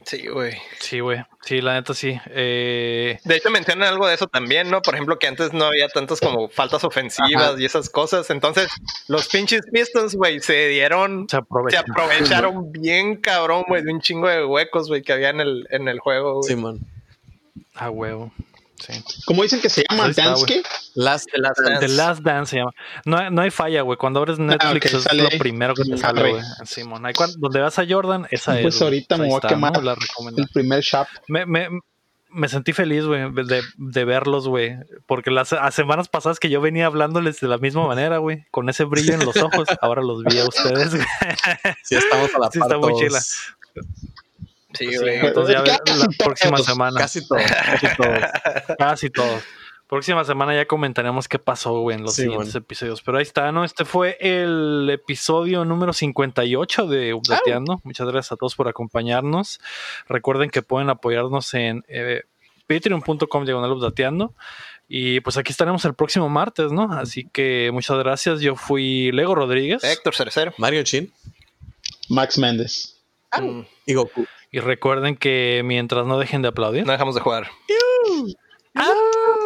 Sí, 0.06 0.26
güey. 0.28 0.54
Sí, 0.80 1.02
güey. 1.02 1.24
Sí, 1.46 1.62
la 1.62 1.74
neta 1.76 1.94
sí. 1.94 2.20
Eh, 2.28 3.20
De 3.26 3.36
hecho, 3.36 3.52
mencionan 3.52 3.90
algo 3.90 4.08
de 4.08 4.16
eso 4.16 4.28
también, 4.28 4.70
¿no? 4.72 4.82
Por 4.82 4.96
ejemplo, 4.96 5.20
que 5.20 5.28
antes 5.28 5.54
no 5.54 5.66
había 5.66 5.88
tantas 5.90 6.20
como 6.20 6.50
faltas 6.50 6.84
ofensivas 6.84 7.60
y 7.60 7.66
esas 7.66 7.90
cosas. 7.90 8.30
Entonces, 8.32 8.70
los 9.08 9.28
pinches 9.28 9.62
Pistons, 9.72 10.16
güey, 10.16 10.40
se 10.40 10.68
dieron, 10.70 11.28
se 11.30 11.36
se 11.36 11.38
aprovecha. 11.38 11.82
aprovecharon 11.82 12.72
bien 12.72 13.18
cabrón, 13.18 13.66
güey, 13.68 13.84
de 13.84 13.92
un 13.94 14.02
chingo 14.02 14.28
de 14.30 14.46
huecos, 14.46 14.88
güey, 14.88 15.04
que 15.04 15.14
había 15.14 15.30
en 15.30 15.42
el, 15.42 15.68
en 15.70 15.88
el 15.88 16.00
juego, 16.00 16.36
güey. 16.40 16.48
Simón. 16.50 16.80
A 17.76 17.90
huevo. 17.92 18.32
Sí. 18.80 19.04
¿Cómo 19.26 19.44
dicen 19.44 19.60
que 19.62 19.70
se 19.70 19.84
llama? 19.90 20.06
Ahí 20.06 20.10
está, 20.12 20.26
¿Dansky? 20.26 20.62
Last, 20.96 21.28
The 21.32 21.38
Last 21.42 21.60
Dance. 21.60 21.80
The 21.88 21.94
Last 21.94 22.22
Dance 22.22 22.50
se 22.52 22.58
llama. 22.58 22.72
No, 23.06 23.18
hay- 23.18 23.30
no 23.32 23.42
hay 23.42 23.52
falla, 23.52 23.82
güey. 23.82 23.98
Cuando 23.98 24.20
abres 24.22 24.40
Netflix 24.40 24.94
ok, 24.94 24.98
es 25.00 25.04
sale 25.04 25.24
lo 25.24 25.30
ahí. 25.30 25.38
primero 25.40 25.74
que 25.76 25.84
te 25.84 25.94
Ah, 25.96 25.98
sale, 25.98 26.22
güey. 26.22 26.32
güey. 26.34 26.44
Simón. 26.66 27.04
Donde 27.38 27.60
vas 27.62 27.78
a 27.80 27.86
Jordan, 27.88 28.28
esa 28.32 28.58
es. 28.58 28.64
Pues 28.64 28.82
ahorita 28.82 29.18
me 29.18 29.28
voy 29.28 29.40
a 29.44 29.48
quemar. 29.48 29.74
¿no? 29.74 29.82
La 29.82 29.96
recomendación. 29.96 30.48
El 30.48 30.54
primer 30.54 30.82
shop. 30.82 31.08
Me, 31.28 31.46
me, 31.46 31.70
me 32.32 32.48
sentí 32.48 32.74
feliz, 32.74 33.06
güey, 33.06 33.32
de, 33.34 33.62
de 33.78 34.06
verlos, 34.06 34.48
güey. 34.48 34.76
Porque 35.08 35.32
las 35.32 35.52
a 35.54 35.72
semanas 35.72 36.08
pasadas 36.10 36.40
que 36.40 36.50
yo 36.50 36.62
venía 36.62 36.86
hablándoles 36.86 37.40
de 37.40 37.48
la 37.48 37.58
misma 37.58 37.88
manera, 37.88 38.20
güey. 38.20 38.46
Con 38.52 38.70
ese 38.70 38.84
brillo 38.86 39.14
en 39.16 39.26
los 39.26 39.36
ojos. 39.38 39.68
Ahora 39.82 40.02
los 40.02 40.24
vi 40.24 40.40
a 40.40 40.46
ustedes, 40.48 40.94
güey. 40.96 41.06
sí, 41.84 41.96
estamos 41.96 42.30
a 42.36 42.40
la 42.40 42.52
Sí, 42.52 42.60
par 42.60 42.68
está 42.70 42.78
muy 42.78 42.94
todos. 42.94 43.02
chila. 43.02 43.20
Sí, 44.88 44.96
entonces 45.04 45.56
ya 45.56 45.62
la 45.64 45.78
todos. 45.80 46.18
próxima 46.18 46.58
semana. 46.60 47.00
Casi 47.00 47.28
todo. 47.28 47.40
Casi 47.40 47.88
todo. 47.98 48.76
Casi 48.78 49.10
todo. 49.10 49.42
Próxima 49.88 50.24
semana 50.24 50.54
ya 50.56 50.68
comentaremos 50.68 51.28
qué 51.28 51.40
pasó, 51.40 51.80
güey, 51.80 51.98
en 51.98 52.04
los 52.04 52.14
Sí, 52.14 52.22
siguientes 52.24 52.54
bueno. 52.54 52.64
episodios. 52.64 53.02
Pero 53.02 53.18
ahí 53.18 53.24
está, 53.24 53.52
¿no? 53.52 53.64
Este 53.64 53.86
fue 53.86 54.18
el 54.20 54.88
episodio 54.92 55.66
número 55.66 55.94
58 55.94 56.86
de 56.86 57.14
Updateando. 57.16 57.82
Muchas 57.84 58.06
gracias 58.08 58.32
a 58.34 58.36
todos 58.36 58.54
por 58.56 58.68
acompañarnos. 58.68 59.60
Recuerden 60.08 60.52
que 60.52 60.62
pueden 60.62 60.92
apoyarnos 60.92 61.52
en 61.56 61.84
eh, 61.88 62.22
patreon.com 62.68 63.46
diagonal 63.46 63.72
Updateando. 63.72 64.36
Y 64.88 65.22
pues 65.22 65.38
aquí 65.38 65.52
estaremos 65.52 65.84
el 65.86 65.96
próximo 65.96 66.30
martes, 66.30 66.72
¿no? 66.72 66.92
Así 66.94 67.28
que 67.28 67.72
muchas 67.74 67.98
gracias. 67.98 68.42
Yo 68.42 68.56
fui 68.56 69.12
Lego 69.12 69.34
Rodríguez. 69.34 69.84
Héctor 69.84 70.16
Cerecero. 70.16 70.54
Mario 70.60 70.84
Chin 70.84 71.12
Max 72.10 72.38
Méndez. 72.38 72.96
Mm, 73.40 73.62
y 73.88 73.94
Goku. 73.96 74.26
Y 74.52 74.60
recuerden 74.60 75.16
que 75.16 75.62
mientras 75.64 76.06
no 76.06 76.18
dejen 76.20 76.42
de 76.42 76.48
aplaudir. 76.50 76.86
No 76.86 76.92
dejamos 76.92 77.16
de 77.16 77.22
jugar. 77.22 77.48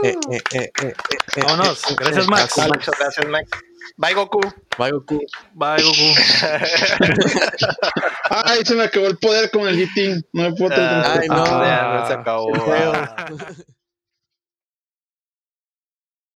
Eh, 0.04 0.16
eh, 0.32 0.40
eh, 0.54 0.72
eh, 0.82 0.94
eh, 1.36 1.42
Vámonos. 1.44 1.82
Gracias, 1.98 2.28
Max. 2.28 2.58
Muchas 2.68 2.96
gracias, 3.00 3.28
Max. 3.28 3.50
Bye, 3.98 4.14
Goku. 4.14 4.40
Bye, 4.78 4.92
Goku. 4.92 5.20
Bye, 5.54 5.84
Goku. 5.84 6.14
Ay, 8.30 8.64
se 8.66 8.76
me 8.76 8.84
acabó 8.84 9.08
el 9.08 9.18
poder 9.18 9.52
con 9.52 9.68
el 9.68 9.76
GT. 9.78 10.26
No 10.34 10.44
me 10.44 10.54
puedo 10.56 10.74
Ah. 10.78 11.20
Ay, 11.20 11.28
no. 11.28 12.08
se 12.08 12.14
acabó. 12.14 12.54
Feo. 12.54 12.94